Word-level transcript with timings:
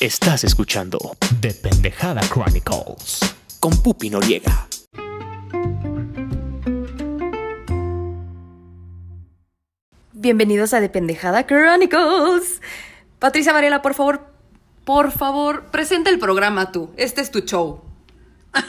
Estás 0.00 0.44
escuchando 0.44 0.98
The 1.40 1.54
Pendejada 1.54 2.20
Chronicles. 2.20 3.18
con 3.58 3.82
Pupi 3.82 4.10
Noriega. 4.10 4.68
Bienvenidos 10.12 10.72
a 10.74 10.80
De 10.80 10.88
Pendejada 10.88 11.46
Chronicles. 11.46 12.60
Patricia 13.18 13.52
Varela, 13.52 13.82
por 13.82 13.94
favor, 13.94 14.32
por 14.84 15.10
favor, 15.10 15.66
presenta 15.70 16.10
el 16.10 16.18
programa 16.18 16.70
tú. 16.70 16.92
Este 16.96 17.20
es 17.20 17.30
tu 17.30 17.40
show. 17.40 17.84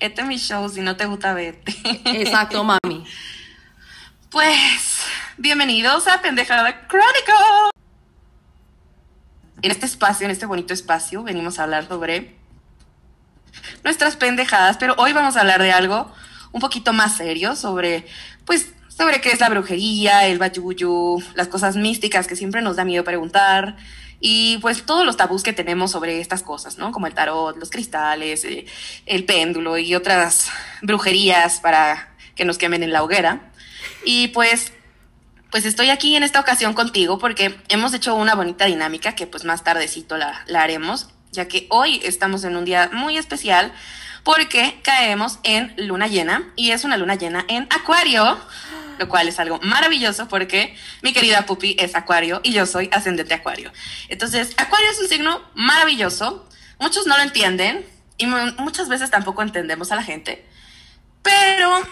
Este 0.00 0.22
es 0.22 0.26
mi 0.26 0.38
show, 0.38 0.68
si 0.68 0.80
no 0.80 0.96
te 0.96 1.04
gusta 1.06 1.32
verte. 1.34 1.74
Exacto, 2.06 2.64
mami. 2.64 3.04
Pues, 4.30 5.02
bienvenidos 5.36 6.08
a 6.08 6.20
Pendejada 6.20 6.88
Chronicle. 6.88 7.71
En 9.62 9.70
este 9.70 9.86
espacio, 9.86 10.24
en 10.24 10.32
este 10.32 10.44
bonito 10.44 10.74
espacio, 10.74 11.22
venimos 11.22 11.58
a 11.58 11.62
hablar 11.62 11.86
sobre 11.86 12.34
nuestras 13.84 14.16
pendejadas, 14.16 14.76
pero 14.76 14.96
hoy 14.98 15.12
vamos 15.12 15.36
a 15.36 15.40
hablar 15.40 15.62
de 15.62 15.70
algo 15.70 16.12
un 16.50 16.60
poquito 16.60 16.92
más 16.92 17.16
serio, 17.16 17.54
sobre, 17.54 18.04
pues, 18.44 18.72
sobre 18.88 19.20
qué 19.20 19.30
es 19.30 19.38
la 19.38 19.48
brujería, 19.48 20.26
el 20.26 20.38
bayuyu, 20.38 21.22
las 21.34 21.46
cosas 21.46 21.76
místicas 21.76 22.26
que 22.26 22.34
siempre 22.34 22.60
nos 22.60 22.74
da 22.74 22.84
miedo 22.84 23.04
preguntar, 23.04 23.76
y 24.18 24.58
pues 24.58 24.84
todos 24.84 25.06
los 25.06 25.16
tabús 25.16 25.44
que 25.44 25.52
tenemos 25.52 25.92
sobre 25.92 26.20
estas 26.20 26.42
cosas, 26.42 26.76
¿no? 26.76 26.90
Como 26.90 27.06
el 27.06 27.14
tarot, 27.14 27.56
los 27.56 27.70
cristales, 27.70 28.44
eh, 28.44 28.66
el 29.06 29.24
péndulo 29.24 29.78
y 29.78 29.94
otras 29.94 30.50
brujerías 30.82 31.60
para 31.60 32.14
que 32.34 32.44
nos 32.44 32.58
quemen 32.58 32.82
en 32.82 32.92
la 32.92 33.02
hoguera. 33.02 33.52
Y 34.04 34.28
pues 34.28 34.72
pues 35.52 35.64
estoy 35.66 35.90
aquí 35.90 36.16
en 36.16 36.24
esta 36.24 36.40
ocasión 36.40 36.74
contigo 36.74 37.18
porque 37.18 37.56
hemos 37.68 37.94
hecho 37.94 38.16
una 38.16 38.34
bonita 38.34 38.64
dinámica 38.64 39.14
que 39.14 39.28
pues 39.28 39.44
más 39.44 39.62
tardecito 39.62 40.16
la, 40.16 40.42
la 40.46 40.62
haremos, 40.62 41.10
ya 41.30 41.46
que 41.46 41.68
hoy 41.70 42.00
estamos 42.02 42.42
en 42.42 42.56
un 42.56 42.64
día 42.64 42.90
muy 42.92 43.16
especial 43.18 43.72
porque 44.24 44.80
caemos 44.82 45.38
en 45.44 45.74
luna 45.76 46.06
llena 46.08 46.42
y 46.56 46.70
es 46.72 46.84
una 46.84 46.96
luna 46.96 47.14
llena 47.16 47.44
en 47.48 47.66
acuario, 47.70 48.38
lo 48.98 49.08
cual 49.08 49.28
es 49.28 49.38
algo 49.38 49.60
maravilloso 49.62 50.26
porque 50.28 50.76
mi 51.02 51.12
querida 51.12 51.44
Pupi 51.46 51.76
es 51.78 51.94
acuario 51.94 52.40
y 52.42 52.52
yo 52.52 52.64
soy 52.66 52.88
ascendente 52.92 53.34
acuario. 53.34 53.72
Entonces, 54.08 54.54
acuario 54.56 54.90
es 54.90 55.00
un 55.00 55.08
signo 55.08 55.42
maravilloso, 55.54 56.48
muchos 56.78 57.06
no 57.06 57.16
lo 57.16 57.22
entienden 57.24 57.84
y 58.16 58.26
mu- 58.26 58.52
muchas 58.58 58.88
veces 58.88 59.10
tampoco 59.10 59.42
entendemos 59.42 59.90
a 59.92 59.96
la 59.96 60.02
gente, 60.02 60.46
pero 61.22 61.82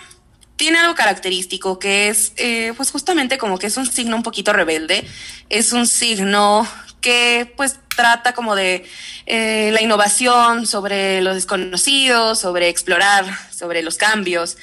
tiene 0.61 0.79
algo 0.79 0.95
característico 0.95 1.79
que 1.79 2.11
es, 2.11 2.35
eh, 2.37 2.75
pues 2.77 2.91
justamente 2.91 3.39
como 3.39 3.57
que 3.57 3.67
es 3.67 3.79
un 3.79 3.91
signo 3.91 4.15
un 4.15 4.23
poquito 4.23 4.53
rebelde, 4.53 5.09
es 5.49 5.73
un 5.73 5.87
signo 5.87 6.69
que 7.01 7.51
pues 7.57 7.79
trata 7.97 8.35
como 8.35 8.55
de 8.55 8.85
eh, 9.25 9.71
la 9.73 9.81
innovación, 9.81 10.67
sobre 10.67 11.23
lo 11.23 11.33
desconocido, 11.33 12.35
sobre 12.35 12.69
explorar, 12.69 13.25
sobre 13.51 13.81
los 13.81 13.97
cambios. 13.97 14.59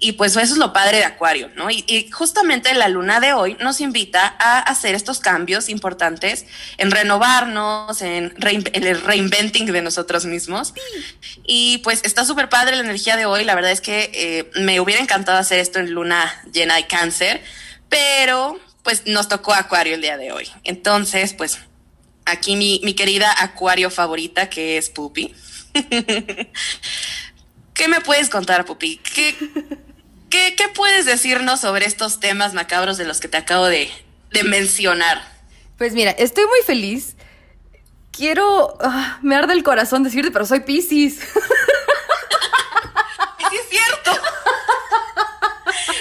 Y 0.00 0.12
pues 0.12 0.36
eso 0.36 0.52
es 0.52 0.58
lo 0.58 0.72
padre 0.72 0.98
de 0.98 1.04
Acuario, 1.04 1.50
¿no? 1.56 1.70
Y, 1.70 1.82
y 1.88 2.08
justamente 2.10 2.72
la 2.74 2.88
luna 2.88 3.18
de 3.18 3.32
hoy 3.32 3.56
nos 3.58 3.80
invita 3.80 4.36
a 4.38 4.60
hacer 4.60 4.94
estos 4.94 5.18
cambios 5.18 5.68
importantes, 5.68 6.46
en 6.76 6.92
renovarnos, 6.92 8.00
en, 8.02 8.32
rein- 8.36 8.70
en 8.74 8.84
el 8.84 9.00
reinventing 9.02 9.66
de 9.66 9.82
nosotros 9.82 10.24
mismos. 10.24 10.72
Y 11.44 11.78
pues 11.78 12.00
está 12.04 12.24
súper 12.24 12.48
padre 12.48 12.76
la 12.76 12.82
energía 12.84 13.16
de 13.16 13.26
hoy. 13.26 13.44
La 13.44 13.56
verdad 13.56 13.72
es 13.72 13.80
que 13.80 14.10
eh, 14.14 14.50
me 14.60 14.78
hubiera 14.78 15.02
encantado 15.02 15.36
hacer 15.38 15.58
esto 15.58 15.80
en 15.80 15.90
luna 15.90 16.32
llena 16.52 16.76
de 16.76 16.86
cáncer, 16.86 17.42
pero 17.88 18.60
pues 18.84 19.02
nos 19.06 19.26
tocó 19.28 19.52
Acuario 19.52 19.94
el 19.96 20.00
día 20.00 20.16
de 20.16 20.30
hoy. 20.30 20.48
Entonces, 20.62 21.34
pues 21.34 21.58
aquí 22.24 22.54
mi, 22.54 22.80
mi 22.84 22.94
querida 22.94 23.34
Acuario 23.42 23.90
favorita, 23.90 24.48
que 24.48 24.78
es 24.78 24.90
Pupi. 24.90 25.34
¿Qué 27.74 27.88
me 27.88 28.00
puedes 28.00 28.28
contar, 28.28 28.64
Pupi? 28.64 28.98
¿Qué, 28.98 29.34
qué, 30.30 30.54
qué 30.56 30.68
puedes 30.68 31.06
decirnos 31.06 31.60
sobre 31.60 31.86
estos 31.86 32.20
temas 32.20 32.54
macabros 32.54 32.98
de 32.98 33.04
los 33.04 33.20
que 33.20 33.28
te 33.28 33.36
acabo 33.36 33.66
de, 33.66 33.90
de 34.30 34.44
mencionar? 34.44 35.22
Pues 35.76 35.92
mira, 35.92 36.10
estoy 36.10 36.44
muy 36.46 36.60
feliz. 36.66 37.16
Quiero. 38.10 38.76
ah, 38.80 39.18
me 39.22 39.36
arde 39.36 39.52
el 39.52 39.62
corazón 39.62 40.02
decirte, 40.02 40.30
pero 40.30 40.44
soy 40.44 40.60
Pisces. 40.60 41.14
¡Sí 43.50 43.56
es 43.56 43.68
cierto! 43.70 44.10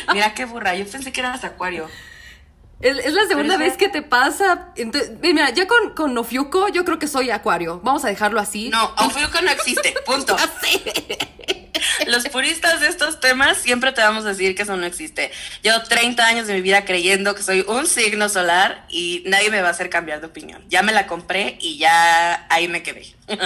Mira 0.13 0.33
qué 0.33 0.45
burra, 0.45 0.73
yo 0.75 0.85
pensé 0.87 1.11
que 1.11 1.19
eras 1.19 1.43
Acuario. 1.43 1.89
Es, 2.79 2.97
es 2.97 3.13
la 3.13 3.25
segunda 3.25 3.57
Pero 3.57 3.69
vez 3.69 3.77
que 3.77 3.89
te 3.89 4.01
pasa. 4.01 4.69
Entonces, 4.75 5.11
mira, 5.21 5.49
ya 5.49 5.67
con, 5.67 5.93
con 5.95 6.17
Ofiuco, 6.17 6.67
yo 6.69 6.85
creo 6.85 6.99
que 6.99 7.07
soy 7.07 7.31
Acuario. 7.31 7.81
Vamos 7.83 8.05
a 8.05 8.09
dejarlo 8.09 8.39
así. 8.39 8.69
No, 8.69 8.93
Ofiuco 8.97 9.41
no 9.41 9.49
existe, 9.51 9.95
punto. 10.05 10.35
Los 12.05 12.29
puristas 12.29 12.79
de 12.81 12.87
estos 12.87 13.19
temas 13.19 13.57
siempre 13.57 13.91
te 13.91 14.01
vamos 14.01 14.25
a 14.25 14.29
decir 14.29 14.55
que 14.55 14.63
eso 14.63 14.77
no 14.77 14.85
existe. 14.85 15.31
Llevo 15.61 15.81
30 15.81 16.25
años 16.25 16.47
de 16.47 16.53
mi 16.53 16.61
vida 16.61 16.85
creyendo 16.85 17.33
que 17.33 17.43
soy 17.43 17.65
un 17.67 17.87
signo 17.87 18.29
solar 18.29 18.85
y 18.89 19.23
nadie 19.25 19.49
me 19.49 19.61
va 19.61 19.69
a 19.69 19.71
hacer 19.71 19.89
cambiar 19.89 20.21
de 20.21 20.27
opinión. 20.27 20.63
Ya 20.69 20.83
me 20.83 20.91
la 20.91 21.07
compré 21.07 21.57
y 21.59 21.77
ya 21.77 22.45
ahí 22.49 22.67
me 22.67 22.83
quedé. 22.83 23.05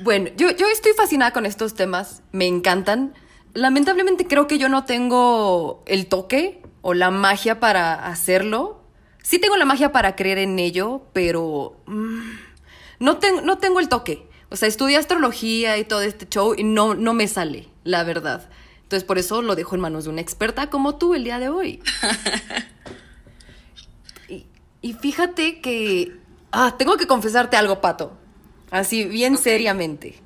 Bueno, 0.00 0.30
yo, 0.36 0.52
yo 0.52 0.68
estoy 0.68 0.92
fascinada 0.96 1.32
con 1.32 1.44
estos 1.44 1.74
temas, 1.74 2.22
me 2.30 2.46
encantan. 2.46 3.14
Lamentablemente 3.52 4.28
creo 4.28 4.46
que 4.46 4.56
yo 4.56 4.68
no 4.68 4.84
tengo 4.84 5.82
el 5.88 6.06
toque 6.06 6.62
o 6.82 6.94
la 6.94 7.10
magia 7.10 7.60
para 7.60 8.06
hacerlo. 8.06 8.82
Sí 9.22 9.38
tengo 9.38 9.56
la 9.56 9.64
magia 9.64 9.92
para 9.92 10.16
creer 10.16 10.38
en 10.38 10.58
ello, 10.58 11.02
pero 11.12 11.80
mm, 11.86 12.30
no, 13.00 13.18
ten- 13.18 13.44
no 13.44 13.58
tengo 13.58 13.80
el 13.80 13.88
toque. 13.88 14.26
O 14.50 14.56
sea, 14.56 14.68
estudié 14.68 14.96
astrología 14.96 15.76
y 15.78 15.84
todo 15.84 16.00
este 16.02 16.26
show 16.28 16.54
y 16.56 16.64
no, 16.64 16.94
no 16.94 17.12
me 17.14 17.28
sale, 17.28 17.68
la 17.84 18.04
verdad. 18.04 18.48
Entonces 18.82 19.04
por 19.04 19.18
eso 19.18 19.42
lo 19.42 19.54
dejo 19.54 19.74
en 19.74 19.82
manos 19.82 20.04
de 20.04 20.10
una 20.10 20.22
experta 20.22 20.70
como 20.70 20.96
tú 20.96 21.14
el 21.14 21.24
día 21.24 21.38
de 21.38 21.48
hoy. 21.50 21.82
Y, 24.28 24.46
y 24.82 24.92
fíjate 24.94 25.60
que... 25.60 26.16
Ah, 26.52 26.76
tengo 26.78 26.96
que 26.96 27.06
confesarte 27.06 27.56
algo, 27.56 27.80
Pato. 27.80 28.12
Así, 28.70 29.04
bien 29.04 29.36
seriamente. 29.36 30.20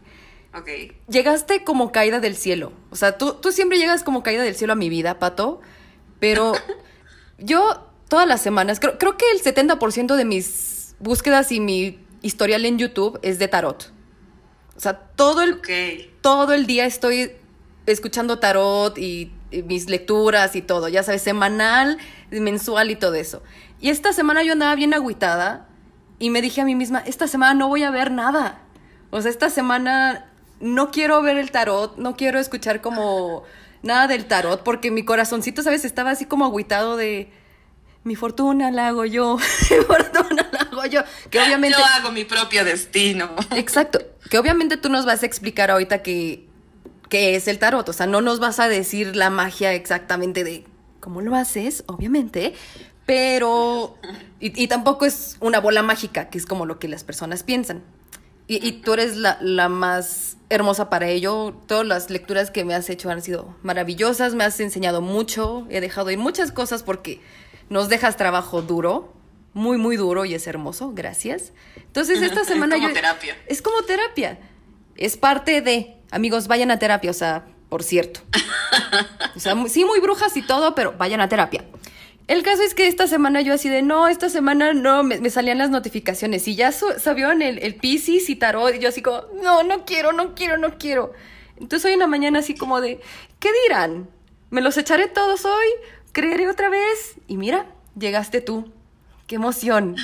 ok. 0.57 0.69
Llegaste 1.09 1.65
como 1.65 1.93
caída 1.93 2.21
del 2.21 2.37
cielo. 2.37 2.73
O 2.91 2.97
sea, 2.97 3.19
tú, 3.19 3.35
tú 3.35 3.53
siempre 3.53 3.79
llegas 3.79 4.03
como 4.05 4.23
caída 4.23 4.43
del 4.43 4.55
cielo 4.55 4.73
a 4.73 4.77
mi 4.77 4.89
vida, 4.89 5.19
Pato. 5.19 5.61
Pero 6.22 6.53
yo 7.38 7.84
todas 8.06 8.28
las 8.28 8.41
semanas, 8.41 8.78
creo, 8.78 8.97
creo 8.97 9.16
que 9.16 9.25
el 9.33 9.43
70% 9.43 10.15
de 10.15 10.25
mis 10.25 10.94
búsquedas 11.00 11.50
y 11.50 11.59
mi 11.59 11.99
historial 12.21 12.65
en 12.65 12.78
YouTube 12.78 13.19
es 13.22 13.41
de 13.41 13.49
tarot. 13.49 13.93
O 14.77 14.78
sea, 14.78 15.00
todo 15.16 15.43
el, 15.43 15.61
todo 16.21 16.53
el 16.53 16.66
día 16.66 16.87
estoy 16.87 17.32
escuchando 17.87 18.38
tarot 18.38 18.97
y, 18.99 19.32
y 19.50 19.65
mis 19.65 19.91
lecturas 19.91 20.55
y 20.55 20.62
todo, 20.62 20.88
ya 20.88 21.03
sabes, 21.03 21.22
semanal, 21.22 21.99
mensual 22.31 22.93
y 22.93 22.94
todo 22.94 23.15
eso. 23.15 23.43
Y 23.81 23.91
esta 23.91 24.12
semana 24.12 24.44
yo 24.44 24.53
andaba 24.53 24.77
bien 24.77 24.94
agüitada 24.94 25.66
y 26.21 26.31
me 26.31 26.41
dije 26.41 26.61
a 26.61 26.65
mí 26.65 26.77
misma, 26.77 27.00
esta 27.05 27.27
semana 27.27 27.55
no 27.55 27.66
voy 27.66 27.82
a 27.82 27.91
ver 27.91 28.12
nada. 28.12 28.62
O 29.11 29.21
sea, 29.21 29.28
esta 29.32 29.50
semana 29.50 30.31
no 30.61 30.93
quiero 30.93 31.21
ver 31.21 31.37
el 31.37 31.50
tarot, 31.50 31.97
no 31.97 32.15
quiero 32.15 32.38
escuchar 32.38 32.81
como 32.81 33.43
nada 33.82 34.06
del 34.06 34.26
tarot, 34.26 34.62
porque 34.62 34.91
mi 34.91 35.04
corazoncito, 35.04 35.62
¿sabes? 35.62 35.84
Estaba 35.84 36.10
así 36.10 36.26
como 36.26 36.44
agüitado 36.44 36.97
de... 36.97 37.31
Mi 38.04 38.16
fortuna 38.16 38.72
la 38.72 38.88
hago 38.88 39.04
yo, 39.04 39.37
mi 39.70 39.76
fortuna 39.84 40.48
la 40.50 40.59
hago 40.60 40.84
yo. 40.87 41.03
Que 41.31 41.41
obviamente... 41.41 41.78
Yo 41.78 41.84
hago 41.84 42.10
mi 42.10 42.25
propio 42.25 42.65
destino. 42.65 43.31
Exacto. 43.56 44.00
Que 44.28 44.38
obviamente 44.38 44.76
tú 44.76 44.88
nos 44.88 45.04
vas 45.06 45.22
a 45.22 45.26
explicar 45.26 45.70
ahorita 45.70 46.03
que, 46.03 46.48
qué 47.09 47.37
es 47.37 47.47
el 47.47 47.59
tarot. 47.59 47.88
O 47.88 47.93
sea, 47.93 48.06
no 48.06 48.20
nos 48.20 48.41
vas 48.41 48.59
a 48.59 48.69
decir 48.69 49.15
la 49.15 49.31
magia 49.31 49.72
exactamente 49.75 50.43
de 50.43 50.64
cómo 50.99 51.20
lo 51.20 51.37
haces, 51.37 51.84
obviamente. 51.87 52.54
Pero. 53.06 53.97
Y, 54.41 54.60
y 54.60 54.66
tampoco 54.66 55.04
es 55.04 55.37
una 55.41 55.60
bola 55.60 55.82
mágica, 55.82 56.28
que 56.28 56.38
es 56.38 56.47
como 56.47 56.66
lo 56.66 56.78
que 56.78 56.88
las 56.88 57.04
personas 57.04 57.43
piensan. 57.43 57.82
Y, 58.49 58.67
y 58.67 58.73
tú 58.81 58.94
eres 58.94 59.17
la, 59.17 59.38
la 59.40 59.69
más 59.69 60.37
hermosa 60.54 60.90
para 60.90 61.08
ello. 61.08 61.54
Todas 61.66 61.87
las 61.87 62.10
lecturas 62.10 62.50
que 62.50 62.64
me 62.64 62.75
has 62.75 62.88
hecho 62.90 63.10
han 63.10 63.22
sido 63.22 63.56
maravillosas. 63.62 64.34
Me 64.34 64.44
has 64.44 64.58
enseñado 64.60 65.00
mucho. 65.00 65.66
He 65.70 65.81
dejado 65.81 66.10
ir 66.10 66.19
muchas 66.19 66.52
cosas 66.52 66.82
porque 66.82 67.20
nos 67.69 67.88
dejas 67.88 68.16
trabajo 68.16 68.62
duro. 68.62 69.12
Muy, 69.54 69.76
muy 69.78 69.96
duro 69.96 70.25
y 70.25 70.34
es 70.34 70.46
hermoso. 70.46 70.93
Gracias. 70.94 71.52
Entonces, 71.76 72.22
esta 72.22 72.40
Es 72.43 72.46
semana 72.46 72.76
como 72.76 72.88
yo. 72.88 72.94
terapia. 72.94 73.37
Es 73.46 73.60
como 73.62 73.82
terapia. 73.82 74.38
Es 74.96 75.16
parte 75.16 75.60
de. 75.60 75.96
Amigos, 76.10 76.46
vayan 76.49 76.70
a 76.70 76.78
terapia, 76.78 77.10
o 77.10 77.14
sea, 77.14 77.46
por 77.69 77.82
cierto. 77.82 78.20
O 79.34 79.40
sea, 79.40 79.56
sí, 79.69 79.84
muy 79.87 79.99
brujas 80.00 80.37
y 80.37 80.43
todo, 80.43 80.75
pero 80.75 80.93
vayan 80.99 81.22
a 81.22 81.28
terapia. 81.28 81.64
El 82.29 82.43
caso 82.43 82.63
es 82.63 82.75
que 82.75 82.87
esta 82.87 83.07
semana 83.07 83.41
yo 83.41 83.55
así 83.55 83.69
de, 83.69 83.83
no, 83.83 84.09
esta 84.09 84.29
semana 84.29 84.73
no, 84.73 85.03
me, 85.03 85.21
me 85.21 85.31
salían 85.31 85.59
las 85.59 85.71
notificaciones 85.71 86.47
y 86.49 86.55
ya 86.55 86.73
sabían 86.73 87.43
el, 87.43 87.59
el 87.59 87.75
Pisces 87.75 88.31
y 88.31 88.37
Tarot 88.37 88.75
y 88.75 88.79
yo 88.79 88.89
así 88.89 89.03
como, 89.03 89.23
no, 89.43 89.63
no 89.63 89.85
quiero, 89.85 90.13
no 90.13 90.35
quiero, 90.35 90.57
no 90.57 90.79
quiero. 90.79 91.13
Entonces 91.57 91.87
hoy 91.87 91.93
en 91.93 91.99
la 91.99 92.07
mañana 92.07 92.39
así 92.39 92.55
como 92.55 92.81
de, 92.81 93.01
¿qué 93.41 93.51
dirán? 93.65 94.09
¿Me 94.51 94.61
los 94.61 94.77
echaré 94.77 95.09
todos 95.09 95.45
hoy? 95.45 95.67
¿Creeré 96.13 96.49
otra 96.49 96.69
vez? 96.69 97.17
Y 97.27 97.37
mira, 97.37 97.67
llegaste 97.99 98.41
tú. 98.41 98.73
¡Qué 99.27 99.37
emoción! 99.37 99.97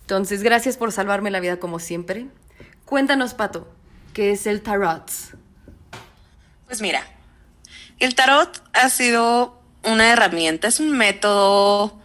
Entonces, 0.00 0.42
gracias 0.42 0.76
por 0.76 0.92
salvarme 0.92 1.30
la 1.30 1.40
vida 1.40 1.58
como 1.58 1.78
siempre. 1.78 2.26
Cuéntanos, 2.84 3.34
Pato, 3.34 3.72
¿qué 4.12 4.32
es 4.32 4.46
el 4.46 4.60
tarot? 4.60 5.10
Pues 6.66 6.82
mira, 6.82 7.02
el 8.00 8.14
tarot 8.14 8.62
ha 8.72 8.90
sido 8.90 9.62
una 9.86 10.12
herramienta, 10.12 10.68
es 10.68 10.80
un 10.80 10.90
método, 10.96 12.00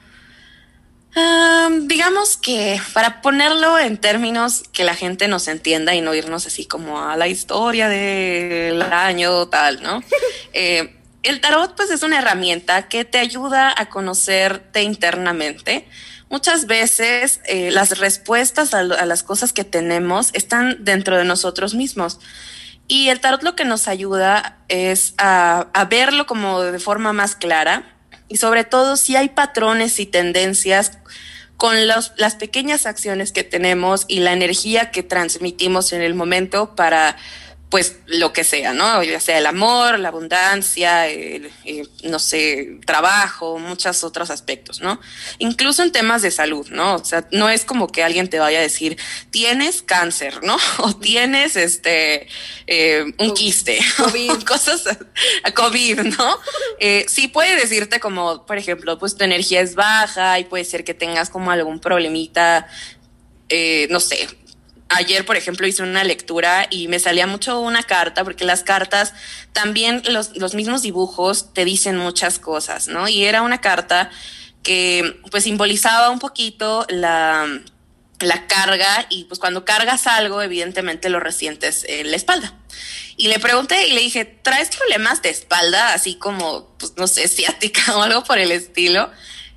um, 1.16 1.88
digamos 1.88 2.38
que 2.38 2.81
para 2.94 3.22
ponerlo 3.22 3.80
en 3.80 3.98
términos 3.98 4.64
que 4.72 4.84
la 4.84 4.96
gente 4.96 5.28
nos 5.28 5.48
entienda 5.48 5.96
y 5.96 6.02
no 6.02 6.14
irnos 6.14 6.46
así 6.46 6.66
como 6.66 7.02
a 7.02 7.18
la 7.18 7.28
historia 7.28 7.90
del 7.90 8.81
año 8.81 9.48
tal, 9.48 9.81
¿no? 9.81 10.04
eh, 10.54 10.96
el 11.24 11.42
tarot 11.42 11.76
pues 11.76 11.90
es 11.90 12.04
una 12.04 12.20
herramienta 12.20 12.88
que 12.88 13.06
te 13.06 13.18
ayuda 13.18 13.74
a 13.76 13.90
conocerte 13.90 14.84
internamente. 14.84 15.86
Muchas 16.30 16.68
veces 16.68 17.42
eh, 17.46 17.72
las 17.72 17.98
respuestas 17.98 18.74
a, 18.74 18.80
a, 18.80 19.06
las 19.06 19.24
cosas 19.24 19.52
que 19.52 19.64
tenemos 19.64 20.30
están 20.34 20.78
dentro 20.86 21.18
de 21.18 21.25
nosotros 21.25 21.74
mismos. 21.74 22.20
Y 22.91 23.09
el 23.09 23.21
tarot 23.21 23.44
lo 23.44 23.56
que 23.56 23.65
nos 23.65 23.88
ayuda 23.88 24.57
es 24.68 25.13
a, 25.19 25.68
verlo 25.91 26.25
como 26.25 26.62
de 26.62 26.80
forma 26.80 27.13
más 27.13 27.36
clara. 27.36 27.83
Y 28.27 28.38
sobre 28.38 28.63
todo 28.63 28.97
si 28.97 29.15
hay 29.15 29.30
patrones 29.30 30.00
y 30.00 30.07
tendencias 30.07 30.97
con 31.56 31.88
los, 31.88 32.13
las 32.18 32.36
pequeñas 32.36 32.88
acciones 32.88 33.31
que 33.31 33.44
tenemos 33.44 34.06
y 34.07 34.21
la 34.21 34.33
energía 34.33 34.89
que 34.89 35.03
transmitimos 35.03 35.94
en 35.94 36.01
el 36.01 36.15
momento 36.15 36.75
para 36.75 37.15
pues 37.69 37.98
lo 38.07 38.33
que 38.33 38.44
sea, 38.44 38.74
¿no? 38.74 39.04
Ya 39.04 39.19
sea 39.19 39.38
el 39.38 39.45
amor, 39.45 40.00
la 40.00 40.07
abundancia, 40.07 41.07
el, 41.07 41.51
el, 41.66 41.88
no 42.04 42.18
sé, 42.18 42.80
trabajo, 42.83 43.60
muchos 43.60 44.04
otros 44.04 44.31
aspectos, 44.31 44.81
¿no? 44.81 45.00
Incluso 45.38 45.83
en 45.83 45.92
temas 45.92 46.24
de 46.24 46.31
salud, 46.31 46.68
¿no? 46.71 46.95
O 46.95 47.06
sea, 47.06 47.27
no 47.31 47.48
es 47.48 47.66
como 47.66 47.88
que 47.88 48.04
alguien 48.04 48.27
te 48.27 48.39
vaya 48.39 48.57
a 48.57 48.63
decir, 48.63 48.98
tienes 49.30 49.83
cáncer, 49.83 50.44
¿no? 50.44 50.57
O 50.80 50.95
tienes 50.95 51.56
este, 51.56 52.27
eh, 52.66 53.06
un 53.19 53.33
quiste, 53.36 53.80
COVID. 53.98 54.44
cosas, 54.44 54.83
COVID, 55.54 56.00
¿no? 56.18 56.38
Eh, 56.80 57.06
sí 57.07 57.27
puede 57.27 57.56
decirte 57.56 58.00
como, 58.00 58.48
por 58.48 58.57
ejemplo, 58.57 58.98
pues 58.98 59.15
tu 59.15 59.24
energía 59.24 59.62
es 59.62 59.75
baja 59.75 60.39
y 60.39 60.45
puede 60.45 60.65
ser 60.65 60.83
que 60.83 60.95
tengas 60.95 61.30
como 61.30 61.51
algún 61.51 61.80
problemita, 61.80 62.68
eh, 63.50 63.88
no 63.92 64.00
sé, 64.00 64.27
ayer, 64.89 65.25
por 65.25 65.38
ejemplo, 65.38 65.68
hice 65.68 65.83
una 65.83 66.03
lectura 66.03 66.68
y 66.69 66.88
me 66.88 67.00
salía 67.00 67.27
mucho 67.27 67.59
una 67.59 67.83
carta, 67.83 68.24
porque 68.24 68.45
las 68.45 68.63
cartas, 68.63 69.13
también 69.53 70.01
los, 70.09 70.36
los 70.36 70.56
mismos 70.56 70.81
dibujos 70.81 71.53
te 71.53 71.65
dicen 71.65 71.97
muchas 71.97 72.39
cosas, 72.39 72.88
¿no? 72.88 73.07
Y 73.07 73.24
era 73.24 73.41
una 73.41 73.62
carta 73.62 74.09
que 74.63 75.21
pues 75.31 75.45
simbolizaba 75.45 76.09
un 76.09 76.19
poquito 76.19 76.86
la, 76.89 77.47
la 78.19 78.47
carga 78.47 79.06
y 79.09 79.25
pues 79.25 79.39
cuando 79.39 79.63
cargas 79.63 80.07
algo, 80.07 80.41
evidentemente 80.41 81.09
lo 81.09 81.19
resientes 81.19 81.86
en 81.88 82.12
la 82.12 82.18
espalda. 82.18 82.53
Y 83.15 83.27
le 83.27 83.39
pregunté 83.39 83.88
y 83.88 83.94
le 83.94 84.01
dije, 84.01 84.25
¿traes 84.25 84.69
problemas 84.75 85.21
de 85.21 85.30
espalda? 85.30 85.94
Así 85.94 86.15
como, 86.15 86.75
pues 86.77 86.94
no 86.97 87.07
sé, 87.07 87.27
ciática 87.30 87.97
o 87.97 88.01
algo 88.01 88.24
por 88.24 88.39
el 88.39 88.51
estilo. 88.51 89.12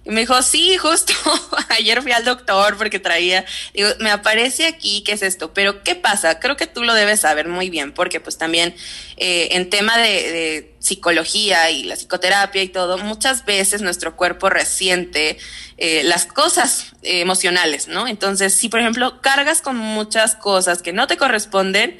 Y 0.04 0.10
me 0.10 0.20
dijo, 0.22 0.40
sí, 0.42 0.76
justo 0.78 1.12
ayer 1.68 2.02
fui 2.02 2.10
al 2.10 2.24
doctor 2.24 2.76
porque 2.76 2.98
traía, 2.98 3.44
digo, 3.72 3.88
me 4.00 4.10
aparece 4.10 4.66
aquí, 4.66 5.04
¿qué 5.04 5.12
es 5.12 5.22
esto? 5.22 5.54
Pero 5.54 5.84
¿qué 5.84 5.94
pasa? 5.94 6.40
Creo 6.40 6.56
que 6.56 6.66
tú 6.66 6.82
lo 6.82 6.92
debes 6.94 7.20
saber 7.20 7.46
muy 7.46 7.70
bien 7.70 7.92
porque 7.92 8.18
pues 8.18 8.36
también 8.36 8.74
eh, 9.16 9.48
en 9.52 9.70
tema 9.70 9.96
de, 9.98 10.70
psicología 10.82 11.70
y 11.70 11.84
la 11.84 11.94
psicoterapia 11.94 12.60
y 12.60 12.68
todo, 12.68 12.98
muchas 12.98 13.44
veces 13.44 13.82
nuestro 13.82 14.16
cuerpo 14.16 14.50
resiente 14.50 15.38
eh, 15.78 16.02
las 16.02 16.26
cosas 16.26 16.94
eh, 17.02 17.20
emocionales, 17.20 17.86
¿no? 17.86 18.08
Entonces, 18.08 18.52
si 18.52 18.68
por 18.68 18.80
ejemplo 18.80 19.20
cargas 19.20 19.62
con 19.62 19.76
muchas 19.76 20.34
cosas 20.34 20.82
que 20.82 20.92
no 20.92 21.06
te 21.06 21.16
corresponden, 21.16 21.96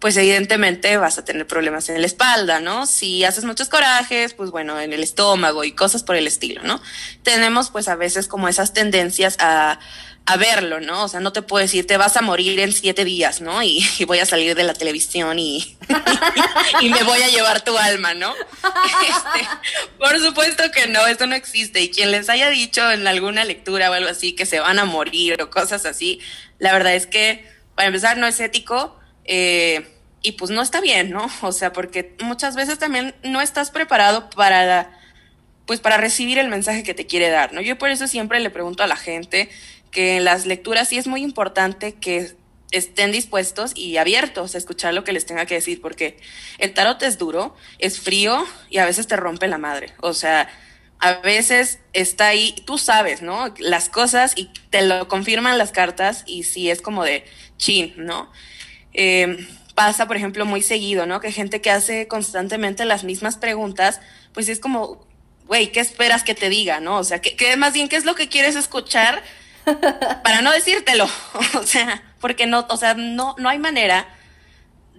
pues 0.00 0.16
evidentemente 0.16 0.96
vas 0.96 1.18
a 1.18 1.24
tener 1.24 1.46
problemas 1.46 1.88
en 1.90 2.00
la 2.00 2.06
espalda, 2.06 2.58
¿no? 2.58 2.86
Si 2.86 3.22
haces 3.24 3.44
muchos 3.44 3.68
corajes, 3.68 4.32
pues 4.32 4.50
bueno, 4.50 4.80
en 4.80 4.94
el 4.94 5.02
estómago 5.02 5.62
y 5.62 5.72
cosas 5.72 6.02
por 6.02 6.16
el 6.16 6.26
estilo, 6.26 6.62
¿no? 6.62 6.80
Tenemos 7.22 7.70
pues 7.70 7.86
a 7.86 7.96
veces 7.96 8.26
como 8.26 8.48
esas 8.48 8.72
tendencias 8.72 9.36
a, 9.40 9.78
a 10.24 10.36
verlo, 10.36 10.80
¿no? 10.80 11.04
O 11.04 11.08
sea, 11.08 11.20
no 11.20 11.32
te 11.32 11.42
puedo 11.42 11.62
decir, 11.62 11.86
te 11.86 11.98
vas 11.98 12.16
a 12.16 12.22
morir 12.22 12.60
en 12.60 12.72
siete 12.72 13.04
días, 13.04 13.42
¿no? 13.42 13.62
Y, 13.62 13.84
voy 14.06 14.20
a 14.20 14.26
salir 14.26 14.54
de 14.54 14.64
la 14.64 14.72
televisión 14.72 15.38
y, 15.38 15.76
y, 16.80 16.88
me 16.88 17.02
voy 17.02 17.20
a 17.20 17.28
llevar 17.28 17.62
tu 17.62 17.76
alma, 17.76 18.14
¿no? 18.14 18.34
Este, 18.34 19.48
por 19.98 20.18
supuesto 20.18 20.62
que 20.70 20.86
no, 20.86 21.06
esto 21.06 21.26
no 21.26 21.34
existe. 21.34 21.82
Y 21.82 21.90
quien 21.90 22.10
les 22.10 22.30
haya 22.30 22.48
dicho 22.48 22.90
en 22.90 23.06
alguna 23.06 23.44
lectura 23.44 23.90
o 23.90 23.92
algo 23.92 24.08
así 24.08 24.32
que 24.32 24.46
se 24.46 24.60
van 24.60 24.78
a 24.78 24.86
morir 24.86 25.42
o 25.42 25.50
cosas 25.50 25.84
así, 25.84 26.20
la 26.58 26.72
verdad 26.72 26.94
es 26.94 27.06
que, 27.06 27.46
para 27.74 27.88
empezar, 27.88 28.16
no 28.16 28.26
es 28.26 28.40
ético 28.40 28.99
eh, 29.24 29.86
y 30.22 30.32
pues 30.32 30.50
no 30.50 30.62
está 30.62 30.80
bien, 30.80 31.10
¿no? 31.10 31.28
O 31.42 31.52
sea, 31.52 31.72
porque 31.72 32.14
muchas 32.20 32.56
veces 32.56 32.78
también 32.78 33.14
no 33.22 33.40
estás 33.40 33.70
preparado 33.70 34.30
para, 34.30 34.98
pues 35.66 35.80
para 35.80 35.96
recibir 35.96 36.38
el 36.38 36.48
mensaje 36.48 36.82
que 36.82 36.94
te 36.94 37.06
quiere 37.06 37.30
dar, 37.30 37.52
¿no? 37.52 37.60
Yo 37.60 37.78
por 37.78 37.90
eso 37.90 38.06
siempre 38.06 38.40
le 38.40 38.50
pregunto 38.50 38.82
a 38.82 38.86
la 38.86 38.96
gente 38.96 39.48
que 39.90 40.18
en 40.18 40.24
las 40.24 40.46
lecturas 40.46 40.88
sí 40.88 40.98
es 40.98 41.06
muy 41.06 41.22
importante 41.22 41.94
que 41.94 42.34
estén 42.70 43.10
dispuestos 43.10 43.72
y 43.74 43.96
abiertos 43.96 44.54
a 44.54 44.58
escuchar 44.58 44.94
lo 44.94 45.02
que 45.04 45.12
les 45.12 45.26
tenga 45.26 45.46
que 45.46 45.54
decir, 45.54 45.80
porque 45.80 46.18
el 46.58 46.72
tarot 46.72 47.02
es 47.02 47.18
duro, 47.18 47.56
es 47.78 47.98
frío 47.98 48.44
y 48.68 48.78
a 48.78 48.86
veces 48.86 49.06
te 49.06 49.16
rompe 49.16 49.48
la 49.48 49.58
madre. 49.58 49.92
O 50.00 50.14
sea, 50.14 50.48
a 51.00 51.14
veces 51.14 51.80
está 51.92 52.28
ahí, 52.28 52.54
tú 52.66 52.78
sabes, 52.78 53.22
¿no? 53.22 53.52
Las 53.58 53.88
cosas 53.88 54.34
y 54.36 54.50
te 54.70 54.82
lo 54.82 55.08
confirman 55.08 55.58
las 55.58 55.72
cartas 55.72 56.22
y 56.26 56.44
sí 56.44 56.70
es 56.70 56.82
como 56.82 57.04
de 57.04 57.24
chin, 57.56 57.94
¿no? 57.96 58.30
Eh, 58.92 59.46
pasa, 59.74 60.06
por 60.06 60.16
ejemplo, 60.16 60.44
muy 60.44 60.62
seguido, 60.62 61.06
¿no? 61.06 61.20
Que 61.20 61.32
gente 61.32 61.60
que 61.60 61.70
hace 61.70 62.06
constantemente 62.06 62.84
las 62.84 63.04
mismas 63.04 63.36
preguntas, 63.36 64.00
pues 64.34 64.48
es 64.48 64.60
como, 64.60 65.06
güey, 65.46 65.72
¿qué 65.72 65.80
esperas 65.80 66.22
que 66.22 66.34
te 66.34 66.48
diga, 66.48 66.80
no? 66.80 66.98
O 66.98 67.04
sea, 67.04 67.20
¿qué, 67.20 67.34
qué, 67.34 67.56
más 67.56 67.72
bien, 67.72 67.88
¿qué 67.88 67.96
es 67.96 68.04
lo 68.04 68.14
que 68.14 68.28
quieres 68.28 68.56
escuchar 68.56 69.22
para 70.22 70.42
no 70.42 70.52
decírtelo? 70.52 71.08
o 71.58 71.62
sea, 71.64 72.02
porque 72.20 72.46
no, 72.46 72.66
o 72.68 72.76
sea, 72.76 72.94
no, 72.94 73.34
no 73.38 73.48
hay 73.48 73.58
manera 73.58 74.06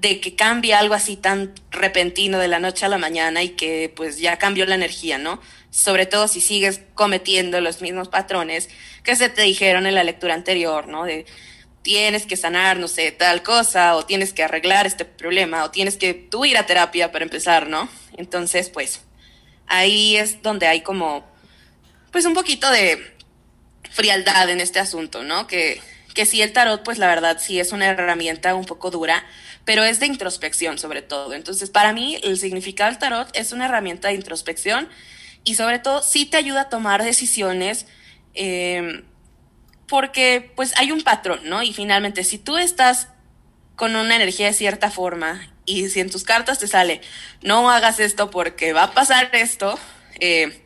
de 0.02 0.20
que 0.20 0.36
cambie 0.36 0.74
algo 0.74 0.96
así 0.96 1.16
tan 1.16 1.54
repentino 1.70 2.40
de 2.40 2.48
la 2.48 2.60
noche 2.60 2.86
a 2.86 2.90
la 2.90 2.98
mañana 2.98 3.44
y 3.44 3.50
que 3.50 3.94
pues 3.96 4.18
ya 4.18 4.38
cambió 4.38 4.66
la 4.66 4.74
energía, 4.74 5.20
¿no? 5.20 5.40
Sobre 5.70 6.08
todo 6.08 6.28
si 6.28 6.42
sigues 6.42 6.82
cometiendo 6.96 7.62
los 7.62 7.82
mismos 7.82 8.08
patrones 8.08 8.68
que 9.04 9.16
se 9.16 9.30
te 9.30 9.44
dijeron 9.44 9.86
en 9.86 9.94
la 9.94 10.04
lectura 10.04 10.34
anterior, 10.34 10.88
¿no? 10.88 11.06
De, 11.06 11.28
tienes 11.82 12.26
que 12.26 12.38
sanar, 12.38 12.78
no 12.78 12.88
sé, 12.88 13.12
tal 13.12 13.44
cosa, 13.44 13.96
o 13.96 14.06
tienes 14.06 14.34
que 14.34 14.44
arreglar 14.44 14.86
este 14.86 15.06
problema, 15.06 15.64
o 15.64 15.72
tienes 15.72 15.98
que 15.98 16.14
tú 16.14 16.46
ir 16.46 16.58
a 16.58 16.66
terapia 16.66 17.12
para 17.12 17.26
empezar, 17.26 17.68
¿no? 17.68 17.90
Entonces, 18.18 18.70
pues, 18.70 19.02
ahí 19.68 20.16
es 20.18 20.42
donde 20.42 20.68
hay 20.68 20.82
como, 20.82 21.26
pues, 22.12 22.26
un 22.26 22.34
poquito 22.34 22.70
de 22.70 23.16
frialdad 23.90 24.50
en 24.50 24.62
este 24.62 24.80
asunto, 24.80 25.24
¿no? 25.24 25.48
Que, 25.48 25.82
que 26.14 26.26
sí, 26.26 26.42
el 26.42 26.54
tarot, 26.54 26.84
pues, 26.84 26.98
la 26.98 27.08
verdad, 27.08 27.38
sí 27.40 27.60
es 27.60 27.72
una 27.72 27.88
herramienta 27.88 28.54
un 28.54 28.66
poco 28.66 28.92
dura, 28.92 29.26
pero 29.66 29.84
es 29.84 30.00
de 30.00 30.06
introspección, 30.06 30.78
sobre 30.78 31.02
todo. 31.02 31.34
Entonces, 31.34 31.70
para 31.70 31.94
mí, 31.94 32.20
el 32.24 32.38
significado 32.38 32.92
del 32.92 33.00
tarot 33.00 33.30
es 33.34 33.52
una 33.54 33.66
herramienta 33.66 34.10
de 34.10 34.16
introspección 34.16 34.88
y, 35.44 35.56
sobre 35.56 35.80
todo, 35.80 36.04
sí 36.04 36.26
te 36.26 36.38
ayuda 36.38 36.62
a 36.62 36.70
tomar 36.70 37.04
decisiones. 37.04 37.88
Eh, 38.34 39.04
porque 39.92 40.50
pues 40.56 40.74
hay 40.78 40.94
un 40.94 41.02
patrón, 41.02 41.42
¿no? 41.44 41.62
Y 41.64 41.74
finalmente, 41.74 42.24
si 42.24 42.38
tú 42.38 42.58
estás 42.58 43.10
con 43.76 43.98
una 43.98 44.16
energía 44.16 44.48
de 44.48 44.54
cierta 44.54 44.90
forma 44.90 45.46
y 45.66 45.90
si 45.90 46.00
en 46.00 46.10
tus 46.10 46.24
cartas 46.24 46.60
te 46.60 46.68
sale, 46.68 47.02
no 47.42 47.70
hagas 47.70 48.00
esto 48.00 48.32
porque 48.32 48.72
va 48.72 48.84
a 48.84 48.94
pasar 48.94 49.30
esto, 49.34 49.78
eh, 50.22 50.64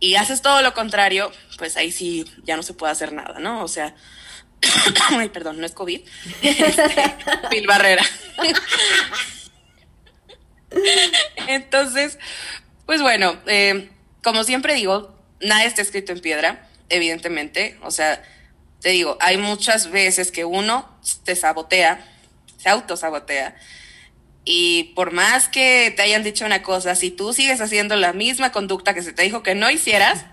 y 0.00 0.16
haces 0.16 0.42
todo 0.42 0.60
lo 0.60 0.74
contrario, 0.74 1.30
pues 1.56 1.76
ahí 1.76 1.92
sí 1.92 2.24
ya 2.42 2.56
no 2.56 2.64
se 2.64 2.74
puede 2.74 2.90
hacer 2.90 3.12
nada, 3.12 3.38
¿no? 3.38 3.62
O 3.62 3.68
sea, 3.68 3.94
ay, 5.10 5.28
perdón, 5.28 5.60
no 5.60 5.66
es 5.66 5.72
COVID, 5.72 6.00
este, 6.42 7.66
Barrera. 7.68 8.04
Entonces, 11.46 12.18
pues 12.86 13.02
bueno, 13.02 13.36
eh, 13.46 13.88
como 14.24 14.42
siempre 14.42 14.74
digo, 14.74 15.16
nada 15.40 15.64
está 15.64 15.80
escrito 15.80 16.10
en 16.10 16.18
piedra, 16.18 16.68
evidentemente, 16.88 17.78
o 17.80 17.92
sea, 17.92 18.20
te 18.84 18.90
digo, 18.90 19.16
hay 19.22 19.38
muchas 19.38 19.90
veces 19.90 20.30
que 20.30 20.44
uno 20.44 20.86
te 21.24 21.34
sabotea, 21.34 22.06
se 22.58 22.68
autosabotea. 22.68 23.56
Y 24.44 24.92
por 24.94 25.10
más 25.10 25.48
que 25.48 25.90
te 25.96 26.02
hayan 26.02 26.22
dicho 26.22 26.44
una 26.44 26.62
cosa, 26.62 26.94
si 26.94 27.10
tú 27.10 27.32
sigues 27.32 27.62
haciendo 27.62 27.96
la 27.96 28.12
misma 28.12 28.52
conducta 28.52 28.92
que 28.92 29.02
se 29.02 29.14
te 29.14 29.22
dijo 29.22 29.42
que 29.42 29.54
no 29.54 29.70
hicieras, 29.70 30.26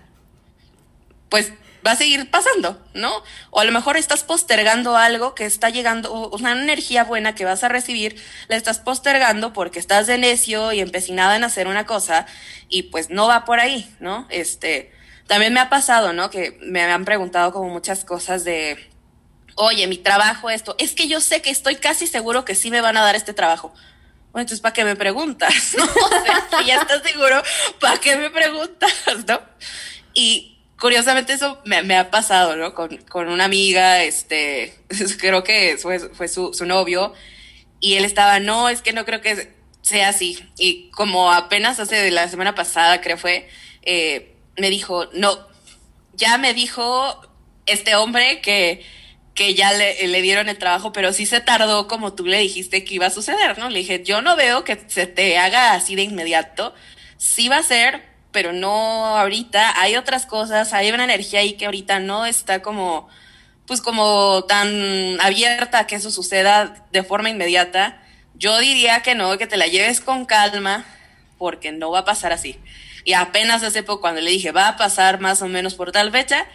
pues 1.30 1.54
va 1.84 1.92
a 1.92 1.96
seguir 1.96 2.30
pasando, 2.30 2.78
¿no? 2.92 3.22
O 3.52 3.60
a 3.60 3.64
lo 3.64 3.72
mejor 3.72 3.96
estás 3.96 4.22
postergando 4.22 4.98
algo 4.98 5.34
que 5.34 5.46
está 5.46 5.70
llegando, 5.70 6.28
una 6.28 6.52
energía 6.52 7.04
buena 7.04 7.34
que 7.34 7.46
vas 7.46 7.64
a 7.64 7.68
recibir, 7.68 8.22
la 8.48 8.56
estás 8.56 8.80
postergando 8.80 9.54
porque 9.54 9.78
estás 9.78 10.06
de 10.06 10.18
necio 10.18 10.74
y 10.74 10.80
empecinada 10.80 11.36
en 11.36 11.44
hacer 11.44 11.68
una 11.68 11.86
cosa 11.86 12.26
y 12.68 12.82
pues 12.82 13.08
no 13.08 13.28
va 13.28 13.46
por 13.46 13.60
ahí, 13.60 13.90
¿no? 13.98 14.26
Este, 14.28 14.91
también 15.26 15.52
me 15.52 15.60
ha 15.60 15.68
pasado, 15.68 16.12
¿no? 16.12 16.30
Que 16.30 16.58
me 16.62 16.82
han 16.82 17.04
preguntado 17.04 17.52
como 17.52 17.68
muchas 17.68 18.04
cosas 18.04 18.44
de, 18.44 18.90
oye, 19.54 19.86
mi 19.86 19.98
trabajo, 19.98 20.50
esto, 20.50 20.74
es 20.78 20.94
que 20.94 21.08
yo 21.08 21.20
sé 21.20 21.42
que 21.42 21.50
estoy 21.50 21.76
casi 21.76 22.06
seguro 22.06 22.44
que 22.44 22.54
sí 22.54 22.70
me 22.70 22.80
van 22.80 22.96
a 22.96 23.02
dar 23.02 23.14
este 23.14 23.34
trabajo. 23.34 23.72
Bueno, 24.32 24.42
entonces, 24.42 24.60
¿para 24.60 24.72
qué 24.72 24.84
me 24.84 24.96
preguntas? 24.96 25.74
¿No? 25.76 25.84
O 25.84 26.58
si 26.58 26.66
ya 26.66 26.80
estás 26.80 27.02
seguro, 27.02 27.42
¿para 27.80 27.98
qué 27.98 28.16
me 28.16 28.30
preguntas? 28.30 28.92
¿No? 29.28 29.40
Y 30.14 30.58
curiosamente 30.78 31.34
eso 31.34 31.60
me, 31.64 31.96
ha 31.96 32.10
pasado, 32.10 32.56
¿no? 32.56 32.74
Con, 32.74 32.96
con, 33.08 33.28
una 33.28 33.44
amiga, 33.44 34.02
este, 34.02 34.74
creo 35.20 35.44
que 35.44 35.76
fue, 35.80 35.98
fue 35.98 36.28
su, 36.28 36.52
su 36.54 36.66
novio, 36.66 37.12
y 37.78 37.94
él 37.94 38.04
estaba, 38.04 38.40
no, 38.40 38.68
es 38.68 38.80
que 38.80 38.92
no 38.92 39.04
creo 39.04 39.20
que 39.20 39.52
sea 39.82 40.08
así. 40.08 40.38
Y 40.56 40.90
como 40.90 41.32
apenas 41.32 41.78
hace 41.80 42.10
la 42.10 42.28
semana 42.28 42.54
pasada, 42.54 43.00
creo 43.00 43.18
fue, 43.18 43.48
eh, 43.82 44.31
me 44.56 44.70
dijo, 44.70 45.06
no, 45.14 45.38
ya 46.14 46.38
me 46.38 46.54
dijo 46.54 47.20
este 47.66 47.94
hombre 47.94 48.40
que, 48.40 48.84
que 49.34 49.54
ya 49.54 49.72
le, 49.72 50.06
le, 50.06 50.22
dieron 50.22 50.48
el 50.48 50.58
trabajo, 50.58 50.92
pero 50.92 51.12
sí 51.12 51.26
se 51.26 51.40
tardó 51.40 51.88
como 51.88 52.14
tú 52.14 52.26
le 52.26 52.38
dijiste 52.38 52.84
que 52.84 52.94
iba 52.94 53.06
a 53.06 53.10
suceder, 53.10 53.58
¿no? 53.58 53.70
Le 53.70 53.80
dije, 53.80 54.02
yo 54.04 54.22
no 54.22 54.36
veo 54.36 54.64
que 54.64 54.82
se 54.88 55.06
te 55.06 55.38
haga 55.38 55.72
así 55.72 55.94
de 55.94 56.02
inmediato, 56.02 56.74
sí 57.16 57.48
va 57.48 57.58
a 57.58 57.62
ser, 57.62 58.02
pero 58.32 58.52
no 58.52 59.16
ahorita, 59.16 59.80
hay 59.80 59.96
otras 59.96 60.26
cosas, 60.26 60.72
hay 60.72 60.90
una 60.90 61.04
energía 61.04 61.40
ahí 61.40 61.54
que 61.54 61.66
ahorita 61.66 62.00
no 62.00 62.26
está 62.26 62.62
como, 62.62 63.08
pues 63.66 63.80
como 63.80 64.44
tan 64.44 65.20
abierta 65.20 65.80
a 65.80 65.86
que 65.86 65.96
eso 65.96 66.10
suceda 66.10 66.86
de 66.90 67.02
forma 67.02 67.30
inmediata. 67.30 68.02
Yo 68.34 68.58
diría 68.58 69.02
que 69.02 69.14
no, 69.14 69.36
que 69.38 69.46
te 69.46 69.56
la 69.56 69.66
lleves 69.66 70.00
con 70.00 70.24
calma, 70.24 70.84
porque 71.38 71.72
no 71.72 71.90
va 71.90 72.00
a 72.00 72.04
pasar 72.04 72.32
así. 72.32 72.58
Y 73.04 73.14
apenas 73.14 73.62
hace 73.62 73.82
poco, 73.82 74.00
cuando 74.00 74.20
le 74.20 74.30
dije, 74.30 74.52
va 74.52 74.68
a 74.68 74.76
pasar 74.76 75.20
más 75.20 75.42
o 75.42 75.48
menos 75.48 75.74
por 75.74 75.92
tal 75.92 76.10
fecha, 76.12 76.46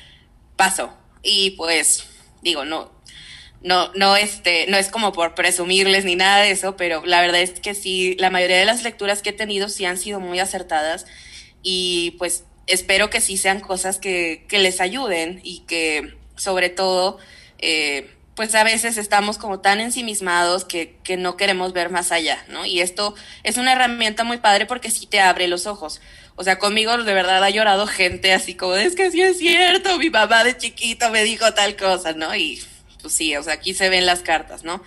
pasó. 0.56 0.94
Y 1.24 1.52
pues, 1.52 2.08
digo, 2.42 2.66
no, 2.66 2.92
no, 3.62 3.92
no, 3.96 4.16
este, 4.16 4.68
no 4.68 4.78
es 4.78 4.90
como 4.90 5.14
por 5.14 5.36
presumirles 5.36 6.06
ni 6.06 6.16
nada 6.16 6.44
de 6.44 6.52
eso, 6.52 6.78
pero 6.78 7.06
la 7.06 7.22
verdad 7.22 7.42
es 7.42 7.60
que 7.60 7.74
sí, 7.74 8.16
la 8.20 8.30
mayoría 8.30 8.58
de 8.58 8.66
las 8.66 8.84
lecturas 8.84 9.22
que 9.22 9.32
he 9.32 9.34
tenido 9.34 9.68
sí 9.70 9.86
han 9.86 9.98
sido 9.98 10.20
muy 10.20 10.40
acertadas 10.40 11.06
y 11.64 12.12
pues 12.20 12.46
espero 12.68 13.10
que 13.10 13.22
sí 13.22 13.38
sean 13.38 13.60
cosas 13.60 13.98
que, 13.98 14.46
que 14.48 14.60
les 14.60 14.80
ayuden 14.80 15.42
y 15.44 15.62
que 15.62 16.18
sobre 16.36 16.70
todo, 16.70 17.18
eh, 17.58 18.14
pues 18.36 18.54
a 18.54 18.64
veces 18.64 18.98
estamos 18.98 19.40
como 19.40 19.60
tan 19.60 19.80
ensimismados 19.80 20.64
que, 20.64 20.98
que, 21.04 21.18
no 21.18 21.36
queremos 21.38 21.74
ver 21.74 21.90
más 21.90 22.12
allá, 22.12 22.46
¿no? 22.50 22.66
Y 22.66 22.82
esto 22.82 23.16
es 23.44 23.58
una 23.58 23.74
herramienta 23.74 24.24
muy 24.24 24.38
padre 24.38 24.68
porque 24.68 24.92
sí 24.92 25.08
te 25.08 25.20
abre 25.20 25.48
los 25.48 25.66
ojos. 25.66 26.00
O 26.40 26.44
sea, 26.44 26.60
conmigo 26.60 26.96
de 26.98 27.14
verdad 27.16 27.44
ha 27.44 27.50
llorado 27.50 27.88
gente 27.88 28.32
así 28.32 28.54
como, 28.54 28.76
es 28.76 28.96
que 28.96 29.10
sí 29.10 29.24
es 29.24 29.40
cierto, 29.40 29.98
mi 29.98 30.12
mamá 30.12 30.44
de 30.44 30.56
chiquito 30.56 31.10
me 31.10 31.24
dijo 31.24 31.52
tal 31.56 31.76
cosa, 31.76 32.14
¿no? 32.14 32.36
Y 32.36 32.64
pues 33.02 33.16
sí, 33.16 33.36
o 33.36 33.42
sea, 33.42 33.54
aquí 33.54 33.74
se 33.74 33.90
ven 33.90 34.06
las 34.06 34.22
cartas, 34.22 34.64
¿no? 34.64 34.84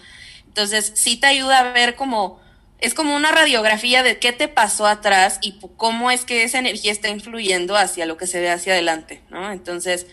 Entonces, 0.47 0.92
sí 0.95 1.16
te 1.16 1.26
ayuda 1.26 1.59
a 1.59 1.73
ver 1.73 1.97
como, 1.97 2.40
es 2.78 2.95
como 2.95 3.16
una 3.16 3.33
radiografía 3.33 4.04
de 4.04 4.21
qué 4.21 4.33
te 4.33 4.47
pasó 4.47 4.87
atrás 4.87 5.40
y 5.42 5.59
cómo 5.76 6.12
es 6.12 6.25
que 6.25 6.45
esa 6.45 6.61
energía 6.61 6.92
está 6.92 7.09
influyendo 7.09 7.76
hacia 7.76 8.07
lo 8.07 8.16
que 8.16 8.28
se 8.28 8.40
ve 8.40 8.50
hacia 8.50 8.75
adelante, 8.75 9.21
¿no? 9.28 9.50
Entonces, 9.50 10.07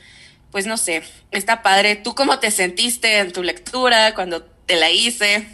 pues 0.51 0.65
no 0.65 0.75
sé, 0.77 1.03
está 1.29 1.61
padre. 1.61 1.95
¿Tú 1.95 2.15
cómo 2.15 2.39
te 2.39 2.49
sentiste 2.49 3.19
en 3.19 3.31
tu 3.31 3.43
lectura 3.43 4.15
cuando 4.15 4.41
te 4.41 4.75
la 4.75 4.89
hice? 4.89 5.47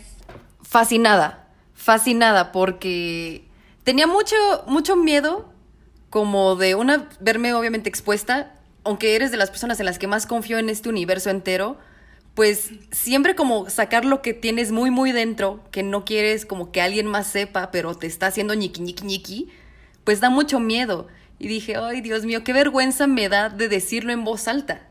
Fascinada, 0.61 1.49
fascinada, 1.73 2.53
porque 2.53 3.43
tenía 3.83 4.07
mucho, 4.07 4.35
mucho 4.65 4.95
miedo 4.95 5.52
como 6.13 6.55
de 6.55 6.75
una, 6.75 7.09
verme 7.21 7.55
obviamente 7.55 7.89
expuesta, 7.89 8.53
aunque 8.83 9.15
eres 9.15 9.31
de 9.31 9.37
las 9.37 9.49
personas 9.49 9.79
en 9.79 9.87
las 9.87 9.97
que 9.97 10.05
más 10.05 10.27
confío 10.27 10.59
en 10.59 10.69
este 10.69 10.87
universo 10.87 11.31
entero, 11.31 11.79
pues 12.35 12.69
siempre 12.91 13.33
como 13.33 13.67
sacar 13.67 14.05
lo 14.05 14.21
que 14.21 14.35
tienes 14.35 14.71
muy, 14.71 14.91
muy 14.91 15.11
dentro, 15.11 15.63
que 15.71 15.81
no 15.81 16.05
quieres 16.05 16.45
como 16.45 16.71
que 16.71 16.81
alguien 16.81 17.07
más 17.07 17.25
sepa, 17.25 17.71
pero 17.71 17.95
te 17.95 18.05
está 18.05 18.27
haciendo 18.27 18.53
ñiqui, 18.53 18.81
ñiqui, 18.81 19.05
ñiqui, 19.05 19.49
pues 20.03 20.19
da 20.19 20.29
mucho 20.29 20.59
miedo. 20.59 21.07
Y 21.39 21.47
dije, 21.47 21.77
ay 21.77 22.01
Dios 22.01 22.25
mío, 22.25 22.43
qué 22.43 22.53
vergüenza 22.53 23.07
me 23.07 23.27
da 23.27 23.49
de 23.49 23.67
decirlo 23.67 24.13
en 24.13 24.23
voz 24.23 24.47
alta. 24.47 24.87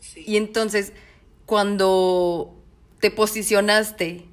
Sí. 0.00 0.24
Y 0.26 0.38
entonces, 0.38 0.94
cuando 1.44 2.58
te 3.00 3.10
posicionaste 3.10 4.24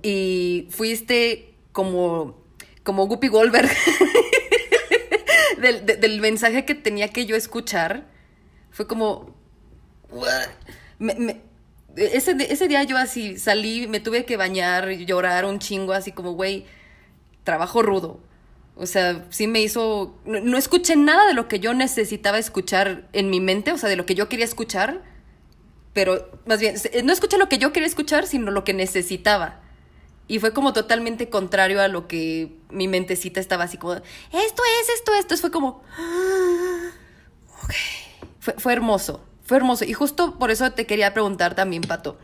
y 0.00 0.68
fuiste 0.70 1.52
como, 1.72 2.42
como 2.82 3.06
Guppy 3.06 3.28
Goldberg 3.28 3.68
del, 5.60 5.86
de, 5.86 5.96
del, 5.96 6.20
mensaje 6.20 6.64
que 6.64 6.74
tenía 6.74 7.08
que 7.08 7.26
yo 7.26 7.36
escuchar, 7.36 8.06
fue 8.70 8.86
como... 8.86 9.34
Me, 10.98 11.40
ese, 11.96 12.36
ese 12.38 12.68
día 12.68 12.82
yo 12.84 12.96
así 12.96 13.38
salí, 13.38 13.86
me 13.86 14.00
tuve 14.00 14.24
que 14.24 14.36
bañar, 14.36 14.90
llorar 14.90 15.44
un 15.44 15.58
chingo, 15.58 15.92
así 15.92 16.12
como, 16.12 16.32
güey, 16.32 16.66
trabajo 17.44 17.82
rudo 17.82 18.20
o 18.76 18.84
sea, 18.84 19.24
sí 19.30 19.46
me 19.46 19.62
hizo... 19.62 20.14
No, 20.26 20.40
no, 20.40 20.58
escuché 20.58 20.96
nada 20.96 21.26
de 21.26 21.32
lo 21.32 21.48
que 21.48 21.60
yo 21.60 21.72
necesitaba 21.72 22.38
escuchar 22.38 23.08
en 23.14 23.30
mi 23.30 23.40
mente, 23.40 23.72
o 23.72 23.78
sea, 23.78 23.88
de 23.88 23.96
lo 23.96 24.04
que 24.04 24.14
yo 24.14 24.28
quería 24.28 24.44
escuchar, 24.44 25.02
pero 25.94 26.30
más 26.44 26.60
bien, 26.60 26.76
no 27.04 27.12
escuché 27.12 27.38
lo 27.38 27.48
que 27.48 27.56
yo 27.56 27.72
quería 27.72 27.86
escuchar, 27.86 28.26
sino 28.26 28.50
lo 28.50 28.64
que 28.64 28.74
necesitaba. 28.74 29.62
Y 30.28 30.38
fue 30.40 30.52
como 30.52 30.72
totalmente 30.72 31.28
contrario 31.28 31.80
a 31.80 31.88
lo 31.88 32.08
que 32.08 32.52
mi 32.70 32.88
mentecita 32.88 33.40
estaba 33.40 33.64
así 33.64 33.78
como, 33.78 33.94
esto 33.94 34.02
es, 34.32 34.88
esto, 34.94 35.14
esto. 35.14 35.36
Fue 35.36 35.50
como, 35.50 35.82
ah, 35.96 36.90
ok. 37.62 37.72
Fue, 38.40 38.54
fue 38.58 38.72
hermoso, 38.72 39.24
fue 39.44 39.56
hermoso. 39.56 39.84
Y 39.84 39.92
justo 39.92 40.38
por 40.38 40.50
eso 40.50 40.70
te 40.72 40.86
quería 40.86 41.14
preguntar 41.14 41.54
también, 41.54 41.82
Pato. 41.82 42.18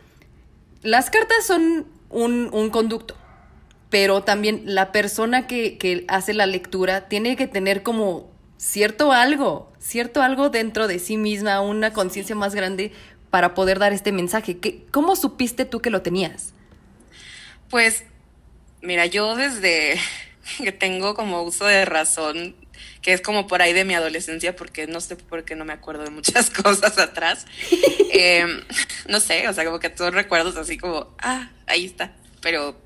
Las 0.83 1.11
cartas 1.11 1.47
son 1.47 1.87
un, 2.11 2.51
un 2.53 2.71
conducto 2.71 3.17
pero 3.93 4.23
también 4.23 4.63
la 4.65 4.91
persona 4.91 5.47
que, 5.47 5.77
que, 5.77 6.07
hace 6.09 6.33
la 6.33 6.47
lectura 6.47 7.09
tiene 7.09 7.37
que 7.37 7.47
tener 7.47 7.83
como 7.83 8.31
cierto 8.57 9.13
algo, 9.13 9.71
cierto 9.79 10.23
algo 10.23 10.49
dentro 10.49 10.89
de 10.89 10.99
sí 10.99 11.19
misma, 11.19 11.61
una 11.61 11.93
conciencia 11.93 12.35
más 12.35 12.55
grande 12.55 12.93
para 13.29 13.53
poder 13.53 13.79
dar 13.79 13.93
este 13.93 14.11
mensaje. 14.11 14.57
¿Qué, 14.57 14.87
¿Cómo 14.91 15.15
supiste 15.15 15.67
tú 15.67 15.81
que 15.81 15.91
lo 15.91 16.01
tenías? 16.01 16.55
Pues, 17.73 18.05
mira, 18.83 19.07
yo 19.07 19.35
desde 19.35 19.99
que 20.63 20.73
tengo 20.73 21.15
como 21.15 21.41
uso 21.41 21.65
de 21.65 21.87
razón, 21.87 22.55
que 23.01 23.15
es 23.15 23.23
como 23.23 23.47
por 23.47 23.63
ahí 23.63 23.73
de 23.73 23.87
mi 23.87 23.95
adolescencia, 23.95 24.55
porque 24.55 24.87
no 24.87 25.01
sé 25.01 25.17
por 25.17 25.45
qué 25.45 25.57
no 25.57 25.65
me 25.65 25.73
acuerdo 25.73 26.05
de 26.05 26.11
muchas 26.11 26.51
cosas 26.63 26.99
atrás. 26.99 27.47
eh, 28.13 28.45
no 29.09 29.21
sé, 29.21 29.49
o 29.49 29.55
sea, 29.55 29.65
como 29.65 29.81
que 29.81 29.89
todos 29.89 30.13
recuerdos 30.13 30.59
así 30.59 30.77
como, 30.77 31.17
ah, 31.19 31.51
ahí 31.67 31.87
está, 31.87 32.15
pero 32.43 32.79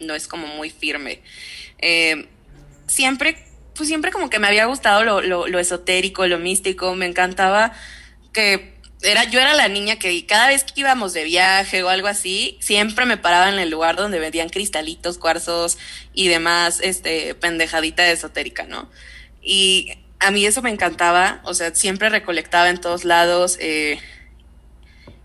no 0.00 0.16
es 0.16 0.26
como 0.26 0.48
muy 0.48 0.70
firme. 0.70 1.22
Eh, 1.78 2.26
siempre, 2.88 3.38
pues 3.76 3.88
siempre 3.88 4.10
como 4.10 4.28
que 4.28 4.40
me 4.40 4.48
había 4.48 4.64
gustado 4.64 5.04
lo, 5.04 5.20
lo, 5.20 5.46
lo, 5.46 5.60
esotérico, 5.60 6.26
lo 6.26 6.40
místico, 6.40 6.96
me 6.96 7.06
encantaba 7.06 7.74
que 8.32 8.75
era, 9.02 9.24
yo 9.24 9.40
era 9.40 9.54
la 9.54 9.68
niña 9.68 9.98
que 9.98 10.26
cada 10.26 10.48
vez 10.48 10.64
que 10.64 10.80
íbamos 10.80 11.12
de 11.12 11.24
viaje 11.24 11.82
o 11.82 11.88
algo 11.88 12.08
así, 12.08 12.58
siempre 12.60 13.06
me 13.06 13.16
paraba 13.16 13.48
en 13.48 13.58
el 13.58 13.70
lugar 13.70 13.96
donde 13.96 14.18
vendían 14.18 14.48
cristalitos, 14.48 15.18
cuarzos 15.18 15.78
y 16.14 16.28
demás, 16.28 16.80
este, 16.82 17.34
pendejadita 17.34 18.06
esotérica, 18.08 18.64
¿no? 18.64 18.90
Y 19.42 19.92
a 20.18 20.30
mí 20.30 20.46
eso 20.46 20.62
me 20.62 20.70
encantaba, 20.70 21.40
o 21.44 21.54
sea, 21.54 21.74
siempre 21.74 22.08
recolectaba 22.08 22.70
en 22.70 22.80
todos 22.80 23.04
lados, 23.04 23.58
eh, 23.60 23.98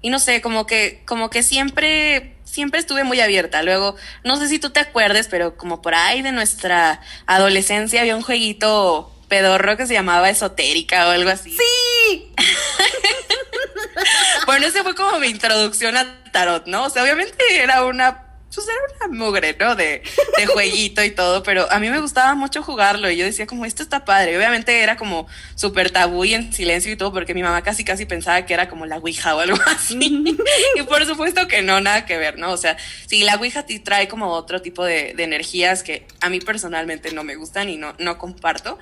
y 0.01 0.10
no 0.10 0.20
sé, 0.20 0.42
como 0.42 0.66
que, 0.66 1.01
como 1.06 1.30
que 1.30 1.44
siempre 1.44 2.36
siempre 2.51 2.80
estuve 2.80 3.04
muy 3.04 3.20
abierta. 3.22 3.63
Luego, 3.63 3.96
no 4.24 4.36
sé 4.36 4.50
si 4.50 4.60
tú 4.60 4.72
te 4.72 4.82
acuerdes, 4.82 5.28
pero 5.30 5.56
como 5.56 5.82
por 5.82 5.96
ahí 5.96 6.22
de 6.22 6.34
nuestra 6.34 7.00
adolescencia 7.25 8.01
había 8.01 8.16
un 8.16 8.22
jueguito 8.22 9.10
pedorro 9.32 9.78
que 9.78 9.88
se 9.88 9.94
llamaba 9.94 10.30
esotérica 10.30 11.08
o 11.08 11.12
algo 11.12 11.30
así. 11.30 11.58
Sí. 11.58 12.34
bueno, 14.46 14.68
ese 14.68 14.84
fue 14.84 14.94
como 14.94 15.20
mi 15.20 15.28
introducción 15.28 15.96
a 15.96 16.22
tarot, 16.34 16.68
¿no? 16.68 16.84
O 16.84 16.90
sea, 16.90 17.04
obviamente 17.04 17.38
era 17.50 17.86
una 17.86 18.28
pues 18.54 18.68
era 18.68 19.08
una 19.08 19.18
mugre, 19.18 19.56
¿no? 19.58 19.76
De, 19.76 20.04
de 20.38 20.46
jueguito 20.48 21.02
y 21.02 21.12
todo, 21.12 21.44
pero 21.44 21.72
a 21.72 21.80
mí 21.80 21.90
me 21.90 22.02
gustaba 22.02 22.36
mucho 22.36 22.62
jugarlo 22.62 23.10
y 23.10 23.16
yo 23.16 23.24
decía 23.24 23.48
como, 23.48 23.64
esto 23.64 23.82
está 23.82 24.04
padre. 24.04 24.36
Obviamente 24.36 24.82
era 24.82 24.98
como 24.98 25.26
súper 25.56 25.92
tabú 25.92 26.26
y 26.26 26.34
en 26.34 26.52
silencio 26.52 26.92
y 26.92 26.98
todo, 26.98 27.14
porque 27.14 27.34
mi 27.34 27.44
mamá 27.44 27.62
casi 27.62 27.86
casi 27.86 28.06
pensaba 28.06 28.46
que 28.46 28.54
era 28.54 28.68
como 28.68 28.86
la 28.86 28.98
Ouija 28.98 29.38
o 29.38 29.40
algo 29.40 29.58
así. 29.68 29.98
y 30.76 30.82
por 30.82 31.06
supuesto 31.06 31.48
que 31.48 31.62
no, 31.62 31.80
nada 31.80 32.06
que 32.06 32.18
ver, 32.18 32.38
¿no? 32.38 32.52
O 32.52 32.58
sea, 32.58 32.76
sí, 33.08 33.24
la 33.24 33.36
Ouija 33.36 33.66
te 33.66 33.80
trae 33.80 34.10
como 34.10 34.34
otro 34.34 34.62
tipo 34.62 34.84
de, 34.84 35.14
de 35.14 35.24
energías 35.24 35.84
que 35.84 36.06
a 36.20 36.28
mí 36.28 36.42
personalmente 36.42 37.14
no 37.14 37.24
me 37.24 37.38
gustan 37.38 37.70
y 37.70 37.78
no, 37.78 37.96
no 38.00 38.18
comparto 38.18 38.78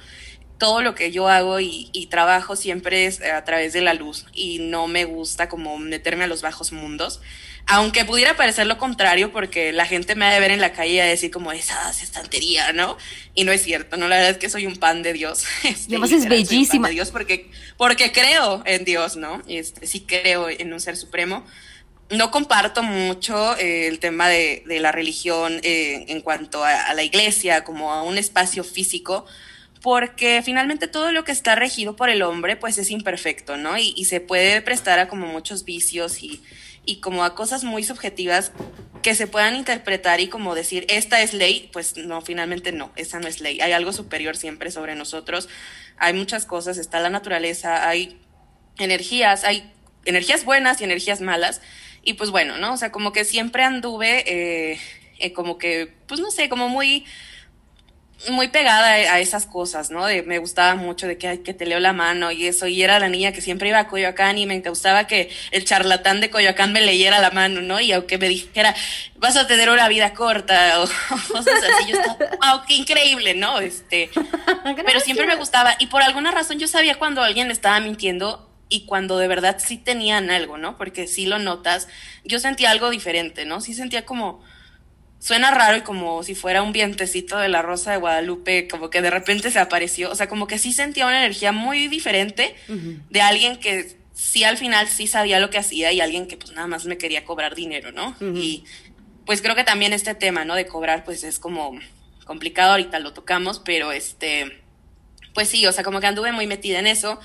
todo 0.59 0.83
lo 0.83 0.93
que 0.93 1.11
yo 1.11 1.27
hago 1.27 1.59
y, 1.59 1.89
y, 1.93 2.07
trabajo 2.07 2.55
siempre 2.55 3.05
es 3.05 3.21
a 3.21 3.43
través 3.43 3.73
de 3.73 3.81
la 3.81 3.95
luz 3.95 4.25
y 4.33 4.59
no 4.59 4.87
me 4.87 5.05
gusta 5.05 5.49
como 5.49 5.77
meterme 5.79 6.25
a 6.25 6.27
los 6.27 6.43
bajos 6.43 6.71
mundos 6.71 7.21
aunque 7.71 8.03
pudiera 8.03 8.35
parecer 8.35 8.65
lo 8.65 8.79
contrario, 8.79 9.31
porque 9.31 9.71
la 9.71 9.85
gente 9.85 10.15
me 10.15 10.25
ha 10.25 10.33
de 10.33 10.39
ver 10.39 10.49
en 10.49 10.59
la 10.59 10.73
calle 10.73 10.93
y 10.93 10.99
a 10.99 11.05
decir 11.05 11.29
como 11.29 11.51
esa 11.51 11.87
estantería, 11.91 12.73
¿no? 12.73 12.97
Y 13.35 13.43
no 13.43 13.51
es 13.51 13.61
cierto, 13.61 13.95
¿no? 13.95 14.07
La 14.07 14.15
verdad 14.15 14.31
es 14.31 14.37
que 14.39 14.49
soy 14.49 14.65
un 14.65 14.75
pan 14.77 15.03
de 15.03 15.13
Dios. 15.13 15.43
Este, 15.63 15.91
y 15.91 15.95
además 15.95 16.11
es 16.11 16.27
bellísima. 16.27 16.87
de 16.87 16.95
Dios 16.95 17.11
porque, 17.11 17.51
porque 17.77 18.11
creo 18.11 18.63
en 18.65 18.85
Dios, 18.85 19.17
¿no? 19.17 19.43
Este, 19.47 19.85
sí 19.85 20.01
creo 20.01 20.49
en 20.49 20.73
un 20.73 20.79
ser 20.79 20.97
supremo. 20.97 21.45
No 22.09 22.31
comparto 22.31 22.81
mucho 22.81 23.55
eh, 23.57 23.87
el 23.87 23.99
tema 23.99 24.27
de, 24.27 24.63
de 24.65 24.79
la 24.79 24.91
religión 24.91 25.59
eh, 25.61 26.05
en 26.07 26.21
cuanto 26.21 26.63
a, 26.63 26.87
a 26.87 26.93
la 26.95 27.03
iglesia 27.03 27.63
como 27.63 27.93
a 27.93 28.01
un 28.01 28.17
espacio 28.17 28.63
físico, 28.63 29.27
porque 29.81 30.41
finalmente 30.43 30.87
todo 30.87 31.11
lo 31.11 31.23
que 31.23 31.31
está 31.31 31.55
regido 31.55 31.95
por 31.95 32.09
el 32.09 32.21
hombre 32.21 32.55
pues 32.55 32.77
es 32.77 32.91
imperfecto, 32.91 33.57
¿no? 33.57 33.77
Y, 33.77 34.05
se 34.05 34.19
puede 34.19 34.61
prestar 34.61 34.99
a 34.99 35.07
como 35.07 35.27
muchos 35.27 35.63
vicios 35.63 36.21
y, 36.21 36.41
y 36.85 36.99
como 36.99 37.23
a 37.23 37.35
cosas 37.35 37.63
muy 37.63 37.83
subjetivas 37.83 38.51
que 39.01 39.15
se 39.15 39.27
puedan 39.27 39.55
interpretar 39.55 40.19
y 40.19 40.27
como 40.27 40.55
decir, 40.55 40.85
esta 40.89 41.21
es 41.21 41.33
ley, 41.33 41.69
pues 41.71 41.95
no, 41.97 42.21
finalmente 42.21 42.71
no, 42.71 42.91
esa 42.95 43.19
no 43.19 43.27
es 43.27 43.39
ley. 43.39 43.61
Hay 43.61 43.71
algo 43.71 43.93
superior 43.93 44.35
siempre 44.35 44.71
sobre 44.71 44.95
nosotros. 44.95 45.47
Hay 45.97 46.13
muchas 46.13 46.45
cosas, 46.45 46.77
está 46.77 46.99
la 46.99 47.09
naturaleza, 47.09 47.87
hay 47.87 48.19
energías, 48.77 49.43
hay 49.43 49.71
energías 50.05 50.43
buenas 50.43 50.81
y 50.81 50.83
energías 50.83 51.21
malas. 51.21 51.61
Y 52.03 52.13
pues 52.13 52.31
bueno, 52.31 52.57
¿no? 52.57 52.73
O 52.73 52.77
sea, 52.77 52.91
como 52.91 53.13
que 53.13 53.23
siempre 53.23 53.63
anduve, 53.63 54.23
eh, 54.27 54.79
eh, 55.19 55.33
como 55.33 55.57
que, 55.57 55.93
pues 56.07 56.19
no 56.19 56.31
sé, 56.31 56.49
como 56.49 56.67
muy 56.67 57.05
muy 58.27 58.49
pegada 58.49 58.91
a 58.91 59.19
esas 59.19 59.45
cosas, 59.45 59.91
¿no? 59.91 60.05
De, 60.05 60.23
me 60.23 60.39
gustaba 60.39 60.75
mucho 60.75 61.07
de 61.07 61.17
que, 61.17 61.41
que 61.41 61.53
te 61.53 61.65
leo 61.65 61.79
la 61.79 61.93
mano 61.93 62.31
y 62.31 62.47
eso, 62.47 62.67
y 62.67 62.83
era 62.83 62.99
la 62.99 63.07
niña 63.07 63.31
que 63.31 63.41
siempre 63.41 63.69
iba 63.69 63.79
a 63.79 63.87
Coyoacán 63.87 64.37
y 64.37 64.45
me 64.45 64.59
gustaba 64.59 65.07
que 65.07 65.29
el 65.51 65.63
charlatán 65.63 66.19
de 66.19 66.29
Coyoacán 66.29 66.73
me 66.73 66.81
leyera 66.81 67.19
la 67.19 67.31
mano, 67.31 67.61
¿no? 67.61 67.79
Y 67.79 67.93
aunque 67.93 68.17
me 68.17 68.27
dijera, 68.27 68.75
vas 69.15 69.37
a 69.37 69.47
tener 69.47 69.69
una 69.69 69.87
vida 69.87 70.13
corta 70.13 70.81
o 70.81 70.87
cosas 71.31 71.63
así, 71.63 71.91
yo 71.91 71.99
estaba, 71.99 72.17
wow, 72.17 72.61
qué 72.67 72.75
increíble, 72.75 73.35
¿no? 73.35 73.59
Este, 73.59 74.09
pero 74.85 74.99
siempre 74.99 75.25
me 75.25 75.35
gustaba 75.35 75.75
y 75.79 75.87
por 75.87 76.01
alguna 76.01 76.31
razón 76.31 76.59
yo 76.59 76.67
sabía 76.67 76.95
cuando 76.95 77.21
alguien 77.21 77.51
estaba 77.51 77.79
mintiendo 77.79 78.49
y 78.67 78.85
cuando 78.85 79.17
de 79.17 79.27
verdad 79.27 79.57
sí 79.59 79.77
tenían 79.77 80.29
algo, 80.29 80.57
¿no? 80.57 80.77
Porque 80.77 81.07
sí 81.07 81.25
lo 81.25 81.39
notas, 81.39 81.87
yo 82.23 82.39
sentía 82.39 82.69
algo 82.69 82.89
diferente, 82.89 83.45
¿no? 83.45 83.61
Sí 83.61 83.73
sentía 83.73 84.05
como 84.05 84.43
suena 85.19 85.51
raro 85.51 85.77
y 85.77 85.81
como 85.81 86.23
si 86.23 86.33
fuera 86.33 86.61
un 86.61 86.71
vientecito 86.71 87.37
de 87.37 87.49
la 87.49 87.61
Rosa 87.61 87.91
de 87.91 87.97
Guadalupe, 87.97 88.67
como 88.67 88.89
que 88.89 89.01
de 89.01 89.09
repente 89.09 89.51
se 89.51 89.59
apareció, 89.59 90.09
o 90.11 90.15
sea, 90.15 90.27
como 90.27 90.47
que 90.47 90.57
sí 90.57 90.71
sentía 90.71 91.05
una 91.05 91.19
energía 91.19 91.51
muy 91.51 91.87
diferente 91.87 92.55
de 93.09 93.21
alguien 93.21 93.57
que 93.57 93.97
sí 94.13 94.43
al 94.43 94.57
final 94.57 94.87
sí 94.87 95.07
sabía 95.07 95.39
lo 95.39 95.49
que 95.49 95.57
hacía 95.57 95.91
y 95.91 96.01
alguien 96.01 96.27
que 96.27 96.37
pues 96.37 96.51
nada 96.51 96.67
más 96.67 96.85
me 96.85 96.97
quería 96.97 97.25
cobrar 97.25 97.55
dinero, 97.55 97.91
¿no? 97.91 98.15
Y 98.21 98.63
pues 99.25 99.41
creo 99.41 99.55
que 99.55 99.63
también 99.63 99.93
este 99.93 100.15
tema, 100.15 100.45
¿no? 100.45 100.55
De 100.55 100.65
cobrar 100.65 101.03
pues 101.03 101.23
es 101.23 101.37
como 101.37 101.77
complicado, 102.25 102.71
ahorita 102.71 102.99
lo 102.99 103.13
tocamos, 103.13 103.59
pero 103.59 103.91
este, 103.91 104.61
pues 105.33 105.49
sí, 105.49 105.65
o 105.67 105.71
sea, 105.71 105.83
como 105.83 105.99
que 105.99 106.07
anduve 106.07 106.31
muy 106.31 106.47
metida 106.47 106.79
en 106.79 106.87
eso. 106.87 107.19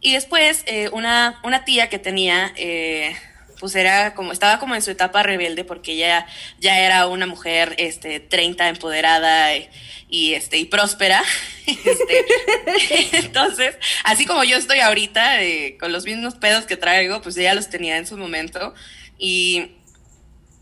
Y 0.00 0.12
después 0.12 0.62
eh, 0.66 0.90
una, 0.92 1.40
una 1.42 1.64
tía 1.64 1.88
que 1.88 1.98
tenía... 1.98 2.52
Eh, 2.56 3.16
pues 3.62 3.76
era 3.76 4.12
como, 4.14 4.32
estaba 4.32 4.58
como 4.58 4.74
en 4.74 4.82
su 4.82 4.90
etapa 4.90 5.22
rebelde 5.22 5.62
porque 5.62 5.92
ella 5.92 6.26
ya 6.58 6.80
era 6.80 7.06
una 7.06 7.26
mujer, 7.26 7.76
este, 7.78 8.18
30, 8.18 8.68
empoderada 8.70 9.50
y, 10.08 10.34
este, 10.34 10.58
y 10.58 10.64
próspera. 10.64 11.22
Este, 11.64 12.26
entonces, 13.18 13.76
así 14.02 14.26
como 14.26 14.42
yo 14.42 14.56
estoy 14.56 14.80
ahorita, 14.80 15.44
eh, 15.44 15.76
con 15.78 15.92
los 15.92 16.04
mismos 16.04 16.34
pedos 16.34 16.64
que 16.64 16.76
traigo, 16.76 17.22
pues 17.22 17.36
ella 17.36 17.54
los 17.54 17.70
tenía 17.70 17.98
en 17.98 18.06
su 18.08 18.16
momento. 18.16 18.74
Y 19.16 19.76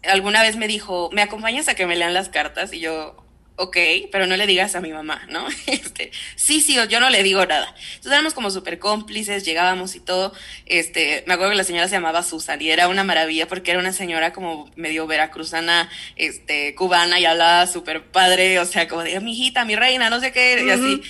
alguna 0.02 0.42
vez 0.42 0.56
me 0.56 0.68
dijo, 0.68 1.08
¿me 1.14 1.22
acompañas 1.22 1.68
a 1.68 1.74
que 1.74 1.86
me 1.86 1.96
lean 1.96 2.12
las 2.12 2.28
cartas? 2.28 2.74
Y 2.74 2.80
yo, 2.80 3.16
ok, 3.60 3.76
pero 4.10 4.26
no 4.26 4.38
le 4.38 4.46
digas 4.46 4.74
a 4.74 4.80
mi 4.80 4.90
mamá, 4.90 5.26
¿no? 5.28 5.46
Este, 5.66 6.10
sí, 6.34 6.60
sí, 6.60 6.76
yo 6.88 6.98
no 6.98 7.10
le 7.10 7.22
digo 7.22 7.44
nada. 7.44 7.74
Entonces 7.90 8.12
éramos 8.12 8.32
como 8.32 8.50
súper 8.50 8.78
cómplices, 8.78 9.44
llegábamos 9.44 9.94
y 9.94 10.00
todo. 10.00 10.32
Este, 10.66 11.22
me 11.26 11.34
acuerdo 11.34 11.52
que 11.52 11.58
la 11.58 11.64
señora 11.64 11.86
se 11.86 11.94
llamaba 11.94 12.22
Susan 12.22 12.60
y 12.62 12.70
era 12.70 12.88
una 12.88 13.04
maravilla 13.04 13.46
porque 13.46 13.70
era 13.70 13.80
una 13.80 13.92
señora 13.92 14.32
como 14.32 14.70
medio 14.76 15.06
veracruzana, 15.06 15.90
este, 16.16 16.74
cubana 16.74 17.20
y 17.20 17.26
hablaba 17.26 17.66
súper 17.66 18.06
padre, 18.06 18.58
o 18.58 18.64
sea, 18.64 18.88
como 18.88 19.02
de 19.02 19.20
mi 19.20 19.32
hijita, 19.32 19.64
mi 19.64 19.76
reina, 19.76 20.08
no 20.08 20.20
sé 20.20 20.32
qué, 20.32 20.64
y 20.64 20.70
así. 20.70 21.02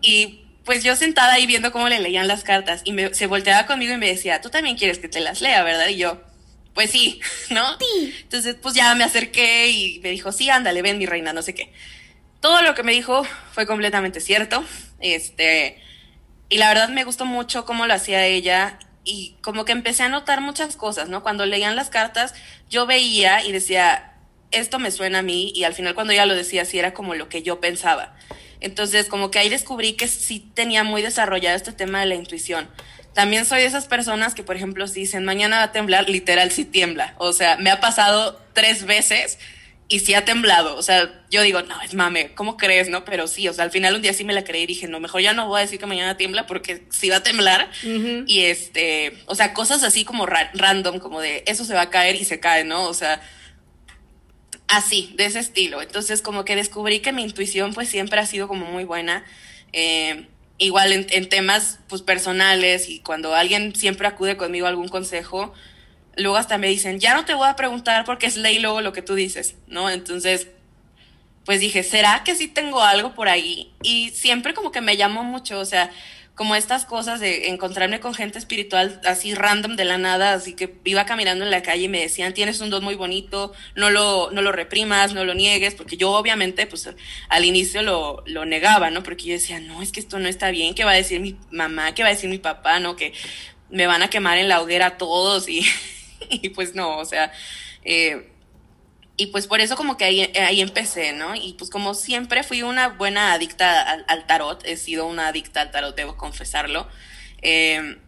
Y 0.00 0.40
pues 0.64 0.82
yo 0.82 0.96
sentada 0.96 1.34
ahí 1.34 1.46
viendo 1.46 1.70
cómo 1.70 1.88
le 1.88 1.98
leían 2.00 2.28
las 2.28 2.44
cartas 2.44 2.80
y 2.84 2.92
me, 2.92 3.12
se 3.12 3.26
volteaba 3.26 3.66
conmigo 3.66 3.92
y 3.92 3.98
me 3.98 4.08
decía, 4.08 4.40
tú 4.40 4.48
también 4.48 4.76
quieres 4.76 4.98
que 4.98 5.08
te 5.08 5.20
las 5.20 5.40
lea, 5.42 5.62
¿verdad? 5.62 5.88
Y 5.88 5.96
yo, 5.96 6.20
pues 6.74 6.90
sí, 6.90 7.20
¿no? 7.50 7.76
Sí. 7.78 8.14
Entonces, 8.22 8.56
pues 8.60 8.74
ya 8.74 8.94
me 8.94 9.04
acerqué 9.04 9.68
y 9.68 10.00
me 10.00 10.10
dijo, 10.10 10.32
sí, 10.32 10.50
ándale, 10.50 10.82
ven 10.82 10.98
mi 10.98 11.06
reina, 11.06 11.32
no 11.32 11.42
sé 11.42 11.54
qué. 11.54 11.72
Todo 12.40 12.62
lo 12.62 12.74
que 12.74 12.82
me 12.82 12.92
dijo 12.92 13.24
fue 13.52 13.66
completamente 13.66 14.20
cierto. 14.20 14.64
Este, 15.00 15.80
y 16.48 16.58
la 16.58 16.68
verdad 16.68 16.88
me 16.88 17.04
gustó 17.04 17.24
mucho 17.24 17.64
cómo 17.64 17.86
lo 17.86 17.94
hacía 17.94 18.26
ella 18.26 18.78
y 19.04 19.36
como 19.40 19.64
que 19.64 19.72
empecé 19.72 20.02
a 20.02 20.08
notar 20.08 20.40
muchas 20.40 20.76
cosas, 20.76 21.08
¿no? 21.08 21.22
Cuando 21.22 21.46
leían 21.46 21.76
las 21.76 21.90
cartas, 21.90 22.34
yo 22.68 22.86
veía 22.86 23.44
y 23.44 23.52
decía, 23.52 24.14
esto 24.50 24.78
me 24.78 24.90
suena 24.90 25.20
a 25.20 25.22
mí 25.22 25.52
y 25.54 25.64
al 25.64 25.74
final 25.74 25.94
cuando 25.94 26.12
ella 26.12 26.26
lo 26.26 26.34
decía, 26.34 26.64
sí 26.64 26.78
era 26.78 26.94
como 26.94 27.14
lo 27.14 27.28
que 27.28 27.42
yo 27.42 27.60
pensaba. 27.60 28.14
Entonces, 28.60 29.06
como 29.06 29.30
que 29.30 29.38
ahí 29.38 29.48
descubrí 29.48 29.94
que 29.94 30.08
sí 30.08 30.50
tenía 30.54 30.84
muy 30.84 31.02
desarrollado 31.02 31.56
este 31.56 31.72
tema 31.72 32.00
de 32.00 32.06
la 32.06 32.14
intuición. 32.14 32.68
También 33.14 33.44
soy 33.44 33.60
de 33.60 33.66
esas 33.66 33.86
personas 33.86 34.34
que, 34.34 34.42
por 34.42 34.56
ejemplo, 34.56 34.86
si 34.86 35.00
dicen 35.00 35.24
mañana 35.24 35.56
va 35.56 35.62
a 35.64 35.72
temblar, 35.72 36.08
literal 36.08 36.50
sí 36.50 36.64
tiembla. 36.64 37.14
O 37.18 37.32
sea, 37.32 37.56
me 37.56 37.70
ha 37.70 37.80
pasado 37.80 38.40
tres 38.52 38.84
veces 38.84 39.38
y 39.90 39.98
sí 39.98 40.14
ha 40.14 40.24
temblado. 40.24 40.76
O 40.76 40.82
sea, 40.82 41.20
yo 41.30 41.42
digo, 41.42 41.60
no, 41.62 41.82
es 41.82 41.94
mame, 41.94 42.32
¿cómo 42.34 42.56
crees, 42.56 42.88
no? 42.88 43.04
Pero 43.04 43.26
sí, 43.26 43.48
o 43.48 43.52
sea, 43.52 43.64
al 43.64 43.72
final 43.72 43.96
un 43.96 44.02
día 44.02 44.14
sí 44.14 44.24
me 44.24 44.32
la 44.32 44.44
creí 44.44 44.62
y 44.62 44.66
dije, 44.66 44.86
no, 44.86 45.00
mejor 45.00 45.20
ya 45.20 45.32
no 45.32 45.48
voy 45.48 45.58
a 45.58 45.62
decir 45.62 45.80
que 45.80 45.86
mañana 45.86 46.16
tiembla 46.16 46.46
porque 46.46 46.86
sí 46.90 47.10
va 47.10 47.16
a 47.16 47.22
temblar. 47.24 47.68
Y 47.82 48.42
este, 48.42 49.18
o 49.26 49.34
sea, 49.34 49.52
cosas 49.52 49.82
así 49.82 50.04
como 50.04 50.26
random, 50.26 51.00
como 51.00 51.20
de 51.20 51.42
eso 51.46 51.64
se 51.64 51.74
va 51.74 51.82
a 51.82 51.90
caer 51.90 52.14
y 52.14 52.24
se 52.24 52.38
cae, 52.38 52.62
¿no? 52.62 52.84
O 52.84 52.94
sea, 52.94 53.20
así, 54.68 55.12
de 55.16 55.26
ese 55.26 55.40
estilo. 55.40 55.82
Entonces, 55.82 56.22
como 56.22 56.44
que 56.44 56.54
descubrí 56.54 57.00
que 57.00 57.12
mi 57.12 57.24
intuición, 57.24 57.74
pues 57.74 57.88
siempre 57.88 58.20
ha 58.20 58.26
sido 58.26 58.46
como 58.46 58.66
muy 58.66 58.84
buena. 58.84 59.24
Eh, 59.72 60.28
igual 60.58 60.92
en, 60.92 61.28
temas 61.28 61.80
pues 61.88 62.02
personales 62.02 62.88
y 62.88 63.00
cuando 63.00 63.34
alguien 63.34 63.74
siempre 63.74 64.06
acude 64.06 64.36
conmigo 64.36 64.66
a 64.66 64.68
algún 64.68 64.88
consejo, 64.88 65.52
luego 66.16 66.36
hasta 66.36 66.58
me 66.58 66.68
dicen, 66.68 67.00
ya 67.00 67.14
no 67.14 67.24
te 67.24 67.34
voy 67.34 67.48
a 67.48 67.56
preguntar 67.56 68.04
porque 68.04 68.26
es 68.26 68.36
ley 68.36 68.58
luego 68.58 68.80
lo 68.80 68.92
que 68.92 69.02
tú 69.02 69.14
dices, 69.14 69.56
¿no? 69.66 69.90
Entonces, 69.90 70.48
pues 71.44 71.60
dije, 71.60 71.82
¿será 71.82 72.22
que 72.24 72.34
sí 72.34 72.48
tengo 72.48 72.82
algo 72.82 73.14
por 73.14 73.28
ahí? 73.28 73.72
Y 73.82 74.10
siempre 74.10 74.54
como 74.54 74.72
que 74.72 74.80
me 74.80 74.96
llamó 74.96 75.24
mucho, 75.24 75.58
o 75.58 75.64
sea, 75.64 75.90
como 76.40 76.54
estas 76.54 76.86
cosas 76.86 77.20
de 77.20 77.48
encontrarme 77.48 78.00
con 78.00 78.14
gente 78.14 78.38
espiritual 78.38 78.98
así 79.04 79.34
random 79.34 79.76
de 79.76 79.84
la 79.84 79.98
nada, 79.98 80.32
así 80.32 80.54
que 80.54 80.74
iba 80.84 81.04
caminando 81.04 81.44
en 81.44 81.50
la 81.50 81.62
calle 81.62 81.84
y 81.84 81.88
me 81.88 82.00
decían, 82.00 82.32
tienes 82.32 82.60
un 82.60 82.70
don 82.70 82.82
muy 82.82 82.94
bonito, 82.94 83.52
no 83.74 83.90
lo, 83.90 84.30
no 84.30 84.40
lo 84.40 84.50
reprimas, 84.50 85.12
no 85.12 85.24
lo 85.24 85.34
niegues, 85.34 85.74
porque 85.74 85.98
yo 85.98 86.12
obviamente 86.12 86.66
pues 86.66 86.88
al 87.28 87.44
inicio 87.44 87.82
lo, 87.82 88.22
lo 88.26 88.46
negaba, 88.46 88.90
¿no? 88.90 89.02
Porque 89.02 89.24
yo 89.24 89.32
decía, 89.34 89.60
no, 89.60 89.82
es 89.82 89.92
que 89.92 90.00
esto 90.00 90.18
no 90.18 90.28
está 90.28 90.50
bien, 90.50 90.74
¿qué 90.74 90.84
va 90.84 90.92
a 90.92 90.94
decir 90.94 91.20
mi 91.20 91.36
mamá? 91.50 91.94
¿Qué 91.94 92.02
va 92.02 92.08
a 92.08 92.12
decir 92.12 92.30
mi 92.30 92.38
papá? 92.38 92.80
¿No? 92.80 92.96
Que 92.96 93.12
me 93.68 93.86
van 93.86 94.02
a 94.02 94.08
quemar 94.08 94.38
en 94.38 94.48
la 94.48 94.62
hoguera 94.62 94.96
todos 94.96 95.46
y, 95.46 95.60
y 96.30 96.50
pues 96.50 96.74
no, 96.74 96.98
o 96.98 97.04
sea, 97.04 97.32
eh, 97.84 98.30
y 99.16 99.26
pues 99.26 99.46
por 99.46 99.60
eso 99.60 99.76
como 99.76 99.96
que 99.96 100.04
ahí, 100.04 100.32
ahí 100.40 100.60
empecé, 100.60 101.12
¿no? 101.12 101.34
Y 101.34 101.54
pues 101.54 101.70
como 101.70 101.94
siempre 101.94 102.42
fui 102.42 102.62
una 102.62 102.88
buena 102.88 103.34
adicta 103.34 103.82
al, 104.06 104.26
tarot, 104.26 104.64
he 104.64 104.76
sido 104.76 105.06
una 105.06 105.28
adicta 105.28 105.60
al 105.60 105.70
tarot, 105.70 105.94
debo 105.94 106.16
confesarlo. 106.16 106.88
Eh, 107.42 107.98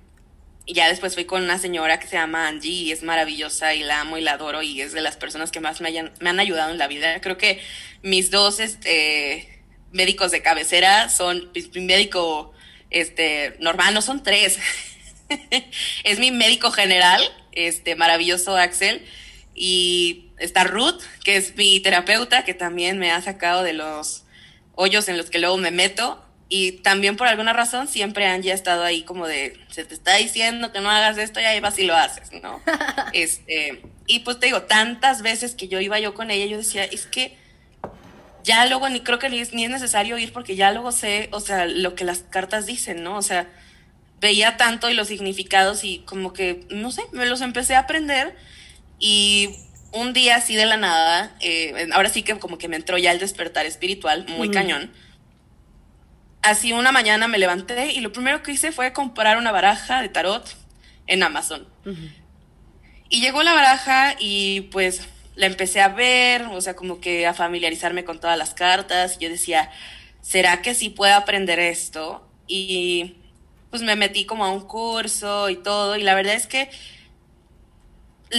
y 0.65 0.75
ya 0.75 0.89
después 0.89 1.15
fui 1.15 1.25
con 1.25 1.43
una 1.43 1.59
señora 1.59 1.99
que 1.99 2.07
se 2.07 2.17
llama 2.17 2.47
Angie 2.47 2.71
y 2.71 2.93
es 2.93 3.03
maravillosa 3.03 3.75
y 3.75 3.83
la 3.83 4.01
amo 4.01 4.17
y 4.17 4.21
la 4.21 4.33
adoro 4.33 4.63
y 4.63 4.81
es 4.81 4.93
de 4.93 5.01
las 5.01 5.17
personas 5.17 5.51
que 5.51 5.61
más 5.61 5.81
me, 5.81 5.89
hayan, 5.89 6.13
me 6.21 6.31
han 6.31 6.39
ayudado 6.39 6.71
en 6.71 6.79
la 6.79 6.87
vida. 6.87 7.21
Creo 7.21 7.37
que 7.37 7.61
mis 8.03 8.31
dos 8.31 8.61
este, 8.61 9.65
médicos 9.91 10.31
de 10.31 10.41
cabecera 10.41 11.09
son 11.09 11.51
mi 11.75 11.81
médico 11.81 12.53
este, 12.91 13.57
normal, 13.59 13.93
no 13.93 14.03
son 14.03 14.23
tres. 14.23 14.59
es 16.05 16.19
mi 16.19 16.31
médico 16.31 16.71
general, 16.71 17.23
este 17.53 17.97
maravilloso 17.97 18.57
Axel, 18.57 19.05
y 19.55 20.31
está 20.39 20.65
Ruth, 20.65 21.01
que 21.25 21.37
es 21.37 21.57
mi 21.57 21.81
terapeuta, 21.81 22.45
que 22.45 22.55
también 22.55 22.99
me 22.99 23.11
ha 23.11 23.21
sacado 23.21 23.63
de 23.63 23.73
los 23.73 24.25
hoyos 24.75 25.09
en 25.09 25.17
los 25.17 25.31
que 25.31 25.39
luego 25.39 25.57
me 25.57 25.71
meto. 25.71 26.25
Y 26.49 26.73
también 26.83 27.17
por 27.17 27.29
alguna 27.29 27.55
razón 27.55 27.89
siempre 27.89 28.27
Angie 28.27 28.53
ha 28.53 28.55
estado 28.55 28.85
ahí 28.85 29.05
como 29.05 29.27
de, 29.27 29.59
se 29.71 29.87
te 29.87 29.95
está 29.95 30.17
diciendo 30.17 30.71
que 30.71 30.81
no 30.81 30.91
hagas 30.91 31.17
esto 31.17 31.41
y 31.41 31.45
ahí 31.45 31.61
vas 31.61 31.79
y 31.79 31.85
lo 31.85 31.95
haces, 31.97 32.31
¿no? 32.43 32.61
este, 33.15 33.81
y 34.07 34.19
pues 34.19 34.39
te 34.39 34.47
digo, 34.47 34.63
tantas 34.63 35.23
veces 35.23 35.55
que 35.55 35.69
yo 35.69 35.81
iba 35.81 35.99
yo 35.99 36.13
con 36.13 36.31
ella, 36.31 36.45
yo 36.45 36.59
decía, 36.59 36.85
es 36.85 37.07
que 37.07 37.39
ya 38.45 38.67
luego 38.67 38.89
ni 38.91 39.01
creo 39.01 39.19
que 39.19 39.31
ni 39.31 39.39
es, 39.39 39.55
ni 39.55 39.65
es 39.65 39.71
necesario 39.71 40.19
ir 40.19 40.33
porque 40.33 40.57
ya 40.57 40.73
luego 40.73 40.93
sé, 40.93 41.29
o 41.33 41.41
sea, 41.41 41.65
lo 41.65 41.95
que 41.95 42.05
las 42.05 42.19
cartas 42.19 42.67
dicen, 42.67 43.03
¿no? 43.03 43.17
O 43.17 43.23
sea, 43.23 43.49
veía 44.23 44.57
tanto 44.57 44.89
y 44.89 44.95
los 44.95 45.09
significados 45.09 45.83
y 45.83 45.99
como 46.07 46.33
que, 46.33 46.65
no 46.71 46.93
sé, 46.93 47.03
me 47.13 47.27
los 47.27 47.43
empecé 47.43 47.75
a 47.75 47.81
aprender 47.81 48.35
Y 48.99 49.51
un 49.91 50.13
día 50.13 50.37
así 50.37 50.55
de 50.55 50.65
la 50.65 50.77
nada, 50.77 51.35
eh, 51.41 51.89
ahora 51.93 52.09
sí 52.09 52.23
que 52.23 52.39
como 52.39 52.57
que 52.57 52.69
me 52.69 52.77
entró 52.77 52.97
ya 52.97 53.11
el 53.11 53.19
despertar 53.19 53.67
espiritual, 53.67 54.25
muy 54.29 54.49
cañón. 54.51 54.93
Así 56.41 56.73
una 56.73 56.93
mañana 56.93 57.27
me 57.29 57.39
levanté 57.39 57.93
y 57.93 58.01
lo 58.01 58.13
primero 58.13 58.43
que 58.43 58.53
hice 58.53 58.71
fue 58.71 58.93
comprar 58.93 59.37
una 59.37 59.51
baraja 59.51 60.01
de 60.01 60.09
tarot 60.09 60.57
en 61.09 61.23
Amazon. 61.25 61.67
Y 63.09 63.21
llegó 63.21 63.43
la 63.43 63.53
baraja 63.53 64.15
y 64.19 64.63
pues 64.73 65.03
la 65.35 65.47
empecé 65.47 65.81
a 65.81 65.89
ver, 65.89 66.43
o 66.47 66.61
sea, 66.61 66.75
como 66.75 67.01
que 67.01 67.27
a 67.27 67.35
familiarizarme 67.35 68.05
con 68.05 68.21
todas 68.21 68.39
las 68.39 68.55
cartas. 68.55 69.19
Yo 69.19 69.29
decía, 69.29 69.71
¿será 70.21 70.63
que 70.63 70.75
sí 70.75 70.91
puedo 70.91 71.15
aprender 71.15 71.59
esto? 71.59 72.27
Y 72.47 73.17
pues 73.73 73.83
me 73.83 73.97
metí 73.97 74.27
como 74.27 74.45
a 74.45 74.53
un 74.53 74.61
curso 74.61 75.49
y 75.49 75.57
todo. 75.57 75.97
Y 75.97 76.03
la 76.03 76.15
verdad 76.15 76.35
es 76.35 76.47
que 76.47 76.71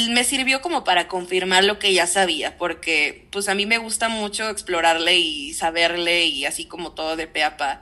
me 0.10 0.24
sirvió 0.24 0.62
como 0.62 0.84
para 0.84 1.08
confirmar 1.08 1.64
lo 1.64 1.80
que 1.80 1.92
ya 1.92 2.08
sabía, 2.08 2.56
porque 2.58 3.28
pues 3.32 3.50
a 3.50 3.56
mí 3.56 3.66
me 3.66 3.80
gusta 3.80 4.10
mucho 4.10 4.48
explorarle 4.50 5.18
y 5.18 5.54
saberle 5.54 6.28
y 6.28 6.46
así 6.46 6.66
como 6.66 6.92
todo 6.92 7.16
de 7.16 7.28
pe 7.28 7.44
a 7.44 7.58
pa. 7.58 7.82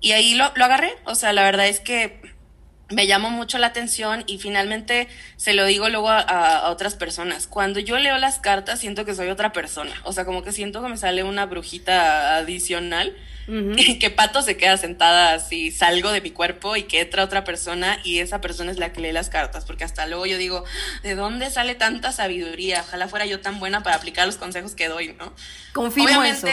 Y 0.00 0.12
ahí 0.12 0.34
lo, 0.34 0.52
lo 0.54 0.64
agarré, 0.66 0.94
o 1.06 1.14
sea, 1.14 1.32
la 1.32 1.42
verdad 1.42 1.66
es 1.66 1.80
que 1.80 2.20
me 2.90 3.06
llamó 3.06 3.30
mucho 3.30 3.56
la 3.56 3.68
atención 3.68 4.24
y 4.26 4.38
finalmente 4.38 5.08
se 5.36 5.54
lo 5.54 5.64
digo 5.64 5.88
luego 5.88 6.10
a, 6.10 6.68
otras 6.70 6.96
personas. 6.96 7.46
Cuando 7.46 7.80
yo 7.80 7.98
leo 7.98 8.18
las 8.18 8.38
cartas 8.38 8.78
siento 8.80 9.06
que 9.06 9.14
soy 9.14 9.30
otra 9.30 9.52
persona, 9.52 9.94
o 10.04 10.12
sea, 10.12 10.26
como 10.26 10.42
que 10.42 10.52
siento 10.52 10.82
que 10.82 10.88
me 10.88 10.98
sale 10.98 11.24
una 11.24 11.46
brujita 11.46 12.36
adicional 12.36 13.16
que 13.46 14.10
Pato 14.10 14.42
se 14.42 14.56
queda 14.56 14.76
sentada 14.76 15.34
así, 15.34 15.70
salgo 15.70 16.10
de 16.12 16.20
mi 16.20 16.30
cuerpo 16.30 16.76
y 16.76 16.84
que 16.84 17.00
entra 17.00 17.24
otra 17.24 17.44
persona 17.44 17.98
y 18.04 18.20
esa 18.20 18.40
persona 18.40 18.70
es 18.70 18.78
la 18.78 18.92
que 18.92 19.00
lee 19.00 19.12
las 19.12 19.30
cartas, 19.30 19.64
porque 19.64 19.84
hasta 19.84 20.06
luego 20.06 20.26
yo 20.26 20.38
digo, 20.38 20.64
¿de 21.02 21.14
dónde 21.14 21.50
sale 21.50 21.74
tanta 21.74 22.12
sabiduría? 22.12 22.84
Ojalá 22.86 23.08
fuera 23.08 23.26
yo 23.26 23.40
tan 23.40 23.60
buena 23.60 23.82
para 23.82 23.96
aplicar 23.96 24.26
los 24.26 24.36
consejos 24.36 24.74
que 24.74 24.88
doy, 24.88 25.14
¿no? 25.14 25.32
Confirmo 25.72 26.22
eso. 26.22 26.46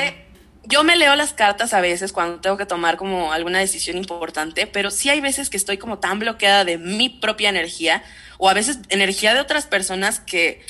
Yo 0.64 0.84
me 0.84 0.96
leo 0.96 1.16
las 1.16 1.34
cartas 1.34 1.74
a 1.74 1.82
veces 1.82 2.14
cuando 2.14 2.40
tengo 2.40 2.56
que 2.56 2.68
tomar 2.68 2.96
como 2.96 3.34
alguna 3.34 3.58
decisión 3.58 3.98
importante, 3.98 4.68
pero 4.68 4.92
sí 4.92 5.10
hay 5.10 5.20
veces 5.20 5.50
que 5.50 5.58
estoy 5.58 5.78
como 5.78 5.98
tan 5.98 6.20
bloqueada 6.20 6.66
de 6.66 6.78
mi 6.78 7.10
propia 7.10 7.50
energía 7.50 8.04
o 8.38 8.48
a 8.48 8.54
veces 8.54 8.78
energía 8.90 9.34
de 9.34 9.40
otras 9.40 9.66
personas 9.66 10.20
que 10.20 10.62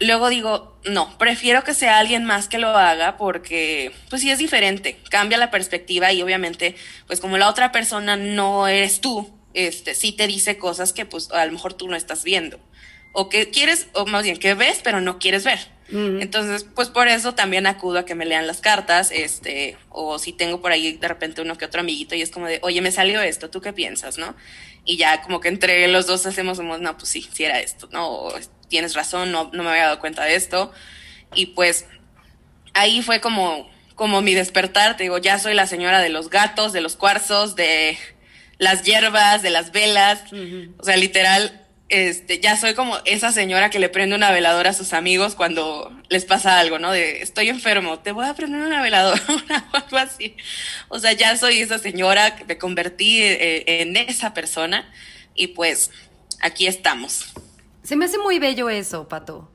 luego 0.00 0.28
digo, 0.28 0.78
no, 0.84 1.16
prefiero 1.18 1.64
que 1.64 1.74
sea 1.74 1.98
alguien 1.98 2.24
más 2.24 2.48
que 2.48 2.58
lo 2.58 2.68
haga 2.68 3.16
porque, 3.16 3.92
pues 4.10 4.22
sí 4.22 4.30
es 4.30 4.38
diferente, 4.38 4.98
cambia 5.10 5.38
la 5.38 5.50
perspectiva 5.50 6.12
y 6.12 6.22
obviamente, 6.22 6.76
pues 7.06 7.20
como 7.20 7.38
la 7.38 7.48
otra 7.48 7.72
persona 7.72 8.16
no 8.16 8.68
eres 8.68 9.00
tú, 9.00 9.32
este, 9.54 9.94
sí 9.94 10.12
te 10.12 10.26
dice 10.26 10.58
cosas 10.58 10.92
que 10.92 11.06
pues 11.06 11.30
a 11.30 11.44
lo 11.46 11.52
mejor 11.52 11.74
tú 11.74 11.88
no 11.88 11.96
estás 11.96 12.24
viendo 12.24 12.60
o 13.18 13.30
que 13.30 13.48
quieres, 13.48 13.88
o 13.94 14.04
más 14.04 14.24
bien 14.24 14.36
que 14.36 14.52
ves, 14.52 14.80
pero 14.84 15.00
no 15.00 15.18
quieres 15.18 15.42
ver. 15.42 15.58
Entonces, 15.88 16.66
pues 16.74 16.88
por 16.88 17.06
eso 17.06 17.34
también 17.34 17.66
acudo 17.66 18.00
a 18.00 18.04
que 18.04 18.16
me 18.16 18.26
lean 18.26 18.46
las 18.46 18.60
cartas, 18.60 19.10
este, 19.12 19.78
o 19.88 20.18
si 20.18 20.32
tengo 20.32 20.60
por 20.60 20.72
ahí 20.72 20.92
de 20.96 21.08
repente 21.08 21.40
uno 21.40 21.56
que 21.56 21.64
otro 21.64 21.80
amiguito 21.80 22.14
y 22.16 22.22
es 22.22 22.30
como 22.30 22.46
de, 22.46 22.58
oye, 22.62 22.82
me 22.82 22.90
salió 22.90 23.22
esto, 23.22 23.48
¿tú 23.48 23.60
qué 23.60 23.72
piensas, 23.72 24.18
no? 24.18 24.34
Y 24.84 24.96
ya 24.96 25.22
como 25.22 25.40
que 25.40 25.48
entre 25.48 25.86
los 25.88 26.06
dos 26.06 26.26
hacemos, 26.26 26.58
no, 26.58 26.96
pues 26.98 27.08
sí, 27.08 27.26
sí 27.32 27.44
era 27.44 27.60
esto, 27.60 27.88
¿no? 27.92 28.28
Tienes 28.68 28.94
razón, 28.94 29.32
no, 29.32 29.50
no 29.52 29.62
me 29.62 29.70
había 29.70 29.84
dado 29.84 30.00
cuenta 30.00 30.24
de 30.24 30.34
esto. 30.34 30.72
Y 31.34 31.46
pues 31.46 31.86
ahí 32.74 33.02
fue 33.02 33.20
como, 33.20 33.68
como 33.94 34.22
mi 34.22 34.34
despertar, 34.34 34.96
te 34.96 35.04
digo, 35.04 35.18
ya 35.18 35.38
soy 35.38 35.54
la 35.54 35.66
señora 35.66 36.00
de 36.00 36.08
los 36.08 36.30
gatos, 36.30 36.72
de 36.72 36.80
los 36.80 36.96
cuarzos, 36.96 37.56
de 37.56 37.98
las 38.58 38.82
hierbas, 38.82 39.42
de 39.42 39.50
las 39.50 39.72
velas, 39.72 40.22
o 40.78 40.84
sea, 40.84 40.96
literal, 40.96 41.66
este, 41.88 42.40
ya 42.40 42.56
soy 42.56 42.74
como 42.74 42.98
esa 43.04 43.30
señora 43.30 43.70
que 43.70 43.78
le 43.78 43.88
prende 43.88 44.16
una 44.16 44.32
veladora 44.32 44.70
a 44.70 44.72
sus 44.72 44.92
amigos 44.92 45.34
cuando 45.34 45.92
les 46.08 46.24
pasa 46.24 46.58
algo, 46.58 46.78
¿no? 46.78 46.90
De 46.90 47.22
estoy 47.22 47.48
enfermo, 47.48 47.98
te 48.00 48.12
voy 48.12 48.26
a 48.26 48.34
prender 48.34 48.62
una 48.62 48.82
veladora 48.82 49.22
o 49.72 49.76
algo 49.76 49.98
así. 49.98 50.36
O 50.88 50.98
sea, 50.98 51.12
ya 51.12 51.36
soy 51.36 51.60
esa 51.60 51.78
señora 51.78 52.36
que 52.36 52.44
me 52.44 52.58
convertí 52.58 53.22
eh, 53.22 53.82
en 53.82 53.96
esa 53.96 54.34
persona 54.34 54.90
y 55.34 55.48
pues 55.48 55.90
aquí 56.40 56.66
estamos. 56.66 57.26
Se 57.86 57.94
me 57.94 58.06
hace 58.06 58.18
muy 58.18 58.40
bello 58.40 58.68
eso, 58.68 59.06
Pato. 59.06 59.48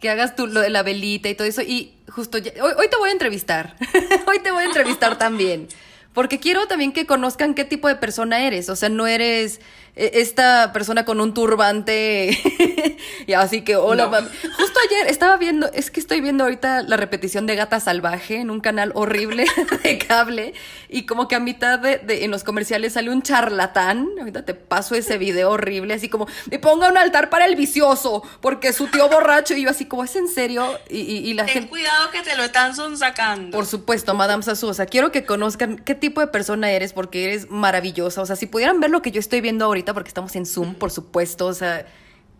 Que 0.00 0.10
hagas 0.10 0.36
tú 0.36 0.46
lo 0.46 0.60
de 0.60 0.68
la 0.68 0.82
velita 0.82 1.30
y 1.30 1.34
todo 1.34 1.48
eso. 1.48 1.62
Y 1.62 1.94
justo 2.10 2.36
hoy, 2.36 2.88
te 2.90 2.96
voy 2.98 3.08
a 3.08 3.12
entrevistar. 3.12 3.74
hoy 4.26 4.38
te 4.40 4.50
voy 4.50 4.64
a 4.64 4.66
entrevistar 4.66 5.16
también. 5.16 5.66
Porque 6.12 6.38
quiero 6.38 6.66
también 6.66 6.92
que 6.92 7.06
conozcan 7.06 7.54
qué 7.54 7.64
tipo 7.64 7.88
de 7.88 7.94
persona 7.94 8.44
eres. 8.44 8.68
O 8.68 8.76
sea, 8.76 8.90
no 8.90 9.06
eres 9.06 9.62
esta 9.96 10.72
persona 10.72 11.04
con 11.04 11.20
un 11.20 11.34
turbante 11.34 12.30
y 13.26 13.32
así 13.32 13.62
que 13.62 13.76
hola 13.76 14.08
justo 14.56 14.80
ayer 14.88 15.08
estaba 15.08 15.36
viendo 15.36 15.70
es 15.72 15.90
que 15.90 16.00
estoy 16.00 16.20
viendo 16.20 16.44
ahorita 16.44 16.82
la 16.82 16.96
repetición 16.96 17.46
de 17.46 17.56
Gata 17.56 17.80
Salvaje 17.80 18.36
en 18.36 18.50
un 18.50 18.60
canal 18.60 18.92
horrible 18.94 19.46
de 19.82 19.98
cable 19.98 20.54
y 20.88 21.06
como 21.06 21.28
que 21.28 21.34
a 21.34 21.40
mitad 21.40 21.78
de, 21.80 22.00
en 22.24 22.30
los 22.30 22.44
comerciales 22.44 22.94
sale 22.94 23.10
un 23.10 23.22
charlatán 23.22 24.08
ahorita 24.18 24.44
te 24.44 24.54
paso 24.54 24.94
ese 24.94 25.18
video 25.18 25.50
horrible 25.50 25.94
así 25.94 26.08
como 26.08 26.26
me 26.50 26.58
ponga 26.58 26.88
un 26.88 26.96
altar 26.96 27.28
para 27.28 27.46
el 27.46 27.56
vicioso 27.56 28.22
porque 28.40 28.72
su 28.72 28.86
tío 28.86 29.08
borracho 29.08 29.54
y 29.54 29.62
yo 29.64 29.70
así 29.70 29.86
como 29.86 30.04
es 30.04 30.14
en 30.16 30.28
serio 30.28 30.78
y, 30.88 31.34
la 31.34 31.44
Ten 31.44 31.54
gente 31.54 31.68
cuidado 31.68 32.10
que 32.10 32.22
te 32.22 32.36
lo 32.36 32.44
están 32.44 32.74
sacando 32.96 33.56
por 33.56 33.66
supuesto 33.66 34.14
Madame 34.14 34.42
Sasu 34.42 34.68
o 34.68 34.74
sea 34.74 34.86
quiero 34.86 35.12
que 35.12 35.24
conozcan 35.24 35.76
qué 35.76 35.94
tipo 35.94 36.20
de 36.20 36.28
persona 36.28 36.70
eres 36.70 36.92
porque 36.92 37.24
eres 37.24 37.50
maravillosa 37.50 38.22
o 38.22 38.26
sea 38.26 38.36
si 38.36 38.46
pudieran 38.46 38.80
ver 38.80 38.90
lo 38.90 39.02
que 39.02 39.10
yo 39.10 39.20
estoy 39.20 39.40
viendo 39.40 39.64
ahorita 39.64 39.89
porque 39.94 40.08
estamos 40.08 40.34
en 40.36 40.46
Zoom, 40.46 40.74
por 40.74 40.90
supuesto. 40.90 41.46
O 41.46 41.54
sea, 41.54 41.86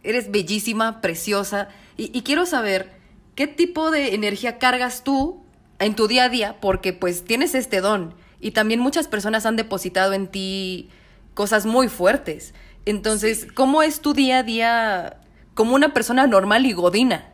eres 0.03 0.31
bellísima, 0.31 1.01
preciosa. 1.01 1.69
Y, 1.97 2.23
quiero 2.23 2.47
saber 2.47 2.91
qué 3.35 3.47
tipo 3.47 3.91
de 3.91 4.15
energía 4.15 4.59
cargas 4.59 5.05
tú 5.05 5.43
en 5.79 5.95
tu 5.95 6.09
día 6.09 6.25
a 6.25 6.29
día, 6.29 6.57
porque 6.61 6.93
pues 6.93 7.25
tienes 7.25 7.55
este 7.55 7.81
don. 7.81 8.15
Y 8.41 8.53
también 8.53 8.81
muchas 8.81 9.09
personas 9.09 9.45
han 9.45 9.57
depositado 9.57 10.15
en 10.15 10.29
ti 10.29 10.89
cosas 11.35 11.67
muy 11.67 11.89
fuertes. 11.89 12.55
Entonces, 12.87 13.47
¿cómo 13.55 13.83
es 13.83 14.01
tu 14.01 14.15
día 14.15 14.39
a 14.39 14.43
día 14.43 15.21
como 15.55 15.75
una 15.75 15.93
persona 15.93 16.27
normal 16.27 16.65
y 16.65 16.73
godina? 16.73 17.29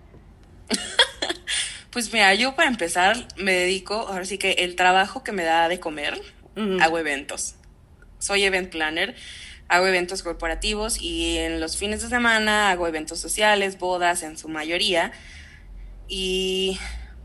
pues 1.91 2.13
mira, 2.13 2.35
yo 2.35 2.57
para 2.57 2.69
empezar 2.69 3.29
me 3.37 3.53
dedico, 3.53 3.95
ahora 3.95 4.25
sí 4.25 4.39
que 4.39 4.53
el 4.53 4.75
trabajo 4.75 5.23
que 5.23 5.33
me 5.33 5.45
da 5.45 5.69
de 5.69 5.79
comer, 5.79 6.21
hago 6.81 6.99
eventos. 6.99 7.55
Soy 8.19 8.45
event 8.45 8.71
planner 8.71 9.15
hago 9.69 9.87
eventos 9.87 10.23
corporativos 10.23 11.01
y 11.01 11.39
en 11.39 11.61
los 11.61 11.77
fines 11.77 12.03
de 12.03 12.09
semana 12.09 12.71
hago 12.71 12.87
eventos 12.87 13.19
sociales, 13.21 13.79
bodas 13.79 14.23
en 14.23 14.39
su 14.39 14.49
mayoría. 14.49 15.13
Y 16.09 16.79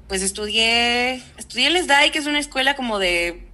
pues 0.07 0.23
estudié, 0.23 1.21
estudié 1.37 1.67
el 1.67 1.77
SDAI, 1.77 2.11
que 2.11 2.19
es 2.19 2.25
una 2.25 2.39
escuela 2.39 2.75
como 2.75 2.99
de 2.99 3.47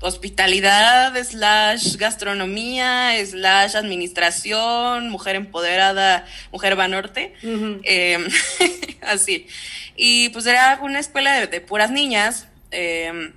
hospitalidad, 0.00 1.14
slash 1.22 1.96
gastronomía, 1.96 3.12
slash 3.24 3.76
administración, 3.76 5.10
mujer 5.10 5.36
empoderada, 5.36 6.26
mujer 6.50 6.74
banorte, 6.74 7.34
em, 7.42 8.26
así. 9.02 9.46
Y 9.94 10.30
pues 10.30 10.46
era 10.46 10.80
una 10.82 10.98
escuela 10.98 11.46
de, 11.46 11.60
puras 11.60 11.90
niñas. 11.90 12.48
Eh, 12.70 13.32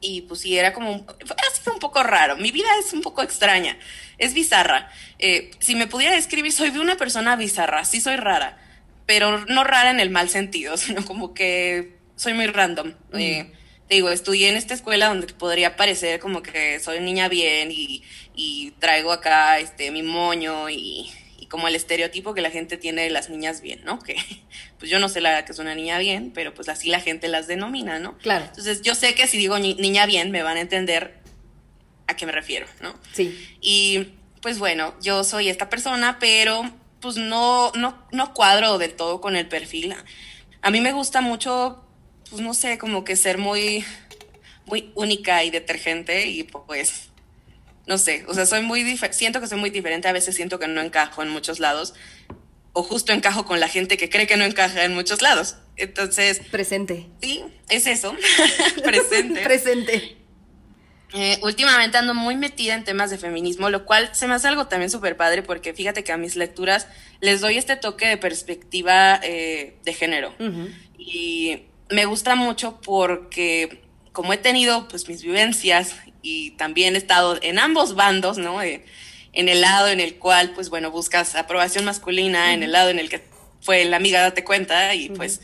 y 0.00 0.22
pues 0.22 0.40
sí, 0.40 0.58
era 0.58 0.72
como, 0.72 1.06
ha 1.06 1.54
sido 1.54 1.72
un 1.72 1.78
poco 1.78 2.02
raro. 2.02 2.36
Mi 2.36 2.50
vida 2.50 2.68
es 2.78 2.92
un 2.92 3.02
poco 3.02 3.22
extraña, 3.22 3.78
es 4.18 4.34
bizarra. 4.34 4.90
Eh, 5.18 5.50
si 5.58 5.74
me 5.74 5.86
pudiera 5.86 6.14
describir, 6.14 6.52
soy 6.52 6.70
de 6.70 6.80
una 6.80 6.96
persona 6.96 7.36
bizarra, 7.36 7.84
sí 7.84 8.00
soy 8.00 8.16
rara, 8.16 8.58
pero 9.06 9.44
no 9.46 9.64
rara 9.64 9.90
en 9.90 10.00
el 10.00 10.10
mal 10.10 10.28
sentido, 10.28 10.76
sino 10.78 11.04
como 11.04 11.34
que 11.34 11.96
soy 12.16 12.34
muy 12.34 12.46
random. 12.46 12.94
Eh, 13.14 13.52
te 13.88 13.96
digo, 13.96 14.10
estudié 14.10 14.48
en 14.48 14.56
esta 14.56 14.74
escuela 14.74 15.08
donde 15.08 15.26
podría 15.28 15.76
parecer 15.76 16.20
como 16.20 16.42
que 16.42 16.78
soy 16.78 17.00
niña 17.00 17.28
bien 17.28 17.70
y, 17.72 18.04
y 18.36 18.70
traigo 18.78 19.10
acá 19.10 19.58
este 19.58 19.90
mi 19.90 20.02
moño 20.02 20.70
y, 20.70 21.10
como 21.50 21.66
el 21.66 21.74
estereotipo 21.74 22.32
que 22.32 22.40
la 22.40 22.50
gente 22.50 22.78
tiene 22.78 23.02
de 23.02 23.10
las 23.10 23.28
niñas 23.28 23.60
bien, 23.60 23.82
¿no? 23.84 23.98
Que 23.98 24.16
pues 24.78 24.90
yo 24.90 24.98
no 24.98 25.10
sé 25.10 25.20
la 25.20 25.44
que 25.44 25.52
es 25.52 25.58
una 25.58 25.74
niña 25.74 25.98
bien, 25.98 26.30
pero 26.32 26.54
pues 26.54 26.70
así 26.70 26.88
la 26.88 27.00
gente 27.00 27.28
las 27.28 27.48
denomina, 27.48 27.98
¿no? 27.98 28.16
Claro. 28.18 28.46
Entonces 28.46 28.80
yo 28.82 28.94
sé 28.94 29.14
que 29.14 29.26
si 29.26 29.36
digo 29.36 29.58
niña 29.58 30.06
bien 30.06 30.30
me 30.30 30.42
van 30.42 30.56
a 30.56 30.60
entender 30.60 31.18
a 32.06 32.14
qué 32.14 32.24
me 32.24 32.32
refiero, 32.32 32.66
¿no? 32.80 32.94
Sí. 33.12 33.36
Y 33.60 34.12
pues 34.40 34.58
bueno, 34.58 34.94
yo 35.02 35.24
soy 35.24 35.48
esta 35.48 35.68
persona, 35.68 36.18
pero 36.20 36.70
pues 37.00 37.16
no, 37.16 37.72
no, 37.74 38.06
no 38.12 38.32
cuadro 38.32 38.78
del 38.78 38.94
todo 38.94 39.20
con 39.20 39.34
el 39.34 39.48
perfil. 39.48 39.94
A 40.62 40.70
mí 40.70 40.80
me 40.80 40.92
gusta 40.92 41.20
mucho, 41.20 41.84
pues 42.30 42.40
no 42.40 42.54
sé, 42.54 42.78
como 42.78 43.04
que 43.04 43.16
ser 43.16 43.38
muy, 43.38 43.84
muy 44.66 44.92
única 44.94 45.42
y 45.42 45.50
detergente 45.50 46.28
y 46.28 46.44
pues 46.44 47.09
no 47.86 47.98
sé, 47.98 48.24
o 48.28 48.34
sea, 48.34 48.46
soy 48.46 48.62
muy 48.62 48.84
siento 49.10 49.40
que 49.40 49.46
soy 49.46 49.58
muy 49.58 49.70
diferente, 49.70 50.08
a 50.08 50.12
veces 50.12 50.34
siento 50.34 50.58
que 50.58 50.68
no 50.68 50.80
encajo 50.80 51.22
en 51.22 51.28
muchos 51.28 51.60
lados, 51.60 51.94
o 52.72 52.82
justo 52.82 53.12
encajo 53.12 53.44
con 53.44 53.60
la 53.60 53.68
gente 53.68 53.96
que 53.96 54.08
cree 54.08 54.26
que 54.26 54.36
no 54.36 54.44
encaja 54.44 54.84
en 54.84 54.94
muchos 54.94 55.22
lados. 55.22 55.56
Entonces... 55.76 56.40
Presente. 56.50 57.06
Sí, 57.20 57.42
es 57.68 57.86
eso, 57.86 58.14
presente. 58.84 59.40
presente. 59.44 60.16
eh, 61.12 61.40
últimamente 61.42 61.98
ando 61.98 62.14
muy 62.14 62.36
metida 62.36 62.74
en 62.74 62.84
temas 62.84 63.10
de 63.10 63.18
feminismo, 63.18 63.70
lo 63.70 63.84
cual 63.84 64.10
se 64.12 64.28
me 64.28 64.34
hace 64.34 64.48
algo 64.48 64.68
también 64.68 64.90
súper 64.90 65.16
padre 65.16 65.42
porque 65.42 65.74
fíjate 65.74 66.04
que 66.04 66.12
a 66.12 66.16
mis 66.16 66.36
lecturas 66.36 66.86
les 67.20 67.40
doy 67.40 67.58
este 67.58 67.76
toque 67.76 68.06
de 68.06 68.16
perspectiva 68.16 69.18
eh, 69.22 69.76
de 69.82 69.92
género. 69.92 70.32
Y 70.96 71.64
me 71.90 72.04
gusta 72.04 72.36
mucho 72.36 72.80
porque 72.80 73.82
como 74.12 74.32
he 74.32 74.36
tenido 74.36 74.86
pues 74.88 75.08
mis 75.08 75.22
vivencias 75.22 75.94
y 76.22 76.52
también 76.52 76.94
he 76.94 76.98
estado 76.98 77.38
en 77.42 77.58
ambos 77.58 77.94
bandos, 77.94 78.38
¿no? 78.38 78.62
en 78.62 79.48
el 79.48 79.60
lado 79.60 79.88
en 79.88 80.00
el 80.00 80.16
cual 80.16 80.52
pues 80.54 80.70
bueno 80.70 80.90
buscas 80.90 81.36
aprobación 81.36 81.84
masculina, 81.84 82.52
en 82.52 82.62
el 82.62 82.72
lado 82.72 82.90
en 82.90 82.98
el 82.98 83.08
que 83.08 83.22
fue 83.60 83.84
la 83.84 83.96
amiga 83.96 84.20
date 84.20 84.42
cuenta 84.42 84.94
y 84.94 85.10
pues 85.10 85.40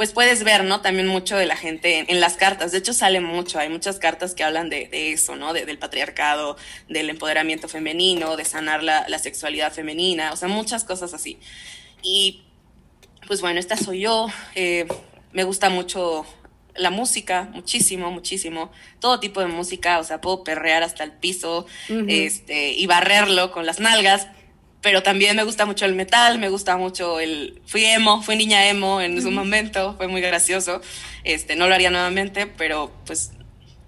pues 0.00 0.12
puedes 0.12 0.44
ver, 0.44 0.64
¿no? 0.64 0.80
También 0.80 1.06
mucho 1.06 1.36
de 1.36 1.44
la 1.44 1.56
gente 1.56 2.06
en, 2.08 2.20
las 2.20 2.38
cartas. 2.38 2.72
De 2.72 2.78
hecho, 2.78 2.94
sale 2.94 3.20
mucho. 3.20 3.58
Hay 3.58 3.68
muchas 3.68 3.98
cartas 3.98 4.32
que 4.32 4.42
hablan 4.42 4.70
de, 4.70 4.88
eso, 5.12 5.36
¿no? 5.36 5.52
del 5.52 5.78
patriarcado, 5.78 6.56
del 6.88 7.10
empoderamiento 7.10 7.68
femenino, 7.68 8.38
de 8.38 8.46
sanar 8.46 8.82
la, 8.82 9.06
la, 9.10 9.18
sexualidad 9.18 9.74
femenina, 9.74 10.32
o 10.32 10.36
sea, 10.36 10.48
muchas 10.48 10.84
cosas 10.84 11.12
así. 11.12 11.38
Y 12.02 12.44
pues 13.26 13.42
bueno, 13.42 13.60
esta 13.60 13.76
soy 13.76 14.00
yo. 14.00 14.28
Eh, 14.54 14.88
me 15.32 15.44
gusta 15.44 15.68
mucho 15.68 16.24
la 16.80 16.90
música, 16.90 17.48
muchísimo, 17.52 18.10
muchísimo. 18.10 18.72
Todo 18.98 19.20
tipo 19.20 19.40
de 19.40 19.46
música, 19.46 19.98
o 19.98 20.04
sea, 20.04 20.20
puedo 20.20 20.42
perrear 20.42 20.82
hasta 20.82 21.04
el 21.04 21.12
piso 21.12 21.66
este, 22.08 22.72
y 22.72 22.86
barrerlo 22.86 23.52
con 23.52 23.66
las 23.66 23.80
nalgas, 23.80 24.28
pero 24.80 25.02
también 25.02 25.36
me 25.36 25.44
gusta 25.44 25.66
mucho 25.66 25.84
el 25.84 25.94
metal, 25.94 26.38
me 26.38 26.48
gusta 26.48 26.76
mucho 26.76 27.20
el... 27.20 27.60
Fui 27.66 27.84
emo, 27.84 28.22
fui 28.22 28.36
niña 28.36 28.66
emo 28.68 29.00
en 29.00 29.20
su 29.20 29.30
momento, 29.30 29.94
fue 29.96 30.08
muy 30.08 30.22
gracioso. 30.22 30.80
Este, 31.22 31.54
no 31.54 31.68
lo 31.68 31.74
haría 31.74 31.90
nuevamente, 31.90 32.46
pero 32.46 32.90
pues 33.04 33.32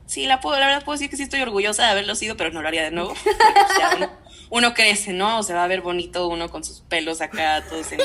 sí, 0.06 0.26
la, 0.26 0.40
puedo, 0.40 0.58
la 0.60 0.66
verdad 0.66 0.84
puedo 0.84 0.98
decir 0.98 1.08
que 1.08 1.16
sí 1.16 1.22
estoy 1.22 1.40
orgullosa 1.40 1.84
de 1.84 1.90
haberlo 1.90 2.14
sido, 2.14 2.36
pero 2.36 2.50
no 2.50 2.60
lo 2.60 2.68
haría 2.68 2.82
de 2.82 2.90
nuevo. 2.90 3.14
uno, 4.52 4.74
crece, 4.74 5.14
¿no? 5.14 5.38
O 5.38 5.42
se 5.42 5.54
va 5.54 5.64
a 5.64 5.66
ver 5.66 5.80
bonito 5.80 6.28
uno 6.28 6.50
con 6.50 6.62
sus 6.62 6.80
pelos 6.80 7.22
acá, 7.22 7.64
todos 7.66 7.90
en, 7.92 8.00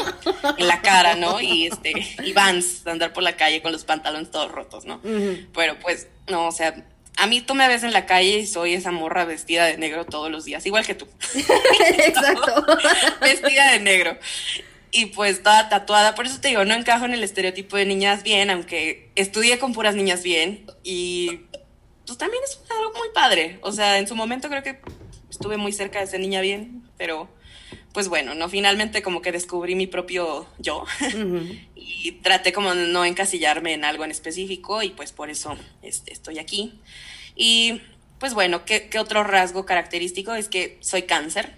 la 0.65 0.81
cara, 0.81 1.15
¿no? 1.15 1.41
Y, 1.41 1.67
este, 1.67 1.91
y 2.23 2.31
Vans, 2.31 2.87
andar 2.87 3.11
por 3.11 3.21
la 3.23 3.35
calle 3.35 3.61
con 3.61 3.73
los 3.73 3.83
pantalones 3.83 4.31
todos 4.31 4.49
rotos, 4.49 4.85
¿no? 4.85 5.01
Pero 5.53 5.77
pues, 5.79 6.07
no, 6.29 6.47
o 6.47 6.51
sea, 6.53 6.73
a 7.17 7.27
mí 7.27 7.41
tú 7.41 7.53
me 7.53 7.67
ves 7.67 7.83
en 7.83 7.91
la 7.91 8.05
calle 8.05 8.37
y 8.37 8.47
soy 8.47 8.75
esa 8.75 8.91
morra 8.91 9.25
vestida 9.25 9.65
de 9.65 9.77
negro 9.77 10.05
todos 10.05 10.31
los 10.31 10.45
días, 10.45 10.65
igual 10.65 10.85
que 10.85 10.95
tú. 10.95 11.05
Exacto. 11.97 12.65
vestida 13.21 13.73
de 13.73 13.79
negro. 13.81 14.17
Y 14.91 15.07
pues 15.07 15.43
toda 15.43 15.67
tatuada, 15.67 16.15
por 16.15 16.27
eso 16.27 16.39
te 16.39 16.47
digo, 16.47 16.63
no 16.63 16.75
encajo 16.75 17.03
en 17.03 17.13
el 17.13 17.25
estereotipo 17.25 17.75
de 17.75 17.85
niñas 17.85 18.23
bien, 18.23 18.49
aunque 18.51 19.11
estudié 19.15 19.59
con 19.59 19.73
puras 19.73 19.95
niñas 19.95 20.23
bien. 20.23 20.65
Y 20.81 21.41
pues 22.05 22.17
también 22.17 22.41
es 22.45 22.57
algo 22.71 22.93
muy 22.97 23.09
padre. 23.13 23.59
O 23.63 23.73
sea, 23.73 23.97
en 23.97 24.07
su 24.07 24.15
momento 24.15 24.47
creo 24.47 24.63
que 24.63 24.79
estuve 25.29 25.57
muy 25.57 25.71
cerca 25.71 25.99
de 25.99 26.07
ser 26.07 26.19
niña 26.19 26.41
bien, 26.41 26.83
pero 26.97 27.29
pues 27.93 28.09
bueno, 28.09 28.35
no 28.35 28.49
finalmente 28.49 29.01
como 29.01 29.21
que 29.21 29.31
descubrí 29.31 29.75
mi 29.75 29.87
propio 29.87 30.47
yo 30.59 30.85
y 31.75 32.11
traté 32.21 32.53
como 32.53 32.73
no 32.73 33.05
encasillarme 33.05 33.73
en 33.73 33.83
algo 33.83 34.05
en 34.05 34.11
específico 34.11 34.83
y 34.83 34.91
pues 34.91 35.11
por 35.11 35.29
eso 35.29 35.57
este, 35.81 36.13
estoy 36.13 36.39
aquí. 36.39 36.79
Y 37.35 37.81
pues 38.19 38.33
bueno, 38.33 38.65
¿qué, 38.65 38.89
otro 38.99 39.23
rasgo 39.23 39.65
característico? 39.65 40.33
Es 40.33 40.47
que 40.47 40.77
soy 40.81 41.03
cáncer. 41.03 41.53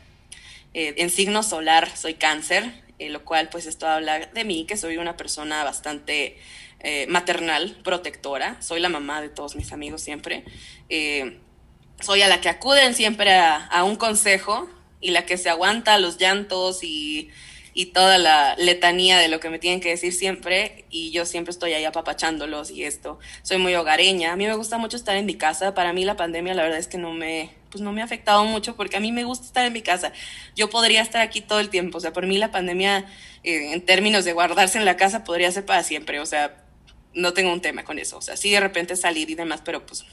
Eh, 0.74 0.96
en 0.98 1.10
signo 1.10 1.42
solar 1.42 1.96
soy 1.98 2.14
cáncer, 2.14 2.72
eh, 3.00 3.10
lo 3.10 3.26
cual 3.26 3.50
pues 3.50 3.66
esto 3.66 3.88
habla 3.88 4.20
de 4.20 4.44
mí, 4.44 4.66
que 4.66 4.78
soy 4.78 4.98
una 4.98 5.18
persona 5.18 5.64
bastante 5.64 6.38
eh, 6.82 7.06
maternal, 7.08 7.78
protectora. 7.84 8.62
Soy 8.62 8.80
la 8.80 8.90
mamá 8.90 9.22
de 9.22 9.30
todos 9.30 9.56
mis 9.56 9.72
amigos 9.72 10.02
siempre. 10.02 10.44
Soy 12.02 12.22
a 12.22 12.28
la 12.28 12.42
que 12.42 12.50
acuden 12.50 12.94
siempre 12.94 13.34
a 13.34 13.84
un 13.84 13.96
consejo 13.96 14.70
y 15.02 15.12
la 15.12 15.26
que 15.26 15.38
se 15.38 15.50
aguanta 15.50 15.98
los 15.98 16.18
llantos 16.18 16.80
y, 16.84 17.32
toda 17.94 18.18
la 18.18 18.58
letanía 18.58 19.18
de 19.20 19.30
lo 19.30 19.40
que 19.40 19.50
me 19.50 19.58
tienen 19.58 19.80
que 19.80 19.88
decir 19.88 20.12
siempre 20.12 20.84
y 20.90 21.12
yo 21.12 21.26
siempre 21.26 21.52
estoy 21.52 21.72
ahí 21.72 21.86
apapachándolos 21.86 22.72
y 22.72 22.84
esto. 22.84 23.20
Soy 23.42 23.58
muy 23.58 23.74
hogareña, 23.74 24.34
a 24.34 24.36
mí 24.36 24.46
me 24.46 24.56
gusta 24.56 24.78
mucho 24.78 24.98
estar 24.98 25.16
en 25.16 25.26
mi 25.26 25.36
casa, 25.36 25.74
para 25.74 25.94
mí 25.94 26.04
la 26.04 26.18
pandemia 26.18 26.54
la 26.54 26.64
verdad 26.64 26.78
es 26.78 26.90
que 26.90 26.98
no 26.98 27.14
me, 27.14 27.52
pues 27.72 27.82
no 27.82 27.94
me 27.94 28.02
ha 28.02 28.04
afectado 28.04 28.44
mucho 28.44 28.76
porque 28.76 28.98
a 28.98 29.00
mí 29.00 29.14
me 29.14 29.24
gusta 29.24 29.46
estar 29.46 29.66
en 29.66 29.72
mi 29.72 29.82
casa. 29.82 30.12
Yo 30.58 30.70
podría 30.70 31.02
estar 31.02 31.22
aquí 31.22 31.40
todo 31.40 31.62
el 31.62 31.70
tiempo, 31.70 32.00
o 32.00 32.02
sea, 32.02 32.12
por 32.12 32.28
mí 32.28 32.38
la 32.38 32.52
pandemia 32.52 33.06
eh, 33.46 33.72
en 33.72 33.86
términos 33.86 34.26
de 34.26 34.34
guardarse 34.34 34.78
en 34.78 34.84
la 34.84 34.98
casa 34.98 35.24
podría 35.24 35.50
ser 35.50 35.66
para 35.66 35.82
siempre, 35.84 36.20
o 36.20 36.26
sea, 36.26 36.62
no 37.14 37.32
tengo 37.32 37.54
un 37.54 37.62
tema 37.62 37.86
con 37.86 37.98
eso, 37.98 38.18
o 38.18 38.22
sea, 38.22 38.36
sí 38.36 38.52
de 38.52 38.60
repente 38.60 38.98
salir 38.98 39.30
y 39.30 39.36
demás, 39.36 39.62
pero 39.64 39.86
pues 39.86 40.04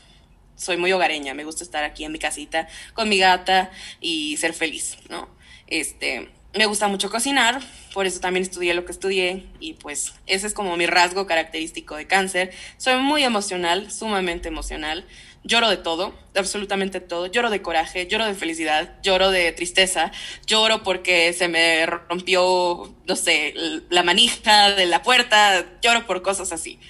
soy 0.56 0.76
muy 0.76 0.92
hogareña, 0.92 1.34
me 1.34 1.44
gusta 1.44 1.62
estar 1.62 1.84
aquí 1.84 2.04
en 2.04 2.12
mi 2.12 2.18
casita 2.18 2.68
con 2.94 3.08
mi 3.08 3.18
gata 3.18 3.70
y 4.00 4.36
ser 4.38 4.52
feliz, 4.52 4.96
¿no? 5.08 5.28
Este, 5.66 6.28
me 6.56 6.66
gusta 6.66 6.88
mucho 6.88 7.10
cocinar, 7.10 7.60
por 7.92 8.06
eso 8.06 8.20
también 8.20 8.42
estudié 8.42 8.72
lo 8.74 8.84
que 8.84 8.92
estudié 8.92 9.44
y 9.60 9.74
pues 9.74 10.14
ese 10.26 10.46
es 10.46 10.54
como 10.54 10.76
mi 10.76 10.86
rasgo 10.86 11.26
característico 11.26 11.96
de 11.96 12.06
cáncer. 12.06 12.52
Soy 12.78 12.96
muy 12.96 13.24
emocional, 13.24 13.90
sumamente 13.90 14.48
emocional. 14.48 15.04
Lloro 15.44 15.68
de 15.68 15.76
todo, 15.76 16.12
absolutamente 16.34 17.00
todo. 17.00 17.26
Lloro 17.26 17.50
de 17.50 17.62
coraje, 17.62 18.06
lloro 18.08 18.26
de 18.26 18.34
felicidad, 18.34 18.96
lloro 19.02 19.30
de 19.30 19.52
tristeza, 19.52 20.10
lloro 20.46 20.82
porque 20.82 21.32
se 21.34 21.46
me 21.48 21.86
rompió, 21.86 22.92
no 23.06 23.16
sé, 23.16 23.54
la 23.90 24.02
manija 24.02 24.70
de 24.70 24.86
la 24.86 25.02
puerta, 25.02 25.66
lloro 25.82 26.06
por 26.06 26.22
cosas 26.22 26.52
así. 26.52 26.80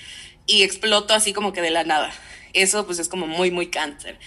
Y 0.46 0.62
exploto 0.62 1.12
así 1.12 1.33
como 1.33 1.52
que 1.52 1.61
de 1.61 1.70
la 1.70 1.85
nada 1.85 2.14
eso 2.56 2.86
pues 2.86 2.98
es 2.98 3.08
como 3.08 3.26
muy, 3.26 3.50
muy 3.50 3.68
cáncer. 3.68 4.18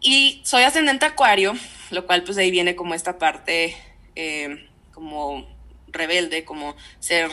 Y 0.00 0.40
soy 0.44 0.64
ascendente 0.64 1.06
acuario, 1.06 1.54
lo 1.90 2.06
cual 2.06 2.24
pues 2.24 2.38
ahí 2.38 2.50
viene 2.50 2.74
como 2.74 2.94
esta 2.94 3.18
parte 3.18 3.76
eh, 4.16 4.68
como 4.92 5.46
rebelde, 5.88 6.44
como 6.44 6.74
ser, 6.98 7.30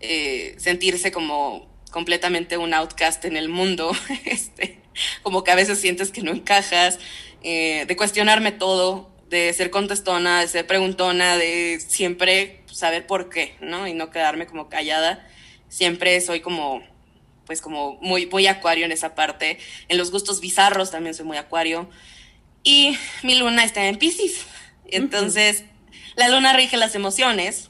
eh, 0.00 0.54
sentirse 0.58 1.10
como 1.10 1.68
completamente 1.90 2.58
un 2.58 2.74
outcast 2.74 3.24
en 3.24 3.36
el 3.36 3.48
mundo, 3.48 3.92
este, 4.24 4.80
como 5.22 5.44
que 5.44 5.50
a 5.50 5.56
veces 5.56 5.80
sientes 5.80 6.10
que 6.10 6.22
no 6.22 6.32
encajas, 6.32 6.98
eh, 7.42 7.84
de 7.86 7.96
cuestionarme 7.96 8.52
todo, 8.52 9.10
de 9.28 9.52
ser 9.52 9.70
contestona, 9.70 10.40
de 10.40 10.48
ser 10.48 10.66
preguntona, 10.66 11.36
de 11.36 11.80
siempre 11.80 12.62
saber 12.70 13.06
por 13.06 13.30
qué, 13.30 13.56
¿no? 13.60 13.86
Y 13.88 13.94
no 13.94 14.10
quedarme 14.10 14.46
como 14.46 14.68
callada. 14.68 15.26
Siempre 15.68 16.20
soy 16.20 16.40
como 16.40 16.82
pues 17.52 17.60
como 17.60 17.98
muy, 18.00 18.24
muy 18.24 18.46
acuario 18.46 18.86
en 18.86 18.92
esa 18.92 19.14
parte. 19.14 19.58
En 19.88 19.98
los 19.98 20.10
gustos 20.10 20.40
bizarros 20.40 20.90
también 20.90 21.12
soy 21.12 21.26
muy 21.26 21.36
acuario. 21.36 21.86
Y 22.64 22.96
mi 23.22 23.34
luna 23.34 23.62
está 23.62 23.86
en 23.88 23.98
Pisces. 23.98 24.46
Entonces, 24.86 25.64
la 26.16 26.30
luna 26.30 26.54
rige 26.54 26.78
las 26.78 26.94
emociones. 26.94 27.68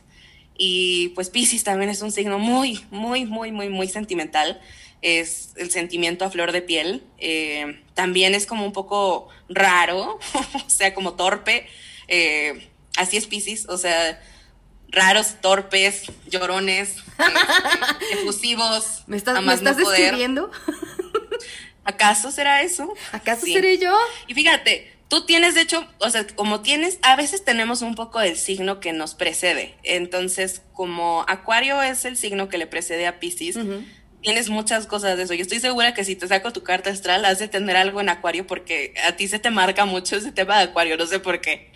Y 0.56 1.08
pues 1.16 1.30
Pisces 1.30 1.64
también 1.64 1.90
es 1.90 2.00
un 2.00 2.12
signo 2.12 2.38
muy, 2.38 2.80
muy, 2.92 3.24
muy, 3.24 3.50
muy, 3.50 3.70
muy 3.70 3.88
sentimental. 3.88 4.60
Es 5.00 5.52
el 5.56 5.72
sentimiento 5.72 6.24
a 6.24 6.30
flor 6.30 6.52
de 6.52 6.62
piel. 6.62 7.02
Eh, 7.18 7.82
también 7.94 8.36
es 8.36 8.46
como 8.46 8.64
un 8.64 8.72
poco 8.72 9.30
raro, 9.48 10.20
o 10.64 10.70
sea, 10.70 10.94
como 10.94 11.14
torpe. 11.14 11.66
Eh, 12.06 12.68
así 12.96 13.16
es 13.16 13.26
Pisces, 13.26 13.68
o 13.68 13.76
sea, 13.76 14.22
raros, 14.92 15.37
torpes, 15.40 16.05
llorones, 16.28 16.96
este, 17.18 18.14
efusivos. 18.14 19.02
¿Me 19.07 19.16
estás, 19.16 19.42
¿me 19.42 19.55
estás 19.55 19.76
describiendo? 19.76 20.50
¿Acaso 21.85 22.31
será 22.31 22.62
eso? 22.62 22.92
¿Acaso 23.11 23.44
seré 23.44 23.78
yo? 23.78 23.92
Y 24.28 24.35
fíjate, 24.35 24.92
tú 25.09 25.26
tienes, 25.26 25.55
de 25.55 25.62
hecho, 25.62 25.87
o 25.98 26.11
sea, 26.11 26.26
como 26.26 26.61
tienes, 26.61 26.98
a 27.02 27.16
veces 27.16 27.44
tenemos 27.44 27.83
un 27.83 27.94
poco 27.94 28.20
del 28.20 28.37
signo 28.37 28.78
que 28.78 28.92
nos 28.92 29.14
precede. 29.14 29.74
Entonces, 29.83 30.62
como 30.72 31.24
Acuario 31.26 31.83
es 31.83 32.05
el 32.05 32.16
signo 32.16 32.48
que 32.48 32.59
le 32.59 32.66
precede 32.66 33.07
a 33.07 33.18
Pisces, 33.18 33.59
tienes 34.22 34.48
muchas 34.48 34.87
cosas 34.87 35.16
de 35.16 35.24
eso. 35.24 35.35
Yo 35.35 35.42
estoy 35.42 35.59
segura 35.59 35.92
que 35.92 36.05
si 36.05 36.14
te 36.14 36.28
saco 36.28 36.52
tu 36.52 36.62
carta 36.62 36.90
astral, 36.90 37.24
has 37.24 37.40
de 37.40 37.48
tener 37.48 37.76
algo 37.76 38.00
en 38.00 38.09
Acuario 38.09 38.46
porque 38.46 38.94
a 39.07 39.16
ti 39.16 39.26
se 39.26 39.40
te 39.40 39.50
marca 39.50 39.85
mucho 39.85 40.16
ese 40.16 40.31
tema 40.31 40.57
de 40.59 40.64
Acuario, 40.64 40.96
no 40.96 41.07
sé 41.07 41.18
por 41.18 41.40
qué. 41.40 41.72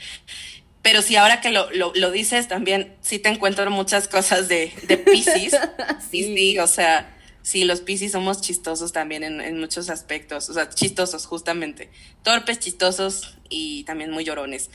Pero 0.87 1.03
sí, 1.03 1.16
ahora 1.16 1.40
que 1.40 1.51
lo, 1.51 1.68
lo, 1.72 2.11
dices, 2.12 2.46
también 2.46 2.94
sí 3.01 3.18
te 3.18 3.29
encuentro 3.29 3.68
muchas 3.72 4.07
cosas 4.07 4.46
de, 4.46 4.72
de 4.87 4.96
Pisces. 4.96 5.53
sí. 6.12 6.22
sí, 6.22 6.59
o 6.61 6.68
sea, 6.68 7.12
sí, 7.42 7.64
los 7.64 7.81
Pisces 7.81 8.12
somos 8.12 8.40
chistosos 8.40 8.92
también 8.92 9.25
en, 9.25 9.59
muchos 9.59 9.90
aspectos. 9.90 10.49
O 10.49 10.55
sea, 10.55 10.70
chistosos, 10.70 11.27
justamente. 11.27 11.90
Torpes, 12.22 12.61
chistosos 12.61 13.37
y 13.49 13.83
también 13.83 14.12
muy 14.12 14.22
llorones. 14.22 14.70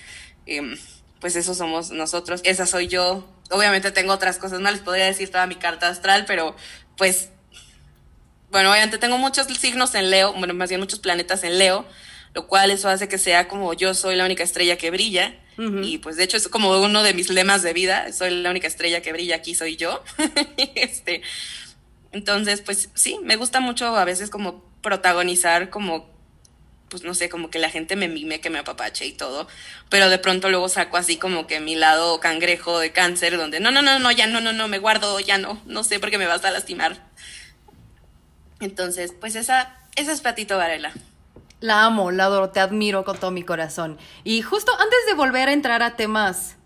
Em, 0.46 0.78
pues 1.22 1.38
eso 1.38 1.54
somos 1.54 1.92
nosotros. 1.92 2.42
Esa 2.44 2.66
soy 2.66 2.90
yo. 2.90 3.26
Obviamente 3.50 3.90
tengo 3.92 4.12
otras 4.12 4.38
cosas, 4.38 4.60
no 4.60 4.70
les 4.70 4.82
podría 4.82 5.06
decir 5.06 5.32
toda 5.32 5.48
mi 5.48 5.56
carta 5.56 5.88
astral, 5.88 6.26
pero 6.28 6.58
pues. 6.98 7.30
Bueno, 8.50 8.70
obviamente 8.70 8.98
tengo 8.98 9.18
muchos 9.18 9.48
signos 9.48 9.96
en 9.96 10.10
Leo, 10.10 10.34
bueno, 10.34 10.54
más 10.54 10.68
bien 10.68 10.82
muchos 10.82 11.00
planetas 11.00 11.46
en 11.46 11.58
Leo, 11.58 11.86
lo 12.34 12.48
cual 12.48 12.72
eso 12.72 12.90
hace 12.90 13.08
que 13.08 13.18
sea 13.18 13.48
como 13.48 13.74
yo 13.74 13.94
soy 13.94 14.16
la 14.16 14.26
única 14.26 14.44
estrella 14.44 14.78
que 14.78 14.92
brilla 14.92 15.36
y 15.84 16.00
pues 16.00 16.16
de 16.16 16.24
hecho 16.24 16.38
es 16.38 16.48
como 16.48 16.82
uno 16.82 17.04
de 17.04 17.14
mis 17.14 17.30
lemas 17.30 17.62
de 17.62 17.74
vida, 17.74 18.12
soy 18.14 18.32
la 18.32 18.50
única 18.50 18.68
estrella 18.68 19.02
que 19.02 19.14
brilla 19.14 19.36
aquí, 19.36 19.54
soy 19.54 19.76
yo. 19.76 20.04
este, 20.76 21.22
entonces, 22.12 22.62
pues 22.62 22.90
sí, 22.96 23.20
me 23.22 23.36
gusta 23.36 23.60
mucho 23.60 23.96
a 23.96 24.04
veces 24.04 24.32
como 24.32 24.64
protagonizar 24.82 25.70
como 25.70 26.10
pues 26.90 27.04
no 27.04 27.14
sé, 27.14 27.30
como 27.30 27.50
que 27.50 27.58
la 27.58 27.70
gente 27.70 27.96
me 27.96 28.10
mime, 28.10 28.42
que 28.42 28.50
me 28.50 28.60
apapache 28.60 29.06
y 29.06 29.14
todo, 29.14 29.48
pero 29.90 30.10
de 30.10 30.18
pronto 30.18 30.50
luego 30.50 30.68
saco 30.68 30.98
así 30.98 31.16
como 31.16 31.48
que 31.48 31.62
mi 31.62 31.76
lado 31.76 32.20
cangrejo 32.20 32.80
de 32.80 32.92
cáncer, 32.92 33.38
donde 33.38 33.62
no, 33.62 33.72
no, 33.72 33.82
no, 33.82 33.98
no, 33.98 34.12
ya 34.12 34.28
no, 34.28 34.42
no, 34.42 34.52
no, 34.52 34.68
me 34.68 34.78
guardo, 34.78 35.18
ya 35.22 35.38
no, 35.38 35.62
no 35.66 35.86
sé 35.86 36.02
porque 36.02 36.18
me 36.18 36.28
vas 36.28 36.44
a 36.44 36.52
lastimar. 36.52 36.98
Entonces, 38.60 39.14
pues 39.18 39.36
esa, 39.36 39.74
esa 39.96 40.12
es 40.12 40.20
Patito 40.20 40.58
Varela. 40.58 40.92
La 41.62 41.86
amo, 41.86 42.12
la 42.12 42.26
adoro, 42.26 42.50
te 42.50 42.60
admiro 42.60 43.06
con 43.06 43.18
todo 43.18 43.32
mi 43.32 43.44
corazón. 43.44 43.98
Y 44.24 44.42
justo 44.42 44.74
antes 44.74 45.00
de 45.08 45.14
volver 45.14 45.48
a 45.48 45.54
entrar 45.54 45.82
a 45.84 45.96
temas 45.96 46.58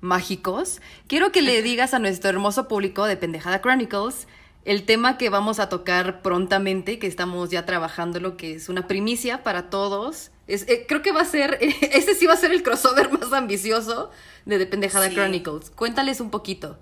mágicos, 0.00 0.80
quiero 1.08 1.32
que 1.32 1.42
le 1.42 1.60
digas 1.60 1.92
a 1.92 1.98
nuestro 1.98 2.30
hermoso 2.30 2.68
público 2.68 3.04
de 3.04 3.16
Pendejada 3.16 3.60
Chronicles 3.60 4.26
el 4.64 4.84
tema 4.84 5.16
que 5.16 5.30
vamos 5.30 5.60
a 5.60 5.68
tocar 5.70 6.20
prontamente, 6.20 6.98
que 6.98 7.06
estamos 7.06 7.48
ya 7.50 7.64
trabajando, 7.64 8.20
lo 8.20 8.36
que 8.36 8.54
es 8.54 8.68
una 8.68 8.86
primicia 8.86 9.42
para 9.42 9.70
todos. 9.70 10.30
Es, 10.46 10.68
eh, 10.68 10.84
creo 10.86 11.00
que 11.00 11.10
va 11.10 11.22
a 11.22 11.24
ser, 11.24 11.58
ese 11.60 12.14
sí 12.14 12.26
va 12.26 12.34
a 12.34 12.36
ser 12.36 12.52
el 12.52 12.62
crossover 12.62 13.10
más 13.18 13.32
ambicioso 13.32 14.10
de 14.44 14.58
The 14.58 14.66
Pendejada 14.66 15.08
Sí. 15.08 15.14
Chronicles. 15.14 15.70
Cuéntales 15.70 16.20
un 16.20 16.30
poquito. 16.30 16.78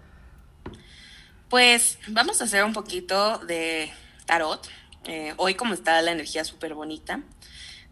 Pues 1.49 1.99
vamos 2.09 2.41
a 2.41 2.45
hacer 2.45 2.65
un 2.65 2.73
poquito 2.73 3.39
de 3.39 3.93
tarot. 4.27 4.69
Eh, 5.07 5.35
hoy 5.37 5.55
como 5.55 5.75
está 5.75 6.03
la 6.03 6.11
energía 6.11 6.45
súper 6.45 6.75
bonita, 6.75 7.21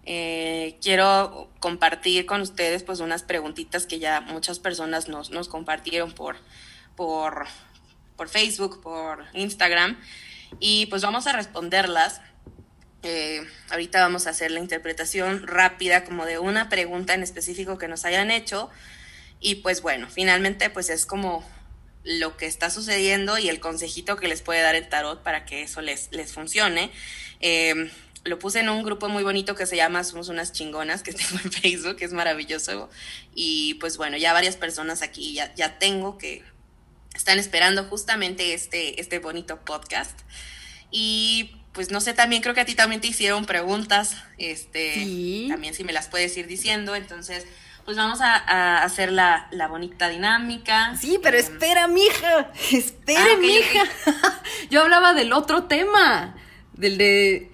eh, 0.05 0.77
quiero 0.83 1.49
compartir 1.61 2.27
con 2.27 2.41
ustedes 2.41 2.83
pues 2.83 3.01
unas 3.01 3.23
preguntitas 3.23 3.87
que 3.87 3.99
ya 4.01 4.21
muchas 4.21 4.59
personas 4.59 5.09
nos, 5.09 5.31
nos 5.31 5.49
compartieron 5.49 6.13
por, 6.13 6.37
por, 6.97 7.47
por 8.17 8.29
Facebook, 8.29 8.83
por 8.83 9.25
Instagram, 9.33 9.97
y 10.59 10.87
pues 10.87 11.03
vamos 11.03 11.27
a 11.27 11.33
responderlas. 11.33 12.21
Eh, 13.03 13.47
ahorita 13.71 14.01
vamos 14.01 14.27
a 14.27 14.31
hacer 14.31 14.51
la 14.51 14.61
interpretación 14.61 15.47
rápida 15.47 16.05
como 16.05 16.25
de 16.25 16.39
una 16.39 16.69
pregunta 16.69 17.15
en 17.15 17.23
específico 17.23 17.79
que 17.79 17.87
nos 17.87 18.05
hayan 18.05 18.31
hecho. 18.31 18.71
Y 19.41 19.57
pues 19.57 19.83
bueno, 19.83 20.09
finalmente 20.09 20.71
pues 20.71 20.89
es 20.89 21.05
como 21.05 21.45
lo 22.05 22.37
que 22.37 22.47
está 22.47 22.71
sucediendo 22.71 23.39
y 23.39 23.49
el 23.49 23.61
consejito 23.61 24.17
que 24.17 24.29
les 24.29 24.43
puede 24.43 24.61
dar 24.63 24.75
el 24.75 24.89
tarot 24.89 25.23
para 25.23 25.45
que 25.45 25.63
eso 25.63 25.81
les, 25.81 26.09
les 26.13 26.33
funcione. 26.33 26.91
Eh, 27.41 27.91
lo 28.25 28.39
puse 28.39 28.61
en 28.61 28.69
un 28.71 28.83
grupo 28.83 29.09
muy 29.09 29.23
bonito 29.23 29.55
que 29.55 29.67
se 29.67 29.77
llama 29.77 30.03
Somos 30.05 30.29
unas 30.29 30.53
chingonas, 30.53 31.03
que 31.03 31.13
tengo 31.15 31.39
en 31.45 31.53
Facebook, 31.53 31.97
que 31.97 32.05
es 32.05 32.13
maravilloso. 32.13 32.89
Y 33.35 33.75
pues 33.75 33.97
bueno, 33.97 34.17
ya 34.17 34.33
varias 34.33 34.57
personas 34.57 35.03
aquí 35.03 35.35
ya, 35.35 35.55
ya 35.55 35.79
tengo 35.79 36.17
que 36.19 36.43
están 37.15 37.39
esperando 37.39 37.85
justamente 37.85 38.55
este, 38.55 39.01
este 39.01 39.19
bonito 39.19 39.65
podcast. 39.65 40.19
Y 40.91 41.57
pues 41.73 41.91
no 41.91 42.01
sé, 42.01 42.15
también 42.15 42.41
creo 42.43 42.55
que 42.55 42.61
a 42.61 42.65
ti 42.65 42.75
también 42.75 43.01
te 43.01 43.09
hicieron 43.09 43.47
preguntas, 43.47 44.17
este, 44.39 44.95
Sí. 44.95 45.47
también 45.49 45.75
si 45.75 45.85
me 45.85 45.93
las 45.93 46.07
puedes 46.09 46.37
ir 46.37 46.47
diciendo, 46.47 46.95
entonces 46.95 47.45
pues 47.85 47.97
vamos 47.97 48.21
a, 48.21 48.35
a 48.37 48.83
hacer 48.83 49.13
la, 49.13 49.47
la 49.51 49.69
bonita 49.69 50.09
dinámica. 50.09 50.97
Sí, 50.97 51.19
pero 51.23 51.37
Eh, 51.37 51.41
espera, 51.41 51.87
mija. 51.89 52.51
Espere, 52.73 53.19
Ah, 53.21 53.35
ok, 53.35 53.41
mija. 53.41 53.83
Yo 54.71 54.83
hablaba 54.83 55.15
del 55.15 55.33
otro 55.33 55.65
tema. 55.65 56.35
Del 56.73 56.99
de 56.99 57.51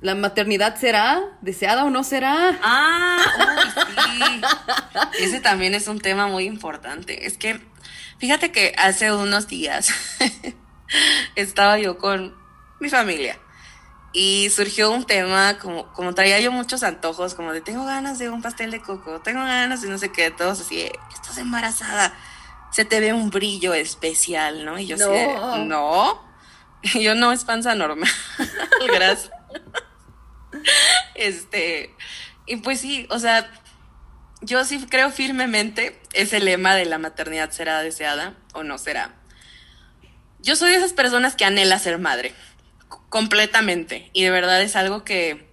la 0.00 0.14
maternidad 0.14 0.76
será 0.76 1.20
deseada 1.42 1.84
o 1.84 1.90
no 1.90 2.02
será. 2.04 2.58
Ah, 2.62 3.18
uy, 3.88 4.40
sí. 5.14 5.22
Ese 5.24 5.40
también 5.40 5.74
es 5.74 5.88
un 5.88 6.00
tema 6.00 6.26
muy 6.26 6.44
importante. 6.44 7.26
Es 7.26 7.36
que, 7.38 7.60
fíjate 8.18 8.50
que 8.50 8.74
hace 8.78 9.12
unos 9.12 9.46
días 9.48 9.88
estaba 11.36 11.78
yo 11.78 11.98
con 11.98 12.34
mi 12.80 12.88
familia 12.88 13.38
y 14.12 14.50
surgió 14.50 14.90
un 14.90 15.04
tema, 15.04 15.58
como, 15.58 15.86
como 15.92 16.14
traía 16.14 16.38
yo 16.40 16.52
muchos 16.52 16.82
antojos, 16.82 17.34
como 17.34 17.52
de 17.52 17.60
tengo 17.60 17.84
ganas 17.84 18.18
de 18.18 18.28
un 18.28 18.42
pastel 18.42 18.70
de 18.70 18.80
coco, 18.80 19.20
tengo 19.20 19.40
ganas 19.40 19.80
de 19.80 19.88
no 19.88 19.98
sé 19.98 20.12
qué, 20.12 20.30
todos 20.30 20.60
así, 20.60 20.76
de, 20.76 20.92
estás 21.14 21.38
embarazada, 21.38 22.14
se 22.70 22.84
te 22.84 23.00
ve 23.00 23.12
un 23.12 23.30
brillo 23.30 23.72
especial, 23.74 24.64
¿no? 24.64 24.78
Y 24.78 24.86
yo 24.86 24.96
así 24.96 25.04
de, 25.04 25.26
No. 25.34 25.64
no, 25.64 26.22
Y 26.82 27.02
yo 27.02 27.14
no 27.14 27.32
es 27.32 27.44
panza 27.44 27.74
normal, 27.74 28.10
gracias. 28.86 29.30
Este, 31.14 31.94
y 32.46 32.56
pues 32.56 32.80
sí, 32.80 33.06
o 33.10 33.18
sea, 33.18 33.50
yo 34.42 34.64
sí 34.64 34.84
creo 34.90 35.10
firmemente 35.10 36.00
ese 36.12 36.40
lema 36.40 36.74
de 36.74 36.84
la 36.84 36.98
maternidad 36.98 37.50
será 37.50 37.80
deseada 37.82 38.34
o 38.52 38.62
no 38.62 38.76
será. 38.76 39.14
Yo 40.40 40.56
soy 40.56 40.70
de 40.70 40.76
esas 40.76 40.92
personas 40.92 41.36
que 41.36 41.44
anhela 41.44 41.78
ser 41.78 41.98
madre, 41.98 42.34
completamente, 43.12 44.08
y 44.14 44.24
de 44.24 44.30
verdad 44.30 44.62
es 44.62 44.74
algo 44.74 45.04
que, 45.04 45.46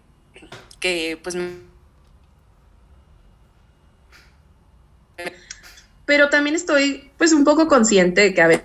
que 0.80 1.20
pues 1.22 1.36
Pero 6.06 6.30
también 6.30 6.56
estoy 6.56 7.12
pues 7.18 7.34
un 7.34 7.44
poco 7.44 7.68
consciente 7.68 8.22
de 8.22 8.34
que 8.34 8.42
a 8.42 8.48
veces 8.48 8.64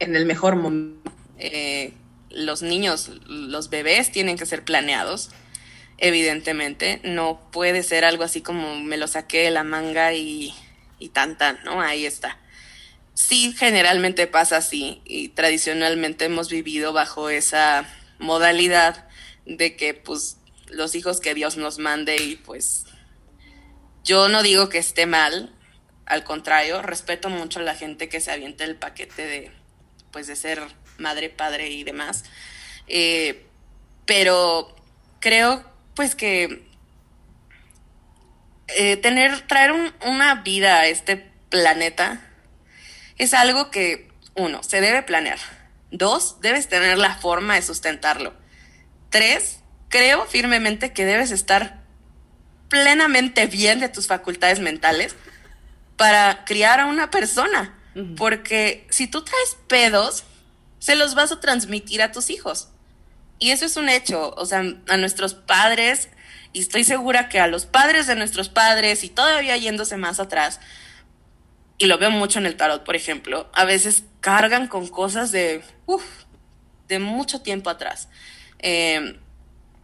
en 0.00 0.16
el 0.16 0.26
mejor 0.26 0.56
momento 0.56 1.12
eh, 1.38 1.92
los 2.28 2.62
niños, 2.62 3.12
los 3.24 3.70
bebés 3.70 4.10
tienen 4.10 4.36
que 4.36 4.44
ser 4.44 4.64
planeados, 4.64 5.30
evidentemente. 5.98 7.00
No 7.04 7.40
puede 7.52 7.84
ser 7.84 8.04
algo 8.04 8.24
así 8.24 8.42
como 8.42 8.80
me 8.80 8.96
lo 8.96 9.06
saqué 9.06 9.44
de 9.44 9.52
la 9.52 9.62
manga 9.62 10.12
y, 10.12 10.52
y 10.98 11.10
tan 11.10 11.38
tan, 11.38 11.62
¿no? 11.64 11.80
Ahí 11.80 12.04
está. 12.04 12.40
Sí, 13.14 13.54
generalmente 13.56 14.26
pasa 14.26 14.56
así 14.56 15.00
y 15.04 15.28
tradicionalmente 15.28 16.24
hemos 16.24 16.50
vivido 16.50 16.92
bajo 16.92 17.28
esa 17.30 17.86
modalidad 18.18 19.06
de 19.46 19.76
que 19.76 19.94
pues 19.94 20.38
los 20.68 20.94
hijos 20.96 21.20
que 21.20 21.34
Dios 21.34 21.56
nos 21.56 21.78
mande 21.78 22.16
y 22.16 22.36
pues 22.36 22.84
yo 24.02 24.28
no 24.28 24.42
digo 24.42 24.68
que 24.68 24.78
esté 24.78 25.06
mal, 25.06 25.54
al 26.06 26.24
contrario, 26.24 26.82
respeto 26.82 27.30
mucho 27.30 27.60
a 27.60 27.62
la 27.62 27.74
gente 27.76 28.08
que 28.08 28.20
se 28.20 28.32
avienta 28.32 28.64
el 28.64 28.76
paquete 28.76 29.26
de 29.26 29.52
pues 30.10 30.26
de 30.26 30.36
ser 30.36 30.60
madre, 30.98 31.30
padre 31.30 31.70
y 31.70 31.84
demás. 31.84 32.24
Eh, 32.88 33.46
pero 34.06 34.74
creo 35.20 35.64
pues 35.94 36.14
que 36.16 36.66
eh, 38.68 38.96
tener, 38.96 39.40
traer 39.46 39.72
un- 39.72 39.92
una 40.04 40.36
vida 40.42 40.80
a 40.80 40.86
este 40.86 41.16
planeta 41.50 42.20
es 43.18 43.34
algo 43.34 43.70
que, 43.70 44.10
uno, 44.34 44.62
se 44.62 44.80
debe 44.80 45.02
planear. 45.02 45.38
Dos, 45.90 46.40
debes 46.40 46.68
tener 46.68 46.98
la 46.98 47.14
forma 47.14 47.54
de 47.54 47.62
sustentarlo. 47.62 48.34
Tres, 49.10 49.60
creo 49.88 50.26
firmemente 50.26 50.92
que 50.92 51.04
debes 51.04 51.30
estar 51.30 51.82
plenamente 52.68 53.46
bien 53.46 53.78
de 53.78 53.88
tus 53.88 54.08
facultades 54.08 54.58
mentales 54.58 55.14
para 55.96 56.44
criar 56.44 56.80
a 56.80 56.86
una 56.86 57.10
persona. 57.10 57.78
Porque 58.16 58.88
si 58.90 59.06
tú 59.06 59.22
traes 59.22 59.56
pedos, 59.68 60.24
se 60.80 60.96
los 60.96 61.14
vas 61.14 61.30
a 61.30 61.38
transmitir 61.38 62.02
a 62.02 62.10
tus 62.10 62.28
hijos. 62.28 62.68
Y 63.38 63.50
eso 63.50 63.64
es 63.64 63.76
un 63.76 63.88
hecho. 63.88 64.34
O 64.36 64.46
sea, 64.46 64.64
a 64.88 64.96
nuestros 64.96 65.34
padres, 65.34 66.08
y 66.52 66.60
estoy 66.60 66.82
segura 66.82 67.28
que 67.28 67.38
a 67.38 67.46
los 67.46 67.66
padres 67.66 68.08
de 68.08 68.16
nuestros 68.16 68.48
padres, 68.48 69.04
y 69.04 69.10
todavía 69.10 69.56
yéndose 69.56 69.96
más 69.96 70.18
atrás, 70.18 70.58
y 71.78 71.86
lo 71.86 71.98
veo 71.98 72.10
mucho 72.10 72.38
en 72.38 72.46
el 72.46 72.56
tarot, 72.56 72.84
por 72.84 72.96
ejemplo, 72.96 73.50
a 73.52 73.64
veces 73.64 74.04
cargan 74.20 74.68
con 74.68 74.86
cosas 74.88 75.32
de, 75.32 75.62
uf, 75.86 76.04
de 76.88 76.98
mucho 76.98 77.40
tiempo 77.42 77.70
atrás. 77.70 78.08
Eh, 78.60 79.18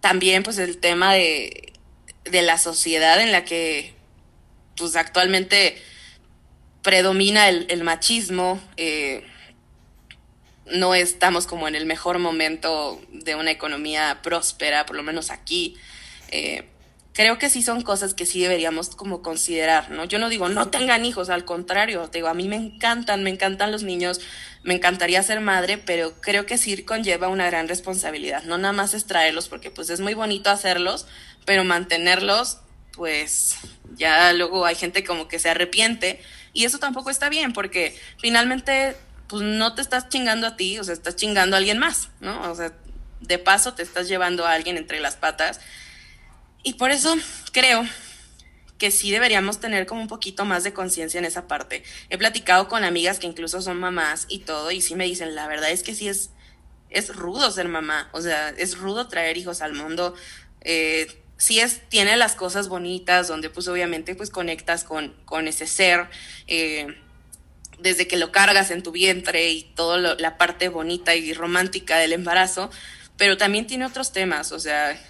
también, 0.00 0.42
pues, 0.42 0.58
el 0.58 0.78
tema 0.78 1.14
de, 1.14 1.72
de 2.24 2.42
la 2.42 2.58
sociedad 2.58 3.20
en 3.20 3.32
la 3.32 3.44
que, 3.44 3.94
pues, 4.76 4.96
actualmente 4.96 5.82
predomina 6.82 7.48
el, 7.48 7.82
machismo. 7.82 8.60
eh, 8.76 9.26
no 10.66 10.94
estamos 10.94 11.48
como 11.48 11.66
en 11.66 11.74
el 11.74 11.84
mejor 11.84 12.18
momento 12.20 13.00
de 13.12 13.34
una 13.34 13.50
economía 13.50 14.20
próspera, 14.22 14.86
por 14.86 14.94
lo 14.94 15.02
menos 15.02 15.30
aquí. 15.30 15.76
Eh, 16.28 16.68
creo 17.12 17.38
que 17.38 17.50
sí 17.50 17.62
son 17.62 17.82
cosas 17.82 18.14
que 18.14 18.26
sí 18.26 18.40
deberíamos 18.40 18.90
como 18.90 19.22
considerar, 19.22 19.90
¿no? 19.90 20.04
Yo 20.04 20.18
no 20.18 20.28
digo 20.28 20.48
no 20.48 20.68
tengan 20.68 21.04
hijos, 21.04 21.28
al 21.28 21.44
contrario, 21.44 22.08
digo, 22.12 22.28
a 22.28 22.34
mí 22.34 22.48
me 22.48 22.56
encantan, 22.56 23.22
me 23.22 23.30
encantan 23.30 23.72
los 23.72 23.82
niños, 23.82 24.20
me 24.62 24.74
encantaría 24.74 25.22
ser 25.22 25.40
madre, 25.40 25.78
pero 25.78 26.20
creo 26.20 26.46
que 26.46 26.58
sí 26.58 26.82
conlleva 26.84 27.28
una 27.28 27.46
gran 27.46 27.68
responsabilidad, 27.68 28.44
no 28.44 28.58
nada 28.58 28.72
más 28.72 28.94
es 28.94 29.06
traerlos, 29.06 29.48
porque 29.48 29.70
pues 29.70 29.90
es 29.90 30.00
muy 30.00 30.14
bonito 30.14 30.50
hacerlos, 30.50 31.06
pero 31.44 31.64
mantenerlos, 31.64 32.58
pues 32.92 33.56
ya 33.96 34.32
luego 34.32 34.64
hay 34.66 34.74
gente 34.74 35.04
como 35.04 35.28
que 35.28 35.38
se 35.38 35.50
arrepiente 35.50 36.20
y 36.52 36.64
eso 36.64 36.78
tampoco 36.78 37.10
está 37.10 37.28
bien, 37.28 37.52
porque 37.52 37.98
finalmente 38.18 38.96
pues 39.28 39.42
no 39.42 39.74
te 39.74 39.82
estás 39.82 40.08
chingando 40.08 40.46
a 40.46 40.56
ti, 40.56 40.78
o 40.78 40.84
sea, 40.84 40.92
estás 40.92 41.16
chingando 41.16 41.54
a 41.54 41.58
alguien 41.58 41.78
más, 41.78 42.08
¿no? 42.20 42.50
O 42.50 42.54
sea, 42.54 42.72
de 43.20 43.38
paso 43.38 43.74
te 43.74 43.82
estás 43.82 44.08
llevando 44.08 44.44
a 44.46 44.52
alguien 44.52 44.76
entre 44.76 44.98
las 44.98 45.16
patas. 45.16 45.60
Y 46.62 46.74
por 46.74 46.90
eso 46.90 47.14
creo 47.52 47.84
que 48.78 48.90
sí 48.90 49.10
deberíamos 49.10 49.60
tener 49.60 49.86
como 49.86 50.00
un 50.00 50.08
poquito 50.08 50.44
más 50.44 50.64
de 50.64 50.72
conciencia 50.72 51.18
en 51.18 51.24
esa 51.24 51.46
parte. 51.46 51.82
He 52.08 52.18
platicado 52.18 52.68
con 52.68 52.84
amigas 52.84 53.18
que 53.18 53.26
incluso 53.26 53.60
son 53.60 53.78
mamás 53.78 54.26
y 54.28 54.40
todo, 54.40 54.70
y 54.70 54.80
sí 54.80 54.94
me 54.94 55.04
dicen, 55.04 55.34
la 55.34 55.46
verdad 55.46 55.70
es 55.70 55.82
que 55.82 55.94
sí 55.94 56.08
es, 56.08 56.30
es 56.88 57.14
rudo 57.14 57.50
ser 57.50 57.68
mamá, 57.68 58.08
o 58.12 58.22
sea, 58.22 58.50
es 58.50 58.78
rudo 58.78 59.08
traer 59.08 59.36
hijos 59.36 59.60
al 59.60 59.74
mundo, 59.74 60.14
Eh, 60.62 61.06
sí 61.38 61.58
es, 61.58 61.88
tiene 61.88 62.18
las 62.18 62.34
cosas 62.34 62.68
bonitas, 62.68 63.28
donde 63.28 63.48
pues 63.48 63.66
obviamente 63.66 64.14
pues 64.14 64.28
conectas 64.28 64.84
con, 64.84 65.14
con 65.24 65.48
ese 65.48 65.66
ser, 65.66 66.08
eh, 66.46 66.86
desde 67.78 68.06
que 68.06 68.18
lo 68.18 68.30
cargas 68.30 68.70
en 68.70 68.82
tu 68.82 68.92
vientre 68.92 69.50
y 69.50 69.62
toda 69.74 70.16
la 70.18 70.36
parte 70.36 70.68
bonita 70.68 71.14
y 71.14 71.32
romántica 71.32 71.96
del 71.96 72.12
embarazo, 72.12 72.70
pero 73.16 73.38
también 73.38 73.66
tiene 73.66 73.86
otros 73.86 74.12
temas, 74.12 74.52
o 74.52 74.58
sea, 74.60 75.00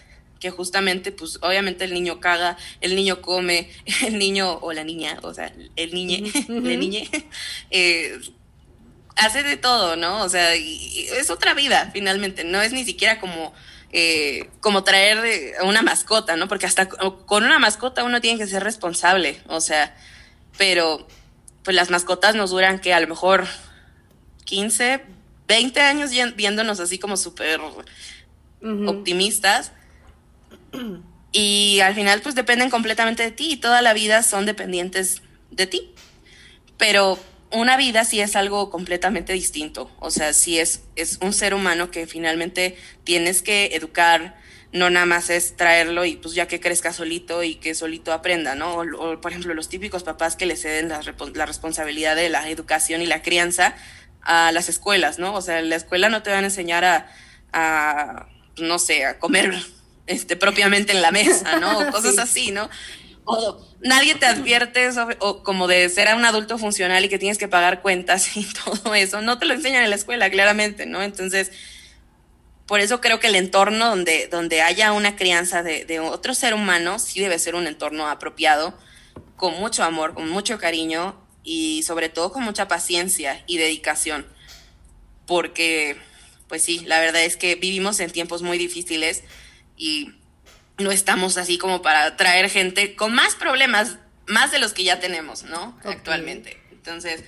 que 0.40 0.50
justamente, 0.50 1.12
pues 1.12 1.38
obviamente 1.42 1.84
el 1.84 1.94
niño 1.94 2.18
caga, 2.18 2.56
el 2.80 2.96
niño 2.96 3.20
come, 3.20 3.70
el 4.06 4.18
niño 4.18 4.58
o 4.62 4.72
la 4.72 4.82
niña, 4.82 5.18
o 5.22 5.32
sea, 5.32 5.52
el 5.76 5.94
niñe, 5.94 6.32
la 6.48 6.76
niñe, 6.76 7.08
eh, 7.70 8.18
hace 9.16 9.42
de 9.42 9.56
todo, 9.56 9.96
¿no? 9.96 10.22
O 10.24 10.28
sea, 10.28 10.54
es 10.54 11.30
otra 11.30 11.54
vida 11.54 11.90
finalmente, 11.92 12.42
no 12.42 12.60
es 12.60 12.72
ni 12.72 12.84
siquiera 12.84 13.20
como... 13.20 13.52
Eh, 13.92 14.48
como 14.60 14.84
traer 14.84 15.18
una 15.64 15.82
mascota, 15.82 16.36
¿no? 16.36 16.46
Porque 16.46 16.64
hasta 16.64 16.88
con 16.88 17.42
una 17.42 17.58
mascota 17.58 18.04
uno 18.04 18.20
tiene 18.20 18.38
que 18.38 18.46
ser 18.46 18.62
responsable, 18.62 19.42
o 19.48 19.60
sea, 19.60 19.96
pero 20.56 21.08
pues 21.64 21.74
las 21.74 21.90
mascotas 21.90 22.36
nos 22.36 22.50
duran 22.50 22.78
que 22.78 22.94
a 22.94 23.00
lo 23.00 23.08
mejor 23.08 23.48
15, 24.44 25.02
20 25.48 25.80
años 25.80 26.10
viéndonos 26.36 26.78
así 26.78 27.00
como 27.00 27.16
súper 27.16 27.60
optimistas. 28.86 29.72
Y 31.32 31.80
al 31.80 31.94
final 31.94 32.20
pues 32.22 32.34
dependen 32.34 32.70
completamente 32.70 33.22
de 33.22 33.30
ti 33.30 33.52
y 33.52 33.56
toda 33.56 33.82
la 33.82 33.94
vida 33.94 34.22
son 34.22 34.46
dependientes 34.46 35.22
de 35.50 35.66
ti. 35.66 35.94
Pero 36.76 37.18
una 37.52 37.76
vida 37.76 38.04
sí 38.04 38.20
es 38.20 38.36
algo 38.36 38.70
completamente 38.70 39.32
distinto. 39.32 39.90
O 40.00 40.10
sea, 40.10 40.32
sí 40.32 40.58
es, 40.58 40.82
es 40.96 41.18
un 41.20 41.32
ser 41.32 41.54
humano 41.54 41.90
que 41.90 42.06
finalmente 42.06 42.76
tienes 43.04 43.42
que 43.42 43.66
educar, 43.76 44.36
no 44.72 44.90
nada 44.90 45.06
más 45.06 45.30
es 45.30 45.56
traerlo 45.56 46.04
y 46.04 46.16
pues 46.16 46.34
ya 46.34 46.48
que 46.48 46.60
crezca 46.60 46.92
solito 46.92 47.42
y 47.42 47.56
que 47.56 47.74
solito 47.74 48.12
aprenda, 48.12 48.54
¿no? 48.54 48.74
O, 48.76 49.20
por 49.20 49.30
ejemplo 49.30 49.54
los 49.54 49.68
típicos 49.68 50.04
papás 50.04 50.36
que 50.36 50.46
le 50.46 50.56
ceden 50.56 50.88
la, 50.88 51.00
la, 51.34 51.46
responsabilidad 51.46 52.16
de 52.16 52.28
la 52.28 52.48
educación 52.48 53.02
y 53.02 53.06
la 53.06 53.22
crianza 53.22 53.74
a 54.22 54.52
las 54.52 54.68
escuelas, 54.68 55.18
¿no? 55.18 55.34
O 55.34 55.42
sea, 55.42 55.58
en 55.58 55.70
la 55.70 55.76
escuela 55.76 56.08
no 56.08 56.22
te 56.22 56.30
van 56.30 56.44
a 56.44 56.48
enseñar 56.48 56.84
a, 56.84 57.08
a 57.52 58.28
no 58.58 58.78
sé, 58.78 59.04
a 59.04 59.18
comer 59.18 59.54
este, 60.10 60.36
propiamente 60.36 60.92
en 60.92 61.02
la 61.02 61.12
mesa, 61.12 61.58
¿no? 61.60 61.78
O 61.78 61.86
cosas 61.92 62.18
así, 62.18 62.50
¿no? 62.50 62.68
O 63.24 63.64
nadie 63.80 64.16
te 64.16 64.26
advierte 64.26 64.92
sobre, 64.92 65.16
o 65.20 65.44
como 65.44 65.68
de 65.68 65.88
ser 65.88 66.12
un 66.14 66.24
adulto 66.24 66.58
funcional 66.58 67.04
y 67.04 67.08
que 67.08 67.18
tienes 67.18 67.38
que 67.38 67.46
pagar 67.46 67.80
cuentas 67.80 68.36
y 68.36 68.44
todo 68.64 68.94
eso. 68.94 69.22
No 69.22 69.38
te 69.38 69.46
lo 69.46 69.54
enseñan 69.54 69.84
en 69.84 69.90
la 69.90 69.96
escuela, 69.96 70.28
claramente, 70.28 70.84
¿no? 70.84 71.02
Entonces, 71.02 71.52
por 72.66 72.80
eso 72.80 73.00
creo 73.00 73.20
que 73.20 73.28
el 73.28 73.36
entorno 73.36 73.88
donde, 73.88 74.26
donde 74.26 74.62
haya 74.62 74.92
una 74.92 75.14
crianza 75.14 75.62
de, 75.62 75.84
de 75.84 76.00
otro 76.00 76.34
ser 76.34 76.54
humano 76.54 76.98
sí 76.98 77.20
debe 77.20 77.38
ser 77.38 77.54
un 77.54 77.68
entorno 77.68 78.08
apropiado, 78.08 78.76
con 79.36 79.54
mucho 79.60 79.84
amor, 79.84 80.14
con 80.14 80.28
mucho 80.28 80.58
cariño 80.58 81.16
y 81.44 81.84
sobre 81.84 82.08
todo 82.08 82.32
con 82.32 82.42
mucha 82.42 82.66
paciencia 82.66 83.44
y 83.46 83.58
dedicación. 83.58 84.26
Porque, 85.26 85.96
pues 86.48 86.62
sí, 86.62 86.80
la 86.80 86.98
verdad 86.98 87.22
es 87.22 87.36
que 87.36 87.54
vivimos 87.54 88.00
en 88.00 88.10
tiempos 88.10 88.42
muy 88.42 88.58
difíciles 88.58 89.22
y 89.80 90.12
no 90.78 90.92
estamos 90.92 91.38
así 91.38 91.58
como 91.58 91.80
para 91.82 92.16
traer 92.16 92.50
gente 92.50 92.94
con 92.94 93.14
más 93.14 93.34
problemas, 93.34 93.96
más 94.26 94.52
de 94.52 94.58
los 94.58 94.74
que 94.74 94.84
ya 94.84 95.00
tenemos, 95.00 95.42
¿no? 95.44 95.76
Actualmente. 95.84 96.60
Entonces, 96.70 97.24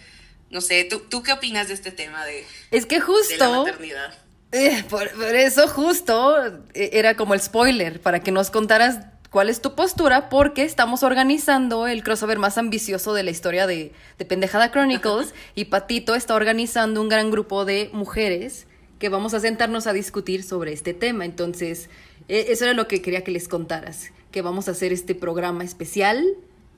no 0.51 0.61
sé, 0.61 0.85
¿tú, 0.85 1.01
¿tú 1.01 1.23
qué 1.23 1.33
opinas 1.33 1.69
de 1.69 1.75
este 1.75 1.91
tema 1.91 2.25
de, 2.27 2.47
es 2.71 2.85
que 2.85 3.01
justo, 3.01 3.35
la 3.39 3.49
maternidad? 3.49 4.15
Eh, 4.53 4.85
por, 4.91 5.09
eso 5.35 5.67
justo 5.67 6.47
eh, 6.75 6.91
era 6.93 7.17
como 7.17 7.33
el 7.33 7.41
spoiler, 7.41 8.01
para 8.03 8.21
que 8.21 8.33
nos 8.33 8.51
contaras 8.51 8.99
cuál 9.31 9.49
es 9.49 9.63
tu 9.63 9.75
postura, 9.75 10.29
porque 10.29 10.65
estamos 10.65 11.03
organizando 11.03 11.87
el 11.87 12.03
crossover 12.05 12.39
más 12.39 12.59
ambicioso 12.59 13.15
de 13.15 13.23
la 13.23 13.31
historia 13.31 13.67
de, 13.67 13.93
de 14.19 14.25
Pendejada 14.27 14.71
Chronicles 14.71 15.33
y 15.55 15.67
Patito 15.67 16.15
está 16.15 16.35
organizando 16.35 17.01
un 17.01 17.09
gran 17.09 17.31
grupo 17.31 17.65
de 17.65 17.89
mujeres 17.95 18.67
que 18.99 19.09
vamos 19.09 19.33
a 19.33 19.41
sentarnos 19.41 19.87
a 19.87 19.95
discutir 19.95 20.45
sobre 20.45 20.73
este 20.73 20.93
tema. 20.95 21.25
Entonces, 21.25 21.89
eso 22.29 22.65
era 22.65 22.75
lo 22.75 22.89
que 22.89 23.03
quería 23.03 23.25
que 23.25 23.31
les 23.31 23.49
contaras, 23.49 24.11
que 24.31 24.43
vamos 24.43 24.69
a 24.69 24.73
hacer 24.73 24.93
este 24.93 25.15
programa 25.15 25.65
especial, 25.65 26.25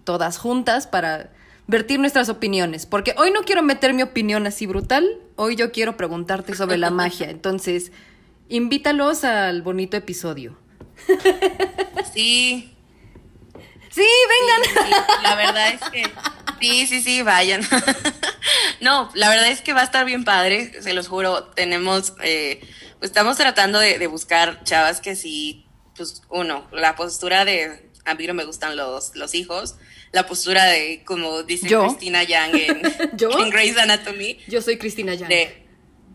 todas 0.04 0.38
juntas, 0.38 0.86
para 0.86 1.30
vertir 1.66 1.98
nuestras 1.98 2.28
opiniones, 2.28 2.86
porque 2.86 3.14
hoy 3.16 3.30
no 3.30 3.42
quiero 3.42 3.62
meter 3.62 3.94
mi 3.94 4.02
opinión 4.02 4.46
así 4.46 4.66
brutal, 4.66 5.18
hoy 5.36 5.56
yo 5.56 5.72
quiero 5.72 5.96
preguntarte 5.96 6.54
sobre 6.54 6.76
la 6.76 6.90
magia, 6.90 7.30
entonces 7.30 7.92
invítalos 8.48 9.24
al 9.24 9.62
bonito 9.62 9.96
episodio. 9.96 10.56
Sí. 12.12 12.70
Sí, 13.90 14.06
vengan. 14.28 14.92
la 15.22 15.34
verdad 15.36 15.68
es 15.68 15.80
que 15.90 16.02
sí, 16.60 16.86
sí, 16.86 17.00
sí, 17.00 17.22
vayan. 17.22 17.62
no, 18.80 19.10
la 19.14 19.28
verdad 19.28 19.48
es 19.48 19.60
que 19.60 19.72
va 19.72 19.82
a 19.82 19.84
estar 19.84 20.04
bien 20.04 20.24
padre, 20.24 20.82
se 20.82 20.94
los 20.94 21.06
juro. 21.08 21.44
Tenemos, 21.44 22.14
eh, 22.22 22.60
estamos 23.04 23.36
tratando 23.36 23.78
de, 23.78 23.98
de, 23.98 24.06
buscar 24.06 24.64
chavas 24.64 25.00
que 25.00 25.14
sí, 25.14 25.66
pues 25.96 26.22
uno, 26.30 26.68
la 26.72 26.96
postura 26.96 27.44
de 27.44 27.90
a 28.04 28.14
mí 28.14 28.26
no 28.26 28.34
me 28.34 28.44
gustan 28.44 28.76
los, 28.76 29.14
los 29.14 29.34
hijos, 29.34 29.76
la 30.12 30.26
postura 30.26 30.66
de, 30.66 31.02
como 31.04 31.42
dice 31.42 31.68
¿Yo? 31.68 31.86
Cristina 31.86 32.22
Yang 32.22 32.54
en, 32.54 32.82
¿Yo? 33.16 33.30
en 33.38 33.50
Grey's 33.50 33.76
Anatomy. 33.76 34.38
Yo 34.46 34.62
soy 34.62 34.76
Cristina 34.78 35.14
Yang. 35.14 35.28
De, 35.28 35.64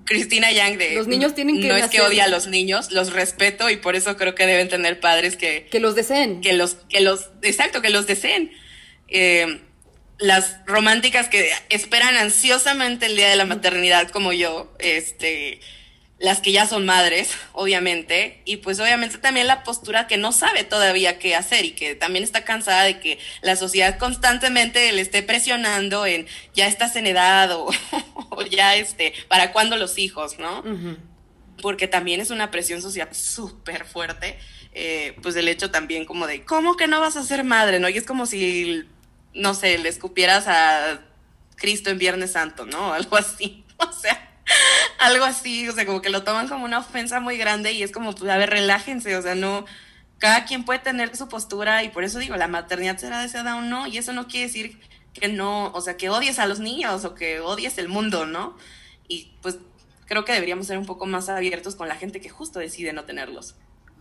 Cristina 0.06 0.52
Yang 0.52 0.78
de 0.78 0.96
los 0.96 1.08
niños 1.08 1.36
tienen 1.36 1.62
que 1.62 1.68
no 1.68 1.74
nacer. 1.74 1.86
es 1.86 1.92
que 1.92 2.02
odia 2.02 2.24
a 2.24 2.28
los 2.28 2.48
niños 2.48 2.92
los 2.92 3.14
respeto 3.14 3.70
y 3.70 3.78
por 3.78 3.96
eso 3.96 4.18
creo 4.18 4.34
que 4.34 4.48
deben 4.48 4.68
tener 4.68 5.00
padres 5.00 5.38
que 5.38 5.68
que 5.70 5.80
los 5.80 5.94
deseen 5.94 6.42
que 6.42 6.54
los 6.54 6.78
que 6.90 7.02
los 7.02 7.30
exacto 7.44 7.84
que 7.84 7.92
los 7.92 8.08
deseen 8.08 8.52
eh, 9.08 9.62
las 10.18 10.58
románticas 10.66 11.30
que 11.30 11.52
esperan 11.70 12.16
ansiosamente 12.16 13.06
el 13.06 13.18
día 13.18 13.30
de 13.30 13.36
la 13.36 13.46
maternidad 13.46 14.10
como 14.10 14.34
yo 14.34 14.74
este 14.80 15.60
las 16.20 16.42
que 16.42 16.52
ya 16.52 16.68
son 16.68 16.86
madres, 16.86 17.32
obviamente, 17.54 18.42
y 18.44 18.58
pues 18.58 18.80
obviamente 18.82 19.18
también 19.18 19.48
la 19.48 19.64
postura 19.64 20.06
que 20.06 20.18
no 20.18 20.34
sabe 20.34 20.66
todavía 20.66 21.18
qué 21.18 21.34
hacer 21.34 21.64
y 21.64 21.72
que 21.72 21.96
también 21.96 22.26
está 22.26 22.44
cansada 22.44 22.84
de 22.84 23.00
que 23.00 23.20
la 23.42 23.56
sociedad 23.56 23.98
constantemente 23.98 24.92
le 24.92 25.02
esté 25.02 25.24
presionando 25.24 26.06
en 26.06 26.28
ya 26.54 26.68
estás 26.68 26.98
en 26.98 27.08
edad 27.08 27.52
o, 27.54 27.70
o 28.32 28.42
ya 28.44 28.76
este, 28.76 29.14
para 29.30 29.54
cuándo 29.54 29.78
los 29.78 29.98
hijos, 29.98 30.38
¿no? 30.40 30.60
Uh 30.60 30.64
-huh. 30.64 30.98
Porque 31.62 31.88
también 31.88 32.20
es 32.20 32.32
una 32.32 32.52
presión 32.52 32.82
social 32.82 33.08
súper 33.14 33.86
fuerte, 33.86 34.38
eh, 34.74 35.16
pues 35.22 35.38
el 35.38 35.48
hecho 35.48 35.72
también 35.72 36.04
como 36.06 36.28
de, 36.28 36.44
¿cómo 36.44 36.76
que 36.76 36.88
no 36.88 37.00
vas 37.00 37.16
a 37.16 37.24
ser 37.24 37.46
madre, 37.46 37.80
no? 37.80 37.88
Y 37.88 37.98
es 37.98 38.06
como 38.06 38.26
si, 38.26 38.84
no 39.34 39.54
sé, 39.54 39.78
le 39.78 39.88
escupieras 39.88 40.48
a 40.48 41.00
Cristo 41.56 41.90
en 41.90 41.98
Viernes 41.98 42.34
Santo, 42.34 42.66
¿no? 42.66 42.94
Algo 42.94 43.16
así, 43.16 43.64
o 43.78 43.94
sea 43.94 44.29
algo 45.00 45.26
así, 45.26 45.68
o 45.68 45.74
sea, 45.74 45.86
como 45.86 46.02
que 46.02 46.10
lo 46.10 46.24
toman 46.24 46.48
como 46.48 46.66
una 46.66 46.80
ofensa 46.80 47.20
muy 47.20 47.38
grande 47.38 47.72
y 47.72 47.84
es 47.84 47.92
como, 47.92 48.14
pues, 48.14 48.30
a 48.30 48.38
ver, 48.38 48.50
relájense, 48.50 49.16
o 49.16 49.22
sea, 49.22 49.36
no, 49.36 49.66
cada 50.18 50.46
quien 50.46 50.66
puede 50.66 50.80
tener 50.80 51.16
su 51.16 51.28
postura 51.28 51.84
y 51.84 51.90
por 51.90 52.04
eso 52.04 52.20
digo, 52.20 52.36
la 52.36 52.48
maternidad 52.48 52.98
será 52.98 53.22
deseada 53.22 53.56
o 53.56 53.62
no, 53.62 53.88
y 53.88 53.98
eso 53.98 54.14
no 54.14 54.28
quiere 54.28 54.48
decir 54.48 54.80
que 55.14 55.28
no, 55.28 55.72
o 55.74 55.82
sea, 55.82 55.98
que 55.98 56.10
odies 56.10 56.40
a 56.40 56.46
los 56.46 56.60
niños 56.60 57.06
o 57.06 57.16
que 57.16 57.40
odies 57.40 57.78
el 57.78 57.88
mundo, 57.88 58.26
¿no? 58.26 58.56
Y 59.08 59.34
pues 59.42 59.58
creo 60.06 60.26
que 60.26 60.34
deberíamos 60.34 60.68
ser 60.68 60.78
un 60.78 60.86
poco 60.86 61.06
más 61.06 61.30
abiertos 61.30 61.76
con 61.76 61.88
la 61.88 61.96
gente 61.96 62.22
que 62.22 62.30
justo 62.30 62.60
decide 62.60 62.94
no 62.94 63.06
tenerlos. 63.06 63.56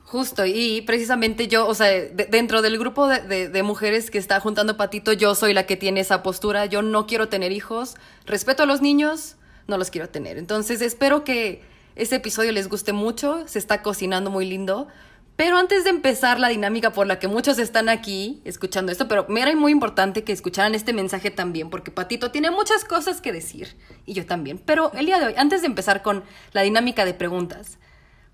Justo, 0.05 0.47
y 0.47 0.81
precisamente 0.83 1.49
yo, 1.49 1.67
o 1.67 1.75
sea, 1.75 1.89
de, 1.89 2.27
dentro 2.31 2.63
del 2.63 2.79
grupo 2.79 3.07
de, 3.09 3.21
de, 3.21 3.49
de, 3.49 3.63
mujeres 3.63 4.11
que 4.11 4.17
está 4.17 4.41
juntando 4.41 4.79
Patito, 4.79 5.13
yo 5.13 5.35
soy 5.35 5.53
la 5.53 5.67
que 5.67 5.77
tiene 5.77 6.01
esa 6.01 6.23
postura, 6.23 6.65
yo 6.65 6.81
no 6.81 7.07
quiero 7.07 7.29
tener 7.29 7.53
hijos, 7.53 7.95
respeto 8.25 8.63
a 8.63 8.67
los 8.67 8.81
niños, 8.81 9.37
no 9.69 9.79
los 9.79 9.91
quiero 9.91 10.09
tener. 10.09 10.39
Entonces 10.39 10.81
espero 10.81 11.23
que 11.23 11.63
este 11.95 12.17
episodio 12.17 12.51
les 12.53 12.69
guste 12.69 12.93
mucho, 12.93 13.47
se 13.47 13.59
está 13.59 13.83
cocinando 13.83 14.31
muy 14.31 14.47
lindo. 14.47 14.89
Pero 15.37 15.57
antes 15.57 15.85
de 15.85 15.91
empezar 15.91 16.41
la 16.41 16.49
dinámica 16.49 16.93
por 16.93 17.07
la 17.07 17.21
que 17.21 17.29
muchos 17.29 17.61
están 17.61 17.89
aquí 17.89 18.41
escuchando 18.45 18.91
esto, 18.91 19.07
pero 19.07 19.27
me 19.29 19.41
era 19.41 19.55
muy 19.55 19.71
importante 19.71 20.25
que 20.25 20.33
escucharan 20.33 20.75
este 20.75 20.93
mensaje 20.93 21.31
también, 21.31 21.71
porque 21.71 21.93
Patito 21.93 22.33
tiene 22.33 22.51
muchas 22.51 22.85
cosas 22.85 23.21
que 23.21 23.31
decir, 23.31 23.77
y 24.05 24.15
yo 24.15 24.27
también. 24.27 24.59
Pero 24.59 24.91
el 24.95 25.07
día 25.07 25.21
de 25.21 25.27
hoy, 25.27 25.35
antes 25.37 25.61
de 25.61 25.69
empezar 25.69 26.03
con 26.03 26.25
la 26.53 26.63
dinámica 26.63 27.05
de 27.05 27.15
preguntas, 27.15 27.79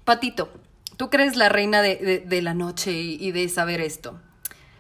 Patito, 0.06 0.50
tú 0.96 1.10
crees 1.10 1.36
la 1.36 1.50
reina 1.50 1.82
de, 1.82 1.96
de, 1.96 2.18
de 2.20 2.42
la 2.42 2.54
noche 2.54 2.92
y, 2.92 3.32
de 3.32 3.48
saber 3.50 3.82
esto. 3.82 4.18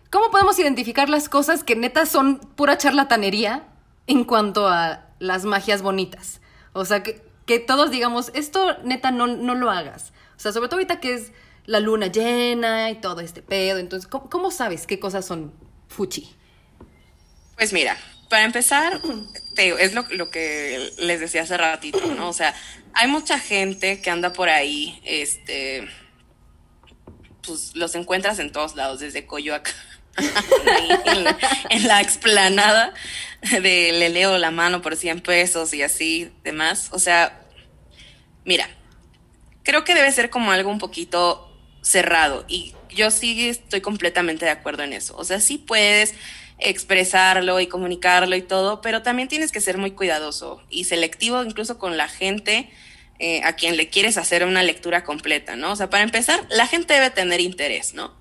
¿Cómo 0.08 0.30
podemos 0.30 0.58
identificar 0.58 1.10
las 1.10 1.28
cosas 1.28 1.62
que 1.62 1.76
neta 1.76 2.06
son 2.06 2.38
pura 2.38 2.78
charlatanería 2.78 3.64
en 4.06 4.24
cuanto 4.24 4.68
a 4.68 5.08
las 5.18 5.44
magias 5.44 5.82
bonitas? 5.82 6.40
O 6.74 6.84
sea, 6.84 7.02
que, 7.02 7.22
que 7.46 7.58
todos 7.58 7.90
digamos, 7.90 8.30
esto 8.34 8.76
neta 8.82 9.10
no, 9.10 9.26
no 9.26 9.54
lo 9.54 9.70
hagas. 9.70 10.12
O 10.36 10.40
sea, 10.40 10.52
sobre 10.52 10.68
todo 10.68 10.76
ahorita 10.76 11.00
que 11.00 11.14
es 11.14 11.32
la 11.64 11.80
luna 11.80 12.08
llena 12.08 12.90
y 12.90 12.96
todo 12.96 13.20
este 13.20 13.42
pedo. 13.42 13.78
Entonces, 13.78 14.06
¿cómo, 14.06 14.28
cómo 14.28 14.50
sabes 14.50 14.86
qué 14.86 14.98
cosas 14.98 15.24
son 15.24 15.54
fuchi? 15.88 16.34
Pues 17.56 17.72
mira, 17.72 17.96
para 18.28 18.44
empezar, 18.44 19.00
te, 19.54 19.68
es 19.82 19.94
lo, 19.94 20.04
lo, 20.10 20.30
que 20.30 20.92
les 20.98 21.20
decía 21.20 21.42
hace 21.42 21.56
ratito, 21.56 22.04
¿no? 22.16 22.28
O 22.28 22.32
sea, 22.32 22.54
hay 22.92 23.08
mucha 23.08 23.38
gente 23.38 24.00
que 24.00 24.10
anda 24.10 24.32
por 24.32 24.48
ahí, 24.48 25.00
este, 25.04 25.88
pues 27.46 27.76
los 27.76 27.94
encuentras 27.94 28.38
en 28.40 28.50
todos 28.50 28.74
lados, 28.74 29.00
desde 29.00 29.26
Coyoacán, 29.26 29.72
en, 31.70 31.86
la- 31.88 32.00
explanada 32.00 32.92
de 33.42 33.92
le 33.92 34.08
leo 34.08 34.38
la 34.38 34.50
mano 34.50 34.82
por 34.82 34.96
100 34.96 35.20
pesos 35.20 35.74
y 35.74 35.82
así 35.82 36.30
demás. 36.42 36.88
O 36.92 36.98
sea, 36.98 37.40
mira, 38.44 38.68
creo 39.62 39.84
que 39.84 39.94
debe 39.94 40.10
ser 40.12 40.30
como 40.30 40.50
algo 40.52 40.70
un 40.70 40.78
poquito 40.78 41.50
cerrado 41.82 42.44
y 42.48 42.74
yo 42.90 43.10
sí 43.10 43.48
estoy 43.48 43.80
completamente 43.80 44.44
de 44.44 44.52
acuerdo 44.52 44.82
en 44.84 44.92
eso. 44.92 45.16
O 45.16 45.24
sea, 45.24 45.40
sí 45.40 45.58
puedes 45.58 46.14
expresarlo 46.58 47.58
y 47.60 47.66
comunicarlo 47.66 48.36
y 48.36 48.42
todo, 48.42 48.80
pero 48.80 49.02
también 49.02 49.28
tienes 49.28 49.50
que 49.52 49.60
ser 49.60 49.76
muy 49.78 49.90
cuidadoso 49.90 50.62
y 50.70 50.84
selectivo 50.84 51.42
incluso 51.42 51.78
con 51.78 51.96
la 51.96 52.08
gente 52.08 52.70
eh, 53.18 53.42
a 53.44 53.54
quien 53.54 53.76
le 53.76 53.88
quieres 53.90 54.16
hacer 54.18 54.44
una 54.44 54.62
lectura 54.62 55.04
completa, 55.04 55.56
¿no? 55.56 55.72
O 55.72 55.76
sea, 55.76 55.90
para 55.90 56.04
empezar, 56.04 56.44
la 56.50 56.66
gente 56.66 56.94
debe 56.94 57.10
tener 57.10 57.40
interés, 57.40 57.94
¿no? 57.94 58.14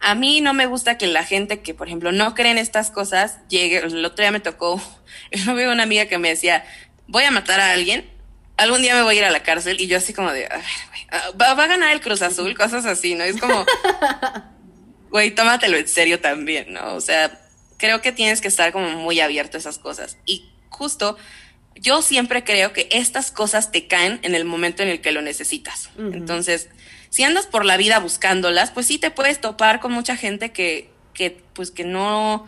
A 0.00 0.14
mí 0.14 0.40
no 0.40 0.52
me 0.54 0.66
gusta 0.66 0.98
que 0.98 1.06
la 1.06 1.24
gente 1.24 1.60
que, 1.60 1.74
por 1.74 1.86
ejemplo, 1.86 2.12
no 2.12 2.34
cree 2.34 2.50
en 2.50 2.58
estas 2.58 2.90
cosas 2.90 3.38
llegue. 3.48 3.78
El 3.78 4.04
otro 4.04 4.22
día 4.22 4.32
me 4.32 4.40
tocó, 4.40 4.80
yo 5.32 5.54
vi 5.54 5.64
una 5.64 5.82
amiga 5.82 6.06
que 6.06 6.18
me 6.18 6.28
decía, 6.28 6.64
voy 7.06 7.24
a 7.24 7.30
matar 7.30 7.60
a 7.60 7.72
alguien, 7.72 8.10
algún 8.56 8.82
día 8.82 8.94
me 8.94 9.02
voy 9.02 9.16
a 9.16 9.18
ir 9.18 9.24
a 9.24 9.30
la 9.30 9.42
cárcel, 9.42 9.80
y 9.80 9.86
yo 9.86 9.96
así 9.96 10.12
como 10.12 10.32
de, 10.32 10.46
a 10.46 10.56
ver, 10.56 10.64
güey, 10.88 11.06
ah, 11.10 11.30
va, 11.40 11.54
va 11.54 11.64
a 11.64 11.68
ganar 11.68 11.92
el 11.92 12.00
Cruz 12.00 12.22
Azul, 12.22 12.56
cosas 12.56 12.86
así, 12.86 13.14
¿no? 13.14 13.24
Es 13.24 13.40
como, 13.40 13.64
güey, 15.10 15.30
tómatelo 15.30 15.76
en 15.76 15.88
serio 15.88 16.20
también, 16.20 16.72
¿no? 16.72 16.94
O 16.94 17.00
sea, 17.00 17.40
creo 17.76 18.00
que 18.00 18.12
tienes 18.12 18.40
que 18.40 18.48
estar 18.48 18.72
como 18.72 18.90
muy 18.90 19.20
abierto 19.20 19.56
a 19.56 19.60
esas 19.60 19.78
cosas. 19.78 20.18
Y 20.24 20.50
justo, 20.70 21.16
yo 21.76 22.02
siempre 22.02 22.44
creo 22.44 22.72
que 22.72 22.88
estas 22.92 23.30
cosas 23.30 23.72
te 23.72 23.86
caen 23.86 24.20
en 24.22 24.34
el 24.34 24.44
momento 24.44 24.82
en 24.82 24.88
el 24.88 25.00
que 25.00 25.12
lo 25.12 25.22
necesitas. 25.22 25.90
Entonces, 25.98 26.68
si 27.14 27.22
andas 27.22 27.46
por 27.46 27.64
la 27.64 27.76
vida 27.76 28.00
buscándolas, 28.00 28.72
pues 28.72 28.86
sí 28.86 28.98
te 28.98 29.12
puedes 29.12 29.40
topar 29.40 29.78
con 29.78 29.92
mucha 29.92 30.16
gente 30.16 30.50
que, 30.50 30.90
que 31.12 31.30
pues 31.52 31.70
que 31.70 31.84
no, 31.84 32.44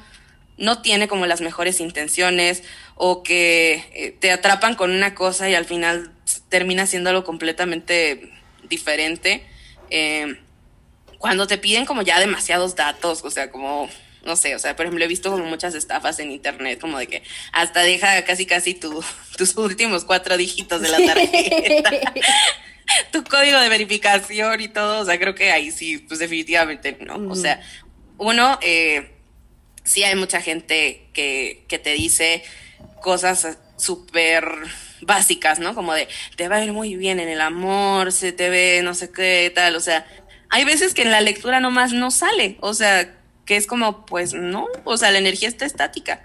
no 0.58 0.82
tiene 0.82 1.06
como 1.06 1.24
las 1.26 1.40
mejores 1.40 1.78
intenciones 1.78 2.64
o 2.96 3.22
que 3.22 3.84
eh, 3.94 4.16
te 4.18 4.32
atrapan 4.32 4.74
con 4.74 4.90
una 4.90 5.14
cosa 5.14 5.48
y 5.48 5.54
al 5.54 5.66
final 5.66 6.10
termina 6.48 6.84
siendo 6.88 7.10
algo 7.10 7.22
completamente 7.22 8.32
diferente. 8.68 9.46
Eh, 9.90 10.36
cuando 11.18 11.46
te 11.46 11.58
piden 11.58 11.86
como 11.86 12.02
ya 12.02 12.18
demasiados 12.18 12.74
datos, 12.74 13.22
o 13.22 13.30
sea, 13.30 13.52
como, 13.52 13.88
no 14.24 14.34
sé, 14.34 14.56
o 14.56 14.58
sea, 14.58 14.74
por 14.74 14.86
ejemplo, 14.86 15.04
he 15.04 15.08
visto 15.08 15.30
como 15.30 15.44
muchas 15.44 15.76
estafas 15.76 16.18
en 16.18 16.32
internet, 16.32 16.80
como 16.80 16.98
de 16.98 17.06
que 17.06 17.22
hasta 17.52 17.82
deja 17.82 18.24
casi 18.24 18.46
casi 18.46 18.74
tu, 18.74 19.00
tus 19.38 19.56
últimos 19.56 20.04
cuatro 20.04 20.36
dígitos 20.36 20.80
de 20.80 20.88
la 20.88 20.96
tarjeta, 21.06 22.12
tu 23.12 23.24
código 23.24 23.58
de 23.60 23.68
verificación 23.68 24.60
y 24.60 24.68
todo, 24.68 25.00
o 25.00 25.04
sea, 25.04 25.18
creo 25.18 25.34
que 25.34 25.50
ahí 25.50 25.70
sí, 25.70 25.98
pues 25.98 26.20
definitivamente 26.20 26.96
no. 27.00 27.30
O 27.30 27.34
sea, 27.34 27.60
uno, 28.18 28.58
eh, 28.62 29.12
sí 29.84 30.02
hay 30.04 30.14
mucha 30.16 30.40
gente 30.40 31.08
que, 31.12 31.64
que 31.68 31.78
te 31.78 31.92
dice 31.92 32.42
cosas 33.00 33.58
súper 33.76 34.44
básicas, 35.02 35.58
¿no? 35.58 35.74
Como 35.74 35.92
de, 35.92 36.08
te 36.36 36.48
va 36.48 36.56
a 36.56 36.64
ir 36.64 36.72
muy 36.72 36.96
bien 36.96 37.20
en 37.20 37.28
el 37.28 37.40
amor, 37.40 38.12
se 38.12 38.32
te 38.32 38.48
ve 38.48 38.80
no 38.82 38.94
sé 38.94 39.10
qué, 39.10 39.52
tal, 39.54 39.76
o 39.76 39.80
sea, 39.80 40.06
hay 40.48 40.64
veces 40.64 40.94
que 40.94 41.02
en 41.02 41.10
la 41.10 41.20
lectura 41.20 41.60
nomás 41.60 41.92
no 41.92 42.10
sale, 42.10 42.56
o 42.60 42.74
sea, 42.74 43.14
que 43.44 43.56
es 43.56 43.66
como, 43.66 44.06
pues 44.06 44.34
no, 44.34 44.66
o 44.84 44.96
sea, 44.96 45.10
la 45.10 45.18
energía 45.18 45.48
está 45.48 45.66
estática, 45.66 46.22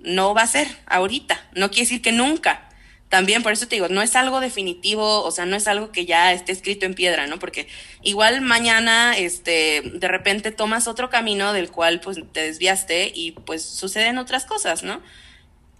no 0.00 0.34
va 0.34 0.42
a 0.42 0.46
ser 0.46 0.68
ahorita, 0.86 1.48
no 1.54 1.70
quiere 1.70 1.82
decir 1.82 2.02
que 2.02 2.12
nunca. 2.12 2.68
También 3.08 3.44
por 3.44 3.52
eso 3.52 3.68
te 3.68 3.76
digo, 3.76 3.88
no 3.88 4.02
es 4.02 4.16
algo 4.16 4.40
definitivo, 4.40 5.22
o 5.22 5.30
sea, 5.30 5.46
no 5.46 5.54
es 5.54 5.68
algo 5.68 5.92
que 5.92 6.06
ya 6.06 6.32
esté 6.32 6.50
escrito 6.50 6.86
en 6.86 6.94
piedra, 6.94 7.28
¿no? 7.28 7.38
Porque 7.38 7.68
igual 8.02 8.40
mañana, 8.40 9.16
este, 9.16 9.82
de 9.82 10.08
repente 10.08 10.50
tomas 10.50 10.88
otro 10.88 11.08
camino 11.08 11.52
del 11.52 11.70
cual 11.70 12.00
pues 12.00 12.18
te 12.32 12.42
desviaste 12.42 13.12
y 13.14 13.32
pues 13.32 13.62
suceden 13.62 14.18
otras 14.18 14.44
cosas, 14.44 14.82
¿no? 14.82 15.00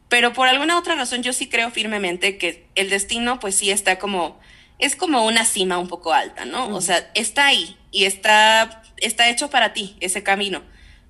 Pero 0.08 0.32
por 0.32 0.46
alguna 0.46 0.78
otra 0.78 0.94
razón 0.94 1.24
yo 1.24 1.32
sí 1.32 1.48
creo 1.48 1.70
firmemente 1.70 2.38
que 2.38 2.68
el 2.76 2.90
destino 2.90 3.40
pues 3.40 3.56
sí 3.56 3.70
está 3.70 3.98
como, 3.98 4.38
es 4.78 4.94
como 4.94 5.26
una 5.26 5.44
cima 5.44 5.78
un 5.78 5.88
poco 5.88 6.12
alta, 6.12 6.44
¿no? 6.44 6.68
O 6.68 6.80
sea, 6.80 7.10
está 7.14 7.46
ahí 7.46 7.76
y 7.90 8.04
está, 8.04 8.82
está 8.98 9.28
hecho 9.28 9.50
para 9.50 9.72
ti 9.72 9.96
ese 9.98 10.22
camino. 10.22 10.62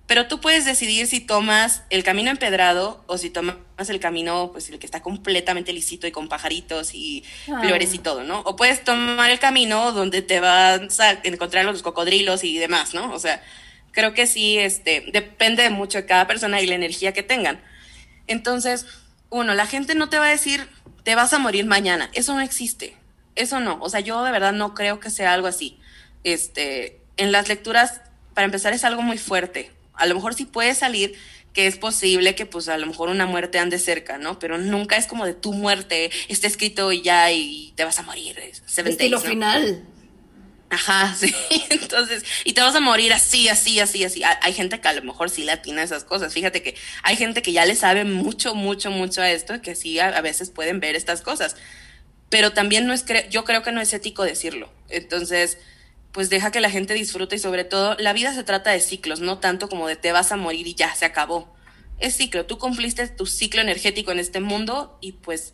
Pero 0.07 0.29
tú 0.29 0.41
puedes 0.41 0.65
decidir 0.65 1.09
si 1.09 1.19
tomas 1.21 1.83
el 1.91 2.05
camino 2.05 2.31
empedrado 2.31 3.03
o 3.09 3.19
si 3.19 3.29
tomas 3.29 3.57
el 3.89 3.99
camino, 3.99 4.51
pues 4.53 4.71
el 4.71 4.79
que 4.79 4.87
está 4.87 5.03
completamente 5.03 5.73
lisito 5.73 6.07
y 6.07 6.13
con 6.13 6.29
pajaritos 6.29 6.95
y 6.95 7.25
Ah. 7.51 7.61
flores 7.61 7.93
y 7.93 7.99
todo, 7.99 8.23
¿no? 8.23 8.41
O 8.43 8.55
puedes 8.55 8.85
tomar 8.85 9.31
el 9.31 9.41
camino 9.41 9.91
donde 9.93 10.23
te 10.23 10.39
vas 10.39 11.01
a 11.01 11.11
encontrar 11.25 11.65
los 11.65 11.83
cocodrilos 11.83 12.45
y 12.45 12.57
demás, 12.59 12.95
¿no? 12.95 13.13
O 13.13 13.19
sea, 13.19 13.43
creo 13.91 14.15
que 14.15 14.29
sí, 14.29 14.59
este, 14.59 15.05
depende 15.13 15.69
mucho 15.71 15.99
de 15.99 16.07
cada 16.07 16.27
persona 16.29 16.61
y 16.61 16.67
la 16.67 16.77
energía 16.77 17.13
que 17.13 17.25
tengan. 17.25 17.61
Entonces, 18.29 18.87
uno, 19.31 19.55
la 19.55 19.67
gente 19.67 19.95
no 19.97 20.09
te 20.09 20.19
va 20.19 20.27
a 20.27 20.31
decir, 20.31 20.69
te 21.03 21.15
vas 21.17 21.33
a 21.33 21.39
morir 21.41 21.67
mañana. 21.67 22.11
Eso 22.13 22.33
no 22.35 22.41
existe. 22.43 22.97
Eso 23.35 23.59
no. 23.61 23.79
O 23.81 23.89
sea, 23.91 24.01
yo 24.01 24.23
de 24.23 24.31
verdad 24.33 24.53
no 24.53 24.73
creo 24.75 25.01
que 25.01 25.11
sea 25.11 25.33
algo 25.35 25.49
así. 25.49 25.79
Este, 26.25 27.01
en 27.17 27.33
las 27.33 27.49
lecturas, 27.49 28.01
para 28.35 28.45
empezar, 28.45 28.73
es 28.73 28.85
algo 28.85 29.03
muy 29.03 29.19
fuerte. 29.19 29.73
A 29.97 30.07
lo 30.07 30.15
mejor 30.15 30.35
sí 30.35 30.45
puede 30.45 30.75
salir 30.75 31.15
que 31.53 31.67
es 31.67 31.79
posible 31.79 32.35
que 32.35 32.45
pues 32.47 32.69
a 32.69 32.77
lo 32.77 32.87
mejor 32.87 33.09
una 33.09 33.25
muerte 33.27 33.59
ande 33.59 33.79
cerca, 33.79 34.19
¿no? 34.19 34.39
Pero 34.39 34.59
nunca 34.59 34.97
es 34.97 35.07
como 35.07 35.25
de 35.25 35.33
tu 35.35 35.53
muerte, 35.55 36.11
está 36.29 36.47
escrito 36.47 36.93
y 36.93 37.03
ya 37.03 37.33
y 37.33 37.73
te 37.77 37.85
vas 37.85 37.99
a 37.99 38.03
morir. 38.03 38.39
Estilo 38.39 39.19
days, 39.19 39.25
¿no? 39.25 39.31
final. 39.31 39.85
Ajá, 40.69 41.15
sí. 41.19 41.33
Entonces, 41.71 42.25
y 42.45 42.53
te 42.53 42.61
vas 42.61 42.75
a 42.75 42.81
morir 42.81 43.13
así, 43.13 43.49
así, 43.49 43.79
así, 43.81 44.05
así. 44.05 44.23
Hay, 44.25 44.35
hay 44.43 44.53
gente 44.53 44.81
que 44.81 44.89
a 44.89 44.93
lo 44.93 45.03
mejor 45.03 45.31
sí 45.31 45.45
latina 45.45 45.83
esas 45.83 46.05
cosas. 46.05 46.33
Fíjate 46.35 46.61
que 46.63 46.75
hay 47.03 47.17
gente 47.17 47.41
que 47.41 47.53
ya 47.53 47.65
le 47.65 47.75
sabe 47.77 48.05
mucho, 48.05 48.55
mucho, 48.55 48.91
mucho 48.91 49.23
a 49.23 49.31
esto, 49.31 49.63
que 49.63 49.75
sí 49.77 49.99
a, 49.99 50.09
a 50.09 50.21
veces 50.23 50.51
pueden 50.51 50.81
ver 50.81 50.97
estas 50.97 51.23
cosas. 51.23 51.57
Pero 52.29 52.53
también 52.53 52.87
no 52.87 52.93
es, 52.93 53.07
cre- 53.07 53.29
yo 53.31 53.45
creo 53.45 53.63
que 53.63 53.73
no 53.73 53.81
es 53.81 53.93
ético 53.95 54.25
decirlo. 54.25 54.73
Entonces, 54.89 55.59
pues 56.17 56.31
deja 56.31 56.51
que 56.51 56.63
la 56.63 56.71
gente 56.71 56.95
disfrute 56.95 57.37
y 57.37 57.39
sobre 57.39 57.65
todo, 57.65 57.95
la 57.99 58.15
vida 58.15 58.33
se 58.33 58.43
trata 58.43 58.71
de 58.71 58.81
ciclos, 58.81 59.21
no 59.21 59.39
tanto 59.39 59.69
como 59.69 59.87
de 59.87 59.97
te 59.97 60.13
vas 60.13 60.33
a 60.33 60.37
morir 60.37 60.67
y 60.67 60.75
ya, 60.75 60.95
se 60.95 61.05
acabó. 61.05 61.55
Es 61.99 62.17
ciclo, 62.17 62.47
tú 62.47 62.57
cumpliste 62.57 63.07
tu 63.09 63.27
ciclo 63.27 63.61
energético 63.61 64.13
en 64.13 64.19
este 64.19 64.41
mundo 64.41 64.97
y 65.03 65.13
pues 65.13 65.53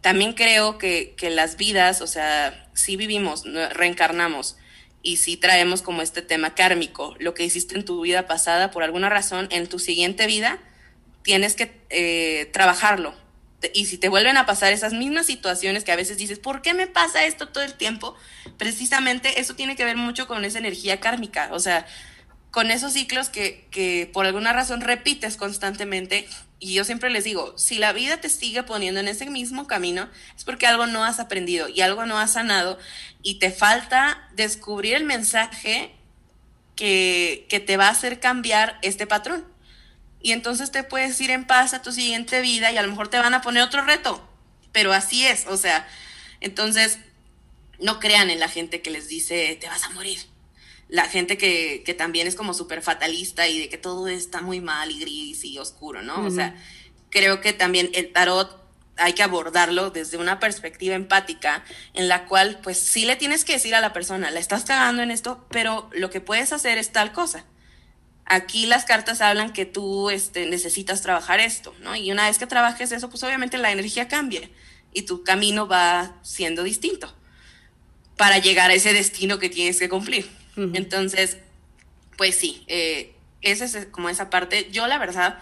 también 0.00 0.32
creo 0.32 0.78
que, 0.78 1.14
que 1.14 1.28
las 1.28 1.58
vidas, 1.58 2.00
o 2.00 2.06
sea, 2.06 2.70
si 2.72 2.96
vivimos, 2.96 3.44
reencarnamos 3.74 4.56
y 5.02 5.18
si 5.18 5.36
traemos 5.36 5.82
como 5.82 6.00
este 6.00 6.22
tema 6.22 6.54
kármico, 6.54 7.14
lo 7.18 7.34
que 7.34 7.44
hiciste 7.44 7.74
en 7.74 7.84
tu 7.84 8.00
vida 8.00 8.26
pasada, 8.26 8.70
por 8.70 8.82
alguna 8.82 9.10
razón, 9.10 9.46
en 9.50 9.68
tu 9.68 9.78
siguiente 9.78 10.26
vida 10.26 10.58
tienes 11.22 11.54
que 11.54 11.70
eh, 11.90 12.48
trabajarlo. 12.54 13.14
Y 13.74 13.86
si 13.86 13.98
te 13.98 14.08
vuelven 14.08 14.36
a 14.36 14.46
pasar 14.46 14.72
esas 14.72 14.92
mismas 14.92 15.26
situaciones 15.26 15.84
que 15.84 15.92
a 15.92 15.96
veces 15.96 16.16
dices, 16.16 16.38
¿por 16.38 16.62
qué 16.62 16.72
me 16.74 16.86
pasa 16.86 17.24
esto 17.24 17.48
todo 17.48 17.62
el 17.62 17.74
tiempo? 17.74 18.14
Precisamente 18.56 19.40
eso 19.40 19.54
tiene 19.54 19.76
que 19.76 19.84
ver 19.84 19.96
mucho 19.96 20.26
con 20.26 20.44
esa 20.44 20.58
energía 20.58 21.00
kármica, 21.00 21.50
o 21.52 21.60
sea, 21.60 21.86
con 22.50 22.70
esos 22.70 22.94
ciclos 22.94 23.28
que, 23.28 23.66
que 23.70 24.10
por 24.12 24.26
alguna 24.26 24.52
razón 24.52 24.80
repites 24.80 25.36
constantemente. 25.36 26.26
Y 26.58 26.74
yo 26.74 26.84
siempre 26.84 27.10
les 27.10 27.24
digo, 27.24 27.56
si 27.56 27.78
la 27.78 27.92
vida 27.92 28.20
te 28.20 28.28
sigue 28.28 28.62
poniendo 28.62 29.00
en 29.00 29.08
ese 29.08 29.28
mismo 29.30 29.66
camino, 29.66 30.08
es 30.36 30.44
porque 30.44 30.66
algo 30.66 30.86
no 30.86 31.04
has 31.04 31.20
aprendido 31.20 31.68
y 31.68 31.80
algo 31.80 32.06
no 32.06 32.18
has 32.18 32.34
sanado 32.34 32.78
y 33.22 33.38
te 33.38 33.50
falta 33.50 34.28
descubrir 34.34 34.94
el 34.94 35.04
mensaje 35.04 35.94
que, 36.76 37.46
que 37.48 37.60
te 37.60 37.76
va 37.76 37.88
a 37.88 37.90
hacer 37.90 38.20
cambiar 38.20 38.78
este 38.82 39.06
patrón. 39.06 39.44
Y 40.22 40.32
entonces 40.32 40.70
te 40.70 40.84
puedes 40.84 41.20
ir 41.20 41.30
en 41.30 41.46
paz 41.46 41.74
a 41.74 41.82
tu 41.82 41.92
siguiente 41.92 42.40
vida 42.40 42.70
y 42.72 42.76
a 42.76 42.82
lo 42.82 42.88
mejor 42.88 43.08
te 43.08 43.18
van 43.18 43.34
a 43.34 43.42
poner 43.42 43.62
otro 43.62 43.84
reto. 43.84 44.26
Pero 44.72 44.92
así 44.92 45.26
es, 45.26 45.46
o 45.46 45.56
sea, 45.56 45.86
entonces 46.40 46.98
no 47.80 47.98
crean 47.98 48.30
en 48.30 48.40
la 48.40 48.48
gente 48.48 48.82
que 48.82 48.90
les 48.90 49.08
dice 49.08 49.56
te 49.60 49.66
vas 49.66 49.84
a 49.84 49.90
morir. 49.90 50.18
La 50.88 51.04
gente 51.04 51.38
que, 51.38 51.82
que 51.84 51.94
también 51.94 52.26
es 52.26 52.34
como 52.34 52.52
súper 52.52 52.82
fatalista 52.82 53.46
y 53.48 53.58
de 53.58 53.68
que 53.68 53.78
todo 53.78 54.08
está 54.08 54.40
muy 54.40 54.60
mal 54.60 54.90
y 54.90 54.98
gris 54.98 55.44
y 55.44 55.58
oscuro, 55.58 56.02
¿no? 56.02 56.24
O 56.26 56.30
sea, 56.30 56.54
creo 57.10 57.40
que 57.40 57.52
también 57.52 57.90
el 57.94 58.12
tarot 58.12 58.60
hay 58.96 59.14
que 59.14 59.22
abordarlo 59.22 59.90
desde 59.90 60.18
una 60.18 60.38
perspectiva 60.40 60.94
empática 60.94 61.64
en 61.94 62.08
la 62.08 62.26
cual 62.26 62.60
pues 62.62 62.78
sí 62.78 63.04
le 63.04 63.16
tienes 63.16 63.44
que 63.44 63.54
decir 63.54 63.74
a 63.74 63.80
la 63.80 63.92
persona, 63.92 64.30
la 64.30 64.40
estás 64.40 64.64
cagando 64.64 65.02
en 65.02 65.10
esto, 65.10 65.46
pero 65.50 65.88
lo 65.92 66.10
que 66.10 66.20
puedes 66.20 66.52
hacer 66.52 66.76
es 66.78 66.92
tal 66.92 67.12
cosa. 67.12 67.44
Aquí 68.32 68.66
las 68.66 68.84
cartas 68.84 69.20
hablan 69.22 69.52
que 69.52 69.66
tú 69.66 70.08
este, 70.08 70.46
necesitas 70.46 71.02
trabajar 71.02 71.40
esto, 71.40 71.74
¿no? 71.80 71.96
Y 71.96 72.12
una 72.12 72.28
vez 72.28 72.38
que 72.38 72.46
trabajes 72.46 72.92
eso, 72.92 73.10
pues 73.10 73.24
obviamente 73.24 73.58
la 73.58 73.72
energía 73.72 74.06
cambia 74.06 74.48
y 74.92 75.02
tu 75.02 75.24
camino 75.24 75.66
va 75.66 76.14
siendo 76.22 76.62
distinto 76.62 77.12
para 78.16 78.38
llegar 78.38 78.70
a 78.70 78.74
ese 78.74 78.92
destino 78.92 79.40
que 79.40 79.50
tienes 79.50 79.80
que 79.80 79.88
cumplir. 79.88 80.30
Entonces, 80.56 81.38
pues 82.16 82.36
sí, 82.36 82.62
eh, 82.68 83.16
esa 83.42 83.64
es 83.64 83.86
como 83.86 84.08
esa 84.08 84.30
parte. 84.30 84.68
Yo 84.70 84.86
la 84.86 84.98
verdad 84.98 85.40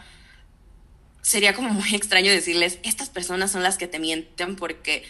sería 1.20 1.52
como 1.52 1.68
muy 1.68 1.94
extraño 1.94 2.30
decirles, 2.30 2.78
estas 2.84 3.10
personas 3.10 3.50
son 3.50 3.62
las 3.62 3.76
que 3.76 3.86
te 3.86 3.98
mienten 3.98 4.56
porque 4.56 5.04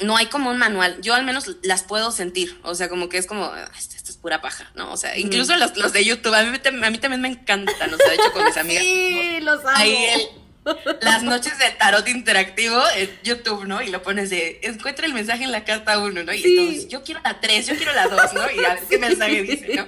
no 0.00 0.16
hay 0.16 0.26
como 0.26 0.50
un 0.50 0.58
manual. 0.58 0.98
Yo 1.02 1.14
al 1.14 1.24
menos 1.24 1.50
las 1.62 1.82
puedo 1.82 2.10
sentir. 2.12 2.58
O 2.62 2.74
sea, 2.74 2.88
como 2.88 3.08
que 3.08 3.18
es 3.18 3.26
como, 3.26 3.44
"Ah, 3.46 3.70
esto, 3.78 3.96
esto 3.96 4.10
es 4.10 4.16
pura 4.16 4.40
paja, 4.40 4.70
¿no? 4.74 4.92
O 4.92 4.96
sea, 4.96 5.16
incluso 5.18 5.56
los, 5.56 5.76
los 5.76 5.92
de 5.92 6.04
YouTube, 6.04 6.34
a 6.34 6.42
mí, 6.42 6.58
a 6.58 6.90
mí 6.90 6.98
también 6.98 7.20
me 7.20 7.28
encantan. 7.28 7.92
O 7.92 7.96
sea, 7.96 8.08
de 8.08 8.14
hecho, 8.14 8.32
con 8.32 8.44
mis 8.44 8.56
amigas. 8.56 8.82
Sí, 8.82 9.38
los 9.42 9.60
amo. 9.60 9.70
Ahí 9.76 9.96
el- 10.04 10.28
las 11.00 11.22
noches 11.22 11.58
de 11.58 11.70
tarot 11.70 12.06
interactivo 12.08 12.82
en 12.94 13.10
YouTube, 13.24 13.64
¿no? 13.66 13.80
Y 13.80 13.88
lo 13.88 14.02
pones 14.02 14.28
de, 14.28 14.60
encuentra 14.62 15.06
el 15.06 15.14
mensaje 15.14 15.44
en 15.44 15.52
la 15.52 15.64
carta 15.64 15.98
1, 15.98 16.22
¿no? 16.22 16.32
Y 16.34 16.42
Sí. 16.42 16.56
entonces, 16.58 16.88
yo 16.88 17.02
quiero 17.02 17.20
la 17.24 17.40
3, 17.40 17.66
yo 17.66 17.76
quiero 17.76 17.94
la 17.94 18.08
2, 18.08 18.34
¿no? 18.34 18.42
Y 18.50 18.64
a 18.64 18.74
ver 18.74 18.80
qué 18.88 18.98
mensaje 18.98 19.42
dice, 19.42 19.74
¿no? 19.74 19.86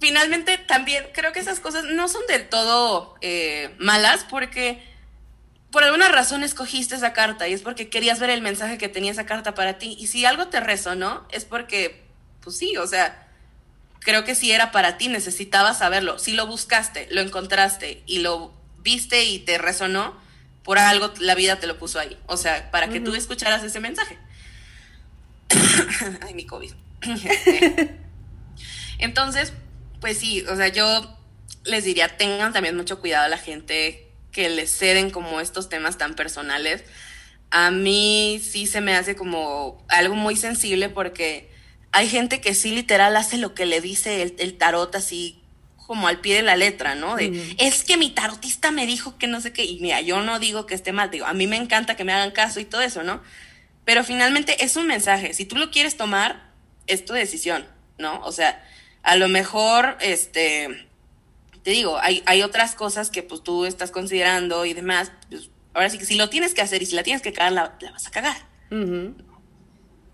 Finalmente, 0.00 0.58
también 0.58 1.04
creo 1.12 1.32
que 1.32 1.40
esas 1.40 1.58
cosas 1.60 1.84
no 1.84 2.06
son 2.08 2.22
del 2.28 2.48
todo 2.48 3.16
eh, 3.20 3.74
malas 3.78 4.24
porque 4.30 4.80
por 5.70 5.84
alguna 5.84 6.08
razón 6.08 6.42
escogiste 6.42 6.94
esa 6.94 7.12
carta 7.12 7.46
y 7.46 7.52
es 7.52 7.62
porque 7.62 7.90
querías 7.90 8.20
ver 8.20 8.30
el 8.30 8.40
mensaje 8.40 8.78
que 8.78 8.88
tenía 8.88 9.12
esa 9.12 9.26
carta 9.26 9.54
para 9.54 9.78
ti. 9.78 9.96
Y 9.98 10.06
si 10.06 10.24
algo 10.24 10.48
te 10.48 10.60
resonó, 10.60 11.26
es 11.30 11.44
porque, 11.44 12.04
pues 12.40 12.56
sí, 12.56 12.76
o 12.78 12.86
sea, 12.86 13.28
creo 14.00 14.24
que 14.24 14.34
si 14.34 14.50
era 14.50 14.72
para 14.72 14.96
ti, 14.96 15.08
necesitabas 15.08 15.78
saberlo. 15.78 16.18
Si 16.18 16.32
lo 16.32 16.46
buscaste, 16.46 17.08
lo 17.10 17.20
encontraste 17.20 18.02
y 18.06 18.20
lo 18.20 18.54
viste 18.78 19.24
y 19.24 19.40
te 19.40 19.58
resonó, 19.58 20.16
por 20.62 20.78
algo 20.78 21.12
la 21.20 21.34
vida 21.34 21.56
te 21.56 21.66
lo 21.66 21.78
puso 21.78 21.98
ahí. 21.98 22.18
O 22.26 22.36
sea, 22.36 22.70
para 22.70 22.88
que 22.88 23.00
tú 23.00 23.14
escucharas 23.14 23.62
ese 23.62 23.80
mensaje. 23.80 24.18
Ay, 26.22 26.34
mi 26.34 26.46
COVID. 26.46 26.72
Entonces, 28.98 29.52
pues 30.00 30.18
sí, 30.18 30.42
o 30.48 30.56
sea, 30.56 30.68
yo 30.68 31.16
les 31.64 31.84
diría, 31.84 32.16
tengan 32.16 32.52
también 32.52 32.76
mucho 32.76 33.00
cuidado 33.00 33.26
a 33.26 33.28
la 33.28 33.38
gente 33.38 34.07
que 34.38 34.48
les 34.48 34.70
ceden 34.70 35.10
como 35.10 35.40
estos 35.40 35.68
temas 35.68 35.98
tan 35.98 36.14
personales. 36.14 36.84
A 37.50 37.72
mí 37.72 38.40
sí 38.40 38.68
se 38.68 38.80
me 38.80 38.94
hace 38.94 39.16
como 39.16 39.84
algo 39.88 40.14
muy 40.14 40.36
sensible 40.36 40.88
porque 40.88 41.50
hay 41.90 42.08
gente 42.08 42.40
que 42.40 42.54
sí 42.54 42.70
literal 42.70 43.16
hace 43.16 43.36
lo 43.36 43.52
que 43.52 43.66
le 43.66 43.80
dice 43.80 44.22
el, 44.22 44.36
el 44.38 44.56
tarot 44.56 44.94
así 44.94 45.42
como 45.88 46.06
al 46.06 46.20
pie 46.20 46.36
de 46.36 46.42
la 46.42 46.54
letra, 46.54 46.94
¿no? 46.94 47.16
De, 47.16 47.56
es 47.58 47.82
que 47.82 47.96
mi 47.96 48.10
tarotista 48.10 48.70
me 48.70 48.86
dijo 48.86 49.18
que 49.18 49.26
no 49.26 49.40
sé 49.40 49.52
qué, 49.52 49.64
y 49.64 49.80
mira, 49.80 50.02
yo 50.02 50.20
no 50.22 50.38
digo 50.38 50.66
que 50.66 50.76
esté 50.76 50.92
mal, 50.92 51.10
digo, 51.10 51.26
a 51.26 51.32
mí 51.32 51.48
me 51.48 51.56
encanta 51.56 51.96
que 51.96 52.04
me 52.04 52.12
hagan 52.12 52.30
caso 52.30 52.60
y 52.60 52.64
todo 52.64 52.82
eso, 52.82 53.02
¿no? 53.02 53.20
Pero 53.84 54.04
finalmente 54.04 54.62
es 54.64 54.76
un 54.76 54.86
mensaje, 54.86 55.34
si 55.34 55.46
tú 55.46 55.56
lo 55.56 55.72
quieres 55.72 55.96
tomar, 55.96 56.52
es 56.86 57.04
tu 57.04 57.12
decisión, 57.12 57.66
¿no? 57.98 58.20
O 58.20 58.30
sea, 58.30 58.64
a 59.02 59.16
lo 59.16 59.26
mejor, 59.26 59.96
este, 60.00 60.87
te 61.68 61.72
digo, 61.74 61.98
hay, 62.00 62.22
hay 62.24 62.42
otras 62.42 62.74
cosas 62.74 63.10
que 63.10 63.22
pues 63.22 63.42
tú 63.42 63.66
estás 63.66 63.90
considerando 63.90 64.64
y 64.64 64.72
demás, 64.72 65.12
pues 65.28 65.50
ahora 65.74 65.90
sí 65.90 65.98
que 65.98 66.06
si 66.06 66.14
lo 66.14 66.30
tienes 66.30 66.54
que 66.54 66.62
hacer 66.62 66.80
y 66.80 66.86
si 66.86 66.96
la 66.96 67.02
tienes 67.02 67.20
que 67.20 67.34
cagar, 67.34 67.52
la, 67.52 67.76
la 67.82 67.90
vas 67.90 68.06
a 68.06 68.10
cagar. 68.10 68.38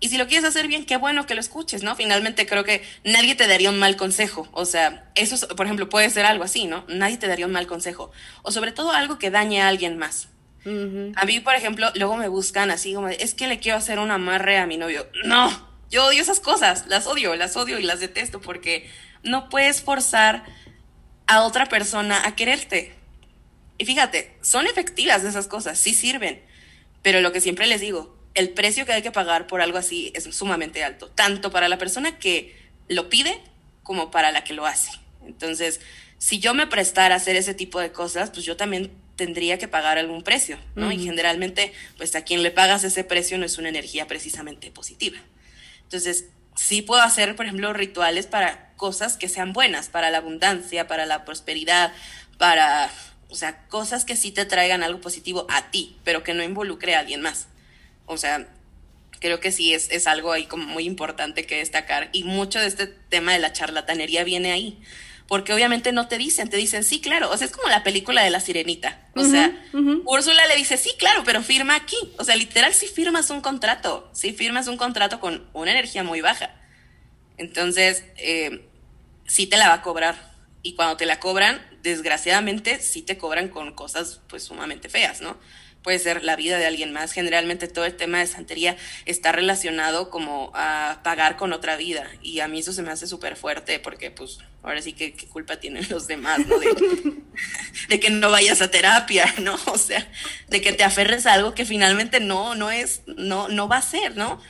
Y 0.01 0.09
si 0.09 0.17
lo 0.17 0.27
quieres 0.27 0.43
hacer 0.43 0.67
bien, 0.67 0.85
qué 0.85 0.97
bueno 0.97 1.25
que 1.25 1.33
lo 1.33 1.39
escuches, 1.39 1.81
¿no? 1.81 1.95
Finalmente 1.95 2.45
creo 2.45 2.65
que 2.65 2.83
nadie 3.05 3.35
te 3.35 3.47
daría 3.47 3.69
un 3.69 3.79
mal 3.79 3.95
consejo. 3.95 4.49
O 4.51 4.65
sea, 4.65 5.09
eso, 5.15 5.35
es- 5.35 5.45
por 5.45 5.65
ejemplo, 5.65 5.87
puede 5.87 6.09
ser 6.09 6.25
algo 6.25 6.43
así, 6.43 6.65
¿no? 6.67 6.83
Nadie 6.89 7.15
te 7.17 7.27
daría 7.29 7.45
un 7.45 7.53
mal 7.53 7.67
consejo. 7.67 8.11
O 8.43 8.51
sobre 8.51 8.73
todo 8.73 8.91
algo 8.91 9.17
que 9.17 9.31
dañe 9.31 9.61
a 9.61 9.69
alguien 9.69 9.97
más. 9.97 10.27
A 11.15 11.23
mí, 11.25 11.39
por 11.39 11.55
ejemplo, 11.55 11.89
luego 11.95 12.17
me 12.17 12.27
buscan 12.27 12.69
así 12.69 12.93
como, 12.93 13.07
es 13.07 13.33
que 13.33 13.47
le 13.47 13.59
quiero 13.59 13.77
hacer 13.77 13.97
un 13.99 14.11
amarre 14.11 14.57
a 14.57 14.67
mi 14.67 14.75
novio. 14.75 15.07
No, 15.23 15.49
yo 15.89 16.05
odio 16.07 16.21
esas 16.21 16.41
cosas, 16.41 16.85
las 16.87 17.07
odio, 17.07 17.33
las 17.37 17.55
odio 17.55 17.79
y 17.79 17.83
las 17.83 18.01
detesto 18.01 18.41
porque 18.41 18.89
no 19.23 19.47
puedes 19.47 19.81
forzar 19.81 20.43
a 21.27 21.43
otra 21.43 21.65
persona 21.65 22.25
a 22.25 22.35
quererte. 22.35 22.93
Y 23.77 23.85
fíjate, 23.85 24.35
son 24.41 24.67
efectivas 24.67 25.23
esas 25.23 25.47
cosas, 25.47 25.77
sí 25.77 25.93
sirven, 25.93 26.41
pero 27.01 27.21
lo 27.21 27.31
que 27.31 27.41
siempre 27.41 27.67
les 27.67 27.81
digo, 27.81 28.17
el 28.33 28.49
precio 28.49 28.85
que 28.85 28.93
hay 28.93 29.01
que 29.01 29.11
pagar 29.11 29.47
por 29.47 29.61
algo 29.61 29.77
así 29.77 30.11
es 30.15 30.23
sumamente 30.35 30.83
alto, 30.83 31.09
tanto 31.09 31.51
para 31.51 31.69
la 31.69 31.77
persona 31.77 32.17
que 32.17 32.55
lo 32.87 33.09
pide 33.09 33.41
como 33.83 34.11
para 34.11 34.31
la 34.31 34.43
que 34.43 34.53
lo 34.53 34.65
hace. 34.65 34.91
Entonces, 35.25 35.81
si 36.17 36.39
yo 36.39 36.53
me 36.53 36.67
prestara 36.67 37.15
a 37.15 37.17
hacer 37.17 37.35
ese 37.35 37.53
tipo 37.53 37.79
de 37.79 37.91
cosas, 37.91 38.31
pues 38.31 38.45
yo 38.45 38.57
también 38.57 38.91
tendría 39.15 39.57
que 39.57 39.67
pagar 39.67 39.97
algún 39.97 40.23
precio, 40.23 40.57
¿no? 40.75 40.91
Y 40.91 40.99
generalmente, 41.03 41.71
pues 41.97 42.15
a 42.15 42.23
quien 42.23 42.43
le 42.43 42.51
pagas 42.51 42.83
ese 42.83 43.03
precio 43.03 43.37
no 43.37 43.45
es 43.45 43.57
una 43.57 43.69
energía 43.69 44.07
precisamente 44.07 44.71
positiva. 44.71 45.17
Entonces, 45.83 46.25
sí 46.55 46.81
puedo 46.81 47.01
hacer, 47.01 47.35
por 47.35 47.45
ejemplo, 47.45 47.71
rituales 47.73 48.27
para 48.27 48.64
cosas 48.75 49.17
que 49.17 49.29
sean 49.29 49.53
buenas, 49.53 49.89
para 49.89 50.09
la 50.09 50.19
abundancia, 50.19 50.87
para 50.87 51.05
la 51.05 51.25
prosperidad, 51.25 51.91
para, 52.37 52.89
o 53.29 53.35
sea, 53.35 53.67
cosas 53.67 54.05
que 54.05 54.15
sí 54.15 54.31
te 54.31 54.45
traigan 54.45 54.83
algo 54.83 55.01
positivo 55.01 55.45
a 55.49 55.71
ti, 55.71 55.97
pero 56.03 56.23
que 56.23 56.33
no 56.33 56.43
involucre 56.43 56.95
a 56.95 56.99
alguien 56.99 57.21
más. 57.21 57.47
O 58.05 58.17
sea, 58.17 58.47
creo 59.19 59.39
que 59.39 59.51
sí 59.51 59.73
es, 59.73 59.89
es 59.91 60.07
algo 60.07 60.31
ahí 60.31 60.45
como 60.45 60.65
muy 60.65 60.85
importante 60.85 61.45
que 61.45 61.57
destacar. 61.57 62.09
Y 62.11 62.23
mucho 62.23 62.59
de 62.59 62.67
este 62.67 62.87
tema 62.87 63.33
de 63.33 63.39
la 63.39 63.53
charlatanería 63.53 64.23
viene 64.23 64.51
ahí. 64.51 64.79
Porque 65.27 65.53
obviamente 65.53 65.91
no 65.91 66.07
te 66.07 66.19
dicen, 66.19 66.49
te 66.49 66.57
dicen, 66.57 66.83
sí, 66.83 67.01
claro. 67.01 67.31
O 67.31 67.37
sea, 67.37 67.47
es 67.47 67.51
como 67.51 67.67
la 67.69 67.83
película 67.83 68.23
de 68.23 68.29
la 68.29 68.39
sirenita. 68.39 68.99
O 69.15 69.23
sea, 69.23 69.51
Úrsula 70.05 70.45
le 70.45 70.55
dice, 70.55 70.77
sí, 70.77 70.91
claro, 70.99 71.23
pero 71.25 71.41
firma 71.41 71.75
aquí. 71.75 71.97
O 72.19 72.23
sea, 72.23 72.35
literal, 72.35 72.75
sí 72.75 72.85
firmas 72.85 73.31
un 73.31 73.41
contrato. 73.41 74.07
Sí 74.13 74.33
firmas 74.33 74.67
un 74.67 74.77
contrato 74.77 75.19
con 75.19 75.43
una 75.53 75.71
energía 75.71 76.03
muy 76.03 76.21
baja. 76.21 76.53
Entonces, 77.37 78.03
eh, 78.17 78.67
sí 79.27 79.47
te 79.47 79.57
la 79.57 79.69
va 79.69 79.75
a 79.75 79.81
cobrar. 79.81 80.33
Y 80.61 80.73
cuando 80.73 80.97
te 80.97 81.05
la 81.05 81.19
cobran, 81.19 81.61
desgraciadamente, 81.83 82.79
sí 82.79 83.01
te 83.01 83.17
cobran 83.17 83.49
con 83.49 83.73
cosas 83.73 84.21
pues 84.27 84.43
sumamente 84.43 84.89
feas, 84.89 85.21
¿no? 85.21 85.37
Puede 85.83 85.99
ser 85.99 86.23
la 86.23 86.35
vida 86.35 86.57
de 86.57 86.65
alguien 86.65 86.91
más. 86.91 87.11
Generalmente 87.11 87.67
todo 87.67 87.85
el 87.85 87.95
tema 87.95 88.17
de 88.17 88.25
santería 88.25 88.75
está 89.05 89.31
relacionado 89.31 90.09
como 90.09 90.51
a 90.55 91.01
pagar 91.03 91.37
con 91.37 91.53
otra 91.53 91.77
vida. 91.77 92.09
Y 92.23 92.39
a 92.39 92.47
mí 92.47 92.61
eso 92.61 92.73
se 92.73 92.81
me 92.81 92.89
hace 92.89 93.05
súper 93.05 93.35
fuerte 93.35 93.79
porque 93.79 94.09
pues 94.09 94.39
ahora 94.63 94.81
sí 94.81 94.93
que 94.93 95.13
qué 95.13 95.27
culpa 95.27 95.57
tienen 95.57 95.85
los 95.91 96.07
demás, 96.07 96.39
¿no? 96.47 96.57
De, 96.57 96.69
de 97.89 97.99
que 97.99 98.09
no 98.09 98.31
vayas 98.31 98.63
a 98.63 98.71
terapia, 98.71 99.31
¿no? 99.43 99.59
O 99.67 99.77
sea, 99.77 100.11
de 100.47 100.61
que 100.61 100.73
te 100.73 100.83
aferres 100.83 101.27
a 101.27 101.33
algo 101.33 101.53
que 101.53 101.65
finalmente 101.65 102.19
no, 102.19 102.55
no 102.55 102.71
es, 102.71 103.03
no, 103.05 103.47
no 103.49 103.67
va 103.67 103.77
a 103.77 103.81
ser, 103.83 104.17
¿no? 104.17 104.41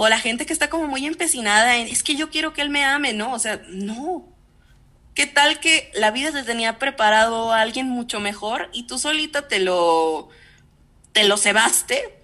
O 0.00 0.08
la 0.08 0.20
gente 0.20 0.46
que 0.46 0.52
está 0.52 0.70
como 0.70 0.86
muy 0.86 1.06
empecinada 1.06 1.76
en, 1.76 1.88
es 1.88 2.04
que 2.04 2.14
yo 2.14 2.30
quiero 2.30 2.52
que 2.52 2.62
él 2.62 2.70
me 2.70 2.84
ame, 2.84 3.14
¿no? 3.14 3.32
O 3.32 3.38
sea, 3.40 3.60
no. 3.68 4.28
¿Qué 5.14 5.26
tal 5.26 5.58
que 5.58 5.90
la 5.92 6.12
vida 6.12 6.30
te 6.30 6.44
tenía 6.44 6.78
preparado 6.78 7.52
a 7.52 7.60
alguien 7.60 7.88
mucho 7.88 8.20
mejor 8.20 8.70
y 8.72 8.84
tú 8.84 8.98
solita 8.98 9.48
te 9.48 9.58
lo, 9.58 10.28
te 11.12 11.24
lo 11.24 11.36
cebaste 11.36 12.16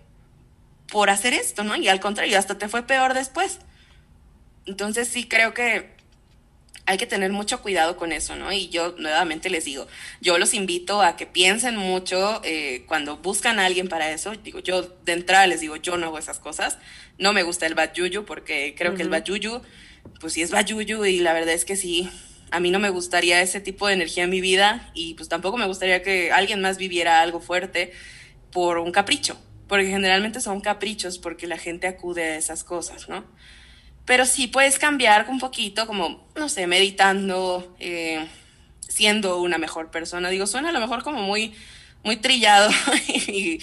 por 0.86 1.10
hacer 1.10 1.34
esto, 1.34 1.64
¿no? 1.64 1.74
Y 1.74 1.88
al 1.88 1.98
contrario, 1.98 2.38
hasta 2.38 2.56
te 2.58 2.68
fue 2.68 2.86
peor 2.86 3.12
después. 3.12 3.58
Entonces 4.66 5.08
sí 5.08 5.26
creo 5.26 5.52
que 5.52 5.93
hay 6.86 6.98
que 6.98 7.06
tener 7.06 7.32
mucho 7.32 7.62
cuidado 7.62 7.96
con 7.96 8.12
eso, 8.12 8.36
¿no? 8.36 8.52
Y 8.52 8.68
yo 8.68 8.94
nuevamente 8.98 9.48
les 9.48 9.64
digo, 9.64 9.86
yo 10.20 10.38
los 10.38 10.52
invito 10.52 11.00
a 11.02 11.16
que 11.16 11.26
piensen 11.26 11.76
mucho 11.76 12.40
eh, 12.44 12.84
cuando 12.86 13.16
buscan 13.16 13.58
a 13.58 13.64
alguien 13.64 13.88
para 13.88 14.10
eso. 14.10 14.32
Digo, 14.42 14.58
yo 14.58 14.82
de 14.82 15.12
entrada 15.12 15.46
les 15.46 15.60
digo, 15.60 15.76
yo 15.76 15.96
no 15.96 16.06
hago 16.06 16.18
esas 16.18 16.38
cosas. 16.38 16.78
No 17.18 17.32
me 17.32 17.42
gusta 17.42 17.66
el 17.66 17.74
bad 17.74 17.94
yuyu 17.94 18.24
porque 18.24 18.74
creo 18.76 18.94
que 18.94 19.02
el 19.02 19.08
bad 19.08 19.24
yuyu, 19.24 19.62
pues 20.20 20.34
sí 20.34 20.42
es 20.42 20.50
bad 20.50 20.66
yuyu 20.66 21.04
y 21.06 21.20
la 21.20 21.32
verdad 21.32 21.54
es 21.54 21.64
que 21.64 21.76
sí, 21.76 22.10
a 22.50 22.60
mí 22.60 22.70
no 22.70 22.78
me 22.78 22.90
gustaría 22.90 23.40
ese 23.40 23.60
tipo 23.60 23.86
de 23.86 23.94
energía 23.94 24.24
en 24.24 24.30
mi 24.30 24.40
vida 24.40 24.90
y 24.94 25.14
pues 25.14 25.28
tampoco 25.28 25.56
me 25.56 25.66
gustaría 25.66 26.02
que 26.02 26.32
alguien 26.32 26.60
más 26.60 26.76
viviera 26.76 27.20
algo 27.20 27.40
fuerte 27.40 27.92
por 28.52 28.78
un 28.78 28.92
capricho, 28.92 29.36
porque 29.68 29.86
generalmente 29.86 30.40
son 30.40 30.60
caprichos 30.60 31.18
porque 31.18 31.46
la 31.46 31.58
gente 31.58 31.86
acude 31.86 32.22
a 32.22 32.36
esas 32.36 32.62
cosas, 32.62 33.08
¿no? 33.08 33.24
Pero 34.04 34.26
sí 34.26 34.46
puedes 34.48 34.78
cambiar 34.78 35.26
un 35.28 35.38
poquito, 35.38 35.86
como, 35.86 36.26
no 36.36 36.48
sé, 36.48 36.66
meditando, 36.66 37.74
eh, 37.80 38.26
siendo 38.88 39.40
una 39.40 39.58
mejor 39.58 39.90
persona. 39.90 40.28
Digo, 40.28 40.46
suena 40.46 40.68
a 40.68 40.72
lo 40.72 40.80
mejor 40.80 41.02
como 41.02 41.22
muy, 41.22 41.54
muy 42.02 42.16
trillado 42.16 42.70
y, 43.08 43.60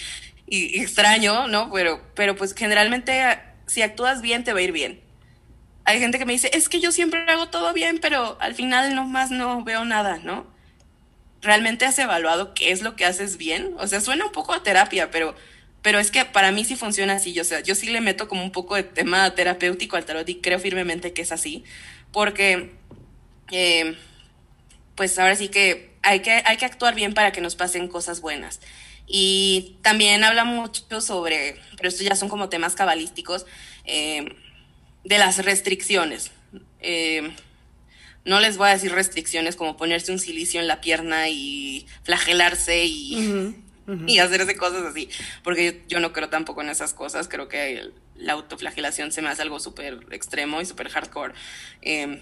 extraño, 0.48 1.48
¿no? 1.48 1.72
Pero, 1.72 2.02
pero 2.16 2.36
pues 2.36 2.54
generalmente 2.54 3.22
si 3.68 3.82
actúas 3.82 4.22
bien 4.22 4.44
te 4.44 4.52
va 4.52 4.60
a 4.60 4.64
ir 4.64 4.74
bien. 4.74 5.00
Hay 5.86 6.00
gente 6.00 6.20
que 6.20 6.26
me 6.26 6.34
dice, 6.34 6.52
es 6.54 6.68
que 6.68 6.82
yo 6.82 6.92
siempre 6.92 7.24
hago 7.28 7.48
todo 7.48 7.74
bien, 7.74 8.00
pero 8.02 8.38
al 8.42 8.54
final 8.54 8.94
nomás 8.94 9.32
no 9.32 9.64
veo 9.64 9.86
nada, 9.86 10.20
¿no? 10.24 10.46
¿Realmente 11.42 11.86
has 11.86 11.98
evaluado 11.98 12.54
qué 12.54 12.72
es 12.72 12.82
lo 12.82 12.96
que 12.96 13.06
haces 13.06 13.38
bien? 13.38 13.74
O 13.80 13.88
sea, 13.88 14.02
suena 14.02 14.26
un 14.26 14.32
poco 14.32 14.54
a 14.54 14.62
terapia, 14.62 15.10
pero, 15.10 15.36
pero 15.82 16.00
es 16.00 16.12
que 16.12 16.26
para 16.26 16.52
mí 16.52 16.64
sí 16.66 16.76
funciona 16.76 17.14
así. 17.14 17.34
Yo, 17.34 17.42
o 17.42 17.46
sea, 17.46 17.62
yo 17.62 17.76
sí 17.76 17.90
le 17.90 18.02
meto 18.02 18.28
como 18.28 18.44
un 18.44 18.52
poco 18.52 18.76
de 18.76 18.84
tema 18.84 19.34
terapéutico 19.34 19.96
al 19.96 20.06
tarot 20.06 20.28
y 20.30 20.36
creo 20.36 20.60
firmemente 20.60 21.14
que 21.14 21.24
es 21.24 21.32
así. 21.32 21.64
Porque, 22.12 22.72
eh, 23.52 23.98
pues 24.96 25.18
ahora 25.18 25.36
sí 25.36 25.50
que 25.50 25.92
hay, 26.04 26.20
que 26.20 26.44
hay 26.46 26.58
que 26.58 26.66
actuar 26.66 26.94
bien 26.94 27.14
para 27.14 27.32
que 27.32 27.42
nos 27.42 27.56
pasen 27.56 27.88
cosas 27.88 28.22
buenas. 28.22 28.60
Y 29.08 29.78
también 29.82 30.24
habla 30.24 30.46
mucho 30.46 31.02
sobre, 31.02 31.56
pero 31.78 31.90
estos 31.90 32.06
ya 32.06 32.16
son 32.16 32.30
como 32.30 32.50
temas 32.50 32.76
cabalísticos, 32.76 33.46
eh, 33.86 34.36
de 35.04 35.18
las 35.18 35.44
restricciones. 35.44 36.32
Eh, 36.80 37.32
no 38.24 38.40
les 38.40 38.58
voy 38.58 38.70
a 38.70 38.74
decir 38.74 38.92
restricciones 38.92 39.56
como 39.56 39.78
ponerse 39.78 40.12
un 40.12 40.20
silicio 40.20 40.60
en 40.60 40.68
la 40.68 40.80
pierna 40.80 41.28
y 41.30 41.88
flagelarse 42.04 42.86
y, 42.86 43.56
y 44.08 44.20
hacerse 44.20 44.56
cosas 44.56 44.84
así, 44.84 45.10
porque 45.44 45.84
yo, 45.88 46.00
no 46.00 46.14
creo 46.14 46.30
tampoco 46.30 46.62
en 46.62 46.70
esas 46.70 46.94
cosas, 46.94 47.28
creo 47.28 47.48
que 47.48 47.92
la 48.16 48.34
autoflagelación 48.34 49.12
se 49.12 49.22
me 49.22 49.30
hace 49.30 49.42
algo 49.42 49.60
súper 49.60 50.00
extremo 50.12 50.62
y 50.62 50.66
súper 50.66 50.90
hardcore. 50.90 51.34
Em, 51.82 52.22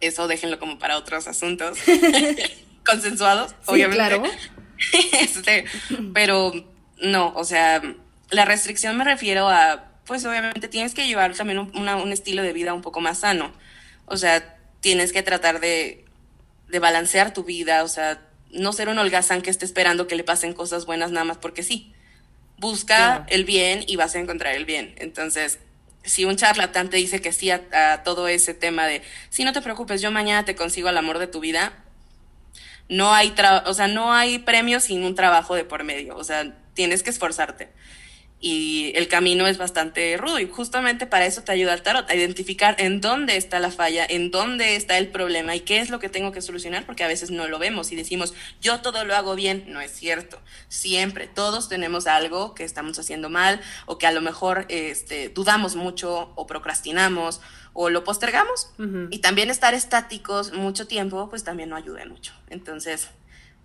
eso 0.00 0.28
déjenlo 0.28 0.58
como 0.58 0.78
para 0.78 0.96
otros 0.96 1.26
asuntos 1.28 1.78
consensuados, 2.86 3.54
obviamente. 3.66 3.96
Claro. 3.96 4.22
este, 5.20 5.64
pero 6.14 6.52
no, 7.00 7.32
o 7.34 7.44
sea, 7.44 7.82
la 8.30 8.44
restricción 8.44 8.96
me 8.96 9.04
refiero 9.04 9.48
a, 9.48 9.90
pues 10.06 10.24
obviamente 10.24 10.68
tienes 10.68 10.94
que 10.94 11.06
llevar 11.06 11.34
también 11.34 11.58
un, 11.58 12.12
estilo 12.12 12.42
de 12.42 12.52
vida 12.52 12.74
un 12.74 12.82
poco 12.82 13.00
más 13.00 13.20
sano. 13.20 13.52
O 14.06 14.16
sea, 14.16 14.56
tienes 14.80 15.12
que 15.12 15.22
tratar 15.22 15.60
de, 15.60 16.04
de 16.68 16.78
balancear 16.78 17.32
tu 17.32 17.44
vida, 17.44 17.84
o 17.84 17.88
sea, 17.88 18.29
no 18.52 18.72
ser 18.72 18.88
un 18.88 18.98
holgazán 18.98 19.42
que 19.42 19.50
esté 19.50 19.64
esperando 19.64 20.06
que 20.06 20.16
le 20.16 20.24
pasen 20.24 20.52
cosas 20.52 20.86
buenas 20.86 21.10
nada 21.10 21.24
más 21.24 21.38
porque 21.38 21.62
sí. 21.62 21.92
Busca 22.56 23.24
el 23.28 23.44
bien 23.44 23.84
y 23.86 23.96
vas 23.96 24.14
a 24.14 24.18
encontrar 24.18 24.54
el 24.54 24.66
bien. 24.66 24.94
Entonces, 24.98 25.58
si 26.02 26.24
un 26.24 26.36
charlatán 26.36 26.90
te 26.90 26.96
dice 26.98 27.20
que 27.20 27.32
sí 27.32 27.50
a, 27.50 28.02
todo 28.04 28.28
ese 28.28 28.54
tema 28.54 28.86
de, 28.86 29.02
si 29.30 29.44
no 29.44 29.52
te 29.52 29.62
preocupes, 29.62 30.02
yo 30.02 30.10
mañana 30.10 30.44
te 30.44 30.56
consigo 30.56 30.88
el 30.88 30.98
amor 30.98 31.18
de 31.18 31.26
tu 31.26 31.40
vida, 31.40 31.72
no 32.88 33.14
hay, 33.14 33.34
o 33.66 33.74
sea, 33.74 33.88
no 33.88 34.12
hay 34.12 34.38
premio 34.38 34.80
sin 34.80 35.04
un 35.04 35.14
trabajo 35.14 35.54
de 35.54 35.64
por 35.64 35.84
medio, 35.84 36.16
o 36.16 36.24
sea, 36.24 36.54
tienes 36.74 37.02
que 37.02 37.10
esforzarte 37.10 37.68
y 38.40 38.92
el 38.96 39.06
camino 39.06 39.46
es 39.46 39.58
bastante 39.58 40.16
rudo 40.16 40.38
y 40.38 40.48
justamente 40.48 41.06
para 41.06 41.26
eso 41.26 41.42
te 41.42 41.52
ayuda 41.52 41.74
el 41.74 41.82
tarot, 41.82 42.08
a 42.08 42.14
identificar 42.14 42.74
en 42.78 43.02
dónde 43.02 43.36
está 43.36 43.60
la 43.60 43.70
falla, 43.70 44.06
en 44.08 44.30
dónde 44.30 44.76
está 44.76 44.96
el 44.96 45.08
problema 45.08 45.54
y 45.54 45.60
qué 45.60 45.80
es 45.80 45.90
lo 45.90 45.98
que 45.98 46.08
tengo 46.08 46.32
que 46.32 46.40
solucionar, 46.40 46.86
porque 46.86 47.04
a 47.04 47.08
veces 47.08 47.30
no 47.30 47.48
lo 47.48 47.58
vemos 47.58 47.92
y 47.92 47.96
decimos, 47.96 48.32
yo 48.60 48.80
todo 48.80 49.04
lo 49.04 49.14
hago 49.14 49.34
bien, 49.34 49.64
no 49.68 49.80
es 49.82 49.92
cierto, 49.92 50.40
siempre, 50.68 51.26
todos 51.26 51.68
tenemos 51.68 52.06
algo 52.06 52.54
que 52.54 52.64
estamos 52.64 52.98
haciendo 52.98 53.28
mal 53.28 53.60
o 53.84 53.98
que 53.98 54.06
a 54.06 54.12
lo 54.12 54.22
mejor 54.22 54.64
este, 54.68 55.28
dudamos 55.28 55.76
mucho 55.76 56.32
o 56.34 56.46
procrastinamos 56.46 57.40
o 57.72 57.88
lo 57.90 58.04
postergamos. 58.04 58.72
Y 59.10 59.18
también 59.18 59.48
estar 59.50 59.74
estáticos 59.74 60.52
mucho 60.52 60.86
tiempo, 60.88 61.28
pues 61.30 61.44
también 61.44 61.68
no 61.68 61.76
ayuda 61.76 62.04
mucho. 62.06 62.32
Entonces, 62.48 63.08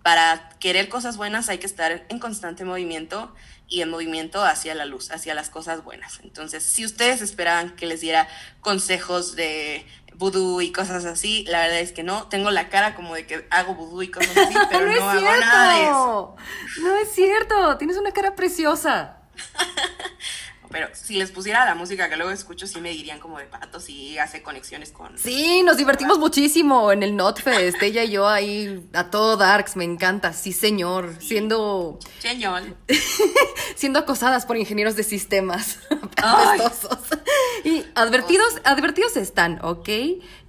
para 0.06 0.50
querer 0.60 0.88
cosas 0.88 1.16
buenas 1.16 1.48
hay 1.48 1.58
que 1.58 1.66
estar 1.66 2.06
en 2.08 2.20
constante 2.20 2.64
movimiento 2.64 3.34
y 3.66 3.82
en 3.82 3.90
movimiento 3.90 4.44
hacia 4.44 4.72
la 4.76 4.84
luz, 4.84 5.10
hacia 5.10 5.34
las 5.34 5.50
cosas 5.50 5.82
buenas. 5.82 6.20
Entonces, 6.22 6.62
si 6.62 6.84
ustedes 6.84 7.22
esperaban 7.22 7.74
que 7.74 7.86
les 7.86 8.02
diera 8.02 8.28
consejos 8.60 9.34
de 9.34 9.84
vudú 10.14 10.60
y 10.60 10.70
cosas 10.70 11.06
así, 11.06 11.44
la 11.48 11.62
verdad 11.62 11.80
es 11.80 11.90
que 11.90 12.04
no. 12.04 12.28
Tengo 12.28 12.52
la 12.52 12.68
cara 12.68 12.94
como 12.94 13.16
de 13.16 13.26
que 13.26 13.48
hago 13.50 13.74
vudú 13.74 14.00
y 14.00 14.08
cosas 14.12 14.36
así, 14.36 14.54
pero 14.70 14.86
no, 14.92 15.10
hago 15.10 15.40
nada 15.40 15.74
de 15.74 15.82
eso. 15.82 16.36
No 16.82 16.96
es 16.98 17.12
cierto, 17.12 17.76
tienes 17.76 17.96
una 17.96 18.12
cara 18.12 18.36
preciosa. 18.36 19.16
Pero 20.76 20.90
si 20.92 21.14
les 21.16 21.30
pusiera 21.30 21.64
la 21.64 21.74
música 21.74 22.10
que 22.10 22.16
luego 22.16 22.30
escucho, 22.30 22.66
sí 22.66 22.82
me 22.82 22.90
dirían 22.90 23.18
como 23.18 23.38
de 23.38 23.46
patos 23.46 23.88
y 23.88 24.18
hace 24.18 24.42
conexiones 24.42 24.90
con. 24.90 25.16
Sí, 25.16 25.62
nos 25.62 25.78
divertimos 25.78 26.18
muchísimo 26.18 26.92
en 26.92 27.02
el 27.02 27.16
Notfest. 27.16 27.82
Ella 27.82 28.04
y 28.04 28.10
yo 28.10 28.28
ahí 28.28 28.86
a 28.92 29.08
todo 29.08 29.38
Darks, 29.38 29.76
me 29.76 29.84
encanta. 29.84 30.34
Sí, 30.34 30.52
señor. 30.52 31.14
Siendo. 31.18 31.98
Señor. 32.18 32.76
siendo 33.74 34.00
acosadas 34.00 34.44
por 34.44 34.58
ingenieros 34.58 34.96
de 34.96 35.04
sistemas. 35.04 35.78
y 37.64 37.82
advertidos, 37.94 38.60
advertidos 38.64 39.16
están, 39.16 39.58
¿ok? 39.62 39.88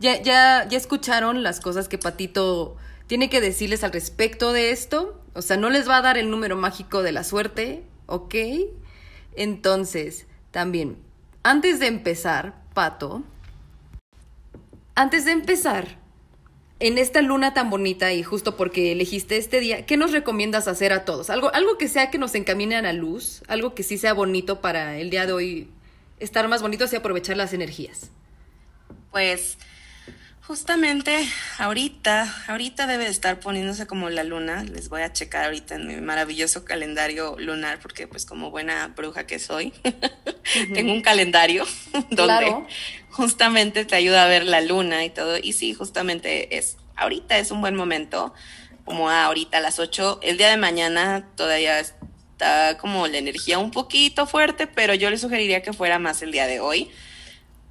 Ya, 0.02 0.22
ya, 0.22 0.68
ya 0.68 0.78
escucharon 0.78 1.42
las 1.42 1.62
cosas 1.62 1.88
que 1.88 1.98
Patito 1.98 2.76
tiene 3.08 3.30
que 3.30 3.40
decirles 3.40 3.86
al 3.86 3.94
respecto 3.94 4.52
de 4.52 4.72
esto. 4.72 5.22
O 5.36 5.42
sea, 5.42 5.56
no 5.56 5.70
les 5.70 5.88
va 5.88 5.96
a 5.96 6.02
dar 6.02 6.18
el 6.18 6.30
número 6.30 6.58
mágico 6.58 7.02
de 7.02 7.14
la 7.14 7.24
suerte, 7.24 7.86
¿ok? 8.08 8.36
Entonces, 9.38 10.26
también, 10.52 10.98
antes 11.44 11.80
de 11.80 11.88
empezar, 11.88 12.62
Pato, 12.74 13.24
antes 14.96 15.26
de 15.26 15.32
empezar, 15.32 16.00
en 16.80 16.98
esta 16.98 17.22
luna 17.22 17.54
tan 17.54 17.70
bonita 17.70 18.14
y 18.14 18.24
justo 18.24 18.58
porque 18.58 18.92
elegiste 18.92 19.38
este 19.38 19.60
día, 19.60 19.86
¿qué 19.86 19.96
nos 19.96 20.12
recomiendas 20.12 20.68
hacer 20.68 20.92
a 20.92 21.06
todos? 21.06 21.30
Algo, 21.30 21.54
algo 21.54 21.78
que 21.78 21.88
sea 21.88 22.12
que 22.12 22.18
nos 22.18 22.36
encamine 22.36 22.76
a 22.76 22.82
la 22.82 22.94
luz, 22.94 23.44
algo 23.48 23.74
que 23.74 23.84
sí 23.84 23.98
sea 23.98 24.14
bonito 24.14 24.60
para 24.60 24.98
el 24.98 25.10
día 25.10 25.26
de 25.26 25.34
hoy, 25.34 25.70
estar 26.20 26.48
más 26.48 26.62
bonitos 26.64 26.92
y 26.94 26.96
aprovechar 26.96 27.38
las 27.38 27.54
energías. 27.54 28.10
Pues 29.12 29.58
Justamente 30.48 31.28
ahorita, 31.58 32.46
ahorita 32.48 32.88
debe 32.88 33.04
de 33.04 33.10
estar 33.10 33.38
poniéndose 33.42 33.86
como 33.86 34.10
la 34.10 34.24
luna. 34.24 34.64
Les 34.64 34.88
voy 34.88 35.02
a 35.02 35.12
checar 35.12 35.44
ahorita 35.44 35.76
en 35.76 35.88
mi 35.88 35.98
maravilloso 35.98 36.64
calendario 36.64 37.36
lunar, 37.38 37.80
porque 37.82 38.08
pues 38.08 38.26
como 38.26 38.50
buena 38.50 38.88
bruja 38.96 39.28
que 39.28 39.40
soy, 39.40 39.74
tengo 40.74 40.94
un 40.94 41.02
calendario 41.02 41.66
donde 42.12 42.56
justamente 43.10 43.84
te 43.84 43.98
ayuda 43.98 44.24
a 44.24 44.28
ver 44.30 44.46
la 44.46 44.62
luna 44.62 45.04
y 45.04 45.10
todo. 45.10 45.38
Y 45.38 45.52
sí, 45.52 45.74
justamente 45.74 46.58
es, 46.58 46.78
ahorita 46.96 47.38
es 47.38 47.52
un 47.52 47.60
buen 47.60 47.76
momento, 47.76 48.34
como 48.86 49.10
ahorita 49.10 49.58
a 49.58 49.60
las 49.60 49.80
8. 49.80 50.22
El 50.24 50.38
día 50.38 50.50
de 50.50 50.56
mañana 50.56 51.28
todavía 51.36 51.78
está 51.82 52.78
como 52.78 53.06
la 53.08 53.18
energía 53.18 53.60
un 53.60 53.72
poquito 53.72 54.26
fuerte, 54.26 54.66
pero 54.66 54.94
yo 54.94 55.10
le 55.10 55.18
sugeriría 55.18 55.62
que 55.62 55.74
fuera 55.74 56.00
más 56.00 56.22
el 56.22 56.32
día 56.32 56.48
de 56.48 56.62
hoy 56.62 56.90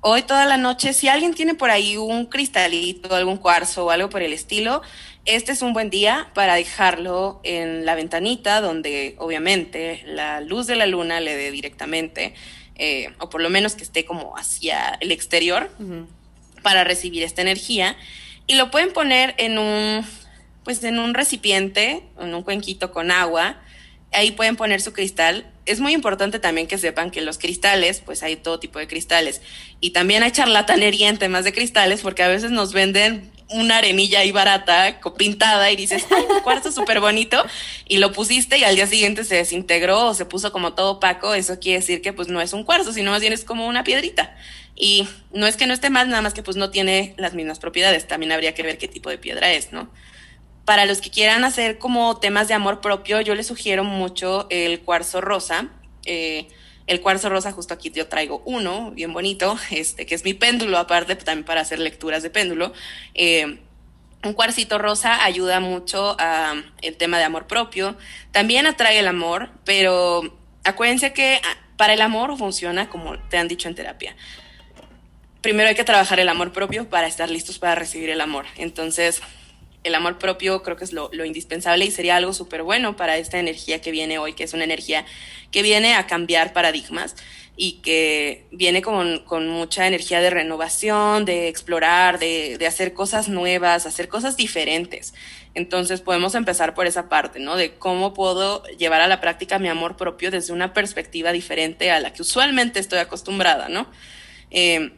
hoy 0.09 0.23
toda 0.23 0.45
la 0.45 0.57
noche, 0.57 0.93
si 0.93 1.09
alguien 1.09 1.35
tiene 1.35 1.55
por 1.55 1.69
ahí 1.69 1.97
un 1.97 2.27
cristalito, 2.27 3.13
algún 3.13 3.39
cuarzo 3.39 3.87
o 3.87 3.91
algo 3.91 4.09
por 4.09 4.23
el 4.23 4.33
estilo, 4.33 4.81
este 5.25 5.51
es 5.51 5.63
un 5.63 5.73
buen 5.73 5.91
día 5.91 6.29
para 6.33 6.55
dejarlo 6.55 7.41
en 7.43 7.85
la 7.85 7.97
ventanita 7.97 8.61
donde 8.61 9.17
obviamente 9.19 10.05
la 10.07 10.41
luz 10.41 10.69
de 10.69 10.77
la 10.77 10.87
luna 10.87 11.19
le 11.19 11.37
dé 11.37 11.51
directamente, 11.51 12.35
eh, 12.77 13.09
o 13.19 13.29
por 13.31 13.41
lo 13.41 13.51
menos 13.51 13.75
que 13.75 13.83
esté 13.83 14.05
como 14.05 14.37
hacia 14.37 14.97
el 15.01 15.11
exterior 15.11 15.73
para 16.63 16.85
recibir 16.85 17.25
esta 17.25 17.43
energía. 17.43 17.97
Y 18.47 18.55
lo 18.55 18.71
pueden 18.71 18.93
poner 18.93 19.35
en 19.39 19.59
un, 19.59 20.07
pues 20.63 20.85
en 20.85 21.01
un 21.01 21.15
recipiente, 21.15 22.05
en 22.21 22.33
un 22.33 22.45
cuenquito 22.45 22.93
con 22.93 23.11
agua. 23.11 23.61
Ahí 24.13 24.31
pueden 24.31 24.55
poner 24.55 24.81
su 24.81 24.93
cristal 24.93 25.51
es 25.67 25.81
muy 25.81 25.93
importante 25.93 26.39
también 26.39 26.67
que 26.67 26.79
sepan 26.79 27.11
que 27.11 27.21
los 27.21 27.39
cristales, 27.39 28.01
pues 28.05 28.23
hay 28.23 28.37
todo 28.37 28.59
tipo 28.59 28.79
de 28.79 28.87
cristales. 28.87 29.43
Y 29.81 29.91
también 29.91 30.23
hay 30.23 30.31
charlatanería 30.31 31.09
en 31.09 31.19
temas 31.19 31.45
de 31.45 31.53
cristales, 31.53 32.01
porque 32.01 32.23
a 32.23 32.29
veces 32.29 32.53
nos 32.53 32.73
venden 32.73 33.31
una 33.51 33.79
arenilla 33.79 34.21
ahí 34.21 34.33
barata, 34.33 35.01
pintada, 35.17 35.71
y 35.71 35.77
dices, 35.77 36.07
un 36.11 36.41
cuarzo 36.43 36.73
súper 36.73 37.01
bonito, 37.01 37.45
y 37.87 37.99
lo 37.99 38.13
pusiste 38.13 38.59
y 38.59 38.65
al 38.65 38.75
día 38.77 38.87
siguiente 38.87 39.25
se 39.25 39.37
desintegró 39.37 40.07
o 40.07 40.15
se 40.15 40.25
puso 40.25 40.53
como 40.53 40.75
todo 40.75 40.93
opaco, 40.93 41.35
eso 41.35 41.59
quiere 41.61 41.81
decir 41.81 42.03
que 42.03 42.13
pues 42.13 42.29
no 42.29 42.41
es 42.41 42.53
un 42.53 42.65
cuarzo, 42.65 42.93
sino 42.93 43.11
más 43.11 43.21
bien 43.21 43.33
es 43.33 43.45
como 43.45 43.67
una 43.67 43.85
piedrita. 43.85 44.37
Y 44.75 45.09
no 45.33 45.47
es 45.47 45.57
que 45.57 45.67
no 45.67 45.73
esté 45.73 45.91
mal, 45.91 46.09
nada 46.09 46.23
más 46.23 46.35
que 46.35 46.43
pues 46.43 46.57
no 46.57 46.71
tiene 46.71 47.15
las 47.17 47.35
mismas 47.35 47.59
propiedades, 47.59 48.07
también 48.07 48.33
habría 48.33 48.55
que 48.55 48.63
ver 48.63 48.79
qué 48.79 48.89
tipo 48.89 49.11
de 49.11 49.19
piedra 49.19 49.53
es, 49.53 49.73
¿no? 49.73 49.91
Para 50.67 50.85
los 50.85 51.01
que 51.01 51.11
quieran 51.11 51.45
hacer 51.45 51.79
como 51.79 52.19
temas 52.19 52.49
de 52.49 52.55
amor 52.55 52.81
propio, 52.81 53.21
yo 53.21 53.37
les 53.37 53.47
sugiero 53.47 53.85
mucho 53.85 54.49
el 54.51 54.81
cuarzo 54.81 55.21
rosa. 55.21 55.69
Eh, 56.05 56.49
el 56.89 57.01
cuarzo 57.01 57.29
rosa, 57.29 57.53
justo 57.53 57.73
aquí 57.73 57.91
yo 57.91 58.09
traigo 58.09 58.43
uno, 58.45 58.91
bien 58.91 59.13
bonito, 59.13 59.57
este, 59.71 60.07
que 60.07 60.17
es 60.17 60.25
mi 60.25 60.35
péndulo, 60.35 60.77
aparte 60.79 61.15
también 61.15 61.45
para 61.45 61.61
hacer 61.61 61.79
lecturas 61.79 62.25
de 62.25 62.31
péndulo. 62.31 62.73
Eh, 63.15 63.61
un 64.25 64.33
cuarcito 64.33 64.79
rosa 64.79 65.25
ayuda 65.25 65.61
mucho 65.61 66.17
a 66.19 66.55
el 66.83 66.97
tema 66.97 67.19
de 67.19 67.25
amor 67.25 67.47
propio. 67.47 67.97
También 68.33 68.67
atrae 68.67 68.99
el 68.99 69.07
amor, 69.07 69.51
pero 69.65 70.37
acuérdense 70.65 71.13
que 71.13 71.41
ah, 71.45 71.57
para 71.77 71.93
el 71.93 72.01
amor 72.01 72.37
funciona 72.37 72.89
como 72.89 73.17
te 73.29 73.39
han 73.39 73.47
dicho 73.47 73.69
en 73.69 73.77
terapia. 73.77 74.17
Primero 75.43 75.69
hay 75.69 75.77
que 75.77 75.85
trabajar 75.85 76.19
el 76.19 76.29
amor 76.29 76.53
propio 76.53 76.91
para 76.91 77.07
estar 77.07 77.31
listos 77.31 77.61
para 77.61 77.77
recibir 77.77 78.11
el 78.11 78.21
amor. 78.21 78.47
Entonces, 78.57 79.23
el 79.87 79.95
amor 79.95 80.19
propio 80.19 80.63
creo 80.63 80.77
que 80.77 80.85
es 80.85 80.93
lo, 80.93 81.11
indispensable 81.25 81.85
y 81.85 81.91
sería 81.91 82.17
algo 82.17 82.33
súper 82.33 82.63
bueno 82.63 82.97
para 82.97 83.17
esta 83.17 83.39
energía 83.39 83.81
que 83.81 83.91
viene 83.91 84.19
hoy, 84.19 84.33
que 84.35 84.45
es 84.45 84.55
una 84.55 84.65
energía 84.65 85.05
que 85.51 85.63
viene 85.63 85.95
a 85.95 86.07
cambiar 86.07 86.53
paradigmas 86.53 87.17
y 87.57 87.81
que 87.83 88.47
viene 88.51 88.83
con, 88.83 89.25
mucha 89.49 89.87
energía 89.87 90.21
de 90.21 90.31
renovación, 90.31 91.25
de 91.25 91.49
explorar, 91.49 92.19
de, 92.19 92.59
de, 92.59 92.67
hacer 92.67 92.93
cosas 92.93 93.29
nuevas, 93.29 93.87
hacer 93.87 94.09
cosas 94.09 94.37
diferentes. 94.37 95.15
Entonces 95.55 96.03
podemos 96.03 96.35
empezar 96.35 96.75
por 96.75 96.87
esa 96.87 97.09
parte, 97.09 97.41
¿no? 97.41 97.57
De 97.57 97.75
cómo 97.79 98.13
puedo 98.13 98.63
llevar 98.79 99.01
a 99.01 99.09
la 99.09 99.23
práctica 99.23 99.59
mi 99.59 99.69
amor 99.69 99.97
propio 99.97 100.31
desde 100.31 100.53
una 100.53 100.75
perspectiva 100.75 101.33
diferente 101.33 101.91
a 101.91 102.01
la 102.01 102.13
que 102.13 102.21
usualmente 102.21 102.79
estoy 102.79 102.99
acostumbrada, 102.99 103.71
¿no? 103.71 103.87
Eh, 104.51 104.93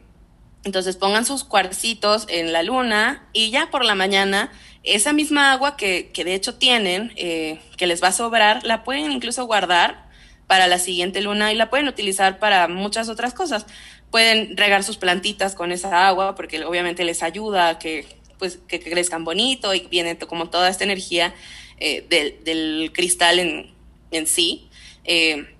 entonces 0.63 0.97
pongan 0.97 1.25
sus 1.25 1.43
cuarcitos 1.43 2.25
en 2.27 2.51
la 2.51 2.63
luna 2.63 3.27
y 3.31 3.49
ya 3.49 3.69
por 3.71 3.85
la 3.85 3.95
mañana 3.95 4.51
esa 4.95 5.13
misma 5.13 5.51
agua 5.51 5.77
que, 5.77 6.09
que 6.11 6.23
de 6.23 6.33
hecho 6.35 6.55
tienen, 6.55 7.11
eh, 7.15 7.59
que 7.77 7.87
les 7.87 8.01
va 8.03 8.09
a 8.09 8.11
sobrar, 8.11 8.63
la 8.65 8.83
pueden 8.83 9.11
incluso 9.11 9.45
guardar 9.45 10.07
para 10.47 10.67
la 10.67 10.79
siguiente 10.79 11.21
luna 11.21 11.53
y 11.53 11.55
la 11.55 11.69
pueden 11.69 11.87
utilizar 11.87 12.39
para 12.39 12.67
muchas 12.67 13.07
otras 13.07 13.33
cosas. 13.33 13.65
Pueden 14.09 14.57
regar 14.57 14.83
sus 14.83 14.97
plantitas 14.97 15.53
con 15.53 15.71
esa 15.71 16.07
agua 16.07 16.33
porque 16.33 16.63
obviamente 16.65 17.03
les 17.03 17.21
ayuda 17.21 17.69
a 17.69 17.79
que, 17.79 18.07
pues, 18.39 18.57
que 18.67 18.79
crezcan 18.79 19.23
bonito 19.23 19.73
y 19.75 19.81
viene 19.81 20.17
como 20.17 20.49
toda 20.49 20.69
esta 20.69 20.83
energía 20.83 21.35
eh, 21.77 22.05
del, 22.09 22.43
del, 22.43 22.91
cristal 22.93 23.37
en, 23.37 23.71
en 24.09 24.25
sí. 24.25 24.69
Eh, 25.03 25.55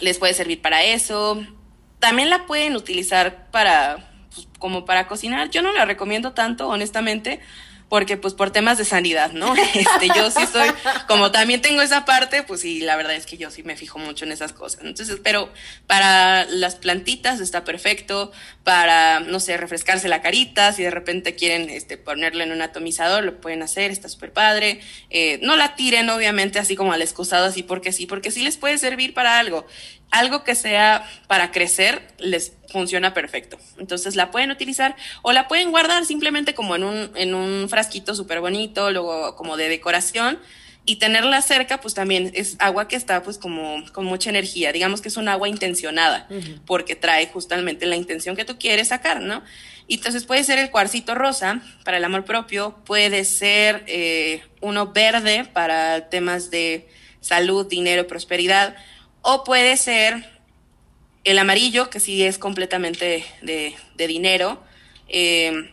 les 0.00 0.18
puede 0.18 0.32
servir 0.32 0.62
para 0.62 0.82
eso. 0.84 1.44
También 1.98 2.30
la 2.30 2.46
pueden 2.46 2.76
utilizar 2.76 3.50
para, 3.50 4.10
pues, 4.34 4.48
como 4.58 4.86
para 4.86 5.06
cocinar. 5.06 5.50
Yo 5.50 5.60
no 5.60 5.72
la 5.72 5.84
recomiendo 5.84 6.32
tanto, 6.32 6.68
honestamente, 6.68 7.40
porque 7.94 8.16
pues 8.16 8.34
por 8.34 8.50
temas 8.50 8.76
de 8.76 8.84
sanidad, 8.84 9.30
¿no? 9.30 9.54
Este, 9.74 10.08
yo 10.16 10.28
sí 10.28 10.44
soy, 10.52 10.68
como 11.06 11.30
también 11.30 11.62
tengo 11.62 11.80
esa 11.80 12.04
parte, 12.04 12.42
pues 12.42 12.60
sí, 12.62 12.80
la 12.80 12.96
verdad 12.96 13.14
es 13.14 13.24
que 13.24 13.36
yo 13.36 13.52
sí 13.52 13.62
me 13.62 13.76
fijo 13.76 14.00
mucho 14.00 14.24
en 14.24 14.32
esas 14.32 14.52
cosas. 14.52 14.80
Entonces, 14.82 15.20
pero 15.22 15.48
para 15.86 16.44
las 16.46 16.74
plantitas 16.74 17.38
está 17.38 17.62
perfecto, 17.62 18.32
para, 18.64 19.20
no 19.20 19.38
sé, 19.38 19.56
refrescarse 19.58 20.08
la 20.08 20.22
carita, 20.22 20.72
si 20.72 20.82
de 20.82 20.90
repente 20.90 21.36
quieren 21.36 21.70
este, 21.70 21.96
ponerle 21.96 22.42
en 22.42 22.50
un 22.50 22.62
atomizador, 22.62 23.22
lo 23.22 23.40
pueden 23.40 23.62
hacer, 23.62 23.92
está 23.92 24.08
súper 24.08 24.32
padre. 24.32 24.80
Eh, 25.10 25.38
no 25.42 25.54
la 25.54 25.76
tiren, 25.76 26.10
obviamente, 26.10 26.58
así 26.58 26.74
como 26.74 26.92
al 26.92 27.00
excusado, 27.00 27.44
así 27.44 27.62
porque 27.62 27.92
sí, 27.92 28.06
porque 28.06 28.32
sí 28.32 28.42
les 28.42 28.56
puede 28.56 28.76
servir 28.76 29.14
para 29.14 29.38
algo 29.38 29.68
algo 30.10 30.44
que 30.44 30.54
sea 30.54 31.04
para 31.26 31.50
crecer 31.50 32.02
les 32.18 32.52
funciona 32.70 33.14
perfecto. 33.14 33.58
Entonces 33.78 34.16
la 34.16 34.30
pueden 34.30 34.50
utilizar 34.50 34.96
o 35.22 35.32
la 35.32 35.48
pueden 35.48 35.70
guardar 35.70 36.04
simplemente 36.04 36.54
como 36.54 36.76
en 36.76 36.84
un, 36.84 37.10
en 37.14 37.34
un 37.34 37.68
frasquito 37.68 38.14
súper 38.14 38.40
bonito, 38.40 38.90
luego 38.90 39.36
como 39.36 39.56
de 39.56 39.68
decoración. 39.68 40.38
Y 40.86 40.96
tenerla 40.96 41.40
cerca, 41.40 41.80
pues 41.80 41.94
también 41.94 42.30
es 42.34 42.56
agua 42.58 42.88
que 42.88 42.96
está 42.96 43.22
pues 43.22 43.38
como 43.38 43.82
con 43.92 44.04
mucha 44.04 44.28
energía. 44.28 44.70
Digamos 44.70 45.00
que 45.00 45.08
es 45.08 45.16
un 45.16 45.28
agua 45.28 45.48
intencionada, 45.48 46.28
porque 46.66 46.94
trae 46.94 47.26
justamente 47.28 47.86
la 47.86 47.96
intención 47.96 48.36
que 48.36 48.44
tú 48.44 48.58
quieres 48.58 48.88
sacar, 48.88 49.22
¿no? 49.22 49.42
Y 49.86 49.94
entonces 49.94 50.26
puede 50.26 50.44
ser 50.44 50.58
el 50.58 50.70
cuarcito 50.70 51.14
rosa 51.14 51.62
para 51.84 51.96
el 51.96 52.04
amor 52.04 52.26
propio, 52.26 52.76
puede 52.84 53.24
ser 53.24 53.82
eh, 53.86 54.42
uno 54.60 54.92
verde 54.92 55.46
para 55.50 56.10
temas 56.10 56.50
de 56.50 56.86
salud, 57.20 57.66
dinero, 57.66 58.06
prosperidad 58.06 58.76
o 59.24 59.42
puede 59.42 59.78
ser 59.78 60.30
el 61.24 61.38
amarillo, 61.38 61.88
que 61.88 61.98
sí 61.98 62.22
es 62.22 62.36
completamente 62.36 63.24
de, 63.40 63.74
dinero. 63.96 64.62
Eh, 65.08 65.72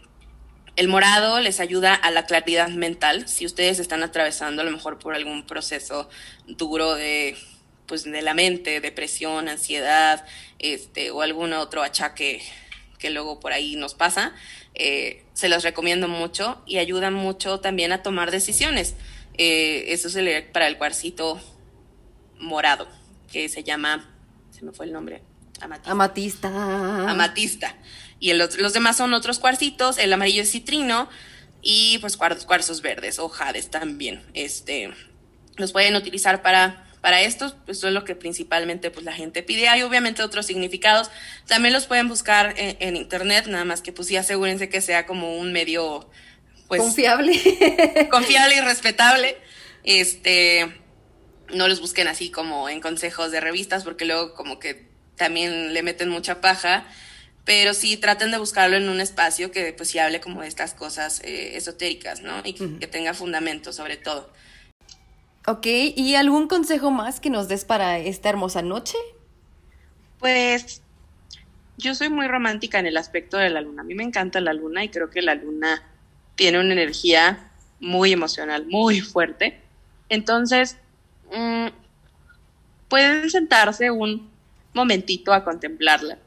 el 0.77 0.87
morado 0.87 1.41
les 1.41 1.59
ayuda 1.59 1.93
a 1.93 2.11
la 2.11 2.25
claridad 2.25 2.69
mental. 2.69 3.27
Si 3.27 3.45
ustedes 3.45 3.79
están 3.79 4.03
atravesando 4.03 4.61
a 4.61 4.65
lo 4.65 4.71
mejor 4.71 4.99
por 4.99 5.15
algún 5.15 5.45
proceso 5.45 6.09
duro 6.47 6.95
de, 6.95 7.35
pues, 7.87 8.05
de 8.05 8.21
la 8.21 8.33
mente, 8.33 8.79
depresión, 8.79 9.49
ansiedad, 9.49 10.25
este, 10.57 11.11
o 11.11 11.21
algún 11.21 11.51
otro 11.51 11.83
achaque 11.83 12.41
que 12.99 13.09
luego 13.09 13.41
por 13.41 13.51
ahí 13.51 13.75
nos 13.75 13.95
pasa, 13.95 14.33
eh, 14.75 15.25
se 15.33 15.49
los 15.49 15.63
recomiendo 15.63 16.07
mucho 16.07 16.61
y 16.65 16.77
ayudan 16.77 17.13
mucho 17.13 17.59
también 17.59 17.91
a 17.91 18.01
tomar 18.01 18.31
decisiones. 18.31 18.95
Eh, 19.37 19.87
eso 19.89 20.07
es 20.07 20.43
para 20.53 20.67
el 20.67 20.77
cuarcito 20.77 21.41
morado 22.39 23.00
que 23.31 23.49
se 23.49 23.63
llama, 23.63 24.09
se 24.51 24.63
me 24.63 24.71
fue 24.71 24.85
el 24.85 24.93
nombre, 24.93 25.23
amatista. 25.61 25.91
Amatista. 25.91 27.09
Amatista. 27.09 27.75
Y 28.19 28.33
los 28.33 28.73
demás 28.73 28.97
son 28.97 29.13
otros 29.13 29.39
cuarcitos, 29.39 29.97
el 29.97 30.13
amarillo 30.13 30.43
es 30.43 30.51
citrino 30.51 31.09
y 31.61 31.97
pues 31.99 32.17
cuarzos, 32.17 32.45
cuarzos 32.45 32.81
verdes 32.81 33.19
o 33.19 33.29
jades 33.29 33.69
también. 33.69 34.23
Este, 34.33 34.93
los 35.57 35.71
pueden 35.71 35.95
utilizar 35.95 36.41
para 36.41 36.85
para 37.01 37.21
estos, 37.21 37.55
pues 37.65 37.79
eso 37.79 37.87
es 37.87 37.93
lo 37.93 38.05
que 38.05 38.15
principalmente 38.15 38.91
pues 38.91 39.03
la 39.03 39.11
gente 39.11 39.41
pide. 39.41 39.67
Hay 39.67 39.81
obviamente 39.81 40.21
otros 40.21 40.45
significados. 40.45 41.09
También 41.47 41.73
los 41.73 41.87
pueden 41.87 42.07
buscar 42.07 42.53
en, 42.55 42.95
internet, 42.95 43.47
nada 43.47 43.65
más 43.65 43.81
que 43.81 43.91
pues 43.91 44.07
sí 44.07 44.15
asegúrense 44.15 44.69
que 44.69 44.81
sea 44.81 45.07
como 45.07 45.35
un 45.37 45.51
medio 45.51 46.07
pues 46.67 46.81
confiable. 46.81 47.33
confiable 48.11 48.55
y 48.55 48.61
respetable. 48.61 49.37
Este, 49.83 50.80
no 51.53 51.67
los 51.67 51.81
busquen 51.81 52.07
así 52.07 52.31
como 52.31 52.69
en 52.69 52.81
consejos 52.81 53.31
de 53.31 53.39
revistas, 53.39 53.83
porque 53.83 54.05
luego 54.05 54.33
como 54.33 54.59
que 54.59 54.87
también 55.15 55.73
le 55.73 55.83
meten 55.83 56.09
mucha 56.09 56.41
paja, 56.41 56.85
pero 57.45 57.73
sí 57.73 57.97
traten 57.97 58.31
de 58.31 58.37
buscarlo 58.37 58.77
en 58.77 58.89
un 58.89 59.01
espacio 59.01 59.51
que 59.51 59.73
pues 59.73 59.89
sí 59.89 59.99
hable 59.99 60.21
como 60.21 60.41
de 60.41 60.47
estas 60.47 60.73
cosas 60.73 61.21
eh, 61.23 61.57
esotéricas, 61.57 62.21
¿no? 62.21 62.41
Y 62.43 62.53
que, 62.53 62.87
tenga 62.87 63.13
fundamento 63.13 63.73
sobre 63.73 63.97
todo. 63.97 64.31
Ok, 65.47 65.65
¿y 65.65 66.15
algún 66.15 66.47
consejo 66.47 66.91
más 66.91 67.19
que 67.19 67.29
nos 67.29 67.47
des 67.47 67.65
para 67.65 67.97
esta 67.97 68.29
hermosa 68.29 68.61
noche? 68.61 68.97
Pues 70.19 70.81
yo 71.77 71.95
soy 71.95 72.09
muy 72.09 72.27
romántica 72.27 72.77
en 72.79 72.85
el 72.85 72.97
aspecto 72.97 73.37
de 73.37 73.49
la 73.49 73.61
luna. 73.61 73.81
A 73.81 73.85
mí 73.85 73.95
me 73.95 74.03
encanta 74.03 74.39
la 74.39 74.53
luna 74.53 74.83
y 74.83 74.89
creo 74.89 75.09
que 75.09 75.21
la 75.21 75.33
luna 75.33 75.83
tiene 76.35 76.59
una 76.59 76.73
energía 76.73 77.51
muy 77.79 78.11
emocional, 78.11 78.67
muy 78.67 79.01
fuerte. 79.01 79.59
Entonces, 80.09 80.77
Mm, 81.31 81.67
pueden 82.89 83.29
sentarse 83.29 83.89
un 83.89 84.29
momentito 84.73 85.33
a 85.33 85.43
contemplarla. 85.43 86.17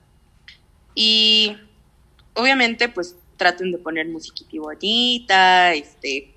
Y 0.95 1.57
obviamente, 2.35 2.89
pues 2.89 3.17
traten 3.37 3.73
de 3.73 3.79
poner 3.79 4.09
musiquita 4.09 4.59
bonita, 4.59 5.75
este, 5.75 6.35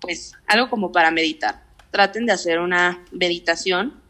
pues 0.00 0.32
algo 0.46 0.68
como 0.68 0.92
para 0.92 1.10
meditar. 1.10 1.62
Traten 1.90 2.26
de 2.26 2.32
hacer 2.32 2.58
una 2.58 3.04
meditación. 3.10 4.00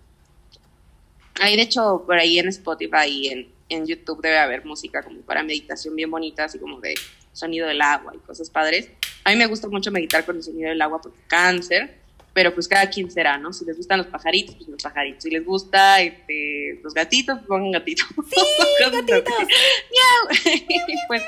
Hay 1.41 1.57
de 1.57 1.63
hecho 1.63 2.03
por 2.07 2.19
ahí 2.19 2.39
en 2.39 2.49
Spotify 2.49 3.07
y 3.07 3.29
en, 3.29 3.49
en 3.69 3.87
YouTube 3.87 4.21
debe 4.21 4.39
haber 4.39 4.65
música 4.65 5.03
como 5.03 5.21
para 5.21 5.43
meditación 5.43 5.97
bien 5.97 6.11
bonita, 6.11 6.45
así 6.45 6.59
como 6.59 6.81
de 6.81 6.95
sonido 7.33 7.67
del 7.69 7.81
agua 7.81 8.13
y 8.15 8.19
cosas 8.19 8.51
padres. 8.51 8.91
A 9.25 9.31
mí 9.31 9.37
me 9.37 9.47
gusta 9.47 9.69
mucho 9.69 9.91
meditar 9.91 10.25
con 10.25 10.37
el 10.37 10.43
sonido 10.43 10.69
del 10.69 10.83
agua 10.83 11.01
porque 11.01 11.21
cáncer 11.29 12.01
pero 12.33 12.55
pues 12.55 12.69
cada 12.69 12.89
quien 12.89 13.11
será, 13.11 13.39
¿no? 13.39 13.53
Si 13.53 13.65
les 13.65 13.77
gustan 13.77 13.99
los 13.99 14.07
pajaritos, 14.07 14.55
pues 14.55 14.69
los 14.69 14.83
pajaritos. 14.83 15.23
Si 15.23 15.31
les 15.31 15.45
gusta 15.45 16.01
este, 16.01 16.81
los 16.83 16.95
gatitos, 16.95 17.39
pues 17.39 17.49
pongan 17.49 17.73
gatitos. 17.73 18.07
Sí, 18.29 18.41
gatitos. 18.91 19.23
pues 21.09 21.23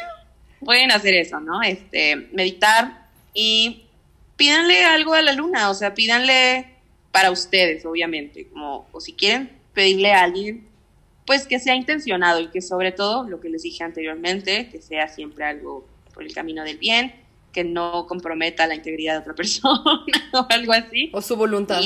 pueden 0.61 0.93
hacer 0.93 1.15
eso, 1.15 1.41
¿no? 1.41 1.63
Este, 1.63 2.17
meditar 2.33 3.09
y 3.35 3.85
pídanle 4.37 4.85
algo 4.85 5.15
a 5.15 5.23
la 5.23 5.33
luna, 5.33 5.71
o 5.71 5.75
sea, 5.75 5.95
pídanle 5.95 6.67
para 7.11 7.31
ustedes, 7.31 7.85
obviamente, 7.85 8.47
como, 8.49 8.89
o 8.93 9.01
si 9.01 9.13
quieren 9.13 9.51
pedirle 9.75 10.13
a 10.13 10.23
alguien, 10.23 10.67
pues 11.27 11.47
que 11.47 11.59
sea 11.59 11.75
intencionado 11.75 12.41
y 12.41 12.49
que 12.49 12.61
sobre 12.63 12.93
todo, 12.93 13.29
lo 13.29 13.41
que 13.41 13.49
les 13.49 13.63
dije 13.63 13.85
anteriormente, 13.85 14.69
que 14.71 14.81
sea 14.81 15.09
siempre 15.09 15.45
algo 15.45 15.87
por 16.15 16.25
el 16.25 16.35
camino 16.35 16.65
del 16.65 16.79
bien, 16.79 17.15
que 17.53 17.65
no 17.65 18.07
comprometa 18.07 18.67
la 18.67 18.75
integridad 18.75 19.15
de 19.15 19.21
otra 19.21 19.35
persona 19.37 19.83
o 20.33 20.47
algo 20.49 20.73
así. 20.73 21.11
O 21.13 21.23
su 21.23 21.37
voluntad. 21.37 21.81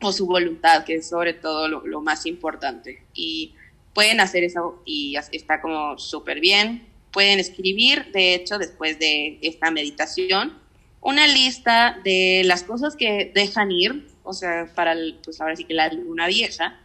o 0.00 0.12
su 0.12 0.26
voluntad, 0.26 0.84
que 0.84 0.96
es 0.96 1.08
sobre 1.08 1.34
todo 1.34 1.68
lo, 1.68 2.00
más 2.00 2.26
importante. 2.26 3.02
Y 3.14 3.54
pueden 3.92 4.20
hacer 4.20 4.44
eso 4.44 4.80
y 4.84 5.16
está 5.32 5.60
como 5.60 5.98
súper 5.98 6.40
bien. 6.40 6.86
Pueden 7.10 7.40
escribir, 7.40 8.12
de 8.12 8.34
hecho, 8.34 8.58
después 8.58 8.98
de 8.98 9.38
esta 9.42 9.70
meditación, 9.70 10.58
una 11.00 11.26
lista 11.26 11.98
de 12.04 12.42
las 12.44 12.62
cosas 12.62 12.96
que 12.96 13.32
dejan 13.34 13.72
ir, 13.72 14.06
o 14.22 14.32
sea, 14.32 14.70
para, 14.74 14.94
pues 15.24 15.40
ahora 15.40 15.56
sí 15.56 15.64
que 15.64 15.74
la 15.74 15.88
luna 15.92 16.26
vieja, 16.26 16.78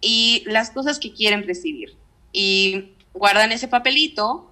y 0.00 0.44
las 0.46 0.70
cosas 0.70 0.98
que 0.98 1.12
quieren 1.12 1.46
recibir. 1.46 1.94
Y 2.32 2.92
guardan 3.12 3.50
ese 3.50 3.66
papelito 3.66 4.50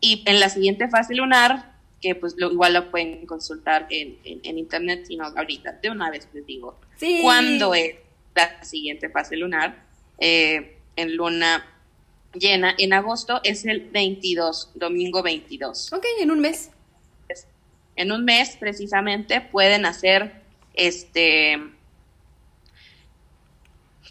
y 0.00 0.22
en 0.26 0.40
la 0.40 0.48
siguiente 0.48 0.88
fase 0.88 1.14
lunar 1.14 1.73
que 2.04 2.14
pues 2.14 2.34
lo, 2.36 2.52
igual 2.52 2.74
lo 2.74 2.90
pueden 2.90 3.24
consultar 3.24 3.86
en, 3.88 4.18
en, 4.24 4.58
internet, 4.58 5.06
sino 5.06 5.24
ahorita 5.24 5.78
de 5.80 5.88
una 5.88 6.10
vez 6.10 6.28
les 6.34 6.44
digo 6.44 6.78
cuándo 7.22 7.72
es 7.72 7.94
la 8.34 8.62
siguiente 8.62 9.08
fase 9.08 9.38
lunar. 9.38 9.86
Eh, 10.18 10.76
en 10.96 11.16
luna 11.16 11.66
llena, 12.34 12.74
en 12.76 12.92
agosto 12.92 13.40
es 13.42 13.64
el 13.64 13.88
22, 13.88 14.72
domingo 14.74 15.22
22. 15.22 15.94
Ok, 15.94 16.04
en 16.20 16.30
un 16.30 16.40
mes. 16.40 16.70
En 17.96 18.12
un 18.12 18.22
mes 18.22 18.58
precisamente 18.60 19.40
pueden 19.40 19.86
hacer 19.86 20.42
este... 20.74 21.58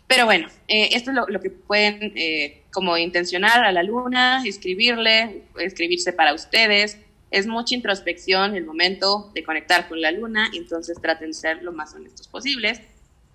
Pero 0.08 0.26
bueno, 0.26 0.48
eh, 0.68 0.90
esto 0.94 1.12
es 1.12 1.18
lo, 1.28 1.40
que 1.40 1.52
pueden 1.52 2.12
eh, 2.16 2.64
como 2.72 2.98
intencionar 2.98 3.64
a 3.64 3.72
la 3.72 3.84
luna, 3.84 4.42
escribirle, 4.46 5.44
escribirse 5.60 6.12
para 6.12 6.34
ustedes, 6.34 6.98
es 7.34 7.48
mucha 7.48 7.74
introspección 7.74 8.56
el 8.56 8.64
momento 8.64 9.32
de 9.34 9.44
conectar 9.44 9.90
con 9.90 10.00
la 10.00 10.12
luna, 10.12 10.52
entonces 10.54 11.02
traten 11.02 11.30
de 11.30 11.34
ser 11.34 11.64
lo 11.64 11.72
más 11.72 11.96
honestos 11.96 12.28
posibles 12.28 12.80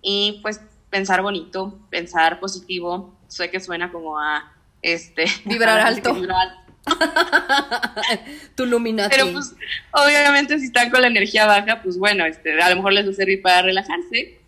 y 0.00 0.38
pues 0.40 0.60
pensar 0.88 1.20
bonito, 1.20 1.76
pensar 1.90 2.38
positivo. 2.38 3.18
Sé 3.26 3.50
que 3.50 3.58
suena 3.58 3.90
como 3.90 4.16
a 4.20 4.54
este 4.82 5.24
vibrar 5.44 5.80
alto. 5.80 6.16
tu 8.54 8.66
luminación. 8.66 9.10
Pero 9.20 9.32
pues 9.32 9.56
obviamente 9.90 10.60
si 10.60 10.66
están 10.66 10.90
con 10.90 11.00
la 11.00 11.08
energía 11.08 11.46
baja, 11.46 11.82
pues 11.82 11.98
bueno, 11.98 12.24
este 12.24 12.52
a 12.62 12.70
lo 12.70 12.76
mejor 12.76 12.92
les 12.92 13.04
va 13.04 13.10
a 13.10 13.14
servir 13.14 13.42
para 13.42 13.62
relajarse 13.62 14.38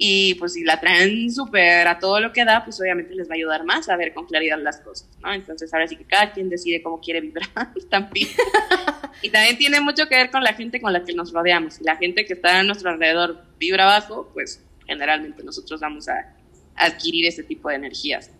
y 0.00 0.34
pues 0.34 0.52
si 0.52 0.62
la 0.62 0.78
traen 0.78 1.30
súper 1.32 1.88
a 1.88 1.98
todo 1.98 2.20
lo 2.20 2.32
que 2.32 2.44
da, 2.44 2.64
pues 2.64 2.80
obviamente 2.80 3.16
les 3.16 3.28
va 3.28 3.32
a 3.32 3.34
ayudar 3.34 3.64
más 3.64 3.88
a 3.88 3.96
ver 3.96 4.14
con 4.14 4.26
claridad 4.26 4.56
las 4.62 4.80
cosas, 4.80 5.08
¿no? 5.20 5.32
Entonces 5.32 5.74
ahora 5.74 5.88
sí 5.88 5.96
que 5.96 6.04
cada 6.04 6.32
quien 6.32 6.48
decide 6.48 6.80
cómo 6.82 7.00
quiere 7.00 7.20
vibrar 7.20 7.48
también. 7.90 8.28
y 9.22 9.30
también 9.30 9.58
tiene 9.58 9.80
mucho 9.80 10.06
que 10.06 10.14
ver 10.14 10.30
con 10.30 10.44
la 10.44 10.54
gente 10.54 10.80
con 10.80 10.92
la 10.92 11.02
que 11.02 11.14
nos 11.14 11.32
rodeamos. 11.32 11.74
Si 11.74 11.84
la 11.84 11.96
gente 11.96 12.24
que 12.24 12.34
está 12.34 12.60
a 12.60 12.62
nuestro 12.62 12.90
alrededor 12.90 13.42
vibra 13.58 13.86
bajo, 13.86 14.30
pues 14.32 14.64
generalmente 14.86 15.42
nosotros 15.42 15.80
vamos 15.80 16.08
a 16.08 16.32
adquirir 16.76 17.26
este 17.26 17.42
tipo 17.42 17.68
de 17.68 17.74
energías. 17.74 18.30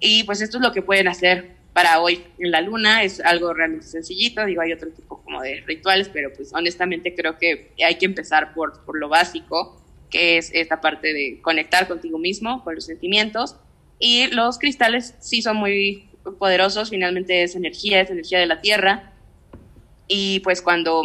Y 0.00 0.24
pues 0.24 0.40
esto 0.40 0.56
es 0.56 0.62
lo 0.62 0.72
que 0.72 0.80
pueden 0.80 1.06
hacer 1.06 1.58
para 1.74 2.00
hoy 2.00 2.24
en 2.38 2.50
la 2.50 2.62
luna, 2.62 3.02
es 3.02 3.20
algo 3.20 3.52
realmente 3.52 3.86
sencillito, 3.86 4.44
digo, 4.46 4.62
hay 4.62 4.72
otro 4.72 4.90
tipo 4.90 5.22
como 5.22 5.42
de 5.42 5.60
rituales, 5.66 6.08
pero 6.08 6.32
pues 6.32 6.52
honestamente 6.54 7.14
creo 7.14 7.36
que 7.36 7.72
hay 7.84 7.96
que 7.96 8.06
empezar 8.06 8.54
por, 8.54 8.84
por 8.84 8.98
lo 8.98 9.08
básico, 9.08 9.84
que 10.10 10.38
es 10.38 10.50
esta 10.54 10.80
parte 10.80 11.12
de 11.12 11.40
conectar 11.42 11.88
contigo 11.88 12.18
mismo, 12.18 12.64
con 12.64 12.74
los 12.74 12.86
sentimientos, 12.86 13.56
y 13.98 14.28
los 14.28 14.58
cristales 14.58 15.14
sí 15.20 15.42
son 15.42 15.56
muy 15.56 16.08
poderosos, 16.38 16.90
finalmente 16.90 17.42
es 17.42 17.54
energía, 17.54 18.00
es 18.00 18.10
energía 18.10 18.38
de 18.38 18.46
la 18.46 18.60
Tierra, 18.60 19.12
y 20.06 20.40
pues 20.40 20.62
cuando 20.62 21.02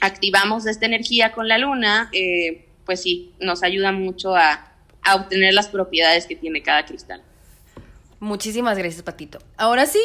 activamos 0.00 0.66
esta 0.66 0.86
energía 0.86 1.32
con 1.32 1.48
la 1.48 1.58
luna, 1.58 2.10
eh, 2.12 2.66
pues 2.84 3.02
sí, 3.02 3.32
nos 3.40 3.62
ayuda 3.62 3.92
mucho 3.92 4.34
a, 4.34 4.72
a 5.02 5.14
obtener 5.16 5.54
las 5.54 5.68
propiedades 5.68 6.26
que 6.26 6.36
tiene 6.36 6.62
cada 6.62 6.84
cristal. 6.84 7.22
Muchísimas 8.20 8.78
gracias, 8.78 9.02
Patito. 9.02 9.38
Ahora 9.56 9.86
sí, 9.86 10.00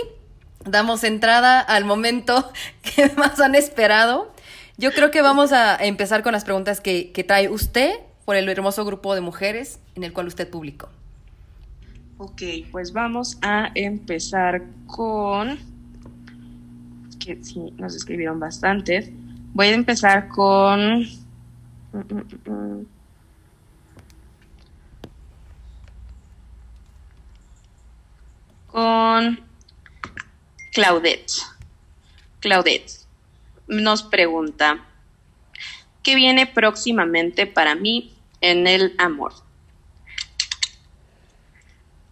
damos 0.66 1.04
entrada 1.04 1.60
al 1.60 1.86
momento 1.86 2.52
que 2.96 3.10
más 3.16 3.40
han 3.40 3.56
esperado. 3.56 4.34
Yo 4.78 4.92
creo 4.92 5.12
que 5.12 5.22
vamos 5.22 5.52
a 5.52 5.76
empezar 5.76 6.24
con 6.24 6.34
las 6.34 6.46
preguntas 6.46 6.80
que, 6.82 7.12
que 7.12 7.24
trae 7.24 7.50
usted 7.50 7.92
por 8.30 8.36
el 8.36 8.48
hermoso 8.48 8.86
grupo 8.86 9.16
de 9.16 9.22
mujeres 9.22 9.80
en 9.96 10.04
el 10.04 10.14
cual 10.14 10.28
usted 10.28 10.48
publicó. 10.48 10.88
Ok, 12.20 12.44
pues 12.72 12.94
vamos 12.94 13.40
a 13.42 13.72
empezar 13.74 14.62
con... 14.86 15.58
Que 17.20 17.44
sí, 17.44 17.74
nos 17.78 17.96
escribieron 17.96 18.40
bastantes. 18.40 19.10
Voy 19.52 19.66
a 19.66 19.74
empezar 19.74 20.28
con... 20.28 21.08
Con 28.68 29.40
Claudette. 30.72 31.34
Claudette 32.42 32.92
nos 33.68 34.04
pregunta, 34.04 34.86
¿qué 36.04 36.14
viene 36.14 36.46
próximamente 36.46 37.48
para 37.48 37.74
mí 37.74 38.14
en 38.42 38.68
el 38.68 38.96
amor? 38.98 39.34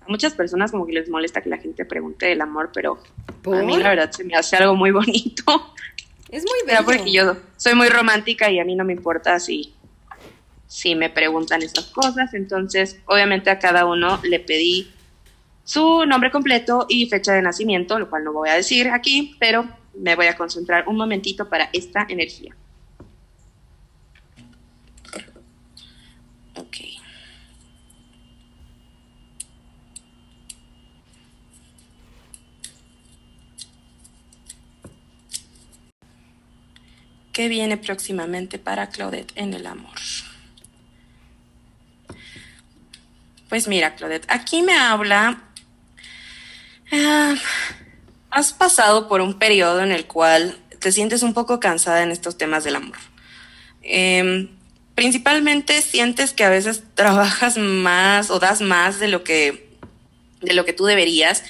A 0.05 0.09
muchas 0.09 0.33
personas 0.33 0.71
como 0.71 0.85
que 0.85 0.93
les 0.93 1.09
molesta 1.09 1.41
que 1.41 1.49
la 1.49 1.57
gente 1.57 1.85
pregunte 1.85 2.27
del 2.27 2.41
amor, 2.41 2.71
pero 2.73 2.97
a 3.45 3.61
mí 3.61 3.77
la 3.77 3.89
verdad 3.89 4.11
se 4.11 4.23
me 4.23 4.35
hace 4.35 4.55
algo 4.55 4.75
muy 4.75 4.91
bonito. 4.99 5.73
Es 6.29 6.43
muy 6.43 6.67
bello. 6.67 6.85
porque 6.85 7.11
yo 7.11 7.37
soy 7.55 7.75
muy 7.75 7.89
romántica 7.89 8.49
y 8.49 8.59
a 8.59 8.65
mí 8.65 8.75
no 8.75 8.83
me 8.83 8.93
importa 8.93 9.39
si, 9.39 9.73
si 10.67 10.95
me 10.95 11.09
preguntan 11.09 11.61
estas 11.61 11.85
cosas. 11.85 12.33
Entonces, 12.33 12.99
obviamente 13.05 13.49
a 13.49 13.59
cada 13.59 13.85
uno 13.85 14.19
le 14.23 14.39
pedí 14.39 14.91
su 15.63 16.05
nombre 16.05 16.31
completo 16.31 16.85
y 16.87 17.09
fecha 17.09 17.33
de 17.33 17.41
nacimiento, 17.41 17.99
lo 17.99 18.09
cual 18.09 18.23
no 18.23 18.31
voy 18.31 18.49
a 18.49 18.53
decir 18.53 18.89
aquí, 18.89 19.35
pero 19.39 19.67
me 19.95 20.15
voy 20.15 20.27
a 20.27 20.37
concentrar 20.37 20.87
un 20.87 20.95
momentito 20.95 21.49
para 21.49 21.69
esta 21.73 22.05
energía. 22.09 22.55
Ok. 26.55 26.77
¿Qué 37.37 37.49
viene 37.49 37.77
próximamente 37.77 38.57
para 38.57 38.89
Claudette 38.89 39.31
en 39.35 39.53
el 39.53 39.67
amor? 39.67 39.93
Pues 43.47 43.67
mira, 43.67 43.93
Claudette, 43.93 44.25
aquí 44.27 44.63
me 44.63 44.75
habla. 44.75 45.43
ah, 46.91 47.35
has 48.31 48.53
pasado 48.53 49.07
por 49.07 49.21
un 49.21 49.37
periodo 49.37 49.83
en 49.83 49.91
el 49.91 50.07
cual 50.07 50.57
te 50.79 50.91
sientes 50.91 51.21
un 51.21 51.35
poco 51.35 51.59
cansada 51.59 52.01
en 52.01 52.09
estos 52.09 52.39
temas 52.39 52.63
del 52.63 52.77
amor. 52.77 52.97
Em, 53.83 54.49
principalmente 54.95 55.83
sientes 55.83 56.33
que 56.33 56.43
a 56.43 56.49
veces 56.49 56.85
trabajas 56.95 57.59
más 57.59 58.31
o 58.31 58.39
das 58.39 58.61
más 58.61 58.99
de 58.99 59.09
lo 59.09 59.23
que 59.23 59.77
de 60.41 60.55
lo 60.55 60.65
que 60.65 60.73
tú 60.73 60.85
deberías 60.85 61.43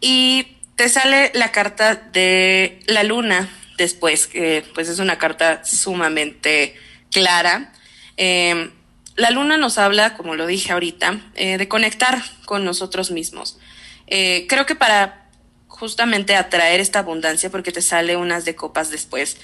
y 0.00 0.56
te 0.76 0.88
sale 0.88 1.32
la 1.34 1.50
carta 1.50 1.96
de 1.96 2.78
la 2.86 3.02
luna 3.02 3.50
después, 3.76 4.28
pues 4.74 4.88
es 4.88 4.98
una 4.98 5.18
carta 5.18 5.64
sumamente 5.64 6.74
clara. 7.10 7.72
Eh, 8.16 8.70
la 9.16 9.30
luna 9.30 9.56
nos 9.56 9.78
habla, 9.78 10.14
como 10.14 10.34
lo 10.34 10.46
dije 10.46 10.72
ahorita, 10.72 11.20
eh, 11.34 11.56
de 11.56 11.68
conectar 11.68 12.22
con 12.44 12.64
nosotros 12.64 13.10
mismos. 13.10 13.58
Eh, 14.06 14.46
creo 14.48 14.66
que 14.66 14.74
para 14.74 15.30
justamente 15.68 16.36
atraer 16.36 16.80
esta 16.80 17.00
abundancia, 17.00 17.50
porque 17.50 17.72
te 17.72 17.80
sale 17.80 18.16
unas 18.16 18.44
de 18.44 18.54
copas 18.54 18.90
después, 18.90 19.38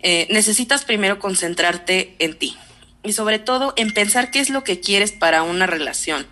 eh, 0.00 0.28
necesitas 0.30 0.84
primero 0.84 1.18
concentrarte 1.18 2.14
en 2.20 2.38
ti 2.38 2.56
y 3.02 3.12
sobre 3.14 3.38
todo 3.38 3.74
en 3.76 3.92
pensar 3.92 4.30
qué 4.30 4.40
es 4.40 4.48
lo 4.50 4.62
que 4.62 4.80
quieres 4.80 5.10
para 5.10 5.42
una 5.42 5.66
relación, 5.66 6.26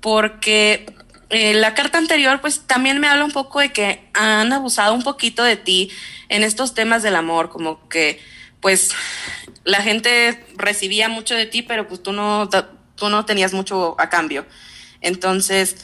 porque 0.00 0.86
eh, 1.30 1.54
la 1.54 1.74
carta 1.74 1.98
anterior 1.98 2.40
pues 2.40 2.62
también 2.66 3.00
me 3.00 3.08
habla 3.08 3.24
un 3.24 3.32
poco 3.32 3.60
de 3.60 3.72
que 3.72 4.08
han 4.14 4.52
abusado 4.52 4.94
un 4.94 5.02
poquito 5.02 5.44
de 5.44 5.56
ti 5.56 5.90
en 6.28 6.42
estos 6.42 6.74
temas 6.74 7.02
del 7.02 7.16
amor, 7.16 7.50
como 7.50 7.88
que 7.88 8.20
pues 8.60 8.92
la 9.64 9.82
gente 9.82 10.44
recibía 10.56 11.08
mucho 11.08 11.34
de 11.34 11.46
ti, 11.46 11.62
pero 11.62 11.86
pues 11.86 12.02
tú 12.02 12.12
no, 12.12 12.48
tú 12.96 13.08
no 13.08 13.24
tenías 13.24 13.52
mucho 13.52 13.94
a 14.00 14.08
cambio. 14.08 14.46
Entonces, 15.00 15.76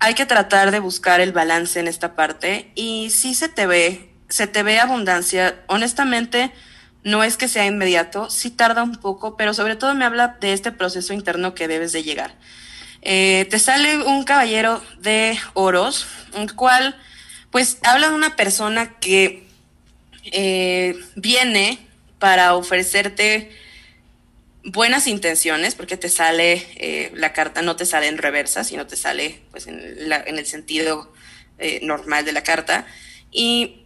hay 0.00 0.14
que 0.14 0.26
tratar 0.26 0.70
de 0.70 0.80
buscar 0.80 1.20
el 1.20 1.32
balance 1.32 1.80
en 1.80 1.88
esta 1.88 2.14
parte 2.14 2.70
y 2.74 3.10
si 3.10 3.34
se 3.34 3.48
te 3.48 3.66
ve, 3.66 4.12
se 4.28 4.46
te 4.46 4.62
ve 4.62 4.78
abundancia. 4.78 5.62
Honestamente, 5.68 6.52
no 7.04 7.24
es 7.24 7.36
que 7.36 7.48
sea 7.48 7.66
inmediato, 7.66 8.30
sí 8.30 8.50
tarda 8.50 8.82
un 8.82 8.96
poco, 8.96 9.36
pero 9.36 9.54
sobre 9.54 9.76
todo 9.76 9.94
me 9.94 10.04
habla 10.04 10.36
de 10.40 10.52
este 10.52 10.72
proceso 10.72 11.12
interno 11.14 11.54
que 11.54 11.68
debes 11.68 11.92
de 11.92 12.02
llegar. 12.02 12.34
Eh, 13.02 13.46
te 13.50 13.58
sale 13.58 14.02
un 14.02 14.24
caballero 14.24 14.82
de 15.00 15.38
oros, 15.54 16.06
el 16.34 16.54
cual 16.54 17.00
pues 17.50 17.78
habla 17.82 18.08
de 18.08 18.14
una 18.14 18.36
persona 18.36 18.98
que 18.98 19.44
eh, 20.24 20.98
viene 21.16 21.78
para 22.18 22.54
ofrecerte 22.54 23.50
buenas 24.64 25.06
intenciones, 25.06 25.74
porque 25.74 25.96
te 25.96 26.08
sale, 26.08 26.66
eh, 26.76 27.10
la 27.14 27.32
carta 27.32 27.62
no 27.62 27.76
te 27.76 27.86
sale 27.86 28.08
en 28.08 28.18
reversa, 28.18 28.64
sino 28.64 28.86
te 28.86 28.96
sale 28.96 29.40
pues, 29.50 29.66
en, 29.66 29.78
el 29.78 30.46
sentido 30.46 31.12
normal 31.82 32.24
de 32.24 32.32
la 32.32 32.42
carta. 32.42 32.86
Y 33.30 33.84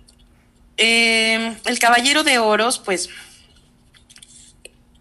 eh, 0.77 1.57
el 1.65 1.79
caballero 1.79 2.25
de 2.25 2.39
oros, 2.39 2.79
pues, 2.79 3.11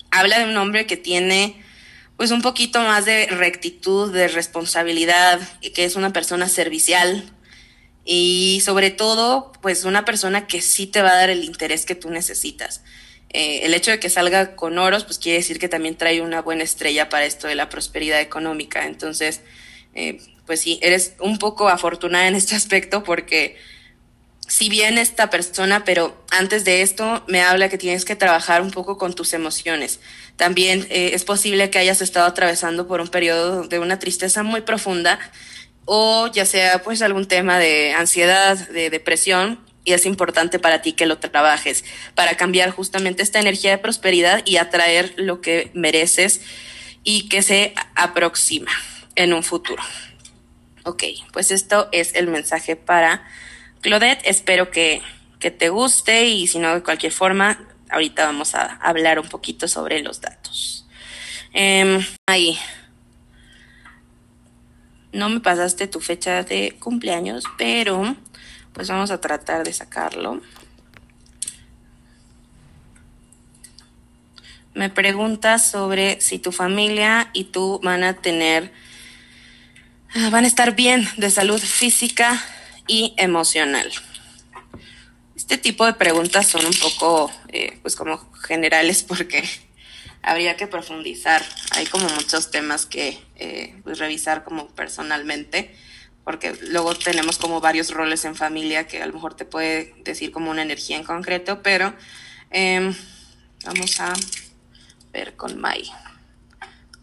habla 0.10 0.40
de 0.40 0.46
un 0.46 0.58
hombre 0.58 0.86
que 0.86 0.98
tiene 0.98 1.64
pues 2.22 2.30
un 2.30 2.44
poquito 2.44 2.80
más 2.82 3.06
de 3.06 3.26
rectitud, 3.26 4.14
de 4.14 4.28
responsabilidad, 4.28 5.40
que 5.74 5.86
es 5.86 5.96
una 5.96 6.14
persona 6.14 6.48
servicial 6.48 7.24
y 8.06 8.62
sobre 8.64 8.92
todo, 8.92 9.52
pues 9.64 9.86
una 9.86 10.06
persona 10.06 10.46
que 10.46 10.62
sí 10.62 10.86
te 10.86 11.02
va 11.02 11.14
a 11.14 11.16
dar 11.16 11.32
el 11.32 11.44
interés 11.44 11.84
que 11.84 11.96
tú 11.96 12.12
necesitas. 12.12 12.84
Eh, 13.34 13.62
el 13.64 13.74
hecho 13.74 13.90
de 13.90 14.00
que 14.00 14.12
salga 14.12 14.56
con 14.56 14.78
oros, 14.78 15.04
pues 15.04 15.18
quiere 15.18 15.40
decir 15.40 15.58
que 15.58 15.68
también 15.68 15.96
trae 15.96 16.22
una 16.22 16.44
buena 16.44 16.64
estrella 16.64 17.10
para 17.10 17.26
esto 17.26 17.48
de 17.48 17.56
la 17.56 17.70
prosperidad 17.70 18.22
económica. 18.22 18.86
Entonces, 18.86 19.42
eh, 19.96 20.22
pues 20.46 20.60
sí, 20.60 20.78
eres 20.84 21.16
un 21.22 21.40
poco 21.40 21.70
afortunada 21.70 22.28
en 22.28 22.36
este 22.36 22.56
aspecto 22.56 23.04
porque 23.04 23.58
si 24.52 24.68
bien 24.68 24.98
esta 24.98 25.30
persona, 25.30 25.86
pero 25.86 26.14
antes 26.30 26.66
de 26.66 26.82
esto 26.82 27.24
me 27.30 27.42
habla 27.42 27.70
que 27.70 27.78
tienes 27.78 28.04
que 28.04 28.18
trabajar 28.18 28.62
un 28.62 28.72
poco 28.72 28.98
con 28.98 29.14
tus 29.14 29.34
emociones. 29.34 30.02
También 30.36 30.88
eh, 30.90 31.12
es 31.14 31.24
posible 31.24 31.70
que 31.70 31.80
hayas 31.80 32.02
estado 32.02 32.26
atravesando 32.26 32.86
por 32.86 33.00
un 33.00 33.08
periodo 33.08 33.64
de 33.70 33.80
una 33.80 33.98
tristeza 33.98 34.44
muy 34.44 34.60
profunda 34.60 35.20
o 35.86 36.28
ya 36.28 36.46
sea 36.46 36.84
pues 36.84 37.02
algún 37.02 37.30
tema 37.30 37.60
de 37.60 37.94
ansiedad, 37.94 38.58
de 38.68 38.90
depresión 38.90 39.58
y 39.86 39.94
es 39.94 40.06
importante 40.06 40.60
para 40.60 40.82
ti 40.82 40.92
que 40.92 41.06
lo 41.06 41.18
trabajes 41.18 41.86
para 42.14 42.36
cambiar 42.36 42.72
justamente 42.72 43.24
esta 43.24 43.40
energía 43.40 43.72
de 43.72 43.78
prosperidad 43.78 44.42
y 44.44 44.58
atraer 44.58 45.14
lo 45.16 45.40
que 45.40 45.72
mereces 45.74 46.42
y 47.06 47.30
que 47.30 47.42
se 47.42 47.74
aproxima 47.96 48.72
en 49.16 49.32
un 49.32 49.44
futuro. 49.44 49.82
Ok, 50.84 51.04
pues 51.32 51.52
esto 51.52 51.88
es 51.94 52.16
el 52.16 52.28
mensaje 52.28 52.76
para 52.76 53.26
Claudette. 53.82 54.22
Espero 54.26 54.72
que, 54.72 55.02
que 55.40 55.52
te 55.52 55.70
guste 55.70 56.28
y 56.28 56.48
si 56.48 56.60
no, 56.60 56.74
de 56.74 56.84
cualquier 56.84 57.12
forma, 57.12 57.60
ahorita 57.90 58.26
vamos 58.26 58.56
a 58.56 58.78
hablar 58.78 59.20
un 59.20 59.28
poquito 59.28 59.68
sobre 59.68 60.02
los 60.02 60.22
datos. 60.22 60.88
Eh, 61.54 62.00
ahí. 62.28 62.58
No 65.12 65.28
me 65.28 65.42
pasaste 65.42 65.88
tu 65.88 66.00
fecha 66.00 66.44
de 66.44 66.78
cumpleaños, 66.80 67.44
pero 67.58 68.16
pues 68.72 68.88
vamos 68.88 69.12
a 69.12 69.20
tratar 69.20 69.64
de 69.66 69.74
sacarlo. 69.74 70.42
me 74.74 74.90
pregunta 74.90 75.60
sobre 75.60 76.22
si 76.22 76.40
tu 76.40 76.52
familia 76.52 77.30
y 77.34 77.46
tú 77.46 77.80
van 77.84 78.04
a 78.04 78.14
tener, 78.14 78.72
ah, 80.16 80.30
van 80.30 80.46
a 80.46 80.48
estar 80.48 80.76
bien 80.76 81.08
de 81.18 81.30
salud 81.30 81.60
física 81.60 82.42
y 82.88 83.14
emocional. 83.18 83.92
Este 85.36 85.58
tipo 85.58 85.86
de 85.86 85.94
preguntas 85.94 86.48
son 86.48 86.66
un 86.66 86.74
poco, 86.74 87.32
eh, 87.50 87.80
pues 87.82 87.96
como 87.96 88.32
generales 88.44 89.04
porque 89.08 89.44
habría 90.22 90.56
que 90.56 90.68
profundizar. 90.68 91.44
Hay 91.72 91.86
como 91.88 92.08
muchos 92.10 92.52
temas 92.52 92.86
que 92.86 93.20
eh, 93.36 93.80
pues 93.84 94.00
revisar 94.00 94.44
como 94.44 94.68
personalmente, 94.70 95.76
porque 96.24 96.54
luego 96.70 96.96
tenemos 96.96 97.38
como 97.38 97.60
varios 97.62 97.90
roles 97.92 98.26
en 98.26 98.36
familia 98.36 98.88
que 98.88 99.02
a 99.02 99.08
lo 99.08 99.14
mejor 99.14 99.34
te 99.34 99.46
puede 99.46 99.96
decir 100.04 100.32
como 100.32 100.52
una 100.52 100.62
energía 100.62 100.98
en 100.98 101.04
concreto, 101.04 101.64
pero 101.64 101.94
em, 102.52 102.96
vamos 103.66 104.00
a 104.00 104.14
ver 105.12 105.36
con 105.36 105.60
Mai. 105.60 105.92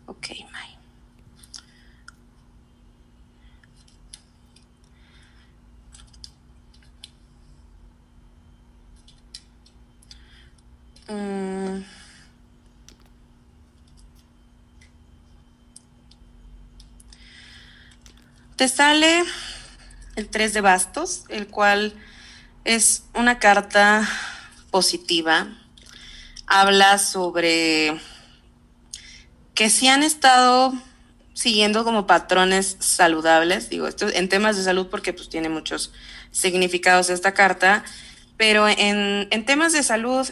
Ok, 0.06 0.28
Mm. 11.08 11.84
Te 18.56 18.68
sale 18.68 19.22
el 20.16 20.28
3 20.28 20.52
de 20.52 20.60
bastos, 20.60 21.24
el 21.28 21.46
cual 21.46 21.94
es 22.64 23.04
una 23.14 23.38
carta 23.38 24.06
positiva. 24.70 25.48
Habla 26.46 26.98
sobre 26.98 28.00
que 29.54 29.70
si 29.70 29.88
han 29.88 30.02
estado 30.02 30.74
siguiendo 31.34 31.84
como 31.84 32.06
patrones 32.06 32.76
saludables, 32.80 33.70
digo, 33.70 33.86
esto 33.86 34.08
en 34.08 34.28
temas 34.28 34.56
de 34.56 34.64
salud 34.64 34.88
porque 34.88 35.12
pues 35.12 35.28
tiene 35.28 35.48
muchos 35.48 35.92
significados 36.32 37.10
esta 37.10 37.32
carta, 37.32 37.84
pero 38.36 38.66
en, 38.66 39.28
en 39.30 39.44
temas 39.44 39.72
de 39.72 39.84
salud 39.84 40.28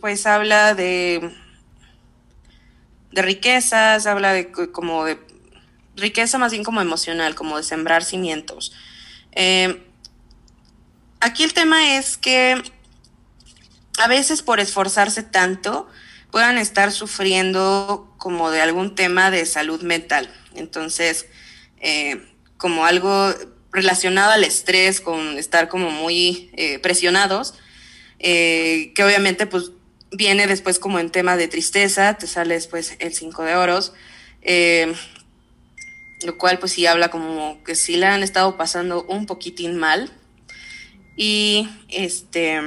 pues 0.00 0.26
habla 0.26 0.74
de, 0.74 1.30
de 3.12 3.22
riquezas, 3.22 4.06
habla 4.06 4.32
de 4.32 4.50
como 4.50 5.04
de 5.04 5.18
riqueza 5.96 6.38
más 6.38 6.52
bien 6.52 6.64
como 6.64 6.80
emocional, 6.80 7.34
como 7.34 7.56
de 7.56 7.62
sembrar 7.62 8.04
cimientos. 8.04 8.72
Eh, 9.32 9.82
aquí 11.20 11.44
el 11.44 11.52
tema 11.52 11.96
es 11.96 12.16
que 12.16 12.62
a 13.98 14.08
veces 14.08 14.42
por 14.42 14.60
esforzarse 14.60 15.22
tanto 15.22 15.88
puedan 16.30 16.58
estar 16.58 16.92
sufriendo 16.92 18.14
como 18.18 18.50
de 18.50 18.60
algún 18.60 18.94
tema 18.94 19.30
de 19.30 19.46
salud 19.46 19.82
mental. 19.82 20.32
Entonces, 20.54 21.26
eh, 21.80 22.26
como 22.56 22.84
algo 22.84 23.34
relacionado 23.72 24.32
al 24.32 24.44
estrés, 24.44 25.00
con 25.00 25.38
estar 25.38 25.68
como 25.68 25.90
muy 25.90 26.50
eh, 26.54 26.78
presionados, 26.78 27.54
que 28.18 29.02
obviamente 29.02 29.46
pues 29.46 29.70
viene 30.10 30.46
después 30.46 30.78
como 30.78 30.98
en 30.98 31.10
tema 31.10 31.36
de 31.36 31.48
tristeza, 31.48 32.14
te 32.14 32.26
sale 32.26 32.54
después 32.54 32.96
el 32.98 33.14
5 33.14 33.42
de 33.44 33.56
oros, 33.56 33.92
eh, 34.42 34.92
lo 36.24 36.36
cual 36.36 36.58
pues 36.58 36.72
sí 36.72 36.86
habla 36.86 37.10
como 37.10 37.62
que 37.64 37.74
sí 37.74 37.96
la 37.96 38.14
han 38.14 38.22
estado 38.22 38.56
pasando 38.56 39.04
un 39.04 39.26
poquitín 39.26 39.76
mal. 39.76 40.10
Y 41.16 41.68
este... 41.88 42.60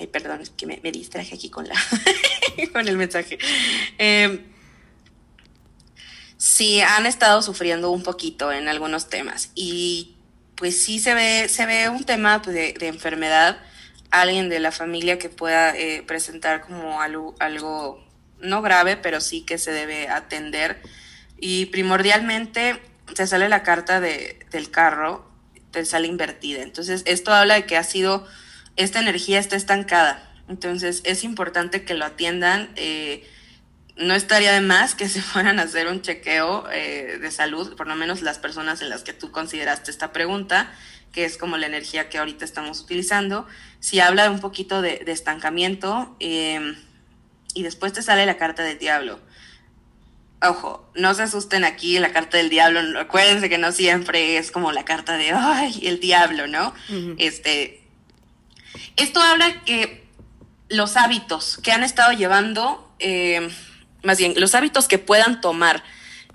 Ay, 0.00 0.08
perdón, 0.08 0.40
es 0.40 0.50
que 0.50 0.66
me, 0.66 0.78
distraje 0.90 1.34
aquí 1.34 1.50
con 1.50 1.68
la 1.68 1.76
con 2.72 2.88
el 2.88 2.96
mensaje. 2.96 3.38
Eh, 3.98 4.44
sí, 6.36 6.80
han 6.80 7.06
estado 7.06 7.42
sufriendo 7.42 7.90
un 7.90 8.02
poquito 8.02 8.50
en 8.52 8.68
algunos 8.68 9.08
temas. 9.08 9.50
Y 9.54 10.16
pues 10.56 10.82
sí 10.82 10.98
se 10.98 11.14
ve, 11.14 11.48
se 11.48 11.64
ve 11.66 11.88
un 11.88 12.04
tema 12.04 12.42
pues, 12.42 12.54
de, 12.54 12.72
de 12.72 12.88
enfermedad 12.88 13.58
alguien 14.20 14.48
de 14.48 14.60
la 14.60 14.72
familia 14.72 15.18
que 15.18 15.28
pueda 15.28 15.76
eh, 15.76 16.02
presentar 16.06 16.60
como 16.60 17.00
algo, 17.00 18.04
no 18.40 18.62
grave, 18.62 18.96
pero 18.96 19.20
sí 19.20 19.42
que 19.42 19.58
se 19.58 19.72
debe 19.72 20.08
atender. 20.08 20.80
Y 21.38 21.66
primordialmente 21.66 22.80
te 23.14 23.26
sale 23.26 23.48
la 23.48 23.62
carta 23.62 24.00
de, 24.00 24.38
del 24.50 24.70
carro, 24.70 25.30
te 25.70 25.84
sale 25.84 26.06
invertida. 26.06 26.62
Entonces, 26.62 27.02
esto 27.06 27.32
habla 27.32 27.54
de 27.54 27.66
que 27.66 27.76
ha 27.76 27.84
sido, 27.84 28.26
esta 28.76 29.00
energía 29.00 29.38
está 29.40 29.56
estancada. 29.56 30.30
Entonces, 30.48 31.02
es 31.04 31.24
importante 31.24 31.84
que 31.84 31.94
lo 31.94 32.04
atiendan. 32.04 32.70
Eh, 32.76 33.28
no 33.96 34.14
estaría 34.14 34.52
de 34.52 34.60
más 34.60 34.94
que 34.94 35.08
se 35.08 35.22
fueran 35.22 35.58
a 35.58 35.62
hacer 35.62 35.88
un 35.88 36.02
chequeo 36.02 36.70
eh, 36.72 37.18
de 37.20 37.30
salud, 37.30 37.76
por 37.76 37.86
lo 37.86 37.96
menos 37.96 38.22
las 38.22 38.38
personas 38.38 38.80
en 38.80 38.90
las 38.90 39.02
que 39.02 39.12
tú 39.12 39.30
consideraste 39.30 39.90
esta 39.90 40.12
pregunta, 40.12 40.72
que 41.12 41.24
es 41.24 41.36
como 41.36 41.56
la 41.56 41.66
energía 41.66 42.08
que 42.08 42.18
ahorita 42.18 42.44
estamos 42.44 42.80
utilizando. 42.80 43.46
Si 43.84 44.00
habla 44.00 44.30
un 44.30 44.40
poquito 44.40 44.80
de, 44.80 45.04
estancamiento 45.08 46.16
em, 46.18 46.74
y 47.52 47.62
después 47.62 47.92
te 47.92 48.00
sale 48.00 48.24
la 48.24 48.38
carta 48.38 48.62
del 48.62 48.78
diablo. 48.78 49.20
Ojo, 50.40 50.90
no 50.94 51.12
se 51.12 51.24
asusten 51.24 51.64
aquí, 51.64 51.98
la 51.98 52.10
carta 52.10 52.38
del 52.38 52.48
diablo, 52.48 52.98
acuérdense 52.98 53.50
que 53.50 53.58
no 53.58 53.72
siempre 53.72 54.38
es 54.38 54.50
como 54.50 54.72
la 54.72 54.86
carta 54.86 55.18
de, 55.18 55.32
ay, 55.34 55.80
el 55.82 56.00
diablo, 56.00 56.46
¿no? 56.46 56.72
Este, 57.18 57.82
esto 58.96 59.20
habla 59.20 59.62
que 59.64 60.06
los 60.70 60.96
hábitos 60.96 61.58
que 61.62 61.70
han 61.70 61.84
estado 61.84 62.12
llevando, 62.12 62.90
em, 63.00 63.50
más 64.02 64.16
bien, 64.16 64.32
los 64.38 64.54
hábitos 64.54 64.88
que 64.88 64.96
puedan 64.96 65.42
tomar, 65.42 65.84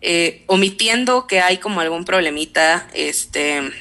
eh, 0.01 0.43
omitiendo 0.45 1.25
que 1.25 1.41
hay 1.41 1.57
como 1.57 1.81
algún 1.81 2.05
problemita, 2.05 2.87
este, 2.93 3.71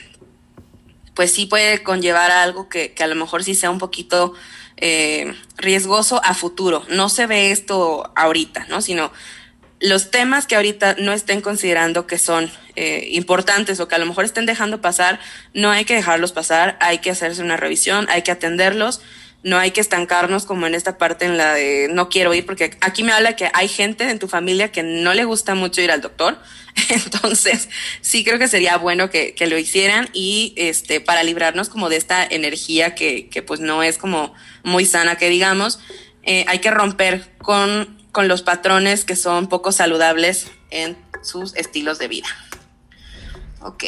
pues 1.19 1.33
sí 1.33 1.47
puede 1.47 1.83
conllevar 1.83 2.31
a 2.31 2.45
algo 2.45 2.69
que, 2.69 2.95
a 3.01 3.07
lo 3.09 3.17
mejor 3.17 3.43
sí 3.43 3.57
sea 3.57 3.71
un 3.71 3.81
poquito 3.81 4.35
eh, 4.77 5.35
riesgoso 5.57 6.21
a 6.23 6.33
futuro. 6.33 6.87
No 6.91 7.09
se 7.09 7.27
ve 7.27 7.51
esto 7.51 8.13
ahorita, 8.15 8.67
¿no? 8.69 8.81
Sino 8.81 9.11
los 9.81 10.13
temas 10.13 10.47
que 10.47 10.55
ahorita 10.55 10.95
no 11.01 11.13
estén 11.13 11.41
considerando 11.41 12.07
que 12.07 12.19
son 12.19 12.49
eh, 12.77 13.09
importantes 13.11 13.81
o 13.81 13.89
que 13.89 13.97
a 13.97 13.99
lo 13.99 14.07
mejor 14.07 14.27
estén 14.27 14.47
dejando 14.47 14.81
pasar, 14.81 15.19
no 15.55 15.73
hay 15.73 15.85
que 15.85 15.97
dejarlos 15.97 16.31
pasar, 16.31 16.79
hay 16.81 16.99
que 16.99 17.11
hacerse 17.11 17.43
una 17.43 17.57
revisión, 17.57 18.07
hay 18.11 18.23
que 18.23 18.31
atenderlos 18.31 19.01
no 19.43 19.57
hay 19.57 19.71
que 19.71 19.81
estancarnos 19.81 20.47
como 20.47 20.67
en 20.67 20.75
esta 20.75 20.99
parte 20.99 21.25
en 21.25 21.39
la 21.39 21.55
de 21.55 21.89
no 21.91 22.09
quiero 22.09 22.35
ir, 22.35 22.45
porque 22.45 22.77
aquí 22.81 23.03
me 23.03 23.13
habla 23.13 23.37
que 23.37 23.51
hay 23.55 23.69
gente 23.69 24.11
en 24.11 24.19
tu 24.19 24.29
familia 24.29 24.73
que 24.73 24.83
no 24.83 25.15
le 25.15 25.25
gusta 25.25 25.55
mucho 25.55 25.81
ir 25.81 25.91
al 25.91 26.01
doctor. 26.01 26.39
Entonces, 26.89 27.69
sí 28.01 28.25
creo 28.25 28.39
que 28.39 28.49
sería 28.49 28.77
bueno 28.79 29.11
que, 29.11 29.35
que 29.35 29.47
lo 29.47 29.57
hicieran 29.57 30.09
y 30.13 30.55
este, 30.57 31.01
para 31.01 31.23
librarnos 31.23 31.69
como 31.69 31.89
de 31.89 31.97
esta 31.97 32.25
energía 32.25 32.95
que, 32.95 33.29
que 33.29 33.43
pues 33.43 33.61
no 33.61 33.83
es 33.83 33.97
como 33.97 34.35
muy 34.65 34.85
sana, 34.85 35.17
que 35.17 35.29
digamos, 35.29 35.79
eh, 36.25 36.45
hay 36.49 36.59
que 36.59 36.71
romper 36.71 37.33
con, 37.39 37.97
con 38.13 38.29
los 38.29 38.43
patrones 38.43 39.05
que 39.05 39.17
son 39.17 39.49
poco 39.49 39.71
saludables 39.73 40.51
en 40.71 40.99
sus 41.23 41.55
estilos 41.55 41.99
de 41.99 42.09
vida. 42.09 42.29
Ok. 43.61 43.85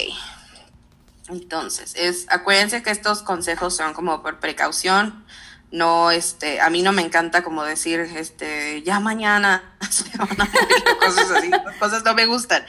Entonces, 1.28 1.94
es, 1.94 2.26
acuérdense 2.28 2.82
que 2.82 2.90
estos 2.90 3.22
consejos 3.22 3.76
son 3.76 3.94
como 3.94 4.22
por 4.22 4.40
precaución. 4.40 5.24
No, 5.70 6.10
este, 6.10 6.60
a 6.60 6.68
mí 6.68 6.82
no 6.82 6.92
me 6.92 7.02
encanta 7.02 7.42
como 7.42 7.62
decir, 7.62 8.00
este, 8.00 8.82
ya 8.82 8.98
mañana 8.98 9.76
cosas 11.00 11.30
así, 11.30 11.50
cosas 11.78 12.04
no 12.04 12.14
me 12.14 12.26
gustan. 12.26 12.64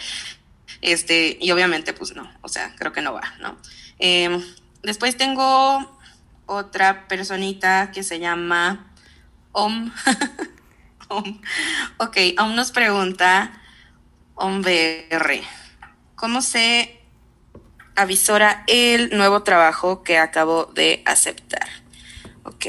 Este, 0.81 1.37
y 1.39 1.51
obviamente, 1.51 1.93
pues 1.93 2.15
no, 2.15 2.31
o 2.41 2.47
sea, 2.47 2.75
creo 2.75 2.91
que 2.91 3.01
no 3.01 3.13
va, 3.13 3.33
¿no? 3.39 3.57
Em, 3.97 4.43
después 4.83 5.17
tengo 5.17 5.99
otra 6.45 7.07
personita 7.07 7.91
que 7.91 8.03
se 8.03 8.19
llama 8.19 8.93
Om. 9.51 9.91
Om. 11.09 11.41
Ok, 11.97 12.17
Om 12.37 12.55
nos 12.55 12.71
pregunta, 12.71 13.51
Om 14.35 14.61
VR, 14.61 15.43
¿cómo 16.15 16.41
se 16.41 17.01
avisora 17.95 18.63
el 18.67 19.15
nuevo 19.15 19.43
trabajo 19.43 20.03
que 20.03 20.17
acabo 20.17 20.65
de 20.65 21.03
aceptar. 21.05 21.67
Ok, 22.43 22.65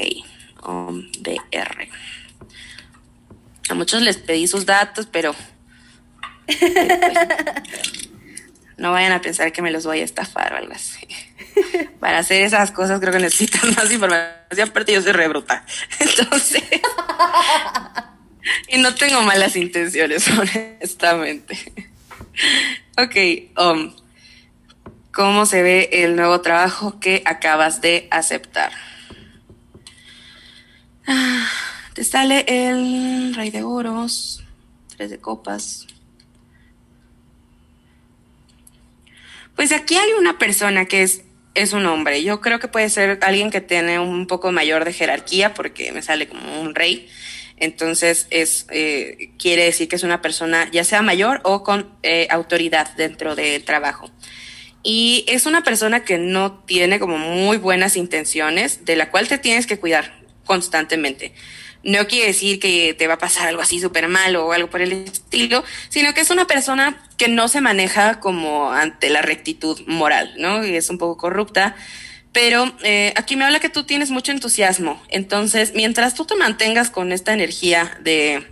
BR. 1.19 1.89
A 3.69 3.73
muchos 3.73 4.01
les 4.01 4.17
pedí 4.17 4.47
sus 4.47 4.65
datos, 4.65 5.07
pero 5.11 5.35
no 8.77 8.91
vayan 8.91 9.13
a 9.13 9.21
pensar 9.21 9.51
que 9.51 9.61
me 9.61 9.71
los 9.71 9.85
voy 9.85 9.99
a 10.01 10.03
estafar 10.03 10.53
o 10.53 10.57
algo 10.57 10.73
así. 10.73 11.07
Para 11.99 12.19
hacer 12.19 12.43
esas 12.43 12.71
cosas 12.71 12.99
creo 12.99 13.13
que 13.13 13.19
necesitan 13.19 13.73
más 13.75 13.91
información, 13.91 14.69
aparte 14.69 14.93
yo 14.93 15.01
soy 15.01 15.11
re 15.11 15.27
bruta. 15.27 15.65
Entonces, 15.99 16.63
y 18.67 18.77
no 18.77 18.93
tengo 18.95 19.21
malas 19.21 19.55
intenciones, 19.55 20.27
honestamente. 20.37 21.57
Ok, 22.97 23.15
um, 23.59 23.95
cómo 25.11 25.45
se 25.45 25.61
ve 25.63 25.89
el 25.91 26.15
nuevo 26.15 26.41
trabajo 26.41 26.99
que 26.99 27.21
acabas 27.25 27.81
de 27.81 28.07
aceptar. 28.11 28.71
Ah, 31.07 31.49
te 31.93 32.03
sale 32.03 32.45
el 32.47 33.33
rey 33.35 33.49
de 33.51 33.63
oros, 33.63 34.43
tres 34.95 35.09
de 35.09 35.19
copas. 35.19 35.87
Pues 39.55 39.71
aquí 39.71 39.95
hay 39.95 40.11
una 40.13 40.39
persona 40.39 40.85
que 40.85 41.03
es, 41.03 41.23
es 41.53 41.73
un 41.73 41.85
hombre. 41.85 42.23
Yo 42.23 42.41
creo 42.41 42.59
que 42.59 42.67
puede 42.67 42.89
ser 42.89 43.19
alguien 43.21 43.51
que 43.51 43.61
tiene 43.61 43.99
un 43.99 44.27
poco 44.27 44.51
mayor 44.51 44.85
de 44.85 44.93
jerarquía 44.93 45.53
porque 45.53 45.91
me 45.91 46.01
sale 46.01 46.27
como 46.27 46.61
un 46.61 46.73
rey. 46.73 47.07
Entonces 47.57 48.27
es 48.31 48.65
eh, 48.71 49.31
quiere 49.37 49.65
decir 49.65 49.87
que 49.87 49.95
es 49.95 50.03
una 50.03 50.21
persona 50.21 50.69
ya 50.71 50.83
sea 50.83 51.01
mayor 51.01 51.41
o 51.43 51.63
con 51.63 51.95
eh, 52.01 52.27
autoridad 52.31 52.95
dentro 52.95 53.35
del 53.35 53.63
trabajo. 53.63 54.09
Y 54.81 55.23
es 55.27 55.45
una 55.45 55.63
persona 55.63 56.03
que 56.03 56.17
no 56.17 56.63
tiene 56.65 56.99
como 56.99 57.17
muy 57.17 57.57
buenas 57.57 57.95
intenciones, 57.95 58.83
de 58.83 58.97
la 58.97 59.11
cual 59.11 59.29
te 59.29 59.37
tienes 59.37 59.65
que 59.65 59.79
cuidar 59.79 60.22
constantemente. 60.45 61.33
No 61.83 62.07
quiere 62.07 62.27
decir 62.27 62.59
que 62.59 62.93
te 62.93 63.07
va 63.07 63.15
a 63.15 63.17
pasar 63.17 63.47
algo 63.47 63.61
así 63.61 63.81
súper 63.81 64.07
malo 64.07 64.45
o 64.45 64.53
algo 64.53 64.69
por 64.69 64.81
el 64.81 64.93
estilo, 64.93 65.65
sino 65.89 66.13
que 66.13 66.21
es 66.21 66.29
una 66.29 66.47
persona 66.47 67.03
que 67.17 67.27
no 67.27 67.49
se 67.49 67.59
maneja 67.59 68.21
como 68.21 68.71
ante 68.71 69.09
la 69.09 69.21
rectitud 69.21 69.81
moral, 69.85 70.33
¿no? 70.37 70.65
Y 70.65 70.75
es 70.75 70.89
un 70.89 70.97
poco 70.97 71.17
corrupta. 71.17 71.75
Pero 72.31 72.73
eh, 72.83 73.13
aquí 73.15 73.35
me 73.35 73.45
habla 73.45 73.59
que 73.59 73.69
tú 73.69 73.83
tienes 73.83 74.11
mucho 74.11 74.31
entusiasmo. 74.31 75.01
Entonces, 75.09 75.73
mientras 75.75 76.15
tú 76.15 76.25
te 76.25 76.35
mantengas 76.35 76.89
con 76.89 77.11
esta 77.11 77.33
energía 77.33 77.97
de, 78.01 78.47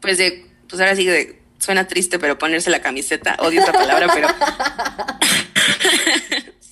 pues 0.00 0.18
de, 0.18 0.46
pues 0.68 0.80
ahora 0.80 0.94
sí, 0.94 1.06
de, 1.06 1.40
suena 1.58 1.88
triste, 1.88 2.18
pero 2.18 2.38
ponerse 2.38 2.70
la 2.70 2.82
camiseta, 2.82 3.36
odio 3.40 3.60
esta 3.60 3.72
palabra, 3.72 4.08
pero... 4.14 4.28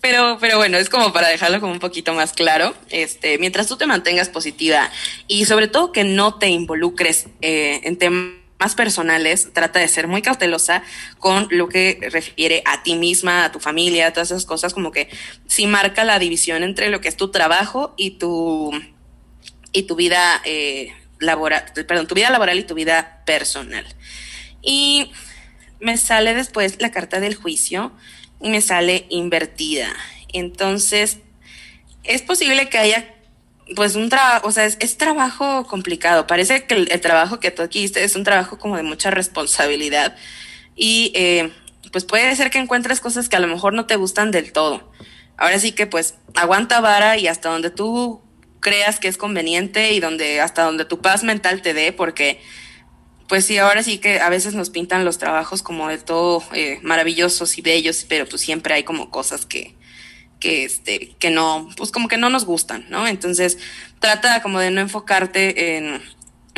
Pero, 0.00 0.38
pero 0.40 0.58
bueno, 0.58 0.78
es 0.78 0.88
como 0.88 1.12
para 1.12 1.28
dejarlo 1.28 1.60
como 1.60 1.72
un 1.72 1.80
poquito 1.80 2.14
más 2.14 2.32
claro. 2.32 2.74
Este, 2.90 3.38
mientras 3.38 3.66
tú 3.66 3.76
te 3.76 3.86
mantengas 3.86 4.28
positiva 4.28 4.90
y 5.26 5.44
sobre 5.46 5.68
todo 5.68 5.92
que 5.92 6.04
no 6.04 6.34
te 6.34 6.48
involucres 6.48 7.26
eh, 7.40 7.80
en 7.82 7.96
temas 7.98 8.74
personales, 8.76 9.52
trata 9.52 9.80
de 9.80 9.88
ser 9.88 10.06
muy 10.06 10.22
cautelosa 10.22 10.82
con 11.18 11.48
lo 11.50 11.68
que 11.68 11.98
refiere 12.12 12.62
a 12.64 12.82
ti 12.82 12.94
misma, 12.94 13.44
a 13.44 13.52
tu 13.52 13.60
familia, 13.60 14.12
todas 14.12 14.30
esas 14.30 14.46
cosas, 14.46 14.72
como 14.72 14.92
que 14.92 15.08
si 15.46 15.66
marca 15.66 16.04
la 16.04 16.18
división 16.18 16.62
entre 16.62 16.90
lo 16.90 17.00
que 17.00 17.08
es 17.08 17.16
tu 17.16 17.30
trabajo 17.30 17.94
y 17.96 18.12
tu 18.12 18.70
y 19.72 19.82
tu 19.82 19.96
vida 19.96 20.40
eh, 20.44 20.92
laboral, 21.18 21.64
perdón, 21.86 22.06
tu 22.06 22.14
vida 22.14 22.30
laboral 22.30 22.58
y 22.58 22.64
tu 22.64 22.74
vida 22.74 23.22
personal. 23.26 23.84
Y 24.62 25.12
me 25.80 25.96
sale 25.96 26.34
después 26.34 26.80
la 26.80 26.90
carta 26.90 27.20
del 27.20 27.34
juicio 27.34 27.92
me 28.40 28.60
sale 28.60 29.06
invertida. 29.08 29.94
Entonces, 30.32 31.18
es 32.04 32.22
posible 32.22 32.68
que 32.68 32.78
haya 32.78 33.14
pues 33.76 33.96
un 33.96 34.08
trabajo, 34.08 34.48
o 34.48 34.52
sea, 34.52 34.64
es, 34.64 34.96
trabajo 34.96 35.66
complicado. 35.66 36.26
Parece 36.26 36.64
que 36.64 36.74
el, 36.74 37.00
trabajo 37.00 37.40
que 37.40 37.50
tú 37.50 37.62
aquí 37.62 37.80
hiciste 37.80 38.02
es 38.04 38.16
un 38.16 38.24
trabajo 38.24 38.58
como 38.58 38.76
de 38.76 38.82
mucha 38.82 39.10
responsabilidad. 39.10 40.16
Y 40.74 41.12
eh, 41.14 41.52
pues 41.92 42.04
puede 42.04 42.34
ser 42.36 42.50
que 42.50 42.58
encuentres 42.58 43.00
cosas 43.00 43.28
que 43.28 43.36
a 43.36 43.40
lo 43.40 43.46
mejor 43.46 43.74
no 43.74 43.86
te 43.86 43.96
gustan 43.96 44.30
del 44.30 44.52
todo. 44.52 44.90
Ahora 45.36 45.58
sí 45.58 45.72
que 45.72 45.86
pues 45.86 46.14
aguanta 46.34 46.80
vara 46.80 47.16
y 47.18 47.28
hasta 47.28 47.50
donde 47.50 47.70
tú 47.70 48.22
creas 48.60 48.98
que 48.98 49.08
es 49.08 49.16
conveniente 49.16 49.92
y 49.92 50.00
donde 50.00 50.40
hasta 50.40 50.62
donde 50.62 50.84
tu 50.84 51.00
paz 51.00 51.22
mental 51.22 51.62
te 51.62 51.74
dé, 51.74 51.92
porque 51.92 52.40
pues 53.28 53.44
sí, 53.44 53.58
ahora 53.58 53.82
sí 53.82 53.98
que 53.98 54.20
a 54.20 54.30
veces 54.30 54.54
nos 54.54 54.70
pintan 54.70 55.04
los 55.04 55.18
trabajos 55.18 55.62
como 55.62 55.88
de 55.88 55.98
todo 55.98 56.42
eh, 56.54 56.80
maravillosos 56.82 57.58
y 57.58 57.62
bellos, 57.62 58.06
pero 58.08 58.26
pues 58.26 58.42
siempre 58.42 58.74
hay 58.74 58.84
como 58.84 59.10
cosas 59.10 59.44
que, 59.44 59.74
que 60.40 60.64
este, 60.64 61.14
que 61.18 61.30
no, 61.30 61.68
pues 61.76 61.90
como 61.90 62.08
que 62.08 62.16
no 62.16 62.30
nos 62.30 62.46
gustan, 62.46 62.86
¿no? 62.88 63.06
Entonces, 63.06 63.58
trata 64.00 64.42
como 64.42 64.60
de 64.60 64.70
no 64.70 64.80
enfocarte 64.80 65.76
en, 65.76 66.00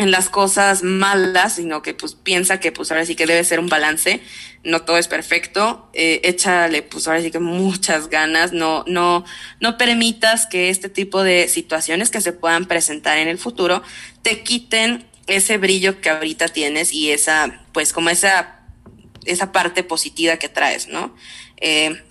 en 0.00 0.10
las 0.10 0.30
cosas 0.30 0.82
malas, 0.82 1.56
sino 1.56 1.82
que 1.82 1.92
pues 1.92 2.14
piensa 2.14 2.58
que 2.58 2.72
pues 2.72 2.90
ahora 2.90 3.04
sí 3.04 3.16
que 3.16 3.26
debe 3.26 3.44
ser 3.44 3.60
un 3.60 3.68
balance, 3.68 4.20
no 4.64 4.82
todo 4.82 4.96
es 4.96 5.08
perfecto, 5.08 5.90
eh, 5.92 6.20
échale 6.24 6.82
pues 6.82 7.06
ahora 7.06 7.20
sí 7.20 7.30
que 7.30 7.38
muchas 7.38 8.08
ganas, 8.08 8.52
no, 8.52 8.84
no, 8.86 9.24
no 9.60 9.76
permitas 9.76 10.46
que 10.46 10.70
este 10.70 10.88
tipo 10.88 11.22
de 11.22 11.48
situaciones 11.48 12.10
que 12.10 12.20
se 12.20 12.32
puedan 12.32 12.64
presentar 12.66 13.18
en 13.18 13.28
el 13.28 13.38
futuro 13.38 13.82
te 14.22 14.42
quiten 14.42 15.09
ese 15.26 15.58
brillo 15.58 16.00
que 16.00 16.10
ahorita 16.10 16.48
tienes 16.48 16.92
y 16.92 17.10
esa, 17.10 17.64
pues 17.72 17.92
como 17.92 18.10
esa, 18.10 18.60
esa 19.24 19.52
parte 19.52 19.82
positiva 19.82 20.36
que 20.36 20.48
traes, 20.48 20.88
¿no? 20.88 21.14
Eh, 21.58 22.02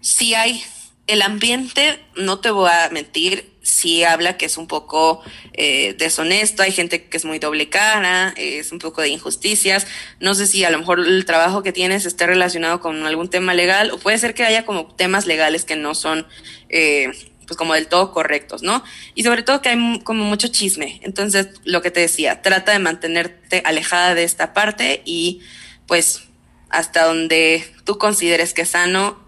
si 0.00 0.34
hay 0.34 0.62
el 1.06 1.22
ambiente, 1.22 1.98
no 2.16 2.40
te 2.40 2.50
voy 2.50 2.70
a 2.70 2.88
mentir, 2.90 3.52
sí 3.62 4.04
habla 4.04 4.36
que 4.36 4.46
es 4.46 4.56
un 4.56 4.66
poco 4.66 5.22
eh, 5.52 5.94
deshonesto, 5.98 6.62
hay 6.62 6.72
gente 6.72 7.04
que 7.04 7.16
es 7.16 7.24
muy 7.24 7.38
doble 7.38 7.68
cara, 7.68 8.34
es 8.36 8.72
un 8.72 8.78
poco 8.78 9.02
de 9.02 9.08
injusticias, 9.08 9.86
no 10.20 10.34
sé 10.34 10.46
si 10.46 10.64
a 10.64 10.70
lo 10.70 10.78
mejor 10.78 11.00
el 11.00 11.24
trabajo 11.24 11.62
que 11.62 11.72
tienes 11.72 12.06
esté 12.06 12.26
relacionado 12.26 12.80
con 12.80 13.06
algún 13.06 13.28
tema 13.28 13.54
legal 13.54 13.90
o 13.90 13.98
puede 13.98 14.18
ser 14.18 14.34
que 14.34 14.44
haya 14.44 14.64
como 14.64 14.86
temas 14.94 15.26
legales 15.26 15.64
que 15.64 15.76
no 15.76 15.94
son 15.94 16.26
eh, 16.68 17.10
pues 17.46 17.56
como 17.56 17.74
del 17.74 17.88
todo 17.88 18.12
correctos, 18.12 18.62
¿no? 18.62 18.82
Y 19.14 19.24
sobre 19.24 19.42
todo 19.42 19.62
que 19.62 19.70
hay 19.70 20.00
como 20.00 20.24
mucho 20.24 20.48
chisme. 20.48 21.00
Entonces, 21.02 21.48
lo 21.64 21.82
que 21.82 21.90
te 21.90 22.00
decía, 22.00 22.42
trata 22.42 22.72
de 22.72 22.78
mantenerte 22.78 23.62
alejada 23.64 24.14
de 24.14 24.24
esta 24.24 24.52
parte 24.54 25.02
y 25.04 25.40
pues 25.86 26.22
hasta 26.70 27.04
donde 27.04 27.64
tú 27.84 27.98
consideres 27.98 28.54
que 28.54 28.62
es 28.62 28.70
sano 28.70 29.22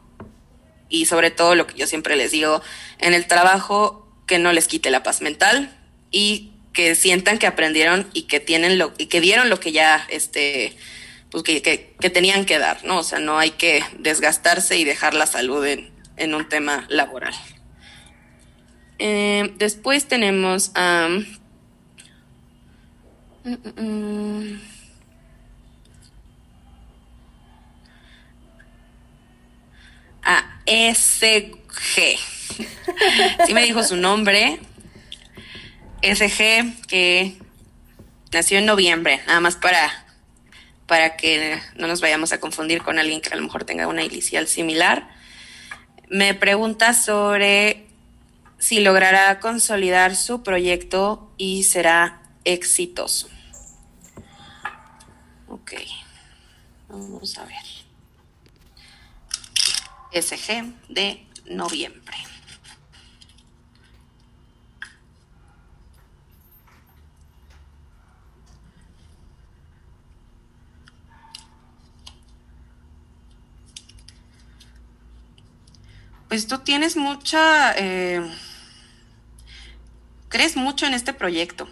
y 0.89 1.07
sobre 1.07 1.31
todo 1.31 1.55
lo 1.55 1.67
que 1.67 1.75
yo 1.75 1.87
siempre 1.87 2.17
les 2.17 2.31
digo, 2.31 2.63
en 2.99 3.15
el 3.15 3.27
trabajo 3.27 4.07
que 4.27 4.39
no 4.39 4.53
les 4.53 4.67
quite 4.67 4.91
la 4.91 5.03
paz 5.03 5.21
mental 5.21 5.77
y 6.11 6.53
que 6.73 6.95
sientan 6.95 7.39
que 7.39 7.47
aprendieron 7.47 8.09
y 8.13 8.23
que 8.23 8.41
tienen 8.41 8.79
lo 8.79 8.93
y 8.99 9.07
que 9.07 9.21
dieron 9.21 9.49
lo 9.49 9.61
que 9.61 9.73
ya 9.73 10.07
este 10.11 10.77
pues 11.31 11.43
que, 11.43 11.63
que, 11.63 12.11
tenían 12.11 12.45
que 12.45 12.59
dar, 12.59 12.85
¿no? 12.85 12.99
O 12.99 13.03
sea, 13.03 13.19
no 13.19 13.39
hay 13.39 13.51
que 13.51 13.83
desgastarse 13.99 14.77
y 14.79 14.85
dejar 14.85 15.13
la 15.15 15.27
salud 15.27 15.67
en, 15.67 15.91
en 16.17 16.35
un 16.35 16.49
tema 16.49 16.87
laboral. 16.89 17.35
Eh, 18.99 19.53
después 19.59 20.07
tenemos 20.07 20.73
a... 20.75 21.09
a 30.23 30.61
SG. 30.67 32.19
Sí 33.47 33.55
me 33.55 33.63
dijo 33.63 33.83
su 33.83 33.97
nombre. 33.97 34.59
SG, 36.03 36.87
que 36.89 37.37
nació 38.33 38.59
en 38.59 38.67
noviembre, 38.67 39.21
nada 39.27 39.41
más 39.41 39.57
para, 39.57 40.07
para 40.87 41.17
que 41.17 41.59
no 41.77 41.87
nos 41.87 42.01
vayamos 42.01 42.33
a 42.33 42.41
confundir 42.41 42.83
con 42.83 42.99
alguien 42.99 43.21
que 43.21 43.31
a 43.31 43.37
lo 43.37 43.43
mejor 43.43 43.65
tenga 43.65 43.89
una 43.89 44.05
inicial 44.05 44.47
similar. 44.47 45.09
Me 46.09 46.35
pregunta 46.35 46.95
sobre 46.95 47.86
si 48.59 48.81
logrará 48.81 49.39
consolidar 49.41 50.17
su 50.17 50.43
proyecto 50.43 51.33
y 51.37 51.65
será 51.65 52.23
exitoso. 52.45 53.29
Ok, 55.49 55.73
vamos 56.89 57.39
a 57.39 57.45
ver. 57.45 57.67
SG 60.13 60.75
de 60.89 61.27
noviembre. 61.47 62.26
Pues 76.29 76.47
tú 76.47 76.59
tienes 76.59 76.97
mucha... 76.97 77.73
Eh, 77.77 78.21
crees 80.29 80.57
mucho 80.57 80.87
en 80.87 80.95
este 80.95 81.13
proyecto. 81.13 81.69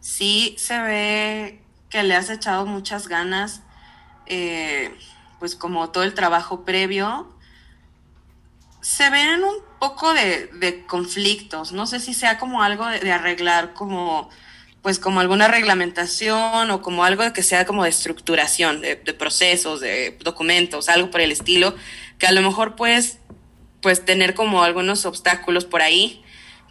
Sí 0.00 0.54
se 0.58 0.80
ve 0.80 1.60
que 1.88 2.02
le 2.02 2.14
has 2.14 2.28
echado 2.28 2.66
muchas 2.66 3.08
ganas, 3.08 3.62
eh, 4.26 4.94
pues 5.38 5.56
como 5.56 5.90
todo 5.90 6.04
el 6.04 6.14
trabajo 6.14 6.64
previo. 6.64 7.32
Se 8.82 9.08
ven 9.08 9.42
un 9.42 9.56
poco 9.78 10.12
de, 10.12 10.84
conflictos, 10.86 11.72
no 11.72 11.86
sé 11.86 12.00
si 12.00 12.12
sea 12.12 12.38
como 12.38 12.62
algo 12.62 12.86
de, 12.86 13.10
arreglar, 13.10 13.72
como 13.72 14.28
pues 14.82 14.98
como 14.98 15.20
alguna 15.20 15.48
reglamentación 15.48 16.70
o 16.70 16.82
como 16.82 17.04
algo 17.04 17.32
que 17.32 17.42
sea 17.42 17.64
como 17.64 17.84
de 17.84 17.88
estructuración 17.88 18.82
de, 18.82 18.96
de, 18.96 19.14
procesos, 19.14 19.80
de 19.80 20.18
documentos, 20.22 20.90
algo 20.90 21.10
por 21.10 21.22
el 21.22 21.32
estilo, 21.32 21.74
que 22.18 22.26
a 22.26 22.32
lo 22.32 22.42
mejor 22.42 22.76
puedes 22.76 23.18
pues 23.80 24.04
tener 24.04 24.34
como 24.34 24.62
algunos 24.62 25.04
obstáculos 25.04 25.64
por 25.64 25.82
ahí 25.82 26.24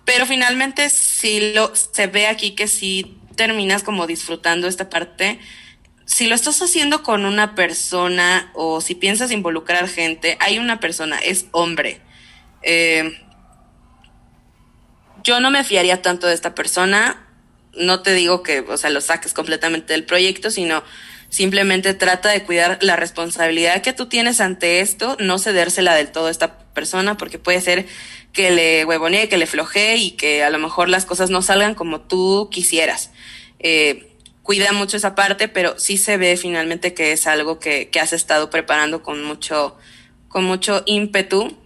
pero 0.06 0.26
finalmente 0.26 0.90
sí 0.90 1.54
lo, 1.54 1.74
se 1.76 2.08
ve 2.08 2.28
aquí 2.28 2.52
que 2.52 2.68
sí 2.68 3.18
terminas 3.36 3.84
como 3.84 4.06
disfrutando 4.06 4.68
esta 4.68 4.90
parte. 4.90 5.40
Si 6.06 6.28
lo 6.28 6.36
estás 6.36 6.62
haciendo 6.62 7.04
con 7.04 7.26
una 7.26 7.56
persona 7.56 8.52
o 8.54 8.82
si 8.82 8.96
piensas 8.96 9.32
involucrar 9.32 9.88
gente, 9.88 10.38
hay 10.42 10.60
una 10.60 10.80
persona, 10.80 11.20
es 11.20 11.46
hombre. 11.52 12.02
Eh, 12.64 13.18
yo 15.24 15.40
no 15.40 15.52
me 15.52 15.64
fiaría 15.64 16.02
tanto 16.02 16.28
de 16.28 16.34
esta 16.34 16.54
persona. 16.54 17.26
No 17.76 18.02
te 18.02 18.14
digo 18.14 18.44
que, 18.44 18.60
o 18.60 18.76
sea, 18.76 18.90
lo 18.90 19.00
saques 19.00 19.34
completamente 19.34 19.94
del 19.94 20.04
proyecto, 20.04 20.52
sino 20.52 20.84
simplemente 21.34 21.96
trata 21.96 22.30
de 22.30 22.44
cuidar 22.44 22.78
la 22.82 22.96
responsabilidad 22.96 23.82
que 23.82 23.92
tú 23.92 24.06
tienes 24.06 24.40
ante 24.40 24.82
esto, 24.82 25.18
no 25.20 25.40
cedérsela 25.40 25.96
del 25.96 26.12
todo 26.12 26.28
a 26.28 26.30
esta 26.30 26.60
persona, 26.76 27.18
porque 27.18 27.40
puede 27.40 27.60
ser 27.60 27.88
que 28.34 28.52
le 28.52 28.86
huevonee, 28.86 29.30
que 29.30 29.40
le 29.40 29.48
flojee 29.48 29.98
y 29.98 30.12
que 30.12 30.44
a 30.44 30.52
lo 30.52 30.60
mejor 30.60 30.90
las 30.90 31.06
cosas 31.06 31.32
no 31.32 31.42
salgan 31.42 31.74
como 31.74 32.02
tú 32.02 32.50
quisieras. 32.52 33.10
Eh, 33.58 34.16
cuida 34.44 34.74
mucho 34.74 34.96
esa 34.96 35.16
parte, 35.16 35.48
pero 35.48 35.80
sí 35.80 35.98
se 35.98 36.18
ve 36.18 36.38
finalmente 36.38 36.94
que 36.94 37.14
es 37.14 37.26
algo 37.26 37.58
que, 37.58 37.90
que 37.90 38.00
has 38.00 38.14
estado 38.14 38.52
preparando 38.52 39.02
con 39.02 39.24
mucho, 39.24 39.76
con 40.28 40.44
mucho 40.44 40.84
ímpetu. 40.86 41.58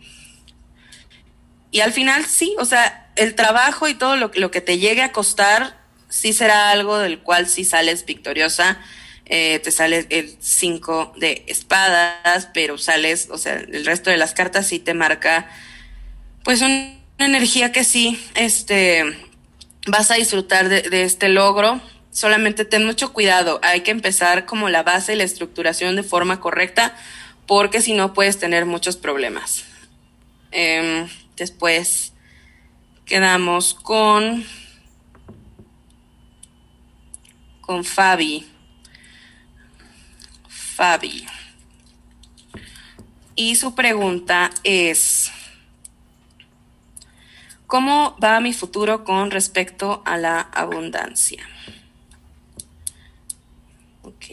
Y 1.72 1.81
al 1.81 1.91
final 1.91 2.23
sí, 2.23 2.56
o 2.57 2.64
sea, 2.64 3.11
el 3.18 3.35
trabajo 3.35 3.89
y 3.89 3.95
todo 3.95 4.15
lo, 4.15 4.31
lo 4.34 4.49
que 4.49 4.61
te 4.61 4.77
llegue 4.77 5.02
a 5.02 5.11
costar, 5.11 5.77
sí 6.07 6.31
será 6.31 6.72
algo 6.72 6.99
del 6.99 7.19
cual 7.19 7.49
sí 7.49 7.65
sales 7.65 8.06
victoriosa. 8.06 8.80
Eh, 9.29 9.59
te 9.59 9.71
sale 9.71 10.07
el 10.09 10.37
5 10.39 11.13
de 11.17 11.43
espadas, 11.47 12.49
pero 12.53 12.77
sales, 12.77 13.27
o 13.29 13.37
sea, 13.37 13.55
el 13.55 13.85
resto 13.85 14.09
de 14.09 14.15
las 14.15 14.33
cartas 14.33 14.67
sí 14.67 14.79
te 14.79 14.93
marca, 14.93 15.49
pues 16.45 16.61
una 16.61 16.93
energía 17.17 17.73
que 17.73 17.83
sí, 17.83 18.17
este, 18.35 19.03
vas 19.85 20.11
a 20.11 20.15
disfrutar 20.15 20.69
de, 20.69 21.03
este 21.03 21.27
logro 21.27 21.81
solamente 22.09 22.63
ten 22.63 22.85
mucho 22.85 23.11
cuidado, 23.11 23.59
hay 23.63 23.81
que 23.81 23.91
empezar 23.91 24.45
como 24.45 24.69
la 24.69 24.81
base 24.81 25.13
y 25.13 25.17
la 25.17 25.25
estructuración 25.25 25.97
de 25.97 26.03
forma 26.03 26.39
correcta, 26.39 26.95
porque 27.45 27.81
si 27.81 27.93
no 27.93 28.13
puedes 28.13 28.39
tener 28.39 28.65
muchos 28.65 28.95
problemas. 28.95 29.65
Eh, 30.51 31.05
después 31.35 32.13
quedamos 33.05 33.73
con, 33.73 34.45
con 37.61 37.83
Fabi. 37.83 38.47
Fabi. 40.77 41.25
Y 43.33 43.55
su 43.55 43.73
pregunta 43.73 44.51
es, 44.63 45.31
¿cómo 47.65 48.15
va 48.23 48.39
mi 48.41 48.53
futuro 48.53 49.03
con 49.03 49.31
respecto 49.31 50.03
a 50.05 50.17
la 50.17 50.39
abundancia? 50.39 51.43
Ok. 54.03 54.25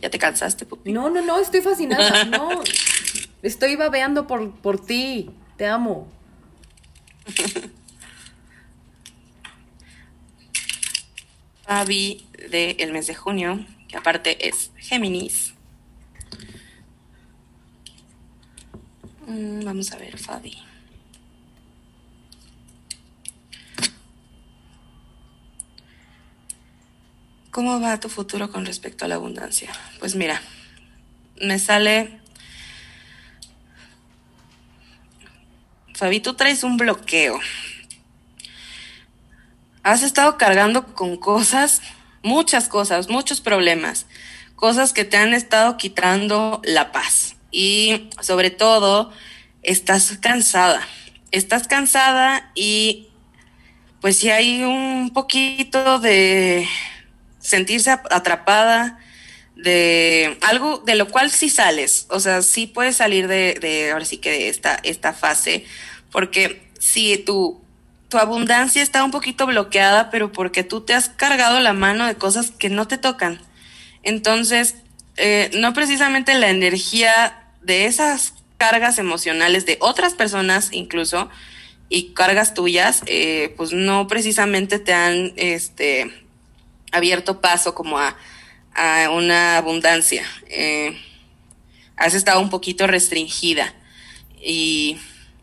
¿Ya 0.00 0.08
te 0.08 0.20
cansaste, 0.20 0.64
Pupi? 0.66 0.92
No, 0.92 1.10
no, 1.10 1.20
no, 1.20 1.40
estoy 1.40 1.62
fascinada. 1.62 2.24
No, 2.26 2.62
estoy 3.42 3.74
babeando 3.74 4.28
por, 4.28 4.52
por 4.60 4.86
ti. 4.86 5.32
Te 5.56 5.66
amo. 5.66 6.06
Fabi 11.64 12.24
del 12.50 12.92
mes 12.92 13.08
de 13.08 13.16
junio, 13.16 13.66
que 13.88 13.96
aparte 13.96 14.46
es 14.46 14.70
Géminis. 14.88 15.52
Mm, 19.26 19.62
vamos 19.62 19.92
a 19.92 19.98
ver, 19.98 20.16
Fabi. 20.16 20.56
¿Cómo 27.50 27.80
va 27.80 28.00
tu 28.00 28.08
futuro 28.08 28.50
con 28.50 28.64
respecto 28.64 29.04
a 29.04 29.08
la 29.08 29.16
abundancia? 29.16 29.70
Pues 29.98 30.14
mira, 30.14 30.40
me 31.38 31.58
sale... 31.58 32.20
Fabi, 35.92 36.20
tú 36.20 36.32
traes 36.32 36.62
un 36.62 36.78
bloqueo. 36.78 37.38
Has 39.82 40.02
estado 40.02 40.38
cargando 40.38 40.94
con 40.94 41.18
cosas, 41.18 41.82
muchas 42.22 42.68
cosas, 42.68 43.10
muchos 43.10 43.42
problemas, 43.42 44.06
cosas 44.58 44.92
que 44.92 45.04
te 45.04 45.16
han 45.16 45.34
estado 45.34 45.76
quitando 45.76 46.60
la 46.64 46.90
paz. 46.90 47.36
Y 47.52 48.10
sobre 48.20 48.50
todo, 48.50 49.12
estás 49.62 50.18
cansada. 50.20 50.86
Estás 51.30 51.68
cansada 51.68 52.50
y 52.54 53.08
pues 54.00 54.16
si 54.16 54.30
hay 54.30 54.64
un 54.64 55.10
poquito 55.12 56.00
de 56.00 56.66
sentirse 57.38 57.90
atrapada 57.90 58.98
de 59.54 60.38
algo 60.40 60.78
de 60.78 60.94
lo 60.94 61.08
cual 61.08 61.30
sí 61.30 61.50
sales, 61.50 62.06
o 62.10 62.20
sea, 62.20 62.42
sí 62.42 62.66
puedes 62.66 62.96
salir 62.96 63.26
de, 63.28 63.58
de 63.60 63.90
ahora 63.90 64.04
sí 64.04 64.18
que 64.18 64.30
de 64.30 64.48
esta, 64.48 64.78
esta 64.82 65.12
fase, 65.12 65.64
porque 66.12 66.68
si 66.78 67.18
tu, 67.18 67.60
tu 68.08 68.18
abundancia 68.18 68.82
está 68.82 69.04
un 69.04 69.10
poquito 69.10 69.46
bloqueada, 69.46 70.10
pero 70.10 70.32
porque 70.32 70.64
tú 70.64 70.80
te 70.80 70.94
has 70.94 71.08
cargado 71.08 71.60
la 71.60 71.72
mano 71.72 72.06
de 72.06 72.14
cosas 72.14 72.50
que 72.52 72.70
no 72.70 72.86
te 72.88 72.98
tocan. 72.98 73.40
Entonces, 74.08 74.74
eh, 75.18 75.50
no 75.52 75.74
precisamente 75.74 76.32
la 76.32 76.48
energía 76.48 77.52
de 77.60 77.84
esas 77.84 78.32
cargas 78.56 78.98
emocionales 78.98 79.66
de 79.66 79.76
otras 79.80 80.14
personas 80.14 80.70
incluso 80.72 81.28
y 81.90 82.14
cargas 82.14 82.54
tuyas, 82.54 83.02
eh, 83.04 83.52
pues 83.58 83.72
no 83.72 84.08
precisamente 84.08 84.78
te 84.78 84.94
han 84.94 85.34
este, 85.36 86.10
abierto 86.90 87.42
paso 87.42 87.74
como 87.74 87.98
a, 87.98 88.16
a 88.74 89.10
una 89.10 89.58
abundancia. 89.58 90.24
Eh, 90.48 90.98
has 91.96 92.14
estado 92.14 92.40
un 92.40 92.48
poquito 92.48 92.86
restringida 92.86 93.74
y 94.40 94.96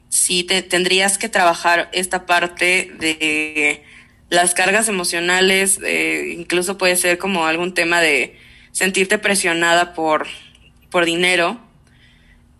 sí 0.10 0.44
te, 0.44 0.64
tendrías 0.64 1.20
que 1.20 1.30
trabajar 1.30 1.88
esta 1.94 2.26
parte 2.26 2.92
de 2.98 3.84
las 4.32 4.56
cargas 4.56 4.90
emocionales, 4.90 5.80
incluso 6.32 6.80
puede 6.80 6.96
ser 6.96 7.20
como 7.20 7.46
algún 7.46 7.76
tema 7.76 8.02
de 8.02 8.44
sentirte 8.76 9.18
presionada 9.18 9.94
por, 9.94 10.28
por 10.92 11.06
dinero. 11.06 11.58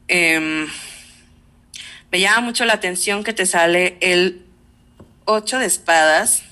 Eh, 0.08 0.66
me 2.10 2.20
llama 2.22 2.40
mucho 2.40 2.64
la 2.64 2.74
atención 2.74 3.26
que 3.26 3.34
te 3.34 3.46
sale 3.46 3.98
el 4.00 4.46
8 5.26 5.60
de 5.60 5.66
espadas 5.66 6.44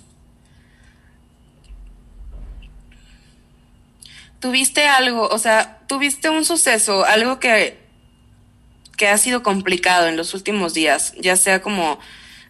tuviste 4.44 4.86
algo, 4.86 5.30
o 5.30 5.40
sea, 5.40 5.80
tuviste 5.88 6.30
un 6.30 6.44
suceso, 6.44 7.06
algo 7.06 7.40
que, 7.40 7.80
que 8.98 9.08
ha 9.08 9.18
sido 9.18 9.42
complicado 9.42 10.08
en 10.08 10.18
los 10.18 10.34
últimos 10.34 10.74
días, 10.74 11.14
ya 11.18 11.38
sea 11.38 11.62
como 11.62 11.98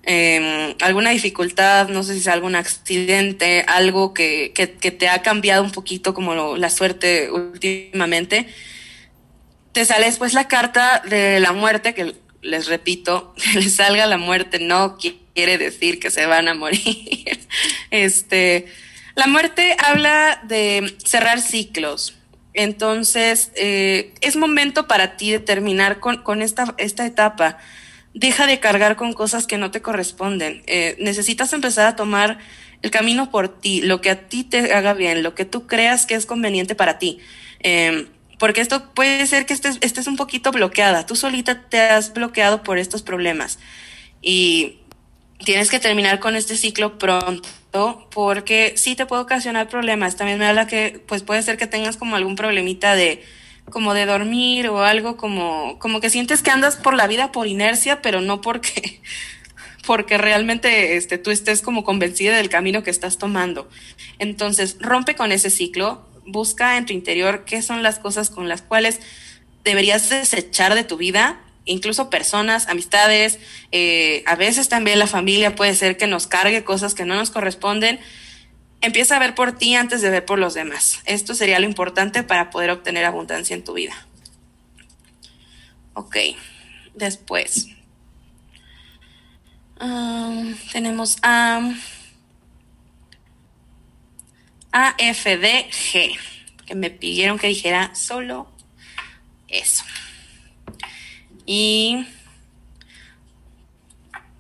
eh, 0.06 0.76
alguna 0.82 1.12
dificultad, 1.12 1.88
no 1.88 2.04
sé 2.04 2.14
si 2.14 2.20
es 2.20 2.28
algún 2.28 2.56
accidente, 2.56 3.64
algo 3.68 4.14
que, 4.14 4.52
que, 4.54 4.74
que 4.74 4.92
te 4.92 5.08
ha 5.08 5.22
cambiado 5.22 5.64
un 5.64 5.72
poquito 5.72 6.14
como 6.14 6.36
lo, 6.36 6.58
la 6.58 6.70
suerte 6.70 7.32
últimamente. 7.32 8.48
Te 9.72 9.86
sale 9.86 10.06
después 10.06 10.34
la 10.34 10.48
carta 10.48 11.02
de 11.08 11.40
la 11.40 11.54
muerte, 11.54 11.94
que 11.94 12.16
les 12.42 12.68
repito, 12.68 13.34
que 13.54 13.60
les 13.60 13.76
salga 13.76 14.06
la 14.06 14.18
muerte 14.18 14.60
no 14.60 14.98
quiere 14.98 15.58
decir 15.58 16.00
que 16.00 16.12
se 16.12 16.26
van 16.26 16.48
a 16.48 16.54
morir. 16.54 17.40
este, 17.90 18.68
la 19.16 19.28
muerte 19.28 19.76
habla 19.80 20.42
de 20.44 20.96
cerrar 21.04 21.42
ciclos. 21.42 22.16
Entonces, 22.54 23.52
eh, 23.56 24.14
es 24.22 24.36
momento 24.36 24.88
para 24.88 25.18
ti 25.18 25.32
de 25.32 25.40
terminar 25.40 26.00
con, 26.00 26.22
con 26.22 26.42
esta, 26.42 26.76
esta 26.78 27.06
etapa. 27.06 27.58
Deja 28.14 28.45
de 28.48 28.60
cargar 28.60 28.95
con 28.95 29.14
cosas 29.14 29.48
que 29.48 29.57
no 29.57 29.72
te 29.72 29.81
corresponden. 29.81 30.64
Eh, 30.68 30.95
necesitas 30.99 31.52
empezar 31.53 31.88
a 31.88 31.95
tomar 31.95 32.38
el 32.81 32.91
camino 32.91 33.31
por 33.31 33.48
ti, 33.48 33.81
lo 33.81 34.02
que 34.02 34.10
a 34.10 34.27
ti 34.27 34.44
te 34.44 34.73
haga 34.73 34.94
bien, 34.94 35.23
lo 35.23 35.35
que 35.35 35.45
tú 35.45 35.68
creas 35.68 36.06
que 36.06 36.15
es 36.15 36.26
conveniente 36.26 36.76
para 36.76 36.99
ti. 36.99 37.19
Eh, 37.61 38.07
porque 38.40 38.61
esto 38.61 38.94
puede 38.94 39.26
ser 39.26 39.45
que 39.45 39.53
estés, 39.53 39.77
estés 39.81 40.07
un 40.07 40.18
poquito 40.18 40.52
bloqueada. 40.52 41.06
Tú 41.06 41.15
solita 41.15 41.61
te 41.69 41.80
has 41.80 42.14
bloqueado 42.14 42.61
por 42.61 42.77
estos 42.77 43.02
problemas. 43.02 43.57
Y 44.22 44.80
tienes 45.44 45.69
que 45.69 45.80
terminar 45.80 46.19
con 46.19 46.35
este 46.35 46.56
ciclo 46.56 46.98
pronto 46.98 48.07
porque 48.11 48.73
sí 48.76 48.95
te 48.95 49.06
puede 49.06 49.22
ocasionar 49.22 49.69
problemas. 49.69 50.15
También 50.15 50.40
me 50.40 50.45
habla 50.45 50.68
que 50.68 51.02
pues 51.07 51.23
puede 51.23 51.41
ser 51.41 51.57
que 51.57 51.68
tengas 51.68 51.98
como 51.98 52.15
algún 52.15 52.35
problemita 52.35 52.95
de 52.95 53.23
como 53.69 53.94
de 53.94 54.06
dormir 54.06 54.68
o 54.68 54.84
algo 54.84 55.18
como 55.18 55.80
como 55.80 55.99
que 55.99 56.10
sientes 56.10 56.41
que 56.41 56.52
andas 56.52 56.76
por 56.76 56.94
la 56.94 57.07
vida 57.07 57.31
por 57.31 57.48
inercia, 57.48 58.02
pero 58.02 58.22
no 58.22 58.41
porque 58.41 59.02
porque 59.88 60.18
realmente 60.18 60.95
este 60.98 61.18
tú 61.18 61.31
estés 61.31 61.61
como 61.61 61.84
convencida 61.84 62.38
del 62.38 62.49
camino 62.49 62.84
que 62.84 62.91
estás 62.91 63.18
tomando. 63.18 63.69
Entonces, 64.19 64.77
rompe 64.80 65.15
con 65.15 65.31
ese 65.31 65.49
ciclo, 65.49 66.07
busca 66.26 66.77
en 66.77 66.85
tu 66.85 66.94
interior 66.94 67.45
qué 67.45 67.61
son 67.61 67.84
las 67.84 67.99
cosas 67.99 68.30
con 68.30 68.48
las 68.48 68.61
cuales 68.61 68.99
deberías 69.64 70.10
desechar 70.10 70.76
de 70.76 70.84
tu 70.84 70.98
vida 70.98 71.40
incluso 71.65 72.10
personas, 72.10 72.68
amistades, 72.68 73.40
eh, 73.72 74.23
a 74.26 74.35
veces 74.35 74.69
también 74.69 74.99
la 74.99 75.07
familia 75.07 75.56
puede 75.56 75.76
ser 75.76 75.98
que 75.98 76.07
nos 76.07 76.27
cargue 76.27 76.64
cosas 76.64 76.94
que 76.94 77.06
no 77.06 77.15
nos 77.15 77.31
corresponden. 77.31 77.99
Empieza 78.84 79.15
a 79.15 79.19
ver 79.19 79.34
por 79.34 79.53
ti 79.53 79.76
antes 79.76 80.01
de 80.01 80.10
ver 80.10 80.26
por 80.26 80.38
los 80.38 80.55
demás. 80.55 80.99
Esto 81.05 81.35
sería 81.35 81.57
lo 81.57 81.65
importante 81.65 82.22
para 82.22 82.49
poder 82.49 82.69
obtener 82.69 83.05
abundancia 83.05 83.53
en 83.53 83.64
tu 83.64 83.72
vida. 83.72 83.95
Ok, 85.93 86.18
después. 86.93 87.69
Um, 89.80 90.53
tenemos 90.73 91.15
a 91.22 91.61
AFDG, 94.73 96.18
que 96.65 96.76
me 96.76 96.89
pidieron 96.89 97.39
que 97.39 97.47
dijera 97.47 97.95
solo 97.95 98.51
eso. 99.47 99.85
Y 101.45 102.05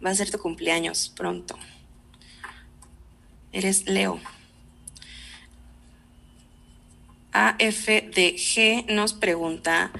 va 0.05 0.09
a 0.09 0.15
ser 0.15 0.29
tu 0.29 0.37
cumpleaños 0.37 1.13
pronto. 1.15 1.57
Eres 3.53 3.87
Leo. 3.87 4.19
AFDG 7.33 8.85
nos 8.91 9.13
pregunta 9.13 9.91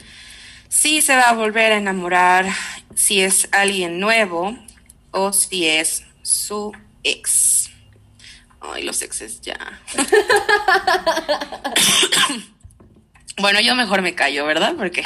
si 0.69 1.01
se 1.01 1.15
va 1.15 1.29
a 1.29 1.33
volver 1.33 1.71
a 1.71 1.77
enamorar, 1.77 2.45
si 2.95 3.21
es 3.21 3.47
alguien 3.51 3.99
nuevo 3.99 4.57
o 5.11 5.33
si 5.33 5.67
es 5.67 6.03
su 6.21 6.71
ex. 7.03 7.69
Ay, 8.61 8.83
los 8.83 9.01
exes 9.01 9.41
ya. 9.41 9.81
bueno, 13.37 13.59
yo 13.59 13.75
mejor 13.75 14.01
me 14.01 14.15
callo, 14.15 14.45
¿verdad? 14.45 14.73
Porque 14.77 15.03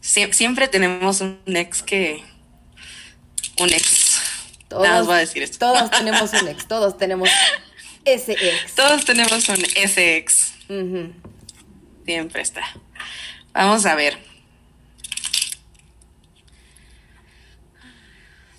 Sie- 0.00 0.32
siempre 0.32 0.68
tenemos 0.68 1.20
un 1.20 1.38
ex 1.46 1.82
que... 1.82 2.22
Un 3.58 3.72
ex. 3.72 4.20
Nada 4.70 4.98
más 4.98 5.06
voy 5.06 5.14
a 5.16 5.18
decir 5.18 5.42
esto. 5.42 5.58
Todos 5.58 5.90
tenemos 5.90 6.32
un 6.32 6.48
ex, 6.48 6.66
todos 6.66 6.98
tenemos 6.98 7.28
ese 8.04 8.32
ex. 8.32 8.74
Todos 8.74 9.04
tenemos 9.04 9.48
un 9.48 9.64
ese 9.76 10.16
ex. 10.16 10.54
Siempre 12.04 12.42
está. 12.42 12.62
Vamos 13.52 13.86
a 13.86 13.94
ver. 13.94 14.18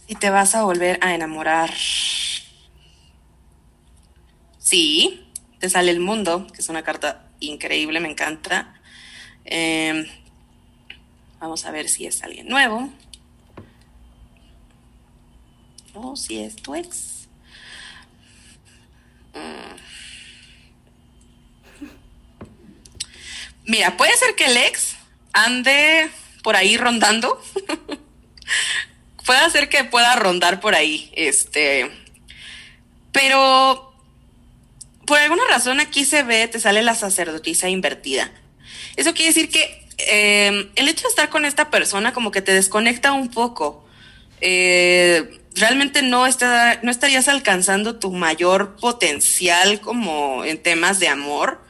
Si 0.08 0.16
te 0.16 0.30
vas 0.30 0.56
a 0.56 0.64
volver 0.64 1.00
a 1.02 1.16
enamorar. 1.16 1.74
Sí, 4.58 5.28
te 5.60 5.70
sale 5.70 5.92
el 5.92 6.00
mundo, 6.00 6.48
que 6.54 6.62
es 6.62 6.70
una 6.70 6.84
carta 6.84 7.30
increíble, 7.40 8.00
me 8.00 8.10
encanta. 8.10 8.82
Eh, 9.46 10.06
vamos 11.40 11.66
a 11.66 11.72
ver 11.72 11.88
si 11.88 12.06
es 12.06 12.24
alguien 12.24 12.48
nuevo. 12.48 12.90
O 15.94 16.16
si 16.16 16.40
es 16.40 16.56
tu 16.56 16.76
ex. 16.76 17.15
Mira, 23.66 23.98
puede 23.98 24.16
ser 24.18 24.36
que 24.36 24.46
el 24.46 24.58
ex 24.58 24.96
ande 25.34 26.10
por 26.44 26.56
ahí 26.56 26.78
rondando. 26.78 27.42
puede 29.26 29.50
ser 29.50 29.70
que 29.70 29.84
pueda 29.84 30.16
rondar 30.16 30.60
por 30.60 30.76
ahí. 30.76 31.12
Este. 31.16 31.90
Pero. 33.12 33.94
Por 35.06 35.20
alguna 35.20 35.44
razón 35.48 35.80
aquí 35.80 36.04
se 36.04 36.24
ve, 36.24 36.48
te 36.48 36.60
sale 36.60 36.82
la 36.82 36.96
sacerdotisa 36.96 37.70
invertida. 37.70 38.32
Eso 38.96 39.14
quiere 39.14 39.34
decir 39.34 39.50
que 39.50 39.88
eh, 40.00 40.72
el 40.76 40.88
hecho 40.88 41.04
de 41.04 41.10
estar 41.10 41.30
con 41.30 41.46
esta 41.46 41.70
persona 41.70 42.12
como 42.12 42.32
que 42.32 42.42
te 42.42 42.54
desconecta 42.54 43.12
un 43.12 43.30
poco. 43.30 43.86
Eh, 44.42 45.42
realmente 45.56 46.02
no, 46.02 46.28
está, 46.28 46.80
no 46.84 46.92
estarías 46.92 47.28
alcanzando 47.28 47.98
tu 47.98 48.12
mayor 48.12 48.76
potencial 48.76 49.80
como 49.80 50.44
en 50.44 50.62
temas 50.62 51.00
de 51.00 51.08
amor 51.08 51.62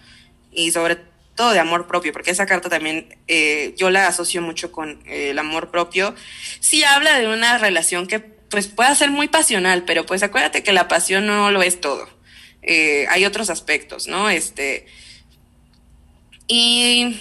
y 0.52 0.72
sobre 0.72 0.98
todo 1.36 1.52
de 1.52 1.60
amor 1.60 1.86
propio, 1.88 2.14
porque 2.14 2.32
esa 2.32 2.46
carta 2.46 2.70
también 2.70 3.18
eh, 3.28 3.76
yo 3.78 3.90
la 3.90 4.08
asocio 4.08 4.42
mucho 4.42 4.72
con 4.72 5.02
eh, 5.06 5.30
el 5.32 5.40
amor 5.40 5.70
propio. 5.70 6.16
Sí 6.60 6.84
habla 6.84 7.20
de 7.20 7.28
una 7.28 7.58
relación 7.58 8.08
que 8.08 8.20
pues 8.20 8.68
pueda 8.68 8.96
ser 8.96 9.12
muy 9.12 9.28
pasional, 9.28 9.84
pero 9.86 10.06
pues 10.06 10.24
acuérdate 10.24 10.64
que 10.64 10.72
la 10.72 10.88
pasión 10.88 11.28
no 11.28 11.52
lo 11.52 11.62
es 11.62 11.82
todo. 11.82 12.08
Eh, 12.62 13.06
hay 13.10 13.26
otros 13.26 13.50
aspectos, 13.50 14.08
¿no? 14.08 14.30
Este. 14.30 14.88
Y 16.48 17.20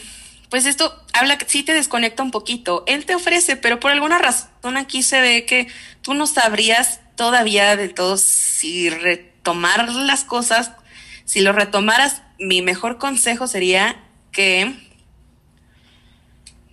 pues 0.49 0.65
esto 0.67 1.04
habla 1.15 1.39
sí 1.47 1.63
te 1.63 1.73
desconecta 1.73 2.23
un 2.23 2.31
poquito. 2.31 2.85
Él 2.87 3.07
te 3.07 3.15
ofrece, 3.15 3.57
pero 3.57 3.81
por 3.81 3.93
alguna 3.93 4.19
razón 4.19 4.77
aquí 4.77 5.03
se 5.03 5.21
ve 5.21 5.47
que 5.47 5.69
tú 6.03 6.13
no 6.13 6.27
sabrías 6.27 7.01
todavía 7.17 7.77
de 7.77 7.89
todo 7.89 8.17
si 8.17 8.91
retomar 8.91 9.89
las 9.91 10.25
cosas. 10.25 10.73
Si 11.25 11.41
lo 11.41 11.53
retomaras, 11.53 12.23
mi 12.39 12.61
mejor 12.61 12.99
consejo 12.99 13.47
sería 13.47 13.97
que 14.33 14.75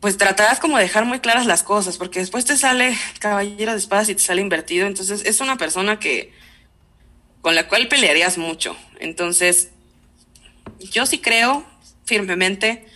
pues 0.02 0.18
trataras 0.18 0.60
como 0.60 0.78
de 0.78 0.84
dejar 0.84 1.06
muy 1.06 1.20
claras 1.20 1.46
las 1.46 1.62
cosas, 1.62 1.98
porque 1.98 2.20
después 2.20 2.44
te 2.44 2.58
sale 2.58 2.98
caballero 3.20 3.74
de 3.74 3.78
espadas 3.78 4.10
y 4.10 4.16
te 4.16 4.22
sale 4.22 4.42
invertido, 4.42 4.88
entonces 4.88 5.22
es 5.26 5.42
una 5.42 5.58
persona 5.58 6.00
que 6.00 6.34
con 7.42 7.54
la 7.54 7.68
cual 7.68 7.88
pelearías 7.88 8.40
mucho. 8.40 8.76
Entonces, 9.00 9.70
yo 10.80 11.06
sí 11.06 11.20
creo 11.20 11.64
firmemente 12.06 12.88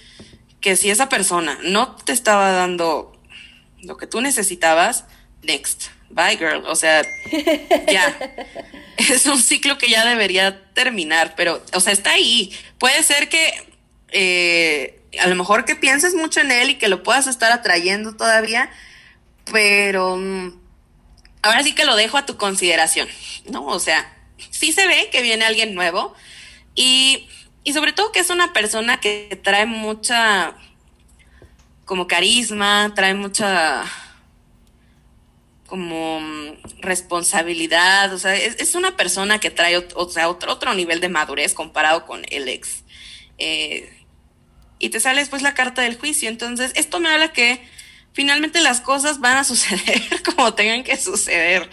que 0.66 0.76
si 0.76 0.90
esa 0.90 1.10
persona 1.10 1.60
no 1.62 1.96
te 1.96 2.12
estaba 2.12 2.50
dando 2.50 3.16
lo 3.84 3.98
que 3.98 4.08
tú 4.08 4.20
necesitabas, 4.20 5.06
next. 5.44 5.90
Bye, 6.10 6.38
girl. 6.38 6.64
O 6.66 6.76
sea, 6.76 7.04
ya. 7.88 8.18
Es 8.98 9.28
un 9.28 9.40
ciclo 9.40 9.78
que 9.78 9.92
ya 9.92 10.04
debería 10.04 10.66
terminar, 10.74 11.36
pero, 11.38 11.64
o 11.72 11.80
sea, 11.80 11.94
está 11.94 12.14
ahí. 12.14 12.52
Puede 12.80 13.04
ser 13.04 13.30
que 13.30 13.54
eh, 14.10 15.04
a 15.20 15.28
lo 15.28 15.36
mejor 15.36 15.66
que 15.66 15.76
pienses 15.76 16.16
mucho 16.16 16.40
en 16.40 16.50
él 16.50 16.72
y 16.72 16.80
que 16.80 16.88
lo 16.88 17.04
puedas 17.04 17.28
estar 17.28 17.52
atrayendo 17.52 18.16
todavía, 18.16 18.72
pero 19.52 20.18
mm, 20.18 20.60
ahora 21.44 21.62
sí 21.62 21.76
que 21.76 21.86
lo 21.86 21.96
dejo 21.96 22.18
a 22.18 22.26
tu 22.26 22.38
consideración, 22.38 23.08
¿no? 23.52 23.68
O 23.68 23.80
sea, 23.80 24.12
sí 24.50 24.72
se 24.72 24.88
ve 24.88 25.10
que 25.12 25.22
viene 25.22 25.46
alguien 25.46 25.76
nuevo 25.76 26.16
y, 26.74 27.30
y 27.66 27.74
sobre 27.74 27.92
todo 27.92 28.12
que 28.12 28.20
es 28.20 28.30
una 28.30 28.54
persona 28.54 29.02
que 29.02 29.38
trae 29.44 29.66
mucha 29.66 30.56
como 31.84 32.08
carisma, 32.08 32.94
trae 32.96 33.16
mucha 33.16 33.84
como 35.66 36.20
mm, 36.20 36.80
responsabilidad, 36.80 38.14
o 38.14 38.20
sea, 38.20 38.36
es, 38.36 38.56
es 38.60 38.76
una 38.76 38.96
persona 38.96 39.40
que 39.40 39.50
trae 39.50 39.78
o 39.78 40.10
sea, 40.10 40.30
otro, 40.30 40.54
otro 40.54 40.74
nivel 40.76 41.00
de 41.00 41.10
madurez 41.10 41.56
comparado 41.56 42.06
con 42.06 42.24
el 42.30 42.48
ex. 42.48 42.84
Eh, 43.40 43.92
y 44.78 44.90
te 44.90 45.00
sale 45.00 45.22
después 45.22 45.42
la 45.42 45.56
carta 45.56 45.82
del 45.82 45.98
juicio, 45.98 46.30
entonces 46.30 46.72
esto 46.76 47.00
me 47.00 47.10
habla 47.10 47.34
que 47.34 47.68
finalmente 48.14 48.62
las 48.62 48.80
cosas 48.80 49.20
van 49.20 49.38
a 49.38 49.44
suceder 49.44 50.04
como 50.36 50.54
tengan 50.54 50.84
que 50.84 50.98
suceder. 50.98 51.68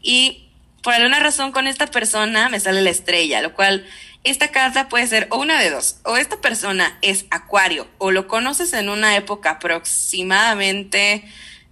Y 0.00 0.48
por 0.82 0.94
alguna 0.94 1.20
razón 1.20 1.52
con 1.52 1.66
esta 1.66 1.86
persona 1.86 2.48
me 2.48 2.60
sale 2.60 2.80
la 2.80 2.90
estrella, 2.90 3.42
lo 3.42 3.52
cual 3.52 3.86
esta 4.24 4.48
carta 4.48 4.88
puede 4.88 5.06
ser 5.06 5.28
o 5.30 5.38
una 5.38 5.60
de 5.60 5.70
dos, 5.70 6.00
o 6.04 6.16
esta 6.16 6.40
persona 6.40 6.98
es 7.02 7.26
acuario, 7.30 7.86
o 7.98 8.10
lo 8.10 8.26
conoces 8.26 8.72
en 8.72 8.88
una 8.88 9.16
época 9.16 9.50
aproximadamente, 9.50 11.24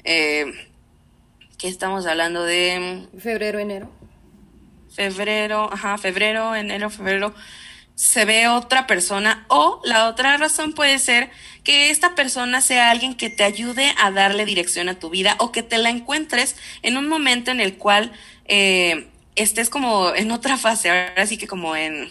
eh, 0.05 0.69
que 1.59 1.69
estamos 1.69 2.07
hablando 2.07 2.45
de 2.45 3.09
Febrero, 3.19 3.59
enero. 3.59 3.91
febrero, 4.95 5.71
ajá, 5.73 5.97
febrero, 5.97 6.55
enero, 6.55 6.91
febrero, 6.91 7.35
se 7.95 8.25
ve 8.25 8.49
otra 8.49 8.87
persona 8.87 9.47
o 9.49 9.81
la 9.85 10.09
otra 10.09 10.37
razón 10.37 10.73
puede 10.73 10.99
ser 10.99 11.31
que 11.63 11.91
esta 11.91 12.15
persona 12.15 12.61
sea 12.61 12.91
alguien 12.91 13.15
que 13.15 13.31
te 13.31 13.45
ayude 13.45 13.95
a 13.97 14.11
darle 14.11 14.45
dirección 14.45 14.89
a 14.89 14.99
tu 14.99 15.09
vida 15.09 15.37
o 15.39 15.53
que 15.53 15.63
te 15.63 15.79
la 15.79 15.91
encuentres 15.91 16.57
en 16.83 16.97
un 16.97 17.09
momento 17.09 17.51
en 17.51 17.61
el 17.61 17.77
cual 17.77 18.13
eh, 18.47 19.09
estés 19.37 19.71
como 19.71 20.15
en 20.15 20.31
otra 20.33 20.57
fase, 20.57 20.91
ahora 20.91 21.27
sí 21.27 21.39
que 21.39 21.47
como 21.47 21.77
en 21.77 22.11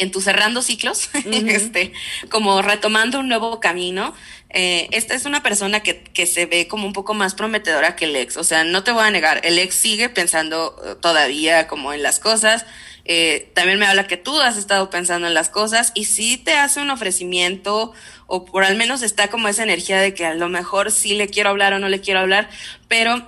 en 0.00 0.10
tu 0.10 0.20
cerrando 0.20 0.62
ciclos, 0.62 1.10
este, 1.24 1.92
como 2.30 2.62
retomando 2.62 3.20
un 3.20 3.28
nuevo 3.28 3.60
camino. 3.60 4.14
Eh, 4.48 4.88
esta 4.90 5.14
es 5.14 5.26
una 5.26 5.42
persona 5.42 5.80
que, 5.80 6.02
que 6.02 6.26
se 6.26 6.46
ve 6.46 6.66
como 6.66 6.84
un 6.86 6.92
poco 6.92 7.14
más 7.14 7.34
prometedora 7.34 7.94
que 7.94 8.06
el 8.06 8.16
ex. 8.16 8.36
O 8.36 8.44
sea, 8.44 8.64
no 8.64 8.82
te 8.82 8.90
voy 8.90 9.04
a 9.04 9.10
negar, 9.10 9.40
el 9.44 9.58
ex 9.58 9.74
sigue 9.74 10.08
pensando 10.08 10.74
eh, 10.84 10.96
todavía 11.00 11.68
como 11.68 11.92
en 11.92 12.02
las 12.02 12.18
cosas. 12.18 12.66
Eh, 13.04 13.50
también 13.54 13.78
me 13.78 13.86
habla 13.86 14.06
que 14.06 14.16
tú 14.16 14.40
has 14.40 14.56
estado 14.56 14.90
pensando 14.90 15.26
en 15.26 15.34
las 15.34 15.48
cosas 15.48 15.92
y 15.94 16.04
sí 16.04 16.36
te 16.36 16.54
hace 16.54 16.80
un 16.80 16.90
ofrecimiento 16.90 17.92
o 18.26 18.44
por 18.44 18.64
al 18.64 18.76
menos 18.76 19.02
está 19.02 19.28
como 19.28 19.48
esa 19.48 19.62
energía 19.62 20.00
de 20.00 20.14
que 20.14 20.26
a 20.26 20.34
lo 20.34 20.48
mejor 20.48 20.92
sí 20.92 21.14
le 21.14 21.28
quiero 21.28 21.50
hablar 21.50 21.72
o 21.72 21.78
no 21.78 21.88
le 21.88 22.00
quiero 22.00 22.20
hablar, 22.20 22.50
pero 22.88 23.26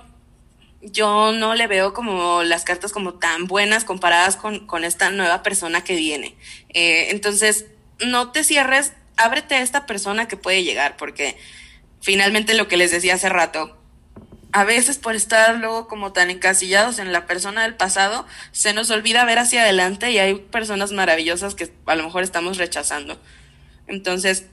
yo 0.81 1.31
no 1.31 1.55
le 1.55 1.67
veo 1.67 1.93
como 1.93 2.43
las 2.43 2.63
cartas 2.63 2.91
como 2.91 3.13
tan 3.13 3.47
buenas 3.47 3.85
comparadas 3.85 4.35
con, 4.35 4.67
con 4.67 4.83
esta 4.83 5.09
nueva 5.11 5.41
persona 5.41 5.83
que 5.83 5.95
viene. 5.95 6.35
Eh, 6.73 7.07
entonces, 7.11 7.65
no 8.05 8.31
te 8.31 8.43
cierres, 8.43 8.93
ábrete 9.17 9.55
a 9.55 9.61
esta 9.61 9.85
persona 9.85 10.27
que 10.27 10.37
puede 10.37 10.63
llegar, 10.63 10.97
porque 10.97 11.37
finalmente 12.01 12.53
lo 12.53 12.67
que 12.67 12.77
les 12.77 12.91
decía 12.91 13.15
hace 13.15 13.29
rato, 13.29 13.77
a 14.51 14.63
veces 14.65 14.99
por 14.99 15.15
estar 15.15 15.55
luego 15.55 15.87
como 15.87 16.13
tan 16.13 16.29
encasillados 16.29 16.99
en 16.99 17.11
la 17.11 17.25
persona 17.25 17.63
del 17.63 17.75
pasado, 17.75 18.27
se 18.51 18.73
nos 18.73 18.91
olvida 18.91 19.25
ver 19.25 19.39
hacia 19.39 19.63
adelante 19.63 20.11
y 20.11 20.19
hay 20.19 20.35
personas 20.35 20.91
maravillosas 20.91 21.55
que 21.55 21.73
a 21.85 21.95
lo 21.95 22.03
mejor 22.03 22.23
estamos 22.23 22.57
rechazando. 22.57 23.19
Entonces, 23.87 24.45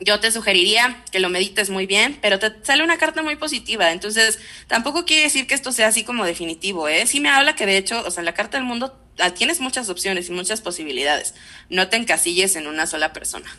yo 0.00 0.20
te 0.20 0.30
sugeriría 0.30 1.04
que 1.10 1.20
lo 1.20 1.28
medites 1.28 1.70
muy 1.70 1.86
bien, 1.86 2.18
pero 2.20 2.38
te 2.38 2.52
sale 2.62 2.82
una 2.82 2.98
carta 2.98 3.22
muy 3.22 3.36
positiva, 3.36 3.92
entonces 3.92 4.38
tampoco 4.66 5.04
quiere 5.04 5.24
decir 5.24 5.46
que 5.46 5.54
esto 5.54 5.72
sea 5.72 5.88
así 5.88 6.04
como 6.04 6.24
definitivo, 6.24 6.88
¿eh? 6.88 7.06
Sí 7.06 7.20
me 7.20 7.28
habla 7.28 7.54
que 7.54 7.66
de 7.66 7.76
hecho, 7.76 8.02
o 8.06 8.10
sea, 8.10 8.22
la 8.22 8.34
carta 8.34 8.58
del 8.58 8.66
mundo 8.66 8.96
tienes 9.34 9.60
muchas 9.60 9.88
opciones 9.88 10.28
y 10.28 10.32
muchas 10.32 10.60
posibilidades, 10.60 11.34
no 11.68 11.88
te 11.88 11.96
encasilles 11.96 12.56
en 12.56 12.66
una 12.66 12.86
sola 12.86 13.12
persona. 13.12 13.50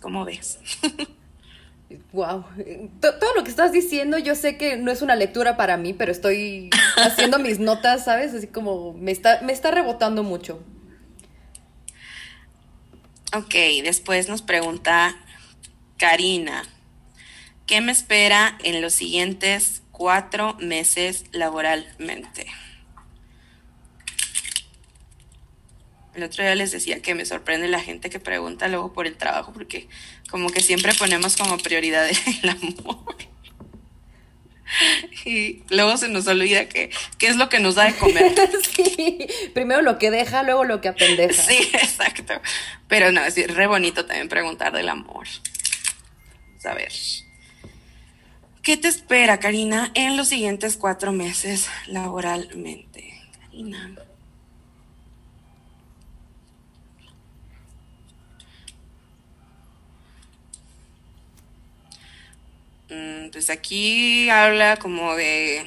¿Cómo 0.00 0.24
ves? 0.24 0.58
Wow. 2.12 2.44
Todo 3.00 3.34
lo 3.34 3.44
que 3.44 3.50
estás 3.50 3.72
diciendo, 3.72 4.18
yo 4.18 4.34
sé 4.34 4.56
que 4.56 4.76
no 4.76 4.90
es 4.90 5.02
una 5.02 5.16
lectura 5.16 5.56
para 5.56 5.76
mí, 5.76 5.92
pero 5.92 6.12
estoy 6.12 6.70
haciendo 6.96 7.38
mis 7.38 7.58
notas, 7.58 8.04
¿sabes? 8.04 8.34
Así 8.34 8.46
como 8.46 8.92
me 8.94 9.10
está, 9.12 9.40
me 9.42 9.52
está 9.52 9.70
rebotando 9.70 10.22
mucho. 10.22 10.62
Ok, 13.34 13.54
después 13.82 14.28
nos 14.28 14.42
pregunta 14.42 15.16
Karina, 15.96 16.64
¿qué 17.66 17.80
me 17.80 17.92
espera 17.92 18.58
en 18.62 18.82
los 18.82 18.92
siguientes 18.92 19.82
cuatro 19.90 20.54
meses 20.60 21.24
laboralmente? 21.32 22.46
El 26.14 26.24
otro 26.24 26.44
día 26.44 26.54
les 26.54 26.72
decía 26.72 27.00
que 27.00 27.14
me 27.14 27.24
sorprende 27.24 27.68
la 27.68 27.80
gente 27.80 28.10
que 28.10 28.20
pregunta 28.20 28.68
luego 28.68 28.92
por 28.92 29.06
el 29.06 29.16
trabajo, 29.16 29.52
porque 29.52 29.88
como 30.30 30.50
que 30.50 30.60
siempre 30.60 30.92
ponemos 30.94 31.36
como 31.36 31.56
prioridad 31.58 32.08
el 32.42 32.48
amor. 32.48 33.16
Y 35.24 35.62
luego 35.68 35.96
se 35.96 36.08
nos 36.08 36.26
olvida 36.26 36.68
que 36.68 36.90
qué 37.18 37.28
es 37.28 37.36
lo 37.36 37.48
que 37.48 37.60
nos 37.60 37.74
da 37.74 37.84
de 37.84 37.94
comer. 37.96 38.34
sí, 38.74 39.26
primero 39.54 39.82
lo 39.82 39.98
que 39.98 40.10
deja, 40.10 40.42
luego 40.42 40.64
lo 40.64 40.80
que 40.80 40.88
apendeja. 40.88 41.42
Sí, 41.42 41.58
exacto. 41.74 42.34
Pero 42.88 43.12
no, 43.12 43.24
es 43.24 43.36
re 43.54 43.66
bonito 43.66 44.04
también 44.06 44.28
preguntar 44.28 44.72
del 44.72 44.88
amor. 44.88 45.26
Vamos 46.46 46.66
a 46.66 46.74
ver. 46.74 46.92
¿Qué 48.62 48.76
te 48.76 48.88
espera, 48.88 49.40
Karina, 49.40 49.90
en 49.94 50.16
los 50.16 50.28
siguientes 50.28 50.76
cuatro 50.76 51.12
meses 51.12 51.68
laboralmente? 51.86 53.12
Karina. 53.40 53.94
Pues 63.32 63.50
aquí 63.50 64.28
habla 64.30 64.76
como 64.76 65.14
de 65.14 65.66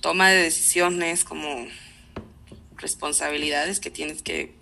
toma 0.00 0.30
de 0.30 0.42
decisiones, 0.42 1.24
como 1.24 1.66
responsabilidades 2.76 3.80
que 3.80 3.90
tienes 3.90 4.22
que 4.22 4.54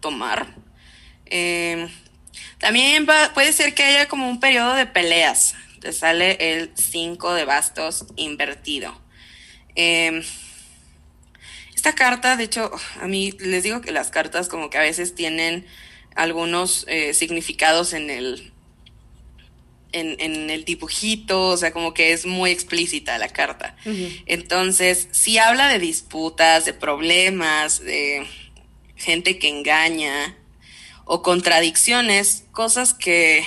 tomar. 0.00 0.54
Em, 1.26 1.88
también 2.58 3.06
puede 3.34 3.52
ser 3.52 3.74
que 3.74 3.82
haya 3.82 4.08
como 4.08 4.28
un 4.28 4.40
periodo 4.40 4.74
de 4.74 4.86
peleas. 4.86 5.54
Te 5.80 5.92
sale 5.92 6.36
el 6.40 6.70
5 6.74 7.34
de 7.34 7.44
bastos 7.44 8.06
invertido. 8.16 8.98
Em, 9.74 10.22
esta 11.74 11.94
carta, 11.94 12.36
de 12.36 12.44
hecho, 12.44 12.70
a 13.00 13.06
mí 13.06 13.32
les 13.38 13.62
digo 13.62 13.80
que 13.80 13.92
las 13.92 14.10
cartas 14.10 14.48
como 14.48 14.70
que 14.70 14.78
a 14.78 14.82
veces 14.82 15.14
tienen 15.14 15.66
algunos 16.14 16.84
eh, 16.88 17.12
significados 17.14 17.92
en 17.92 18.10
el, 18.10 18.52
en, 20.00 20.50
el 20.50 20.64
dibujito, 20.64 21.48
o 21.48 21.56
sea, 21.56 21.72
como 21.72 21.94
que 21.94 22.12
es 22.12 22.26
muy 22.26 22.50
explícita 22.50 23.18
la 23.18 23.28
carta. 23.28 23.76
Entonces, 24.26 25.08
si 25.12 25.38
habla 25.38 25.68
de 25.68 25.78
disputas, 25.78 26.64
de 26.64 26.72
problemas, 26.74 27.80
de 27.80 28.26
gente 28.96 29.38
que 29.38 29.48
engaña 29.48 30.36
o 31.04 31.22
contradicciones, 31.22 32.44
cosas 32.52 32.94
que, 32.94 33.44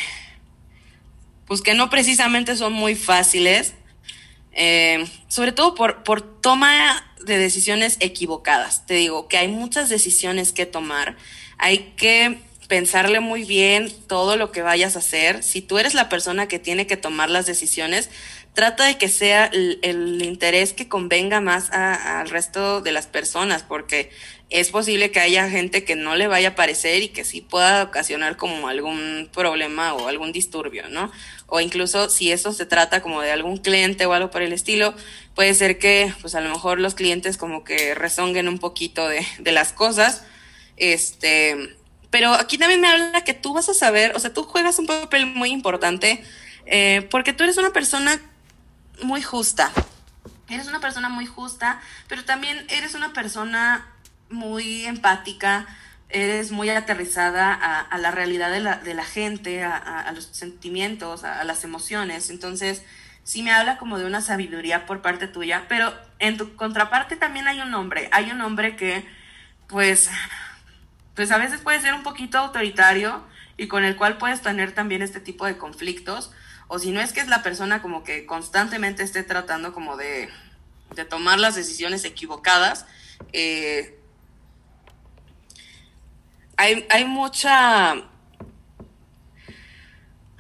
pues 1.46 1.62
que 1.62 1.74
no 1.74 1.90
precisamente 1.90 2.56
son 2.56 2.74
muy 2.74 2.96
fáciles, 2.96 3.74
eh, 4.54 5.06
sobre 5.28 5.52
todo 5.52 5.76
por, 5.76 6.04
por 6.04 6.22
toma 6.42 7.06
de 7.26 7.38
decisiones 7.38 7.98
equivocadas. 8.00 8.86
Te 8.86 8.96
digo 8.96 9.28
que 9.28 9.38
hay 9.38 9.48
muchas 9.48 9.90
decisiones 9.90 10.52
que 10.52 10.66
tomar, 10.66 11.18
hay 11.58 11.94
que 11.98 12.40
pensarle 12.70 13.20
muy 13.20 13.46
bien 13.46 13.92
todo 14.08 14.38
lo 14.38 14.52
que 14.52 14.62
vayas 14.62 14.96
a 14.96 15.00
hacer. 15.00 15.42
Si 15.42 15.62
tú 15.62 15.80
eres 15.80 15.96
la 15.96 16.08
persona 16.08 16.48
que 16.48 16.60
tiene 16.60 16.86
que 16.86 16.98
tomar 16.98 17.32
las 17.32 17.48
decisiones, 17.48 18.12
trata 18.54 18.86
de 18.86 18.98
que 19.00 19.10
sea 19.10 19.46
el, 19.46 20.22
interés 20.22 20.74
que 20.74 20.88
convenga 20.88 21.42
más 21.42 21.72
al 21.72 22.30
resto 22.30 22.82
de 22.82 22.92
las 22.92 23.08
personas, 23.08 23.64
porque 23.64 24.12
es 24.52 24.70
posible 24.70 25.10
que 25.10 25.20
haya 25.20 25.50
gente 25.50 25.84
que 25.84 25.96
no 25.96 26.16
le 26.16 26.28
vaya 26.28 26.50
a 26.50 26.56
parecer 26.56 27.02
y 27.02 27.10
que 27.10 27.26
sí 27.26 27.42
pueda 27.42 27.82
ocasionar 27.82 28.38
como 28.38 28.68
algún 28.68 29.30
problema 29.34 29.96
o 29.96 30.08
algún 30.08 30.32
disturbio, 30.32 30.90
¿no? 30.90 31.12
O 31.48 31.62
incluso 31.62 32.08
si 32.08 32.32
eso 32.32 32.54
se 32.54 32.68
trata 32.68 33.02
como 33.02 33.22
de 33.22 33.32
algún 33.32 33.58
cliente 33.58 34.06
o 34.06 34.14
algo 34.14 34.30
por 34.30 34.44
el 34.44 34.54
estilo, 34.54 34.94
puede 35.34 35.56
ser 35.56 35.80
que 35.80 36.14
pues 36.22 36.36
a 36.36 36.42
lo 36.42 36.52
mejor 36.52 36.80
los 36.80 36.94
clientes 36.94 37.36
como 37.38 37.64
que 37.64 37.96
rezonguen 37.96 38.48
un 38.48 38.60
poquito 38.60 39.08
de, 39.08 39.26
de 39.40 39.52
las 39.52 39.74
cosas, 39.74 40.24
este, 40.78 41.79
pero 42.10 42.34
aquí 42.34 42.58
también 42.58 42.82
me 42.82 42.88
habla 42.88 43.24
que 43.24 43.34
tú 43.34 43.54
vas 43.54 43.70
a 43.70 43.74
saber, 43.74 44.16
o 44.16 44.20
sea, 44.20 44.34
tú 44.34 44.44
juegas 44.44 44.80
un 44.80 44.88
papel 44.88 45.26
muy 45.28 45.52
importante 45.52 46.24
eh, 46.66 47.08
porque 47.12 47.34
tú 47.34 47.44
eres 47.44 47.58
una 47.58 47.72
persona 47.72 48.20
muy 49.04 49.22
justa. 49.22 49.72
Eres 50.50 50.68
una 50.68 50.80
persona 50.80 51.10
muy 51.10 51.26
justa, 51.26 51.80
pero 52.08 52.26
también 52.26 52.66
eres 52.70 52.96
una 52.96 53.14
persona 53.14 53.88
muy 54.30 54.86
empática, 54.86 55.68
eres 56.10 56.52
muy 56.52 56.70
aterrizada 56.70 57.54
a, 57.54 57.98
la 58.00 58.10
realidad 58.10 58.52
de 58.52 58.60
la, 58.60 58.78
de 58.78 58.96
la 58.96 59.06
gente, 59.06 59.64
a, 59.64 60.12
los 60.14 60.26
sentimientos, 60.26 61.24
a, 61.24 61.44
las 61.44 61.64
emociones. 61.64 62.32
Entonces, 62.32 62.84
sí 63.24 63.44
me 63.44 63.52
habla 63.52 63.78
como 63.78 64.00
de 64.00 64.06
una 64.06 64.22
sabiduría 64.22 64.88
por 64.88 65.04
parte 65.04 65.28
tuya, 65.28 65.66
pero 65.70 65.94
en 66.18 66.38
tu 66.38 66.56
contraparte 66.56 67.16
también 67.16 67.48
hay 67.48 67.62
un 67.62 67.74
hombre, 67.76 68.10
hay 68.12 68.32
un 68.32 68.42
hombre 68.42 68.76
que, 68.76 69.08
pues, 69.68 70.10
pues 71.20 71.32
a 71.32 71.38
veces 71.38 71.60
puede 71.60 71.82
ser 71.82 71.94
un 71.94 72.04
poquito 72.04 72.38
autoritario 72.38 73.22
y 73.58 73.68
con 73.68 73.84
el 73.84 73.98
cual 73.98 74.18
puedes 74.18 74.42
tener 74.42 74.72
también 74.72 75.02
este 75.02 75.20
tipo 75.20 75.46
de 75.46 75.58
conflictos. 75.58 76.32
O 76.70 76.80
si 76.80 76.92
no 76.92 77.02
es 77.02 77.12
que 77.12 77.20
es 77.20 77.28
la 77.28 77.44
persona 77.44 77.82
como 77.82 78.06
que 78.06 78.26
constantemente 78.26 79.04
esté 79.04 79.24
tratando 79.24 79.74
como 79.74 79.98
de, 79.98 80.30
tomar 81.10 81.38
las 81.38 81.56
decisiones 81.56 82.06
equivocadas. 82.06 82.86
Eh, 83.34 84.00
hay, 86.56 87.04
mucha 87.04 87.96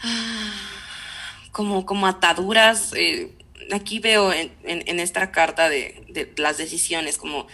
como, 1.51 1.85
como 1.85 2.07
ataduras. 2.07 2.93
Eh, 2.95 3.37
aquí 3.73 3.99
veo 3.99 4.31
en, 4.31 4.99
esta 5.01 5.29
carta 5.33 5.67
de, 5.67 6.05
de, 6.07 6.33
las 6.37 6.57
decisiones, 6.57 7.17
como 7.17 7.47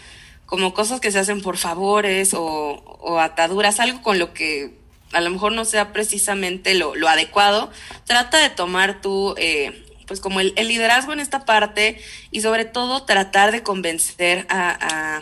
como 0.45 0.73
cosas 0.73 0.99
que 0.99 1.11
se 1.11 1.19
hacen 1.19 1.41
por 1.41 1.57
favores 1.57 2.33
o, 2.33 3.19
ataduras, 3.19 3.79
algo 3.79 4.01
con 4.01 4.19
lo 4.19 4.33
que 4.33 4.77
a 5.13 5.21
lo 5.21 5.29
mejor 5.29 5.53
no 5.53 5.65
sea 5.65 5.93
precisamente 5.93 6.73
lo, 6.75 6.93
adecuado, 7.07 7.71
trata 8.05 8.39
de 8.39 8.49
tomar 8.49 9.01
tú, 9.01 9.33
eh, 9.37 9.85
pues 10.07 10.19
como 10.19 10.39
el, 10.39 10.53
liderazgo 10.55 11.13
en 11.13 11.19
esta 11.19 11.45
parte 11.45 12.01
y 12.31 12.41
sobre 12.41 12.65
todo 12.65 13.03
tratar 13.03 13.51
de 13.51 13.63
convencer 13.63 14.45
a, 14.49 15.21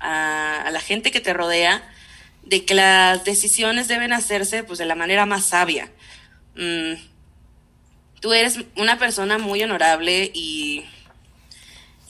a, 0.00 0.70
la 0.70 0.80
gente 0.80 1.10
que 1.10 1.20
te 1.20 1.32
rodea 1.32 1.82
de 2.42 2.64
que 2.64 2.74
las 2.74 3.24
decisiones 3.24 3.88
deben 3.88 4.12
hacerse 4.12 4.64
pues 4.64 4.78
de 4.78 4.84
la 4.84 4.94
manera 4.94 5.24
más 5.26 5.46
sabia. 5.46 5.90
Mm, 6.56 6.94
tú 8.20 8.32
eres 8.32 8.60
una 8.76 8.98
persona 8.98 9.38
muy 9.38 9.62
honorable 9.62 10.30
y 10.34 10.84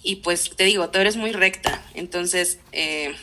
y 0.05 0.17
pues 0.17 0.51
te 0.55 0.65
digo, 0.65 0.91
tú 0.91 0.99
eres 0.99 1.17
muy 1.17 1.33
recta, 1.33 1.83
entonces, 1.95 2.61
eh, 2.73 3.17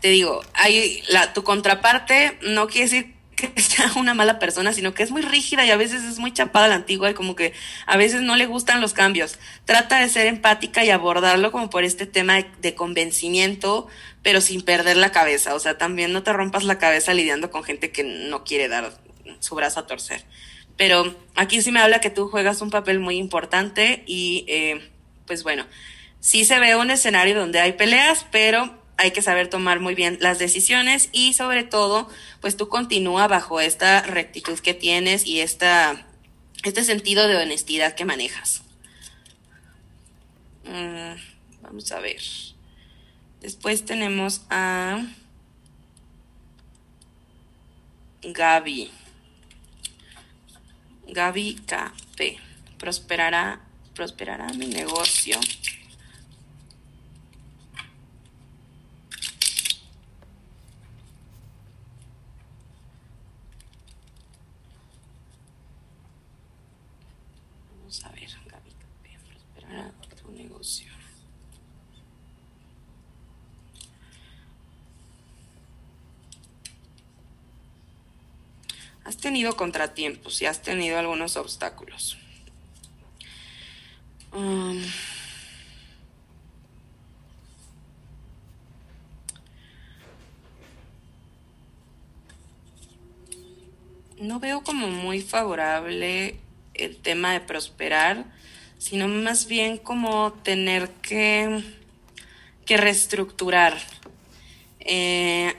te 0.00 0.08
digo, 0.08 0.42
hay 0.52 1.02
la, 1.08 1.32
tu 1.32 1.42
contraparte 1.42 2.38
no 2.42 2.66
quiere 2.66 2.90
decir 2.90 3.14
que 3.34 3.50
sea 3.60 3.90
una 3.96 4.12
mala 4.12 4.38
persona, 4.38 4.74
sino 4.74 4.92
que 4.92 5.02
es 5.02 5.10
muy 5.10 5.22
rígida 5.22 5.64
y 5.64 5.70
a 5.70 5.76
veces 5.76 6.04
es 6.04 6.18
muy 6.18 6.32
chapada 6.32 6.68
la 6.68 6.74
antigua 6.74 7.10
y 7.10 7.14
como 7.14 7.34
que 7.34 7.54
a 7.86 7.96
veces 7.96 8.20
no 8.20 8.36
le 8.36 8.44
gustan 8.44 8.82
los 8.82 8.92
cambios. 8.92 9.38
Trata 9.64 9.98
de 9.98 10.10
ser 10.10 10.26
empática 10.26 10.84
y 10.84 10.90
abordarlo 10.90 11.52
como 11.52 11.70
por 11.70 11.84
este 11.84 12.04
tema 12.04 12.34
de, 12.34 12.46
de, 12.60 12.74
convencimiento, 12.74 13.88
pero 14.22 14.42
sin 14.42 14.60
perder 14.60 14.98
la 14.98 15.10
cabeza. 15.10 15.54
O 15.54 15.58
sea, 15.58 15.78
también 15.78 16.12
no 16.12 16.22
te 16.22 16.34
rompas 16.34 16.64
la 16.64 16.78
cabeza 16.78 17.14
lidiando 17.14 17.50
con 17.50 17.64
gente 17.64 17.90
que 17.90 18.04
no 18.04 18.44
quiere 18.44 18.68
dar 18.68 18.92
su 19.40 19.54
brazo 19.54 19.80
a 19.80 19.86
torcer. 19.86 20.24
Pero 20.82 21.14
aquí 21.36 21.62
sí 21.62 21.70
me 21.70 21.78
habla 21.78 22.00
que 22.00 22.10
tú 22.10 22.26
juegas 22.26 22.60
un 22.60 22.70
papel 22.70 22.98
muy 22.98 23.16
importante 23.16 24.02
y 24.04 24.44
eh, 24.48 24.90
pues 25.28 25.44
bueno, 25.44 25.64
sí 26.18 26.44
se 26.44 26.58
ve 26.58 26.74
un 26.74 26.90
escenario 26.90 27.38
donde 27.38 27.60
hay 27.60 27.74
peleas, 27.74 28.26
pero 28.32 28.82
hay 28.96 29.12
que 29.12 29.22
saber 29.22 29.46
tomar 29.46 29.78
muy 29.78 29.94
bien 29.94 30.18
las 30.20 30.40
decisiones 30.40 31.08
y 31.12 31.34
sobre 31.34 31.62
todo, 31.62 32.08
pues 32.40 32.56
tú 32.56 32.68
continúa 32.68 33.28
bajo 33.28 33.60
esta 33.60 34.02
rectitud 34.02 34.58
que 34.58 34.74
tienes 34.74 35.24
y 35.24 35.38
esta, 35.38 36.04
este 36.64 36.82
sentido 36.82 37.28
de 37.28 37.36
honestidad 37.36 37.94
que 37.94 38.04
manejas. 38.04 38.64
Mm, 40.64 41.12
vamos 41.62 41.92
a 41.92 42.00
ver. 42.00 42.20
Después 43.40 43.84
tenemos 43.84 44.42
a 44.50 45.00
Gaby. 48.24 48.90
Gaby 51.12 51.60
KP. 51.66 52.40
Prosperará, 52.78 53.60
prosperará 53.94 54.46
mi 54.54 54.66
negocio. 54.66 55.38
Vamos 67.76 68.04
a 68.04 68.08
ver, 68.08 68.30
Gaby 68.50 68.70
KP. 68.70 69.18
Prosperará 69.28 69.92
tu 70.16 70.32
negocio. 70.32 71.01
Has 79.12 79.18
tenido 79.18 79.54
contratiempos 79.56 80.40
y 80.40 80.46
has 80.46 80.62
tenido 80.62 80.98
algunos 80.98 81.36
obstáculos. 81.36 82.16
Um, 84.32 84.82
no 94.18 94.40
veo 94.40 94.62
como 94.64 94.88
muy 94.88 95.20
favorable 95.20 96.36
el 96.72 96.96
tema 96.96 97.34
de 97.34 97.40
prosperar, 97.40 98.24
sino 98.78 99.08
más 99.08 99.46
bien 99.46 99.76
como 99.76 100.32
tener 100.32 100.88
que, 101.02 101.62
que 102.64 102.78
reestructurar. 102.78 103.78
Eh, 104.80 105.54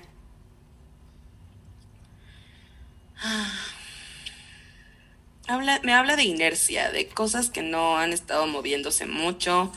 me 5.57 5.93
habla 5.93 6.15
de 6.15 6.23
inercia, 6.23 6.91
de 6.91 7.07
cosas 7.07 7.49
que 7.49 7.61
no 7.61 7.97
han 7.97 8.13
estado 8.13 8.47
moviéndose 8.47 9.05
mucho. 9.05 9.71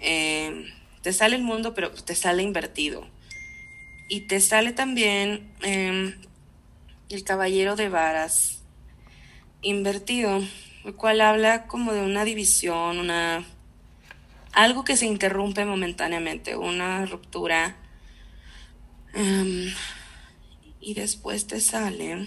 Eh, 0.00 0.72
te 1.02 1.12
sale 1.12 1.36
el 1.36 1.42
mundo, 1.42 1.74
pero 1.74 1.90
te 1.90 2.14
sale 2.14 2.42
invertido. 2.42 3.06
Y 4.08 4.22
te 4.22 4.40
sale 4.40 4.72
también 4.72 5.50
eh, 5.62 6.14
el 7.10 7.24
caballero 7.24 7.76
de 7.76 7.88
varas 7.88 8.62
invertido, 9.62 10.42
el 10.84 10.94
cual 10.94 11.20
habla 11.20 11.66
como 11.66 11.92
de 11.92 12.02
una 12.02 12.24
división, 12.24 12.98
una 12.98 13.44
algo 14.52 14.84
que 14.84 14.96
se 14.96 15.06
interrumpe 15.06 15.64
momentáneamente, 15.64 16.56
una 16.56 17.06
ruptura. 17.06 17.76
Um, 19.14 19.72
y 20.80 20.94
después 20.94 21.46
te 21.46 21.60
sale 21.60 22.26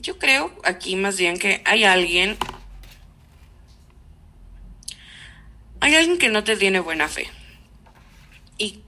Yo 0.00 0.18
creo 0.18 0.52
aquí 0.64 0.96
más 0.96 1.16
bien 1.16 1.38
que 1.38 1.62
hay 1.64 1.84
alguien, 1.84 2.36
hay 5.78 5.94
alguien 5.94 6.18
que 6.18 6.28
no 6.28 6.42
te 6.42 6.56
tiene 6.56 6.80
buena 6.80 7.08
fe. 7.08 7.28
Y 8.58 8.80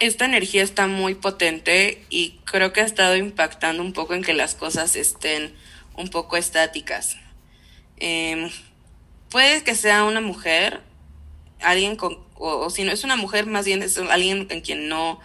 esta 0.00 0.24
energía 0.24 0.62
está 0.62 0.86
muy 0.86 1.14
potente 1.14 2.04
y 2.08 2.40
creo 2.44 2.72
que 2.72 2.80
ha 2.80 2.84
estado 2.84 3.16
impactando 3.16 3.82
un 3.82 3.92
poco 3.92 4.14
en 4.14 4.22
que 4.22 4.32
las 4.32 4.54
cosas 4.54 4.96
estén 4.96 5.54
un 5.94 6.08
poco 6.08 6.38
estáticas. 6.38 7.18
Eh, 7.98 8.50
puede 9.28 9.62
que 9.62 9.74
sea 9.74 10.04
una 10.04 10.22
mujer, 10.22 10.80
alguien 11.60 11.96
con, 11.96 12.25
o, 12.38 12.70
si 12.70 12.84
no 12.84 12.92
es 12.92 13.04
una 13.04 13.16
mujer, 13.16 13.46
más 13.46 13.64
bien 13.64 13.82
es 13.82 13.98
alguien 13.98 14.46
en 14.50 14.60
quien 14.60 14.88
no, 14.88 15.20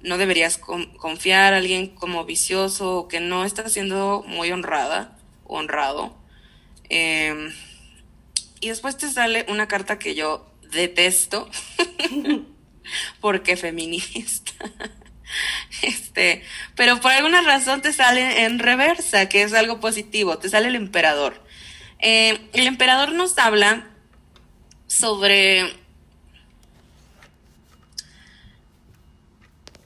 no 0.00 0.18
deberías 0.18 0.58
confiar, 0.58 1.54
alguien 1.54 1.88
como 1.88 2.24
vicioso 2.24 3.08
que 3.08 3.20
no 3.20 3.44
está 3.44 3.68
siendo 3.68 4.24
muy 4.26 4.50
honrada 4.52 5.18
honrado. 5.48 6.14
Eh, 6.90 7.50
y 8.60 8.68
después 8.68 8.96
te 8.96 9.10
sale 9.10 9.46
una 9.48 9.66
carta 9.66 9.98
que 9.98 10.14
yo 10.14 10.48
detesto 10.70 11.50
porque 13.20 13.56
feminista. 13.56 14.52
este, 15.82 16.42
pero 16.76 17.00
por 17.00 17.12
alguna 17.12 17.42
razón 17.42 17.82
te 17.82 17.92
sale 17.92 18.44
en 18.44 18.58
reversa, 18.58 19.28
que 19.28 19.42
es 19.42 19.52
algo 19.52 19.80
positivo, 19.80 20.38
te 20.38 20.48
sale 20.48 20.68
el 20.68 20.76
emperador. 20.76 21.42
Eh, 22.00 22.38
el 22.52 22.66
emperador 22.66 23.12
nos 23.12 23.36
habla 23.38 23.88
sobre 24.86 25.74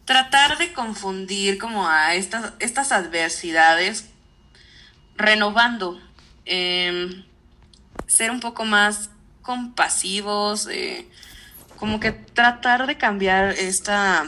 tratar 0.04 0.58
de 0.58 0.72
confundir 0.72 1.58
como 1.58 1.88
a 1.88 2.14
estas, 2.14 2.52
estas 2.58 2.92
adversidades, 2.92 4.08
renovando, 5.16 6.00
eh, 6.44 7.24
ser 8.06 8.30
un 8.30 8.40
poco 8.40 8.64
más 8.64 9.10
compasivos, 9.42 10.68
eh, 10.70 11.06
como 11.76 12.00
que 12.00 12.12
tratar 12.12 12.86
de 12.86 12.96
cambiar 12.96 13.50
esta, 13.50 14.26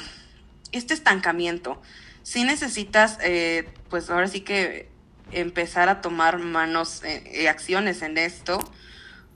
este 0.73 0.95
estancamiento. 0.95 1.81
Si 2.23 2.45
necesitas, 2.45 3.19
eh, 3.23 3.69
pues 3.91 4.11
ahora 4.11 4.29
sí 4.29 4.41
que 4.41 4.89
empezar 5.33 5.89
a 5.89 6.01
tomar 6.01 6.39
manos, 6.39 7.03
eh, 7.05 7.49
acciones 7.49 8.03
en 8.03 8.19
esto, 8.19 8.59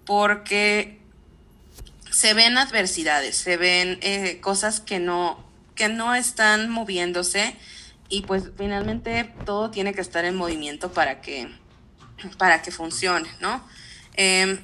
porque 0.05 0.98
se 2.10 2.35
ven 2.35 2.59
adversidades, 2.59 3.36
se 3.36 3.56
ven 3.56 4.01
cosas 4.40 4.81
que 4.81 4.98
no, 4.98 5.44
que 5.79 5.89
no 5.89 6.15
están 6.15 6.69
moviéndose 6.69 7.57
y 8.09 8.23
pues 8.23 8.51
finalmente 8.59 9.33
todo 9.47 9.71
tiene 9.71 9.95
que 9.95 10.01
estar 10.01 10.25
en 10.25 10.35
movimiento 10.35 10.93
para 10.93 11.21
que, 11.21 11.49
para 12.37 12.61
que 12.63 12.73
funcione, 12.73 13.31
¿no? 13.41 13.65
Eh, 14.15 14.59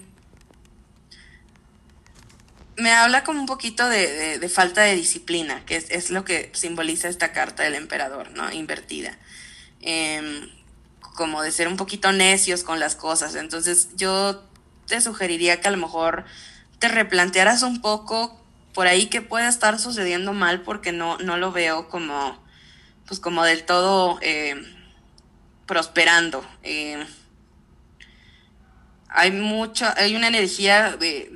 me 2.77 2.91
habla 2.91 3.23
como 3.23 3.39
un 3.39 3.47
poquito 3.47 3.89
de, 3.89 4.39
de, 4.41 4.49
falta 4.49 4.83
de 4.83 4.97
disciplina, 4.97 5.65
que 5.65 5.77
es, 5.77 6.11
lo 6.11 6.25
que 6.25 6.51
simboliza 6.53 7.09
esta 7.09 7.33
carta 7.33 7.63
del 7.63 7.77
emperador, 7.77 8.33
¿no? 8.33 8.51
Invertida. 8.53 9.17
Eh, 9.81 10.51
como 11.15 11.43
de 11.43 11.53
ser 11.53 11.69
un 11.69 11.77
poquito 11.77 12.11
necios 12.11 12.65
con 12.65 12.81
las 12.81 12.97
cosas. 12.97 13.37
Entonces 13.37 13.91
yo 13.97 14.43
te 14.87 15.01
sugeriría 15.01 15.61
que 15.61 15.69
a 15.69 15.71
lo 15.71 15.77
mejor 15.77 16.25
te 16.81 16.89
replantearas 16.89 17.63
un 17.63 17.81
poco 17.81 18.44
por 18.75 18.89
ahí 18.89 19.07
que 19.07 19.23
pueda 19.23 19.49
estar 19.49 19.79
sucediendo 19.79 20.33
mal 20.33 20.63
porque 20.63 20.93
no, 20.93 21.17
no 21.19 21.39
lo 21.39 21.53
veo 21.53 21.89
como, 21.89 22.45
pues 23.07 23.21
como 23.21 23.45
del 23.45 23.65
todo 23.65 24.19
eh, 24.21 24.57
prosperando. 25.67 26.45
Eh, 26.65 27.07
hay 29.09 29.31
mucha, 29.31 29.95
hay 29.97 30.17
una 30.17 30.27
energía 30.27 30.97
de, 30.99 31.31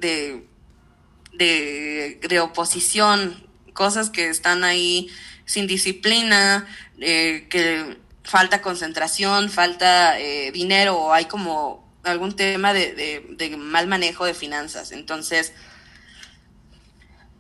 de, 1.33 2.19
de, 2.29 2.41
oposición, 2.41 3.47
cosas 3.73 4.11
que 4.11 4.29
están 4.29 4.65
ahí 4.65 5.09
sin 5.45 5.69
disciplina, 5.69 6.67
eh, 7.01 7.47
que 7.49 7.99
falta 8.25 8.61
concentración, 8.61 9.49
falta 9.49 10.17
dinero 10.53 10.99
o 10.99 11.13
hay 11.13 11.27
como 11.27 11.89
algún 12.03 12.35
tema 12.35 12.73
de, 12.75 13.23
de, 13.31 13.57
mal 13.57 13.87
manejo 13.87 14.25
de 14.25 14.35
finanzas. 14.35 14.91
Entonces, 14.91 15.53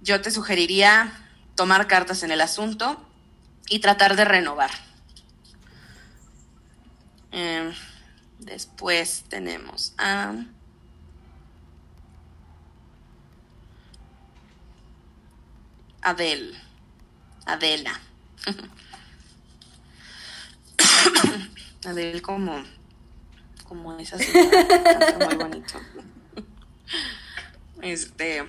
yo 0.03 0.21
te 0.21 0.31
sugeriría 0.31 1.13
tomar 1.55 1.87
cartas 1.87 2.23
en 2.23 2.31
el 2.31 2.41
asunto 2.41 3.03
y 3.69 3.81
tratar 3.81 4.17
de 4.17 4.25
renovar. 4.25 4.71
Eh, 7.33 7.73
después 8.39 9.25
tenemos 9.29 9.95
a... 9.99 10.35
Adel. 16.01 16.57
Adela. 17.45 18.01
Adel 21.85 22.23
como 22.23 22.65
como 23.69 23.97
esa 23.99 24.19
señora, 24.19 25.27
muy 25.27 25.37
bonito. 25.37 25.81
Este 27.83 28.45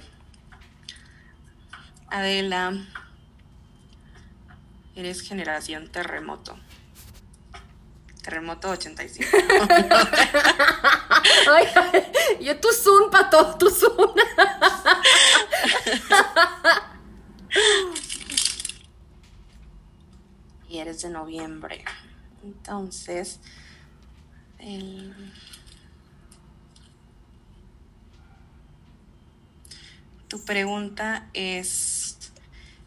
Adela 2.11 2.73
eres 4.95 5.22
generación 5.22 5.91
terremoto. 5.91 6.57
Terremoto 8.22 8.69
85. 8.69 9.30
Ay, 11.52 11.68
yo 12.41 12.60
tu 12.60 12.68
zoom, 12.73 13.10
pato, 13.10 13.56
tu 13.57 13.69
zoom. 13.69 14.14
y 20.69 20.77
eres 20.77 21.02
de 21.02 21.10
noviembre. 21.10 21.84
Entonces, 22.44 23.40
el... 24.60 25.34
tu 30.27 30.44
pregunta 30.45 31.27
es, 31.34 31.98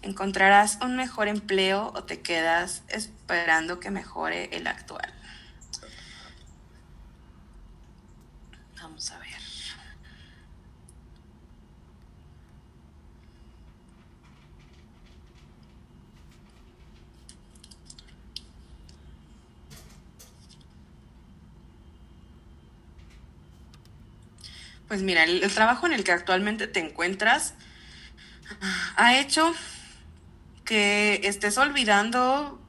¿encontrarás 0.02 0.78
un 0.82 0.96
mejor 0.96 1.28
empleo 1.28 1.92
o 1.94 2.04
te 2.04 2.20
quedas 2.20 2.82
esperando 2.88 3.80
que 3.80 3.90
mejore 3.90 4.54
el 4.56 4.66
actual? 4.66 5.12
Vamos 8.80 9.10
a 9.10 9.18
ver. 9.18 9.32
Pues 24.92 25.00
mira, 25.00 25.24
el, 25.24 25.50
trabajo 25.54 25.86
en 25.86 25.94
el 25.94 26.04
que 26.04 26.12
actualmente 26.12 26.66
te 26.66 26.78
encuentras 26.78 27.54
ha 28.96 29.16
hecho 29.16 29.54
que 30.64 31.20
estés 31.24 31.58
olvidando, 31.58 32.60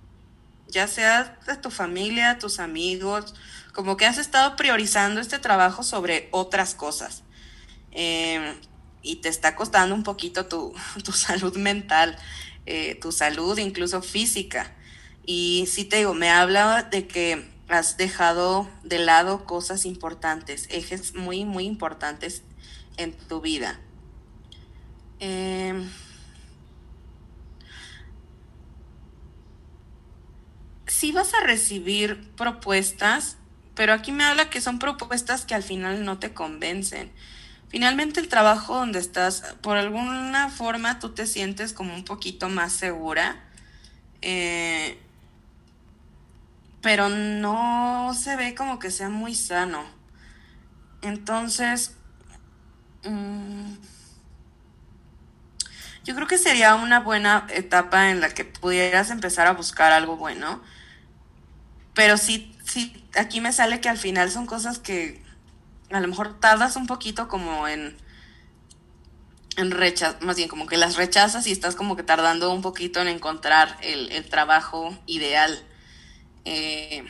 ya 0.67 0.87
sea 0.87 1.37
de 1.45 1.57
tu 1.57 1.69
familia, 1.69 2.39
tus 2.39 2.59
amigos, 2.59 3.35
como 3.73 3.97
que 3.97 4.05
has 4.05 4.17
estado 4.17 4.55
priorizando 4.55 5.19
este 5.19 5.39
trabajo 5.39 5.83
sobre 5.83 6.29
otras 6.31 6.75
cosas. 6.75 7.23
Eh, 7.91 8.55
y 9.01 9.17
te 9.17 9.29
está 9.29 9.55
costando 9.55 9.93
un 9.93 10.03
poquito 10.03 10.45
tu, 10.45 10.73
tu 11.03 11.11
salud 11.11 11.55
mental, 11.57 12.17
eh, 12.65 12.97
tu 13.01 13.11
salud 13.11 13.57
incluso 13.57 14.01
física. 14.01 14.73
Y 15.25 15.67
sí 15.69 15.85
te 15.85 15.97
digo, 15.97 16.13
me 16.13 16.29
habla 16.29 16.83
de 16.83 17.07
que 17.07 17.49
has 17.69 17.97
dejado 17.97 18.69
de 18.83 18.99
lado 18.99 19.45
cosas 19.45 19.85
importantes, 19.85 20.67
ejes 20.69 21.15
muy, 21.15 21.45
muy 21.45 21.65
importantes 21.65 22.43
en 22.97 23.13
tu 23.13 23.41
vida. 23.41 23.79
Eh, 25.19 25.73
sí 31.03 31.11
vas 31.11 31.33
a 31.33 31.41
recibir 31.41 32.31
propuestas, 32.37 33.35
pero 33.75 33.91
aquí 33.91 34.13
me 34.13 34.23
habla 34.23 34.49
que 34.49 34.61
son 34.61 34.79
propuestas 34.79 35.43
que 35.43 35.53
al 35.53 35.61
final 35.61 36.05
no 36.05 36.17
te 36.17 36.33
convencen. 36.33 37.11
Finalmente 37.67 38.21
el 38.21 38.29
trabajo 38.29 38.77
donde 38.77 38.99
estás, 38.99 39.53
por 39.59 39.75
alguna 39.75 40.47
forma 40.47 40.99
tú 40.99 41.09
te 41.09 41.27
sientes 41.27 41.73
como 41.73 41.93
un 41.93 42.05
poquito 42.05 42.47
más 42.47 42.71
segura, 42.71 43.43
eh, 44.21 44.97
pero 46.81 47.09
no 47.09 48.13
se 48.17 48.37
ve 48.37 48.55
como 48.55 48.79
que 48.79 48.89
sea 48.89 49.09
muy 49.09 49.35
sano. 49.35 49.83
Entonces, 51.01 51.97
mm, 53.03 53.73
yo 56.05 56.15
creo 56.15 56.27
que 56.27 56.37
sería 56.37 56.75
una 56.75 57.01
buena 57.01 57.45
etapa 57.49 58.09
en 58.09 58.21
la 58.21 58.29
que 58.29 58.45
pudieras 58.45 59.09
empezar 59.09 59.47
a 59.47 59.51
buscar 59.51 59.91
algo 59.91 60.15
bueno. 60.15 60.61
Pero 61.93 62.17
sí, 62.17 62.55
sí, 62.65 63.05
aquí 63.15 63.41
me 63.41 63.53
sale 63.53 63.81
que 63.81 63.89
al 63.89 63.97
final 63.97 64.31
son 64.31 64.45
cosas 64.45 64.79
que 64.79 65.21
a 65.91 65.99
lo 65.99 66.07
mejor 66.07 66.39
tardas 66.39 66.75
un 66.75 66.87
poquito 66.87 67.27
como 67.27 67.67
en, 67.67 67.95
en 69.57 69.71
rechazar, 69.71 70.21
más 70.23 70.35
bien 70.37 70.49
como 70.49 70.65
que 70.65 70.77
las 70.77 70.95
rechazas 70.95 71.45
y 71.45 71.51
estás 71.51 71.75
como 71.75 71.95
que 71.95 72.03
tardando 72.03 72.51
un 72.51 72.61
poquito 72.61 72.99
en 73.01 73.07
encontrar 73.07 73.77
el, 73.81 74.11
el 74.11 74.27
trabajo 74.27 74.97
ideal. 75.05 75.63
Eh, 76.45 77.05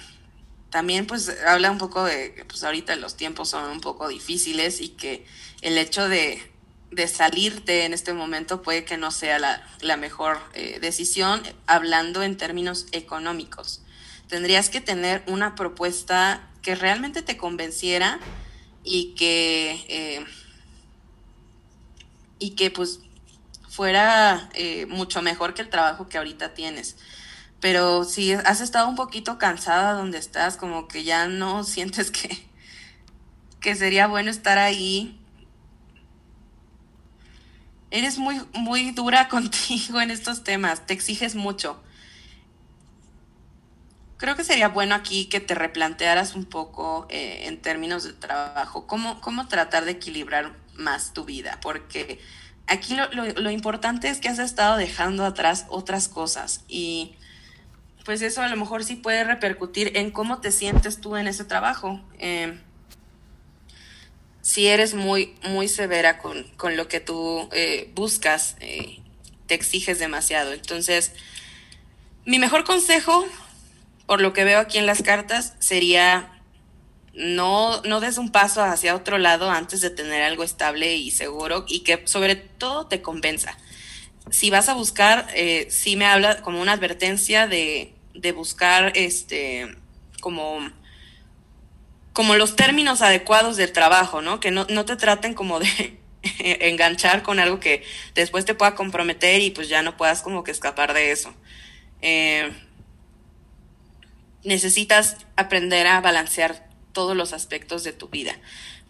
también 0.70 1.06
pues 1.06 1.32
habla 1.48 1.72
un 1.72 1.78
poco 1.78 2.04
de 2.04 2.34
que 2.34 2.46
pues 2.46 2.64
ahorita 2.64 2.96
los 2.96 3.16
tiempos 3.16 3.50
son 3.50 3.70
un 3.70 3.80
poco 3.80 4.08
difíciles 4.08 4.82
y 4.82 4.90
que 4.90 5.26
el 5.62 5.78
hecho 5.78 6.10
de, 6.10 6.42
de 6.92 7.08
salirte 7.08 7.86
en 7.86 7.94
este 7.94 8.12
momento 8.12 8.62
puede 8.64 8.84
que 8.84 8.98
no 8.98 9.12
sea 9.12 9.40
la, 9.40 9.66
la 9.82 9.98
mejor 9.98 10.40
eh, 10.56 10.80
decisión 10.82 11.44
hablando 11.68 12.24
en 12.24 12.38
términos 12.38 12.88
económicos. 12.92 13.83
Tendrías 14.34 14.72
que 14.72 14.82
tener 14.82 15.22
una 15.28 15.54
propuesta 15.54 16.42
que 16.64 16.74
realmente 16.74 17.22
te 17.22 17.38
convenciera 17.38 18.20
y 18.84 19.14
que, 19.14 19.86
eh, 19.88 20.26
y 22.40 22.56
que 22.56 22.72
pues 22.72 23.02
fuera 23.70 24.50
eh, 24.56 24.88
mucho 24.88 25.22
mejor 25.22 25.54
que 25.54 25.62
el 25.62 25.70
trabajo 25.70 26.10
que 26.10 26.18
ahorita 26.18 26.56
tienes. 26.56 26.96
Pero 27.60 28.06
si 28.06 28.32
has 28.32 28.60
estado 28.60 28.90
un 28.90 28.96
poquito 28.96 29.38
cansada 29.38 29.94
donde 29.94 30.18
estás, 30.18 30.58
como 30.58 30.88
que 30.88 31.04
ya 31.04 31.28
no 31.28 31.64
sientes 31.64 32.10
que, 32.10 32.44
que 33.60 33.76
sería 33.76 34.08
bueno 34.08 34.32
estar 34.32 34.58
ahí, 34.58 35.22
eres 37.92 38.18
muy, 38.18 38.42
muy 38.56 38.90
dura 38.94 39.28
contigo 39.30 40.02
en 40.02 40.10
estos 40.10 40.44
temas, 40.44 40.88
te 40.88 40.96
exiges 40.96 41.36
mucho. 41.36 41.84
Creo 44.18 44.36
que 44.36 44.44
sería 44.44 44.70
bueno 44.70 44.96
aquí 44.96 45.26
que 45.26 45.40
te 45.40 45.56
replantearas 45.56 46.36
un 46.36 46.46
poco 46.46 47.08
eh, 47.10 47.48
en 47.48 47.62
términos 47.62 48.04
de 48.04 48.14
trabajo, 48.14 48.88
cómo, 48.88 49.20
cómo 49.22 49.48
tratar 49.48 49.86
de 49.86 49.92
equilibrar 49.92 50.54
más 50.76 51.14
tu 51.14 51.26
vida, 51.26 51.60
porque 51.62 52.20
aquí 52.68 52.96
lo, 52.96 53.08
lo, 53.12 53.52
importante 53.52 54.10
es 54.10 54.20
que 54.20 54.30
has 54.30 54.40
estado 54.40 54.78
dejando 54.78 55.26
atrás 55.26 55.66
otras 55.70 56.08
cosas 56.08 56.64
y 56.68 57.16
pues 58.06 58.22
eso 58.22 58.42
a 58.42 58.48
lo 58.48 58.58
mejor 58.58 58.84
sí 58.84 58.96
puede 58.96 59.24
repercutir 59.24 59.98
en 59.98 60.12
cómo 60.12 60.42
te 60.42 60.52
sientes 60.52 61.00
tú 61.00 61.16
en 61.16 61.28
ese 61.28 61.46
trabajo. 61.46 62.02
Eh, 62.20 62.60
si 64.42 64.68
eres 64.68 64.94
muy, 64.94 65.36
muy 65.44 65.70
severa 65.70 66.18
con, 66.18 66.44
con 66.58 66.76
lo 66.76 66.90
que 66.90 67.00
tú 67.00 67.48
eh, 67.54 67.90
buscas, 67.96 68.58
eh, 68.60 69.00
te 69.48 69.56
exiges 69.56 70.00
demasiado. 70.00 70.52
Entonces, 70.52 71.14
mi 72.26 72.40
mejor 72.40 72.66
consejo, 72.66 73.26
por 74.06 74.22
lo 74.22 74.34
que 74.34 74.44
veo 74.44 74.60
aquí 74.60 74.78
en 74.78 74.86
las 74.86 75.02
cartas, 75.02 75.56
sería 75.60 76.34
no, 77.14 77.82
no 77.84 78.00
des 78.00 78.18
un 78.18 78.32
paso 78.32 78.64
hacia 78.64 78.96
otro 78.96 79.18
lado 79.18 79.50
antes 79.50 79.82
de 79.82 79.90
tener 79.90 80.24
algo 80.24 80.44
estable 80.44 80.96
y 80.96 81.12
seguro 81.12 81.66
y 81.68 81.82
que 81.82 82.02
sobre 82.06 82.36
todo 82.36 82.88
te 82.88 83.02
convenza. 83.02 83.58
Si 84.32 84.50
vas 84.50 84.70
a 84.70 84.74
buscar, 84.74 85.28
eh, 85.36 85.68
sí 85.70 85.96
me 85.96 86.06
habla 86.06 86.42
como 86.42 86.62
una 86.62 86.74
advertencia 86.74 87.48
de, 87.48 87.94
de 88.14 88.32
buscar 88.32 88.94
este 88.96 89.76
como 90.22 90.60
como 92.14 92.36
los 92.36 92.56
términos 92.56 93.02
adecuados 93.02 93.58
del 93.58 93.72
trabajo, 93.72 94.22
¿no? 94.22 94.40
Que 94.40 94.52
no, 94.52 94.68
no 94.70 94.86
te 94.86 94.96
traten 94.96 95.34
como 95.34 95.60
de 95.60 96.00
enganchar 96.40 97.24
con 97.24 97.40
algo 97.40 97.60
que 97.60 97.84
después 98.14 98.46
te 98.46 98.54
pueda 98.54 98.76
comprometer 98.76 99.42
y 99.42 99.50
pues 99.50 99.68
ya 99.68 99.82
no 99.82 99.98
puedas 99.98 100.22
como 100.22 100.44
que 100.44 100.52
escapar 100.52 100.94
de 100.94 101.12
eso. 101.12 101.34
Eh, 102.02 102.52
necesitas 104.44 105.18
aprender 105.36 105.88
a 105.88 106.02
balancear 106.02 106.68
todos 106.92 107.16
los 107.16 107.34
aspectos 107.34 107.84
de 107.84 107.94
tu 107.94 108.10
vida. 108.10 108.34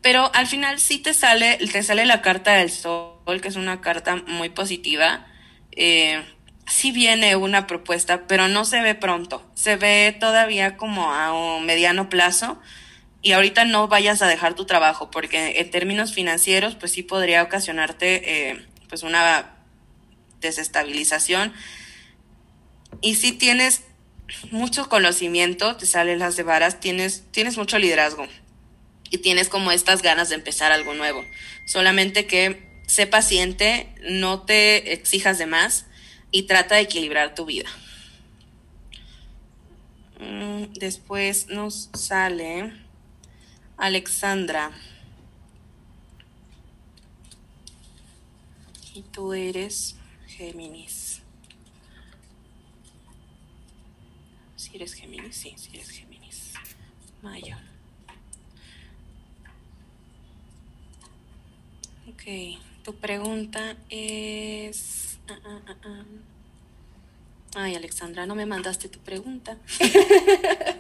Pero 0.01 0.29
al 0.33 0.47
final 0.47 0.79
sí 0.79 0.99
te 0.99 1.13
sale, 1.13 1.57
te 1.57 1.83
sale 1.83 2.05
la 2.05 2.21
carta 2.21 2.53
del 2.53 2.69
sol, 2.69 3.41
que 3.41 3.47
es 3.47 3.55
una 3.55 3.79
carta 3.79 4.17
muy 4.27 4.49
positiva. 4.49 5.25
Eh, 5.71 6.21
sí 6.67 6.91
viene 6.91 7.35
una 7.35 7.67
propuesta, 7.67 8.27
pero 8.27 8.47
no 8.47 8.65
se 8.65 8.81
ve 8.81 8.95
pronto. 8.95 9.49
Se 9.53 9.77
ve 9.77 10.15
todavía 10.19 10.75
como 10.75 11.13
a 11.13 11.31
un 11.33 11.65
mediano 11.65 12.09
plazo 12.09 12.59
y 13.21 13.31
ahorita 13.31 13.63
no 13.63 13.87
vayas 13.87 14.21
a 14.21 14.27
dejar 14.27 14.53
tu 14.53 14.65
trabajo 14.65 15.09
porque 15.09 15.59
en 15.59 15.71
términos 15.71 16.13
financieros 16.13 16.75
pues 16.75 16.91
sí 16.91 17.03
podría 17.03 17.41
ocasionarte 17.41 18.49
eh, 18.49 18.67
pues 18.89 19.03
una 19.03 19.53
desestabilización 20.41 21.53
y 23.01 23.15
si 23.15 23.31
tienes 23.31 23.85
mucho 24.51 24.89
conocimiento 24.89 25.75
te 25.75 25.85
salen 25.85 26.19
las 26.19 26.35
de 26.35 26.43
varas 26.43 26.79
tienes 26.79 27.23
tienes 27.31 27.57
mucho 27.57 27.77
liderazgo 27.77 28.27
y 29.09 29.19
tienes 29.19 29.49
como 29.49 29.71
estas 29.71 30.01
ganas 30.01 30.29
de 30.29 30.35
empezar 30.35 30.71
algo 30.71 30.93
nuevo 30.93 31.23
solamente 31.67 32.25
que 32.25 32.81
sé 32.87 33.07
paciente 33.07 33.93
no 34.01 34.41
te 34.41 34.93
exijas 34.93 35.37
de 35.37 35.45
más 35.45 35.85
y 36.31 36.43
trata 36.43 36.75
de 36.75 36.81
equilibrar 36.81 37.35
tu 37.35 37.45
vida 37.45 37.69
mm, 40.19 40.73
después 40.73 41.47
nos 41.47 41.89
sale 41.93 42.83
Alexandra. 43.77 44.71
Y 48.93 49.01
tú 49.01 49.33
eres 49.33 49.95
Géminis. 50.27 51.02
Si 54.73 54.77
eres 54.77 54.95
Géminis, 54.95 55.35
sí, 55.35 55.53
si 55.55 55.75
eres 55.75 55.91
Géminis. 55.91 56.53
Mayo. 57.21 57.55
Ok, 62.09 62.23
tu 62.83 62.95
pregunta 62.95 63.77
es... 63.91 65.19
Ah, 65.29 65.37
ah, 65.45 65.75
ah. 65.85 66.03
Ay, 67.53 67.75
Alexandra, 67.75 68.25
no 68.25 68.33
me 68.33 68.47
mandaste 68.47 68.89
tu 68.89 68.97
pregunta. 68.97 69.59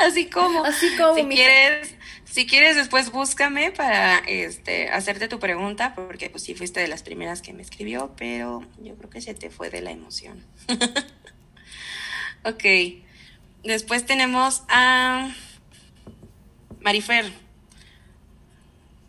Así 0.00 0.28
como. 0.28 0.64
Así 0.64 0.96
como, 0.96 1.14
Si 1.14 1.28
quieres, 1.28 1.94
si 2.24 2.44
quieres 2.44 2.74
después 2.74 3.12
búscame 3.12 3.70
para 3.70 4.18
este 4.18 4.88
hacerte 4.88 5.28
tu 5.28 5.38
pregunta, 5.38 5.94
porque 5.94 6.28
pues 6.28 6.42
sí 6.42 6.56
fuiste 6.56 6.80
de 6.80 6.88
las 6.88 7.04
primeras 7.04 7.40
que 7.40 7.52
me 7.52 7.62
escribió, 7.62 8.14
pero 8.16 8.66
yo 8.82 8.96
creo 8.96 9.10
que 9.10 9.20
se 9.20 9.34
te 9.34 9.48
fue 9.48 9.70
de 9.70 9.80
la 9.80 9.92
emoción. 9.92 10.44
ok. 12.44 12.64
Después 13.62 14.06
tenemos 14.06 14.62
a 14.68 15.34
Marifer. 16.80 17.32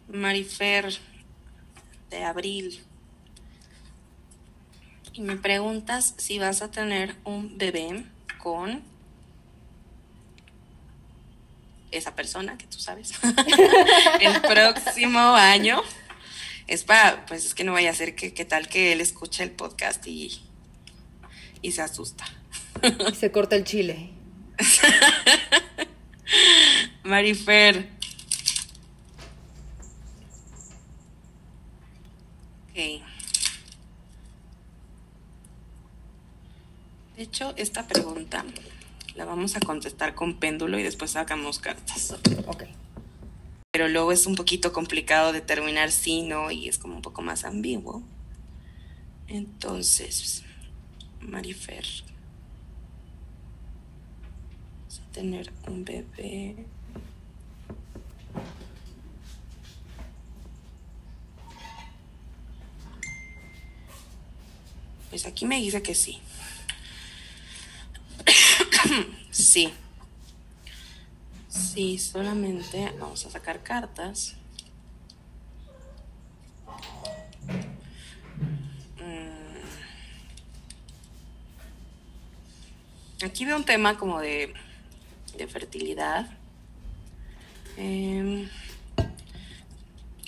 Marifer 0.07 0.99
de 2.09 2.23
abril. 2.23 2.83
Y 5.13 5.21
me 5.21 5.35
preguntas 5.37 6.13
si 6.17 6.39
vas 6.39 6.61
a 6.61 6.71
tener 6.71 7.15
un 7.23 7.57
bebé 7.57 8.05
con 8.37 8.83
esa 11.91 12.15
persona 12.15 12.57
que 12.57 12.65
tú 12.67 12.79
sabes 12.79 13.11
el 14.19 14.41
próximo 14.41 15.19
año. 15.19 15.81
Es 16.67 16.83
para, 16.83 17.25
pues 17.25 17.45
es 17.45 17.53
que 17.53 17.63
no 17.63 17.73
vaya 17.73 17.89
a 17.89 17.93
ser 17.93 18.15
que, 18.15 18.33
que 18.33 18.45
tal 18.45 18.69
que 18.69 18.93
él 18.93 19.01
escuche 19.01 19.43
el 19.43 19.51
podcast 19.51 20.05
y, 20.07 20.41
y 21.61 21.71
se 21.73 21.81
asusta. 21.81 22.25
Y 22.83 23.11
se 23.15 23.31
corta 23.31 23.55
el 23.55 23.63
chile. 23.63 24.09
Marifer. 27.03 27.89
Ok. 32.69 33.01
De 37.15 37.23
hecho, 37.23 37.53
esta 37.57 37.87
pregunta 37.87 38.45
la 39.15 39.25
vamos 39.25 39.55
a 39.55 39.59
contestar 39.59 40.15
con 40.15 40.39
péndulo 40.39 40.79
y 40.79 40.83
después 40.83 41.11
sacamos 41.11 41.59
cartas. 41.59 42.15
Ok. 42.47 42.63
Pero 43.71 43.87
luego 43.87 44.11
es 44.11 44.25
un 44.25 44.35
poquito 44.35 44.73
complicado 44.73 45.31
determinar 45.31 45.91
sí, 45.91 46.23
no, 46.23 46.51
y 46.51 46.67
es 46.67 46.77
como 46.77 46.95
un 46.95 47.01
poco 47.01 47.21
más 47.21 47.45
ambiguo. 47.45 48.03
Entonces, 49.27 50.43
Marifer. 51.21 51.85
Vamos 54.79 54.99
a 54.99 55.00
tener 55.11 55.51
un 55.67 55.83
bebé. 55.85 56.65
Pues 65.09 65.25
aquí 65.25 65.45
me 65.45 65.57
dice 65.57 65.81
que 65.81 65.93
sí. 65.93 66.21
sí. 69.31 69.73
Sí, 71.49 71.97
solamente 71.99 72.93
vamos 72.99 73.25
a 73.25 73.29
sacar 73.29 73.61
cartas. 73.61 74.35
Mm. 78.99 79.41
Aquí 83.25 83.45
veo 83.45 83.57
un 83.57 83.65
tema 83.65 83.97
como 83.97 84.19
de, 84.21 84.53
de 85.37 85.47
fertilidad. 85.47 86.29
Em, 87.77 88.49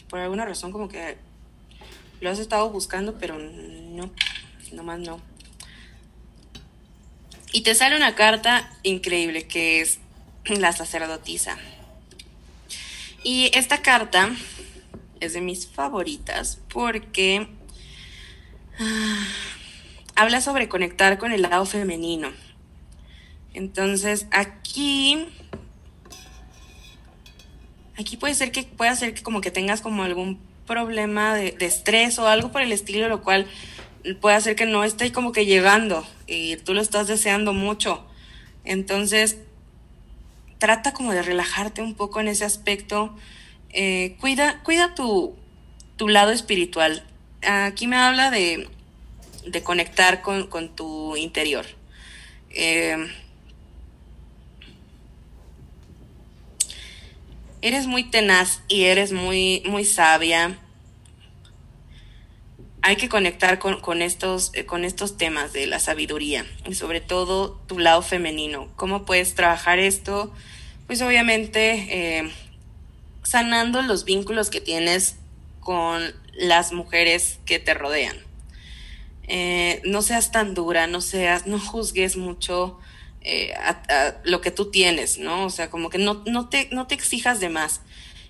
por 0.10 0.20
alguna 0.20 0.46
razón 0.46 0.72
como 0.72 0.88
que 0.88 1.18
lo 2.22 2.30
has 2.30 2.40
estado 2.40 2.70
buscando, 2.70 3.18
pero 3.18 3.38
no, 3.38 4.12
nomás 4.72 5.00
no. 5.00 5.20
Y 7.52 7.62
te 7.62 7.76
sale 7.76 7.96
una 7.96 8.16
carta 8.16 8.72
increíble 8.84 9.48
que 9.48 9.82
es 9.82 10.00
la 10.46 10.72
sacerdotisa. 10.72 11.58
Y 13.24 13.52
esta 13.54 13.82
carta 13.82 14.32
es 15.20 15.34
de 15.34 15.42
mis 15.42 15.68
favoritas 15.68 16.60
porque 16.74 17.48
ah, 18.80 19.28
habla 20.16 20.42
sobre 20.42 20.68
conectar 20.68 21.18
con 21.18 21.32
el 21.32 21.44
lado 21.44 21.66
femenino. 21.66 22.32
Entonces 23.54 24.28
aquí 24.32 25.28
aquí 27.98 28.18
puede 28.18 28.34
ser 28.34 28.52
que 28.52 28.64
pueda 28.64 28.96
ser 28.96 29.14
que 29.14 29.22
como 29.22 29.42
que 29.42 29.52
tengas 29.52 29.82
como 29.82 30.04
algún 30.04 30.40
problema 30.66 31.36
de, 31.36 31.52
de 31.52 31.66
estrés 31.66 32.18
o 32.20 32.28
algo 32.28 32.52
por 32.52 32.62
el 32.62 32.72
estilo, 32.72 33.08
lo 33.08 33.22
cual 33.22 33.48
puede 34.22 34.36
hacer 34.36 34.56
que 34.56 34.66
no 34.66 34.84
esté 34.84 35.12
como 35.12 35.32
que 35.32 35.46
llegando 35.46 36.06
y 36.28 36.58
tú 36.58 36.74
lo 36.74 36.82
estás 36.82 37.08
deseando 37.08 37.54
mucho. 37.54 38.06
Entonces, 38.66 39.38
trata 40.58 40.94
como 40.94 41.14
de 41.14 41.22
relajarte 41.22 41.82
un 41.82 41.94
poco 41.94 42.20
en 42.20 42.28
ese 42.28 42.46
aspecto. 42.46 43.16
Eh, 43.70 44.16
cuida, 44.20 44.62
cuida 44.64 44.96
tu, 44.96 45.36
tu, 45.98 46.08
lado 46.08 46.32
espiritual. 46.32 47.04
Aquí 47.42 47.88
me 47.88 47.98
habla 47.98 48.32
de, 48.32 48.70
de 49.46 49.64
conectar 49.64 50.22
con, 50.22 50.48
con, 50.48 50.76
tu 50.76 51.18
interior. 51.18 51.66
Eh, 52.52 52.96
eres 57.64 57.88
muy 57.88 58.04
tenaz 58.04 58.62
y 58.68 58.84
eres 58.84 59.14
muy, 59.14 59.64
muy 59.66 59.86
sabia. 59.86 60.60
Hay 62.82 62.98
que 62.98 63.08
conectar 63.08 63.58
con, 63.58 63.80
con, 63.80 64.02
estos, 64.02 64.52
con 64.68 64.84
estos 64.84 65.16
temas 65.16 65.54
de 65.54 65.66
la 65.66 65.80
sabiduría 65.80 66.46
y 66.68 66.76
sobre 66.76 67.00
todo 67.00 67.54
tu 67.66 67.80
lado 67.80 68.02
femenino. 68.02 68.68
¿Cómo 68.76 69.06
puedes 69.06 69.34
trabajar 69.34 69.80
esto? 69.80 70.34
Pues 70.88 71.02
obviamente 71.02 72.18
eh, 72.18 72.32
sanando 73.24 73.82
los 73.82 74.04
vínculos 74.04 74.50
que 74.50 74.60
tienes 74.60 75.16
con 75.62 76.14
las 76.34 76.74
mujeres 76.74 77.40
que 77.46 77.60
te 77.60 77.74
rodean. 77.74 78.18
Eh, 79.30 79.82
no 79.86 80.02
seas 80.02 80.34
tan 80.34 80.54
dura, 80.54 80.86
no 80.88 81.00
seas, 81.00 81.48
no 81.48 81.58
juzgues 81.58 82.18
mucho 82.18 82.78
eh, 83.24 83.54
a, 83.56 83.82
a 83.90 84.16
lo 84.24 84.42
que 84.42 84.52
tú 84.52 84.70
tienes, 84.70 85.18
¿no? 85.18 85.46
O 85.46 85.50
sea, 85.50 85.70
como 85.70 85.90
que 85.90 85.98
no, 85.98 86.24
no, 86.26 86.50
te, 86.50 86.68
no 86.72 86.88
te 86.88 86.96
exijas 86.96 87.40
de 87.40 87.50
más. 87.50 87.82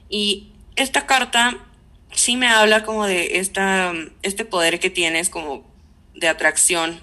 Y 0.10 0.54
esta 0.76 1.06
carta 1.06 1.66
sí 2.12 2.36
me 2.36 2.48
habla 2.48 2.84
como 2.84 3.06
de 3.06 3.40
esta, 3.40 3.94
este 4.22 4.46
poder 4.46 4.80
que 4.80 4.90
tienes 4.90 5.30
como 5.30 5.66
de 6.14 6.28
atracción 6.28 7.02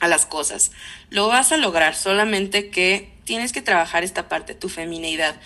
a 0.00 0.08
las 0.08 0.26
cosas. 0.26 0.72
Lo 1.10 1.28
vas 1.28 1.52
a 1.52 1.56
lograr, 1.56 1.94
solamente 1.94 2.70
que 2.70 3.12
tienes 3.24 3.52
que 3.52 3.62
trabajar 3.62 4.04
esta 4.04 4.28
parte, 4.28 4.54
tu 4.54 4.68
feminidad. 4.68 5.36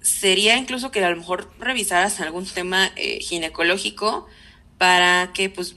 Sería 0.00 0.56
incluso 0.56 0.90
que 0.90 1.04
a 1.04 1.10
lo 1.10 1.16
mejor 1.16 1.52
revisaras 1.58 2.20
algún 2.20 2.46
tema 2.46 2.92
eh, 2.96 3.20
ginecológico 3.20 4.26
para 4.78 5.32
que 5.32 5.50
pues 5.50 5.76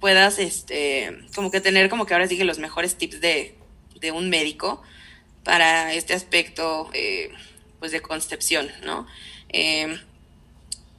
puedas 0.00 0.38
este 0.38 1.18
como 1.34 1.50
que 1.50 1.60
tener 1.60 1.88
como 1.88 2.06
que 2.06 2.14
ahora 2.14 2.28
que 2.28 2.44
los 2.44 2.58
mejores 2.58 2.96
tips 2.96 3.20
de, 3.20 3.56
de 4.00 4.12
un 4.12 4.30
médico 4.30 4.82
para 5.44 5.92
este 5.94 6.14
aspecto 6.14 6.90
eh, 6.92 7.30
pues 7.78 7.92
de 7.92 8.00
concepción, 8.00 8.70
¿no? 8.84 9.06
Eh, 9.48 9.98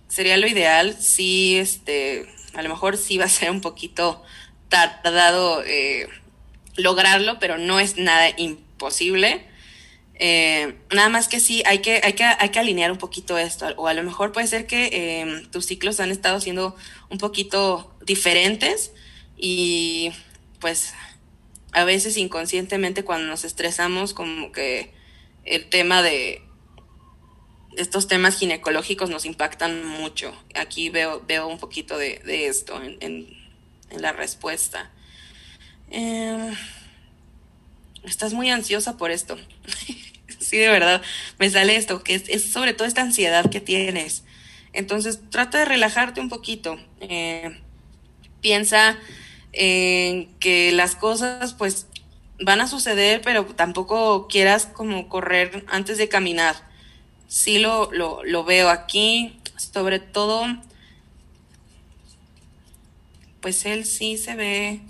sería 0.08 0.38
lo 0.38 0.48
ideal, 0.48 0.96
sí, 1.00 1.58
este, 1.58 2.26
a 2.54 2.62
lo 2.62 2.70
mejor 2.70 2.98
sí 2.98 3.18
va 3.18 3.26
a 3.26 3.30
ser 3.30 3.52
un 3.52 3.62
poquito 3.62 4.24
tardado 4.70 5.64
eh, 5.66 6.08
lograrlo, 6.76 7.40
pero 7.40 7.58
no 7.58 7.80
es 7.80 7.98
nada 7.98 8.30
imposible. 8.38 9.46
Eh, 10.20 10.76
nada 10.92 11.10
más 11.10 11.28
que 11.28 11.40
sí, 11.40 11.62
hay 11.66 11.80
que, 11.80 12.02
hay, 12.04 12.14
que, 12.14 12.24
hay 12.24 12.50
que 12.50 12.60
alinear 12.60 12.92
un 12.92 12.98
poquito 12.98 13.38
esto, 13.38 13.68
o 13.78 13.88
a 13.88 13.94
lo 13.94 14.02
mejor 14.02 14.32
puede 14.32 14.48
ser 14.48 14.66
que 14.66 14.90
eh, 14.92 15.48
tus 15.52 15.68
ciclos 15.68 16.00
han 16.00 16.10
estado 16.10 16.42
siendo 16.42 16.76
un 17.10 17.20
poquito 17.20 17.96
diferentes 18.04 18.92
y 19.38 20.12
pues 20.60 20.96
a 21.72 21.84
veces 21.84 22.18
inconscientemente 22.18 23.04
cuando 23.04 23.28
nos 23.28 23.44
estresamos 23.44 24.14
como 24.14 24.52
que 24.52 24.92
el 25.46 25.70
tema 25.70 26.02
de 26.02 26.42
estos 27.78 28.08
temas 28.08 28.38
ginecológicos 28.38 29.10
nos 29.10 29.26
impactan 29.26 29.86
mucho. 29.86 30.34
Aquí 30.56 30.90
veo, 30.90 31.24
veo 31.28 31.48
un 31.48 31.60
poquito 31.60 31.98
de, 31.98 32.20
de 32.26 32.48
esto 32.48 32.82
en, 32.82 32.98
en, 33.02 34.02
la 34.02 34.12
respuesta. 34.12 34.92
Eh, 35.92 36.54
estás 38.04 38.34
muy 38.34 38.50
ansiosa 38.50 38.98
por 38.98 39.12
esto. 39.12 39.38
sí, 40.40 40.58
de 40.58 40.68
verdad, 40.68 41.02
me 41.38 41.50
sale 41.50 41.78
esto, 41.78 42.04
que 42.04 42.16
es, 42.16 42.24
es, 42.28 42.52
sobre 42.52 42.74
todo 42.74 42.88
esta 42.88 43.02
ansiedad 43.02 43.50
que 43.50 43.62
tienes. 43.62 44.24
Entonces, 44.74 45.20
trata 45.30 45.60
de 45.60 45.66
relajarte 45.66 46.20
un 46.20 46.30
poquito. 46.30 46.78
Eh, 47.00 47.62
piensa 48.42 48.98
en 49.58 50.28
que 50.40 50.72
las 50.72 50.96
cosas, 50.96 51.54
pues, 51.54 51.88
van 52.40 52.62
a 52.62 52.68
suceder, 52.68 53.22
pero 53.22 53.46
tampoco 53.46 54.28
quieras 54.28 54.68
como 54.68 55.10
correr 55.10 55.66
antes 55.68 55.98
de 55.98 56.08
caminar 56.08 56.68
sí 57.28 57.60
lo, 57.60 57.92
lo, 57.92 58.24
lo, 58.24 58.44
veo 58.44 58.70
aquí, 58.70 59.38
sobre 59.58 60.00
todo, 60.00 60.46
pues 63.42 63.66
él 63.66 63.86
sí 63.86 64.18
se 64.18 64.36
ve. 64.36 64.82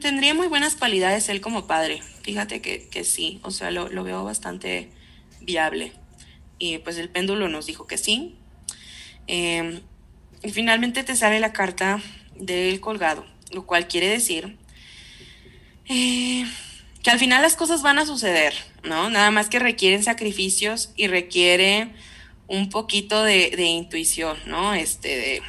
tendría 0.00 0.34
muy 0.34 0.48
buenas 0.48 0.74
cualidades 0.74 1.28
él 1.28 1.40
como 1.40 1.68
padre. 1.68 2.02
Fíjate 2.22 2.60
que, 2.60 2.88
que 2.88 3.04
sí, 3.04 3.38
o 3.44 3.52
sea, 3.52 3.70
lo, 3.70 3.88
lo, 3.88 4.02
veo 4.02 4.24
bastante 4.24 4.90
viable. 5.40 5.92
Y 6.58 6.78
pues 6.78 6.98
el 6.98 7.08
péndulo 7.08 7.48
nos 7.48 7.66
dijo 7.66 7.86
que 7.86 7.98
sí. 7.98 8.36
Eh, 9.26 9.80
y 10.42 10.50
finalmente 10.50 11.04
te 11.04 11.16
sale 11.16 11.40
la 11.40 11.52
carta 11.52 12.00
del 12.36 12.80
colgado, 12.80 13.26
lo 13.50 13.66
cual 13.66 13.88
quiere 13.88 14.08
decir 14.08 14.56
eh, 15.88 16.44
que 17.02 17.10
al 17.10 17.18
final 17.18 17.42
las 17.42 17.56
cosas 17.56 17.82
van 17.82 17.98
a 17.98 18.06
suceder, 18.06 18.54
¿no? 18.84 19.10
Nada 19.10 19.30
más 19.30 19.48
que 19.48 19.58
requieren 19.58 20.02
sacrificios 20.02 20.92
y 20.96 21.06
requiere 21.06 21.92
un 22.46 22.70
poquito 22.70 23.22
de, 23.22 23.50
de 23.56 23.64
intuición, 23.64 24.36
¿no? 24.46 24.74
Este, 24.74 25.08
de, 25.08 25.42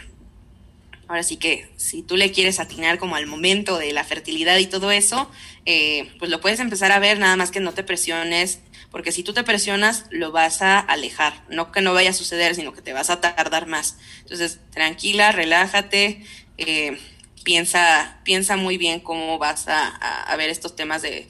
ahora 1.09 1.23
sí 1.23 1.37
que 1.37 1.67
si 1.75 2.03
tú 2.03 2.15
le 2.15 2.31
quieres 2.31 2.59
atinar 2.59 2.99
como 2.99 3.15
al 3.15 3.27
momento 3.27 3.77
de 3.77 3.91
la 3.91 4.03
fertilidad 4.03 4.57
y 4.57 4.67
todo 4.67 4.91
eso, 4.91 5.29
eh, 5.65 6.11
pues 6.19 6.31
lo 6.31 6.39
puedes 6.39 6.59
empezar 6.59 6.91
a 6.91 6.99
ver, 6.99 7.19
nada 7.19 7.35
más 7.35 7.51
que 7.51 7.59
no 7.59 7.73
te 7.73 7.83
presiones, 7.83 8.59
porque 8.91 9.11
si 9.11 9.23
tú 9.23 9.33
te 9.33 9.43
presionas, 9.43 10.05
lo 10.09 10.31
vas 10.31 10.61
a 10.61 10.79
alejar, 10.79 11.43
no 11.49 11.71
que 11.71 11.81
no 11.81 11.93
vaya 11.93 12.09
a 12.09 12.13
suceder, 12.13 12.55
sino 12.55 12.73
que 12.73 12.81
te 12.81 12.93
vas 12.93 13.09
a 13.09 13.21
tardar 13.21 13.67
más. 13.67 13.97
Entonces, 14.21 14.59
tranquila, 14.71 15.31
relájate, 15.31 16.25
eh, 16.57 16.97
piensa, 17.43 18.19
piensa 18.23 18.55
muy 18.55 18.77
bien 18.77 18.99
cómo 18.99 19.37
vas 19.37 19.67
a, 19.67 20.35
ver 20.37 20.49
estos 20.49 20.75
temas 20.75 21.03
de, 21.03 21.27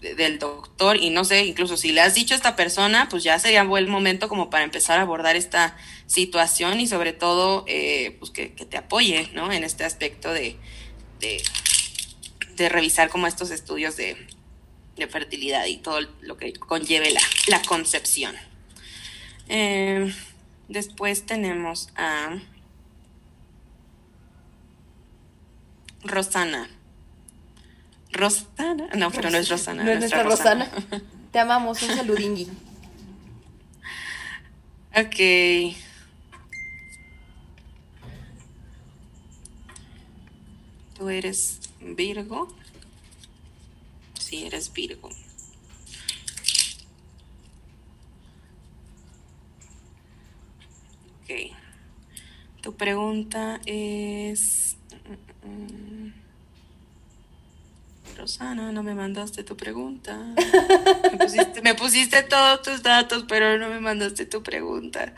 del 0.00 0.38
doctor 0.38 0.96
y 0.96 1.10
no 1.10 1.24
sé, 1.24 1.44
incluso 1.44 1.76
si 1.76 1.92
le 1.92 2.00
has 2.00 2.14
dicho 2.14 2.32
a 2.32 2.36
esta 2.36 2.56
persona, 2.56 3.08
pues 3.10 3.22
ya 3.22 3.38
sería 3.38 3.64
buen 3.64 3.90
momento 3.90 4.28
como 4.28 4.48
para 4.48 4.64
empezar 4.64 4.98
a 4.98 5.02
abordar 5.02 5.36
esta 5.36 5.76
situación 6.06 6.80
y 6.80 6.86
sobre 6.86 7.12
todo 7.12 7.64
eh, 7.66 8.16
pues 8.18 8.30
que, 8.30 8.54
que, 8.54 8.64
te 8.64 8.78
apoye, 8.78 9.28
¿no? 9.34 9.52
En 9.52 9.64
este 9.64 9.84
aspecto 9.84 10.32
de, 10.32 10.56
de, 11.20 11.42
de 12.56 12.68
revisar 12.68 13.10
como 13.10 13.26
estos 13.26 13.50
estudios 13.50 13.96
de, 13.96 14.16
de, 14.96 15.06
fertilidad 15.06 15.66
y 15.66 15.78
todo 15.78 16.00
lo 16.20 16.36
que 16.36 16.52
conlleve 16.52 17.10
la, 17.10 17.20
la 17.48 17.62
concepción. 17.62 18.34
Eh, 19.48 20.14
después 20.68 21.26
tenemos 21.26 21.88
a 21.96 22.38
Rosana. 26.04 26.68
Rosana. 28.12 28.88
No, 28.96 29.10
pero 29.10 29.30
no 29.30 29.38
es 29.38 29.48
Rosana. 29.48 29.84
No 29.84 29.90
es 29.90 29.98
nuestra 30.00 30.22
Rosana. 30.22 30.66
Rosana. 30.66 31.02
Te 31.30 31.38
amamos, 31.38 31.82
un 31.82 31.96
saludingui. 31.96 32.48
Ok. 34.94 35.74
Tú 40.98 41.08
eres 41.08 41.60
Virgo. 41.80 42.54
Sí, 44.32 44.46
eres 44.46 44.72
Virgo. 44.72 45.10
Ok. 51.20 51.30
Tu 52.62 52.74
pregunta 52.74 53.60
es... 53.66 54.78
Rosana, 58.16 58.72
no 58.72 58.82
me 58.82 58.94
mandaste 58.94 59.44
tu 59.44 59.54
pregunta. 59.54 60.16
Me 60.16 61.18
pusiste, 61.18 61.60
me 61.60 61.74
pusiste, 61.74 62.22
todos 62.22 62.62
tus 62.62 62.82
datos, 62.82 63.26
pero 63.28 63.58
no 63.58 63.68
me 63.68 63.80
mandaste 63.80 64.24
tu 64.24 64.42
pregunta. 64.42 65.14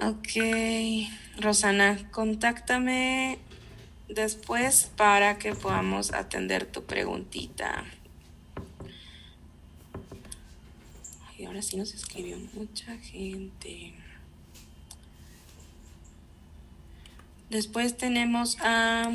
Ok, 0.00 1.08
Rosana, 1.40 2.08
contáctame 2.12 3.40
después 4.08 4.90
para 4.96 5.38
que 5.38 5.54
podamos 5.54 6.12
atender 6.12 6.66
tu 6.66 6.84
preguntita. 6.84 7.84
Y 11.38 11.44
ahora 11.44 11.60
sí 11.62 11.76
nos 11.76 11.92
escribió 11.94 12.38
mucha 12.54 12.96
gente. 12.98 13.94
Después 17.50 17.96
tenemos 17.96 18.56
a... 18.60 19.12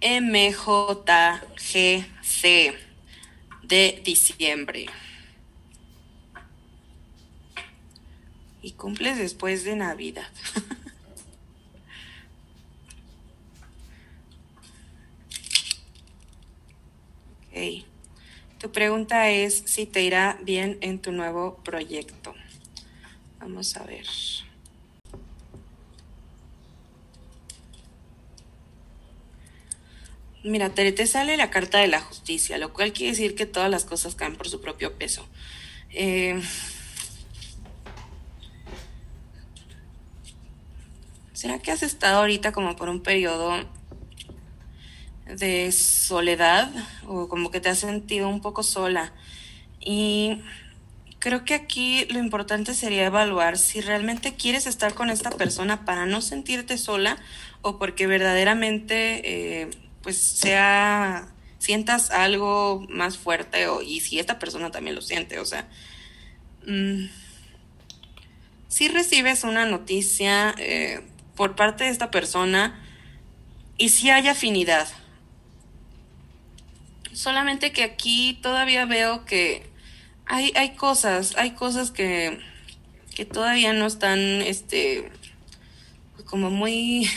MJGC 0.00 1.64
de 3.64 4.00
diciembre. 4.04 4.86
Y 8.62 8.72
cumples 8.72 9.18
después 9.18 9.64
de 9.64 9.74
Navidad. 9.76 10.28
ok. 17.47 17.47
Tu 18.58 18.72
pregunta 18.72 19.30
es 19.30 19.62
si 19.66 19.86
te 19.86 20.02
irá 20.02 20.38
bien 20.42 20.78
en 20.80 20.98
tu 20.98 21.12
nuevo 21.12 21.56
proyecto. 21.64 22.34
Vamos 23.38 23.76
a 23.76 23.84
ver. 23.84 24.06
Mira, 30.42 30.70
te, 30.70 30.90
te, 30.92 31.06
sale 31.06 31.36
la 31.36 31.50
carta 31.50 31.78
de 31.78 31.88
la 31.88 32.00
justicia, 32.00 32.58
lo 32.58 32.72
cual 32.72 32.92
quiere 32.92 33.12
decir 33.12 33.34
que 33.34 33.46
todas 33.46 33.70
las 33.70 33.84
cosas 33.84 34.14
caen 34.14 34.36
por 34.36 34.48
su 34.48 34.60
propio 34.60 34.96
peso. 34.96 35.28
Eh, 35.90 36.40
¿Será 41.32 41.60
que 41.60 41.70
has 41.70 41.82
estado 41.82 42.18
ahorita 42.18 42.50
como 42.50 42.74
por 42.74 42.88
un 42.88 43.02
periodo 43.02 43.64
de 45.36 45.72
soledad 45.72 46.70
o 47.06 47.28
como 47.28 47.50
que 47.50 47.60
te 47.60 47.68
has 47.68 47.78
sentido 47.78 48.28
un 48.28 48.40
poco 48.40 48.62
sola? 48.62 49.12
Y 49.80 50.42
creo 51.18 51.44
que 51.44 51.54
aquí 51.54 52.06
lo 52.10 52.18
importante 52.18 52.74
sería 52.74 53.06
evaluar 53.06 53.58
si 53.58 53.80
realmente 53.80 54.34
quieres 54.34 54.66
estar 54.66 54.94
con 54.94 55.10
esta 55.10 55.30
persona 55.30 55.84
para 55.84 56.06
no 56.06 56.20
sentirte 56.20 56.78
sola 56.78 57.16
o 57.62 57.78
porque 57.78 58.06
verdaderamente... 58.06 59.22
Eh, 59.62 59.70
pues 60.02 60.16
sea, 60.16 61.28
sientas 61.58 62.10
algo 62.10 62.86
más 62.88 63.18
fuerte 63.18 63.68
o, 63.68 63.82
y 63.82 64.00
si 64.00 64.18
esta 64.18 64.38
persona 64.38 64.70
también 64.70 64.96
lo 64.96 65.02
siente, 65.02 65.38
o 65.38 65.44
sea, 65.44 65.68
mmm, 66.66 67.04
si 68.68 68.88
recibes 68.88 69.44
una 69.44 69.66
noticia 69.66 70.54
eh, 70.58 71.02
por 71.34 71.56
parte 71.56 71.84
de 71.84 71.90
esta 71.90 72.10
persona 72.10 72.82
y 73.76 73.90
si 73.90 74.10
hay 74.10 74.28
afinidad. 74.28 74.88
Solamente 77.12 77.72
que 77.72 77.82
aquí 77.82 78.38
todavía 78.42 78.84
veo 78.84 79.24
que 79.24 79.68
hay, 80.26 80.52
hay 80.54 80.74
cosas, 80.74 81.34
hay 81.36 81.52
cosas 81.52 81.90
que, 81.90 82.38
que 83.14 83.24
todavía 83.24 83.72
no 83.72 83.86
están, 83.86 84.18
este, 84.18 85.10
como 86.26 86.50
muy, 86.50 87.10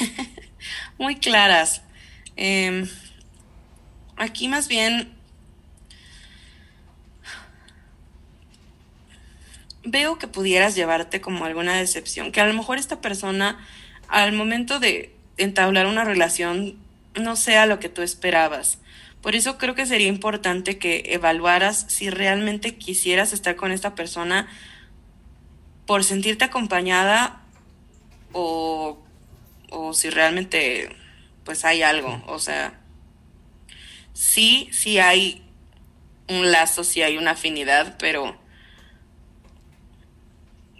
muy 0.98 1.16
claras. 1.16 1.82
Eh, 2.38 2.86
aquí 4.18 4.48
más 4.48 4.68
bien 4.68 5.14
veo 9.84 10.18
que 10.18 10.28
pudieras 10.28 10.76
llevarte 10.76 11.22
como 11.22 11.46
alguna 11.46 11.78
decepción, 11.78 12.32
que 12.32 12.42
a 12.42 12.48
lo 12.48 12.54
mejor 12.54 12.78
esta 12.78 13.02
persona 13.02 13.60
al 14.08 14.34
momento 14.34 14.80
de 14.80 15.16
entablar 15.38 15.88
una 15.88 16.04
relación 16.04 16.78
no 17.16 17.36
sea 17.36 17.66
lo 17.66 17.80
que 17.80 17.90
tú 17.90 18.02
esperabas. 18.02 18.78
Por 19.22 19.35
eso 19.35 19.57
creo 19.57 19.76
que 19.76 19.85
sería 19.85 20.07
importante 20.07 20.80
que 20.80 21.03
evaluaras 21.07 21.85
si 21.88 22.10
realmente 22.10 22.76
quisieras 22.76 23.34
estar 23.34 23.56
con 23.56 23.72
esta 23.72 23.93
persona 23.93 24.48
por 25.85 26.03
sentirte 26.03 26.45
acompañada 26.45 27.41
o, 28.34 28.98
o 29.69 29.93
si 29.93 30.10
realmente 30.10 30.95
pues 31.43 31.65
hay 31.65 31.84
algo, 31.84 32.22
o 32.27 32.39
sea, 32.39 32.80
sí, 34.14 34.69
sí 34.72 34.99
hay 34.99 35.43
un 36.27 36.52
lazo, 36.52 36.84
sí 36.84 37.02
hay 37.02 37.18
una 37.18 37.31
afinidad, 37.31 37.98
pero, 37.98 38.38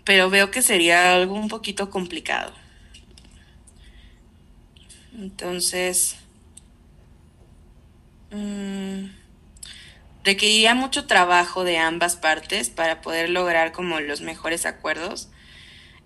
pero 0.06 0.30
veo 0.30 0.50
que 0.52 0.62
sería 0.62 1.14
algo 1.14 1.36
un 1.36 1.48
poquito 1.48 1.90
complicado. 1.90 2.54
Entonces, 5.14 6.21
mmm, 8.32 9.06
requeriría 10.24 10.76
mucho 10.76 11.08
trabajo 11.08 11.64
de 11.64 11.78
ambas 11.78 12.16
partes 12.16 12.70
para 12.70 13.02
poder 13.02 13.30
lograr 13.30 13.72
como 13.72 14.00
los 14.00 14.22
mejores 14.22 14.66
acuerdos, 14.66 15.30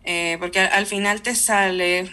eh, 0.03 0.37
porque 0.39 0.59
al, 0.59 0.71
al 0.73 0.85
final 0.85 1.21
te 1.21 1.35
sale 1.35 2.11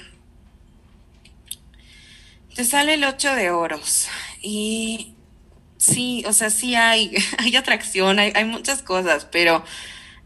te 2.55 2.65
sale 2.65 2.95
el 2.95 3.05
8 3.05 3.35
de 3.35 3.51
oros 3.51 4.09
y 4.43 5.15
sí, 5.79 6.25
o 6.27 6.33
sea, 6.33 6.51
sí 6.51 6.75
hay, 6.75 7.15
hay 7.39 7.57
atracción, 7.57 8.19
hay, 8.19 8.33
hay 8.35 8.45
muchas 8.45 8.83
cosas, 8.83 9.27
pero 9.31 9.65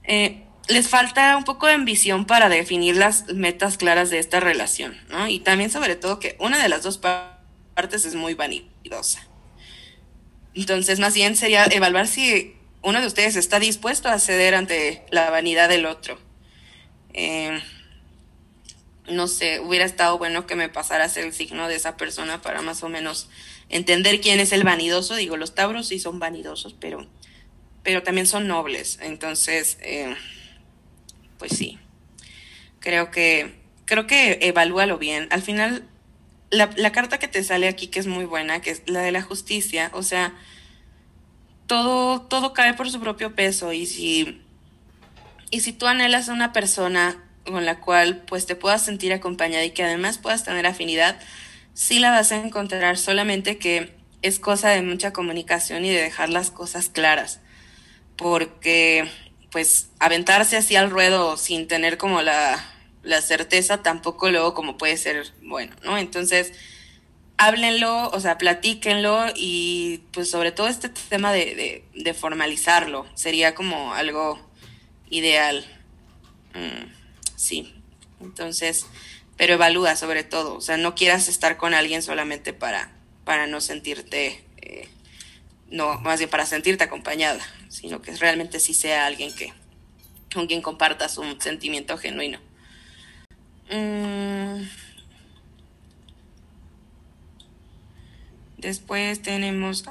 eh, 0.05 0.43
les 0.69 0.89
falta 0.89 1.37
un 1.37 1.45
poco 1.45 1.67
de 1.67 1.75
ambición 1.75 2.27
para 2.27 2.49
definir 2.49 2.97
las 2.97 3.33
metas 3.33 3.77
claras 3.77 4.11
de 4.11 4.19
esta 4.19 4.41
relación, 4.41 4.97
¿no? 5.09 5.29
Y 5.29 5.39
también 5.41 5.71
sobre 5.71 5.97
todo 5.97 6.19
que 6.19 6.37
una 6.41 6.61
de 6.63 6.69
las 6.69 6.83
dos 6.83 6.99
partes 6.99 8.05
es 8.05 8.15
muy 8.15 8.35
vanidosa. 8.35 9.27
Entonces, 10.57 10.99
más 10.99 11.15
bien 11.15 11.37
sería 11.37 11.67
evaluar 11.67 12.09
si 12.09 12.55
uno 12.83 13.01
de 13.01 13.07
ustedes 13.07 13.37
está 13.37 13.61
dispuesto 13.61 14.09
a 14.09 14.19
ceder 14.19 14.55
ante 14.55 15.03
la 15.11 15.31
vanidad 15.31 15.69
del 15.69 15.85
otro. 15.85 16.19
Eh, 17.13 17.61
no 19.09 19.29
sé, 19.29 19.61
hubiera 19.61 19.85
estado 19.85 20.17
bueno 20.19 20.47
que 20.47 20.57
me 20.57 20.71
pasaras 20.71 21.17
el 21.19 21.33
signo 21.35 21.69
de 21.69 21.77
esa 21.77 21.97
persona 21.97 22.41
para 22.41 22.63
más 22.63 22.83
o 22.83 22.89
menos 22.89 23.29
entender 23.69 24.21
quién 24.21 24.41
es 24.41 24.53
el 24.53 24.65
vanidoso. 24.65 25.15
Digo, 25.15 25.37
los 25.37 25.55
tabros 25.55 25.89
sí 25.89 25.99
son 25.99 26.19
vanidosos, 26.19 26.75
pero, 26.81 27.07
pero 27.83 28.03
también 28.03 28.27
son 28.27 28.49
nobles. 28.49 28.99
Entonces, 29.03 29.77
eh, 29.83 30.17
pues 31.39 31.53
sí, 31.53 31.79
creo 32.81 33.11
que, 33.11 33.55
creo 33.85 34.07
que 34.07 34.39
evalúalo 34.41 34.97
bien. 34.97 35.29
Al 35.31 35.43
final, 35.43 35.87
la, 36.51 36.71
la 36.77 36.93
carta 36.93 37.19
que 37.19 37.29
te 37.29 37.43
sale 37.43 37.69
aquí, 37.69 37.89
que 37.89 38.01
es 38.01 38.07
muy 38.07 38.25
buena, 38.25 38.61
que 38.61 38.71
es 38.71 38.83
la 38.87 39.01
de 39.01 39.13
la 39.13 39.23
justicia, 39.23 39.91
o 39.93 40.03
sea, 40.03 40.35
todo, 41.67 42.23
todo 42.23 42.53
cae 42.53 42.75
por 42.75 42.91
su 42.91 43.01
propio 43.01 43.35
peso 43.35 43.73
y 43.73 43.87
si, 43.87 44.43
y 45.51 45.61
si 45.61 45.73
tú 45.73 45.87
anhelas 45.87 46.29
a 46.29 46.33
una 46.33 46.53
persona 46.53 47.23
con 47.45 47.65
la 47.65 47.81
cual 47.81 48.23
pues 48.27 48.47
te 48.47 48.57
puedas 48.57 48.85
sentir 48.85 49.13
acompañada 49.13 49.65
y 49.65 49.71
que 49.71 49.85
además 49.85 50.19
puedas 50.19 50.45
tener 50.45 50.67
afinidad, 50.67 51.19
sí 51.75 51.99
la 51.99 52.11
vas 52.11 52.33
a 52.33 52.37
encontrar, 52.37 52.97
solamente 52.99 53.59
que 53.59 53.95
es 54.23 54.39
cosa 54.39 54.71
de 54.71 54.83
mucha 54.83 55.13
comunicación 55.13 55.85
y 55.85 55.91
de 55.91 56.03
dejar 56.03 56.29
las 56.29 56.51
cosas 56.51 56.89
claras, 56.89 57.41
porque 58.17 59.09
pues 59.51 59.91
aventarse 59.99 60.57
así 60.57 60.77
al 60.77 60.91
ruedo 60.91 61.37
sin 61.37 61.69
tener 61.69 61.99
como 61.99 62.23
la, 62.23 62.65
la 63.07 63.23
certeza 63.23 63.83
tampoco 63.83 64.31
luego 64.31 64.53
como 64.53 64.77
puede 64.77 64.97
ser 64.97 65.33
bueno, 65.43 65.75
¿no? 65.85 65.97
Entonces, 65.97 66.53
háblenlo, 67.39 68.11
o 68.11 68.21
sea, 68.21 68.37
platíquenlo 68.37 69.27
y 69.35 70.03
pues 70.13 70.31
sobre 70.31 70.53
todo 70.53 70.69
este 70.69 70.89
tema 70.89 71.33
de, 71.33 71.55
de, 71.55 71.85
de 71.95 72.15
formalizarlo 72.15 73.07
sería 73.15 73.55
como 73.55 73.95
algo 73.95 74.39
ideal. 75.09 75.65
Mm, 76.55 76.91
sí, 77.37 77.75
entonces, 78.21 78.87
pero 79.37 79.55
evalúa 79.55 79.97
sobre 79.97 80.25
todo, 80.25 80.57
o 80.57 80.61
sea, 80.61 80.77
no 80.77 80.95
quieras 80.95 81.29
estar 81.29 81.57
con 81.57 81.75
alguien 81.75 82.03
solamente 82.03 82.53
para, 82.53 82.93
para 83.25 83.47
no 83.47 83.61
sentirte, 83.61 84.45
eh, 84.63 84.89
no, 85.71 86.01
más 86.01 86.19
bien 86.19 86.31
para 86.31 86.47
sentirte 86.47 86.85
acompañada, 86.85 87.45
sino 87.69 88.03
que 88.03 88.17
realmente 88.17 88.59
sí 88.59 88.75
sea 88.75 89.07
alguien 89.07 89.35
que, 89.35 89.53
con 90.33 90.47
quien 90.47 90.63
compartas 90.63 91.19
un 91.19 91.41
sentimiento 91.41 91.97
genuino. 91.99 92.41
Mm. 93.71 94.63
Después 98.59 99.23
tenemos. 99.23 99.85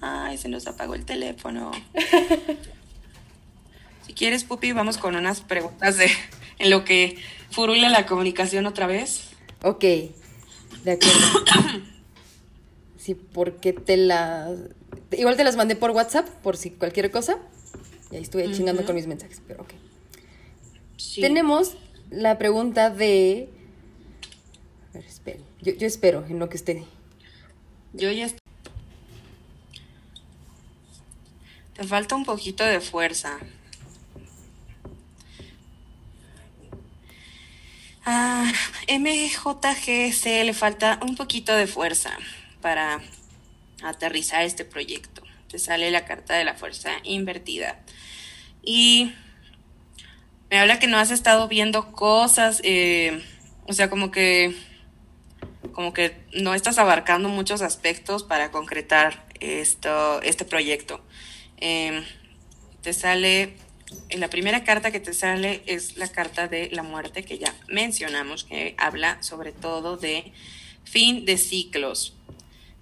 Ay, 0.00 0.38
se 0.38 0.48
nos 0.48 0.66
apagó 0.66 0.94
el 0.94 1.04
teléfono. 1.04 1.72
si 4.06 4.12
quieres, 4.14 4.44
Pupi, 4.44 4.72
vamos 4.72 4.98
con 4.98 5.16
unas 5.16 5.40
preguntas 5.40 5.96
de 5.96 6.10
en 6.58 6.70
lo 6.70 6.84
que 6.84 7.18
furula 7.50 7.88
la 7.88 8.06
comunicación 8.06 8.66
otra 8.66 8.86
vez. 8.86 9.30
Ok, 9.62 9.84
de 10.84 10.92
acuerdo. 10.92 11.44
sí, 12.98 13.14
porque 13.14 13.72
te 13.72 13.96
las... 13.96 14.50
Igual 15.12 15.36
te 15.36 15.44
las 15.44 15.56
mandé 15.56 15.76
por 15.76 15.90
WhatsApp, 15.90 16.28
por 16.42 16.56
si 16.56 16.70
cualquier 16.70 17.10
cosa. 17.10 17.38
Y 18.10 18.16
ahí 18.16 18.22
estuve 18.22 18.50
chingando 18.52 18.84
con 18.84 18.94
mis 18.94 19.06
mensajes, 19.06 19.40
pero 19.46 19.62
ok. 19.62 19.70
Sí. 20.96 21.20
Tenemos 21.20 21.76
la 22.10 22.38
pregunta 22.38 22.90
de... 22.90 23.48
A 24.90 24.98
ver, 24.98 25.04
esperen. 25.04 25.42
Yo, 25.60 25.72
yo 25.74 25.86
espero 25.86 26.24
en 26.28 26.38
lo 26.38 26.48
que 26.48 26.56
usted... 26.56 26.78
Yo 27.94 28.10
ya 28.10 28.28
Te 31.78 31.84
falta 31.84 32.16
un 32.16 32.24
poquito 32.24 32.64
de 32.64 32.80
fuerza. 32.80 33.38
Ah, 38.04 38.50
MJGC 38.88 40.24
le 40.44 40.54
falta 40.54 40.98
un 41.02 41.14
poquito 41.14 41.54
de 41.54 41.66
fuerza 41.66 42.10
para 42.60 43.00
aterrizar 43.82 44.42
este 44.42 44.64
proyecto. 44.64 45.22
Te 45.50 45.58
sale 45.58 45.90
la 45.90 46.04
carta 46.04 46.34
de 46.34 46.44
la 46.44 46.54
fuerza 46.54 46.90
invertida. 47.04 47.80
Y 48.62 49.12
me 50.50 50.58
habla 50.58 50.78
que 50.78 50.86
no 50.86 50.98
has 50.98 51.10
estado 51.10 51.48
viendo 51.48 51.92
cosas, 51.92 52.60
eh, 52.64 53.22
o 53.66 53.72
sea, 53.72 53.90
como 53.90 54.10
que 54.10 54.54
como 55.72 55.92
que 55.92 56.16
no 56.32 56.54
estás 56.54 56.78
abarcando 56.78 57.28
muchos 57.28 57.62
aspectos 57.62 58.24
para 58.24 58.50
concretar 58.50 59.24
esto, 59.38 60.20
este 60.22 60.44
proyecto. 60.44 61.00
Eh, 61.58 62.04
te 62.82 62.92
sale, 62.92 63.54
en 64.08 64.18
la 64.18 64.28
primera 64.28 64.64
carta 64.64 64.90
que 64.90 64.98
te 64.98 65.12
sale 65.12 65.62
es 65.66 65.96
la 65.96 66.08
carta 66.08 66.48
de 66.48 66.68
la 66.72 66.82
muerte 66.82 67.22
que 67.22 67.38
ya 67.38 67.54
mencionamos, 67.68 68.42
que 68.42 68.74
habla 68.76 69.22
sobre 69.22 69.52
todo 69.52 69.96
de 69.96 70.32
fin 70.82 71.24
de 71.24 71.38
ciclos. 71.38 72.16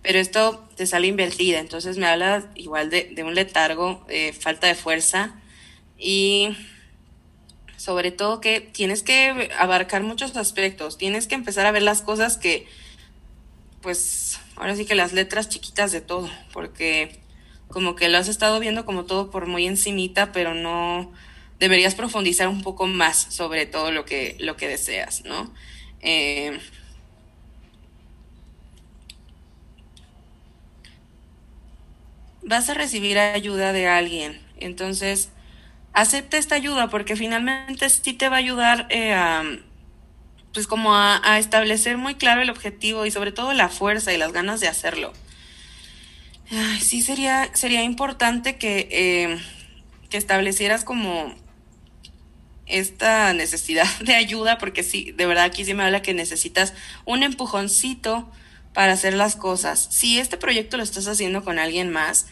Pero 0.06 0.20
esto 0.20 0.64
te 0.76 0.86
sale 0.86 1.08
invertida, 1.08 1.58
entonces 1.58 1.98
me 1.98 2.06
habla 2.06 2.48
igual 2.54 2.90
de, 2.90 3.10
de 3.12 3.24
un 3.24 3.34
letargo, 3.34 4.06
eh, 4.08 4.32
falta 4.32 4.68
de 4.68 4.76
fuerza 4.76 5.34
y 5.98 6.56
sobre 7.76 8.12
todo 8.12 8.40
que 8.40 8.60
tienes 8.60 9.02
que 9.02 9.50
abarcar 9.58 10.04
muchos 10.04 10.36
aspectos, 10.36 10.96
tienes 10.96 11.26
que 11.26 11.34
empezar 11.34 11.66
a 11.66 11.72
ver 11.72 11.82
las 11.82 12.02
cosas 12.02 12.36
que, 12.36 12.68
pues, 13.82 14.38
ahora 14.54 14.76
sí 14.76 14.84
que 14.84 14.94
las 14.94 15.12
letras 15.12 15.48
chiquitas 15.48 15.90
de 15.90 16.02
todo, 16.02 16.30
porque 16.52 17.18
como 17.66 17.96
que 17.96 18.08
lo 18.08 18.18
has 18.18 18.28
estado 18.28 18.60
viendo 18.60 18.86
como 18.86 19.06
todo 19.06 19.32
por 19.32 19.46
muy 19.46 19.66
encimita, 19.66 20.30
pero 20.30 20.54
no 20.54 21.10
deberías 21.58 21.96
profundizar 21.96 22.46
un 22.46 22.62
poco 22.62 22.86
más 22.86 23.26
sobre 23.34 23.66
todo 23.66 23.90
lo 23.90 24.04
que, 24.04 24.36
lo 24.38 24.56
que 24.56 24.68
deseas, 24.68 25.24
¿no? 25.24 25.52
Eh, 26.00 26.60
vas 32.46 32.70
a 32.70 32.74
recibir 32.74 33.18
ayuda 33.18 33.74
de 33.74 33.88
alguien, 33.88 34.40
entonces 34.56 35.30
acepta 35.92 36.38
esta 36.38 36.54
ayuda 36.54 36.88
porque 36.88 37.16
finalmente 37.16 37.88
sí 37.90 38.14
te 38.14 38.28
va 38.28 38.36
a 38.36 38.38
ayudar 38.38 38.86
eh, 38.88 39.12
a, 39.12 39.42
pues 40.54 40.66
como 40.66 40.94
a, 40.94 41.20
a, 41.22 41.38
establecer 41.38 41.98
muy 41.98 42.14
claro 42.14 42.40
el 42.40 42.48
objetivo 42.50 43.04
y 43.04 43.10
sobre 43.10 43.32
todo 43.32 43.52
la 43.52 43.68
fuerza 43.68 44.12
y 44.12 44.16
las 44.16 44.32
ganas 44.32 44.60
de 44.60 44.68
hacerlo. 44.68 45.12
Sí 46.80 47.02
sería, 47.02 47.50
sería 47.54 47.82
importante 47.82 48.56
que, 48.56 48.88
eh, 48.90 49.38
que 50.08 50.16
establecieras 50.16 50.84
como 50.84 51.34
esta 52.66 53.32
necesidad 53.32 53.86
de 54.00 54.14
ayuda, 54.14 54.58
porque 54.58 54.82
sí, 54.82 55.12
de 55.12 55.26
verdad 55.26 55.44
aquí 55.44 55.64
sí 55.64 55.74
me 55.74 55.82
habla 55.82 56.02
que 56.02 56.14
necesitas 56.14 56.74
un 57.04 57.22
empujoncito 57.22 58.30
para 58.76 58.92
hacer 58.92 59.14
las 59.14 59.36
cosas. 59.36 59.88
Si 59.90 60.18
este 60.18 60.36
proyecto 60.36 60.76
lo 60.76 60.82
estás 60.82 61.08
haciendo 61.08 61.42
con 61.42 61.58
alguien 61.58 61.90
más, 61.90 62.26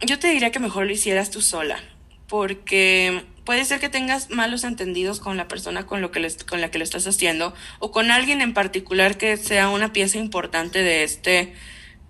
yo 0.00 0.18
te 0.18 0.26
diría 0.26 0.50
que 0.50 0.58
mejor 0.58 0.86
lo 0.86 0.92
hicieras 0.92 1.30
tú 1.30 1.40
sola, 1.40 1.78
porque 2.26 3.22
puede 3.44 3.64
ser 3.64 3.78
que 3.78 3.88
tengas 3.88 4.28
malos 4.28 4.64
entendidos 4.64 5.20
con 5.20 5.36
la 5.36 5.46
persona 5.46 5.86
con, 5.86 6.00
lo 6.00 6.10
que 6.10 6.28
con 6.48 6.60
la 6.60 6.72
que 6.72 6.78
lo 6.78 6.84
estás 6.84 7.06
haciendo 7.06 7.54
o 7.78 7.92
con 7.92 8.10
alguien 8.10 8.40
en 8.40 8.54
particular 8.54 9.16
que 9.16 9.36
sea 9.36 9.68
una 9.68 9.92
pieza 9.92 10.18
importante 10.18 10.82
de 10.82 11.04
este, 11.04 11.54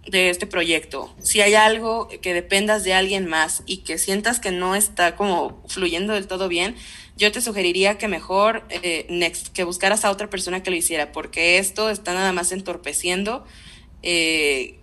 de 0.07 0.31
este 0.31 0.47
proyecto. 0.47 1.15
Si 1.20 1.43
hay 1.43 1.57
algo 1.57 2.09
que 2.09 2.33
dependas 2.33 2.85
de 2.85 2.95
alguien 2.95 3.27
más 3.27 3.65
y 3.66 3.83
que 3.83 3.99
sientas 3.99 4.41
que 4.41 4.51
no 4.51 4.77
está 4.77 5.15
como 5.15 5.62
fluyendo 5.69 6.15
del 6.15 6.27
todo 6.27 6.49
bien, 6.49 6.74
yo 7.16 7.32
te 7.32 7.40
sugeriría 7.40 7.98
que 7.98 8.09
mejor 8.09 8.64
eh, 8.68 9.06
next, 9.09 9.48
que 9.48 9.64
buscaras 9.64 10.05
a 10.05 10.10
otra 10.10 10.28
persona 10.28 10.62
que 10.62 10.70
lo 10.70 10.76
hiciera, 10.76 11.12
porque 11.12 11.59
esto 11.59 11.88
está 11.90 12.12
nada 12.12 12.32
más 12.32 12.52
entorpeciendo. 12.52 13.44
Eh, 14.02 14.78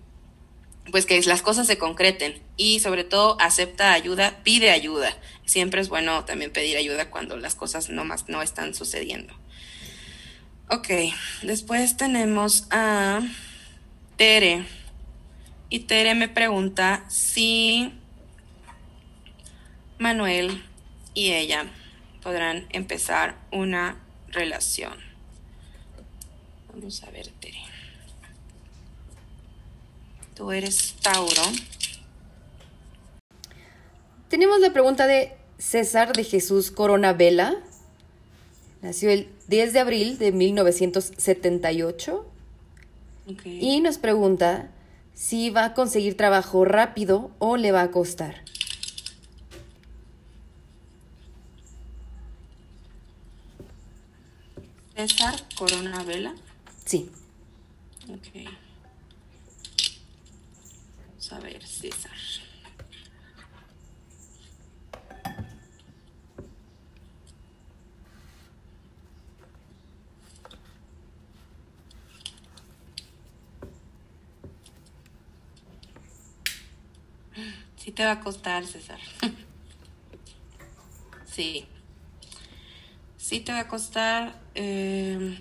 pues 0.91 1.05
que 1.05 1.21
las 1.21 1.41
cosas 1.41 1.67
se 1.67 1.77
concreten 1.77 2.41
y 2.57 2.79
sobre 2.79 3.03
todo 3.03 3.37
acepta 3.39 3.93
ayuda, 3.93 4.41
pide 4.43 4.71
ayuda. 4.71 5.15
Siempre 5.45 5.79
es 5.79 5.89
bueno 5.89 6.25
también 6.25 6.51
pedir 6.51 6.75
ayuda 6.75 7.09
cuando 7.09 7.37
las 7.37 7.55
cosas 7.55 7.89
no 7.89 8.03
más 8.03 8.27
no 8.27 8.41
están 8.41 8.73
sucediendo. 8.73 9.33
Ok, 10.69 10.89
después 11.43 11.97
tenemos 11.97 12.67
a 12.71 13.21
Tere. 14.17 14.65
Y 15.69 15.79
Tere 15.79 16.15
me 16.15 16.27
pregunta 16.27 17.05
si 17.07 17.93
Manuel 19.99 20.63
y 21.13 21.31
ella 21.31 21.71
podrán 22.23 22.65
empezar 22.69 23.35
una 23.51 23.97
relación. 24.29 24.93
Vamos 26.73 27.03
a 27.03 27.11
ver, 27.11 27.27
Tere. 27.39 27.59
Tú 30.35 30.51
eres 30.51 30.95
Tauro. 31.01 31.43
Tenemos 34.29 34.59
la 34.61 34.73
pregunta 34.73 35.05
de 35.05 35.33
César 35.59 36.13
de 36.13 36.23
Jesús 36.23 36.71
Corona 36.71 37.13
Vela. 37.13 37.55
Nació 38.81 39.11
el 39.11 39.29
10 39.47 39.73
de 39.73 39.79
abril 39.79 40.17
de 40.17 40.31
1978 40.31 42.25
Ok. 43.29 43.41
y 43.45 43.79
nos 43.81 43.99
pregunta 43.99 44.71
si 45.13 45.51
va 45.51 45.65
a 45.65 45.73
conseguir 45.73 46.17
trabajo 46.17 46.65
rápido 46.65 47.31
o 47.37 47.57
le 47.57 47.71
va 47.71 47.83
a 47.83 47.91
costar. 47.91 48.41
César 54.95 55.35
Corona 55.55 56.03
Vela. 56.03 56.35
Sí. 56.85 57.09
Ok. 58.09 58.45
Vamos 61.07 61.33
a 61.33 61.39
ver, 61.39 61.65
César. 61.65 62.11
Sí 77.77 77.91
te 77.91 78.05
va 78.05 78.11
a 78.13 78.19
costar, 78.21 78.65
César. 78.65 78.99
Sí. 81.25 81.65
Sí 83.17 83.39
te 83.39 83.51
va 83.51 83.61
a 83.61 83.67
costar. 83.67 84.42
Eh, 84.55 85.37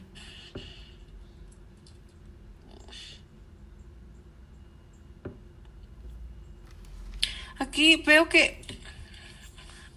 Aquí 7.59 7.97
veo 8.07 8.29
que 8.29 8.61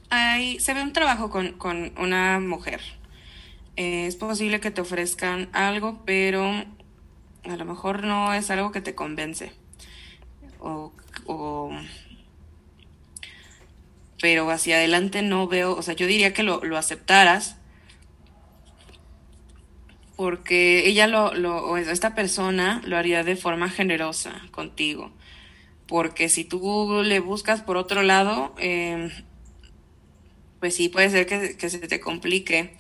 hay, 0.10 0.60
se 0.60 0.74
ve 0.74 0.82
un 0.82 0.94
trabajo 0.94 1.30
con, 1.30 1.54
con 1.54 1.92
una 1.98 2.40
mujer. 2.40 2.82
Eh, 3.76 4.08
es 4.08 4.16
posible 4.16 4.60
que 4.60 4.72
te 4.72 4.82
ofrezcan 4.82 5.50
algo, 5.54 6.02
pero 6.06 6.44
a 6.46 7.56
lo 7.58 7.66
mejor 7.66 8.04
no 8.04 8.34
es 8.34 8.50
algo 8.52 8.72
que 8.72 8.82
te 8.82 8.96
convence. 8.96 9.52
O, 10.60 10.92
o- 11.28 11.72
pero 14.22 14.50
hacia 14.50 14.78
adelante 14.78 15.22
no 15.22 15.48
veo, 15.48 15.76
o 15.76 15.82
sea, 15.82 15.94
yo 15.94 16.08
diría 16.08 16.34
que 16.34 16.44
lo, 16.44 16.64
lo 16.64 16.78
aceptaras 16.78 17.58
porque 20.16 20.88
ella 20.88 21.08
lo, 21.08 21.34
lo, 21.34 21.66
o 21.66 21.78
esta 21.78 22.16
persona 22.16 22.82
lo 22.86 22.98
haría 22.98 23.24
de 23.24 23.36
forma 23.36 23.70
generosa 23.70 24.42
contigo. 24.52 25.12
Porque 25.88 26.30
si 26.30 26.44
tú 26.46 27.02
le 27.04 27.20
buscas 27.20 27.62
por 27.62 27.78
otro 27.78 28.02
lado, 28.02 28.56
eh, 28.58 29.12
pues 30.60 30.76
sí, 30.76 30.90
puede 30.90 31.10
ser 31.10 31.26
que, 31.28 31.58
que 31.58 31.70
se 31.70 31.80
te 31.80 32.00
complique. 32.00 32.76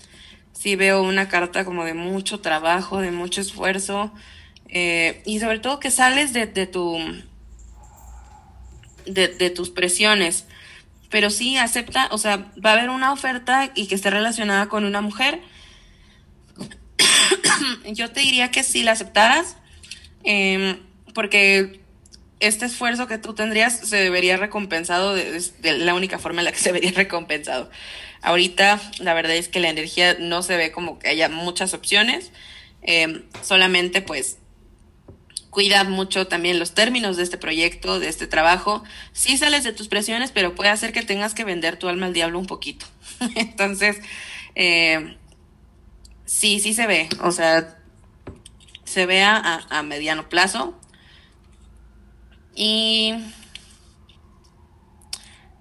Sí 0.53 0.75
veo 0.75 1.03
una 1.03 1.27
carta 1.27 1.65
como 1.65 1.83
de 1.83 1.93
mucho 1.93 2.39
trabajo, 2.39 2.99
de 2.99 3.11
mucho 3.11 3.41
esfuerzo, 3.41 4.13
eh, 4.69 5.21
y 5.25 5.39
sobre 5.39 5.59
todo 5.59 5.79
que 5.79 5.91
sales 5.91 6.33
de, 6.33 6.47
de 6.47 6.65
tu 6.65 6.97
de, 9.05 9.27
de 9.27 9.49
tus 9.49 9.69
presiones. 9.69 10.45
Pero 11.09 11.29
sí 11.29 11.57
acepta, 11.57 12.07
o 12.11 12.17
sea, 12.17 12.51
va 12.65 12.71
a 12.71 12.73
haber 12.73 12.89
una 12.89 13.11
oferta 13.11 13.71
y 13.75 13.87
que 13.87 13.95
esté 13.95 14.09
relacionada 14.09 14.67
con 14.67 14.85
una 14.85 15.01
mujer. 15.01 15.41
Yo 17.91 18.11
te 18.11 18.21
diría 18.21 18.51
que 18.51 18.63
sí 18.63 18.83
la 18.83 18.93
aceptaras, 18.93 19.57
eh, 20.23 20.79
porque 21.13 21.81
este 22.39 22.65
esfuerzo 22.65 23.07
que 23.07 23.17
tú 23.17 23.33
tendrías 23.33 23.87
se 23.87 23.97
debería 23.97 24.37
recompensado 24.37 25.15
de, 25.15 25.41
la 25.61 25.93
única 25.93 26.19
forma 26.19 26.41
en 26.41 26.45
la 26.45 26.51
que 26.51 26.59
se 26.59 26.71
vería 26.71 26.91
recompensado. 26.95 27.69
Ahorita 28.21 28.81
la 28.99 29.13
verdad 29.13 29.35
es 29.35 29.47
que 29.47 29.59
la 29.59 29.69
energía 29.69 30.17
no 30.19 30.41
se 30.41 30.57
ve 30.57 30.71
como 30.71 30.99
que 30.99 31.09
haya 31.09 31.29
muchas 31.29 31.73
opciones, 31.73 32.31
eh, 32.81 33.23
solamente 33.41 34.01
pues 34.01 34.37
cuida 35.55 35.85
mucho 35.85 36.27
también 36.27 36.59
los 36.59 36.73
términos 36.73 37.15
de 37.15 37.23
este 37.23 37.37
proyecto, 37.37 37.99
de 38.01 38.09
este 38.09 38.27
trabajo. 38.27 38.83
Sí 39.13 39.37
sales 39.37 39.63
de 39.63 39.71
tus 39.71 39.87
presiones, 39.87 40.31
pero 40.31 40.53
puede 40.53 40.69
hacer 40.69 40.91
que 40.91 41.01
tengas 41.01 41.33
que 41.33 41.45
vender 41.45 41.77
tu 41.77 41.87
alma 41.87 42.07
al 42.07 42.13
diablo 42.13 42.39
un 42.39 42.45
poquito. 42.45 42.85
Entonces, 43.35 43.97
eh, 44.55 45.15
sí, 46.25 46.59
sí 46.59 46.73
se 46.73 46.87
ve, 46.87 47.09
o 47.21 47.31
sea, 47.31 47.77
se 48.83 49.05
ve 49.05 49.23
a, 49.23 49.65
a 49.69 49.83
mediano 49.83 50.29
plazo. 50.29 50.79
Y 52.55 53.13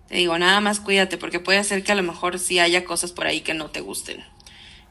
te 0.08 0.16
digo, 0.16 0.38
nada 0.38 0.60
más 0.60 0.80
cuídate, 0.80 1.18
porque 1.18 1.40
puede 1.40 1.64
ser 1.64 1.82
que 1.82 1.92
a 1.92 1.96
lo 1.96 2.02
mejor 2.02 2.38
sí 2.38 2.58
haya 2.60 2.84
cosas 2.84 3.12
por 3.12 3.26
ahí 3.26 3.40
que 3.40 3.54
no 3.54 3.70
te 3.70 3.80
gusten 3.80 4.24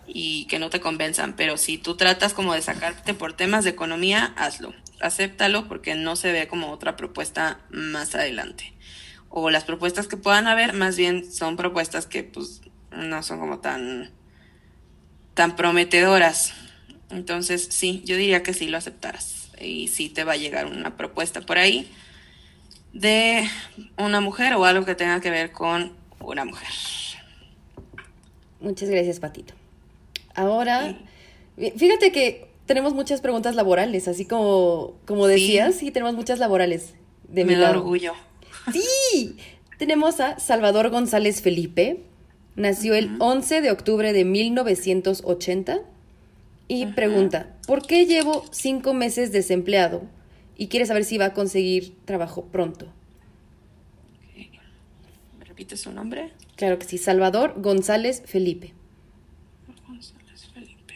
y 0.08 0.45
que 0.45 0.60
no 0.60 0.70
te 0.70 0.82
convenzan, 0.82 1.36
pero 1.36 1.58
si 1.58 1.78
tú 1.78 1.95
tratas 1.95 2.34
como 2.34 2.54
de 2.54 2.62
sacarte 2.62 3.14
por 3.14 3.34
temas 3.34 3.64
de 3.64 3.70
economía, 3.70 4.34
hazlo, 4.36 4.74
acéptalo 5.00 5.68
porque 5.68 5.95
no 5.95 6.16
se 6.16 6.32
ve 6.32 6.48
como 6.48 6.72
otra 6.72 6.95
propuesta 6.95 7.62
más 7.70 8.16
adelante. 8.16 8.74
O 9.30 9.50
las 9.50 9.64
propuestas 9.64 10.08
que 10.08 10.18
puedan 10.18 10.48
haber, 10.48 10.74
más 10.74 10.98
bien 10.98 11.32
son 11.32 11.56
propuestas 11.56 12.06
que 12.06 12.24
pues 12.24 12.62
no 12.91 13.24
son 13.24 13.40
como 13.40 13.60
tan 13.60 14.12
tan 15.34 15.55
prometedoras. 15.55 16.53
Entonces, 17.10 17.68
sí, 17.72 18.01
yo 18.05 18.18
diría 18.18 18.43
que 18.43 18.53
sí 18.53 18.68
lo 18.68 18.77
aceptaras. 18.77 19.49
Y 19.61 19.88
sí 19.88 20.10
te 20.10 20.23
va 20.23 20.34
a 20.34 20.38
llegar 20.38 20.65
una 20.65 20.97
propuesta 20.97 21.41
por 21.41 21.57
ahí 21.57 21.89
de 22.91 23.47
una 23.97 24.22
mujer 24.22 24.53
o 24.53 24.65
algo 24.65 24.85
que 24.85 24.95
tenga 24.95 25.19
que 25.19 25.31
ver 25.31 25.51
con 25.51 25.93
una 26.19 26.45
mujer. 26.45 26.68
Muchas 28.60 28.89
gracias, 28.89 29.19
Patito. 29.19 29.53
Ahora, 30.35 30.97
fíjate 31.57 32.11
que 32.11 32.47
tenemos 32.65 32.93
muchas 32.93 33.22
preguntas 33.22 33.55
laborales, 33.55 34.07
así 34.07 34.26
como, 34.26 34.95
como 35.05 35.27
decías, 35.27 35.76
sí, 35.76 35.91
tenemos 35.91 36.15
muchas 36.15 36.39
laborales. 36.39 36.93
De 37.27 37.43
mi 37.43 37.53
Me 37.53 37.57
da 37.60 37.68
lado. 37.69 37.80
orgullo. 37.80 38.14
Sí, 38.72 39.38
tenemos 39.77 40.19
a 40.19 40.39
Salvador 40.39 40.89
González 40.89 41.41
Felipe. 41.41 42.03
Nació 42.56 42.94
el 42.94 43.16
11 43.20 43.62
de 43.62 43.72
octubre 43.72 44.14
de 44.14 44.26
1980 44.26 45.80
y 46.68 46.86
pregunta, 46.88 47.56
¿por 47.66 47.86
qué 47.86 48.06
llevo 48.06 48.46
cinco 48.52 48.94
meses 48.94 49.32
desempleado? 49.32 50.04
Y 50.56 50.68
quiere 50.68 50.86
saber 50.86 51.04
si 51.04 51.18
va 51.18 51.26
a 51.26 51.34
conseguir 51.34 51.96
trabajo 52.06 52.46
pronto. 52.46 52.88
¿Me 55.40 55.46
repites 55.46 55.82
su 55.82 55.92
nombre? 55.92 56.32
Claro 56.56 56.78
que 56.78 56.86
sí, 56.86 57.00
Salvador 57.00 57.60
González 57.60 58.22
Felipe. 58.26 58.74
González 59.88 60.46
Felipe. 60.54 60.94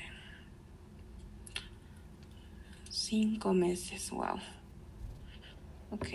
Cinco 2.90 3.54
meses, 3.54 4.12
wow. 4.12 4.38
Ok. 5.90 6.08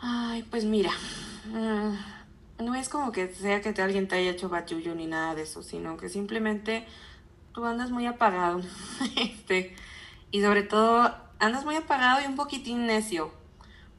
Ay, 0.00 0.42
pues 0.50 0.64
mira, 0.64 0.90
mm, 1.52 1.94
no 2.58 2.74
es 2.74 2.88
como 2.88 3.12
que 3.12 3.32
sea 3.32 3.60
que 3.60 3.72
te- 3.72 3.82
alguien 3.82 4.08
te 4.08 4.16
haya 4.16 4.30
hecho 4.30 4.48
bachullo 4.48 4.94
ni 4.94 5.06
nada 5.06 5.34
de 5.34 5.42
eso, 5.42 5.62
sino 5.62 5.96
que 5.96 6.08
simplemente 6.08 6.86
tú 7.54 7.64
andas 7.66 7.90
muy 7.90 8.06
apagado, 8.06 8.62
este, 9.16 9.74
y 10.30 10.42
sobre 10.42 10.62
todo 10.62 11.14
andas 11.38 11.64
muy 11.64 11.76
apagado 11.76 12.22
y 12.22 12.26
un 12.26 12.36
poquitín 12.36 12.86
necio, 12.86 13.32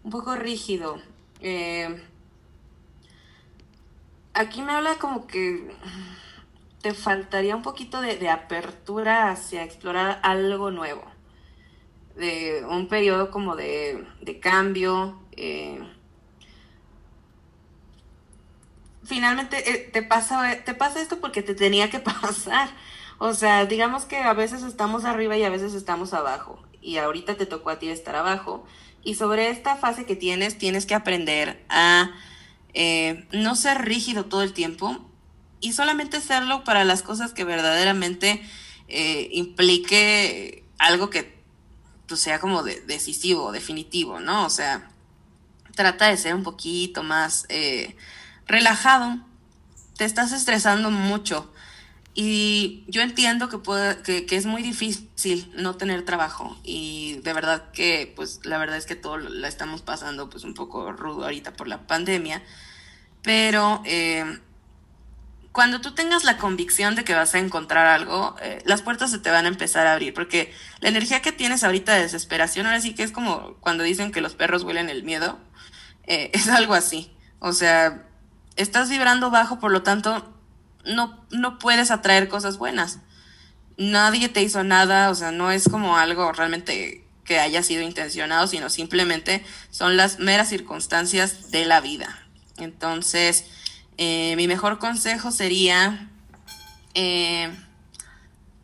un 0.04 0.12
poco 0.12 0.36
rígido. 0.36 1.00
Eh, 1.42 2.04
aquí 4.34 4.62
me 4.62 4.72
habla 4.74 4.96
como 4.96 5.28
que 5.28 5.72
te 6.82 6.94
faltaría 6.94 7.56
un 7.56 7.62
poquito 7.62 8.02
de, 8.02 8.18
de 8.18 8.30
apertura 8.30 9.30
hacia 9.32 9.64
explorar 9.64 10.20
algo 10.24 10.72
nuevo 10.72 11.04
de 12.16 12.66
un 12.70 12.88
periodo 12.88 13.32
como 13.32 13.56
de, 13.56 14.06
de 14.22 14.40
cambio. 14.40 15.20
eh, 15.32 15.80
finalmente 19.10 19.72
eh, 19.72 19.90
te 19.92 20.04
pasa, 20.04 20.64
te 20.64 20.74
pasa 20.74 21.02
esto 21.02 21.20
porque 21.20 21.42
te 21.42 21.56
tenía 21.56 21.90
que 21.90 22.00
pasar. 22.22 22.70
O 23.18 23.34
sea, 23.34 23.66
digamos 23.66 24.06
que 24.06 24.18
a 24.18 24.34
veces 24.34 24.64
estamos 24.64 25.04
arriba 25.04 25.36
y 25.36 25.44
a 25.44 25.50
veces 25.50 25.74
estamos 25.74 26.14
abajo. 26.14 26.64
y 26.82 26.98
ahorita 26.98 27.36
te 27.36 27.46
tocó 27.46 27.72
a 27.72 27.80
ti 27.80 27.90
estar 27.90 28.16
abajo. 28.16 28.66
Y 29.04 29.16
sobre 29.16 29.50
esta 29.50 29.76
fase 29.76 30.06
que 30.06 30.16
tienes, 30.16 30.58
tienes 30.58 30.86
que 30.86 30.96
aprender 30.96 31.66
a 31.70 32.12
eh, 32.74 33.28
no 33.34 33.56
ser 33.56 33.84
rígido 33.84 34.26
todo 34.26 34.44
el 34.44 34.54
tiempo 34.54 34.98
y 35.60 35.74
solamente 35.74 36.22
serlo 36.22 36.64
para 36.64 36.86
las 36.86 37.02
cosas 37.02 37.34
que 37.34 37.44
verdaderamente 37.44 38.42
eh, 38.88 39.28
implique 39.32 40.64
algo 40.78 41.10
que 41.10 41.40
pues, 42.08 42.22
sea 42.22 42.40
como 42.40 42.64
de, 42.64 42.80
decisivo, 42.82 43.52
definitivo, 43.52 44.20
¿no? 44.20 44.46
O 44.46 44.50
sea, 44.50 44.90
trata 45.76 46.08
de 46.08 46.18
ser 46.18 46.36
un 46.36 46.44
poquito 46.44 47.04
más 47.04 47.46
relajado. 48.50 49.20
Te 49.96 50.04
estás 50.04 50.34
estresando 50.34 50.92
mucho. 50.92 51.50
Y 52.22 52.84
yo 52.88 53.02
entiendo 53.02 53.48
que, 53.48 54.26
que, 54.26 54.36
es 54.36 54.46
muy 54.46 54.62
difícil 54.62 55.50
no 55.56 55.78
tener 55.78 56.04
trabajo 56.04 56.60
y 56.64 57.22
de 57.24 57.32
verdad 57.32 57.72
que, 57.72 58.12
pues 58.14 58.42
la 58.44 58.58
verdad 58.58 58.76
es 58.76 58.86
que 58.86 58.96
todo 58.96 59.18
la 59.18 59.48
estamos 59.48 59.84
pasando 59.84 60.30
pues 60.30 60.44
un 60.44 60.54
poco 60.54 60.92
rudo 60.92 61.24
ahorita 61.24 61.54
por 61.54 61.70
la 61.70 61.88
pandemia, 61.88 62.44
pero 63.22 63.82
eh, 63.86 64.40
cuando 65.54 65.80
tú 65.80 65.94
tengas 65.94 66.26
la 66.26 66.38
convicción 66.38 66.96
de 66.96 67.06
que 67.06 67.14
vas 67.14 67.36
a 67.36 67.40
encontrar 67.40 67.86
algo, 67.88 68.36
eh, 68.42 68.62
las 68.66 68.82
puertas 68.82 69.12
se 69.12 69.20
te 69.20 69.30
van 69.30 69.46
a 69.46 69.50
empezar 69.50 69.88
a 69.88 69.94
abrir, 69.94 70.14
porque 70.14 70.52
la 70.82 70.90
energía 70.90 71.22
que 71.22 71.32
tienes 71.32 71.64
ahorita 71.64 71.94
de 71.94 72.02
desesperación, 72.02 72.66
ahora 72.66 72.82
sí 72.82 72.96
que 72.96 73.04
es 73.04 73.12
como 73.12 73.54
cuando 73.62 73.84
dicen 73.84 74.12
que 74.12 74.20
los 74.20 74.36
perros 74.36 74.64
huelen 74.64 74.90
el 74.90 75.04
miedo, 75.04 75.40
eh, 76.06 76.32
es 76.34 76.50
algo 76.50 76.74
así, 76.74 77.14
o 77.40 77.54
sea, 77.54 78.09
estás 78.60 78.90
vibrando 78.90 79.32
bajo, 79.32 79.58
por 79.58 79.72
lo 79.72 79.84
tanto, 79.84 80.28
no, 80.86 81.26
no 81.32 81.60
puedes 81.60 81.92
atraer 81.92 82.28
cosas 82.28 82.58
buenas. 82.58 83.00
Nadie 83.78 84.28
te 84.28 84.42
hizo 84.42 84.64
nada, 84.64 85.10
o 85.10 85.16
sea, 85.16 85.32
no 85.32 85.50
es 85.52 85.70
como 85.70 85.98
algo 85.98 86.32
realmente 86.34 87.06
que 87.24 87.40
haya 87.40 87.64
sido 87.64 87.82
intencionado, 87.82 88.48
sino 88.48 88.70
simplemente 88.70 89.46
son 89.72 89.96
las 89.96 90.20
meras 90.20 90.50
circunstancias 90.50 91.52
de 91.52 91.66
la 91.66 91.80
vida. 91.80 92.20
Entonces, 92.58 93.46
eh, 93.98 94.36
mi 94.36 94.48
mejor 94.48 94.78
consejo 94.78 95.32
sería, 95.32 96.10
eh, 96.96 97.50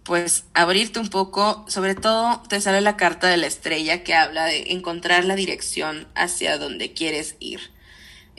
pues, 0.04 0.44
abrirte 0.54 1.00
un 1.00 1.10
poco, 1.10 1.64
sobre 1.70 1.96
todo 1.96 2.44
te 2.50 2.60
sale 2.60 2.82
la 2.82 2.98
carta 2.98 3.28
de 3.28 3.38
la 3.38 3.48
estrella 3.48 4.04
que 4.04 4.14
habla 4.14 4.46
de 4.46 4.74
encontrar 4.74 5.24
la 5.24 5.36
dirección 5.36 6.08
hacia 6.16 6.58
donde 6.58 6.92
quieres 6.92 7.38
ir. 7.40 7.72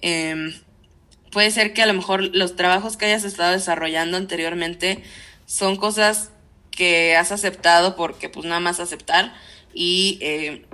Eh, 0.03 0.61
puede 1.37 1.51
ser 1.51 1.75
que 1.75 1.83
a 1.83 1.87
lo 1.87 1.93
mejor 1.93 2.35
los 2.35 2.57
trabajos 2.57 2.97
que 2.97 3.05
hayas 3.05 3.25
estado 3.25 3.53
desarrollando 3.53 4.17
anteriormente 4.17 5.03
son 5.45 5.77
cosas 5.77 6.31
que 6.71 7.15
has 7.15 7.31
aceptado 7.31 7.95
porque 7.95 8.31
pues 8.31 8.47
nada 8.47 8.59
más 8.59 8.81
aceptar 8.81 9.35
y 9.75 10.17
eh, 10.23 10.65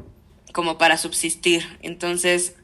como 0.52 0.78
para 0.78 0.98
subsistir. 0.98 1.66
Entonces 1.82 2.54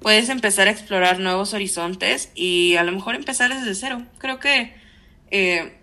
puedes 0.00 0.30
empezar 0.30 0.68
a 0.68 0.70
explorar 0.70 1.20
nuevos 1.20 1.52
horizontes 1.52 2.30
y 2.34 2.76
a 2.76 2.82
lo 2.82 2.92
mejor 2.92 3.14
empezar 3.14 3.54
desde 3.54 3.74
cero. 3.74 4.06
Creo 4.16 4.40
que 4.40 4.72
eh, 5.30 5.76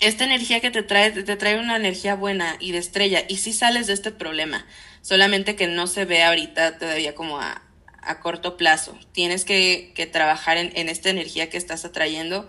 esta 0.00 0.24
energía 0.24 0.60
que 0.60 0.70
te 0.70 0.82
trae, 0.82 1.12
te 1.12 1.36
trae 1.36 1.58
una 1.58 1.76
energía 1.76 2.14
buena 2.14 2.58
y 2.60 2.72
de 2.72 2.78
estrella 2.78 3.22
y 3.26 3.36
si 3.36 3.52
sí 3.52 3.58
sales 3.58 3.86
de 3.86 3.94
este 3.94 4.12
problema, 4.12 4.66
solamente 5.00 5.56
que 5.56 5.66
no 5.66 5.86
se 5.86 6.04
ve 6.04 6.24
ahorita 6.24 6.76
todavía 6.76 7.14
como 7.14 7.40
a, 7.40 7.63
a 8.06 8.20
corto 8.20 8.56
plazo. 8.56 8.96
Tienes 9.12 9.44
que, 9.44 9.92
trabajar 10.12 10.56
en, 10.56 10.88
esta 10.88 11.10
energía 11.10 11.50
que 11.50 11.56
estás 11.56 11.84
atrayendo 11.84 12.48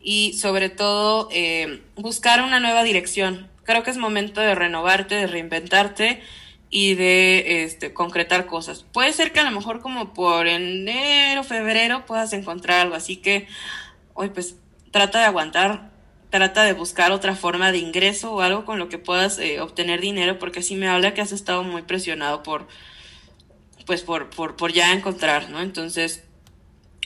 y 0.00 0.34
sobre 0.34 0.68
todo 0.68 1.28
eh, 1.32 1.82
buscar 1.96 2.42
una 2.42 2.60
nueva 2.60 2.82
dirección. 2.82 3.48
Creo 3.64 3.82
que 3.82 3.90
es 3.90 3.96
momento 3.96 4.40
de 4.40 4.54
renovarte, 4.54 5.14
de 5.14 5.26
reinventarte 5.26 6.20
y 6.70 6.94
de 6.94 7.64
este, 7.64 7.92
concretar 7.92 8.46
cosas. 8.46 8.84
Puede 8.92 9.12
ser 9.12 9.32
que 9.32 9.40
a 9.40 9.44
lo 9.44 9.50
mejor 9.50 9.80
como 9.80 10.12
por 10.14 10.46
enero, 10.46 11.44
febrero 11.44 12.04
puedas 12.06 12.32
encontrar 12.32 12.80
algo, 12.80 12.94
así 12.94 13.16
que 13.16 13.46
hoy 14.14 14.30
pues 14.30 14.56
trata 14.90 15.20
de 15.20 15.24
aguantar, 15.26 15.90
trata 16.30 16.64
de 16.64 16.74
buscar 16.74 17.12
otra 17.12 17.34
forma 17.34 17.72
de 17.72 17.78
ingreso 17.78 18.34
o 18.34 18.40
algo 18.40 18.64
con 18.64 18.78
lo 18.78 18.88
que 18.88 18.98
puedas 18.98 19.38
eh, 19.38 19.60
obtener 19.60 20.00
dinero, 20.00 20.38
porque 20.38 20.60
así 20.60 20.74
me 20.74 20.88
habla 20.88 21.14
que 21.14 21.22
has 21.22 21.32
estado 21.32 21.62
muy 21.62 21.82
presionado 21.82 22.42
por, 22.42 22.68
pues 23.88 24.02
por, 24.02 24.28
por, 24.28 24.54
por 24.54 24.72
ya 24.74 24.92
encontrar, 24.92 25.48
¿no? 25.48 25.62
Entonces, 25.62 26.22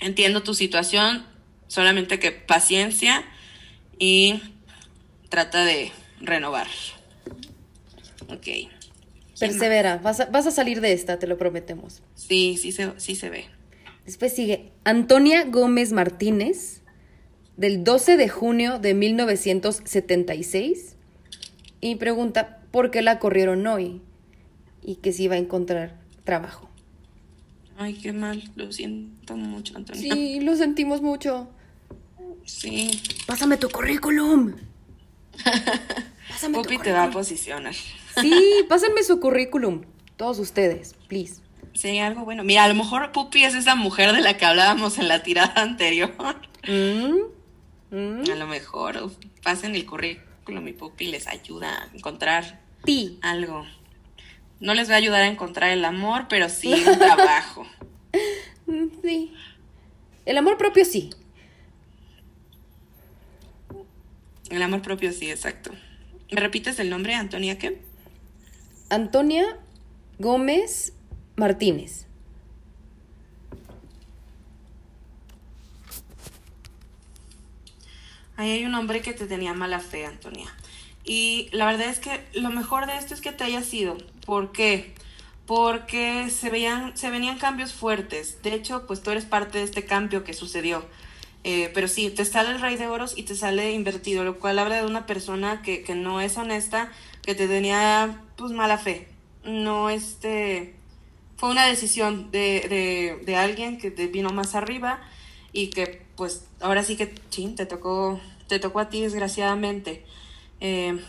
entiendo 0.00 0.42
tu 0.42 0.52
situación, 0.52 1.24
solamente 1.68 2.18
que 2.18 2.32
paciencia 2.32 3.24
y 4.00 4.42
trata 5.28 5.64
de 5.64 5.92
renovar. 6.20 6.66
Ok. 8.28 8.48
Persevera, 9.38 9.98
vas 9.98 10.18
a, 10.18 10.26
vas 10.26 10.48
a, 10.48 10.50
salir 10.50 10.80
de 10.80 10.92
esta, 10.92 11.20
te 11.20 11.28
lo 11.28 11.38
prometemos. 11.38 12.02
Sí, 12.16 12.58
sí 12.60 12.72
se, 12.72 12.90
sí 12.96 13.14
se 13.14 13.30
ve. 13.30 13.44
Después 14.04 14.34
sigue 14.34 14.72
Antonia 14.82 15.44
Gómez 15.44 15.92
Martínez, 15.92 16.82
del 17.56 17.84
12 17.84 18.16
de 18.16 18.28
junio 18.28 18.80
de 18.80 18.94
1976, 18.94 20.96
y 21.80 21.94
pregunta 21.94 22.58
por 22.72 22.90
qué 22.90 23.02
la 23.02 23.20
corrieron 23.20 23.64
hoy 23.68 24.02
y 24.82 24.96
que 24.96 25.12
si 25.12 25.24
iba 25.24 25.36
a 25.36 25.38
encontrar 25.38 26.00
trabajo. 26.24 26.71
Ay, 27.82 27.94
qué 27.94 28.12
mal, 28.12 28.48
lo 28.54 28.70
siento 28.70 29.36
mucho, 29.36 29.76
Antonia. 29.76 30.00
Sí, 30.00 30.38
lo 30.38 30.54
sentimos 30.54 31.02
mucho. 31.02 31.48
Sí. 32.44 33.02
Pásame 33.26 33.56
tu 33.56 33.68
currículum. 33.70 34.54
Pásame 36.28 36.58
Pupi 36.58 36.76
tu 36.76 36.84
te 36.84 36.92
va 36.92 37.04
a 37.04 37.10
posicionar. 37.10 37.74
Sí, 38.20 38.64
pásenme 38.68 39.02
su 39.02 39.18
currículum. 39.18 39.82
Todos 40.16 40.38
ustedes, 40.38 40.94
please. 41.08 41.42
Sí, 41.74 41.98
algo 41.98 42.24
bueno. 42.24 42.44
Mira, 42.44 42.62
a 42.62 42.68
lo 42.68 42.74
mejor 42.74 43.10
Pupi 43.10 43.42
es 43.42 43.54
esa 43.54 43.74
mujer 43.74 44.12
de 44.12 44.20
la 44.20 44.36
que 44.36 44.44
hablábamos 44.44 44.98
en 44.98 45.08
la 45.08 45.24
tirada 45.24 45.60
anterior. 45.60 46.14
Mm, 46.68 47.96
mm. 47.96 48.30
A 48.30 48.34
lo 48.36 48.46
mejor 48.46 49.10
pasen 49.42 49.74
el 49.74 49.84
currículum 49.86 50.68
y 50.68 50.72
Pupi 50.72 51.06
les 51.06 51.26
ayuda 51.26 51.82
a 51.82 51.96
encontrar 51.96 52.60
Ti. 52.84 53.18
algo. 53.22 53.64
No 54.62 54.74
les 54.74 54.88
va 54.88 54.94
a 54.94 54.98
ayudar 54.98 55.22
a 55.22 55.26
encontrar 55.26 55.70
el 55.72 55.84
amor, 55.84 56.26
pero 56.28 56.48
sí 56.48 56.72
un 56.72 56.98
trabajo. 56.98 57.66
Sí. 59.02 59.34
El 60.24 60.38
amor 60.38 60.56
propio 60.56 60.84
sí. 60.84 61.10
El 64.50 64.62
amor 64.62 64.80
propio 64.80 65.12
sí, 65.12 65.28
exacto. 65.28 65.72
¿Me 66.30 66.40
repites 66.40 66.78
el 66.78 66.90
nombre, 66.90 67.16
Antonia 67.16 67.58
qué? 67.58 67.82
Antonia 68.88 69.58
Gómez 70.20 70.92
Martínez. 71.34 72.06
Ahí 78.36 78.52
hay 78.52 78.64
un 78.64 78.76
hombre 78.76 79.00
que 79.00 79.12
te 79.12 79.26
tenía 79.26 79.54
mala 79.54 79.80
fe, 79.80 80.06
Antonia. 80.06 80.54
Y 81.04 81.48
la 81.50 81.66
verdad 81.66 81.88
es 81.88 81.98
que 81.98 82.24
lo 82.34 82.50
mejor 82.50 82.86
de 82.86 82.96
esto 82.96 83.12
es 83.12 83.20
que 83.20 83.32
te 83.32 83.42
haya 83.42 83.64
sido. 83.64 83.96
¿Por 84.24 84.52
qué? 84.52 84.94
Porque 85.46 86.30
se, 86.30 86.50
veían, 86.50 86.96
se 86.96 87.10
venían 87.10 87.38
cambios 87.38 87.72
fuertes. 87.72 88.42
De 88.42 88.54
hecho, 88.54 88.86
pues 88.86 89.02
tú 89.02 89.10
eres 89.10 89.24
parte 89.24 89.58
de 89.58 89.64
este 89.64 89.84
cambio 89.84 90.24
que 90.24 90.34
sucedió. 90.34 90.84
Eh, 91.44 91.70
pero 91.74 91.88
sí, 91.88 92.10
te 92.10 92.24
sale 92.24 92.50
el 92.50 92.60
rey 92.60 92.76
de 92.76 92.86
oros 92.86 93.14
y 93.16 93.24
te 93.24 93.34
sale 93.34 93.72
invertido, 93.72 94.22
lo 94.22 94.38
cual 94.38 94.58
habla 94.58 94.76
de 94.76 94.86
una 94.86 95.06
persona 95.06 95.62
que, 95.62 95.82
que 95.82 95.94
no 95.94 96.20
es 96.20 96.36
honesta, 96.36 96.92
que 97.22 97.34
te 97.34 97.48
tenía 97.48 98.22
pues 98.36 98.52
mala 98.52 98.78
fe. 98.78 99.08
No, 99.44 99.90
este, 99.90 100.76
fue 101.36 101.50
una 101.50 101.66
decisión 101.66 102.30
de, 102.30 102.66
de, 102.68 103.24
de 103.24 103.36
alguien 103.36 103.78
que 103.78 103.90
te 103.90 104.06
vino 104.06 104.30
más 104.30 104.54
arriba 104.54 105.00
y 105.52 105.70
que 105.70 106.02
pues 106.16 106.46
ahora 106.60 106.84
sí 106.84 106.96
que, 106.96 107.06
te 107.06 107.66
tocó, 107.66 108.20
te 108.48 108.60
tocó 108.60 108.78
a 108.80 108.88
ti 108.88 109.02
desgraciadamente. 109.02 110.04
Eh, 110.60 111.00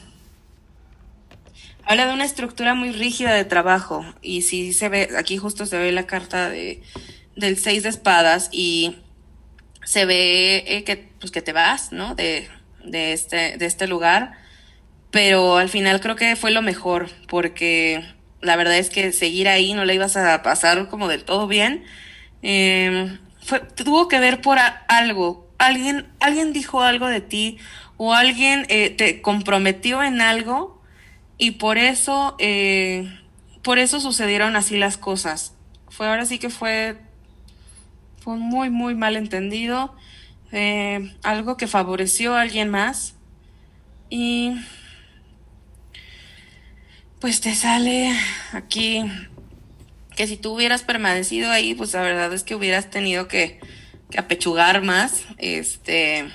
habla 1.86 2.08
de 2.08 2.14
una 2.14 2.26
estructura 2.26 2.74
muy 2.74 2.92
rígida 2.92 3.34
de 3.34 3.46
trabajo 3.46 4.06
y 4.22 4.44
si 4.44 4.74
se 4.74 4.90
ve, 4.90 5.10
aquí 5.18 5.38
justo 5.38 5.66
se 5.66 5.78
ve 5.78 5.92
la 5.92 6.08
carta 6.08 6.50
de, 6.50 6.82
del 7.36 7.58
seis 7.58 7.84
de 7.84 7.90
espadas 7.90 8.50
y 8.52 8.98
se 9.84 10.06
ve 10.06 10.64
eh, 10.68 10.84
que, 10.84 11.10
pues, 11.20 11.32
que 11.32 11.42
te 11.42 11.54
vas, 11.54 11.92
¿no? 11.92 12.16
De, 12.16 12.48
de, 12.84 13.14
este, 13.14 13.58
de 13.58 13.66
este 13.66 13.88
lugar, 13.88 14.34
pero 15.12 15.58
al 15.58 15.70
final 15.70 16.00
creo 16.00 16.16
que 16.16 16.36
fue 16.36 16.52
lo 16.52 16.62
mejor 16.62 17.10
porque 17.28 18.04
la 18.42 18.56
verdad 18.56 18.78
es 18.78 18.90
que 18.90 19.12
seguir 19.12 19.48
ahí 19.48 19.74
no 19.74 19.86
le 19.86 19.96
ibas 19.96 20.18
a 20.18 20.42
pasar 20.42 20.90
como 20.90 21.08
del 21.08 21.24
todo 21.24 21.48
bien. 21.48 21.84
Eh, 22.42 23.18
fue, 23.42 23.60
tuvo 23.60 24.08
que 24.08 24.20
ver 24.20 24.42
por 24.42 24.58
algo, 24.88 25.50
alguien, 25.58 26.08
alguien 26.20 26.54
dijo 26.54 26.82
algo 26.82 27.08
de 27.08 27.22
ti 27.22 27.58
o 27.98 28.14
alguien 28.14 28.66
eh, 28.70 28.90
te 28.90 29.22
comprometió 29.22 30.04
en 30.04 30.22
algo 30.22 30.73
y 31.38 31.52
por 31.52 31.78
eso, 31.78 32.36
eh, 32.40 33.12
por 33.62 33.80
eso 33.80 34.00
sucedieron 34.00 34.56
así 34.56 34.78
las 34.78 34.98
cosas. 34.98 35.54
Fue 35.90 36.08
ahora 36.08 36.26
sí 36.26 36.40
que 36.40 36.50
fue, 36.50 36.98
fue 38.20 38.38
muy, 38.38 38.70
muy 38.70 38.96
mal 38.96 39.16
entendido, 39.16 39.96
eh, 40.52 41.16
algo 41.24 41.58
que 41.58 41.68
favoreció 41.68 42.36
a 42.36 42.42
alguien 42.42 42.70
más 42.70 43.16
y 44.10 44.56
pues 47.20 47.42
te 47.42 47.56
sale 47.56 48.16
aquí 48.52 49.04
que 50.16 50.28
si 50.28 50.38
tú 50.38 50.54
hubieras 50.54 50.84
permanecido 50.84 51.50
ahí, 51.50 51.74
pues 51.74 51.94
la 51.94 52.02
verdad 52.02 52.34
es 52.34 52.44
que 52.44 52.56
hubieras 52.56 52.90
tenido 52.90 53.28
que, 53.28 53.60
que 54.10 54.20
apechugar 54.20 54.84
más. 54.84 55.26
Este, 55.38 56.26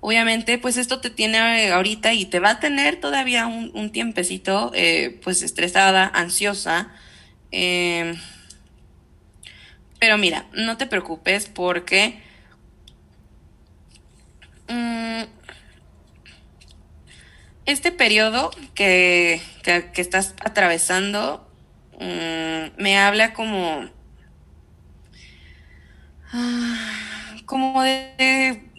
obviamente, 0.00 0.58
pues 0.58 0.76
esto 0.76 1.00
te 1.00 1.10
tiene 1.10 1.70
ahorita 1.72 2.12
y 2.14 2.24
te 2.26 2.40
va 2.40 2.50
a 2.50 2.60
tener 2.60 3.00
todavía 3.00 3.46
un, 3.46 3.70
un 3.74 3.90
tiempecito, 3.90 4.72
eh, 4.74 5.20
pues 5.22 5.42
estresada, 5.42 6.06
ansiosa. 6.06 6.92
Eh, 7.52 8.14
pero 9.98 10.16
mira, 10.16 10.46
no 10.52 10.76
te 10.78 10.86
preocupes 10.86 11.46
porque 11.46 12.18
mm, 14.68 15.22
este 17.66 17.92
periodo 17.92 18.50
que, 18.74 19.42
que, 19.62 19.90
que 19.92 20.00
estás 20.00 20.34
atravesando 20.42 21.46
mm, 22.00 22.82
me 22.82 22.98
habla 22.98 23.34
como 23.34 23.90
ah, 26.32 27.36
como 27.44 27.82
de 27.82 28.69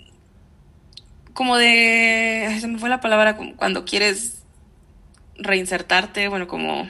como 1.42 1.58
de 1.58 2.56
se 2.62 2.68
me 2.68 2.78
fue 2.78 2.88
la 2.88 3.02
palabra 3.02 3.36
cuando 3.56 3.84
quieres 3.84 4.44
reinsertarte 5.40 6.28
bueno 6.28 6.48
como 6.48 6.88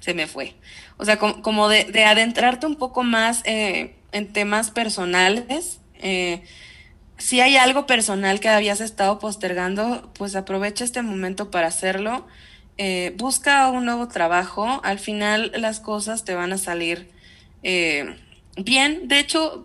se 0.00 0.14
me 0.14 0.26
fue 0.26 0.54
o 0.96 1.04
sea 1.04 1.18
como, 1.18 1.42
como 1.42 1.68
de, 1.68 1.84
de, 1.84 2.06
adentrarte 2.06 2.66
un 2.66 2.76
poco 2.76 3.02
más 3.02 3.42
eh, 3.44 3.94
en 4.12 4.32
temas 4.32 4.70
personales 4.70 5.80
eh, 5.98 6.44
si 7.18 7.42
hay 7.42 7.58
algo 7.58 7.86
personal 7.86 8.40
que 8.40 8.48
habías 8.48 8.80
estado 8.80 9.18
postergando, 9.18 10.10
pues 10.14 10.34
aprovecha 10.34 10.84
este 10.84 11.02
momento 11.02 11.50
para 11.50 11.66
hacerlo. 11.66 12.26
Eh, 12.78 13.12
busca 13.18 13.68
un 13.68 13.84
nuevo 13.84 14.08
trabajo. 14.08 14.80
Al 14.82 14.98
final 14.98 15.52
las 15.56 15.80
cosas 15.80 16.24
te 16.24 16.34
van 16.34 16.54
a 16.54 16.58
salir 16.58 17.10
bien. 17.62 19.08
De 19.08 19.18
hecho, 19.18 19.64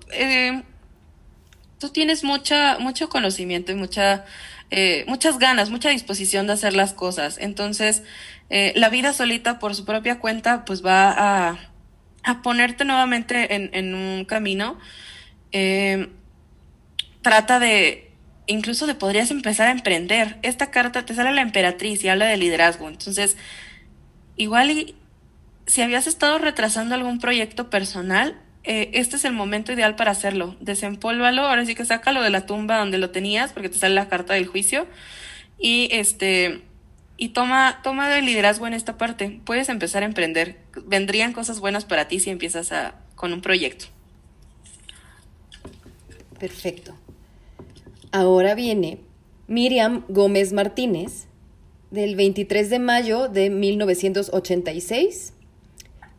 tú 1.81 1.89
tienes 1.89 2.23
mucha, 2.23 2.77
mucho 2.77 3.09
conocimiento 3.09 3.71
y 3.71 3.75
mucha, 3.75 4.23
eh, 4.69 5.03
muchas 5.07 5.39
ganas, 5.39 5.71
mucha 5.71 5.89
disposición 5.89 6.45
de 6.45 6.53
hacer 6.53 6.73
las 6.73 6.93
cosas. 6.93 7.39
Entonces, 7.39 8.03
eh, 8.51 8.71
la 8.75 8.89
vida 8.89 9.13
solita 9.13 9.57
por 9.57 9.73
su 9.73 9.83
propia 9.83 10.19
cuenta, 10.19 10.63
pues 10.63 10.85
va 10.85 11.11
a, 11.11 11.59
a 12.23 12.41
ponerte 12.43 12.85
nuevamente 12.85 13.55
en, 13.55 13.71
en 13.73 13.95
un 13.95 14.25
camino. 14.25 14.77
Eh, 15.51 16.09
trata 17.23 17.59
de, 17.59 18.11
incluso 18.45 18.85
de 18.85 18.93
podrías 18.93 19.31
empezar 19.31 19.67
a 19.67 19.71
emprender. 19.71 20.37
Esta 20.43 20.69
carta 20.69 21.03
te 21.03 21.15
sale 21.15 21.33
la 21.33 21.41
emperatriz 21.41 22.03
y 22.03 22.09
habla 22.09 22.27
de 22.27 22.37
liderazgo. 22.37 22.89
Entonces, 22.89 23.37
igual 24.37 24.69
y 24.69 24.95
si 25.65 25.81
habías 25.81 26.05
estado 26.05 26.37
retrasando 26.37 26.93
algún 26.93 27.17
proyecto 27.17 27.71
personal, 27.71 28.39
eh, 28.63 28.91
este 28.93 29.15
es 29.15 29.25
el 29.25 29.33
momento 29.33 29.73
ideal 29.73 29.95
para 29.95 30.11
hacerlo. 30.11 30.55
Desempólvalo, 30.59 31.47
ahora 31.47 31.65
sí 31.65 31.75
que 31.75 31.85
sácalo 31.85 32.21
de 32.21 32.29
la 32.29 32.45
tumba 32.45 32.77
donde 32.77 32.97
lo 32.97 33.09
tenías, 33.09 33.53
porque 33.53 33.69
te 33.69 33.77
sale 33.77 33.95
la 33.95 34.07
carta 34.07 34.33
del 34.33 34.47
juicio. 34.47 34.88
Y 35.57 35.89
este 35.91 36.61
y 37.17 37.29
toma, 37.29 37.81
toma 37.83 38.17
el 38.17 38.25
liderazgo 38.25 38.65
en 38.65 38.73
esta 38.73 38.97
parte. 38.97 39.39
Puedes 39.45 39.69
empezar 39.69 40.01
a 40.03 40.07
emprender. 40.07 40.57
Vendrían 40.85 41.33
cosas 41.33 41.59
buenas 41.59 41.85
para 41.85 42.07
ti 42.07 42.19
si 42.19 42.31
empiezas 42.31 42.71
a, 42.71 42.95
con 43.15 43.31
un 43.31 43.41
proyecto. 43.41 43.85
Perfecto. 46.39 46.95
Ahora 48.11 48.55
viene 48.55 48.97
Miriam 49.47 50.03
Gómez 50.07 50.51
Martínez, 50.51 51.27
del 51.91 52.15
23 52.15 52.69
de 52.71 52.79
mayo 52.79 53.27
de 53.27 53.51
1986, 53.51 55.33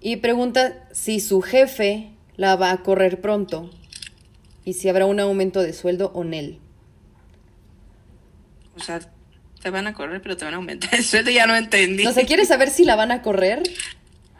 y 0.00 0.16
pregunta 0.16 0.88
si 0.92 1.18
su 1.18 1.42
jefe 1.42 2.12
la 2.36 2.56
va 2.56 2.70
a 2.70 2.82
correr 2.82 3.20
pronto 3.20 3.70
y 4.64 4.74
si 4.74 4.88
habrá 4.88 5.06
un 5.06 5.20
aumento 5.20 5.62
de 5.62 5.72
sueldo 5.72 6.12
o 6.14 6.24
no. 6.24 6.58
O 8.76 8.80
sea, 8.80 9.00
te 9.60 9.70
van 9.70 9.86
a 9.86 9.94
correr, 9.94 10.22
pero 10.22 10.36
te 10.36 10.44
van 10.44 10.54
a 10.54 10.56
aumentar 10.56 10.94
el 10.94 11.04
sueldo, 11.04 11.30
ya 11.30 11.46
no 11.46 11.56
entendí. 11.56 12.04
No 12.04 12.12
sé, 12.12 12.26
¿quieres 12.26 12.48
saber 12.48 12.70
si 12.70 12.84
la 12.84 12.96
van 12.96 13.12
a 13.12 13.22
correr? 13.22 13.62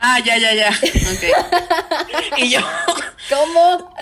Ah, 0.00 0.18
ya, 0.18 0.36
ya, 0.36 0.54
ya. 0.54 0.70
Ok. 0.70 2.38
y 2.38 2.50
yo. 2.50 2.60
¿Cómo? 3.30 3.94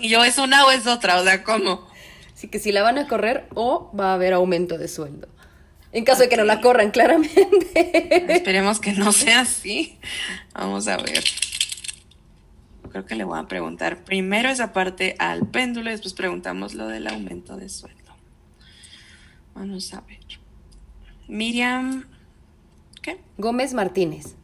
y 0.00 0.08
yo, 0.08 0.24
¿es 0.24 0.38
una 0.38 0.64
o 0.64 0.70
es 0.70 0.86
otra? 0.86 1.20
O 1.20 1.24
sea, 1.24 1.44
¿cómo? 1.44 1.86
Así 2.34 2.48
que 2.48 2.58
si 2.58 2.72
la 2.72 2.82
van 2.82 2.98
a 2.98 3.06
correr 3.06 3.46
o 3.54 3.90
va 3.98 4.10
a 4.10 4.14
haber 4.14 4.32
aumento 4.32 4.78
de 4.78 4.88
sueldo. 4.88 5.28
En 5.92 6.04
caso 6.04 6.22
de 6.22 6.28
que 6.28 6.36
no 6.36 6.44
la 6.44 6.60
corran, 6.60 6.90
claramente. 6.92 8.34
Esperemos 8.34 8.80
que 8.80 8.92
no 8.92 9.12
sea 9.12 9.40
así. 9.40 9.98
Vamos 10.54 10.88
a 10.88 10.96
ver. 10.96 11.22
Creo 12.96 13.04
que 13.04 13.14
le 13.14 13.24
voy 13.24 13.38
a 13.38 13.46
preguntar 13.46 14.04
primero 14.04 14.48
esa 14.48 14.72
parte 14.72 15.16
al 15.18 15.46
péndulo 15.46 15.90
y 15.90 15.92
después 15.92 16.14
preguntamos 16.14 16.72
lo 16.72 16.88
del 16.88 17.06
aumento 17.08 17.54
de 17.54 17.68
sueldo. 17.68 18.14
Vamos 19.54 19.92
a 19.92 20.00
ver. 20.00 20.18
Miriam. 21.28 22.06
¿Qué? 23.02 23.20
Gómez 23.36 23.74
Martínez. 23.74 24.34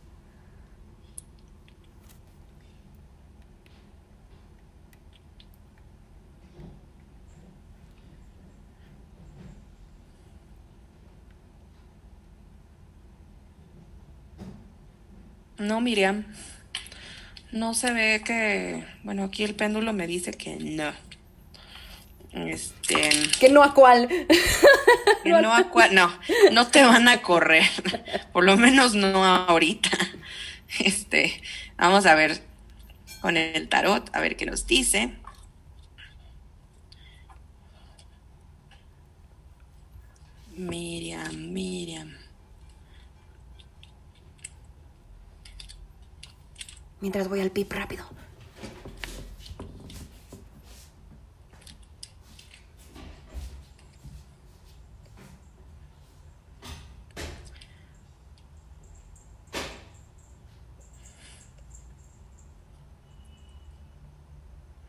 No, 15.59 15.81
Miriam. 15.81 16.27
No 17.53 17.75
se 17.75 17.93
ve 17.93 18.23
que. 18.25 18.85
Bueno, 19.05 19.25
aquí 19.25 19.45
el 19.45 19.55
péndulo 19.55 19.93
me 19.93 20.07
dice 20.07 20.33
que 20.33 20.57
no. 20.57 20.93
Este. 22.33 23.11
Que 23.39 23.51
no 23.51 23.63
a 23.63 23.75
cuál. 23.75 24.09
Que 25.23 25.29
no 25.29 25.55
a 25.55 25.69
cuál. 25.69 25.95
No, 25.95 26.11
no 26.53 26.67
te 26.67 26.83
van 26.83 27.09
a 27.09 27.21
correr. 27.21 27.65
Por 28.33 28.45
lo 28.45 28.57
menos 28.57 28.95
no 28.95 29.25
ahorita. 29.25 29.91
Este. 30.79 31.43
Vamos 31.77 32.07
a 32.07 32.15
ver 32.15 32.41
con 33.21 33.37
el 33.37 33.69
tarot, 33.69 34.09
a 34.15 34.21
ver 34.21 34.37
qué 34.37 34.47
nos 34.47 34.67
dice. 34.67 35.13
Miriam, 40.57 41.53
Miriam. 41.53 42.22
Mientras 47.03 47.29
voy 47.29 47.41
al 47.41 47.51
pip 47.51 47.73
rápido. 47.73 48.05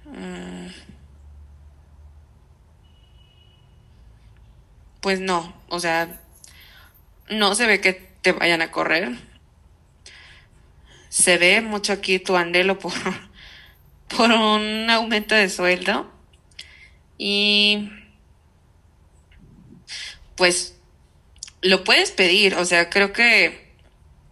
Mm. 0.06 0.68
Pues 5.02 5.20
no, 5.20 5.54
o 5.68 5.80
sea, 5.80 6.22
no 7.32 7.56
se 7.56 7.66
ve 7.66 7.82
que 7.82 7.94
te 8.22 8.34
vayan 8.34 8.62
a 8.62 8.72
correr. 8.72 9.33
Se 11.14 11.38
ve 11.38 11.62
mucho 11.62 11.94
aquí 11.94 12.18
tu 12.18 12.36
anhelo 12.36 12.80
por, 12.80 12.92
por 14.18 14.32
un 14.32 14.90
aumento 14.90 15.36
de 15.36 15.48
sueldo. 15.48 16.12
Y 17.20 17.92
pues 20.36 20.76
lo 21.62 21.84
puedes 21.84 22.10
pedir, 22.10 22.56
o 22.56 22.66
sea, 22.66 22.90
creo 22.90 23.14
que 23.14 23.76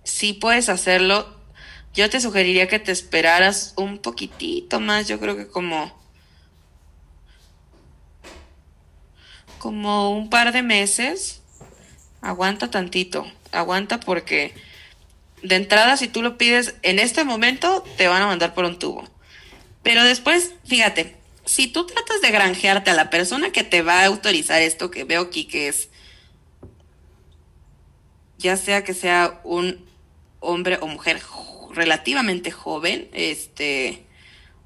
sí 0.04 0.34
puedes 0.34 0.70
hacerlo. 0.70 1.38
Yo 1.94 2.10
te 2.10 2.20
sugeriría 2.20 2.68
que 2.68 2.80
te 2.80 2.92
esperaras 2.92 3.76
un 3.78 4.00
poquitito 4.00 4.80
más, 4.80 5.08
yo 5.08 5.20
creo 5.20 5.38
que 5.38 5.48
como 5.48 5.96
como 9.60 10.18
un 10.18 10.32
par 10.32 10.52
de 10.52 10.64
meses. 10.64 11.44
Aguanta 12.22 12.72
tantito, 12.72 13.32
aguanta 13.52 14.00
porque 14.00 14.56
de 15.44 15.56
entrada 15.56 15.98
si 15.98 16.08
tú 16.08 16.22
lo 16.22 16.38
pides 16.38 16.76
en 16.84 17.00
este 17.00 17.24
momento 17.24 17.84
te 17.98 18.08
van 18.08 18.22
a 18.22 18.28
mandar 18.28 18.54
por 18.54 18.66
un 18.66 18.80
tubo. 18.80 19.08
Pero 19.84 20.04
después, 20.04 20.54
fíjate, 20.66 21.16
si 21.46 21.68
tú 21.68 21.86
tratas 21.86 22.22
de 22.22 22.32
granjearte 22.32 22.92
a 22.92 22.94
la 22.94 23.10
persona 23.10 23.52
que 23.52 23.64
te 23.64 23.82
va 23.82 24.02
a 24.02 24.06
autorizar 24.06 24.62
esto 24.62 24.92
que 24.92 25.04
veo 25.04 25.22
aquí 25.22 25.46
que 25.46 25.68
es 25.68 25.90
ya 28.38 28.58
sea 28.58 28.84
que 28.84 28.94
sea 28.94 29.40
un 29.44 29.86
hombre 30.40 30.80
o 30.82 30.88
mujer 30.88 31.22
relativamente 31.74 32.52
joven, 32.52 33.08
este, 33.14 34.04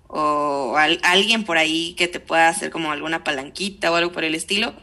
o 0.07 0.75
al, 0.77 0.99
alguien 1.03 1.43
por 1.43 1.57
ahí 1.57 1.93
que 1.97 2.07
te 2.07 2.19
pueda 2.19 2.47
hacer 2.47 2.71
como 2.71 2.91
alguna 2.91 3.23
palanquita 3.23 3.91
o 3.91 3.95
algo 3.95 4.11
por 4.11 4.23
el 4.23 4.33
estilo, 4.35 4.73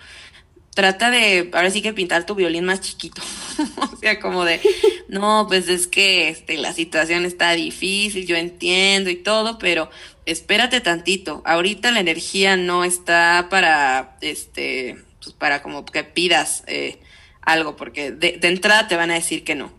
trata 0.74 1.10
de, 1.10 1.50
ahora 1.52 1.70
sí 1.70 1.82
que 1.82 1.92
pintar 1.92 2.26
tu 2.26 2.34
violín 2.34 2.64
más 2.64 2.80
chiquito. 2.80 3.22
o 3.92 3.96
sea, 3.96 4.18
como 4.20 4.44
de, 4.44 4.60
no, 5.08 5.46
pues 5.48 5.68
es 5.68 5.86
que 5.86 6.28
este, 6.28 6.56
la 6.56 6.72
situación 6.72 7.24
está 7.24 7.52
difícil, 7.52 8.26
yo 8.26 8.36
entiendo 8.36 9.10
y 9.10 9.16
todo, 9.16 9.58
pero 9.58 9.90
espérate 10.26 10.80
tantito. 10.80 11.42
Ahorita 11.44 11.90
la 11.90 12.00
energía 12.00 12.56
no 12.56 12.84
está 12.84 13.48
para, 13.50 14.16
este, 14.20 14.96
pues 15.22 15.34
para 15.34 15.62
como 15.62 15.84
que 15.84 16.04
pidas 16.04 16.64
eh, 16.66 16.98
algo, 17.42 17.76
porque 17.76 18.12
de, 18.12 18.38
de, 18.38 18.48
entrada 18.48 18.88
te 18.88 18.96
van 18.96 19.10
a 19.10 19.14
decir 19.14 19.44
que 19.44 19.54
no. 19.54 19.72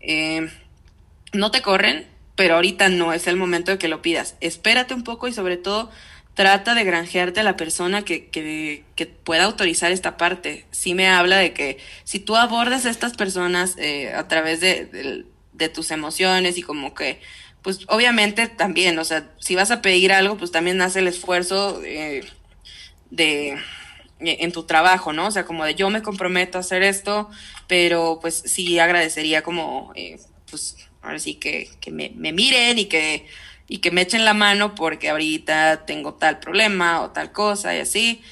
Eh, 0.00 0.48
no 1.32 1.50
te 1.50 1.60
corren, 1.60 2.06
pero 2.36 2.54
ahorita 2.54 2.88
no 2.88 3.12
es 3.12 3.26
el 3.26 3.36
momento 3.36 3.72
de 3.72 3.78
que 3.78 3.88
lo 3.88 4.00
pidas. 4.00 4.36
Espérate 4.40 4.94
un 4.94 5.04
poco 5.04 5.28
y 5.28 5.32
sobre 5.32 5.56
todo 5.56 5.90
trata 6.38 6.76
de 6.76 6.84
granjearte 6.84 7.40
a 7.40 7.42
la 7.42 7.56
persona 7.56 8.04
que, 8.04 8.28
que, 8.28 9.06
pueda 9.24 9.42
autorizar 9.42 9.90
esta 9.90 10.16
parte. 10.16 10.66
Sí 10.70 10.94
me 10.94 11.08
habla 11.08 11.36
de 11.36 11.52
que 11.52 11.78
si 12.04 12.20
tú 12.20 12.36
abordas 12.36 12.86
a 12.86 12.90
estas 12.90 13.14
personas 13.14 13.74
eh, 13.76 14.12
a 14.14 14.28
través 14.28 14.60
de, 14.60 15.24
de, 15.52 15.68
tus 15.68 15.90
emociones 15.90 16.56
y 16.56 16.62
como 16.62 16.94
que, 16.94 17.20
pues 17.60 17.80
obviamente 17.88 18.46
también, 18.46 18.96
o 19.00 19.04
sea, 19.04 19.32
si 19.40 19.56
vas 19.56 19.72
a 19.72 19.82
pedir 19.82 20.12
algo, 20.12 20.36
pues 20.36 20.52
también 20.52 20.80
hace 20.80 21.00
el 21.00 21.08
esfuerzo 21.08 21.82
eh, 21.84 22.22
de 23.10 23.58
en 24.20 24.52
tu 24.52 24.62
trabajo, 24.62 25.12
¿no? 25.12 25.26
O 25.26 25.30
sea, 25.32 25.44
como 25.44 25.64
de 25.64 25.74
yo 25.74 25.90
me 25.90 26.02
comprometo 26.02 26.56
a 26.56 26.60
hacer 26.60 26.84
esto, 26.84 27.28
pero 27.66 28.20
pues 28.20 28.44
sí 28.46 28.78
agradecería 28.78 29.42
como, 29.42 29.90
eh, 29.96 30.20
pues 30.48 30.76
ahora 31.02 31.18
sí 31.18 31.34
que, 31.34 31.68
que 31.80 31.90
me 31.90 32.32
miren 32.32 32.78
y 32.78 32.84
que 32.84 33.26
y 33.68 33.78
que 33.78 33.90
me 33.90 34.00
echen 34.00 34.24
la 34.24 34.34
mano 34.34 34.74
porque 34.74 35.10
ahorita 35.10 35.84
tengo 35.84 36.14
tal 36.14 36.40
problema 36.40 37.02
o 37.02 37.10
tal 37.10 37.32
cosa 37.32 37.76
y 37.76 37.80
así. 37.80 38.22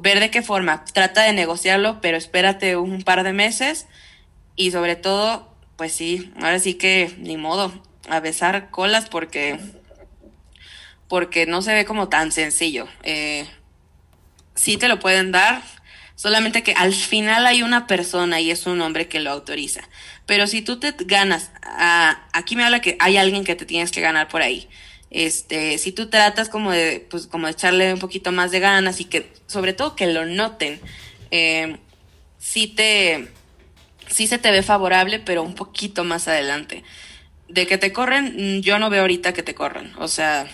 Ver 0.00 0.20
de 0.20 0.30
qué 0.30 0.42
forma. 0.42 0.84
Trata 0.84 1.22
de 1.22 1.32
negociarlo, 1.32 2.00
pero 2.00 2.16
espérate 2.16 2.76
un 2.76 3.02
par 3.02 3.24
de 3.24 3.32
meses 3.32 3.86
y 4.54 4.70
sobre 4.70 4.96
todo, 4.96 5.52
pues 5.76 5.92
sí, 5.92 6.32
ahora 6.40 6.58
sí 6.58 6.74
que 6.74 7.14
ni 7.18 7.36
modo, 7.36 7.72
a 8.08 8.20
besar 8.20 8.70
colas 8.70 9.08
porque 9.08 9.58
porque 11.08 11.46
no 11.46 11.62
se 11.62 11.74
ve 11.74 11.84
como 11.84 12.08
tan 12.08 12.32
sencillo. 12.32 12.88
Eh, 13.02 13.46
sí 14.54 14.76
te 14.76 14.88
lo 14.88 14.98
pueden 14.98 15.32
dar, 15.32 15.62
solamente 16.14 16.62
que 16.62 16.72
al 16.72 16.92
final 16.94 17.46
hay 17.46 17.62
una 17.62 17.86
persona 17.86 18.40
y 18.40 18.50
es 18.50 18.66
un 18.66 18.80
hombre 18.80 19.08
que 19.08 19.20
lo 19.20 19.30
autoriza. 19.30 19.82
Pero 20.26 20.48
si 20.48 20.60
tú 20.60 20.78
te 20.78 20.92
ganas, 20.98 21.52
a, 21.62 22.26
aquí 22.32 22.56
me 22.56 22.64
habla 22.64 22.80
que 22.80 22.96
hay 22.98 23.16
alguien 23.16 23.44
que 23.44 23.54
te 23.54 23.64
tienes 23.64 23.92
que 23.92 24.00
ganar 24.00 24.28
por 24.28 24.42
ahí. 24.42 24.68
Este, 25.10 25.78
si 25.78 25.92
tú 25.92 26.08
tratas 26.08 26.48
como 26.48 26.72
de, 26.72 27.06
pues, 27.08 27.28
como 27.28 27.46
echarle 27.46 27.92
un 27.92 28.00
poquito 28.00 28.32
más 28.32 28.50
de 28.50 28.60
ganas 28.60 29.00
y 29.00 29.04
que, 29.04 29.32
sobre 29.46 29.72
todo 29.72 29.94
que 29.94 30.08
lo 30.08 30.26
noten, 30.26 30.80
eh, 31.30 31.78
sí 32.38 32.66
te, 32.66 33.28
sí 34.08 34.26
se 34.26 34.38
te 34.38 34.50
ve 34.50 34.62
favorable, 34.62 35.20
pero 35.20 35.42
un 35.42 35.54
poquito 35.54 36.04
más 36.04 36.26
adelante. 36.26 36.82
De 37.48 37.68
que 37.68 37.78
te 37.78 37.92
corren, 37.92 38.62
yo 38.62 38.80
no 38.80 38.90
veo 38.90 39.02
ahorita 39.02 39.32
que 39.32 39.44
te 39.44 39.54
corran. 39.54 39.94
O 39.98 40.08
sea, 40.08 40.48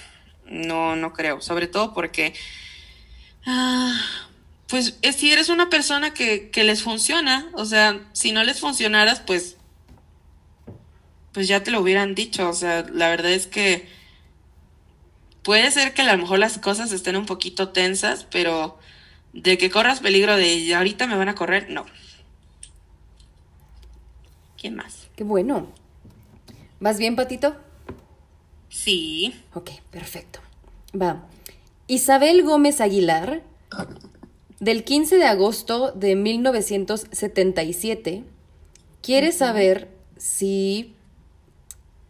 no, 0.46 0.96
no 0.96 1.14
creo. 1.14 1.40
Sobre 1.40 1.66
todo 1.66 1.94
porque, 1.94 2.34
ah, 3.46 3.98
pues 4.68 4.98
si 5.16 5.32
eres 5.32 5.48
una 5.48 5.70
persona 5.70 6.12
que, 6.12 6.50
que 6.50 6.64
les 6.64 6.82
funciona, 6.82 7.48
o 7.54 7.64
sea, 7.64 8.00
si 8.12 8.32
no 8.32 8.44
les 8.44 8.60
funcionaras, 8.60 9.20
pues 9.20 9.56
pues 11.32 11.48
ya 11.48 11.62
te 11.62 11.70
lo 11.70 11.80
hubieran 11.80 12.14
dicho. 12.14 12.48
O 12.48 12.52
sea, 12.52 12.86
la 12.92 13.08
verdad 13.08 13.32
es 13.32 13.46
que 13.46 13.88
puede 15.42 15.70
ser 15.70 15.94
que 15.94 16.02
a 16.02 16.12
lo 16.12 16.18
mejor 16.18 16.38
las 16.38 16.58
cosas 16.58 16.92
estén 16.92 17.16
un 17.16 17.26
poquito 17.26 17.70
tensas, 17.70 18.26
pero 18.30 18.78
de 19.32 19.58
que 19.58 19.70
corras 19.70 20.00
peligro 20.00 20.36
de 20.36 20.74
ahorita 20.74 21.06
me 21.06 21.16
van 21.16 21.28
a 21.28 21.34
correr, 21.34 21.70
no. 21.70 21.86
¿Quién 24.58 24.76
más? 24.76 25.08
Qué 25.16 25.24
bueno. 25.24 25.66
¿Vas 26.80 26.98
bien, 26.98 27.16
Patito? 27.16 27.56
Sí. 28.68 29.34
Ok, 29.54 29.70
perfecto. 29.90 30.40
Va. 31.00 31.24
Isabel 31.88 32.42
Gómez 32.42 32.80
Aguilar, 32.80 33.42
del 34.60 34.84
15 34.84 35.16
de 35.16 35.24
agosto 35.24 35.92
de 35.92 36.16
1977, 36.16 38.24
quiere 39.02 39.28
uh 39.28 39.30
-huh. 39.30 39.36
saber 39.36 39.88
si 40.16 40.94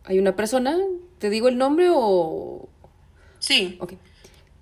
hay 0.05 0.19
una 0.19 0.37
persona, 0.37 0.79
¿te 1.19 1.31
digo 1.31 1.49
el 1.49 1.59
nombre 1.59 1.89
o...? 1.91 2.69
Sí. 3.39 3.77
Ok. 3.81 3.95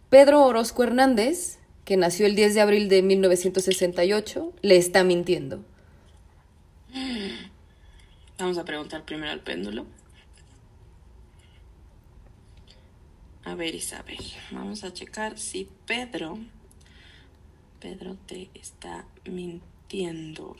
Pedro 0.08 0.44
Orozco 0.44 0.82
Hernández, 0.82 1.58
que 1.84 1.96
nació 1.96 2.26
el 2.26 2.34
10 2.34 2.54
de 2.54 2.60
abril 2.60 2.88
de 2.88 3.02
1968, 3.02 4.52
le 4.62 4.76
está 4.76 5.04
mintiendo. 5.04 5.64
Vamos 8.38 8.58
a 8.58 8.64
preguntar 8.64 9.04
primero 9.04 9.30
al 9.30 9.40
péndulo. 9.40 9.86
A 13.44 13.54
ver, 13.54 13.74
Isabel, 13.74 14.18
vamos 14.50 14.84
a 14.84 14.92
checar 14.92 15.38
si 15.38 15.68
Pedro, 15.86 16.38
Pedro 17.80 18.16
te 18.26 18.50
está 18.54 19.06
mintiendo. 19.24 20.56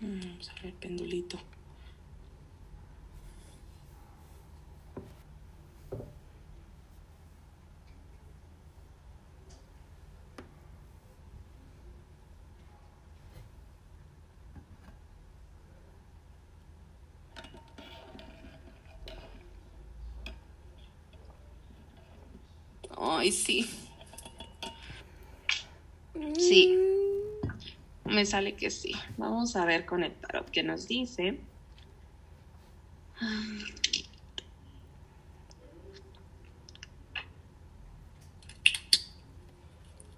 Vamos 0.00 0.50
a 0.50 0.62
ver, 0.62 0.72
pendulito. 0.74 1.38
Ay, 22.96 23.32
sí. 23.32 23.68
Sí. 26.38 27.09
Me 28.10 28.26
sale 28.26 28.56
que 28.56 28.70
sí. 28.70 28.92
Vamos 29.18 29.54
a 29.54 29.64
ver 29.64 29.86
con 29.86 30.02
el 30.02 30.12
tarot 30.12 30.50
que 30.50 30.64
nos 30.64 30.88
dice. 30.88 31.38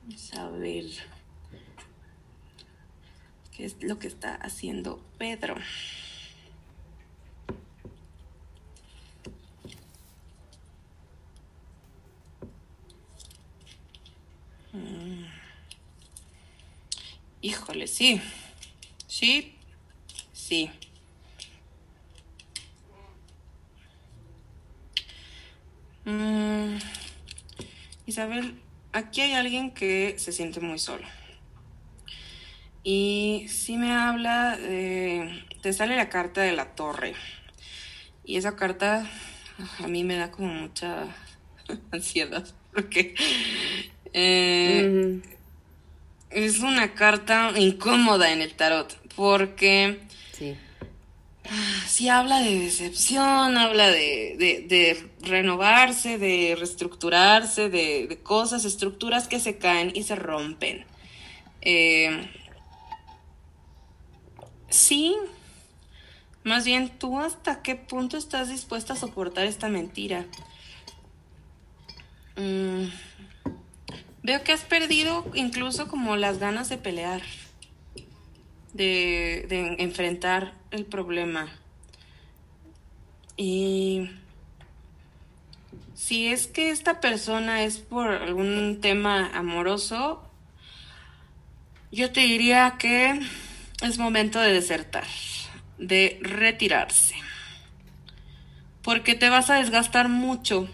Vamos 0.02 0.34
a 0.34 0.48
ver 0.48 0.86
qué 3.54 3.66
es 3.66 3.76
lo 3.82 3.98
que 3.98 4.06
está 4.06 4.36
haciendo 4.36 5.04
Pedro. 5.18 5.56
Mm. 14.72 15.26
Híjole, 17.42 17.81
sí. 17.92 18.20
Sí. 19.06 19.54
Sí. 20.32 20.70
Mm. 26.04 26.78
Isabel, 28.06 28.54
aquí 28.92 29.20
hay 29.20 29.34
alguien 29.34 29.72
que 29.72 30.14
se 30.18 30.32
siente 30.32 30.60
muy 30.60 30.78
solo. 30.78 31.06
Y 32.82 33.46
sí 33.48 33.76
me 33.76 33.92
habla, 33.92 34.56
de, 34.56 35.44
te 35.60 35.72
sale 35.72 35.94
la 35.94 36.08
carta 36.08 36.40
de 36.40 36.52
la 36.52 36.74
torre. 36.74 37.14
Y 38.24 38.36
esa 38.36 38.56
carta 38.56 39.06
a 39.78 39.86
mí 39.86 40.02
me 40.02 40.16
da 40.16 40.30
como 40.30 40.48
mucha 40.48 41.06
ansiedad. 41.92 42.48
Porque 42.72 43.14
eh. 44.14 45.20
Es 46.34 46.60
una 46.60 46.94
carta 46.94 47.52
incómoda 47.56 48.32
en 48.32 48.40
el 48.40 48.54
tarot. 48.54 48.96
Porque 49.14 50.00
sí, 50.32 50.56
sí 51.86 52.08
habla 52.08 52.40
de 52.40 52.58
decepción, 52.60 53.58
habla 53.58 53.88
de, 53.88 54.36
de, 54.38 54.66
de 54.68 55.10
renovarse, 55.20 56.18
de 56.18 56.54
reestructurarse, 56.56 57.68
de, 57.68 58.06
de, 58.06 58.18
cosas, 58.18 58.64
estructuras 58.64 59.28
que 59.28 59.40
se 59.40 59.58
caen 59.58 59.92
y 59.94 60.04
se 60.04 60.16
rompen. 60.16 60.86
Eh, 61.60 62.28
sí, 64.68 65.14
más 66.44 66.64
bien 66.64 66.90
tú 66.98 67.20
hasta 67.20 67.62
qué 67.62 67.76
punto 67.76 68.16
estás 68.16 68.48
dispuesta 68.48 68.94
a 68.94 68.96
soportar 68.96 69.46
esta 69.46 69.68
mentira. 69.68 70.26
Mm, 72.36 72.86
veo 74.22 74.44
que 74.44 74.52
has 74.52 74.62
perdido 74.62 75.26
incluso 75.34 75.88
como 75.88 76.16
las 76.16 76.38
ganas 76.38 76.68
de 76.68 76.78
pelear, 76.78 77.22
de, 78.72 79.76
enfrentar 79.78 80.54
el 80.70 80.84
problema. 80.84 81.48
Y 83.36 84.10
si 85.94 86.28
es 86.28 86.46
que 86.46 86.70
esta 86.70 87.00
persona 87.00 87.64
es 87.64 87.78
por 87.78 88.08
algún 88.08 88.78
tema 88.80 89.30
amoroso, 89.34 90.22
yo 91.90 92.12
te 92.12 92.20
diría 92.20 92.76
que 92.78 93.20
es 93.82 93.98
momento 93.98 94.40
de 94.40 94.52
desertar, 94.52 95.06
de 95.78 96.18
retirarse, 96.22 97.16
porque 98.82 99.14
te 99.14 99.28
vas 99.28 99.50
a 99.50 99.56
desgastar 99.56 100.08
mucho. 100.08 100.68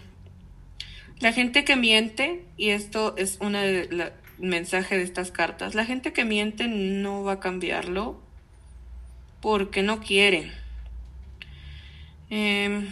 La 1.19 1.33
gente 1.33 1.65
que 1.65 1.75
miente, 1.75 2.45
y 2.55 2.69
esto 2.69 3.15
es 3.17 3.39
un 3.41 3.57
mensaje 4.37 4.97
de 4.97 5.03
estas 5.03 5.31
cartas, 5.31 5.75
la 5.75 5.85
gente 5.85 6.13
que 6.13 6.23
miente 6.23 6.67
no 6.69 7.23
va 7.23 7.33
a 7.33 7.39
cambiarlo 7.41 8.21
porque 9.41 9.83
no 9.83 9.99
quiere. 9.99 10.51
Em, 12.29 12.87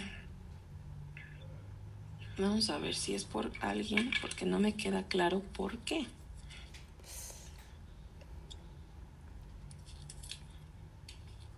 vamos 2.37 2.69
a 2.69 2.79
ver 2.79 2.95
si 2.95 3.15
es 3.15 3.23
por 3.23 3.49
alguien, 3.61 4.11
porque 4.19 4.45
no 4.45 4.59
me 4.59 4.73
queda 4.73 5.03
claro 5.03 5.41
por 5.53 5.77
qué. 5.79 6.05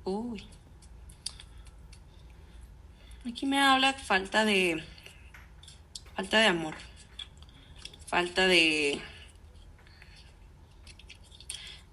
Uy. 0.04 0.44
Aquí 3.28 3.48
me 3.48 3.60
habla 3.60 3.94
falta 3.94 4.46
de 4.46 4.84
falta 6.20 6.40
de 6.40 6.48
amor. 6.48 6.76
Falta 8.08 8.46
de 8.46 9.00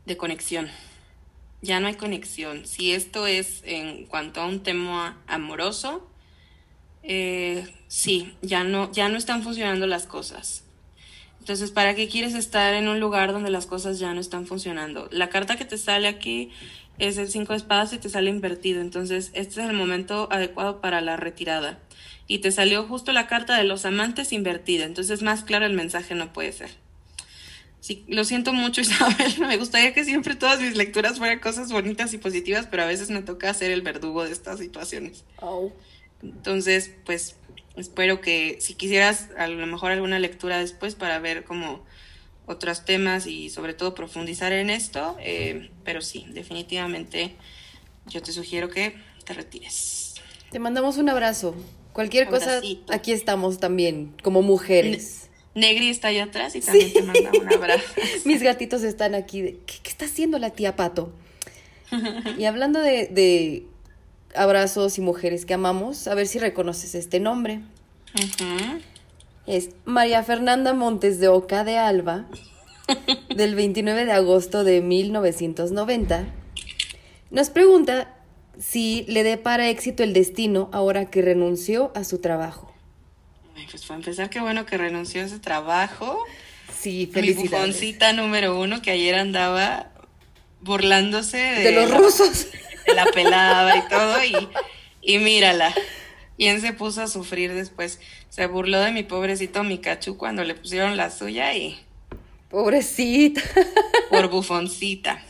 de 0.05 0.17
conexión. 0.17 0.69
Ya 1.63 1.79
no 1.79 1.87
hay 1.87 1.95
conexión. 1.95 2.67
Si 2.67 2.91
esto 2.91 3.29
es 3.29 3.63
en 3.65 4.07
cuanto 4.07 4.41
a 4.41 4.47
un 4.47 4.65
tema 4.65 5.23
amoroso, 5.29 6.11
eh, 7.05 7.73
sí, 7.87 8.35
ya 8.43 8.65
no, 8.65 8.91
ya 8.91 9.09
no 9.09 9.17
están 9.17 9.45
funcionando 9.45 9.87
las 9.87 10.07
cosas. 10.07 10.65
Entonces, 11.39 11.71
¿para 11.71 11.95
qué 11.95 12.09
quieres 12.09 12.35
estar 12.35 12.75
en 12.75 12.89
un 12.89 12.99
lugar 12.99 13.33
donde 13.33 13.51
las 13.51 13.67
cosas 13.67 14.01
ya 14.01 14.13
no 14.13 14.21
están 14.21 14.45
funcionando? 14.49 15.09
La 15.13 15.29
carta 15.29 15.55
que 15.55 15.65
te 15.65 15.79
sale 15.79 16.09
aquí 16.09 16.51
es 16.99 17.17
el 17.19 17.29
5 17.29 17.53
de 17.53 17.59
espadas 17.59 17.93
y 17.93 17.99
te 17.99 18.09
sale 18.09 18.29
invertido. 18.31 18.81
Entonces, 18.81 19.31
este 19.35 19.63
es 19.63 19.71
el 19.71 19.77
momento 19.77 20.27
adecuado 20.33 20.81
para 20.81 21.01
la 21.01 21.17
retirada. 21.17 21.79
Y 22.29 22.39
te 22.39 22.51
salió 22.51 22.85
justo 22.85 23.13
la 23.13 23.29
carta 23.29 23.57
de 23.57 23.65
los 23.65 23.85
amantes 23.85 24.33
invertida. 24.33 24.85
Entonces, 24.85 25.23
más 25.23 25.45
claro 25.45 25.67
el 25.67 25.75
mensaje 25.75 26.15
no 26.15 26.33
puede 26.33 26.53
ser. 26.53 26.71
Sí, 27.81 28.05
lo 28.09 28.25
siento 28.25 28.53
mucho, 28.53 28.81
Isabel. 28.83 29.39
Me 29.39 29.57
gustaría 29.57 29.95
que 29.95 30.05
siempre 30.05 30.35
todas 30.35 30.61
mis 30.61 30.77
lecturas 30.77 31.19
fueran 31.19 31.39
cosas 31.39 31.71
bonitas 31.71 32.13
y 32.15 32.19
positivas, 32.19 32.67
pero 32.69 32.83
a 32.83 32.87
veces 32.87 33.11
me 33.11 33.23
toca 33.23 33.53
ser 33.55 33.71
el 33.71 33.83
verdugo 33.83 34.25
de 34.25 34.33
estas 34.33 34.59
situaciones. 34.59 35.25
Entonces, 36.23 36.91
pues 37.05 37.37
espero 37.77 38.21
que 38.21 38.57
si 38.61 38.75
quisieras 38.75 39.29
a 39.39 39.47
lo 39.47 39.67
mejor 39.67 39.93
alguna 39.93 40.19
lectura 40.19 40.59
después 40.59 40.95
para 40.95 41.19
ver 41.21 41.45
como 41.45 41.85
otros 42.47 42.85
temas 42.85 43.27
y 43.27 43.51
sobre 43.51 43.75
todo 43.75 43.95
profundizar 43.95 44.53
en 44.53 44.71
esto, 44.71 45.17
eh, 45.21 45.71
pero 45.85 46.01
sí, 46.01 46.27
definitivamente 46.31 47.37
yo 48.07 48.23
te 48.23 48.33
sugiero 48.33 48.69
que 48.69 48.97
te 49.25 49.35
retires. 49.35 50.15
Te 50.51 50.59
mandamos 50.59 50.97
un 50.97 51.09
abrazo. 51.09 51.55
Cualquier 51.97 52.29
cosa, 52.29 52.61
aquí 52.91 53.13
estamos 53.13 53.59
también, 53.59 54.13
como 54.23 54.43
mujeres. 54.43 55.31
Negri 55.55 55.89
está 55.89 56.09
allá 56.09 56.25
atrás 56.25 56.55
y 56.55 56.61
también 56.61 56.93
te 56.93 57.01
manda 57.01 57.31
un 57.41 57.51
abrazo. 57.51 57.87
Mis 58.27 58.43
gatitos 58.43 58.83
están 58.83 59.15
aquí. 59.15 59.61
¿qué, 59.65 59.89
está 59.89 60.05
haciendo 60.05 60.39
la 60.39 60.51
tía 60.51 60.77
Pato? 60.77 61.11
y 62.39 62.45
hablando 62.45 62.81
de, 62.81 63.65
abrazos 64.35 64.99
y 64.99 65.01
mujeres 65.01 65.47
que 65.47 65.55
amamos, 65.55 66.07
a 66.07 66.15
ver 66.15 66.27
si 66.27 66.39
reconoces 66.39 66.95
este 66.95 67.19
nombre 67.19 67.63
es 69.47 69.71
María 69.87 70.23
Fernanda 70.23 70.75
Montes 70.75 71.19
de 71.19 71.29
Oca 71.29 71.65
de 71.65 71.79
Alba, 71.79 72.27
del 73.35 73.55
29 73.55 74.05
de 74.05 74.13
agosto 74.13 74.65
de 74.65 74.83
1990, 74.83 76.27
nos 77.31 77.49
pregunta 77.49 78.16
si 78.59 79.05
le 79.09 79.23
depara 79.23 79.69
éxito 79.69 80.03
el 80.03 80.13
destino 80.13 80.69
ahora 80.73 81.11
que 81.11 81.23
renunció 81.23 81.93
a 81.95 82.05
su 82.05 82.19
trabajo. 82.19 82.73
pues 83.71 83.85
para 83.85 83.99
empezar, 83.99 84.31
qué 84.31 84.41
bueno 84.41 84.67
que 84.67 84.79
renunció 84.79 85.25
a 85.25 85.29
su 85.29 85.41
trabajo. 85.41 86.25
Sí, 86.79 87.09
felicidades. 87.13 87.81
Mi 87.81 87.97
número 88.17 88.61
uno 88.61 88.83
que 88.83 88.91
ayer 88.91 89.15
andaba 89.15 89.91
burlándose 90.61 91.39
de, 91.39 91.73
los 91.73 91.91
rusos. 91.91 92.49
De 92.87 92.95
la 92.95 93.07
pelada 93.07 93.77
y 93.77 93.89
todo, 93.89 94.25
y, 94.25 94.49
y 95.03 95.19
mírala. 95.19 95.75
¿Quién 96.37 96.61
se 96.61 96.73
puso 96.73 97.03
a 97.03 97.09
sufrir 97.09 97.55
después? 97.55 98.01
Se 98.29 98.47
burló 98.47 98.81
de 98.81 98.93
mi 98.93 99.03
pobrecito 99.03 99.65
Mikachu 99.65 100.17
cuando 100.17 100.45
le 100.45 100.55
pusieron 100.55 100.97
la 100.97 101.11
suya 101.11 101.55
y... 101.55 101.79
Pobrecita. 102.51 103.43
Por 104.11 104.29
bufoncita. 104.29 105.23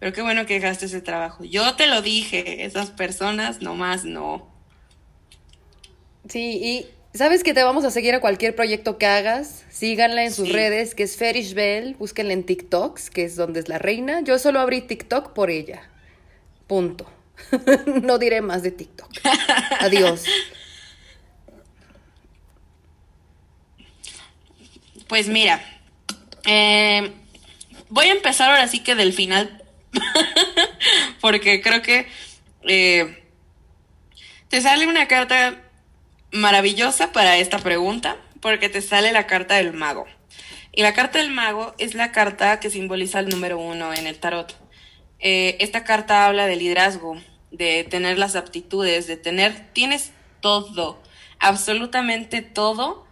Pero 0.00 0.14
qué 0.14 0.22
bueno 0.22 0.46
que 0.46 0.54
dejaste 0.54 0.86
ese 0.86 1.02
trabajo. 1.02 1.44
Yo 1.44 1.76
te 1.76 1.86
lo 1.86 2.00
dije, 2.00 2.64
esas 2.64 2.90
personas 2.90 3.60
nomás 3.60 4.04
no. 4.04 4.50
Sí, 6.26 6.58
y 6.62 6.86
sabes 7.16 7.44
que 7.44 7.52
te 7.52 7.62
vamos 7.62 7.84
a 7.84 7.90
seguir 7.90 8.14
a 8.14 8.20
cualquier 8.20 8.56
proyecto 8.56 8.96
que 8.96 9.04
hagas. 9.04 9.66
Síganla 9.68 10.24
en 10.24 10.32
sus 10.32 10.50
redes, 10.50 10.94
que 10.94 11.02
es 11.02 11.18
Ferish 11.18 11.52
Bell. 11.52 11.96
Búsquenla 11.96 12.32
en 12.32 12.44
TikToks, 12.44 13.10
que 13.10 13.24
es 13.24 13.36
donde 13.36 13.60
es 13.60 13.68
la 13.68 13.78
reina. 13.78 14.22
Yo 14.22 14.38
solo 14.38 14.60
abrí 14.60 14.80
TikTok 14.80 15.34
por 15.34 15.50
ella. 15.50 15.82
Punto. 16.66 17.06
no 18.02 18.18
diré 18.18 18.40
más 18.40 18.62
de 18.62 18.70
TikTok. 18.70 19.10
Adiós. 19.80 20.24
Pues 25.08 25.28
mira, 25.28 25.60
eh, 26.46 27.12
voy 27.90 28.06
a 28.06 28.12
empezar 28.12 28.48
ahora 28.50 28.68
sí 28.68 28.80
que 28.80 28.94
del 28.94 29.12
final, 29.12 29.59
porque 31.20 31.60
creo 31.60 31.82
que 31.82 32.06
eh, 32.68 33.24
te 34.48 34.60
sale 34.60 34.86
una 34.86 35.08
carta 35.08 35.60
maravillosa 36.32 37.12
para 37.12 37.38
esta 37.38 37.58
pregunta, 37.58 38.16
porque 38.40 38.68
te 38.68 38.82
sale 38.82 39.12
la 39.12 39.26
carta 39.26 39.56
del 39.56 39.72
mago. 39.72 40.06
Y 40.72 40.82
la 40.82 40.94
carta 40.94 41.18
del 41.18 41.30
mago 41.30 41.74
es 41.78 41.94
la 41.94 42.12
carta 42.12 42.60
que 42.60 42.70
simboliza 42.70 43.18
el 43.20 43.28
número 43.28 43.58
uno 43.58 43.92
en 43.92 44.06
el 44.06 44.18
tarot. 44.18 44.56
Eh, 45.18 45.56
esta 45.60 45.84
carta 45.84 46.26
habla 46.26 46.46
de 46.46 46.56
liderazgo, 46.56 47.20
de 47.50 47.84
tener 47.84 48.18
las 48.18 48.36
aptitudes, 48.36 49.06
de 49.06 49.16
tener, 49.16 49.72
tienes 49.72 50.12
todo, 50.40 51.02
absolutamente 51.38 52.42
todo, 52.42 53.06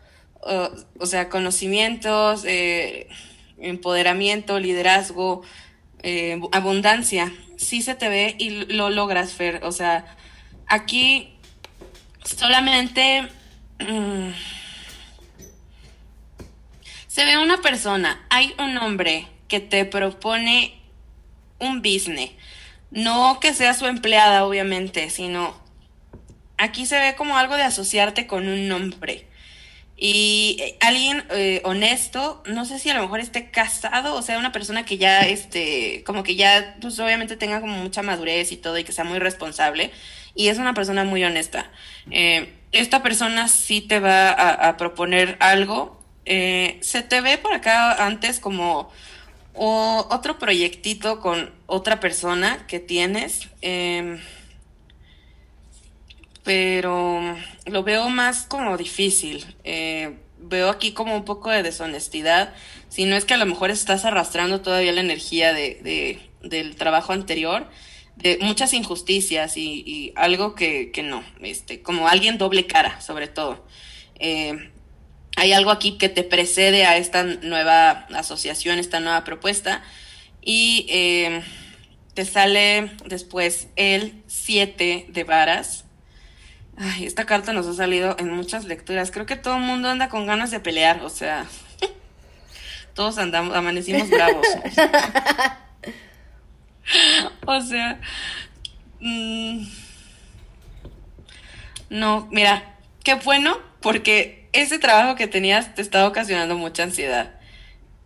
o 0.99 1.07
sea, 1.07 1.29
conocimientos, 1.29 2.45
eh, 2.47 3.09
empoderamiento, 3.59 4.59
liderazgo, 4.59 5.43
eh, 6.03 6.41
abundancia, 6.53 7.33
sí 7.57 7.83
se 7.83 7.95
te 7.95 8.09
ve 8.09 8.37
y 8.39 8.51
lo 8.51 8.91
logras, 8.91 9.33
Fer, 9.33 9.61
o 9.65 9.73
sea, 9.73 10.17
aquí 10.67 11.35
solamente... 12.25 13.29
Mm, 13.81 14.31
se 17.07 17.25
ve 17.25 17.37
una 17.37 17.61
persona, 17.61 18.25
hay 18.31 18.55
un 18.59 18.79
hombre 18.79 19.27
que 19.49 19.59
te 19.59 19.85
propone 19.85 20.81
un 21.59 21.83
business, 21.83 22.31
no 22.93 23.41
que 23.41 23.55
sea 23.55 23.75
su 23.75 23.87
empleada, 23.87 24.45
obviamente, 24.45 25.11
sino 25.11 25.53
aquí 26.59 26.87
se 26.87 26.99
ve 26.99 27.15
como 27.17 27.37
algo 27.37 27.57
de 27.57 27.63
asociarte 27.63 28.27
con 28.27 28.47
un 28.47 28.69
nombre. 28.69 29.28
Y 30.01 30.59
eh, 30.61 30.77
alguien 30.81 31.25
eh, 31.31 31.61
honesto, 31.65 32.41
no 32.47 32.65
sé 32.65 32.79
si 32.79 32.89
a 32.89 32.95
lo 32.95 33.03
mejor 33.03 33.19
esté 33.19 33.51
casado, 33.51 34.15
o 34.15 34.23
sea, 34.23 34.39
una 34.39 34.53
persona 34.53 34.85
que 34.85 34.97
ya, 34.97 35.23
este, 35.23 36.05
como 36.05 36.23
que 36.23 36.37
ya, 36.37 36.77
pues 36.81 37.01
obviamente 37.01 37.37
tenga 37.37 37.61
como 37.61 37.77
mucha 37.79 38.03
madurez 38.03 38.53
y 38.53 38.57
todo 38.57 38.79
y 38.79 38.85
que 38.85 38.93
sea 38.93 39.05
muy 39.05 39.19
responsable. 39.19 39.91
Y 40.37 40.49
es 40.49 40.59
una 40.59 40.73
persona 40.73 41.03
muy 41.03 41.25
honesta. 41.25 41.69
Eh, 42.13 42.55
esta 42.71 43.03
persona 43.03 43.49
sí 43.49 43.81
te 43.81 43.99
va 43.99 44.31
a, 44.31 44.77
proponer 44.77 45.37
algo. 45.41 46.01
se 46.25 47.03
te 47.09 47.21
ve 47.21 47.39
por 47.39 47.53
acá 47.55 48.07
antes 48.07 48.39
como 48.39 48.93
o 49.55 50.07
otro 50.11 50.39
proyectito 50.39 51.21
con 51.21 51.51
otra 51.67 51.99
persona 52.01 52.67
que 52.69 52.79
tienes, 52.79 53.49
em, 53.61 54.21
pero 56.45 57.37
lo 57.71 57.83
veo 57.83 58.09
más 58.09 58.47
como 58.47 58.77
difícil. 58.77 59.45
Eh, 59.65 60.17
veo 60.39 60.71
aquí 60.71 60.93
como 60.93 61.15
un 61.15 61.25
poco 61.25 61.51
de 61.51 61.63
deshonestidad, 61.63 62.55
si 62.89 63.05
no 63.05 63.17
es 63.17 63.25
que 63.25 63.35
a 63.35 63.39
lo 63.39 63.47
mejor 63.47 63.71
estás 63.71 64.05
arrastrando 64.05 64.61
todavía 64.61 64.93
la 64.93 65.01
energía 65.01 65.53
de, 65.53 66.21
del 66.43 66.77
trabajo 66.77 67.13
anterior, 67.13 67.69
de 68.17 68.39
muchas 68.41 68.73
injusticias 68.73 69.57
y, 69.57 70.13
algo 70.17 70.55
que, 70.55 70.91
que, 70.93 71.03
no, 71.03 71.23
este, 71.43 71.83
como 71.83 72.09
alguien 72.09 72.39
doble 72.39 72.67
cara, 72.67 73.01
sobre 73.01 73.29
todo. 73.29 73.65
Eh, 74.19 74.71
hay 75.37 75.53
algo 75.53 75.71
aquí 75.71 75.99
que 75.99 76.09
te 76.09 76.25
precede 76.25 76.85
a 76.85 76.97
esta 76.97 77.23
nueva 77.23 78.07
asociación, 78.15 78.79
esta 78.79 78.99
nueva 78.99 79.23
propuesta, 79.23 79.83
y 80.43 80.87
eh, 80.89 81.43
te 82.15 82.25
sale 82.25 82.91
después 83.07 83.69
el 83.77 84.23
7 84.27 85.07
de 85.09 85.25
varas. 85.25 85.85
Ay, 86.81 87.07
esta 87.07 87.27
carta 87.27 87.53
nos 87.53 87.67
ha 87.67 87.75
salido 87.75 88.15
en 88.19 88.31
muchas 88.31 88.65
lecturas. 88.65 89.11
Creo 89.11 89.27
que 89.27 89.37
todo 89.37 89.57
el 89.57 89.63
mundo 89.63 89.89
anda 89.89 90.09
con 90.09 90.27
ganas 90.27 90.53
de 90.53 90.61
pelear, 90.61 91.03
o 91.03 91.11
sea, 91.11 91.47
todos 92.95 93.19
andamos, 93.19 93.57
amanecimos 93.57 94.09
bravos. 94.09 94.47
o 97.47 97.61
sea, 97.63 98.01
mm, 99.01 99.67
no, 101.91 102.29
mira, 102.31 102.77
qué 103.03 103.15
bueno, 103.15 103.59
porque 103.81 104.49
ese 104.53 104.79
trabajo 104.79 105.17
que 105.17 105.27
tenías 105.27 105.75
te 105.75 105.83
estaba 105.83 106.07
ocasionando 106.07 106.57
mucha 106.57 106.85
ansiedad. 106.85 107.35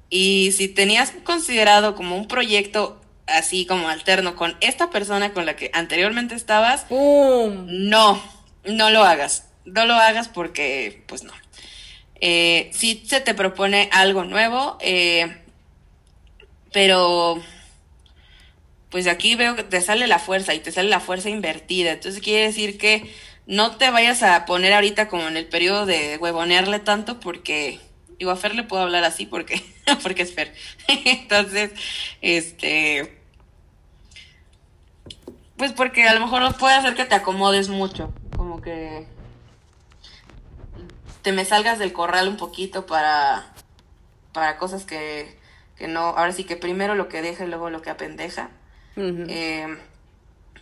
Y 0.08 0.52
si 0.52 0.68
tenías 0.68 1.12
considerado 1.24 1.94
como 1.94 2.16
un 2.16 2.26
proyecto 2.26 3.02
así 3.26 3.66
como 3.66 3.88
alterno 3.88 4.34
con 4.34 4.56
esta 4.60 4.90
persona 4.90 5.32
con 5.32 5.44
la 5.44 5.56
que 5.56 5.70
anteriormente 5.74 6.34
estabas, 6.34 6.84
¡Pum! 6.84 7.66
no, 7.66 8.20
no 8.64 8.90
lo 8.90 9.04
hagas. 9.04 9.48
No 9.64 9.86
lo 9.86 9.94
hagas 9.94 10.28
porque, 10.28 11.04
pues 11.06 11.22
no. 11.22 11.32
Eh, 12.20 12.70
sí 12.72 13.02
se 13.06 13.20
te 13.20 13.34
propone 13.34 13.88
algo 13.92 14.24
nuevo, 14.24 14.78
eh, 14.80 15.36
pero 16.72 17.42
pues 18.90 19.06
aquí 19.06 19.34
veo 19.34 19.56
que 19.56 19.64
te 19.64 19.80
sale 19.80 20.06
la 20.06 20.18
fuerza 20.18 20.54
y 20.54 20.60
te 20.60 20.70
sale 20.70 20.88
la 20.88 21.00
fuerza 21.00 21.30
invertida. 21.30 21.92
Entonces 21.92 22.22
quiere 22.22 22.46
decir 22.46 22.78
que 22.78 23.12
no 23.46 23.76
te 23.76 23.90
vayas 23.90 24.22
a 24.22 24.44
poner 24.46 24.72
ahorita 24.72 25.08
como 25.08 25.26
en 25.26 25.36
el 25.36 25.46
periodo 25.46 25.86
de 25.86 26.16
huevonearle 26.18 26.78
tanto 26.78 27.18
porque, 27.18 27.80
digo, 28.18 28.30
a 28.30 28.36
Fer 28.36 28.54
le 28.54 28.62
puedo 28.62 28.82
hablar 28.82 29.02
así 29.04 29.26
porque, 29.26 29.62
porque 30.02 30.22
es 30.22 30.34
Fer. 30.34 30.54
Entonces, 30.88 31.72
este, 32.20 33.18
pues 35.56 35.72
porque 35.72 36.06
a 36.06 36.14
lo 36.14 36.20
mejor 36.20 36.56
puede 36.56 36.74
hacer 36.74 36.94
que 36.94 37.04
te 37.04 37.14
acomodes 37.14 37.68
mucho, 37.68 38.12
que 38.62 39.06
te 41.22 41.32
me 41.32 41.44
salgas 41.44 41.78
del 41.78 41.92
corral 41.92 42.28
un 42.28 42.36
poquito 42.36 42.86
para, 42.86 43.52
para 44.32 44.58
cosas 44.58 44.84
que, 44.84 45.38
que 45.76 45.88
no, 45.88 46.00
ahora 46.00 46.32
sí 46.32 46.44
que 46.44 46.56
primero 46.56 46.94
lo 46.94 47.08
que 47.08 47.22
deja 47.22 47.44
y 47.44 47.48
luego 47.48 47.70
lo 47.70 47.82
que 47.82 47.90
apendeja. 47.90 48.50
Eh, 48.96 49.78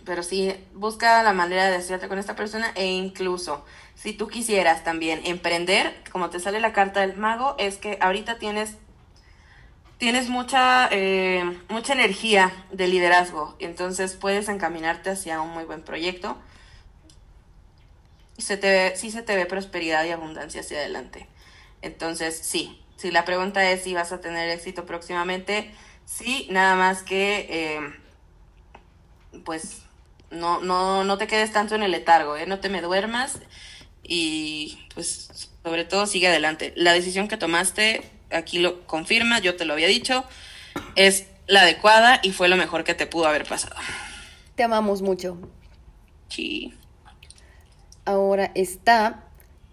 pero 0.05 0.23
sí, 0.23 0.55
busca 0.73 1.23
la 1.23 1.33
manera 1.33 1.69
de 1.69 1.77
hacerte 1.77 2.09
con 2.09 2.19
esta 2.19 2.37
persona 2.37 2.73
e 2.75 2.87
incluso 2.87 3.65
si 3.95 4.13
tú 4.13 4.29
quisieras 4.29 4.85
también 4.85 5.21
emprender, 5.25 5.95
como 6.11 6.31
te 6.31 6.41
sale 6.41 6.61
la 6.61 6.73
carta 6.73 7.01
del 7.01 7.17
mago, 7.17 7.55
es 7.59 7.77
que 7.77 7.99
ahorita 8.01 8.39
tienes 8.39 8.77
tienes 9.99 10.31
mucha 10.31 10.89
eh, 10.91 11.59
mucha 11.69 11.93
energía 11.93 12.51
de 12.73 12.89
liderazgo, 12.89 13.57
entonces 13.59 14.15
puedes 14.15 14.49
encaminarte 14.49 15.11
hacia 15.11 15.43
un 15.43 15.51
muy 15.51 15.65
buen 15.65 15.83
proyecto. 15.83 16.39
Y 18.41 18.43
se 18.43 18.57
te 18.57 18.71
ve, 18.71 18.93
sí 18.97 19.11
se 19.11 19.21
te 19.21 19.37
ve 19.37 19.45
prosperidad 19.45 20.03
y 20.07 20.13
abundancia 20.13 20.63
hacia 20.63 20.79
adelante. 20.79 21.29
Entonces, 21.83 22.41
sí, 22.43 22.83
si 22.97 23.11
la 23.11 23.27
pregunta 23.27 23.71
es 23.71 23.83
si 23.83 23.93
vas 23.93 24.13
a 24.13 24.23
tener 24.23 24.49
éxito 24.49 24.87
próximamente, 24.87 25.71
sí, 26.07 26.49
nada 26.51 26.75
más 26.75 27.03
que 27.03 27.47
eh, 27.51 27.81
pues 29.45 29.83
no, 30.31 30.63
no, 30.63 31.05
no 31.05 31.19
te 31.19 31.27
quedes 31.27 31.53
tanto 31.53 31.75
en 31.75 31.83
el 31.83 31.91
letargo, 31.91 32.35
¿eh? 32.35 32.47
no 32.47 32.61
te 32.61 32.71
me 32.71 32.81
duermas 32.81 33.41
y 34.03 34.87
pues 34.95 35.51
sobre 35.63 35.85
todo 35.85 36.07
sigue 36.07 36.29
adelante. 36.29 36.73
La 36.77 36.95
decisión 36.95 37.29
que 37.29 37.37
tomaste, 37.37 38.11
aquí 38.31 38.59
lo 38.59 38.87
confirma, 38.87 39.41
yo 39.41 39.55
te 39.55 39.67
lo 39.67 39.75
había 39.75 39.87
dicho, 39.87 40.25
es 40.97 41.27
la 41.47 41.61
adecuada 41.61 42.21
y 42.23 42.33
fue 42.33 42.49
lo 42.49 42.57
mejor 42.57 42.85
que 42.85 42.95
te 42.95 43.07
pudo 43.07 43.27
haber 43.27 43.47
pasado. 43.47 43.77
Te 44.55 44.63
amamos 44.63 45.03
mucho. 45.03 45.37
Sí. 46.31 46.73
Ahora 48.11 48.51
está 48.57 49.23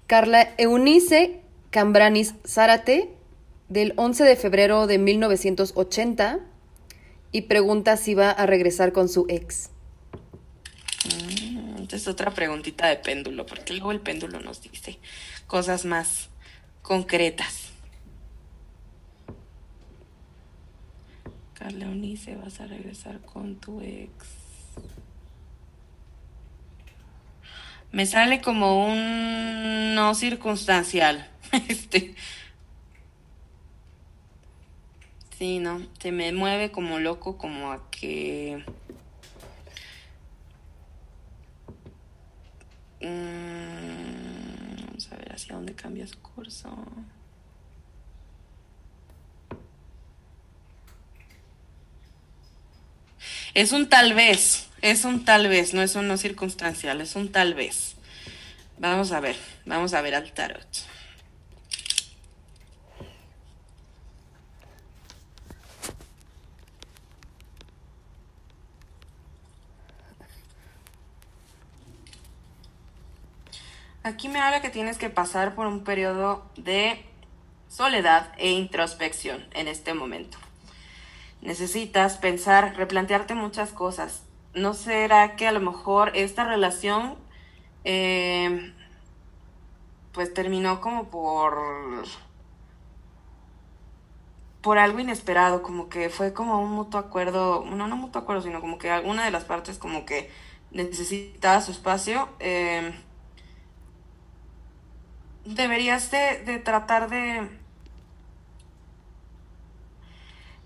Carla 0.06 0.54
Eunice 0.60 1.42
Cambranis 1.72 2.36
Zárate, 2.46 3.10
del 3.68 3.94
11 3.96 4.26
de 4.26 4.36
febrero 4.36 4.86
de 4.86 5.00
1980, 5.00 6.42
y 7.32 7.42
pregunta 7.42 7.98
si 7.98 8.14
va 8.14 8.30
a 8.30 8.46
regresar 8.46 8.94
con 8.94 9.10
su 9.10 9.26
ex. 9.28 9.72
Mm, 11.06 11.78
Entonces 11.78 12.08
otra 12.08 12.30
preguntita 12.30 12.86
de 12.86 12.98
péndulo, 12.98 13.48
porque 13.48 13.74
luego 13.74 13.92
el 13.92 14.02
péndulo 14.02 14.40
nos 14.40 14.62
dice 14.62 15.00
cosas 15.48 15.86
más 15.86 16.30
concretas. 16.84 17.72
Carla 21.56 21.86
Eunice, 21.86 22.36
vas 22.36 22.62
a 22.62 22.68
regresar 22.68 23.20
con 23.22 23.56
tu 23.56 23.82
ex. 23.82 24.37
Me 27.98 28.06
sale 28.06 28.42
como 28.42 28.86
un 28.88 29.96
no 29.96 30.14
circunstancial. 30.14 31.28
Este. 31.68 32.14
Sí, 35.36 35.58
no, 35.58 35.82
se 35.98 36.12
me 36.12 36.32
mueve 36.32 36.70
como 36.72 37.00
loco, 37.00 37.40
como 37.40 37.72
a 37.72 37.90
que. 37.90 38.64
Mm, 43.02 44.86
vamos 44.86 45.12
a 45.12 45.16
ver 45.16 45.34
hacia 45.34 45.56
dónde 45.56 45.74
cambia 45.74 46.06
su 46.06 46.22
curso. 46.22 46.70
Es 53.56 53.72
un 53.72 53.90
tal 53.90 54.14
vez, 54.14 54.67
es 54.82 55.06
un 55.06 55.26
tal 55.26 55.48
vez, 55.48 55.74
no 55.74 55.82
es 55.82 55.96
un 55.96 56.08
no 56.08 56.18
circunstancial, 56.18 57.02
es 57.02 57.16
un 57.16 57.32
tal 57.32 57.54
vez. 57.54 57.96
Vamos 58.78 59.12
a 59.12 59.20
ver, 59.20 59.36
vamos 59.66 59.94
a 59.94 60.02
ver 60.02 60.16
al 60.16 60.32
tarot. 60.32 60.68
Aquí 74.04 74.30
me 74.30 74.40
habla 74.40 74.62
que 74.62 74.70
tienes 74.70 74.98
que 74.98 75.10
pasar 75.10 75.54
por 75.54 75.68
un 75.68 75.84
periodo 75.84 76.50
de 76.56 77.04
soledad 77.68 78.32
e 78.38 78.52
introspección 78.52 79.46
en 79.54 79.68
este 79.68 79.94
momento. 79.94 80.38
Necesitas 81.42 82.18
pensar, 82.18 82.78
replantearte 82.78 83.34
muchas 83.34 83.72
cosas. 83.72 84.24
¿No 84.62 84.74
será 84.74 85.36
que 85.36 85.48
a 85.48 85.52
lo 85.52 85.60
mejor 85.62 86.12
esta 86.16 86.44
relación 86.44 87.18
eh, 87.84 88.74
pues 90.14 90.34
terminó 90.34 90.82
como 90.82 91.10
por 91.10 91.58
por 94.62 94.78
algo 94.80 95.00
inesperado, 95.00 95.62
como 95.64 95.88
que 95.90 96.10
fue 96.10 96.34
como 96.34 96.60
un 96.62 96.72
mutuo 96.72 97.00
acuerdo, 97.00 97.64
no, 97.66 97.88
no 97.88 97.96
mutuo 97.96 98.22
acuerdo, 98.22 98.42
sino 98.42 98.60
como 98.62 98.78
que 98.78 98.90
alguna 98.92 99.24
de 99.26 99.32
las 99.32 99.46
partes 99.46 99.78
como 99.78 100.06
que 100.06 100.30
necesitaba 100.72 101.62
su 101.62 101.72
espacio. 101.72 102.30
eh, 102.40 102.94
deberías 105.46 106.12
de, 106.12 106.44
de 106.46 106.60
tratar 106.60 107.10
de 107.10 107.50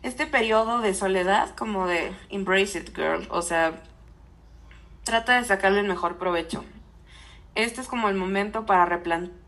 este 0.04 0.28
periodo 0.28 0.82
de 0.82 0.94
soledad 0.94 1.56
como 1.56 1.88
de 1.88 2.12
embrace 2.30 2.80
it 2.80 2.96
girl, 2.96 3.28
o 3.30 3.42
sea, 3.42 3.82
trata 5.04 5.40
de 5.40 5.48
sacarle 5.48 5.82
el 5.82 5.88
mejor 5.88 6.18
provecho. 6.18 6.64
Este 7.56 7.82
es 7.82 7.88
como 7.88 8.10
el 8.10 8.16
momento 8.16 8.66
para 8.66 8.86
replantear 8.86 9.42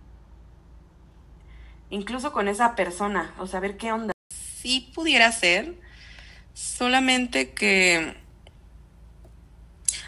incluso 1.89 2.31
con 2.31 2.47
esa 2.47 2.75
persona, 2.75 3.35
o 3.37 3.45
sea, 3.45 3.59
ver 3.59 3.77
qué 3.77 3.91
onda. 3.91 4.13
Sí 4.29 4.91
pudiera 4.95 5.31
ser, 5.31 5.75
solamente 6.55 7.51
que 7.51 8.15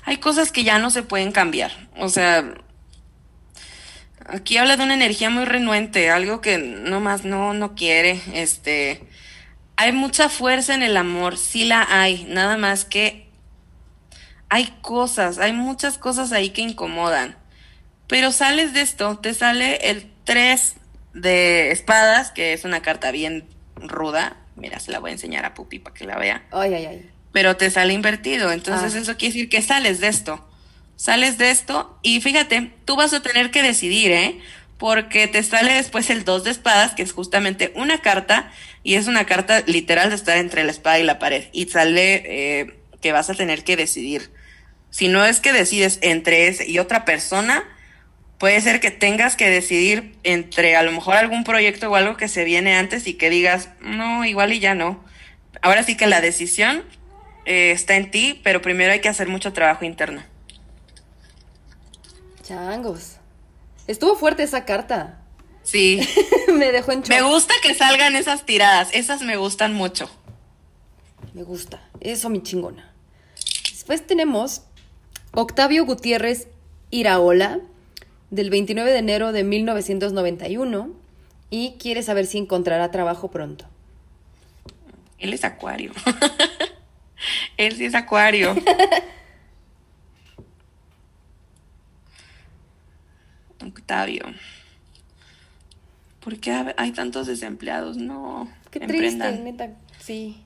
hay 0.03 0.17
cosas 0.17 0.51
que 0.51 0.63
ya 0.63 0.79
no 0.79 0.89
se 0.89 1.03
pueden 1.03 1.31
cambiar, 1.31 1.71
o 1.97 2.09
sea, 2.09 2.55
Aquí 4.27 4.57
habla 4.57 4.75
de 4.75 4.83
una 4.83 4.95
energía 4.95 5.29
muy 5.29 5.45
renuente, 5.45 6.09
algo 6.09 6.41
que 6.41 6.57
nomás 6.57 7.25
no, 7.25 7.53
no 7.53 7.75
quiere. 7.75 8.19
Este, 8.33 9.03
hay 9.77 9.91
mucha 9.91 10.29
fuerza 10.29 10.73
en 10.73 10.83
el 10.83 10.97
amor, 10.97 11.37
sí 11.37 11.65
la 11.65 11.85
hay, 11.89 12.25
nada 12.29 12.57
más 12.57 12.85
que 12.85 13.27
hay 14.49 14.73
cosas, 14.81 15.37
hay 15.39 15.53
muchas 15.53 15.97
cosas 15.97 16.31
ahí 16.31 16.49
que 16.49 16.61
incomodan. 16.61 17.35
Pero 18.07 18.31
sales 18.31 18.73
de 18.73 18.81
esto, 18.81 19.17
te 19.17 19.33
sale 19.33 19.89
el 19.89 20.11
3 20.23 20.75
de 21.13 21.71
espadas, 21.71 22.31
que 22.31 22.53
es 22.53 22.63
una 22.63 22.81
carta 22.81 23.11
bien 23.11 23.47
ruda. 23.75 24.37
Mira, 24.55 24.79
se 24.79 24.91
la 24.91 24.99
voy 24.99 25.09
a 25.09 25.13
enseñar 25.13 25.43
a 25.45 25.53
Pupi 25.53 25.79
para 25.79 25.93
que 25.95 26.05
la 26.05 26.17
vea. 26.17 26.45
Ay, 26.51 26.73
ay, 26.73 26.85
ay. 26.85 27.09
Pero 27.31 27.57
te 27.57 27.69
sale 27.71 27.93
invertido, 27.93 28.51
entonces 28.51 28.95
Ah. 28.95 28.99
eso 28.99 29.17
quiere 29.17 29.33
decir 29.33 29.49
que 29.49 29.61
sales 29.61 29.99
de 29.99 30.07
esto 30.07 30.47
sales 30.97 31.37
de 31.37 31.51
esto 31.51 31.99
y 32.01 32.21
fíjate, 32.21 32.71
tú 32.85 32.95
vas 32.95 33.13
a 33.13 33.21
tener 33.21 33.51
que 33.51 33.61
decidir, 33.61 34.11
¿eh? 34.11 34.39
Porque 34.77 35.27
te 35.27 35.43
sale 35.43 35.73
después 35.73 36.09
el 36.09 36.23
dos 36.23 36.43
de 36.45 36.51
espadas, 36.51 36.93
que 36.93 37.03
es 37.03 37.11
justamente 37.11 37.73
una 37.75 37.97
carta, 37.99 38.49
y 38.85 38.97
es 38.97 39.07
una 39.07 39.25
carta 39.25 39.63
literal 39.65 40.11
de 40.11 40.15
estar 40.15 40.37
entre 40.37 40.63
la 40.63 40.69
espada 40.69 40.99
y 40.99 41.03
la 41.03 41.17
pared. 41.17 41.45
Y 41.51 41.65
sale 41.65 42.21
eh, 42.59 42.79
que 43.01 43.11
vas 43.11 43.31
a 43.31 43.33
tener 43.33 43.63
que 43.63 43.75
decidir. 43.75 44.31
Si 44.91 45.07
no 45.07 45.25
es 45.25 45.39
que 45.39 45.53
decides 45.53 45.97
entre 46.03 46.47
ese 46.47 46.69
y 46.69 46.77
otra 46.77 47.03
persona, 47.03 47.63
puede 48.37 48.61
ser 48.61 48.79
que 48.79 48.91
tengas 48.91 49.35
que 49.35 49.49
decidir 49.49 50.15
entre 50.21 50.75
a 50.75 50.83
lo 50.83 50.91
mejor 50.91 51.15
algún 51.15 51.43
proyecto 51.43 51.89
o 51.89 51.95
algo 51.95 52.15
que 52.15 52.27
se 52.27 52.43
viene 52.43 52.75
antes 52.75 53.07
y 53.07 53.15
que 53.15 53.31
digas, 53.31 53.69
no, 53.81 54.23
igual 54.23 54.53
y 54.53 54.59
ya 54.59 54.75
no. 54.75 55.03
Ahora 55.63 55.81
sí 55.81 55.97
que 55.97 56.05
la 56.05 56.21
decisión 56.21 56.83
eh, 57.45 57.71
está 57.71 57.95
en 57.95 58.11
ti, 58.11 58.39
pero 58.43 58.61
primero 58.61 58.93
hay 58.93 59.01
que 59.01 59.09
hacer 59.09 59.27
mucho 59.27 59.51
trabajo 59.51 59.83
interno. 59.83 60.21
Changos. 62.43 63.17
Estuvo 63.87 64.15
fuerte 64.15 64.43
esa 64.43 64.63
carta. 64.63 65.24
Sí. 65.65 65.99
me 66.53 66.71
dejó 66.71 66.93
en 66.93 67.01
shock. 67.01 67.09
Me 67.09 67.21
gusta 67.21 67.53
que 67.61 67.73
salgan 67.73 68.15
esas 68.15 68.45
tiradas, 68.45 68.89
esas 68.93 69.21
me 69.21 69.35
gustan 69.35 69.73
mucho. 69.73 70.09
Me 71.33 71.43
gusta. 71.43 71.81
Eso, 71.99 72.29
mi 72.29 72.41
chingona. 72.41 72.93
Después 73.69 74.07
tenemos 74.07 74.61
Octavio 75.33 75.85
Gutiérrez 75.85 76.47
Iraola, 76.91 77.59
del 78.29 78.49
29 78.49 78.89
de 78.91 78.99
enero 78.99 79.31
de 79.33 79.43
1991, 79.43 80.89
y 81.49 81.73
quiere 81.79 82.03
saber 82.03 82.25
si 82.25 82.37
encontrará 82.37 82.89
trabajo 82.91 83.29
pronto. 83.29 83.65
Él 85.19 85.33
es 85.33 85.43
acuario. 85.43 85.91
Él 87.57 87.75
sí 87.75 87.85
es 87.85 87.95
acuario. 87.95 88.55
Octavio. 93.65 94.25
¿Por 96.25 96.39
qué 96.39 96.73
hay 96.75 96.91
tantos 96.91 97.27
desempleados? 97.27 97.97
No. 97.97 98.51
Qué 98.71 98.79
emprendan. 98.79 99.43
triste, 99.43 99.43
neta. 99.43 99.69
Sí. 99.99 100.43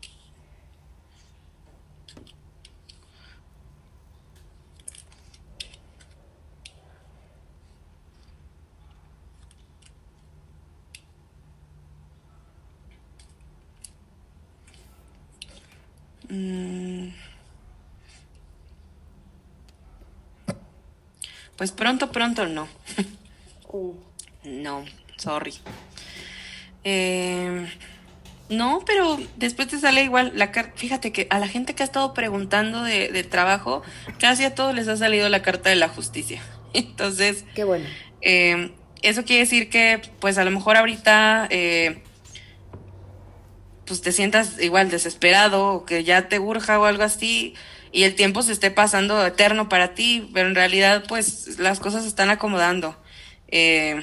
Mm. 16.28 17.08
Pues 21.56 21.72
pronto, 21.72 22.12
pronto 22.12 22.46
no. 22.48 22.68
Uh. 23.72 23.94
No, 24.44 24.84
sorry. 25.20 25.54
Eh, 26.84 27.68
no, 28.50 28.84
pero 28.86 29.20
después 29.36 29.68
te 29.68 29.78
sale 29.80 30.04
igual 30.04 30.32
la 30.36 30.52
carta. 30.52 30.72
Fíjate 30.76 31.12
que 31.12 31.28
a 31.30 31.38
la 31.40 31.48
gente 31.48 31.76
que 31.76 31.84
ha 31.84 31.86
estado 31.86 32.14
preguntando 32.14 32.82
de, 32.84 33.10
de 33.10 33.24
trabajo, 33.24 33.84
casi 34.20 34.44
a 34.44 34.56
todos 34.56 34.74
les 34.74 34.88
ha 34.88 34.98
salido 34.98 35.30
la 35.30 35.42
carta 35.44 35.70
de 35.70 35.76
la 35.76 35.88
justicia. 35.90 36.42
Entonces, 36.74 37.46
Qué 37.54 37.64
bueno. 37.64 37.86
eh, 38.22 38.72
eso 39.02 39.24
quiere 39.24 39.44
decir 39.44 39.70
que, 39.70 40.02
pues 40.20 40.38
a 40.38 40.44
lo 40.44 40.52
mejor 40.52 40.78
ahorita, 40.78 41.48
eh, 41.52 42.02
pues 43.86 44.02
te 44.02 44.12
sientas 44.12 44.60
igual 44.62 44.90
desesperado 44.90 45.68
o 45.68 45.86
que 45.86 46.04
ya 46.04 46.28
te 46.28 46.40
urja 46.40 46.80
o 46.80 46.86
algo 46.86 47.04
así 47.04 47.56
y 47.92 48.04
el 48.04 48.14
tiempo 48.16 48.44
se 48.44 48.52
esté 48.52 48.70
pasando 48.72 49.26
eterno 49.26 49.68
para 49.70 49.96
ti, 49.96 50.30
pero 50.34 50.48
en 50.48 50.54
realidad, 50.56 51.06
pues 51.08 51.58
las 51.60 51.80
cosas 51.80 52.04
se 52.04 52.08
están 52.10 52.30
acomodando. 52.30 52.96
Eh, 53.48 54.00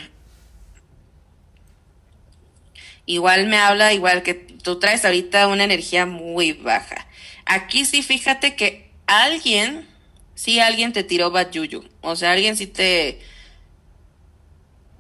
igual 3.07 3.47
me 3.47 3.57
habla, 3.57 3.93
igual 3.93 4.23
que 4.23 4.35
tú 4.35 4.79
traes 4.79 5.05
ahorita 5.05 5.47
una 5.47 5.65
energía 5.65 6.07
muy 6.07 6.53
baja. 6.53 7.07
Aquí 7.47 7.85
sí, 7.85 8.03
fíjate 8.03 8.57
que 8.57 8.91
alguien, 9.07 9.87
sí, 10.35 10.59
alguien 10.59 10.93
te 10.93 11.05
tiró 11.05 11.31
bad. 11.31 11.49
O 12.03 12.17
sea, 12.17 12.33
alguien 12.33 12.57
sí 12.57 12.67
te. 12.67 13.21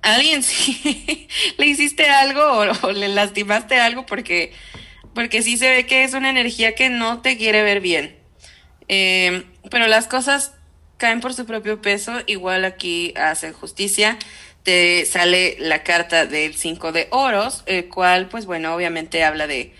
Alguien 0.02 0.42
sí 0.44 1.28
le 1.58 1.66
hiciste 1.66 2.08
algo 2.08 2.42
o, 2.82 2.92
le 2.92 3.08
lastimaste 3.08 3.80
algo 3.80 4.06
porque, 4.06 4.52
porque 5.14 5.42
sí 5.42 5.56
se 5.56 5.68
ve 5.68 5.86
que 5.86 6.04
es 6.04 6.14
una 6.14 6.30
energía 6.30 6.74
que 6.74 6.88
no 6.88 7.20
te 7.20 7.36
quiere 7.36 7.62
ver 7.62 7.80
bien. 7.80 8.16
Eh, 8.88 9.44
pero 9.68 9.88
las 9.88 10.06
cosas 10.06 10.52
caen 10.96 11.20
por 11.20 11.34
su 11.34 11.44
propio 11.44 11.82
peso, 11.82 12.12
igual 12.26 12.64
aquí 12.64 13.12
hace 13.16 13.52
justicia. 13.52 14.18
Te 14.66 15.04
sale 15.04 15.56
la 15.60 15.84
carta 15.84 16.26
del 16.26 16.56
5 16.56 16.90
de 16.90 17.06
oros, 17.12 17.62
el 17.66 17.88
cual, 17.88 18.28
pues 18.28 18.46
bueno, 18.46 18.74
obviamente 18.74 19.22
habla 19.22 19.46
de, 19.46 19.72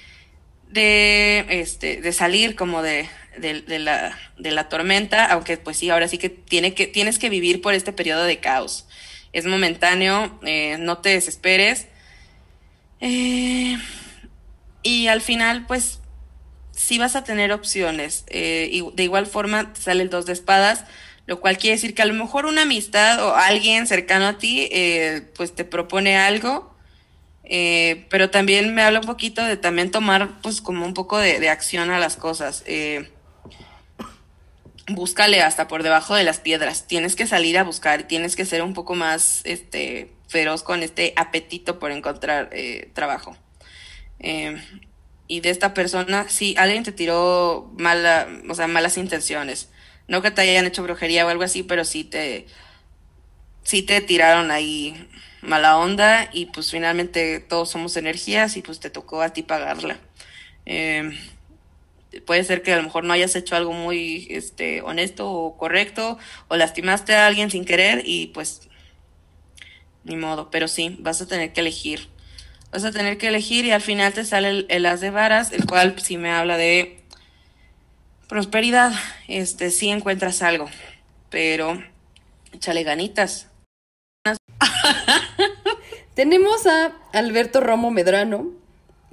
de, 0.71 1.45
este, 1.49 2.01
de 2.01 2.13
salir 2.13 2.55
como 2.55 2.83
de, 2.83 3.09
de, 3.37 3.81
la, 3.81 4.17
de 4.39 4.51
la 4.53 4.69
tormenta, 4.69 5.27
aunque 5.27 5.57
pues 5.57 5.79
sí, 5.79 5.91
ahora 5.91 6.07
sí 6.07 6.19
que, 6.19 6.29
tiene 6.29 6.73
que 6.73 6.87
tienes 6.87 7.19
que 7.19 7.31
vivir 7.31 7.63
por 7.63 7.75
este 7.75 7.93
periodo 7.93 8.23
de 8.23 8.39
caos. 8.39 8.87
Es 9.33 9.45
momentáneo, 9.45 10.39
eh, 10.47 10.77
no 10.79 10.99
te 10.99 11.09
desesperes. 11.09 11.89
Eh, 13.01 13.77
y 14.85 15.09
al 15.09 15.21
final, 15.21 15.67
pues 15.67 15.99
sí 16.71 16.99
vas 16.99 17.17
a 17.17 17.25
tener 17.25 17.51
opciones. 17.51 18.25
Eh, 18.29 18.85
de 18.95 19.03
igual 19.03 19.27
forma 19.27 19.73
sale 19.75 20.05
el 20.05 20.11
dos 20.11 20.27
de 20.27 20.33
espadas, 20.33 20.85
lo 21.27 21.41
cual 21.41 21.59
quiere 21.59 21.77
decir 21.77 21.95
que 21.95 22.03
a 22.03 22.07
lo 22.07 22.15
mejor 22.15 22.47
una 22.47 22.63
amistad 22.63 23.23
o 23.25 23.35
alguien 23.35 23.87
cercano 23.87 24.27
a 24.27 24.39
ti, 24.39 24.69
eh, 24.71 25.31
pues 25.37 25.55
te 25.55 25.65
propone 25.65 26.17
algo, 26.17 26.75
eh, 27.45 28.07
pero 28.11 28.31
también 28.31 28.75
me 28.75 28.83
habla 28.83 29.01
un 29.01 29.07
poquito 29.07 29.45
de 29.45 29.57
también 29.57 29.91
tomar 29.91 30.41
pues 30.41 30.61
como 30.61 30.85
un 30.87 30.95
poco 30.95 31.19
de, 31.19 31.41
de 31.41 31.49
acción 31.49 31.91
a 31.91 31.99
las 31.99 32.17
cosas. 32.17 32.63
Eh, 32.67 33.11
búscale 34.89 35.43
hasta 35.43 35.69
por 35.69 35.83
debajo 35.83 36.15
de 36.15 36.25
las 36.25 36.41
piedras. 36.41 36.87
Tienes 36.87 37.17
que 37.17 37.27
salir 37.27 37.59
a 37.59 37.65
buscar, 37.65 38.05
tienes 38.05 38.37
que 38.37 38.45
ser 38.45 38.63
un 38.63 38.75
poco 38.75 38.95
más 38.95 39.41
este 39.45 40.13
feroz 40.29 40.63
con 40.63 40.83
este 40.83 41.13
apetito 41.17 41.79
por 41.79 41.91
encontrar 41.91 42.51
eh, 42.53 42.91
trabajo. 42.95 43.37
Eh, 44.19 44.57
y 45.29 45.41
de 45.41 45.51
esta 45.51 45.75
persona, 45.75 46.29
sí, 46.29 46.55
alguien 46.57 46.85
te 46.85 46.93
tiró 46.93 47.73
mala, 47.77 48.29
o 48.49 48.55
sea, 48.55 48.69
malas 48.69 48.97
intenciones. 48.97 49.71
No 50.09 50.23
que 50.23 50.31
te 50.31 50.43
hayan 50.43 50.67
hecho 50.67 50.83
brujería 50.83 51.27
o 51.27 51.29
algo 51.29 51.43
así, 51.43 51.63
pero 51.63 51.85
sí 51.85 52.05
te, 52.05 52.47
sí 53.63 53.83
te 53.83 54.01
tiraron 54.01 54.51
ahí 54.51 55.09
mala 55.43 55.79
onda 55.79 56.29
y 56.33 56.47
pues 56.47 56.71
finalmente 56.71 57.41
todos 57.41 57.71
somos 57.71 57.97
energías 57.97 58.57
y 58.57 58.63
pues 58.63 58.81
te 58.81 58.91
tocó 58.91 59.23
a 59.23 59.31
ti 59.31 59.43
pagarla. 59.43 59.99
Eh, 60.65 61.11
puede 62.25 62.45
ser 62.45 62.63
que 62.63 62.73
a 62.73 62.77
lo 62.77 62.83
mejor 62.83 63.05
no 63.05 63.13
hayas 63.13 63.37
hecho 63.37 63.57
algo 63.57 63.73
muy 63.73 64.27
este, 64.31 64.83
honesto 64.83 65.31
o 65.31 65.57
correcto 65.57 66.19
o 66.49 66.57
lastimaste 66.57 67.15
a 67.15 67.27
alguien 67.27 67.51
sin 67.51 67.65
querer 67.65 68.03
y 68.05 68.29
pues 68.29 68.69
ni 70.05 70.17
modo, 70.17 70.51
pero 70.51 70.69
sí, 70.69 70.97
vas 71.01 71.21
a 71.21 71.27
tener 71.27 71.53
que 71.53 71.61
elegir 71.61 72.09
vas 72.77 72.85
a 72.85 72.93
tener 72.93 73.17
que 73.19 73.29
elegir 73.29 73.65
y 73.65 73.71
al 73.71 73.81
final 73.81 74.13
te 74.13 74.25
sale 74.25 74.51
el, 74.51 74.67
el 74.69 74.87
as 74.87 75.01
de 75.01 75.11
varas, 75.11 75.53
el 75.53 75.67
cual 75.67 75.95
sí 75.99 76.19
me 76.19 76.31
habla 76.31 76.57
de 76.57 77.01
prosperidad. 78.29 78.93
Este, 79.29 79.71
sí 79.71 79.89
encuentras 79.89 80.43
algo, 80.43 80.69
pero 81.31 81.83
échale 82.53 82.83
ganitas. 82.83 83.49
Tenemos 86.15 86.67
a 86.67 86.97
Alberto 87.13 87.61
Romo 87.61 87.91
Medrano, 87.91 88.51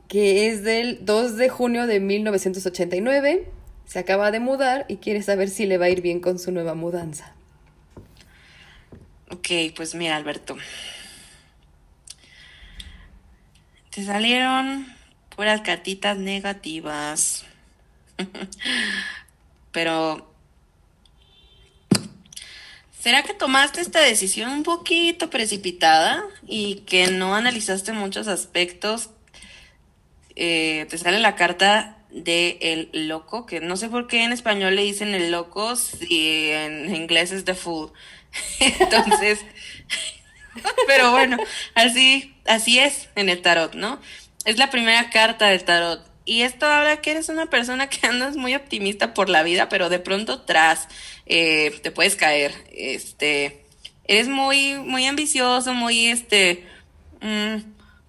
que 0.08 0.48
es 0.48 0.64
del 0.64 1.06
2 1.06 1.38
de 1.38 1.50
junio 1.50 1.88
de 1.88 2.00
1989. 2.00 3.50
Se 3.86 4.00
acaba 4.00 4.32
de 4.32 4.40
mudar 4.40 4.86
y 4.88 4.98
quiere 4.98 5.22
saber 5.22 5.50
si 5.50 5.66
le 5.66 5.78
va 5.78 5.86
a 5.86 5.90
ir 5.90 6.02
bien 6.02 6.20
con 6.20 6.40
su 6.40 6.52
nueva 6.52 6.74
mudanza. 6.74 7.34
Ok, 9.30 9.50
pues 9.76 9.96
mira, 9.96 10.16
Alberto. 10.16 10.56
Te 13.90 14.04
salieron 14.04 14.88
puras 15.36 15.62
cartitas 15.62 16.18
negativas. 16.18 17.46
Pero 19.72 20.34
¿Será 23.04 23.22
que 23.24 23.34
tomaste 23.34 23.82
esta 23.82 24.00
decisión 24.00 24.50
un 24.50 24.64
poquito 24.64 25.30
precipitada 25.30 26.24
y 26.48 26.84
que 26.86 27.08
no 27.08 27.36
analizaste 27.36 27.92
muchos 27.92 28.30
aspectos? 28.30 29.10
Eh, 30.38 30.88
te 30.90 30.98
sale 30.98 31.20
la 31.20 31.36
carta 31.36 31.98
de 32.12 32.60
el 32.62 33.10
loco, 33.10 33.46
que 33.46 33.60
no 33.60 33.76
sé 33.76 33.90
por 33.90 34.08
qué 34.08 34.24
en 34.24 34.32
español 34.32 34.78
le 34.78 34.84
dicen 34.84 35.14
el 35.16 35.32
loco 35.32 35.76
si 35.76 36.50
en 36.50 36.96
inglés 36.96 37.34
es 37.34 37.44
the 37.44 37.56
fool. 37.56 37.92
Entonces, 38.80 39.40
pero 40.88 41.12
bueno, 41.12 41.36
así, 41.76 42.34
así 42.46 42.80
es 42.80 43.10
en 43.16 43.28
el 43.28 43.42
tarot, 43.42 43.74
¿no? 43.74 44.00
Es 44.46 44.58
la 44.58 44.70
primera 44.70 45.10
carta 45.10 45.48
del 45.48 45.66
tarot. 45.66 46.13
Y 46.26 46.42
esto 46.42 46.66
habla 46.66 47.02
que 47.02 47.12
eres 47.12 47.30
una 47.30 47.48
persona 47.48 47.90
que 47.90 48.06
andas 48.08 48.36
muy 48.36 48.56
optimista 48.56 49.14
por 49.14 49.30
la 49.30 49.44
vida, 49.44 49.70
pero 49.70 49.90
de 49.90 50.00
pronto 50.00 50.42
tras 50.42 50.88
eh, 51.26 51.80
te 51.82 51.92
puedes 51.92 52.16
caer. 52.16 52.54
Este, 52.72 53.66
eres 54.06 54.28
muy, 54.28 54.76
muy 54.76 55.06
ambicioso, 55.06 55.74
muy 55.74 56.08
este, 56.08 56.66
mm, 57.22 57.58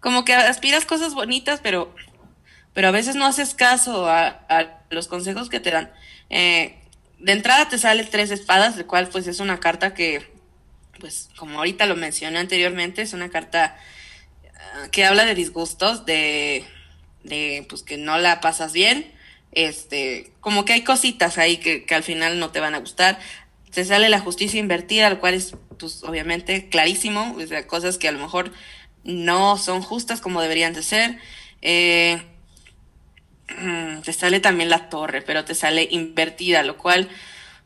como 0.01 0.25
que 0.25 0.35
aspiras 0.35 0.85
cosas 0.85 1.15
bonitas, 1.15 1.61
pero, 1.63 1.95
pero 2.73 2.89
a 2.89 2.93
veces 2.93 3.17
no 3.17 3.27
haces 3.27 3.55
caso 3.55 4.09
a, 4.09 4.27
a 4.49 4.83
los 4.91 5.09
consejos 5.09 5.49
que 5.49 5.61
te 5.61 5.71
dan. 5.71 5.93
Eh, 6.31 6.79
de 7.19 7.33
entrada 7.33 7.69
te 7.69 7.79
sale 7.79 8.05
tres 8.05 8.31
espadas, 8.31 8.77
el 8.77 8.87
cual 8.87 9.09
pues 9.09 9.27
es 9.27 9.41
una 9.41 9.61
carta 9.61 9.95
que 9.95 10.33
pues 11.01 11.31
como 11.37 11.59
ahorita 11.59 11.87
lo 11.87 11.97
mencioné 11.97 12.39
anteriormente, 12.39 13.03
es 13.03 13.13
una 13.13 13.29
carta 13.29 13.77
ah, 14.57 14.89
que 14.91 15.05
habla 15.05 15.25
de 15.25 15.35
disgustos, 15.35 16.07
de, 16.07 16.65
de 17.25 17.67
pues 17.69 17.83
que 17.83 17.97
no 17.97 18.19
la 18.19 18.41
pasas 18.41 18.73
bien, 18.73 19.11
este, 19.53 20.31
como 20.41 20.65
que 20.65 20.75
hay 20.75 20.83
cositas 20.83 21.39
ahí 21.39 21.57
que, 21.59 21.85
que 21.85 21.95
al 21.95 22.03
final 22.03 22.39
no 22.39 22.51
te 22.51 22.61
van 22.61 22.75
a 22.75 22.79
gustar. 22.79 23.19
Te 23.73 23.85
sale 23.85 24.09
la 24.09 24.21
justicia 24.21 24.61
invertida, 24.61 25.11
lo 25.11 25.21
cual 25.21 25.35
es, 25.35 25.57
pues, 25.79 26.03
obviamente, 26.05 26.69
clarísimo, 26.69 27.37
o 27.37 27.47
sea, 27.47 27.67
cosas 27.67 27.99
que 27.99 28.09
a 28.09 28.13
lo 28.13 28.21
mejor 28.21 28.53
no 29.05 29.57
son 29.57 29.83
justas 29.83 30.21
como 30.21 30.41
deberían 30.41 30.75
de 30.75 30.83
ser. 30.83 31.19
Eh, 31.63 32.23
mm, 33.59 34.01
te 34.03 34.13
sale 34.13 34.41
también 34.41 34.71
la 34.71 34.89
torre, 34.89 35.23
pero 35.23 35.45
te 35.45 35.55
sale 35.55 35.89
invertida, 35.91 36.63
lo 36.63 36.77
cual 36.79 37.09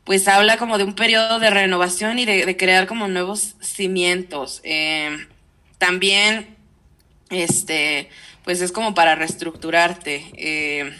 pues 0.03 0.27
habla 0.27 0.57
como 0.57 0.79
de 0.79 0.85
un 0.85 0.95
periodo 0.95 1.37
de 1.39 1.51
renovación 1.51 2.17
y 2.17 2.25
de, 2.25 2.45
de 2.45 2.57
crear 2.57 2.87
como 2.87 3.07
nuevos 3.07 3.55
cimientos. 3.61 4.59
Eh, 4.63 5.27
también, 5.77 6.55
este, 7.29 8.09
pues 8.49 8.61
es 8.61 8.71
como 8.71 8.95
para 8.95 9.13
reestructurarte. 9.13 10.25
Eh, 10.33 10.91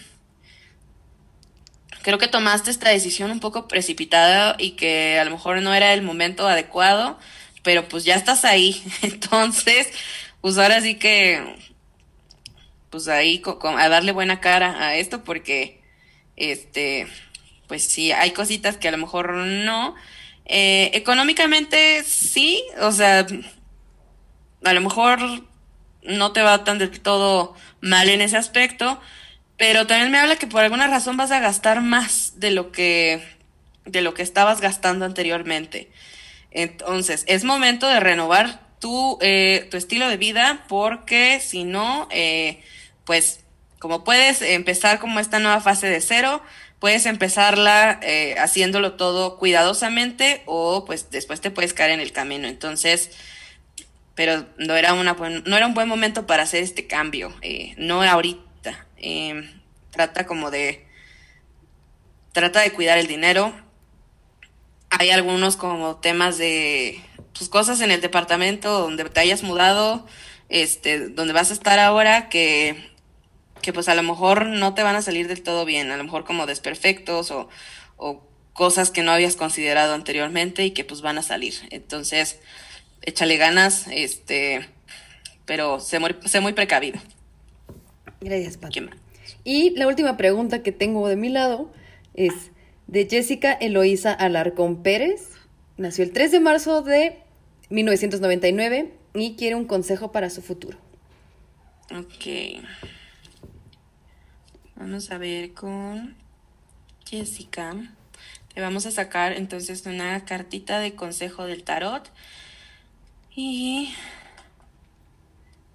creo 2.03 2.19
que 2.19 2.27
tomaste 2.27 2.69
esta 2.69 2.89
decisión 2.89 3.31
un 3.31 3.39
poco 3.39 3.67
precipitada 3.67 4.55
y 4.59 4.73
que 4.73 5.17
a 5.17 5.25
lo 5.25 5.31
mejor 5.31 5.59
no 5.63 5.73
era 5.73 5.95
el 5.95 6.03
momento 6.03 6.47
adecuado, 6.47 7.17
pero 7.63 7.89
pues 7.89 8.03
ya 8.03 8.13
estás 8.13 8.45
ahí. 8.45 8.83
Entonces, 9.01 9.91
pues 10.41 10.59
ahora 10.59 10.79
sí 10.81 10.93
que, 10.93 11.55
pues 12.91 13.07
ahí 13.07 13.41
a 13.63 13.89
darle 13.89 14.11
buena 14.11 14.41
cara 14.41 14.85
a 14.85 14.97
esto 14.97 15.23
porque, 15.23 15.81
este, 16.35 17.07
pues 17.67 17.83
sí, 17.83 18.11
hay 18.11 18.29
cositas 18.29 18.77
que 18.77 18.89
a 18.89 18.91
lo 18.91 18.99
mejor 18.99 19.33
no. 19.33 19.95
Eh, 20.45 20.91
económicamente 20.93 22.03
sí, 22.03 22.63
o 22.79 22.91
sea, 22.91 23.25
a 24.63 24.73
lo 24.73 24.81
mejor 24.81 25.48
no 26.03 26.31
te 26.31 26.41
va 26.41 26.63
tan 26.63 26.77
del 26.77 26.99
todo 26.99 27.55
mal 27.81 28.09
en 28.09 28.21
ese 28.21 28.37
aspecto, 28.37 28.99
pero 29.57 29.87
también 29.87 30.11
me 30.11 30.19
habla 30.19 30.37
que 30.37 30.47
por 30.47 30.63
alguna 30.63 30.87
razón 30.87 31.17
vas 31.17 31.31
a 31.31 31.39
gastar 31.39 31.81
más 31.81 32.39
de 32.39 32.51
lo 32.51 32.71
que 32.71 33.37
de 33.85 34.01
lo 34.01 34.13
que 34.13 34.21
estabas 34.21 34.61
gastando 34.61 35.05
anteriormente. 35.05 35.89
Entonces, 36.51 37.23
es 37.27 37.43
momento 37.43 37.87
de 37.87 37.99
renovar 37.99 38.61
tu, 38.79 39.17
eh, 39.21 39.67
tu 39.71 39.77
estilo 39.77 40.07
de 40.07 40.17
vida 40.17 40.65
porque 40.67 41.39
si 41.39 41.63
no, 41.63 42.07
eh, 42.11 42.63
pues 43.05 43.41
como 43.79 44.03
puedes 44.03 44.41
empezar 44.41 44.99
como 44.99 45.19
esta 45.19 45.39
nueva 45.39 45.61
fase 45.61 45.87
de 45.87 46.01
cero, 46.01 46.41
puedes 46.79 47.05
empezarla 47.05 47.99
eh, 48.01 48.35
haciéndolo 48.39 48.93
todo 48.93 49.37
cuidadosamente 49.37 50.43
o 50.45 50.85
pues 50.85 51.09
después 51.11 51.41
te 51.41 51.51
puedes 51.51 51.73
caer 51.73 51.91
en 51.91 51.99
el 51.99 52.11
camino. 52.11 52.47
Entonces, 52.47 53.11
pero 54.19 54.45
no 54.57 54.75
era, 54.75 54.93
una 54.95 55.13
no 55.13 55.55
era 55.55 55.65
un 55.65 55.73
buen 55.73 55.87
momento 55.87 56.27
para 56.27 56.43
hacer 56.43 56.61
este 56.61 56.87
cambio, 56.87 57.33
eh, 57.41 57.73
no 57.77 58.01
ahorita. 58.01 58.85
Eh, 58.97 59.49
trata 59.91 60.25
como 60.25 60.51
de, 60.51 60.85
trata 62.33 62.59
de 62.59 62.73
cuidar 62.73 62.97
el 62.97 63.07
dinero. 63.07 63.53
Hay 64.89 65.09
algunos 65.11 65.55
como 65.55 66.01
temas 66.01 66.37
de, 66.37 67.01
pues 67.33 67.49
cosas 67.49 67.79
en 67.79 67.91
el 67.91 68.01
departamento 68.01 68.81
donde 68.81 69.05
te 69.05 69.21
hayas 69.21 69.41
mudado, 69.41 70.05
este, 70.49 71.07
donde 71.07 71.31
vas 71.31 71.51
a 71.51 71.53
estar 71.53 71.79
ahora 71.79 72.27
que 72.27 72.91
que 73.61 73.71
pues 73.71 73.87
a 73.87 73.95
lo 73.95 74.03
mejor 74.03 74.47
no 74.47 74.73
te 74.73 74.83
van 74.83 74.97
a 74.97 75.01
salir 75.01 75.29
del 75.29 75.43
todo 75.43 75.63
bien, 75.63 75.91
a 75.91 75.97
lo 75.97 76.03
mejor 76.03 76.25
como 76.25 76.45
desperfectos 76.45 77.31
o, 77.31 77.47
o 77.95 78.27
cosas 78.51 78.91
que 78.91 79.01
no 79.01 79.13
habías 79.13 79.37
considerado 79.37 79.93
anteriormente 79.93 80.65
y 80.65 80.71
que 80.71 80.83
pues 80.83 80.99
van 80.99 81.17
a 81.17 81.23
salir. 81.23 81.53
Entonces, 81.69 82.41
échale 83.09 83.37
ganas, 83.37 83.87
este, 83.91 84.67
pero 85.45 85.79
sé 85.79 85.99
muy, 85.99 86.15
sé 86.25 86.39
muy 86.39 86.53
precavido. 86.53 86.99
Gracias, 88.21 88.57
Pati. 88.57 88.81
Y 89.43 89.71
la 89.71 89.87
última 89.87 90.17
pregunta 90.17 90.63
que 90.63 90.71
tengo 90.71 91.07
de 91.07 91.15
mi 91.15 91.29
lado 91.29 91.71
es 92.13 92.33
de 92.87 93.07
Jessica 93.09 93.53
Eloísa 93.53 94.13
Alarcón 94.13 94.83
Pérez. 94.83 95.31
Nació 95.77 96.03
el 96.03 96.11
3 96.11 96.31
de 96.31 96.39
marzo 96.39 96.81
de 96.81 97.17
1999 97.69 98.93
y 99.13 99.35
quiere 99.35 99.55
un 99.55 99.65
consejo 99.65 100.11
para 100.11 100.29
su 100.29 100.41
futuro. 100.41 100.77
Ok. 101.91 102.63
Vamos 104.75 105.11
a 105.11 105.17
ver 105.17 105.53
con 105.53 106.15
Jessica. 107.05 107.75
Le 108.55 108.61
vamos 108.61 108.85
a 108.85 108.91
sacar 108.91 109.33
entonces 109.33 109.85
una 109.85 110.25
cartita 110.25 110.79
de 110.79 110.95
consejo 110.95 111.45
del 111.45 111.63
tarot. 111.63 112.11
Y 113.41 113.95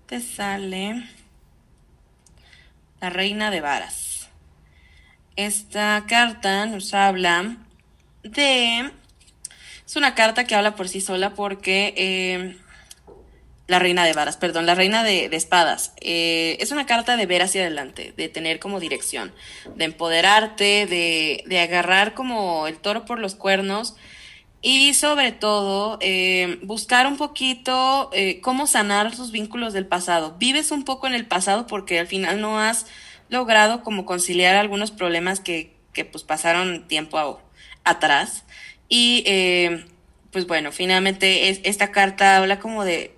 te 0.05 0.21
sale 0.21 1.03
la 3.01 3.09
reina 3.09 3.51
de 3.51 3.63
varas. 3.63 4.29
Esta 5.37 6.05
carta 6.07 6.67
nos 6.67 6.93
habla 6.93 7.57
de... 8.23 8.91
Es 9.87 9.97
una 9.97 10.15
carta 10.15 10.45
que 10.45 10.55
habla 10.55 10.77
por 10.77 10.91
sí 10.91 11.01
sola 11.01 11.33
porque 11.33 11.95
eh, 11.97 12.59
la 13.67 13.79
reina 13.79 14.05
de 14.05 14.13
varas, 14.13 14.37
perdón, 14.37 14.67
la 14.67 14.75
reina 14.75 15.03
de, 15.03 15.25
espadas. 15.33 15.95
Eh, 16.03 16.59
es 16.61 16.71
una 16.71 16.85
carta 16.85 17.17
de 17.17 17.25
ver 17.25 17.41
hacia 17.41 17.63
adelante, 17.63 18.13
de 18.15 18.29
tener 18.29 18.59
como 18.59 18.79
dirección, 18.79 19.33
de 19.75 19.87
empoderarte, 19.87 20.85
de, 20.85 21.43
de 21.47 21.61
agarrar 21.61 22.13
como 22.13 22.67
el 22.67 22.77
toro 22.77 23.07
por 23.07 23.19
los 23.19 23.35
cuernos 23.35 23.97
y 24.67 24.95
sobre 24.95 25.31
todo 25.31 25.99
eh, 26.01 26.59
buscar 26.63 27.07
un 27.07 27.19
poquito 27.19 28.09
eh, 28.15 28.41
cómo 28.41 28.67
sanar 28.67 29.15
tus 29.15 29.31
vínculos 29.31 29.75
del 29.75 29.87
pasado. 29.87 30.37
Vives 30.39 30.71
un 30.71 30.85
poco 30.85 31.07
en 31.07 31.13
el 31.13 31.27
pasado 31.27 31.67
porque 31.67 31.99
al 31.99 32.07
final 32.07 32.41
no 32.41 32.59
has 32.59 32.87
logrado 33.29 33.83
como 33.83 34.07
conciliar 34.07 34.57
algunos 34.57 34.91
problemas 34.91 35.41
que, 35.41 35.77
que 35.93 36.07
pues 36.07 36.25
pasaron 36.25 36.89
tiempo 36.89 37.43
atrás. 37.85 38.45
Y 38.89 39.23
eh, 39.27 39.85
pues 40.31 40.47
bueno, 40.47 40.73
finalmente 40.73 41.51
es, 41.51 41.61
esta 41.65 41.93
carta 41.93 42.39
habla 42.39 42.59
como 42.59 42.87
de 42.87 43.15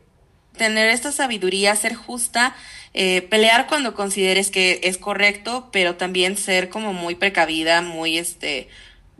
tener 0.59 0.89
esta 0.89 1.13
sabiduría, 1.13 1.77
ser 1.77 1.95
justa, 1.95 2.57
pelear 2.93 3.69
cuando 3.69 3.95
consideres 3.95 4.51
que 4.51 4.81
es 4.83 4.99
correcto, 4.99 5.69
pero 5.71 5.95
también 5.95 6.37
ser 6.37 6.71
como 6.71 6.93
muy 6.93 7.15
precavida, 7.15 7.83
muy 7.83 8.19
este, 8.19 8.69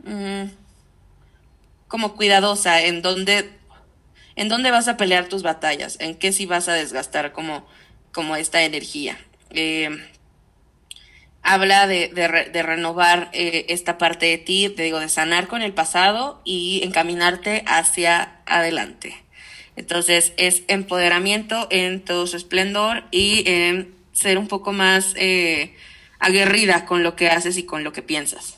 mmm, 0.03 0.45
como 1.87 2.15
cuidadosa 2.15 2.81
en 2.81 3.01
dónde, 3.01 3.49
en 4.35 4.49
dónde 4.49 4.71
vas 4.71 4.87
a 4.87 4.97
pelear 4.97 5.27
tus 5.27 5.43
batallas, 5.43 5.97
en 5.99 6.15
qué 6.15 6.31
sí 6.31 6.45
vas 6.45 6.67
a 6.67 6.73
desgastar 6.73 7.31
como, 7.31 7.65
como 8.11 8.35
esta 8.35 8.63
energía. 8.63 9.17
Eh, 9.51 9.89
habla 11.41 11.87
de, 11.87 12.09
de, 12.09 12.27
re, 12.27 12.49
de 12.49 12.61
renovar 12.61 13.29
eh, 13.31 13.65
esta 13.69 13.97
parte 13.97 14.25
de 14.25 14.37
ti, 14.37 14.69
te 14.69 14.83
digo, 14.83 14.99
de 14.99 15.09
sanar 15.09 15.47
con 15.47 15.61
el 15.61 15.73
pasado 15.73 16.41
y 16.43 16.81
encaminarte 16.83 17.63
hacia 17.67 18.41
adelante. 18.45 19.15
Entonces 19.77 20.33
es 20.37 20.63
empoderamiento 20.67 21.67
en 21.69 22.03
todo 22.03 22.27
su 22.27 22.35
esplendor 22.35 23.03
y 23.11 23.43
en 23.49 23.95
ser 24.11 24.37
un 24.39 24.47
poco 24.47 24.73
más 24.73 25.13
eh, 25.15 25.75
aguerrida 26.19 26.85
con 26.85 27.03
lo 27.03 27.15
que 27.15 27.29
haces 27.29 27.57
y 27.57 27.63
con 27.63 27.83
lo 27.83 27.93
que 27.93 28.01
piensas. 28.01 28.57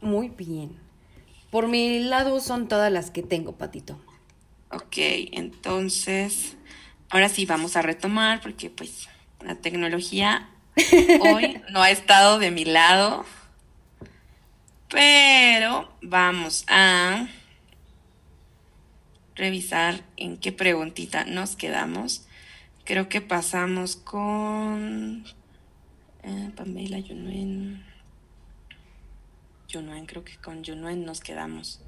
Muy 0.00 0.30
bien. 0.30 0.87
Por 1.50 1.68
mi 1.68 2.00
lado 2.00 2.40
son 2.40 2.68
todas 2.68 2.92
las 2.92 3.10
que 3.10 3.22
tengo, 3.22 3.56
Patito. 3.56 3.98
Ok, 4.70 4.96
entonces 5.32 6.56
ahora 7.10 7.28
sí 7.28 7.46
vamos 7.46 7.76
a 7.76 7.82
retomar 7.82 8.40
porque 8.40 8.68
pues 8.68 9.08
la 9.40 9.54
tecnología 9.54 10.48
hoy 11.20 11.62
no 11.70 11.82
ha 11.82 11.90
estado 11.90 12.38
de 12.38 12.50
mi 12.50 12.64
lado. 12.64 13.24
Pero 14.88 15.92
vamos 16.02 16.64
a 16.68 17.28
revisar 19.34 20.02
en 20.16 20.36
qué 20.38 20.52
preguntita 20.52 21.24
nos 21.24 21.56
quedamos. 21.56 22.26
Creo 22.84 23.08
que 23.08 23.20
pasamos 23.20 23.96
con 23.96 25.24
eh, 26.22 26.50
Pamela 26.56 26.98
Yunuen. 26.98 27.87
Yunuen, 29.68 30.06
creo 30.06 30.24
que 30.24 30.36
con 30.38 30.64
Yunuen 30.64 31.04
nos 31.04 31.20
quedamos. 31.20 31.82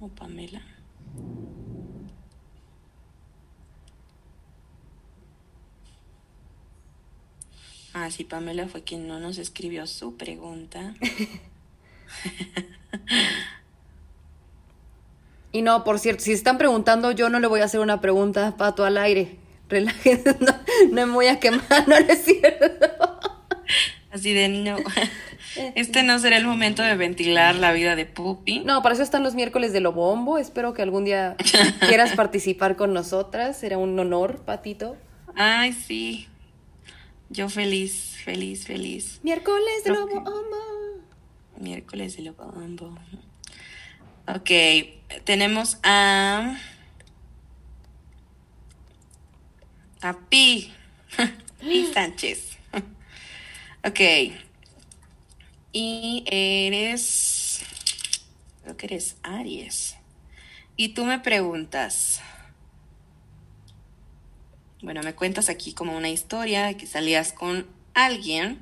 O 0.00 0.08
Pamela. 0.08 0.60
Ah, 7.94 8.10
sí, 8.10 8.24
Pamela 8.24 8.66
fue 8.66 8.82
quien 8.82 9.06
no 9.06 9.20
nos 9.20 9.38
escribió 9.38 9.86
su 9.86 10.16
pregunta. 10.16 10.96
y 15.52 15.62
no, 15.62 15.84
por 15.84 16.00
cierto, 16.00 16.24
si 16.24 16.32
están 16.32 16.58
preguntando, 16.58 17.12
yo 17.12 17.30
no 17.30 17.38
le 17.38 17.46
voy 17.46 17.60
a 17.60 17.66
hacer 17.66 17.78
una 17.80 18.00
pregunta, 18.00 18.56
Pato, 18.56 18.84
al 18.84 18.98
aire. 18.98 19.45
Relájense, 19.68 20.36
no, 20.40 20.52
no 20.92 21.06
me 21.06 21.12
voy 21.12 21.26
a 21.26 21.40
quemar, 21.40 21.86
no 21.88 21.96
es 21.96 22.24
cierto. 22.24 22.66
Así 24.10 24.32
de 24.32 24.48
no. 24.48 24.76
Este 25.74 26.02
no 26.02 26.18
será 26.18 26.36
el 26.36 26.44
momento 26.44 26.82
de 26.82 26.96
ventilar 26.96 27.54
la 27.54 27.72
vida 27.72 27.96
de 27.96 28.04
Pupi. 28.04 28.60
No, 28.60 28.82
para 28.82 28.94
eso 28.94 29.02
están 29.02 29.22
los 29.22 29.34
miércoles 29.34 29.72
de 29.72 29.80
Lobombo. 29.80 30.36
Espero 30.36 30.74
que 30.74 30.82
algún 30.82 31.06
día 31.06 31.34
quieras 31.88 32.12
participar 32.16 32.76
con 32.76 32.92
nosotras. 32.92 33.58
Será 33.58 33.78
un 33.78 33.98
honor, 33.98 34.42
Patito. 34.44 34.98
Ay, 35.34 35.72
sí. 35.72 36.28
Yo 37.30 37.48
feliz, 37.48 38.16
feliz, 38.22 38.66
feliz. 38.66 39.20
Miércoles 39.22 39.82
de 39.84 39.90
Creo 39.92 40.06
que- 40.06 40.14
Lobombo. 40.16 40.56
Miércoles 41.58 42.16
de 42.18 42.22
Lobombo. 42.24 42.98
Ok, 44.28 44.50
tenemos 45.24 45.78
a. 45.84 46.58
A 50.06 50.16
Pi. 50.28 50.72
Pi 51.60 51.90
Sánchez. 51.92 52.58
Ok. 53.84 54.00
Y 55.72 56.24
eres. 56.26 57.60
Creo 58.62 58.76
que 58.76 58.86
eres 58.86 59.16
Aries. 59.22 59.96
Y 60.76 60.90
tú 60.90 61.04
me 61.04 61.18
preguntas. 61.20 62.20
Bueno, 64.82 65.02
me 65.02 65.14
cuentas 65.14 65.48
aquí 65.48 65.72
como 65.72 65.96
una 65.96 66.08
historia 66.08 66.66
de 66.66 66.76
que 66.76 66.86
salías 66.86 67.32
con 67.32 67.66
alguien. 67.94 68.60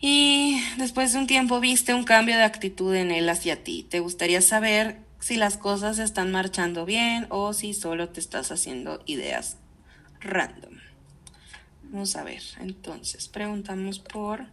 Y 0.00 0.60
después 0.78 1.12
de 1.12 1.18
un 1.18 1.26
tiempo 1.26 1.60
viste 1.60 1.94
un 1.94 2.04
cambio 2.04 2.36
de 2.36 2.42
actitud 2.42 2.94
en 2.94 3.10
él 3.10 3.28
hacia 3.28 3.62
ti. 3.62 3.86
¿Te 3.88 4.00
gustaría 4.00 4.40
saber 4.40 4.98
si 5.20 5.36
las 5.36 5.56
cosas 5.56 5.98
están 5.98 6.32
marchando 6.32 6.84
bien 6.84 7.26
o 7.28 7.52
si 7.52 7.74
solo 7.74 8.08
te 8.08 8.18
estás 8.20 8.50
haciendo 8.50 9.02
ideas 9.06 9.58
random? 10.22 10.78
Vamos 11.84 12.16
a 12.16 12.24
ver. 12.24 12.42
Entonces, 12.58 13.28
preguntamos 13.28 13.98
por... 13.98 14.46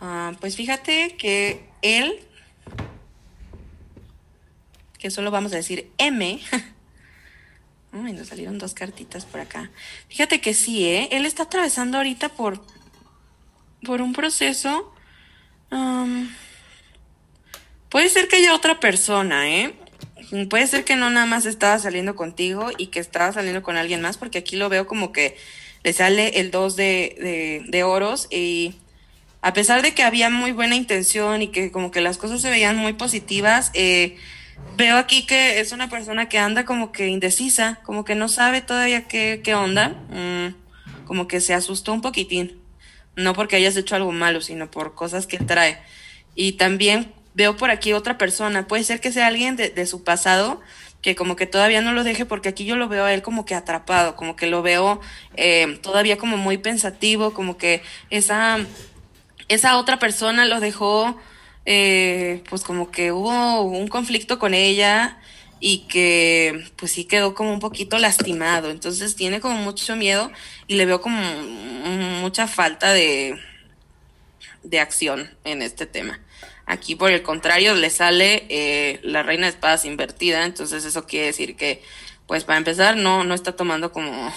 Ah, 0.00 0.32
pues 0.40 0.56
fíjate 0.56 1.16
que 1.16 1.68
él, 1.82 2.20
que 5.06 5.12
solo 5.12 5.30
vamos 5.30 5.52
a 5.52 5.56
decir 5.56 5.88
M, 5.98 6.40
Ay, 7.92 8.12
nos 8.12 8.26
salieron 8.26 8.58
dos 8.58 8.74
cartitas 8.74 9.24
por 9.24 9.38
acá. 9.38 9.70
Fíjate 10.08 10.40
que 10.40 10.52
sí, 10.52 10.84
¿eh? 10.84 11.08
Él 11.12 11.24
está 11.26 11.44
atravesando 11.44 11.96
ahorita 11.96 12.28
por, 12.30 12.60
por 13.84 14.02
un 14.02 14.12
proceso. 14.12 14.92
am, 15.70 16.34
puede 17.88 18.08
ser 18.08 18.26
que 18.26 18.34
haya 18.34 18.52
otra 18.52 18.80
persona, 18.80 19.48
¿eh? 19.48 19.76
Puede 20.50 20.66
ser 20.66 20.84
que 20.84 20.96
no 20.96 21.08
nada 21.08 21.26
más 21.26 21.46
estaba 21.46 21.78
saliendo 21.78 22.16
contigo 22.16 22.70
y 22.76 22.88
que 22.88 22.98
estaba 22.98 23.32
saliendo 23.32 23.62
con 23.62 23.76
alguien 23.76 24.02
más, 24.02 24.18
porque 24.18 24.38
aquí 24.38 24.56
lo 24.56 24.68
veo 24.68 24.88
como 24.88 25.12
que 25.12 25.36
le 25.84 25.92
sale 25.92 26.40
el 26.40 26.50
2 26.50 26.74
de, 26.74 26.84
de, 26.84 27.64
de 27.68 27.82
oros 27.84 28.26
y 28.28 28.74
a 29.40 29.52
pesar 29.52 29.82
de 29.82 29.94
que 29.94 30.02
había 30.02 30.30
muy 30.30 30.50
buena 30.50 30.74
intención 30.74 31.42
y 31.42 31.52
que 31.52 31.70
como 31.70 31.92
que 31.92 32.00
las 32.00 32.18
cosas 32.18 32.42
se 32.42 32.50
veían 32.50 32.76
muy 32.76 32.94
positivas, 32.94 33.70
eh, 33.74 34.16
veo 34.76 34.96
aquí 34.96 35.26
que 35.26 35.60
es 35.60 35.72
una 35.72 35.88
persona 35.88 36.28
que 36.28 36.38
anda 36.38 36.64
como 36.64 36.92
que 36.92 37.08
indecisa, 37.08 37.80
como 37.84 38.04
que 38.04 38.14
no 38.14 38.28
sabe 38.28 38.60
todavía 38.60 39.08
qué, 39.08 39.40
qué 39.42 39.54
onda, 39.54 39.88
mm, 40.10 41.04
como 41.06 41.28
que 41.28 41.40
se 41.40 41.54
asustó 41.54 41.92
un 41.92 42.02
poquitín, 42.02 42.60
no 43.14 43.32
porque 43.32 43.56
hayas 43.56 43.76
hecho 43.76 43.96
algo 43.96 44.12
malo, 44.12 44.40
sino 44.40 44.70
por 44.70 44.94
cosas 44.94 45.26
que 45.26 45.38
trae. 45.38 45.78
Y 46.34 46.52
también 46.52 47.12
veo 47.34 47.56
por 47.56 47.70
aquí 47.70 47.92
otra 47.92 48.18
persona, 48.18 48.66
puede 48.66 48.84
ser 48.84 49.00
que 49.00 49.12
sea 49.12 49.26
alguien 49.26 49.56
de, 49.56 49.70
de 49.70 49.86
su 49.86 50.04
pasado 50.04 50.60
que 51.02 51.14
como 51.14 51.36
que 51.36 51.46
todavía 51.46 51.82
no 51.82 51.92
lo 51.92 52.02
deje 52.02 52.24
porque 52.24 52.48
aquí 52.48 52.64
yo 52.64 52.74
lo 52.74 52.88
veo 52.88 53.04
a 53.04 53.14
él 53.14 53.22
como 53.22 53.44
que 53.44 53.54
atrapado, 53.54 54.16
como 54.16 54.34
que 54.34 54.48
lo 54.48 54.62
veo 54.62 55.00
eh, 55.36 55.78
todavía 55.80 56.18
como 56.18 56.36
muy 56.36 56.58
pensativo, 56.58 57.32
como 57.32 57.56
que 57.56 57.82
esa 58.10 58.58
esa 59.48 59.76
otra 59.76 59.98
persona 59.98 60.46
lo 60.46 60.58
dejó, 60.58 61.16
eh, 61.66 62.42
pues 62.48 62.62
como 62.62 62.90
que 62.90 63.12
hubo 63.12 63.62
un 63.62 63.88
conflicto 63.88 64.38
con 64.38 64.54
ella 64.54 65.18
y 65.58 65.86
que 65.88 66.64
pues 66.76 66.92
sí 66.92 67.04
quedó 67.04 67.34
como 67.34 67.52
un 67.52 67.60
poquito 67.60 67.98
lastimado. 67.98 68.70
Entonces 68.70 69.16
tiene 69.16 69.40
como 69.40 69.56
mucho 69.58 69.96
miedo 69.96 70.30
y 70.66 70.76
le 70.76 70.86
veo 70.86 71.00
como 71.00 71.20
mucha 72.20 72.46
falta 72.46 72.92
de, 72.92 73.38
de 74.62 74.80
acción 74.80 75.30
en 75.44 75.62
este 75.62 75.86
tema. 75.86 76.20
Aquí 76.66 76.94
por 76.94 77.10
el 77.10 77.22
contrario 77.22 77.74
le 77.74 77.90
sale 77.90 78.46
eh, 78.48 79.00
la 79.02 79.22
reina 79.22 79.46
de 79.46 79.50
espadas 79.50 79.84
invertida, 79.84 80.44
entonces 80.44 80.84
eso 80.84 81.06
quiere 81.06 81.26
decir 81.26 81.56
que 81.56 81.82
pues 82.26 82.44
para 82.44 82.58
empezar 82.58 82.96
no, 82.96 83.22
no 83.24 83.34
está 83.34 83.54
tomando 83.54 83.92
como, 83.92 84.32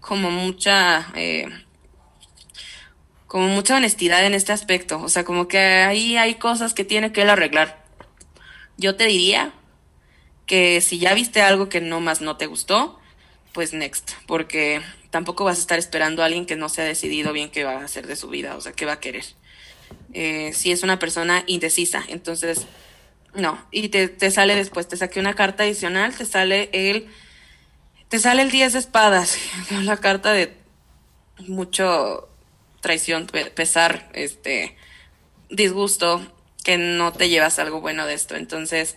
como 0.00 0.30
mucha... 0.30 1.12
eh, 1.16 1.46
como 3.32 3.48
mucha 3.48 3.76
honestidad 3.76 4.26
en 4.26 4.34
este 4.34 4.52
aspecto. 4.52 5.00
O 5.00 5.08
sea, 5.08 5.24
como 5.24 5.48
que 5.48 5.56
ahí 5.56 6.18
hay 6.18 6.34
cosas 6.34 6.74
que 6.74 6.84
tiene 6.84 7.12
que 7.12 7.22
él 7.22 7.30
arreglar. 7.30 7.82
Yo 8.76 8.94
te 8.94 9.06
diría 9.06 9.54
que 10.44 10.82
si 10.82 10.98
ya 10.98 11.14
viste 11.14 11.40
algo 11.40 11.70
que 11.70 11.80
no 11.80 12.02
más 12.02 12.20
no 12.20 12.36
te 12.36 12.44
gustó, 12.44 13.00
pues 13.54 13.72
next, 13.72 14.10
porque 14.26 14.82
tampoco 15.08 15.44
vas 15.44 15.56
a 15.56 15.60
estar 15.62 15.78
esperando 15.78 16.20
a 16.20 16.26
alguien 16.26 16.44
que 16.44 16.56
no 16.56 16.68
se 16.68 16.82
ha 16.82 16.84
decidido 16.84 17.32
bien 17.32 17.48
qué 17.48 17.64
va 17.64 17.78
a 17.78 17.84
hacer 17.84 18.06
de 18.06 18.16
su 18.16 18.28
vida, 18.28 18.54
o 18.54 18.60
sea, 18.60 18.74
qué 18.74 18.84
va 18.84 18.92
a 18.92 19.00
querer. 19.00 19.24
Eh, 20.12 20.52
si 20.52 20.70
es 20.70 20.82
una 20.82 20.98
persona 20.98 21.42
indecisa, 21.46 22.04
entonces 22.08 22.66
no. 23.34 23.66
Y 23.70 23.88
te, 23.88 24.08
te 24.08 24.30
sale 24.30 24.54
después, 24.56 24.88
te 24.88 24.98
saqué 24.98 25.20
una 25.20 25.32
carta 25.32 25.62
adicional, 25.62 26.14
te 26.14 26.26
sale 26.26 26.68
el, 26.74 27.08
te 28.08 28.18
sale 28.18 28.42
el 28.42 28.50
10 28.50 28.74
de 28.74 28.78
espadas, 28.78 29.38
la 29.70 29.96
carta 29.96 30.32
de 30.32 30.54
mucho 31.48 32.28
traición, 32.82 33.26
pe- 33.26 33.50
pesar, 33.50 34.10
este, 34.12 34.76
disgusto, 35.48 36.20
que 36.64 36.76
no 36.76 37.12
te 37.12 37.30
llevas 37.30 37.58
algo 37.58 37.80
bueno 37.80 38.06
de 38.06 38.14
esto. 38.14 38.36
Entonces, 38.36 38.96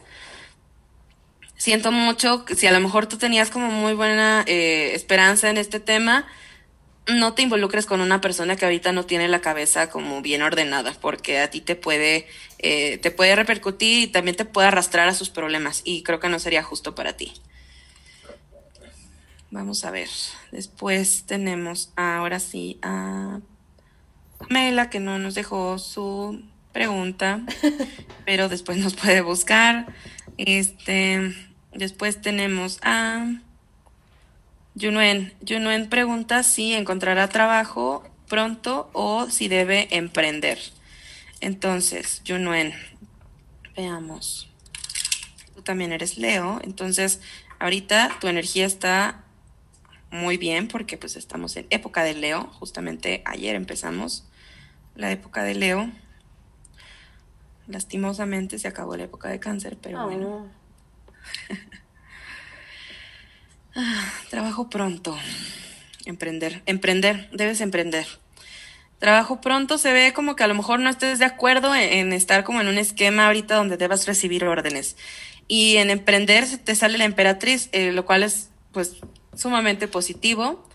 siento 1.56 1.94
mucho 1.94 2.46
si 2.54 2.68
a 2.68 2.74
lo 2.74 2.82
mejor 2.82 3.08
tú 3.08 3.18
tenías 3.18 3.50
como 3.50 3.68
muy 3.72 3.94
buena 3.94 4.44
eh, 4.48 4.92
esperanza 4.94 5.50
en 5.50 5.58
este 5.58 5.80
tema, 5.80 6.28
no 7.08 7.34
te 7.34 7.44
involucres 7.44 7.86
con 7.86 8.02
una 8.02 8.20
persona 8.20 8.56
que 8.56 8.66
ahorita 8.66 8.92
no 8.92 9.06
tiene 9.06 9.28
la 9.28 9.40
cabeza 9.40 9.90
como 9.90 10.22
bien 10.22 10.42
ordenada, 10.42 10.94
porque 11.00 11.40
a 11.40 11.50
ti 11.50 11.62
te 11.62 11.76
puede, 11.76 12.28
eh, 12.58 12.98
te 12.98 13.12
puede 13.12 13.36
repercutir 13.36 14.02
y 14.02 14.08
también 14.08 14.36
te 14.36 14.46
puede 14.46 14.68
arrastrar 14.68 15.08
a 15.08 15.14
sus 15.14 15.30
problemas, 15.30 15.82
y 15.86 16.04
creo 16.04 16.20
que 16.20 16.30
no 16.30 16.40
sería 16.40 16.64
justo 16.64 16.96
para 16.96 17.14
ti. 17.16 17.32
Vamos 19.52 19.86
a 19.86 19.92
ver. 19.92 20.10
Después 20.52 21.26
tenemos 21.28 21.92
ahora 21.96 22.40
sí 22.40 22.80
a 22.82 23.40
Mela 24.50 24.90
que 24.90 25.00
no 25.00 25.18
nos 25.20 25.36
dejó 25.36 25.78
su 25.80 26.42
pregunta, 26.72 27.42
pero 28.26 28.50
después 28.50 28.78
nos 28.78 28.96
puede 28.96 29.22
buscar. 29.22 29.88
Este, 30.38 31.34
después 31.74 32.22
tenemos 32.22 32.80
a 32.84 33.26
Yunuen. 34.74 35.34
Yunuen 35.42 35.88
pregunta 35.90 36.44
si 36.44 36.74
encontrará 36.74 37.30
trabajo 37.30 38.04
pronto 38.28 38.90
o 38.94 39.30
si 39.30 39.48
debe 39.48 39.88
emprender. 39.96 40.60
Entonces, 41.40 42.22
Yunuen, 42.26 42.74
veamos. 43.76 44.50
Tú 45.56 45.62
también 45.62 45.94
eres 45.94 46.18
Leo, 46.18 46.60
entonces 46.64 47.22
ahorita 47.60 48.18
tu 48.20 48.28
energía 48.28 48.66
está 48.66 49.24
muy 50.12 50.38
bien 50.38 50.68
porque 50.68 50.98
pues 50.98 51.16
estamos 51.16 51.56
en 51.56 51.68
época 51.70 52.04
de 52.04 52.14
Leo, 52.14 52.44
justamente 52.60 53.22
ayer 53.26 53.56
empezamos 53.56 54.26
la 54.96 55.12
época 55.12 55.44
de 55.44 55.56
Leo. 55.56 55.92
Lastimosamente 57.68 58.60
se 58.60 58.68
acabó 58.68 58.96
la 58.96 59.04
época 59.04 59.30
de 59.30 59.40
cáncer, 59.40 59.78
pero 59.82 60.00
Ah, 60.02 60.06
bueno. 60.06 60.50
Trabajo 64.30 64.70
pronto. 64.70 65.18
Emprender. 66.06 66.62
Emprender. 66.66 67.30
Debes 67.32 67.62
emprender. 67.62 68.06
Trabajo 69.00 69.42
pronto 69.42 69.78
se 69.78 69.92
ve 69.92 70.14
como 70.14 70.36
que 70.36 70.44
a 70.44 70.48
lo 70.48 70.56
mejor 70.56 70.80
no 70.80 70.90
estés 70.90 71.20
de 71.20 71.26
acuerdo 71.26 71.76
en, 71.76 71.92
en 71.92 72.14
estar 72.14 72.44
como 72.44 72.62
en 72.62 72.68
un 72.68 72.78
esquema 72.78 73.28
ahorita 73.28 73.56
donde 73.56 73.78
debas 73.78 74.08
recibir 74.08 74.46
órdenes. 74.46 74.96
Y 75.48 75.78
en 75.78 75.90
emprender 75.90 76.46
se 76.46 76.58
te 76.58 76.74
sale 76.76 76.98
la 76.98 77.06
emperatriz, 77.06 77.70
eh, 77.72 77.92
lo 77.92 78.06
cual 78.06 78.24
es 78.24 78.50
pues 78.72 78.98
sumamente 79.36 79.88
positivo. 79.88 80.68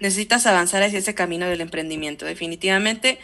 Necesitas 0.00 0.46
avanzar 0.46 0.82
hacia 0.82 0.98
ese 0.98 1.14
camino 1.14 1.46
del 1.46 1.60
emprendimiento, 1.60 2.24
definitivamente, 2.24 3.18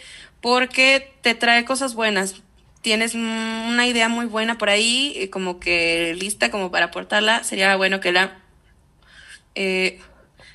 porque 0.44 1.16
te 1.23 1.34
trae 1.34 1.64
cosas 1.64 1.94
buenas. 1.94 2.42
Tienes 2.82 3.14
una 3.14 3.86
idea 3.86 4.10
muy 4.10 4.26
buena 4.26 4.58
por 4.58 4.68
ahí, 4.68 5.31
como 5.32 5.58
que 5.58 6.14
lista 6.20 6.50
como 6.50 6.70
para 6.70 6.84
aportarla. 6.84 7.42
Sería 7.44 7.74
bueno 7.76 8.00
que 8.00 8.12
la 8.12 8.42
eh, 9.55 10.02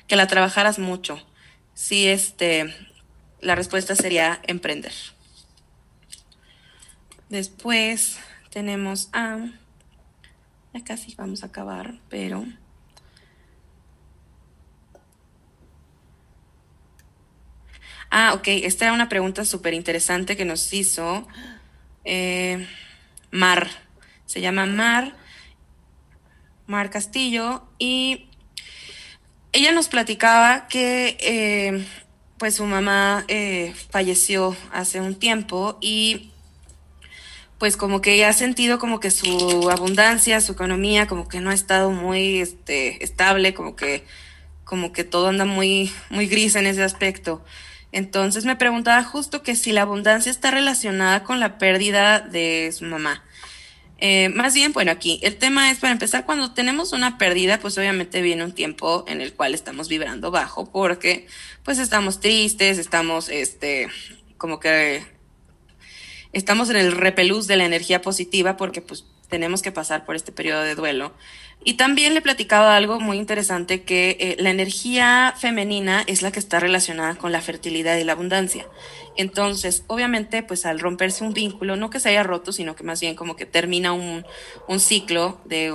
que 0.06 0.14
la 0.14 0.28
trabajaras 0.28 0.78
mucho. 0.78 1.20
sí, 1.74 2.06
este, 2.06 2.72
la 3.40 3.56
respuesta 3.56 3.96
sería 3.96 4.40
emprender. 4.46 4.92
Después 7.28 8.20
tenemos 8.50 9.08
a... 9.12 9.38
Ya 10.72 10.84
casi 10.84 11.16
vamos 11.16 11.42
a 11.42 11.46
acabar, 11.46 11.98
pero... 12.08 12.44
Ah, 18.10 18.32
ok, 18.34 18.48
esta 18.48 18.86
era 18.86 18.94
una 18.94 19.08
pregunta 19.08 19.44
súper 19.44 19.72
interesante 19.72 20.36
que 20.36 20.44
nos 20.44 20.72
hizo 20.72 21.28
eh, 22.04 22.66
Mar. 23.30 23.70
Se 24.26 24.40
llama 24.40 24.66
Mar, 24.66 25.14
Mar 26.66 26.90
Castillo, 26.90 27.62
y 27.78 28.28
ella 29.52 29.70
nos 29.70 29.88
platicaba 29.88 30.66
que 30.66 31.16
eh, 31.20 31.86
pues 32.38 32.56
su 32.56 32.64
mamá 32.64 33.24
eh, 33.28 33.74
falleció 33.90 34.56
hace 34.72 35.00
un 35.00 35.14
tiempo 35.14 35.78
y 35.80 36.30
pues 37.58 37.76
como 37.76 38.00
que 38.00 38.24
ha 38.24 38.32
sentido 38.32 38.80
como 38.80 38.98
que 38.98 39.10
su 39.12 39.68
abundancia, 39.70 40.40
su 40.40 40.52
economía, 40.52 41.06
como 41.06 41.28
que 41.28 41.40
no 41.40 41.50
ha 41.50 41.54
estado 41.54 41.90
muy 41.90 42.40
este, 42.40 43.04
estable, 43.04 43.54
como 43.54 43.76
que, 43.76 44.04
como 44.64 44.92
que 44.92 45.04
todo 45.04 45.28
anda 45.28 45.44
muy, 45.44 45.92
muy 46.08 46.26
gris 46.26 46.56
en 46.56 46.66
ese 46.66 46.82
aspecto. 46.82 47.44
Entonces 47.92 48.44
me 48.44 48.56
preguntaba 48.56 49.02
justo 49.02 49.42
que 49.42 49.56
si 49.56 49.72
la 49.72 49.82
abundancia 49.82 50.30
está 50.30 50.50
relacionada 50.50 51.24
con 51.24 51.40
la 51.40 51.58
pérdida 51.58 52.20
de 52.20 52.72
su 52.76 52.84
mamá. 52.84 53.24
Eh, 54.02 54.30
más 54.30 54.54
bien, 54.54 54.72
bueno, 54.72 54.90
aquí 54.92 55.20
el 55.22 55.36
tema 55.36 55.70
es, 55.70 55.78
para 55.78 55.92
empezar, 55.92 56.24
cuando 56.24 56.52
tenemos 56.54 56.92
una 56.92 57.18
pérdida, 57.18 57.60
pues 57.60 57.76
obviamente 57.76 58.22
viene 58.22 58.44
un 58.44 58.52
tiempo 58.52 59.04
en 59.06 59.20
el 59.20 59.34
cual 59.34 59.52
estamos 59.54 59.88
vibrando 59.88 60.30
bajo, 60.30 60.70
porque 60.70 61.26
pues 61.64 61.78
estamos 61.78 62.18
tristes, 62.20 62.78
estamos, 62.78 63.28
este, 63.28 63.88
como 64.38 64.58
que 64.58 65.04
estamos 66.32 66.70
en 66.70 66.76
el 66.76 66.92
repelús 66.92 67.46
de 67.46 67.58
la 67.58 67.66
energía 67.66 68.00
positiva, 68.00 68.56
porque 68.56 68.80
pues 68.80 69.04
tenemos 69.28 69.60
que 69.60 69.70
pasar 69.70 70.06
por 70.06 70.16
este 70.16 70.32
periodo 70.32 70.62
de 70.62 70.74
duelo. 70.74 71.14
Y 71.62 71.74
también 71.74 72.14
le 72.14 72.22
platicaba 72.22 72.74
algo 72.74 73.00
muy 73.00 73.18
interesante, 73.18 73.82
que 73.82 74.16
eh, 74.18 74.36
la 74.38 74.50
energía 74.50 75.34
femenina 75.38 76.02
es 76.06 76.22
la 76.22 76.32
que 76.32 76.38
está 76.38 76.58
relacionada 76.58 77.16
con 77.16 77.32
la 77.32 77.42
fertilidad 77.42 77.98
y 77.98 78.04
la 78.04 78.12
abundancia. 78.12 78.66
Entonces, 79.16 79.84
obviamente, 79.86 80.42
pues 80.42 80.64
al 80.64 80.80
romperse 80.80 81.22
un 81.22 81.34
vínculo, 81.34 81.76
no 81.76 81.90
que 81.90 82.00
se 82.00 82.08
haya 82.08 82.22
roto, 82.22 82.52
sino 82.52 82.76
que 82.76 82.84
más 82.84 83.00
bien 83.00 83.14
como 83.14 83.36
que 83.36 83.44
termina 83.44 83.92
un, 83.92 84.24
un 84.68 84.80
ciclo 84.80 85.40
de 85.44 85.72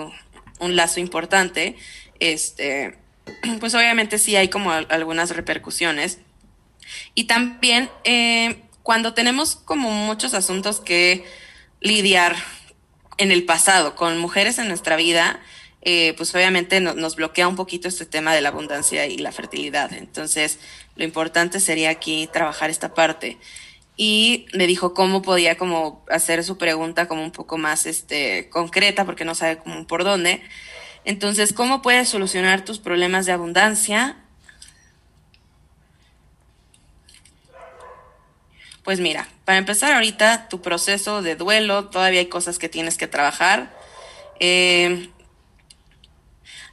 un 0.60 0.76
lazo 0.76 1.00
importante, 1.00 1.76
este, 2.20 2.98
pues 3.60 3.76
obviamente 3.76 4.18
sí 4.18 4.36
hay 4.36 4.48
como 4.48 4.72
algunas 4.72 5.36
repercusiones. 5.36 6.20
Y 7.14 7.26
también 7.26 7.90
eh, 8.04 8.62
cuando 8.84 9.14
tenemos 9.14 9.56
como 9.56 9.90
muchos 9.92 10.34
asuntos 10.34 10.80
que 10.80 11.26
lidiar 11.82 12.36
en 13.18 13.32
el 13.32 13.46
pasado 13.46 13.96
con 13.96 14.18
mujeres 14.18 14.60
en 14.60 14.68
nuestra 14.68 14.96
vida, 14.96 15.40
eh, 15.88 16.16
pues 16.18 16.34
obviamente 16.34 16.82
nos 16.82 17.16
bloquea 17.16 17.48
un 17.48 17.56
poquito 17.56 17.88
este 17.88 18.08
tema 18.08 18.34
de 18.34 18.42
la 18.42 18.50
abundancia 18.50 19.06
y 19.06 19.20
la 19.20 19.32
fertilidad. 19.32 19.94
Entonces, 19.94 20.58
lo 20.96 21.04
importante 21.04 21.60
sería 21.60 21.92
aquí 21.92 22.28
trabajar 22.34 22.72
esta 22.72 22.96
parte. 22.96 23.38
Y 23.96 24.48
me 24.54 24.66
dijo 24.66 24.96
cómo 24.96 25.22
podía 25.22 25.58
como 25.58 26.04
hacer 26.10 26.44
su 26.44 26.58
pregunta 26.58 27.08
como 27.08 27.24
un 27.24 27.32
poco 27.32 27.60
más 27.60 27.86
este, 27.86 28.50
concreta, 28.50 29.06
porque 29.06 29.26
no 29.26 29.36
sabe 29.36 29.58
cómo 29.60 29.86
por 29.86 30.04
dónde. 30.04 30.42
Entonces, 31.06 31.54
¿cómo 31.54 31.84
puedes 31.84 32.10
solucionar 32.10 32.66
tus 32.66 32.80
problemas 32.80 33.28
de 33.28 33.34
abundancia? 33.34 34.18
Pues 38.84 39.00
mira, 39.00 39.28
para 39.46 39.60
empezar 39.60 39.94
ahorita, 39.94 40.48
tu 40.50 40.64
proceso 40.64 41.22
de 41.22 41.36
duelo, 41.36 41.90
todavía 41.90 42.22
hay 42.22 42.26
cosas 42.26 42.58
que 42.58 42.70
tienes 42.70 42.98
que 42.98 43.06
trabajar. 43.08 43.72
Eh, 44.40 45.10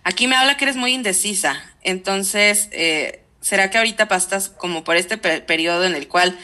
Aquí 0.04 0.26
me 0.26 0.36
habla 0.36 0.56
que 0.56 0.64
eres 0.64 0.76
muy 0.76 0.92
indecisa, 0.92 1.62
entonces, 1.82 2.68
eh, 2.72 3.22
¿será 3.40 3.70
que 3.70 3.78
ahorita 3.78 4.08
pasas 4.08 4.48
como 4.48 4.82
por 4.84 4.96
este 4.96 5.16
periodo 5.16 5.84
en 5.84 5.94
el 5.94 6.08
cual 6.08 6.36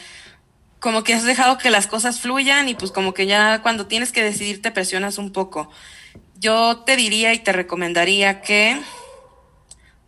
como 0.79 1.03
que 1.03 1.13
has 1.13 1.23
dejado 1.23 1.57
que 1.57 1.69
las 1.69 1.87
cosas 1.87 2.21
fluyan 2.21 2.69
y 2.69 2.75
pues 2.75 2.91
como 2.91 3.13
que 3.13 3.25
ya 3.25 3.61
cuando 3.61 3.87
tienes 3.87 4.13
que 4.13 4.23
decidir 4.23 4.61
te 4.61 4.71
presionas 4.71 5.17
un 5.17 5.33
poco? 5.33 5.69
Yo 6.37 6.79
te 6.85 6.95
diría 6.95 7.33
y 7.33 7.39
te 7.39 7.51
recomendaría 7.51 8.41
que 8.41 8.79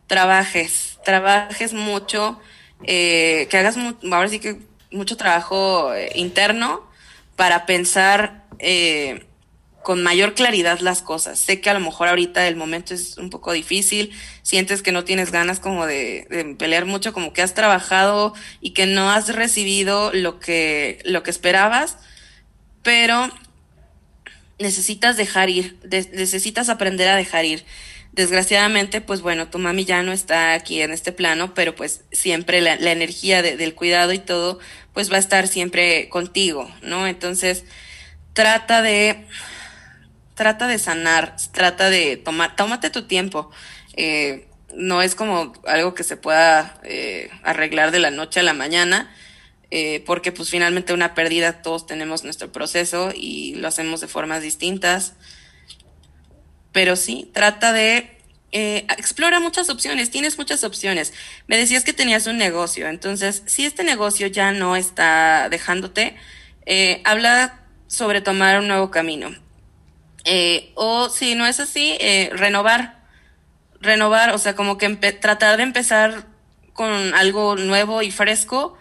trabajes, 0.07 0.97
trabajes 1.03 1.73
mucho, 1.73 2.39
eh, 2.83 3.47
que 3.49 3.57
hagas, 3.57 3.77
ahora 4.11 4.29
sí 4.29 4.39
que 4.39 4.59
mucho 4.91 5.17
trabajo 5.17 5.93
eh, 5.93 6.11
interno 6.15 6.89
para 7.35 7.65
pensar 7.65 8.45
eh, 8.59 9.25
con 9.83 10.03
mayor 10.03 10.33
claridad 10.33 10.79
las 10.79 11.01
cosas. 11.01 11.39
Sé 11.39 11.61
que 11.61 11.69
a 11.69 11.73
lo 11.73 11.79
mejor 11.79 12.07
ahorita 12.07 12.47
el 12.47 12.55
momento 12.55 12.93
es 12.93 13.17
un 13.17 13.29
poco 13.29 13.51
difícil, 13.51 14.11
sientes 14.43 14.81
que 14.81 14.91
no 14.91 15.03
tienes 15.03 15.31
ganas 15.31 15.59
como 15.59 15.85
de, 15.85 16.55
pelear 16.57 16.85
mucho, 16.85 17.13
como 17.13 17.33
que 17.33 17.41
has 17.41 17.53
trabajado 17.53 18.33
y 18.59 18.71
que 18.71 18.85
no 18.85 19.11
has 19.11 19.33
recibido 19.33 20.11
lo 20.13 20.39
que, 20.39 20.99
lo 21.05 21.23
que 21.23 21.31
esperabas, 21.31 21.97
pero 22.83 23.29
necesitas 24.59 25.17
dejar 25.17 25.49
ir, 25.49 25.77
necesitas 25.83 26.69
aprender 26.69 27.07
a 27.07 27.15
dejar 27.15 27.45
ir. 27.45 27.65
Desgraciadamente, 28.13 28.99
pues 28.99 29.21
bueno, 29.21 29.47
tu 29.47 29.57
mami 29.57 29.85
ya 29.85 30.03
no 30.03 30.11
está 30.11 30.53
aquí 30.53 30.81
en 30.81 30.91
este 30.91 31.13
plano, 31.13 31.53
pero 31.53 31.75
pues 31.75 32.01
siempre 32.11 32.59
la, 32.59 32.73
energía 32.73 33.41
del 33.41 33.73
cuidado 33.73 34.11
y 34.11 34.19
todo, 34.19 34.59
pues 34.93 35.09
va 35.09 35.15
a 35.15 35.19
estar 35.19 35.47
siempre 35.47 36.09
contigo, 36.09 36.69
¿no? 36.81 37.07
Entonces, 37.07 37.63
trata 38.33 38.81
de 38.81 39.25
trata 40.41 40.65
de 40.65 40.79
sanar, 40.79 41.35
trata 41.51 41.91
de 41.91 42.17
tomar, 42.17 42.55
tómate 42.55 42.89
tu 42.89 43.03
tiempo. 43.03 43.51
Eh, 43.93 44.47
no 44.73 45.03
es 45.03 45.13
como 45.13 45.53
algo 45.67 45.93
que 45.93 46.03
se 46.03 46.17
pueda 46.17 46.79
eh, 46.83 47.29
arreglar 47.43 47.91
de 47.91 47.99
la 47.99 48.09
noche 48.09 48.39
a 48.39 48.43
la 48.43 48.53
mañana, 48.53 49.13
eh, 49.69 50.03
porque 50.03 50.31
pues 50.31 50.49
finalmente 50.49 50.93
una 50.93 51.13
pérdida 51.13 51.61
todos 51.61 51.85
tenemos 51.85 52.23
nuestro 52.23 52.51
proceso 52.51 53.13
y 53.15 53.53
lo 53.53 53.67
hacemos 53.67 54.01
de 54.01 54.07
formas 54.07 54.41
distintas. 54.41 55.13
Pero 56.71 56.95
sí, 56.95 57.29
trata 57.35 57.71
de 57.71 58.17
explora 58.51 59.39
muchas 59.39 59.69
opciones, 59.69 60.09
tienes 60.09 60.39
muchas 60.39 60.63
opciones. 60.63 61.13
Me 61.45 61.55
decías 61.55 61.83
que 61.83 61.93
tenías 61.93 62.25
un 62.25 62.39
negocio, 62.39 62.87
entonces 62.87 63.43
si 63.45 63.63
este 63.63 63.83
negocio 63.83 64.25
ya 64.25 64.51
no 64.53 64.75
está 64.75 65.49
dejándote, 65.49 66.15
habla 67.03 67.59
sobre 67.85 68.21
tomar 68.21 68.57
un 68.59 68.67
nuevo 68.67 68.89
camino. 68.89 69.29
Eh, 70.25 70.71
o 70.75 71.09
si 71.09 71.35
no 71.35 71.45
es 71.45 71.59
así, 71.59 71.97
eh, 71.99 72.29
renovar. 72.33 72.99
Renovar, 73.79 74.31
o 74.31 74.37
sea, 74.37 74.55
como 74.55 74.77
que 74.77 74.89
tratar 74.95 75.57
de 75.57 75.63
empezar 75.63 76.27
con 76.73 77.13
algo 77.15 77.55
nuevo 77.55 78.01
y 78.01 78.11
fresco. 78.11 78.77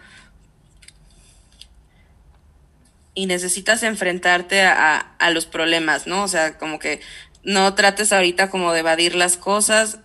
Y 3.13 3.25
necesitas 3.25 3.83
enfrentarte 3.83 4.61
a, 4.61 4.97
a 4.97 5.29
los 5.31 5.45
problemas, 5.45 6.07
¿no? 6.07 6.23
O 6.23 6.27
sea, 6.27 6.57
como 6.57 6.79
que 6.79 7.01
no 7.43 7.73
trates 7.73 8.13
ahorita 8.13 8.49
como 8.49 8.71
de 8.71 8.79
evadir 8.79 9.15
las 9.15 9.37
cosas. 9.37 9.99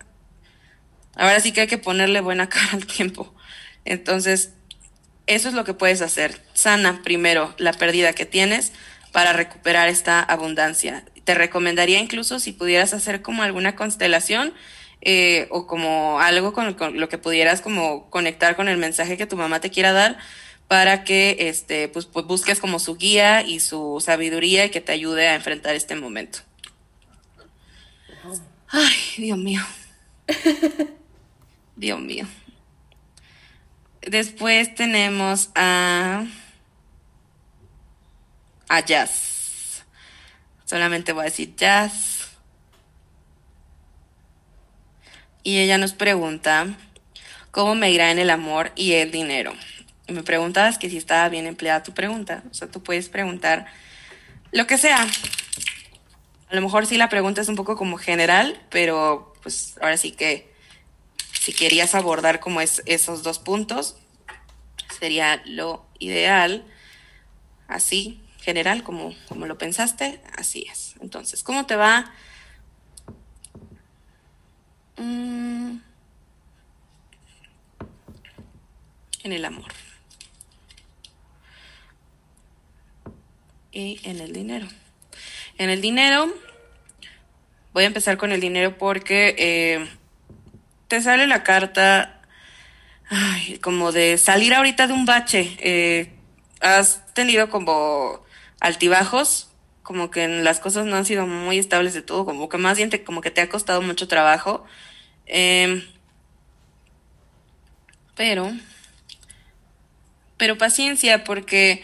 Ahora 1.15 1.39
sí 1.39 1.51
que 1.51 1.61
hay 1.61 1.67
que 1.67 1.77
ponerle 1.77 2.21
buena 2.21 2.49
cara 2.49 2.71
al 2.73 2.85
tiempo. 2.85 3.33
Entonces, 3.85 4.51
eso 5.27 5.47
es 5.49 5.53
lo 5.53 5.63
que 5.63 5.73
puedes 5.73 6.01
hacer. 6.01 6.41
Sana 6.53 7.01
primero 7.03 7.53
la 7.57 7.73
pérdida 7.73 8.13
que 8.13 8.25
tienes 8.25 8.73
para 9.11 9.33
recuperar 9.33 9.87
esta 9.89 10.21
abundancia 10.21 11.03
te 11.27 11.35
recomendaría 11.35 11.99
incluso 11.99 12.39
si 12.39 12.53
pudieras 12.53 12.93
hacer 12.93 13.21
como 13.21 13.43
alguna 13.43 13.75
constelación 13.75 14.53
eh, 15.01 15.47
o 15.49 15.67
como 15.67 16.21
algo 16.21 16.53
con, 16.53 16.77
lo 16.97 17.09
que 17.09 17.17
pudieras 17.17 17.59
como 17.59 18.09
conectar 18.09 18.55
con 18.55 18.69
el 18.69 18.77
mensaje 18.77 19.17
que 19.17 19.27
tu 19.27 19.35
mamá 19.35 19.59
te 19.59 19.69
quiera 19.69 19.91
dar 19.91 20.17
para 20.69 21.03
que 21.03 21.35
este 21.37 21.89
pues, 21.89 22.05
pues, 22.05 22.25
busques 22.25 22.61
como 22.61 22.79
su 22.79 22.95
guía 22.95 23.41
y 23.41 23.59
su 23.59 24.01
sabiduría 24.01 24.63
y 24.63 24.69
que 24.69 24.79
te 24.79 24.93
ayude 24.93 25.27
a 25.27 25.35
enfrentar 25.35 25.75
este 25.75 25.97
momento. 25.97 26.39
Ay, 28.69 28.95
Dios 29.17 29.37
mío. 29.37 29.61
Dios 31.75 31.99
mío. 31.99 32.25
Después 33.99 34.73
tenemos 34.75 35.49
a 35.55 36.23
a 38.69 38.79
Jazz. 38.79 39.26
Solamente 40.67 41.13
voy 41.13 41.21
a 41.21 41.25
decir 41.25 41.55
jazz. 41.55 42.27
Y 45.41 45.59
ella 45.59 45.77
nos 45.77 45.93
pregunta, 45.93 46.67
¿cómo 47.51 47.73
me 47.73 47.89
irá 47.89 48.11
en 48.11 48.19
el 48.19 48.29
amor 48.29 48.73
y 48.75 48.93
el 48.93 49.09
dinero? 49.09 49.53
Y 50.07 50.11
me 50.11 50.23
preguntabas 50.23 50.77
que 50.77 50.89
si 50.89 50.97
estaba 50.97 51.29
bien 51.29 51.47
empleada 51.47 51.83
tu 51.83 51.93
pregunta. 51.93 52.43
O 52.51 52.53
sea, 52.53 52.67
tú 52.67 52.83
puedes 52.83 53.07
preguntar 53.07 53.65
lo 54.51 54.67
que 54.67 54.77
sea. 54.77 55.07
A 56.49 56.55
lo 56.55 56.61
mejor 56.61 56.85
sí 56.85 56.97
la 56.97 57.07
pregunta 57.07 57.39
es 57.39 57.47
un 57.47 57.55
poco 57.55 57.77
como 57.77 57.97
general, 57.97 58.61
pero 58.69 59.33
pues 59.43 59.77
ahora 59.81 59.95
sí 59.95 60.11
que 60.11 60.53
si 61.31 61.53
querías 61.53 61.95
abordar 61.95 62.41
como 62.41 62.59
es 62.59 62.83
esos 62.85 63.23
dos 63.23 63.39
puntos, 63.39 63.95
sería 64.99 65.41
lo 65.45 65.85
ideal, 65.97 66.65
así, 67.69 68.21
general, 68.47 68.81
como, 68.81 69.13
como 69.27 69.45
lo 69.45 69.57
pensaste, 69.57 70.21
así 70.37 70.65
es. 70.71 70.95
Entonces, 71.01 71.43
¿cómo 71.43 71.65
te 71.65 71.75
va? 71.75 72.13
Mm, 74.95 75.79
en 79.23 79.33
el 79.33 79.43
amor. 79.43 79.69
Y 83.73 83.99
en 84.03 84.21
el 84.21 84.31
dinero. 84.31 84.65
En 85.57 85.69
el 85.69 85.81
dinero, 85.81 86.33
voy 87.73 87.83
a 87.83 87.87
empezar 87.87 88.17
con 88.17 88.31
el 88.31 88.39
dinero 88.39 88.77
porque 88.77 89.35
eh, 89.37 89.89
te 90.87 91.01
sale 91.01 91.27
la 91.27 91.43
carta 91.43 92.21
como 93.61 93.91
de 93.91 94.17
salir 94.17 94.53
ahorita 94.53 94.87
de 94.87 94.93
un 94.93 95.05
bache. 95.05 95.57
Eh, 95.59 96.13
has 96.61 97.13
tenido 97.13 97.49
como 97.49 98.25
altibajos, 98.59 99.49
como 99.83 100.11
que 100.11 100.27
las 100.27 100.59
cosas 100.59 100.85
no 100.85 100.95
han 100.95 101.05
sido 101.05 101.25
muy 101.27 101.57
estables 101.57 101.93
de 101.93 102.01
todo, 102.01 102.25
como 102.25 102.49
que 102.49 102.57
más 102.57 102.77
bien 102.77 102.89
te, 102.89 103.03
como 103.03 103.21
que 103.21 103.31
te 103.31 103.41
ha 103.41 103.49
costado 103.49 103.81
mucho 103.81 104.07
trabajo. 104.07 104.65
Eh, 105.25 105.87
pero, 108.15 108.51
pero 110.37 110.57
paciencia, 110.57 111.23
porque 111.23 111.83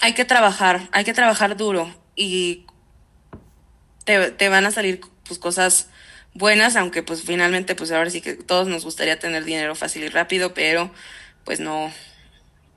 hay 0.00 0.14
que 0.14 0.24
trabajar, 0.24 0.88
hay 0.92 1.04
que 1.04 1.14
trabajar 1.14 1.56
duro 1.56 1.94
y 2.16 2.66
te, 4.04 4.30
te 4.30 4.48
van 4.48 4.66
a 4.66 4.70
salir 4.70 5.00
pues 5.24 5.38
cosas 5.38 5.90
buenas, 6.34 6.76
aunque 6.76 7.02
pues 7.02 7.22
finalmente 7.22 7.74
pues 7.74 7.92
ahora 7.92 8.10
sí 8.10 8.20
que 8.20 8.34
todos 8.34 8.68
nos 8.68 8.84
gustaría 8.84 9.18
tener 9.18 9.44
dinero 9.44 9.74
fácil 9.74 10.04
y 10.04 10.08
rápido, 10.08 10.54
pero 10.54 10.90
pues 11.44 11.60
no, 11.60 11.92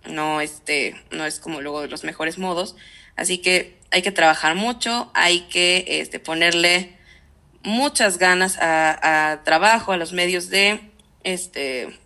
no 0.06 0.42
este, 0.42 1.02
no 1.12 1.26
es 1.26 1.40
como 1.40 1.62
luego 1.62 1.82
de 1.82 1.88
los 1.88 2.04
mejores 2.04 2.38
modos. 2.38 2.76
Así 3.16 3.40
que 3.40 3.78
hay 3.92 4.02
que 4.02 4.12
trabajar 4.12 4.56
mucho, 4.56 5.12
hay 5.14 5.42
que 5.42 5.86
este, 5.88 6.20
ponerle 6.20 6.98
muchas 7.64 8.18
ganas 8.18 8.58
a, 8.58 9.32
a 9.32 9.44
trabajo, 9.44 9.92
a 9.92 9.98
los 9.98 10.14
medios 10.14 10.50
de 10.50 10.80
este 11.24 12.00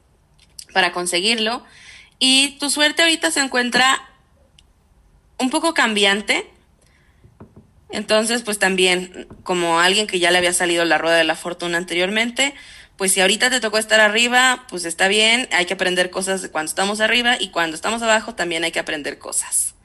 para 0.74 0.92
conseguirlo. 0.92 1.64
Y 2.20 2.58
tu 2.60 2.70
suerte 2.70 3.02
ahorita 3.02 3.32
se 3.32 3.40
encuentra 3.40 4.10
un 5.38 5.50
poco 5.50 5.74
cambiante. 5.74 6.50
Entonces, 7.92 8.42
pues 8.42 8.60
también, 8.60 9.28
como 9.44 9.80
alguien 9.80 10.08
que 10.08 10.20
ya 10.20 10.32
le 10.32 10.38
había 10.38 10.54
salido 10.54 10.84
la 10.84 10.98
rueda 10.98 11.16
de 11.16 11.24
la 11.24 11.36
fortuna 11.36 11.78
anteriormente, 11.78 12.54
pues 12.98 13.12
si 13.12 13.22
ahorita 13.22 13.50
te 13.50 13.60
tocó 13.60 13.78
estar 13.78 14.00
arriba, 14.00 14.66
pues 14.70 14.86
está 14.86 15.08
bien, 15.08 15.50
hay 15.52 15.66
que 15.66 15.74
aprender 15.74 16.10
cosas 16.10 16.42
de 16.42 16.50
cuando 16.50 16.70
estamos 16.70 17.02
arriba 17.02 17.36
y 17.40 17.50
cuando 17.50 17.76
estamos 17.76 18.02
abajo 18.02 18.36
también 18.36 18.64
hay 18.64 18.72
que 18.72 18.80
aprender 18.80 19.18
cosas. 19.18 19.76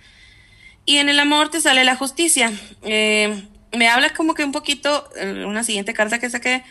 Y 0.85 0.99
en 0.99 1.09
el 1.09 1.19
amor 1.19 1.51
te 1.51 1.61
sale 1.61 1.85
la 1.85 1.97
justicia. 1.97 2.53
Eh, 2.83 3.43
me 3.73 3.89
habla 3.89 4.13
como 4.15 4.35
que 4.35 4.45
un 4.45 4.53
poquito, 4.53 5.09
eh, 5.17 5.45
una 5.45 5.65
siguiente 5.65 5.93
carta 5.93 6.19
que 6.19 6.31
saqué, 6.31 6.65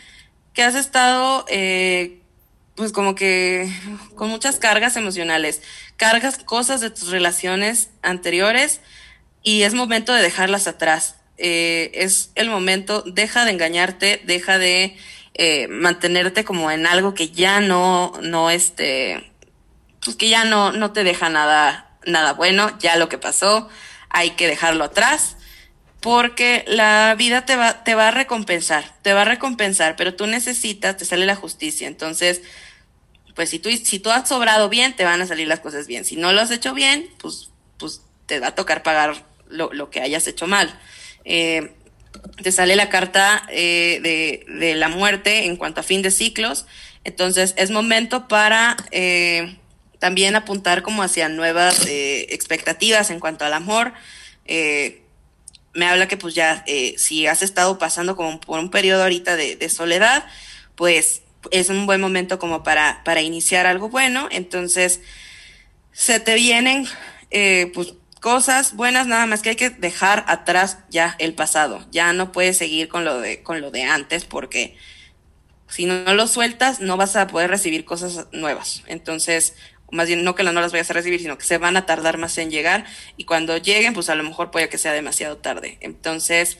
que 0.54 0.62
has 0.62 0.74
estado, 0.74 1.44
eh, 1.48 2.20
pues 2.74 2.92
como 2.92 3.14
que 3.14 3.70
con 4.16 4.30
muchas 4.30 4.56
cargas 4.56 4.96
emocionales, 4.96 5.62
cargas 5.96 6.38
cosas 6.38 6.80
de 6.80 6.90
tus 6.90 7.10
relaciones 7.10 7.90
anteriores 8.02 8.80
y 9.42 9.62
es 9.62 9.74
momento 9.74 10.14
de 10.14 10.22
dejarlas 10.22 10.66
atrás. 10.66 11.16
Es 11.36 12.32
el 12.34 12.50
momento, 12.50 13.02
deja 13.06 13.46
de 13.46 13.52
engañarte, 13.52 14.20
deja 14.24 14.58
de 14.58 14.98
eh, 15.34 15.68
mantenerte 15.68 16.44
como 16.44 16.70
en 16.70 16.86
algo 16.86 17.14
que 17.14 17.30
ya 17.30 17.60
no, 17.60 18.12
no, 18.22 18.50
este, 18.50 19.32
pues 20.04 20.16
que 20.16 20.28
ya 20.28 20.44
no, 20.44 20.72
no 20.72 20.92
te 20.92 21.04
deja 21.04 21.28
nada, 21.28 21.90
nada 22.04 22.32
bueno, 22.32 22.76
ya 22.78 22.96
lo 22.96 23.08
que 23.08 23.18
pasó, 23.18 23.68
hay 24.08 24.30
que 24.30 24.48
dejarlo 24.48 24.84
atrás 24.84 25.36
porque 26.00 26.64
la 26.66 27.14
vida 27.16 27.44
te 27.44 27.56
va, 27.56 27.84
te 27.84 27.94
va 27.94 28.08
a 28.08 28.10
recompensar, 28.10 28.96
te 29.02 29.12
va 29.12 29.22
a 29.22 29.26
recompensar, 29.26 29.96
pero 29.96 30.14
tú 30.14 30.26
necesitas, 30.26 30.96
te 30.96 31.04
sale 31.04 31.26
la 31.26 31.36
justicia. 31.36 31.86
Entonces, 31.86 32.40
pues 33.34 33.50
si 33.50 33.58
tú, 33.58 33.70
si 33.70 33.98
tú 33.98 34.10
has 34.10 34.28
sobrado 34.28 34.68
bien, 34.70 34.96
te 34.96 35.04
van 35.04 35.20
a 35.20 35.26
salir 35.26 35.46
las 35.46 35.60
cosas 35.60 35.86
bien. 35.86 36.04
Si 36.04 36.16
no 36.16 36.32
lo 36.32 36.40
has 36.40 36.50
hecho 36.50 36.72
bien, 36.72 37.08
pues, 37.18 37.50
pues 37.76 38.02
te 38.26 38.40
va 38.40 38.48
a 38.48 38.54
tocar 38.54 38.82
pagar 38.82 39.26
lo, 39.48 39.72
lo 39.74 39.90
que 39.90 40.00
hayas 40.00 40.26
hecho 40.26 40.46
mal. 40.46 40.74
Eh, 41.24 41.74
te 42.42 42.52
sale 42.52 42.76
la 42.76 42.88
carta 42.88 43.42
eh, 43.50 44.00
de, 44.02 44.46
de, 44.58 44.74
la 44.74 44.88
muerte 44.88 45.46
en 45.46 45.56
cuanto 45.56 45.80
a 45.80 45.84
fin 45.84 46.02
de 46.02 46.10
ciclos. 46.10 46.66
Entonces, 47.04 47.54
es 47.56 47.70
momento 47.70 48.28
para 48.28 48.76
eh, 48.90 49.56
también 49.98 50.36
apuntar 50.36 50.82
como 50.82 51.02
hacia 51.02 51.28
nuevas 51.28 51.86
eh, 51.86 52.26
expectativas 52.30 53.10
en 53.10 53.20
cuanto 53.20 53.44
al 53.44 53.52
amor. 53.52 53.92
Me 55.72 55.86
habla 55.86 56.08
que 56.08 56.16
pues 56.16 56.34
ya 56.34 56.64
si 56.96 57.28
has 57.28 57.42
estado 57.42 57.78
pasando 57.78 58.16
como 58.16 58.40
por 58.40 58.58
un 58.58 58.70
periodo 58.70 59.02
ahorita 59.04 59.36
de, 59.36 59.54
de, 59.54 59.68
soledad, 59.68 60.24
pues 60.74 61.22
es 61.52 61.68
un 61.68 61.86
buen 61.86 62.00
momento 62.00 62.40
como 62.40 62.64
para, 62.64 63.02
para 63.04 63.22
iniciar 63.22 63.66
algo 63.66 63.88
bueno. 63.88 64.28
Entonces, 64.32 65.00
se 65.92 66.18
te 66.18 66.34
vienen 66.34 66.88
pues 67.72 67.94
cosas 68.20 68.76
buenas, 68.76 69.06
nada 69.06 69.26
más 69.26 69.42
que 69.42 69.50
hay 69.50 69.56
que 69.56 69.70
dejar 69.70 70.24
atrás 70.28 70.78
ya 70.90 71.16
el 71.18 71.34
pasado. 71.34 71.84
Ya 71.90 72.12
no 72.12 72.32
puedes 72.32 72.58
seguir 72.58 72.88
con 72.88 73.04
lo 73.04 73.20
de, 73.20 73.42
con 73.42 73.60
lo 73.60 73.70
de 73.70 73.84
antes 73.84 74.24
porque 74.24 74.76
si 75.68 75.86
no 75.86 76.14
lo 76.14 76.26
sueltas 76.26 76.80
no 76.80 76.96
vas 76.96 77.16
a 77.16 77.26
poder 77.26 77.50
recibir 77.50 77.84
cosas 77.84 78.26
nuevas. 78.32 78.82
Entonces, 78.86 79.54
más 79.90 80.06
bien 80.06 80.22
no 80.22 80.34
que 80.34 80.42
no 80.42 80.52
las 80.52 80.72
vayas 80.72 80.90
a 80.90 80.94
recibir, 80.94 81.20
sino 81.20 81.38
que 81.38 81.44
se 81.44 81.58
van 81.58 81.76
a 81.76 81.86
tardar 81.86 82.18
más 82.18 82.36
en 82.38 82.50
llegar 82.50 82.84
y 83.16 83.24
cuando 83.24 83.56
lleguen, 83.56 83.94
pues 83.94 84.10
a 84.10 84.14
lo 84.14 84.22
mejor 84.22 84.50
puede 84.50 84.68
que 84.68 84.78
sea 84.78 84.92
demasiado 84.92 85.38
tarde. 85.38 85.78
Entonces, 85.80 86.58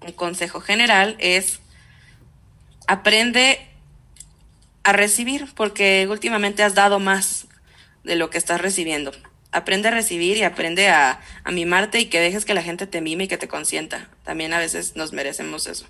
un 0.00 0.12
consejo 0.12 0.60
general 0.60 1.16
es 1.18 1.60
aprende 2.86 3.66
a 4.84 4.92
recibir 4.92 5.48
porque 5.56 6.06
últimamente 6.08 6.62
has 6.62 6.74
dado 6.76 7.00
más 7.00 7.48
de 8.06 8.16
lo 8.16 8.30
que 8.30 8.38
estás 8.38 8.60
recibiendo. 8.60 9.12
Aprende 9.52 9.88
a 9.88 9.90
recibir 9.90 10.36
y 10.36 10.42
aprende 10.42 10.88
a, 10.88 11.20
a 11.44 11.50
mimarte 11.50 11.98
y 12.00 12.06
que 12.06 12.20
dejes 12.20 12.44
que 12.44 12.54
la 12.54 12.62
gente 12.62 12.86
te 12.86 13.00
mime 13.00 13.24
y 13.24 13.28
que 13.28 13.38
te 13.38 13.48
consienta. 13.48 14.08
También 14.24 14.52
a 14.52 14.58
veces 14.58 14.96
nos 14.96 15.12
merecemos 15.12 15.66
eso. 15.66 15.86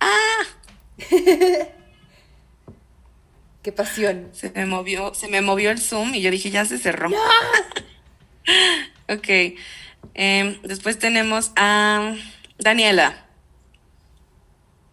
¡Ah! 0.00 0.42
Qué 3.62 3.72
pasión. 3.72 4.30
Se 4.32 4.50
me 4.50 4.66
movió, 4.66 5.14
se 5.14 5.28
me 5.28 5.40
movió 5.40 5.70
el 5.70 5.78
Zoom 5.78 6.14
y 6.14 6.22
yo 6.22 6.30
dije, 6.30 6.50
ya 6.50 6.64
se 6.64 6.78
cerró. 6.78 7.08
¡No! 7.10 7.18
ok. 9.14 9.28
Eh, 10.14 10.60
después 10.62 10.98
tenemos 10.98 11.52
a 11.56 12.14
Daniela. 12.58 13.26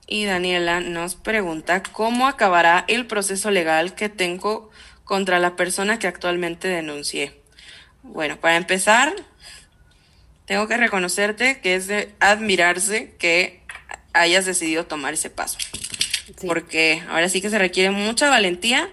Y 0.09 0.23
Daniela 0.23 0.79
nos 0.79 1.15
pregunta 1.15 1.83
cómo 1.83 2.27
acabará 2.27 2.85
el 2.87 3.07
proceso 3.07 3.51
legal 3.51 3.93
que 3.93 4.07
tengo 4.07 4.69
contra 5.07 5.39
la 5.39 5.55
persona 5.55 5.97
que 5.97 6.07
actualmente 6.07 6.67
denuncié. 6.67 7.41
Bueno, 8.03 8.39
para 8.39 8.57
empezar, 8.57 9.15
tengo 10.45 10.67
que 10.67 10.77
reconocerte 10.77 11.61
que 11.61 11.75
es 11.75 11.87
de 11.87 12.13
admirarse 12.19 13.15
que 13.17 13.63
hayas 14.13 14.45
decidido 14.45 14.85
tomar 14.85 15.13
ese 15.13 15.29
paso. 15.29 15.57
Sí. 16.37 16.45
Porque 16.45 17.01
ahora 17.09 17.29
sí 17.29 17.41
que 17.41 17.49
se 17.49 17.57
requiere 17.57 17.89
mucha 17.89 18.29
valentía, 18.29 18.89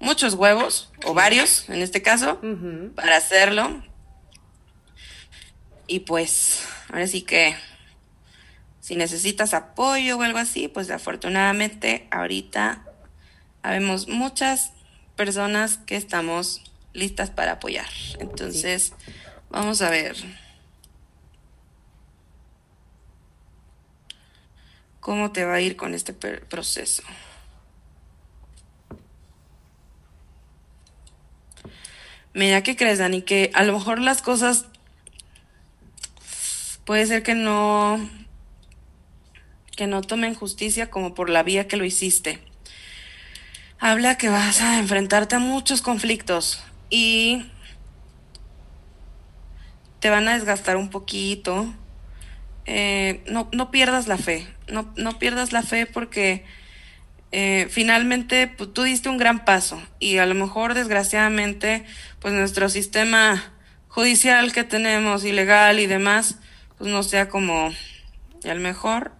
muchos 0.00 0.34
huevos, 0.34 0.90
o 1.04 1.12
varios 1.12 1.68
en 1.68 1.82
este 1.82 2.00
caso, 2.00 2.40
uh 2.42 2.46
-huh. 2.46 2.94
para 2.94 3.18
hacerlo. 3.18 3.82
Y 5.86 6.00
pues, 6.00 6.66
ahora 6.88 7.06
sí 7.06 7.20
que 7.20 7.54
si 8.80 8.96
necesitas 8.96 9.52
apoyo 9.52 10.16
o 10.16 10.22
algo 10.22 10.38
así, 10.38 10.68
pues 10.68 10.90
afortunadamente 10.90 12.08
ahorita 12.10 12.82
habemos 13.62 14.08
muchas 14.08 14.72
personas 15.16 15.78
que 15.78 15.96
estamos 15.96 16.62
listas 16.92 17.30
para 17.30 17.52
apoyar. 17.52 17.88
Entonces, 18.18 18.92
vamos 19.50 19.82
a 19.82 19.90
ver. 19.90 20.16
cómo 25.02 25.32
te 25.32 25.44
va 25.44 25.54
a 25.54 25.60
ir 25.60 25.76
con 25.76 25.94
este 25.94 26.12
proceso. 26.14 27.02
Mira, 32.32 32.62
¿qué 32.62 32.76
crees, 32.76 33.00
Dani? 33.00 33.20
Que 33.22 33.50
a 33.52 33.64
lo 33.64 33.72
mejor 33.72 34.00
las 34.00 34.22
cosas 34.22 34.66
puede 36.86 37.04
ser 37.06 37.24
que 37.24 37.34
no 37.34 38.08
que 39.76 39.88
no 39.88 40.02
tomen 40.02 40.34
justicia 40.34 40.88
como 40.88 41.14
por 41.14 41.30
la 41.30 41.42
vía 41.42 41.66
que 41.66 41.76
lo 41.76 41.84
hiciste. 41.84 42.38
Habla 43.84 44.16
que 44.16 44.28
vas 44.28 44.60
a 44.60 44.78
enfrentarte 44.78 45.34
a 45.34 45.40
muchos 45.40 45.82
conflictos 45.82 46.62
y 46.88 47.50
te 49.98 50.08
van 50.08 50.28
a 50.28 50.34
desgastar 50.34 50.76
un 50.76 50.88
poquito. 50.88 51.66
Eh, 52.64 53.24
no, 53.26 53.48
no 53.50 53.72
pierdas 53.72 54.06
la 54.06 54.18
fe, 54.18 54.46
no, 54.68 54.92
no 54.96 55.18
pierdas 55.18 55.50
la 55.50 55.64
fe 55.64 55.86
porque 55.86 56.44
eh, 57.32 57.66
finalmente 57.70 58.46
pues, 58.46 58.72
tú 58.72 58.84
diste 58.84 59.08
un 59.08 59.18
gran 59.18 59.44
paso 59.44 59.82
y 59.98 60.18
a 60.18 60.26
lo 60.26 60.36
mejor 60.36 60.74
desgraciadamente 60.74 61.84
pues 62.20 62.32
nuestro 62.34 62.68
sistema 62.68 63.52
judicial 63.88 64.52
que 64.52 64.62
tenemos 64.62 65.24
y 65.24 65.32
legal 65.32 65.80
y 65.80 65.88
demás 65.88 66.38
pues 66.78 66.88
no 66.88 67.02
sea 67.02 67.28
como 67.28 67.72
el 68.44 68.60
mejor 68.60 69.10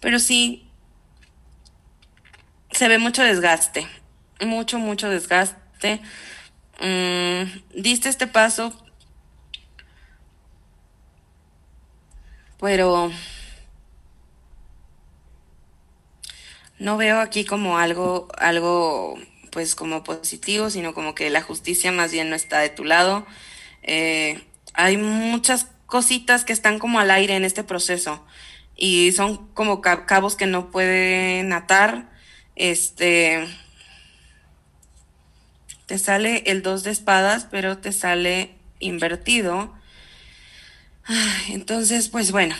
pero 0.00 0.18
sí 0.18 0.63
se 2.74 2.88
ve 2.88 2.98
mucho 2.98 3.22
desgaste 3.22 3.86
mucho 4.40 4.78
mucho 4.78 5.08
desgaste 5.08 6.00
Mm, 6.80 7.44
diste 7.72 8.08
este 8.08 8.26
paso 8.26 8.72
pero 12.58 13.12
no 16.78 16.96
veo 16.96 17.20
aquí 17.20 17.44
como 17.44 17.78
algo, 17.78 18.28
algo, 18.38 19.18
pues 19.50 19.74
como 19.74 20.02
positivo, 20.02 20.70
sino 20.70 20.94
como 20.94 21.14
que 21.14 21.30
la 21.30 21.42
justicia 21.42 21.92
más 21.92 22.10
bien 22.10 22.30
no 22.30 22.36
está 22.36 22.60
de 22.60 22.70
tu 22.70 22.84
lado. 22.84 23.26
Eh, 23.82 24.42
hay 24.72 24.96
muchas 24.96 25.68
cositas 25.86 26.44
que 26.44 26.52
están 26.52 26.78
como 26.78 26.98
al 27.00 27.10
aire 27.10 27.36
en 27.36 27.44
este 27.44 27.64
proceso 27.64 28.24
y 28.76 29.12
son 29.12 29.48
como 29.48 29.80
cabos 29.82 30.34
que 30.36 30.46
no 30.46 30.70
pueden 30.70 31.52
atar. 31.52 32.13
Este, 32.56 33.46
te 35.86 35.98
sale 35.98 36.42
el 36.46 36.62
dos 36.62 36.82
de 36.84 36.90
espadas, 36.90 37.46
pero 37.50 37.78
te 37.78 37.92
sale 37.92 38.54
invertido. 38.80 39.74
Entonces, 41.48 42.08
pues 42.08 42.32
bueno, 42.32 42.54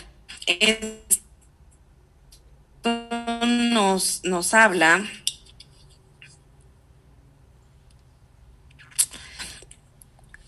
nos, 3.73 4.23
nos 4.23 4.53
habla 4.53 5.03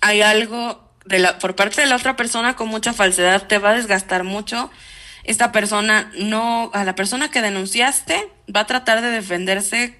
hay 0.07 0.21
algo 0.21 0.89
de 1.05 1.19
la, 1.19 1.37
por 1.37 1.55
parte 1.55 1.81
de 1.81 1.87
la 1.87 1.97
otra 1.97 2.15
persona 2.15 2.55
con 2.55 2.69
mucha 2.69 2.93
falsedad, 2.93 3.45
te 3.47 3.57
va 3.57 3.71
a 3.71 3.73
desgastar 3.73 4.23
mucho. 4.23 4.71
Esta 5.27 5.51
persona 5.51 6.09
no, 6.17 6.71
a 6.73 6.85
la 6.85 6.95
persona 6.95 7.29
que 7.29 7.41
denunciaste 7.41 8.29
va 8.53 8.61
a 8.61 8.65
tratar 8.65 9.01
de 9.01 9.09
defenderse 9.09 9.93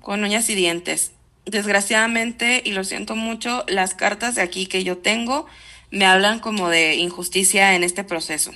con 0.00 0.24
uñas 0.24 0.50
y 0.50 0.56
dientes. 0.56 1.12
Desgraciadamente, 1.46 2.60
y 2.64 2.72
lo 2.72 2.82
siento 2.82 3.14
mucho, 3.14 3.64
las 3.68 3.94
cartas 3.94 4.34
de 4.34 4.42
aquí 4.42 4.66
que 4.66 4.82
yo 4.82 4.98
tengo 4.98 5.46
me 5.92 6.04
hablan 6.04 6.40
como 6.40 6.68
de 6.68 6.96
injusticia 6.96 7.76
en 7.76 7.84
este 7.84 8.02
proceso. 8.02 8.50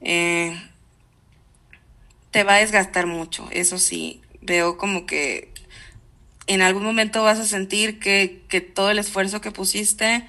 Eh, 0.00 0.56
te 2.30 2.44
va 2.44 2.54
a 2.54 2.58
desgastar 2.58 3.06
mucho, 3.06 3.48
eso 3.50 3.78
sí, 3.78 4.22
veo 4.42 4.78
como 4.78 5.06
que 5.06 5.52
en 6.46 6.62
algún 6.62 6.84
momento 6.84 7.24
vas 7.24 7.40
a 7.40 7.46
sentir 7.46 7.98
que, 7.98 8.42
que 8.48 8.60
todo 8.60 8.92
el 8.92 9.00
esfuerzo 9.00 9.40
que 9.40 9.50
pusiste 9.50 10.24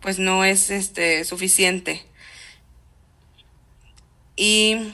pues 0.00 0.18
no 0.18 0.44
es 0.44 0.70
este 0.70 1.24
suficiente. 1.24 2.04
Y 4.36 4.92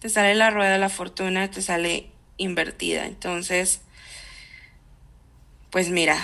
te 0.00 0.08
sale 0.08 0.34
la 0.34 0.50
rueda 0.50 0.72
de 0.72 0.78
la 0.78 0.88
fortuna, 0.88 1.50
te 1.50 1.62
sale 1.62 2.10
invertida. 2.36 3.06
Entonces, 3.06 3.82
pues 5.70 5.88
mira, 5.88 6.18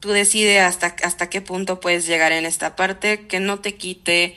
tú 0.00 0.10
decides 0.10 0.62
hasta, 0.62 0.96
hasta 1.04 1.30
qué 1.30 1.40
punto 1.40 1.80
puedes 1.80 2.06
llegar 2.06 2.32
en 2.32 2.44
esta 2.44 2.76
parte, 2.76 3.26
que 3.26 3.40
no 3.40 3.60
te 3.60 3.76
quite 3.76 4.36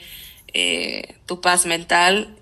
eh, 0.54 1.16
tu 1.26 1.40
paz 1.40 1.66
mental. 1.66 2.36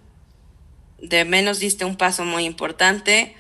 De 0.99 1.25
menos 1.25 1.59
diste 1.59 1.85
un 1.87 1.97
paso 1.97 2.25
muy 2.25 2.45
importante. 2.45 3.35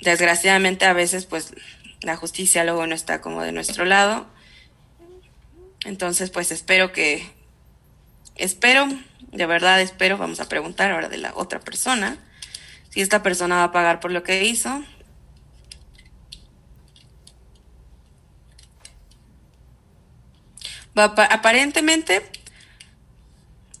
Desgraciadamente 0.00 0.86
a 0.86 0.92
veces 0.94 1.26
pues 1.26 1.52
la 2.00 2.16
justicia 2.16 2.64
luego 2.64 2.86
no 2.86 2.94
está 2.94 3.20
como 3.20 3.42
de 3.42 3.52
nuestro 3.52 3.84
lado. 3.84 4.26
Entonces 5.88 6.28
pues 6.28 6.52
espero 6.52 6.92
que, 6.92 7.26
espero, 8.36 8.86
de 9.32 9.46
verdad 9.46 9.80
espero, 9.80 10.18
vamos 10.18 10.38
a 10.38 10.46
preguntar 10.46 10.90
ahora 10.90 11.08
de 11.08 11.16
la 11.16 11.32
otra 11.34 11.60
persona, 11.60 12.18
si 12.90 13.00
esta 13.00 13.22
persona 13.22 13.56
va 13.56 13.64
a 13.64 13.72
pagar 13.72 13.98
por 13.98 14.12
lo 14.12 14.22
que 14.22 14.44
hizo. 14.44 14.84
aparentemente 20.94 22.22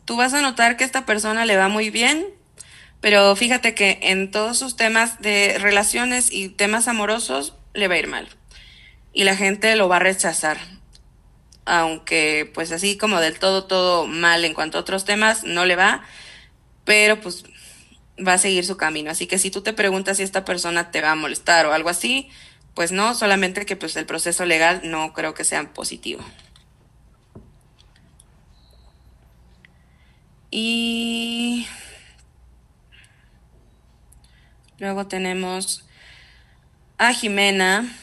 tú 0.06 0.16
vas 0.16 0.32
a 0.32 0.40
notar 0.40 0.76
que 0.76 0.84
esta 0.84 1.04
persona 1.04 1.44
le 1.44 1.56
va 1.56 1.68
muy 1.68 1.90
bien, 1.90 2.24
pero 3.02 3.36
fíjate 3.36 3.74
que 3.74 3.98
en 4.00 4.30
todos 4.30 4.56
sus 4.56 4.76
temas 4.76 5.20
de 5.20 5.58
relaciones 5.58 6.32
y 6.32 6.48
temas 6.48 6.88
amorosos 6.88 7.54
le 7.74 7.86
va 7.86 7.96
a 7.96 7.98
ir 7.98 8.06
mal. 8.06 8.28
Y 9.12 9.24
la 9.24 9.36
gente 9.36 9.74
lo 9.76 9.88
va 9.88 9.96
a 9.96 9.98
rechazar. 9.98 10.77
Aunque 11.68 12.50
pues 12.54 12.72
así 12.72 12.96
como 12.96 13.20
del 13.20 13.38
todo, 13.38 13.64
todo 13.64 14.06
mal 14.06 14.44
en 14.44 14.54
cuanto 14.54 14.78
a 14.78 14.80
otros 14.80 15.04
temas, 15.04 15.44
no 15.44 15.66
le 15.66 15.76
va. 15.76 16.02
Pero 16.84 17.20
pues 17.20 17.44
va 18.26 18.34
a 18.34 18.38
seguir 18.38 18.64
su 18.64 18.76
camino. 18.76 19.10
Así 19.10 19.26
que 19.26 19.38
si 19.38 19.50
tú 19.50 19.60
te 19.60 19.74
preguntas 19.74 20.16
si 20.16 20.22
esta 20.22 20.44
persona 20.44 20.90
te 20.90 21.02
va 21.02 21.12
a 21.12 21.14
molestar 21.14 21.66
o 21.66 21.72
algo 21.72 21.90
así, 21.90 22.30
pues 22.74 22.92
no, 22.92 23.14
solamente 23.14 23.66
que 23.66 23.76
pues 23.76 23.96
el 23.96 24.06
proceso 24.06 24.44
legal 24.46 24.80
no 24.84 25.12
creo 25.12 25.34
que 25.34 25.44
sea 25.44 25.72
positivo. 25.74 26.24
Y 30.50 31.66
luego 34.78 35.06
tenemos 35.06 35.84
a 36.96 37.12
Jimena, 37.12 37.94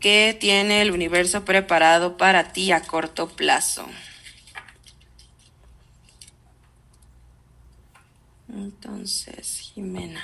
que 0.00 0.36
tiene 0.38 0.82
el 0.82 0.90
universo 0.90 1.44
preparado 1.44 2.16
para 2.16 2.52
ti 2.52 2.72
a 2.72 2.80
corto 2.82 3.28
plazo. 3.28 3.86
Entonces, 8.48 9.72
Jimena. 9.74 10.22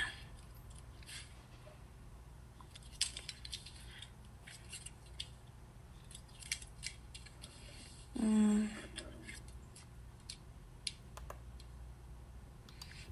Mm. 8.15 8.67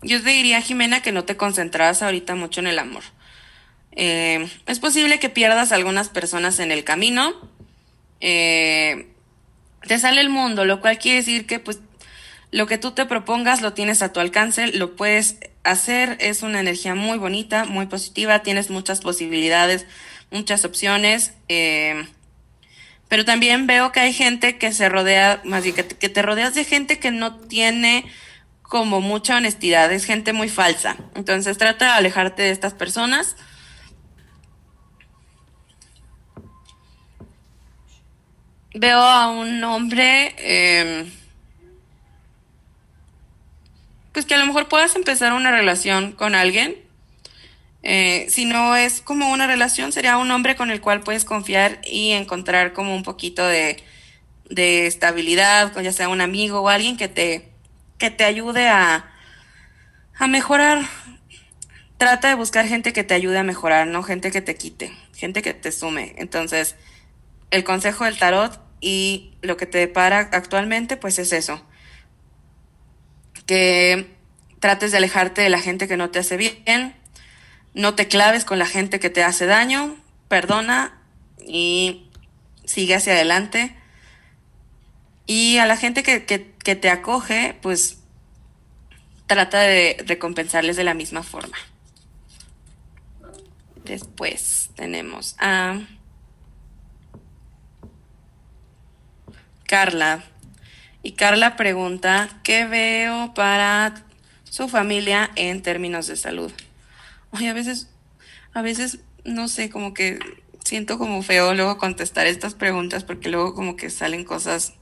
Yo 0.01 0.23
te 0.23 0.29
diría, 0.29 0.61
Jimena, 0.61 1.01
que 1.01 1.11
no 1.11 1.25
te 1.25 1.35
concentraras 1.35 2.01
ahorita 2.01 2.35
mucho 2.35 2.61
en 2.61 2.67
el 2.67 2.79
amor. 2.79 3.03
Eh, 3.91 4.49
es 4.65 4.79
posible 4.79 5.19
que 5.19 5.29
pierdas 5.29 5.71
algunas 5.71 6.09
personas 6.09 6.59
en 6.59 6.71
el 6.71 6.83
camino. 6.83 7.33
Eh, 8.21 9.07
te 9.87 9.99
sale 9.99 10.21
el 10.21 10.29
mundo, 10.29 10.65
lo 10.65 10.81
cual 10.81 10.97
quiere 10.97 11.19
decir 11.19 11.45
que 11.45 11.59
pues 11.59 11.79
lo 12.51 12.67
que 12.67 12.77
tú 12.77 12.91
te 12.91 13.05
propongas 13.05 13.61
lo 13.61 13.73
tienes 13.73 14.01
a 14.01 14.11
tu 14.11 14.19
alcance, 14.19 14.67
lo 14.67 14.95
puedes 14.95 15.37
hacer, 15.63 16.17
es 16.19 16.41
una 16.41 16.59
energía 16.59 16.95
muy 16.95 17.17
bonita, 17.17 17.65
muy 17.65 17.85
positiva, 17.85 18.39
tienes 18.39 18.69
muchas 18.69 19.01
posibilidades, 19.01 19.85
muchas 20.31 20.65
opciones. 20.65 21.33
Eh, 21.47 22.07
pero 23.07 23.25
también 23.25 23.67
veo 23.67 23.91
que 23.91 23.99
hay 23.99 24.13
gente 24.13 24.57
que 24.57 24.71
se 24.71 24.89
rodea, 24.89 25.41
más 25.43 25.63
bien 25.63 25.75
que 25.75 26.09
te 26.09 26.21
rodeas 26.21 26.53
de 26.55 26.63
gente 26.63 26.99
que 26.99 27.11
no 27.11 27.37
tiene 27.37 28.05
como 28.69 29.01
mucha 29.01 29.37
honestidad, 29.37 29.91
es 29.91 30.05
gente 30.05 30.31
muy 30.31 30.47
falsa. 30.47 30.95
Entonces 31.15 31.57
trata 31.57 31.85
de 31.85 31.91
alejarte 31.91 32.43
de 32.43 32.51
estas 32.51 32.75
personas. 32.75 33.35
Veo 38.73 38.99
a 38.99 39.29
un 39.29 39.63
hombre, 39.63 40.35
em, 40.37 41.11
pues 44.13 44.25
que 44.25 44.35
a 44.35 44.37
lo 44.37 44.45
mejor 44.45 44.67
puedas 44.67 44.95
empezar 44.95 45.33
una 45.33 45.49
relación 45.49 46.11
con 46.11 46.35
alguien. 46.35 46.77
Eh, 47.81 48.27
si 48.29 48.45
no 48.45 48.75
es 48.75 49.01
como 49.01 49.31
una 49.31 49.47
relación, 49.47 49.91
sería 49.91 50.17
un 50.17 50.29
hombre 50.29 50.55
con 50.55 50.69
el 50.69 50.81
cual 50.81 51.01
puedes 51.01 51.25
confiar 51.25 51.81
y 51.83 52.11
encontrar 52.11 52.73
como 52.73 52.95
un 52.95 53.01
poquito 53.01 53.47
de, 53.47 53.83
de 54.49 54.85
estabilidad, 54.85 55.75
ya 55.81 55.91
sea 55.91 56.09
un 56.09 56.21
amigo 56.21 56.61
o 56.61 56.69
alguien 56.69 56.95
que 56.95 57.07
te, 57.07 57.49
que 57.97 58.11
te 58.11 58.23
ayude 58.23 58.67
a, 58.67 59.11
a 60.15 60.27
mejorar. 60.27 60.85
Trata 61.97 62.29
de 62.29 62.35
buscar 62.35 62.67
gente 62.67 62.93
que 62.93 63.03
te 63.03 63.15
ayude 63.15 63.39
a 63.39 63.43
mejorar, 63.43 63.87
no 63.87 64.03
gente 64.03 64.29
que 64.29 64.41
te 64.41 64.55
quite, 64.55 64.93
gente 65.15 65.41
que 65.41 65.55
te 65.55 65.71
sume. 65.71 66.13
Entonces, 66.17 66.75
el 67.51 67.63
consejo 67.63 68.05
del 68.05 68.17
tarot 68.17 68.59
y 68.81 69.33
lo 69.41 69.57
que 69.57 69.65
te 69.65 69.77
depara 69.77 70.29
actualmente, 70.31 70.97
pues 70.97 71.19
es 71.19 71.33
eso. 71.33 71.61
Que 73.45 74.15
trates 74.59 74.91
de 74.91 74.97
alejarte 74.97 75.41
de 75.41 75.49
la 75.49 75.59
gente 75.59 75.87
que 75.87 75.97
no 75.97 76.09
te 76.09 76.19
hace 76.19 76.37
bien, 76.37 76.95
no 77.73 77.95
te 77.95 78.07
claves 78.07 78.45
con 78.45 78.59
la 78.59 78.65
gente 78.65 78.99
que 78.99 79.09
te 79.09 79.23
hace 79.23 79.45
daño, 79.45 79.95
perdona 80.27 81.01
y 81.45 82.09
sigue 82.65 82.93
hacia 82.93 83.13
adelante 83.13 83.75
Y 85.25 85.57
a 85.57 85.65
la 85.65 85.77
gente 85.77 86.03
que, 86.03 86.25
que, 86.25 86.75
te 86.75 86.89
acoge, 86.89 87.55
pues 87.61 87.99
trata 89.27 89.61
de 89.61 90.03
recompensarles 90.05 90.75
de 90.75 90.83
la 90.83 90.93
misma 90.93 91.23
forma. 91.23 91.57
Después 93.85 94.69
tenemos 94.75 95.35
a 95.39 95.79
Carla. 99.69 100.23
Y 101.03 101.11
Carla 101.11 101.55
pregunta, 101.55 102.27
¿qué 102.43 102.65
veo 102.65 103.35
para 103.35 104.03
su 104.43 104.67
familia 104.67 105.29
en 105.35 105.61
términos 105.61 106.07
de 106.07 106.15
salud? 106.15 106.51
Oye, 107.31 107.49
a 107.49 107.53
veces, 107.53 107.87
a 108.53 108.63
veces, 108.63 109.01
no 109.25 109.47
sé, 109.47 109.69
como 109.69 109.93
que 109.93 110.17
siento 110.65 110.97
como 110.97 111.21
feo 111.21 111.53
luego 111.53 111.77
contestar 111.77 112.25
estas 112.25 112.55
preguntas 112.55 113.03
porque 113.03 113.29
luego 113.29 113.53
como 113.53 113.75
que 113.75 113.91
salen 113.91 114.23
cosas 114.23 114.73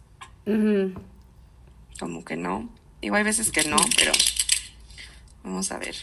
como 2.00 2.24
que 2.24 2.38
no. 2.38 2.70
Digo, 3.02 3.18
hay 3.18 3.24
veces 3.24 3.52
que 3.52 3.66
no, 3.66 3.76
pero 3.98 4.14
vamos 5.44 5.70
a 5.74 5.80
ver. 5.80 5.98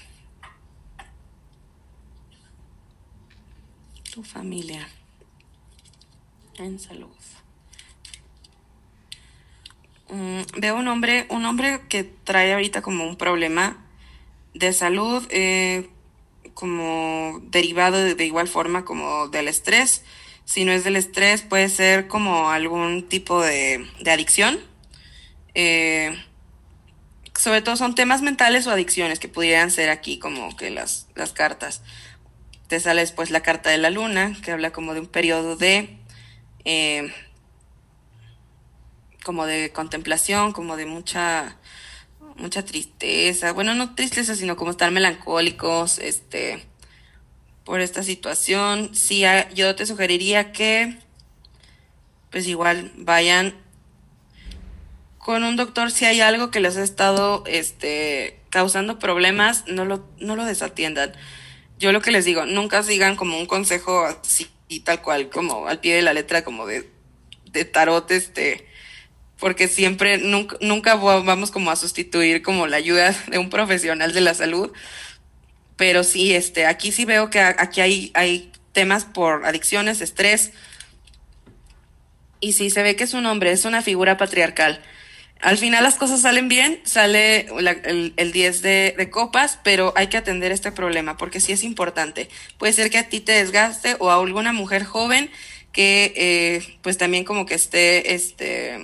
Tu 4.12 4.22
familia 4.22 4.86
en 6.58 6.78
salud. 6.78 7.13
Mm, 10.08 10.42
veo 10.58 10.76
un 10.76 10.88
hombre, 10.88 11.26
un 11.30 11.44
hombre 11.44 11.80
que 11.88 12.04
trae 12.04 12.52
ahorita 12.52 12.82
como 12.82 13.04
un 13.06 13.16
problema 13.16 13.78
de 14.54 14.72
salud, 14.72 15.26
eh, 15.30 15.88
como 16.54 17.40
derivado 17.44 17.98
de, 17.98 18.24
igual 18.24 18.48
forma 18.48 18.84
como 18.84 19.28
del 19.28 19.48
estrés. 19.48 20.04
Si 20.44 20.64
no 20.64 20.72
es 20.72 20.84
del 20.84 20.96
estrés, 20.96 21.42
puede 21.42 21.68
ser 21.68 22.06
como 22.08 22.50
algún 22.50 23.08
tipo 23.08 23.40
de, 23.42 23.86
de 24.00 24.10
adicción. 24.10 24.60
Eh, 25.54 26.14
sobre 27.36 27.62
todo 27.62 27.76
son 27.76 27.94
temas 27.94 28.22
mentales 28.22 28.66
o 28.66 28.70
adicciones 28.70 29.18
que 29.18 29.28
pudieran 29.28 29.70
ser 29.70 29.90
aquí 29.90 30.18
como 30.18 30.56
que 30.56 30.70
las, 30.70 31.08
las 31.14 31.32
cartas. 31.32 31.82
Te 32.68 32.78
sale 32.80 33.00
después 33.00 33.30
la 33.30 33.40
carta 33.40 33.70
de 33.70 33.78
la 33.78 33.90
luna, 33.90 34.36
que 34.42 34.52
habla 34.52 34.70
como 34.72 34.94
de 34.94 35.00
un 35.00 35.06
periodo 35.06 35.56
de... 35.56 35.98
eh, 36.64 37.12
como 39.24 39.46
de 39.46 39.72
contemplación, 39.72 40.52
como 40.52 40.76
de 40.76 40.86
mucha 40.86 41.56
mucha 42.36 42.64
tristeza, 42.64 43.52
bueno, 43.52 43.74
no 43.74 43.94
tristeza, 43.94 44.34
sino 44.34 44.56
como 44.56 44.72
estar 44.72 44.90
melancólicos, 44.90 45.98
este, 45.98 46.64
por 47.64 47.80
esta 47.80 48.02
situación. 48.02 48.94
Sí, 48.94 49.24
a- 49.24 49.50
yo 49.52 49.74
te 49.76 49.86
sugeriría 49.86 50.52
que, 50.52 50.98
pues 52.30 52.46
igual 52.46 52.92
vayan 52.96 53.54
con 55.18 55.44
un 55.44 55.56
doctor 55.56 55.90
si 55.90 56.04
hay 56.04 56.20
algo 56.20 56.50
que 56.50 56.60
les 56.60 56.76
ha 56.76 56.82
estado, 56.82 57.44
este, 57.46 58.40
causando 58.50 58.98
problemas, 58.98 59.64
no 59.68 59.84
lo, 59.84 60.06
no 60.18 60.36
lo 60.36 60.44
desatiendan. 60.44 61.12
Yo 61.78 61.92
lo 61.92 62.00
que 62.02 62.10
les 62.10 62.24
digo, 62.24 62.44
nunca 62.46 62.82
sigan 62.82 63.16
como 63.16 63.38
un 63.38 63.46
consejo 63.46 64.04
así, 64.04 64.48
tal 64.84 65.00
cual, 65.02 65.30
como 65.30 65.66
al 65.66 65.80
pie 65.80 65.94
de 65.96 66.02
la 66.02 66.12
letra, 66.12 66.44
como 66.44 66.66
de, 66.66 66.90
de 67.46 67.64
tarot, 67.64 68.10
este, 68.10 68.66
porque 69.38 69.68
siempre, 69.68 70.18
nunca, 70.18 70.56
nunca 70.60 70.94
va- 70.96 71.20
vamos 71.20 71.50
como 71.50 71.70
a 71.70 71.76
sustituir 71.76 72.42
como 72.42 72.66
la 72.66 72.76
ayuda 72.76 73.14
de 73.28 73.38
un 73.38 73.50
profesional 73.50 74.12
de 74.12 74.20
la 74.20 74.34
salud, 74.34 74.72
pero 75.76 76.04
sí, 76.04 76.34
este, 76.34 76.66
aquí 76.66 76.92
sí 76.92 77.04
veo 77.04 77.30
que 77.30 77.40
aquí 77.40 77.80
hay, 77.80 78.10
hay 78.14 78.52
temas 78.72 79.04
por 79.04 79.44
adicciones, 79.44 80.00
estrés, 80.00 80.52
y 82.40 82.52
sí 82.52 82.70
se 82.70 82.82
ve 82.82 82.96
que 82.96 83.04
es 83.04 83.14
un 83.14 83.26
hombre, 83.26 83.52
es 83.52 83.64
una 83.64 83.82
figura 83.82 84.16
patriarcal. 84.16 84.82
Al 85.40 85.58
final 85.58 85.82
las 85.84 85.96
cosas 85.96 86.22
salen 86.22 86.48
bien, 86.48 86.80
sale 86.84 87.46
la- 87.60 87.72
el, 87.72 88.14
el 88.16 88.32
10 88.32 88.62
de, 88.62 88.94
de 88.96 89.10
copas, 89.10 89.58
pero 89.64 89.92
hay 89.96 90.06
que 90.08 90.16
atender 90.16 90.52
este 90.52 90.72
problema 90.72 91.16
porque 91.16 91.40
sí 91.40 91.52
es 91.52 91.64
importante. 91.64 92.28
Puede 92.58 92.72
ser 92.72 92.90
que 92.90 92.98
a 92.98 93.08
ti 93.08 93.20
te 93.20 93.32
desgaste 93.32 93.96
o 93.98 94.10
a 94.10 94.16
alguna 94.16 94.52
mujer 94.52 94.84
joven 94.84 95.30
que 95.72 96.12
eh, 96.16 96.78
pues 96.82 96.98
también 96.98 97.24
como 97.24 97.46
que 97.46 97.54
esté, 97.54 98.14
este, 98.14 98.78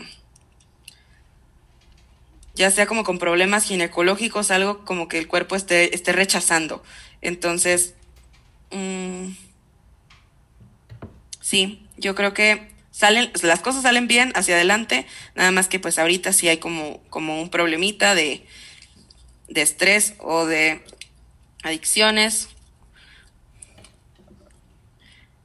ya 2.54 2.70
sea 2.70 2.86
como 2.86 3.04
con 3.04 3.18
problemas 3.18 3.64
ginecológicos, 3.64 4.50
algo 4.50 4.84
como 4.84 5.08
que 5.08 5.18
el 5.18 5.28
cuerpo 5.28 5.56
esté, 5.56 5.94
esté 5.94 6.12
rechazando. 6.12 6.82
Entonces, 7.20 7.94
mm, 8.70 9.32
sí, 11.40 11.86
yo 11.96 12.14
creo 12.14 12.34
que 12.34 12.70
salen, 12.90 13.30
las 13.42 13.60
cosas 13.60 13.82
salen 13.82 14.08
bien 14.08 14.32
hacia 14.34 14.56
adelante, 14.56 15.06
nada 15.34 15.50
más 15.52 15.68
que 15.68 15.80
pues 15.80 15.98
ahorita 15.98 16.32
sí 16.32 16.48
hay 16.48 16.58
como, 16.58 17.02
como 17.10 17.40
un 17.40 17.50
problemita 17.50 18.14
de, 18.14 18.44
de 19.48 19.62
estrés 19.62 20.14
o 20.18 20.46
de 20.46 20.84
adicciones. 21.62 22.48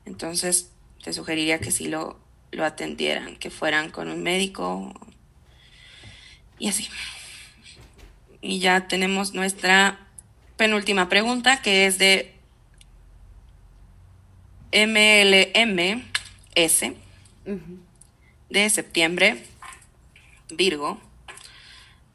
Entonces, 0.06 0.72
te 1.04 1.14
sugeriría 1.14 1.60
que 1.60 1.72
sí 1.72 1.88
lo, 1.88 2.20
lo 2.52 2.66
atendieran, 2.66 3.38
que 3.38 3.50
fueran 3.50 3.92
con 3.92 4.10
un 4.10 4.24
médico 4.24 4.94
y 6.66 6.70
así. 6.70 6.90
Y 8.42 8.58
ya 8.58 8.88
tenemos 8.88 9.36
nuestra 9.36 10.00
penúltima 10.58 11.10
pregunta, 11.10 11.62
que 11.62 11.86
es 11.86 12.00
de 12.00 12.34
MLMS 14.74 16.16
de 18.50 18.70
septiembre, 18.72 19.44
Virgo. 20.50 21.00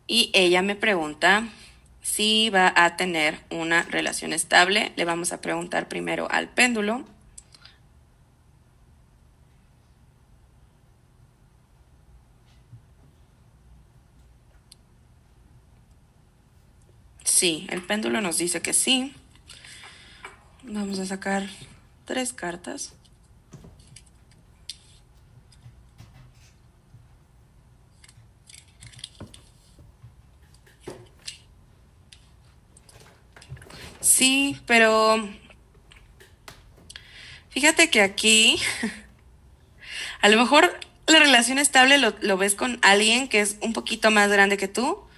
Y 0.09 0.31
ella 0.35 0.63
me 0.63 0.75
pregunta 0.75 1.49
si 2.03 2.51
va 2.51 2.73
a 2.75 2.97
tener 2.97 3.39
una 3.51 3.85
relación 3.85 4.33
estable. 4.33 4.91
Le 4.97 5.05
vamos 5.05 5.33
a 5.33 5.41
preguntar 5.41 5.89
primero 5.89 6.29
al 6.29 6.49
péndulo. 6.49 7.05
Sí, 17.41 17.67
el 17.71 17.81
péndulo 17.81 18.21
nos 18.21 18.37
dice 18.37 18.61
que 18.61 18.75
sí. 18.75 19.15
Vamos 20.63 20.99
a 20.99 21.07
sacar 21.07 21.49
tres 22.05 22.35
cartas. 22.35 22.93
Sí, 34.03 34.61
pero 34.67 35.27
fíjate 37.49 37.89
que 37.89 38.03
aquí 38.03 38.61
a 40.21 40.29
lo 40.29 40.37
mejor 40.37 40.79
la 41.07 41.21
relación 41.21 41.57
estable 41.59 41.97
lo, 41.97 42.37
ves 42.37 42.55
con 42.55 42.79
alguien 42.83 43.29
que 43.29 43.41
es 43.41 43.57
un 43.63 43.73
poquito 43.73 44.11
más 44.11 44.29
grande 44.31 44.59
que 44.59 44.69
tú. 44.69 45.09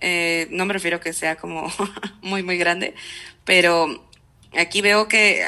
Eh, 0.00 0.48
no 0.50 0.66
me 0.66 0.74
refiero 0.74 1.00
que 1.00 1.12
sea 1.12 1.36
como 1.36 1.72
muy, 2.22 2.42
muy 2.42 2.58
grande, 2.58 2.94
pero 3.44 4.08
aquí 4.56 4.80
veo 4.82 5.08
que 5.08 5.46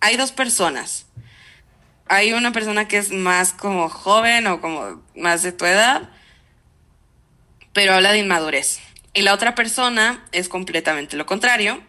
hay 0.00 0.16
dos 0.16 0.32
personas. 0.32 1.06
Hay 2.08 2.32
una 2.32 2.52
persona 2.52 2.88
que 2.88 2.98
es 2.98 3.12
más 3.12 3.52
como 3.52 3.88
joven 3.88 4.46
o 4.48 4.60
como 4.60 5.02
más 5.14 5.42
de 5.42 5.52
tu 5.52 5.64
edad, 5.64 6.10
pero 7.72 7.94
habla 7.94 8.12
de 8.12 8.18
inmadurez. 8.18 8.80
Y 9.14 9.22
la 9.22 9.34
otra 9.34 9.54
persona 9.54 10.24
es 10.32 10.48
completamente 10.48 11.16
lo 11.16 11.26
contrario. 11.26 11.82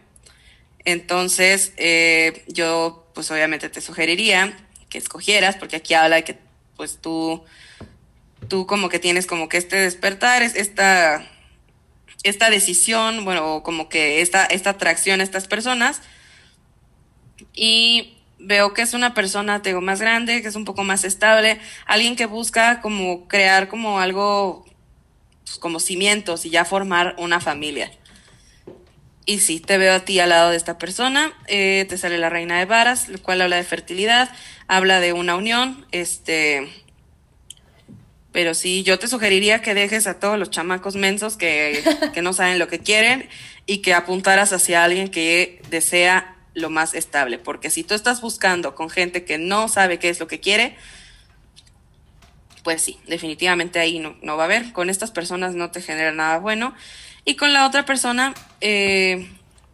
Entonces, 0.84 1.72
eh, 1.78 2.44
yo 2.48 3.10
pues 3.14 3.30
obviamente 3.30 3.68
te 3.68 3.80
sugeriría 3.80 4.56
que 4.88 4.98
escogieras, 4.98 5.56
porque 5.56 5.76
aquí 5.76 5.94
habla 5.94 6.16
de 6.16 6.24
que 6.24 6.38
pues 6.76 6.98
tú, 7.00 7.44
tú 8.48 8.66
como 8.66 8.88
que 8.88 8.98
tienes 8.98 9.26
como 9.26 9.48
que 9.48 9.56
este 9.58 9.76
despertar, 9.76 10.42
es- 10.42 10.56
esta, 10.56 11.24
esta 12.22 12.50
decisión, 12.50 13.24
bueno, 13.24 13.62
como 13.62 13.88
que 13.88 14.20
esta, 14.20 14.44
esta 14.44 14.70
atracción 14.70 15.20
a 15.20 15.24
estas 15.24 15.48
personas. 15.48 16.02
Y 17.54 18.18
veo 18.38 18.74
que 18.74 18.82
es 18.82 18.94
una 18.94 19.14
persona, 19.14 19.62
te 19.62 19.74
más 19.74 20.00
grande, 20.00 20.42
que 20.42 20.48
es 20.48 20.56
un 20.56 20.64
poco 20.64 20.84
más 20.84 21.04
estable, 21.04 21.60
alguien 21.86 22.16
que 22.16 22.26
busca 22.26 22.80
como 22.80 23.28
crear 23.28 23.68
como 23.68 24.00
algo, 24.00 24.64
pues, 25.44 25.58
como 25.58 25.80
cimientos 25.80 26.44
y 26.44 26.50
ya 26.50 26.64
formar 26.64 27.14
una 27.18 27.40
familia. 27.40 27.90
Y 29.24 29.38
sí, 29.38 29.60
te 29.60 29.78
veo 29.78 29.94
a 29.94 30.00
ti 30.00 30.18
al 30.18 30.30
lado 30.30 30.50
de 30.50 30.56
esta 30.56 30.78
persona, 30.78 31.32
eh, 31.46 31.86
te 31.88 31.96
sale 31.96 32.18
la 32.18 32.28
reina 32.28 32.58
de 32.58 32.64
varas, 32.64 33.08
lo 33.08 33.22
cual 33.22 33.40
habla 33.40 33.56
de 33.56 33.62
fertilidad, 33.62 34.28
habla 34.66 34.98
de 34.98 35.12
una 35.12 35.36
unión, 35.36 35.86
este, 35.92 36.68
pero 38.32 38.54
sí, 38.54 38.82
yo 38.82 38.98
te 38.98 39.08
sugeriría 39.08 39.62
que 39.62 39.74
dejes 39.74 40.06
a 40.06 40.18
todos 40.18 40.38
los 40.38 40.50
chamacos 40.50 40.96
mensos 40.96 41.36
que, 41.36 41.84
que 42.14 42.22
no 42.22 42.32
saben 42.32 42.58
lo 42.58 42.66
que 42.66 42.80
quieren 42.80 43.28
y 43.66 43.78
que 43.78 43.94
apuntaras 43.94 44.52
hacia 44.52 44.82
alguien 44.84 45.08
que 45.08 45.60
desea 45.70 46.36
lo 46.54 46.70
más 46.70 46.94
estable, 46.94 47.38
porque 47.38 47.70
si 47.70 47.84
tú 47.84 47.94
estás 47.94 48.20
buscando 48.20 48.74
con 48.74 48.90
gente 48.90 49.24
que 49.24 49.38
no 49.38 49.68
sabe 49.68 49.98
qué 49.98 50.08
es 50.08 50.20
lo 50.20 50.26
que 50.26 50.40
quiere, 50.40 50.76
pues 52.62 52.82
sí, 52.82 52.98
definitivamente 53.06 53.78
ahí 53.78 53.98
no, 53.98 54.16
no 54.22 54.36
va 54.36 54.44
a 54.44 54.46
haber. 54.46 54.72
Con 54.72 54.90
estas 54.90 55.10
personas 55.10 55.54
no 55.54 55.70
te 55.70 55.82
genera 55.82 56.12
nada 56.12 56.38
bueno. 56.38 56.74
Y 57.24 57.36
con 57.36 57.52
la 57.52 57.66
otra 57.66 57.84
persona, 57.84 58.34
eh, 58.60 59.28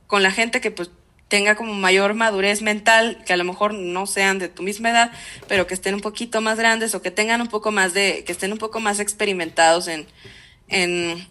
con 0.06 0.22
la 0.22 0.30
gente 0.30 0.60
que 0.60 0.70
pues 0.70 0.90
tenga 1.28 1.54
como 1.54 1.74
mayor 1.74 2.14
madurez 2.14 2.62
mental, 2.62 3.22
que 3.26 3.34
a 3.34 3.36
lo 3.36 3.44
mejor 3.44 3.74
no 3.74 4.06
sean 4.06 4.38
de 4.38 4.48
tu 4.48 4.62
misma 4.62 4.90
edad, 4.90 5.12
pero 5.46 5.66
que 5.66 5.74
estén 5.74 5.94
un 5.94 6.00
poquito 6.00 6.40
más 6.40 6.58
grandes 6.58 6.94
o 6.94 7.02
que 7.02 7.10
tengan 7.10 7.40
un 7.40 7.48
poco 7.48 7.70
más 7.70 7.94
de, 7.94 8.24
que 8.24 8.32
estén 8.32 8.52
un 8.52 8.58
poco 8.58 8.80
más 8.80 8.98
experimentados 8.98 9.88
en, 9.88 10.06
en, 10.68 11.26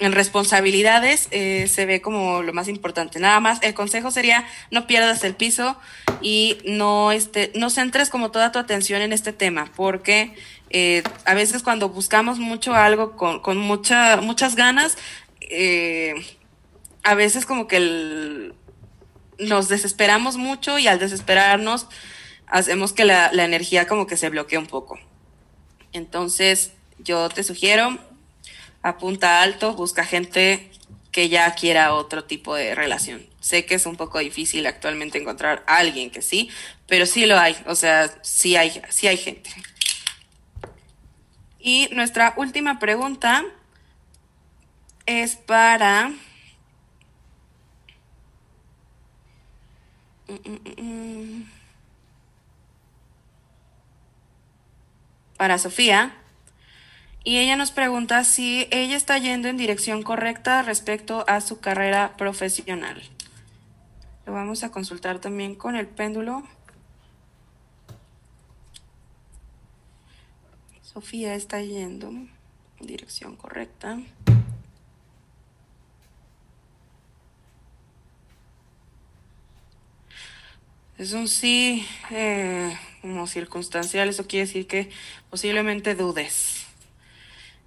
en 0.00 0.12
responsabilidades, 0.12 1.28
eh, 1.30 1.66
se 1.68 1.86
ve 1.86 2.00
como 2.00 2.42
lo 2.42 2.52
más 2.52 2.68
importante. 2.68 3.20
Nada 3.20 3.38
más, 3.40 3.60
el 3.62 3.74
consejo 3.74 4.10
sería 4.10 4.44
no 4.70 4.86
pierdas 4.86 5.22
el 5.22 5.34
piso 5.34 5.76
y 6.20 6.58
no, 6.64 7.12
este, 7.12 7.52
no 7.54 7.70
centres 7.70 8.10
como 8.10 8.30
toda 8.32 8.50
tu 8.50 8.58
atención 8.58 9.02
en 9.02 9.12
este 9.12 9.32
tema, 9.32 9.70
porque 9.76 10.34
eh, 10.70 11.02
a 11.24 11.34
veces 11.34 11.62
cuando 11.62 11.88
buscamos 11.88 12.38
mucho 12.40 12.74
algo 12.74 13.16
con, 13.16 13.40
con 13.40 13.56
mucha, 13.56 14.16
muchas 14.16 14.56
ganas, 14.56 14.98
eh, 15.40 16.14
a 17.04 17.14
veces 17.14 17.46
como 17.46 17.68
que 17.68 17.76
el, 17.76 18.54
nos 19.38 19.68
desesperamos 19.68 20.36
mucho 20.36 20.78
y 20.78 20.86
al 20.88 20.98
desesperarnos 20.98 21.86
hacemos 22.46 22.92
que 22.92 23.04
la, 23.04 23.30
la 23.32 23.44
energía 23.44 23.86
como 23.86 24.06
que 24.06 24.16
se 24.16 24.28
bloquee 24.30 24.58
un 24.58 24.66
poco. 24.66 24.98
Entonces, 25.92 26.72
yo 26.98 27.28
te 27.28 27.44
sugiero, 27.44 27.98
apunta 28.82 29.42
alto, 29.42 29.74
busca 29.74 30.04
gente 30.04 30.70
que 31.12 31.28
ya 31.28 31.54
quiera 31.54 31.94
otro 31.94 32.24
tipo 32.24 32.54
de 32.54 32.74
relación. 32.74 33.26
Sé 33.40 33.64
que 33.64 33.74
es 33.74 33.86
un 33.86 33.96
poco 33.96 34.18
difícil 34.18 34.66
actualmente 34.66 35.18
encontrar 35.18 35.64
a 35.66 35.76
alguien 35.76 36.10
que 36.10 36.22
sí, 36.22 36.50
pero 36.86 37.06
sí 37.06 37.26
lo 37.26 37.38
hay, 37.38 37.56
o 37.66 37.74
sea, 37.74 38.12
sí 38.22 38.56
hay, 38.56 38.82
sí 38.90 39.06
hay 39.06 39.16
gente. 39.16 39.50
Y 41.58 41.88
nuestra 41.92 42.34
última 42.36 42.78
pregunta 42.78 43.44
es 45.06 45.36
para 45.36 46.12
para 55.36 55.58
Sofía. 55.58 56.14
Y 57.24 57.38
ella 57.38 57.56
nos 57.56 57.72
pregunta 57.72 58.24
si 58.24 58.68
ella 58.70 58.96
está 58.96 59.18
yendo 59.18 59.48
en 59.48 59.56
dirección 59.56 60.02
correcta 60.02 60.62
respecto 60.62 61.24
a 61.28 61.40
su 61.40 61.60
carrera 61.60 62.16
profesional. 62.16 63.02
Lo 64.26 64.32
vamos 64.32 64.62
a 64.62 64.70
consultar 64.70 65.20
también 65.20 65.54
con 65.54 65.76
el 65.76 65.86
péndulo. 65.86 66.42
Sofía 70.82 71.34
está 71.34 71.60
yendo 71.60 72.08
en 72.08 72.30
dirección 72.80 73.36
correcta. 73.36 73.98
Es 80.98 81.12
un 81.12 81.28
sí 81.28 81.86
eh, 82.10 82.76
como 83.02 83.28
circunstancial, 83.28 84.08
eso 84.08 84.26
quiere 84.26 84.46
decir 84.46 84.66
que 84.66 84.90
posiblemente 85.30 85.94
dudes, 85.94 86.66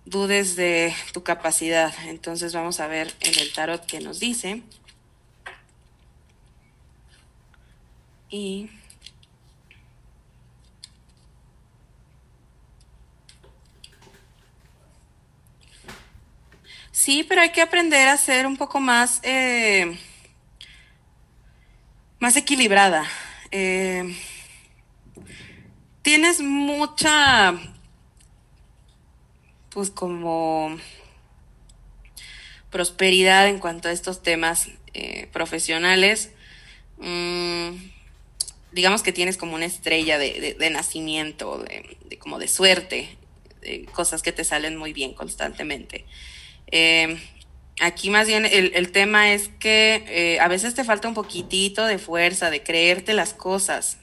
dudes 0.05 0.57
de 0.57 0.93
tu 1.13 1.23
capacidad. 1.23 1.93
Entonces 2.07 2.53
vamos 2.53 2.81
a 2.81 2.87
ver 2.87 3.13
en 3.21 3.39
el 3.39 3.53
tarot 3.53 3.85
qué 3.85 4.01
nos 4.01 4.19
dice. 4.19 4.63
Y 8.29 8.69
sí, 16.91 17.23
pero 17.23 17.41
hay 17.41 17.51
que 17.51 17.61
aprender 17.61 18.09
a 18.09 18.17
ser 18.17 18.45
un 18.45 18.57
poco 18.57 18.81
más... 18.81 19.21
Eh, 19.23 19.97
más 22.19 22.35
equilibrada. 22.37 23.07
Eh, 23.51 24.15
tienes 26.01 26.39
mucha, 26.39 27.59
pues 29.69 29.89
como 29.89 30.77
prosperidad 32.69 33.49
en 33.49 33.59
cuanto 33.59 33.89
a 33.89 33.91
estos 33.91 34.23
temas 34.23 34.69
eh, 34.93 35.27
profesionales. 35.33 36.31
Mm, 36.97 37.71
digamos 38.71 39.03
que 39.03 39.11
tienes 39.11 39.37
como 39.37 39.55
una 39.55 39.65
estrella 39.65 40.17
de, 40.17 40.55
de, 40.57 40.69
nacimiento, 40.69 41.59
de, 41.59 41.97
de, 42.05 42.17
como 42.17 42.39
de 42.39 42.47
suerte, 42.47 43.17
de 43.61 43.85
cosas 43.85 44.21
que 44.21 44.31
te 44.31 44.45
salen 44.45 44.77
muy 44.77 44.93
bien 44.93 45.13
constantemente. 45.13 46.05
Eh, 46.71 47.19
Aquí 47.81 48.11
más 48.11 48.27
bien 48.27 48.45
el, 48.45 48.71
el 48.75 48.91
tema 48.91 49.33
es 49.33 49.49
que 49.59 50.03
eh, 50.07 50.39
a 50.39 50.47
veces 50.47 50.75
te 50.75 50.83
falta 50.83 51.07
un 51.07 51.15
poquitito 51.15 51.83
de 51.87 51.97
fuerza, 51.97 52.51
de 52.51 52.61
creerte 52.61 53.13
las 53.13 53.33
cosas. 53.33 53.97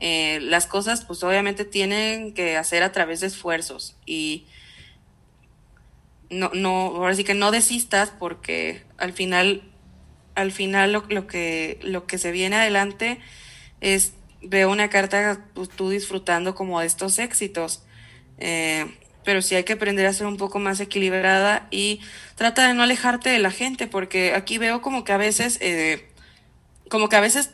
Eh, 0.00 0.40
las 0.42 0.66
cosas 0.66 1.04
pues 1.04 1.22
obviamente 1.22 1.64
tienen 1.64 2.34
que 2.34 2.56
hacer 2.56 2.82
a 2.82 2.90
través 2.90 3.20
de 3.20 3.28
esfuerzos 3.28 3.96
y 4.04 4.46
no, 6.28 6.50
no, 6.54 6.96
ahora 6.96 7.14
sí 7.14 7.22
que 7.22 7.34
no 7.34 7.52
desistas 7.52 8.12
porque 8.18 8.82
al 8.96 9.12
final, 9.12 9.62
al 10.34 10.50
final 10.50 10.92
lo, 10.92 11.04
lo 11.08 11.28
que, 11.28 11.78
lo 11.82 12.04
que 12.06 12.18
se 12.18 12.32
viene 12.32 12.56
adelante 12.56 13.20
es, 13.80 14.12
veo 14.42 14.72
una 14.72 14.90
carta 14.90 15.46
pues, 15.54 15.68
tú 15.68 15.90
disfrutando 15.90 16.56
como 16.56 16.80
de 16.80 16.86
estos 16.86 17.20
éxitos. 17.20 17.84
Eh, 18.38 18.86
pero 19.28 19.42
sí 19.42 19.54
hay 19.54 19.64
que 19.64 19.74
aprender 19.74 20.06
a 20.06 20.12
ser 20.14 20.26
un 20.26 20.38
poco 20.38 20.58
más 20.58 20.80
equilibrada 20.80 21.68
y 21.70 22.00
trata 22.34 22.66
de 22.66 22.72
no 22.72 22.82
alejarte 22.82 23.28
de 23.28 23.38
la 23.38 23.50
gente, 23.50 23.86
porque 23.86 24.32
aquí 24.32 24.56
veo 24.56 24.80
como 24.80 25.04
que 25.04 25.12
a 25.12 25.18
veces, 25.18 25.58
eh, 25.60 26.08
como 26.88 27.10
que 27.10 27.16
a 27.16 27.20
veces 27.20 27.50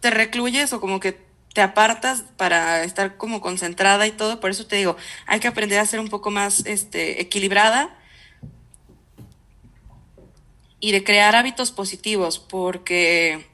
te 0.00 0.10
recluyes 0.10 0.74
o 0.74 0.78
como 0.78 1.00
que 1.00 1.18
te 1.54 1.62
apartas 1.62 2.24
para 2.36 2.84
estar 2.84 3.16
como 3.16 3.40
concentrada 3.40 4.06
y 4.06 4.10
todo, 4.10 4.40
por 4.40 4.50
eso 4.50 4.66
te 4.66 4.76
digo, 4.76 4.98
hay 5.26 5.40
que 5.40 5.48
aprender 5.48 5.78
a 5.78 5.86
ser 5.86 6.00
un 6.00 6.08
poco 6.08 6.30
más 6.30 6.66
este, 6.66 7.22
equilibrada 7.22 7.98
y 10.80 10.92
de 10.92 11.02
crear 11.02 11.34
hábitos 11.34 11.70
positivos, 11.70 12.38
porque 12.38 13.46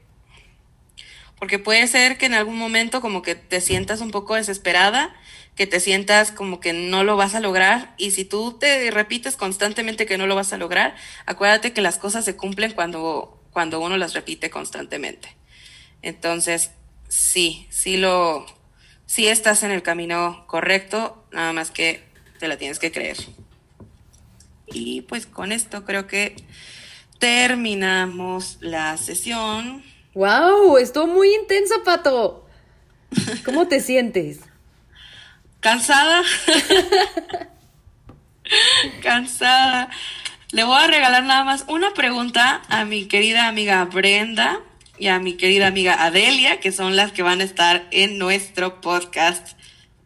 porque 1.39 1.59
puede 1.59 1.87
ser 1.87 2.17
que 2.17 2.25
en 2.25 2.33
algún 2.33 2.57
momento 2.57 2.99
como 2.99 3.21
que 3.21 3.35
te 3.35 3.61
sientas 3.61 4.01
un 4.01 4.11
poco 4.11 4.35
desesperada 4.35 5.15
que 5.55 5.67
te 5.67 5.79
sientas 5.79 6.31
como 6.31 6.59
que 6.59 6.73
no 6.73 7.03
lo 7.03 7.15
vas 7.15 7.35
a 7.35 7.39
lograr 7.39 7.93
y 7.97 8.11
si 8.11 8.25
tú 8.25 8.57
te 8.59 8.89
repites 8.89 9.35
constantemente 9.35 10.05
que 10.05 10.17
no 10.17 10.25
lo 10.25 10.35
vas 10.35 10.51
a 10.53 10.57
lograr, 10.57 10.95
acuérdate 11.25 11.73
que 11.73 11.81
las 11.81 11.97
cosas 11.97 12.25
se 12.25 12.35
cumplen 12.35 12.71
cuando, 12.71 13.39
cuando 13.51 13.79
uno 13.79 13.97
las 13.97 14.13
repite 14.13 14.49
constantemente. 14.49 15.35
Entonces, 16.01 16.71
sí, 17.07 17.67
sí 17.69 17.97
lo, 17.97 18.45
sí 19.05 19.27
estás 19.27 19.63
en 19.63 19.71
el 19.71 19.83
camino 19.83 20.45
correcto, 20.47 21.23
nada 21.31 21.53
más 21.53 21.69
que 21.69 22.03
te 22.39 22.47
la 22.47 22.57
tienes 22.57 22.79
que 22.79 22.91
creer. 22.91 23.17
Y 24.65 25.01
pues 25.01 25.27
con 25.27 25.51
esto 25.51 25.85
creo 25.85 26.07
que 26.07 26.35
terminamos 27.19 28.57
la 28.59 28.97
sesión. 28.97 29.83
¡Wow! 30.15 30.77
Estuvo 30.77 31.07
muy 31.07 31.33
intensa, 31.33 31.75
Pato. 31.85 32.47
¿Cómo 33.45 33.67
te 33.67 33.79
sientes? 33.79 34.39
Cansada. 35.63 36.21
cansada. 39.01 39.89
Le 40.51 40.65
voy 40.65 40.77
a 40.77 40.87
regalar 40.87 41.23
nada 41.23 41.43
más 41.43 41.65
una 41.67 41.93
pregunta 41.93 42.61
a 42.69 42.85
mi 42.85 43.07
querida 43.07 43.47
amiga 43.47 43.83
Brenda 43.85 44.59
y 44.99 45.07
a 45.07 45.19
mi 45.19 45.33
querida 45.33 45.67
amiga 45.67 46.03
Adelia, 46.03 46.59
que 46.59 46.71
son 46.71 46.95
las 46.95 47.13
que 47.13 47.23
van 47.23 47.41
a 47.41 47.45
estar 47.45 47.87
en 47.89 48.19
nuestro 48.19 48.81
podcast 48.81 49.57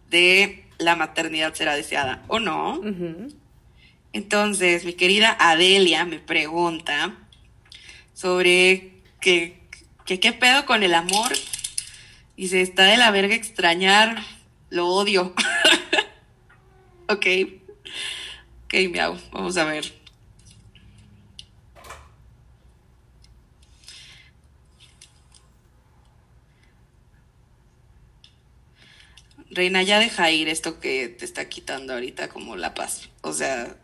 de 0.09 0.63
La 0.77 0.95
maternidad 0.95 1.53
será 1.55 1.75
deseada, 1.75 2.23
¿o 2.27 2.39
no? 2.39 2.75
Uh 2.75 2.83
-huh. 2.83 3.35
Entonces, 4.13 4.85
mi 4.85 4.93
querida 4.93 5.35
Adelia 5.37 6.05
me 6.05 6.19
pregunta 6.19 7.15
sobre 8.13 8.93
que, 9.19 9.59
que 10.05 10.19
qué 10.19 10.33
pedo 10.33 10.65
con 10.65 10.83
el 10.83 10.93
amor 10.93 11.33
y 12.37 12.47
se 12.47 12.61
está 12.61 12.85
de 12.85 12.97
la 12.97 13.11
verga 13.11 13.35
extrañar 13.35 14.23
lo 14.69 14.87
odio. 14.87 15.33
ok. 17.07 17.25
Ok, 18.65 18.73
miau. 18.91 19.17
Vamos 19.31 19.57
a 19.57 19.65
ver. 19.65 19.93
Reina, 29.49 29.81
ya 29.81 29.99
deja 29.99 30.29
ir 30.29 30.49
esto 30.49 30.79
que 30.79 31.07
te 31.07 31.25
está 31.25 31.49
quitando 31.49 31.93
ahorita 31.93 32.29
como 32.29 32.55
la 32.55 32.73
paz. 32.73 33.09
O 33.21 33.33
sea. 33.33 33.75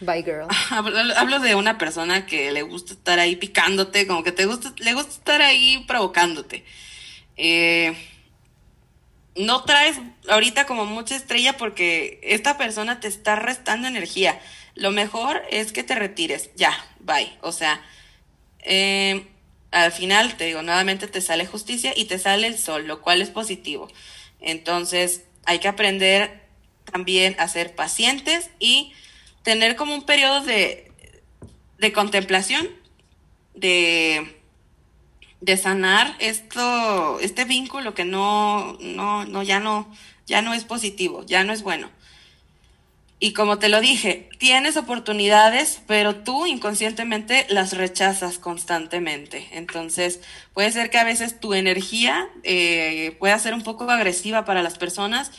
Bye, 0.00 0.22
girl. 0.22 0.46
Hablo, 0.70 0.96
hablo 1.16 1.40
de 1.40 1.56
una 1.56 1.76
persona 1.76 2.24
que 2.26 2.52
le 2.52 2.62
gusta 2.62 2.92
estar 2.92 3.18
ahí 3.18 3.34
picándote, 3.34 4.06
como 4.06 4.22
que 4.22 4.30
te 4.30 4.46
gusta, 4.46 4.72
le 4.78 4.94
gusta 4.94 5.10
estar 5.10 5.42
ahí 5.42 5.84
provocándote. 5.88 6.64
Eh, 7.36 7.96
no 9.38 9.64
traes 9.64 9.96
ahorita 10.28 10.66
como 10.66 10.84
mucha 10.84 11.16
estrella 11.16 11.56
porque 11.56 12.20
esta 12.22 12.58
persona 12.58 13.00
te 13.00 13.08
está 13.08 13.36
restando 13.36 13.88
energía. 13.88 14.40
Lo 14.74 14.90
mejor 14.90 15.42
es 15.50 15.72
que 15.72 15.82
te 15.82 15.94
retires, 15.94 16.50
ya, 16.56 16.72
bye. 17.00 17.36
O 17.40 17.52
sea, 17.52 17.80
eh, 18.60 19.26
al 19.70 19.92
final, 19.92 20.36
te 20.36 20.46
digo, 20.46 20.62
nuevamente 20.62 21.08
te 21.08 21.20
sale 21.20 21.46
justicia 21.46 21.92
y 21.96 22.06
te 22.06 22.18
sale 22.18 22.46
el 22.46 22.58
sol, 22.58 22.86
lo 22.86 23.00
cual 23.00 23.22
es 23.22 23.30
positivo. 23.30 23.88
Entonces, 24.40 25.24
hay 25.44 25.58
que 25.58 25.68
aprender 25.68 26.46
también 26.90 27.36
a 27.38 27.48
ser 27.48 27.74
pacientes 27.74 28.50
y 28.58 28.92
tener 29.42 29.76
como 29.76 29.94
un 29.94 30.04
periodo 30.04 30.42
de, 30.42 30.90
de 31.78 31.92
contemplación, 31.92 32.68
de, 33.54 34.37
de 35.40 35.56
sanar 35.56 36.16
esto, 36.18 37.20
este 37.20 37.44
vínculo 37.44 37.94
que 37.94 38.04
no, 38.04 38.76
no, 38.80 39.24
no, 39.24 39.42
ya 39.42 39.60
no, 39.60 39.90
ya 40.26 40.42
no 40.42 40.54
es 40.54 40.64
positivo, 40.64 41.24
ya 41.26 41.44
no 41.44 41.52
es 41.52 41.62
bueno. 41.62 41.90
Y 43.20 43.32
como 43.32 43.58
te 43.58 43.68
lo 43.68 43.80
dije, 43.80 44.28
tienes 44.38 44.76
oportunidades, 44.76 45.82
pero 45.88 46.16
tú 46.16 46.46
inconscientemente 46.46 47.46
las 47.48 47.72
rechazas 47.76 48.38
constantemente. 48.38 49.48
Entonces, 49.50 50.20
puede 50.54 50.70
ser 50.70 50.88
que 50.88 50.98
a 50.98 51.04
veces 51.04 51.40
tu 51.40 51.54
energía 51.54 52.28
eh, 52.44 53.16
pueda 53.18 53.36
ser 53.40 53.54
un 53.54 53.62
poco 53.62 53.90
agresiva 53.90 54.44
para 54.44 54.62
las 54.62 54.78
personas 54.78 55.32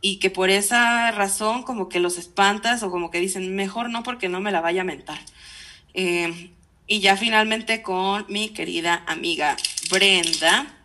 y 0.00 0.18
que 0.18 0.30
por 0.30 0.48
esa 0.48 1.10
razón 1.10 1.62
como 1.62 1.90
que 1.90 2.00
los 2.00 2.16
espantas 2.16 2.82
o 2.82 2.90
como 2.90 3.10
que 3.10 3.20
dicen, 3.20 3.54
mejor 3.54 3.90
no 3.90 4.02
porque 4.02 4.30
no 4.30 4.40
me 4.40 4.52
la 4.52 4.62
vaya 4.62 4.80
a 4.80 4.84
mentar. 4.84 5.18
Eh, 5.92 6.55
y 6.86 7.00
ya 7.00 7.16
finalmente 7.16 7.82
con 7.82 8.26
mi 8.28 8.50
querida 8.50 9.04
amiga 9.06 9.56
Brenda, 9.90 10.76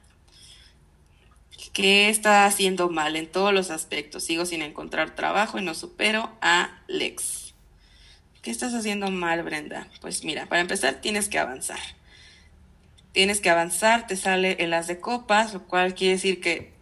¿Qué 1.73 2.09
está 2.09 2.45
haciendo 2.45 2.89
mal 2.89 3.15
en 3.15 3.27
todos 3.27 3.53
los 3.53 3.71
aspectos? 3.71 4.25
Sigo 4.25 4.45
sin 4.45 4.61
encontrar 4.61 5.15
trabajo 5.15 5.57
y 5.57 5.61
no 5.61 5.73
supero 5.73 6.30
a 6.41 6.81
Lex. 6.88 7.53
¿Qué 8.41 8.51
estás 8.51 8.73
haciendo 8.73 9.09
mal, 9.09 9.41
Brenda? 9.43 9.88
Pues 10.01 10.25
mira, 10.25 10.47
para 10.47 10.59
empezar 10.59 10.95
tienes 10.95 11.30
que 11.30 11.39
avanzar. 11.39 11.80
Tienes 13.13 13.39
que 13.39 13.49
avanzar, 13.49 14.05
te 14.05 14.17
sale 14.17 14.57
el 14.59 14.73
as 14.73 14.88
de 14.88 14.99
copas, 14.99 15.53
lo 15.53 15.65
cual 15.65 15.95
quiere 15.95 16.15
decir 16.15 16.41
que 16.41 16.73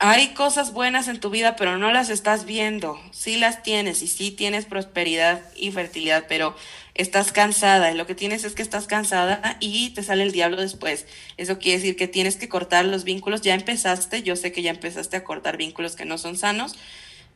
hay 0.00 0.28
cosas 0.28 0.72
buenas 0.72 1.08
en 1.08 1.18
tu 1.18 1.28
vida, 1.28 1.56
pero 1.56 1.76
no 1.76 1.90
las 1.90 2.08
estás 2.08 2.44
viendo. 2.44 3.00
Sí 3.10 3.36
las 3.36 3.62
tienes 3.64 4.02
y 4.02 4.06
sí 4.06 4.30
tienes 4.30 4.64
prosperidad 4.64 5.42
y 5.56 5.72
fertilidad, 5.72 6.26
pero 6.28 6.54
estás 6.94 7.32
cansada 7.32 7.92
lo 7.94 8.06
que 8.06 8.14
tienes 8.14 8.44
es 8.44 8.54
que 8.54 8.62
estás 8.62 8.86
cansada 8.86 9.56
y 9.60 9.90
te 9.90 10.02
sale 10.04 10.22
el 10.22 10.32
diablo 10.32 10.56
después. 10.60 11.06
Eso 11.36 11.58
quiere 11.58 11.78
decir 11.78 11.96
que 11.96 12.06
tienes 12.06 12.36
que 12.36 12.48
cortar 12.48 12.84
los 12.84 13.02
vínculos. 13.02 13.40
Ya 13.40 13.54
empezaste, 13.54 14.22
yo 14.22 14.36
sé 14.36 14.52
que 14.52 14.62
ya 14.62 14.70
empezaste 14.70 15.16
a 15.16 15.24
cortar 15.24 15.56
vínculos 15.56 15.96
que 15.96 16.04
no 16.04 16.16
son 16.16 16.36
sanos. 16.36 16.76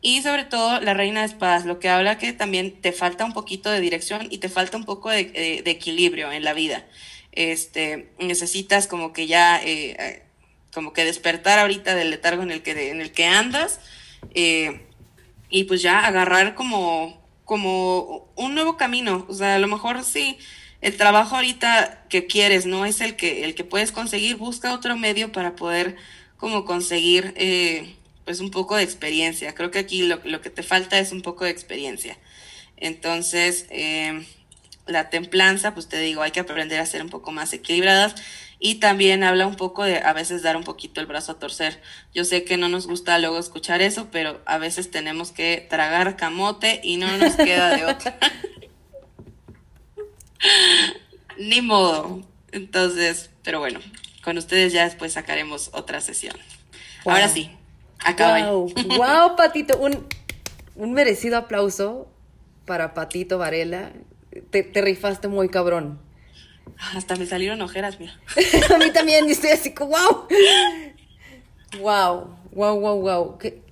Y 0.00 0.22
sobre 0.22 0.44
todo 0.44 0.80
la 0.80 0.94
reina 0.94 1.20
de 1.20 1.26
espadas, 1.26 1.64
lo 1.64 1.80
que 1.80 1.88
habla 1.88 2.18
que 2.18 2.32
también 2.32 2.80
te 2.80 2.92
falta 2.92 3.24
un 3.24 3.32
poquito 3.32 3.70
de 3.70 3.80
dirección 3.80 4.28
y 4.30 4.38
te 4.38 4.48
falta 4.48 4.76
un 4.76 4.84
poco 4.84 5.10
de, 5.10 5.24
de, 5.64 5.70
equilibrio 5.70 6.30
en 6.32 6.44
la 6.44 6.54
vida. 6.54 6.84
Este, 7.32 8.10
necesitas 8.18 8.88
como 8.88 9.12
que 9.12 9.28
ya, 9.28 9.60
eh, 9.62 10.22
como 10.72 10.92
que 10.92 11.04
despertar 11.04 11.58
ahorita 11.58 11.94
del 11.94 12.10
letargo 12.10 12.42
en 12.42 12.50
el 12.50 12.62
que, 12.62 12.90
en 12.90 13.00
el 13.00 13.12
que 13.12 13.26
andas 13.26 13.80
eh, 14.34 14.86
y 15.48 15.64
pues 15.64 15.82
ya 15.82 16.06
agarrar 16.06 16.54
como 16.54 17.22
como 17.44 18.32
un 18.34 18.54
nuevo 18.54 18.78
camino. 18.78 19.26
O 19.28 19.34
sea, 19.34 19.56
a 19.56 19.58
lo 19.58 19.68
mejor 19.68 20.04
sí, 20.04 20.38
el 20.80 20.96
trabajo 20.96 21.36
ahorita 21.36 22.06
que 22.08 22.26
quieres 22.26 22.64
no 22.64 22.86
es 22.86 23.02
el 23.02 23.14
que, 23.14 23.44
el 23.44 23.54
que 23.54 23.62
puedes 23.62 23.92
conseguir, 23.92 24.36
busca 24.36 24.72
otro 24.72 24.96
medio 24.96 25.32
para 25.32 25.54
poder 25.54 25.96
como 26.38 26.64
conseguir 26.64 27.34
eh, 27.36 27.94
pues 28.24 28.40
un 28.40 28.50
poco 28.50 28.76
de 28.76 28.82
experiencia. 28.82 29.54
Creo 29.54 29.70
que 29.70 29.80
aquí 29.80 30.02
lo, 30.02 30.20
lo, 30.24 30.40
que 30.40 30.48
te 30.50 30.62
falta 30.62 30.98
es 30.98 31.12
un 31.12 31.22
poco 31.22 31.44
de 31.44 31.50
experiencia. 31.50 32.18
Entonces, 32.78 33.66
eh, 33.68 34.26
la 34.86 35.10
templanza, 35.10 35.74
pues 35.74 35.88
te 35.88 36.00
digo, 36.00 36.22
hay 36.22 36.30
que 36.30 36.40
aprender 36.40 36.80
a 36.80 36.86
ser 36.86 37.02
un 37.02 37.10
poco 37.10 37.32
más 37.32 37.52
equilibradas 37.52 38.14
y 38.64 38.76
también 38.76 39.24
habla 39.24 39.48
un 39.48 39.56
poco 39.56 39.82
de 39.82 39.98
a 39.98 40.12
veces 40.12 40.42
dar 40.42 40.56
un 40.56 40.62
poquito 40.62 41.00
el 41.00 41.08
brazo 41.08 41.32
a 41.32 41.38
torcer. 41.40 41.82
Yo 42.14 42.24
sé 42.24 42.44
que 42.44 42.56
no 42.56 42.68
nos 42.68 42.86
gusta 42.86 43.18
luego 43.18 43.36
escuchar 43.36 43.82
eso, 43.82 44.06
pero 44.12 44.40
a 44.46 44.58
veces 44.58 44.88
tenemos 44.88 45.32
que 45.32 45.66
tragar 45.68 46.16
camote 46.16 46.80
y 46.84 46.96
no 46.96 47.18
nos 47.18 47.34
queda 47.34 47.76
de 47.76 47.86
otra. 47.86 48.16
Ni 51.38 51.60
modo. 51.60 52.22
Entonces, 52.52 53.30
pero 53.42 53.58
bueno, 53.58 53.80
con 54.22 54.38
ustedes 54.38 54.72
ya 54.72 54.84
después 54.84 55.12
sacaremos 55.12 55.70
otra 55.72 56.00
sesión. 56.00 56.36
Ahora 57.04 57.28
sí, 57.28 57.50
acaben. 57.98 58.46
Wow, 58.46 58.72
wow 58.96 59.34
Patito, 59.34 59.76
un, 59.76 60.06
un 60.76 60.92
merecido 60.92 61.36
aplauso 61.36 62.06
para 62.64 62.94
Patito 62.94 63.38
Varela. 63.38 63.90
Te, 64.50 64.62
te 64.62 64.82
rifaste 64.82 65.26
muy 65.26 65.48
cabrón. 65.48 66.11
Hasta 66.94 67.16
me 67.16 67.26
salieron 67.26 67.60
ojeras, 67.62 67.98
mira. 68.00 68.18
a 68.74 68.78
mí 68.78 68.90
también, 68.92 69.28
y 69.28 69.32
estoy 69.32 69.50
así 69.50 69.72
como, 69.72 69.92
wow. 69.92 70.26
Wow, 71.80 72.36
wow, 72.52 72.80
wow, 72.80 73.00
wow. 73.00 73.38
Qué, 73.38 73.62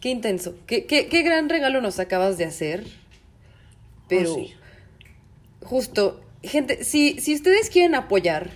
qué 0.00 0.10
intenso. 0.10 0.54
Qué, 0.66 0.86
qué, 0.86 1.08
qué, 1.08 1.22
gran 1.22 1.48
regalo 1.48 1.80
nos 1.80 1.98
acabas 1.98 2.38
de 2.38 2.44
hacer. 2.44 2.84
Pero, 4.08 4.32
oh, 4.32 4.36
sí. 4.36 4.54
justo, 5.62 6.20
gente, 6.42 6.84
si, 6.84 7.18
si 7.20 7.34
ustedes 7.34 7.68
quieren 7.70 7.94
apoyar 7.94 8.50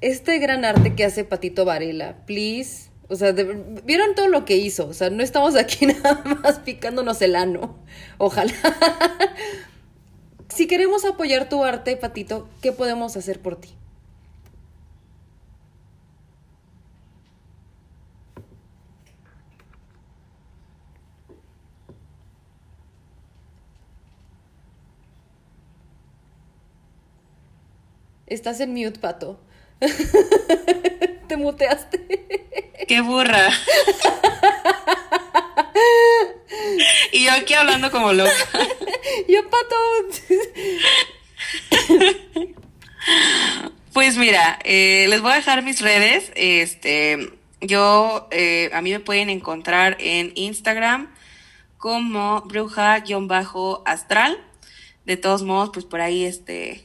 este 0.00 0.38
gran 0.38 0.64
arte 0.64 0.94
que 0.94 1.04
hace 1.04 1.24
Patito 1.24 1.64
Varela, 1.64 2.16
please. 2.26 2.90
O 3.08 3.16
sea, 3.16 3.32
de, 3.32 3.44
vieron 3.84 4.14
todo 4.14 4.28
lo 4.28 4.44
que 4.44 4.56
hizo. 4.56 4.86
O 4.86 4.94
sea, 4.94 5.10
no 5.10 5.22
estamos 5.22 5.56
aquí 5.56 5.86
nada 6.02 6.22
más 6.42 6.58
picándonos 6.60 7.20
el 7.22 7.36
ano. 7.36 7.78
Ojalá. 8.18 8.54
Si 10.54 10.66
queremos 10.66 11.06
apoyar 11.06 11.48
tu 11.48 11.64
arte, 11.64 11.96
Patito, 11.96 12.46
¿qué 12.60 12.72
podemos 12.72 13.16
hacer 13.16 13.40
por 13.40 13.58
ti? 13.58 13.70
Estás 28.26 28.60
en 28.60 28.74
mute, 28.74 29.00
Pato. 29.00 29.40
Te 31.28 31.36
muteaste. 31.38 32.68
¡Qué 32.86 33.00
burra! 33.00 33.48
y 37.12 37.24
yo 37.24 37.32
aquí 37.32 37.54
hablando 37.54 37.90
como 37.90 38.12
loca. 38.12 38.32
yo 39.28 39.48
pato. 39.48 39.76
pues 43.92 44.16
mira, 44.16 44.58
eh, 44.64 45.06
les 45.08 45.20
voy 45.20 45.32
a 45.32 45.36
dejar 45.36 45.62
mis 45.62 45.80
redes. 45.80 46.32
Este, 46.34 47.32
yo, 47.60 48.28
eh, 48.30 48.70
a 48.72 48.82
mí 48.82 48.90
me 48.90 49.00
pueden 49.00 49.30
encontrar 49.30 49.96
en 50.00 50.32
Instagram 50.34 51.12
como 51.78 52.42
bruja-astral. 52.42 54.38
De 55.04 55.16
todos 55.16 55.42
modos, 55.42 55.70
pues 55.72 55.84
por 55.84 56.00
ahí, 56.00 56.24
este, 56.24 56.84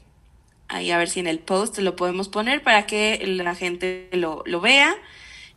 ahí 0.67 0.89
a 0.91 0.97
ver 0.97 1.09
si 1.09 1.19
en 1.19 1.27
el 1.27 1.39
post 1.39 1.77
lo 1.77 1.95
podemos 1.95 2.29
poner 2.29 2.63
para 2.63 2.87
que 2.87 3.19
la 3.25 3.53
gente 3.55 4.09
lo, 4.11 4.41
lo 4.45 4.59
vea. 4.59 4.95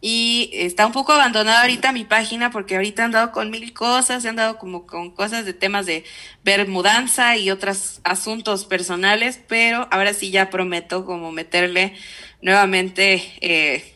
Y 0.03 0.51
está 0.55 0.87
un 0.87 0.93
poco 0.93 1.13
abandonada 1.13 1.61
ahorita 1.61 1.93
mi 1.93 2.05
página 2.05 2.51
porque 2.51 2.77
ahorita 2.77 3.05
han 3.05 3.11
dado 3.11 3.33
con 3.33 3.51
mil 3.51 3.73
cosas, 3.75 4.25
he 4.25 4.29
andado 4.31 4.57
como 4.57 4.87
con 4.87 5.11
cosas 5.11 5.45
de 5.45 5.53
temas 5.53 5.85
de 5.85 6.05
ver 6.43 6.67
mudanza 6.69 7.37
y 7.37 7.51
otros 7.51 8.01
asuntos 8.03 8.65
personales, 8.65 9.41
pero 9.47 9.89
ahora 9.91 10.15
sí 10.15 10.31
ya 10.31 10.49
prometo 10.49 11.05
como 11.05 11.33
meterle 11.33 11.95
nuevamente 12.41 13.23
eh, 13.43 13.95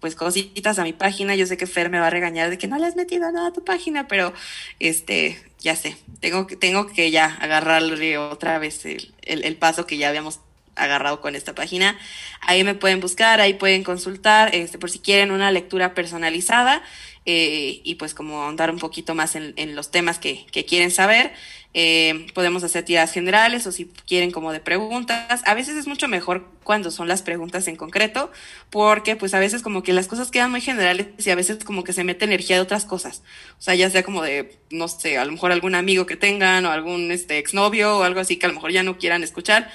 pues 0.00 0.16
cositas 0.16 0.78
a 0.78 0.84
mi 0.84 0.94
página. 0.94 1.36
Yo 1.36 1.46
sé 1.46 1.58
que 1.58 1.66
Fer 1.66 1.90
me 1.90 2.00
va 2.00 2.06
a 2.06 2.10
regañar 2.10 2.48
de 2.48 2.56
que 2.56 2.66
no 2.66 2.78
le 2.78 2.86
has 2.86 2.96
metido 2.96 3.30
nada 3.30 3.48
a 3.48 3.52
tu 3.52 3.64
página, 3.64 4.08
pero 4.08 4.32
este, 4.80 5.38
ya 5.60 5.76
sé, 5.76 5.96
tengo 6.20 6.46
que, 6.46 6.56
tengo 6.56 6.86
que 6.86 7.10
ya 7.10 7.26
agarrarle 7.26 8.16
otra 8.16 8.58
vez 8.58 8.86
el, 8.86 9.14
el, 9.22 9.44
el 9.44 9.56
paso 9.56 9.86
que 9.86 9.98
ya 9.98 10.08
habíamos 10.08 10.40
agarrado 10.76 11.20
con 11.20 11.34
esta 11.34 11.54
página. 11.54 11.98
Ahí 12.40 12.64
me 12.64 12.74
pueden 12.74 13.00
buscar, 13.00 13.40
ahí 13.40 13.54
pueden 13.54 13.84
consultar, 13.84 14.54
este, 14.54 14.78
por 14.78 14.90
si 14.90 14.98
quieren 14.98 15.30
una 15.30 15.50
lectura 15.50 15.94
personalizada 15.94 16.82
eh, 17.24 17.80
y 17.84 17.94
pues 17.96 18.14
como 18.14 18.48
andar 18.48 18.70
un 18.70 18.78
poquito 18.78 19.14
más 19.14 19.36
en, 19.36 19.52
en 19.56 19.76
los 19.76 19.90
temas 19.90 20.18
que, 20.18 20.46
que, 20.50 20.64
quieren 20.64 20.90
saber. 20.90 21.32
Eh, 21.74 22.26
podemos 22.34 22.64
hacer 22.64 22.84
tiradas 22.84 23.12
generales 23.12 23.66
o 23.66 23.72
si 23.72 23.86
quieren 24.06 24.30
como 24.32 24.52
de 24.52 24.60
preguntas. 24.60 25.42
A 25.46 25.54
veces 25.54 25.76
es 25.76 25.86
mucho 25.86 26.08
mejor 26.08 26.50
cuando 26.64 26.90
son 26.90 27.08
las 27.08 27.22
preguntas 27.22 27.68
en 27.68 27.76
concreto, 27.76 28.30
porque 28.70 29.16
pues 29.16 29.34
a 29.34 29.38
veces 29.38 29.62
como 29.62 29.82
que 29.82 29.92
las 29.92 30.08
cosas 30.08 30.30
quedan 30.30 30.50
muy 30.50 30.60
generales 30.60 31.08
y 31.24 31.30
a 31.30 31.34
veces 31.34 31.64
como 31.64 31.84
que 31.84 31.92
se 31.92 32.04
mete 32.04 32.24
energía 32.24 32.56
de 32.56 32.62
otras 32.62 32.84
cosas. 32.84 33.22
O 33.58 33.62
sea, 33.62 33.74
ya 33.74 33.88
sea 33.88 34.02
como 34.02 34.22
de, 34.22 34.58
no 34.70 34.88
sé, 34.88 35.16
a 35.16 35.24
lo 35.24 35.32
mejor 35.32 35.52
algún 35.52 35.74
amigo 35.74 36.06
que 36.06 36.16
tengan 36.16 36.66
o 36.66 36.72
algún 36.72 37.12
este 37.12 37.38
exnovio 37.38 37.98
o 37.98 38.02
algo 38.02 38.20
así 38.20 38.36
que 38.36 38.46
a 38.46 38.48
lo 38.48 38.54
mejor 38.54 38.72
ya 38.72 38.82
no 38.82 38.98
quieran 38.98 39.22
escuchar 39.22 39.70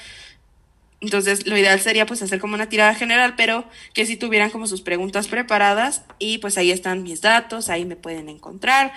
Entonces, 0.99 1.45
lo 1.45 1.57
ideal 1.57 1.79
sería 1.79 2.05
pues 2.05 2.21
hacer 2.21 2.39
como 2.39 2.55
una 2.55 2.69
tirada 2.69 2.95
general, 2.95 3.35
pero 3.35 3.65
que 3.93 4.05
si 4.05 4.17
tuvieran 4.17 4.49
como 4.49 4.65
sus 4.65 4.81
preguntas 4.81 5.27
preparadas 5.27 6.03
y 6.17 6.39
pues 6.39 6.57
ahí 6.57 6.71
están 6.71 7.03
mis 7.03 7.21
datos, 7.21 7.69
ahí 7.69 7.85
me 7.85 7.95
pueden 7.95 8.29
encontrar. 8.29 8.93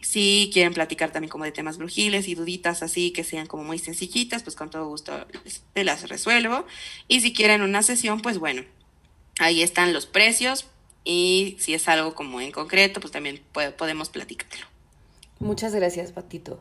Si 0.00 0.50
quieren 0.52 0.74
platicar 0.74 1.12
también 1.12 1.30
como 1.30 1.44
de 1.44 1.52
temas 1.52 1.78
brujiles 1.78 2.28
y 2.28 2.34
duditas 2.34 2.82
así 2.82 3.12
que 3.12 3.24
sean 3.24 3.46
como 3.46 3.64
muy 3.64 3.78
sencillitas, 3.78 4.42
pues 4.42 4.56
con 4.56 4.70
todo 4.70 4.88
gusto 4.88 5.26
te 5.72 5.84
las 5.84 6.08
resuelvo. 6.08 6.66
Y 7.08 7.20
si 7.20 7.32
quieren 7.32 7.62
una 7.62 7.82
sesión, 7.82 8.20
pues 8.20 8.38
bueno, 8.38 8.62
ahí 9.38 9.62
están 9.62 9.92
los 9.92 10.06
precios 10.06 10.66
y 11.04 11.56
si 11.60 11.74
es 11.74 11.88
algo 11.88 12.14
como 12.14 12.40
en 12.40 12.50
concreto, 12.50 13.00
pues 13.00 13.12
también 13.12 13.40
podemos 13.52 14.08
platicártelo. 14.08 14.66
Muchas 15.38 15.74
gracias, 15.74 16.12
Patito. 16.12 16.60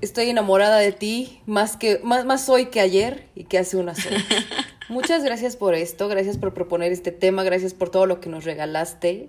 Estoy 0.00 0.30
enamorada 0.30 0.78
de 0.78 0.92
ti 0.92 1.40
más 1.46 1.76
que 1.76 2.00
más 2.02 2.24
más 2.24 2.48
hoy 2.48 2.66
que 2.66 2.80
ayer 2.80 3.26
y 3.34 3.44
que 3.44 3.58
hace 3.58 3.76
unas 3.76 4.04
horas. 4.06 4.24
Muchas 4.88 5.22
gracias 5.22 5.56
por 5.56 5.74
esto, 5.74 6.08
gracias 6.08 6.36
por 6.36 6.52
proponer 6.52 6.90
este 6.90 7.12
tema, 7.12 7.44
gracias 7.44 7.74
por 7.74 7.90
todo 7.90 8.06
lo 8.06 8.20
que 8.20 8.28
nos 8.28 8.44
regalaste. 8.44 9.28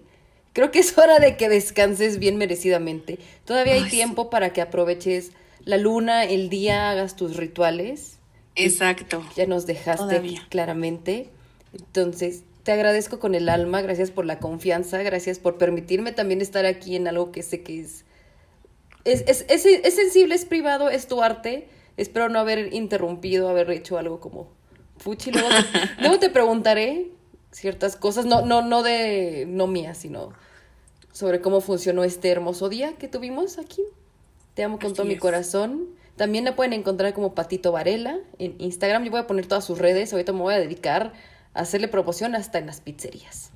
Creo 0.53 0.71
que 0.71 0.79
es 0.79 0.97
hora 0.97 1.19
de 1.19 1.37
que 1.37 1.49
descanses 1.49 2.17
bien 2.17 2.37
merecidamente. 2.37 3.19
Todavía 3.45 3.73
hay 3.73 3.87
tiempo 3.89 4.29
para 4.29 4.53
que 4.53 4.61
aproveches 4.61 5.31
la 5.63 5.77
luna, 5.77 6.23
el 6.25 6.49
día, 6.49 6.89
hagas 6.89 7.15
tus 7.15 7.37
rituales. 7.37 8.17
Exacto. 8.55 9.23
Ya 9.35 9.45
nos 9.45 9.65
dejaste 9.65 10.41
claramente. 10.49 11.29
Entonces, 11.73 12.43
te 12.63 12.71
agradezco 12.71 13.19
con 13.19 13.33
el 13.33 13.49
alma, 13.49 13.81
gracias 13.81 14.11
por 14.11 14.25
la 14.25 14.39
confianza, 14.39 15.01
gracias 15.03 15.39
por 15.39 15.57
permitirme 15.57 16.11
también 16.11 16.41
estar 16.41 16.65
aquí 16.65 16.95
en 16.95 17.07
algo 17.07 17.31
que 17.31 17.43
sé 17.43 17.61
que 17.61 17.81
es 17.81 18.03
es, 19.05 19.23
es, 19.27 19.45
es, 19.49 19.65
es, 19.65 19.95
sensible, 19.95 20.35
es 20.35 20.45
privado, 20.45 20.89
es 20.89 21.07
tu 21.07 21.21
arte. 21.21 21.67
Espero 21.97 22.29
no 22.29 22.39
haber 22.39 22.73
interrumpido, 22.73 23.49
haber 23.49 23.69
hecho 23.71 23.97
algo 23.97 24.19
como 24.19 24.49
fuchi. 24.97 25.31
Luego 25.31 25.49
te, 25.49 25.55
luego 26.01 26.19
te 26.19 26.29
preguntaré 26.29 27.11
ciertas 27.51 27.95
cosas, 27.95 28.25
no, 28.25 28.45
no, 28.45 28.61
no 28.61 28.83
de, 28.83 29.45
no 29.47 29.67
mías, 29.67 29.97
sino 29.97 30.33
sobre 31.11 31.41
cómo 31.41 31.61
funcionó 31.61 32.03
este 32.03 32.29
hermoso 32.29 32.69
día 32.69 32.93
que 32.93 33.07
tuvimos 33.07 33.57
aquí. 33.57 33.83
Te 34.53 34.63
amo 34.63 34.79
con 34.79 34.93
todo 34.93 35.05
mi 35.05 35.17
corazón. 35.17 35.87
También 36.15 36.43
la 36.43 36.55
pueden 36.55 36.73
encontrar 36.73 37.13
como 37.13 37.33
Patito 37.33 37.71
Varela 37.71 38.19
en 38.37 38.55
Instagram. 38.59 39.03
Yo 39.03 39.11
voy 39.11 39.21
a 39.21 39.27
poner 39.27 39.45
todas 39.45 39.65
sus 39.65 39.79
redes. 39.79 40.11
Ahorita 40.11 40.33
me 40.33 40.41
voy 40.41 40.53
a 40.53 40.59
dedicar 40.59 41.13
a 41.53 41.61
hacerle 41.61 41.87
promoción 41.87 42.35
hasta 42.35 42.59
en 42.59 42.67
las 42.67 42.81
pizzerías. 42.81 43.50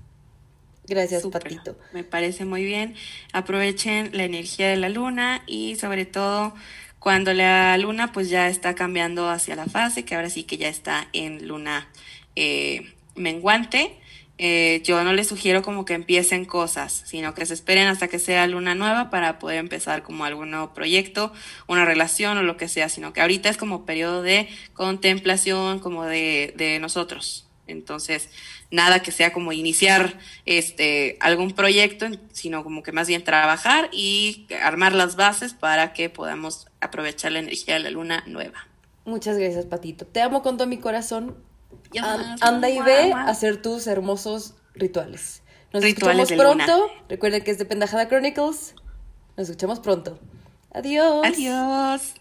Gracias, 0.88 1.24
Patito. 1.26 1.78
Me 1.94 2.04
parece 2.04 2.46
muy 2.46 2.64
bien. 2.64 2.96
Aprovechen 3.34 4.12
la 4.14 4.24
energía 4.24 4.70
de 4.70 4.78
la 4.78 4.90
luna 4.90 5.44
y 5.48 5.76
sobre 5.76 6.06
todo 6.06 6.54
cuando 7.00 7.34
la 7.34 7.78
luna 7.78 8.12
pues 8.12 8.30
ya 8.30 8.48
está 8.50 8.76
cambiando 8.76 9.30
hacia 9.30 9.56
la 9.56 9.66
fase, 9.66 10.06
que 10.06 10.16
ahora 10.16 10.30
sí 10.30 10.44
que 10.44 10.58
ya 10.58 10.68
está 10.68 11.08
en 11.14 11.48
luna 11.48 11.88
eh, 12.36 12.94
menguante. 13.16 14.00
Eh, 14.38 14.82
yo 14.84 15.02
no 15.04 15.14
les 15.14 15.28
sugiero 15.28 15.62
como 15.62 15.86
que 15.86 15.94
empiecen 15.94 16.44
cosas, 16.46 17.04
sino 17.06 17.34
que 17.34 17.46
se 17.46 17.54
esperen 17.54 17.88
hasta 17.88 18.10
que 18.10 18.20
sea 18.20 18.46
luna 18.48 18.76
nueva 18.76 19.10
para 19.10 19.40
poder 19.40 19.60
empezar 19.60 20.04
como 20.04 20.26
algún 20.26 20.52
nuevo 20.52 20.74
proyecto, 20.74 21.32
una 21.68 21.86
relación 21.86 22.38
o 22.38 22.44
lo 22.44 22.58
que 22.58 22.68
sea, 22.68 22.90
sino 22.90 23.14
que 23.14 23.22
ahorita 23.22 23.50
es 23.50 23.58
como 23.58 23.86
periodo 23.86 24.22
de 24.22 24.50
contemplación, 24.74 25.80
como 25.80 26.04
de, 26.04 26.54
de 26.58 26.80
nosotros. 26.80 27.48
Entonces, 27.68 28.30
nada 28.72 29.02
que 29.02 29.12
sea 29.12 29.32
como 29.34 29.52
iniciar 29.52 30.18
este 30.46 31.18
algún 31.20 31.52
proyecto, 31.52 32.08
sino 32.32 32.64
como 32.64 32.84
que 32.84 32.92
más 32.92 33.08
bien 33.08 33.24
trabajar 33.24 33.90
y 33.92 34.48
armar 34.62 34.94
las 34.94 35.16
bases 35.16 35.54
para 35.54 35.94
que 35.94 36.10
podamos 36.10 36.68
aprovechar 36.82 37.32
la 37.32 37.40
energía 37.40 37.76
de 37.76 37.82
la 37.82 37.90
luna 37.90 38.24
nueva. 38.28 38.68
Muchas 39.06 39.38
gracias, 39.38 39.66
Patito. 39.66 40.06
Te 40.06 40.22
amo 40.22 40.42
con 40.42 40.58
todo 40.58 40.68
mi 40.68 40.80
corazón. 40.80 41.38
anda 42.42 42.70
y 42.70 42.80
ve 42.82 43.14
a 43.14 43.28
hacer 43.28 43.62
tus 43.62 43.88
hermosos 43.88 44.56
rituales. 44.74 45.44
Nos 45.72 45.84
escuchamos 45.84 46.32
pronto. 46.32 46.90
Recuerden 47.10 47.44
que 47.44 47.52
es 47.52 47.58
de 47.58 47.66
Pendejada 47.66 48.08
Chronicles. 48.08 48.76
Nos 49.38 49.50
escuchamos 49.50 49.80
pronto. 49.80 50.20
Adiós. 50.72 51.26
Adiós. 51.26 52.16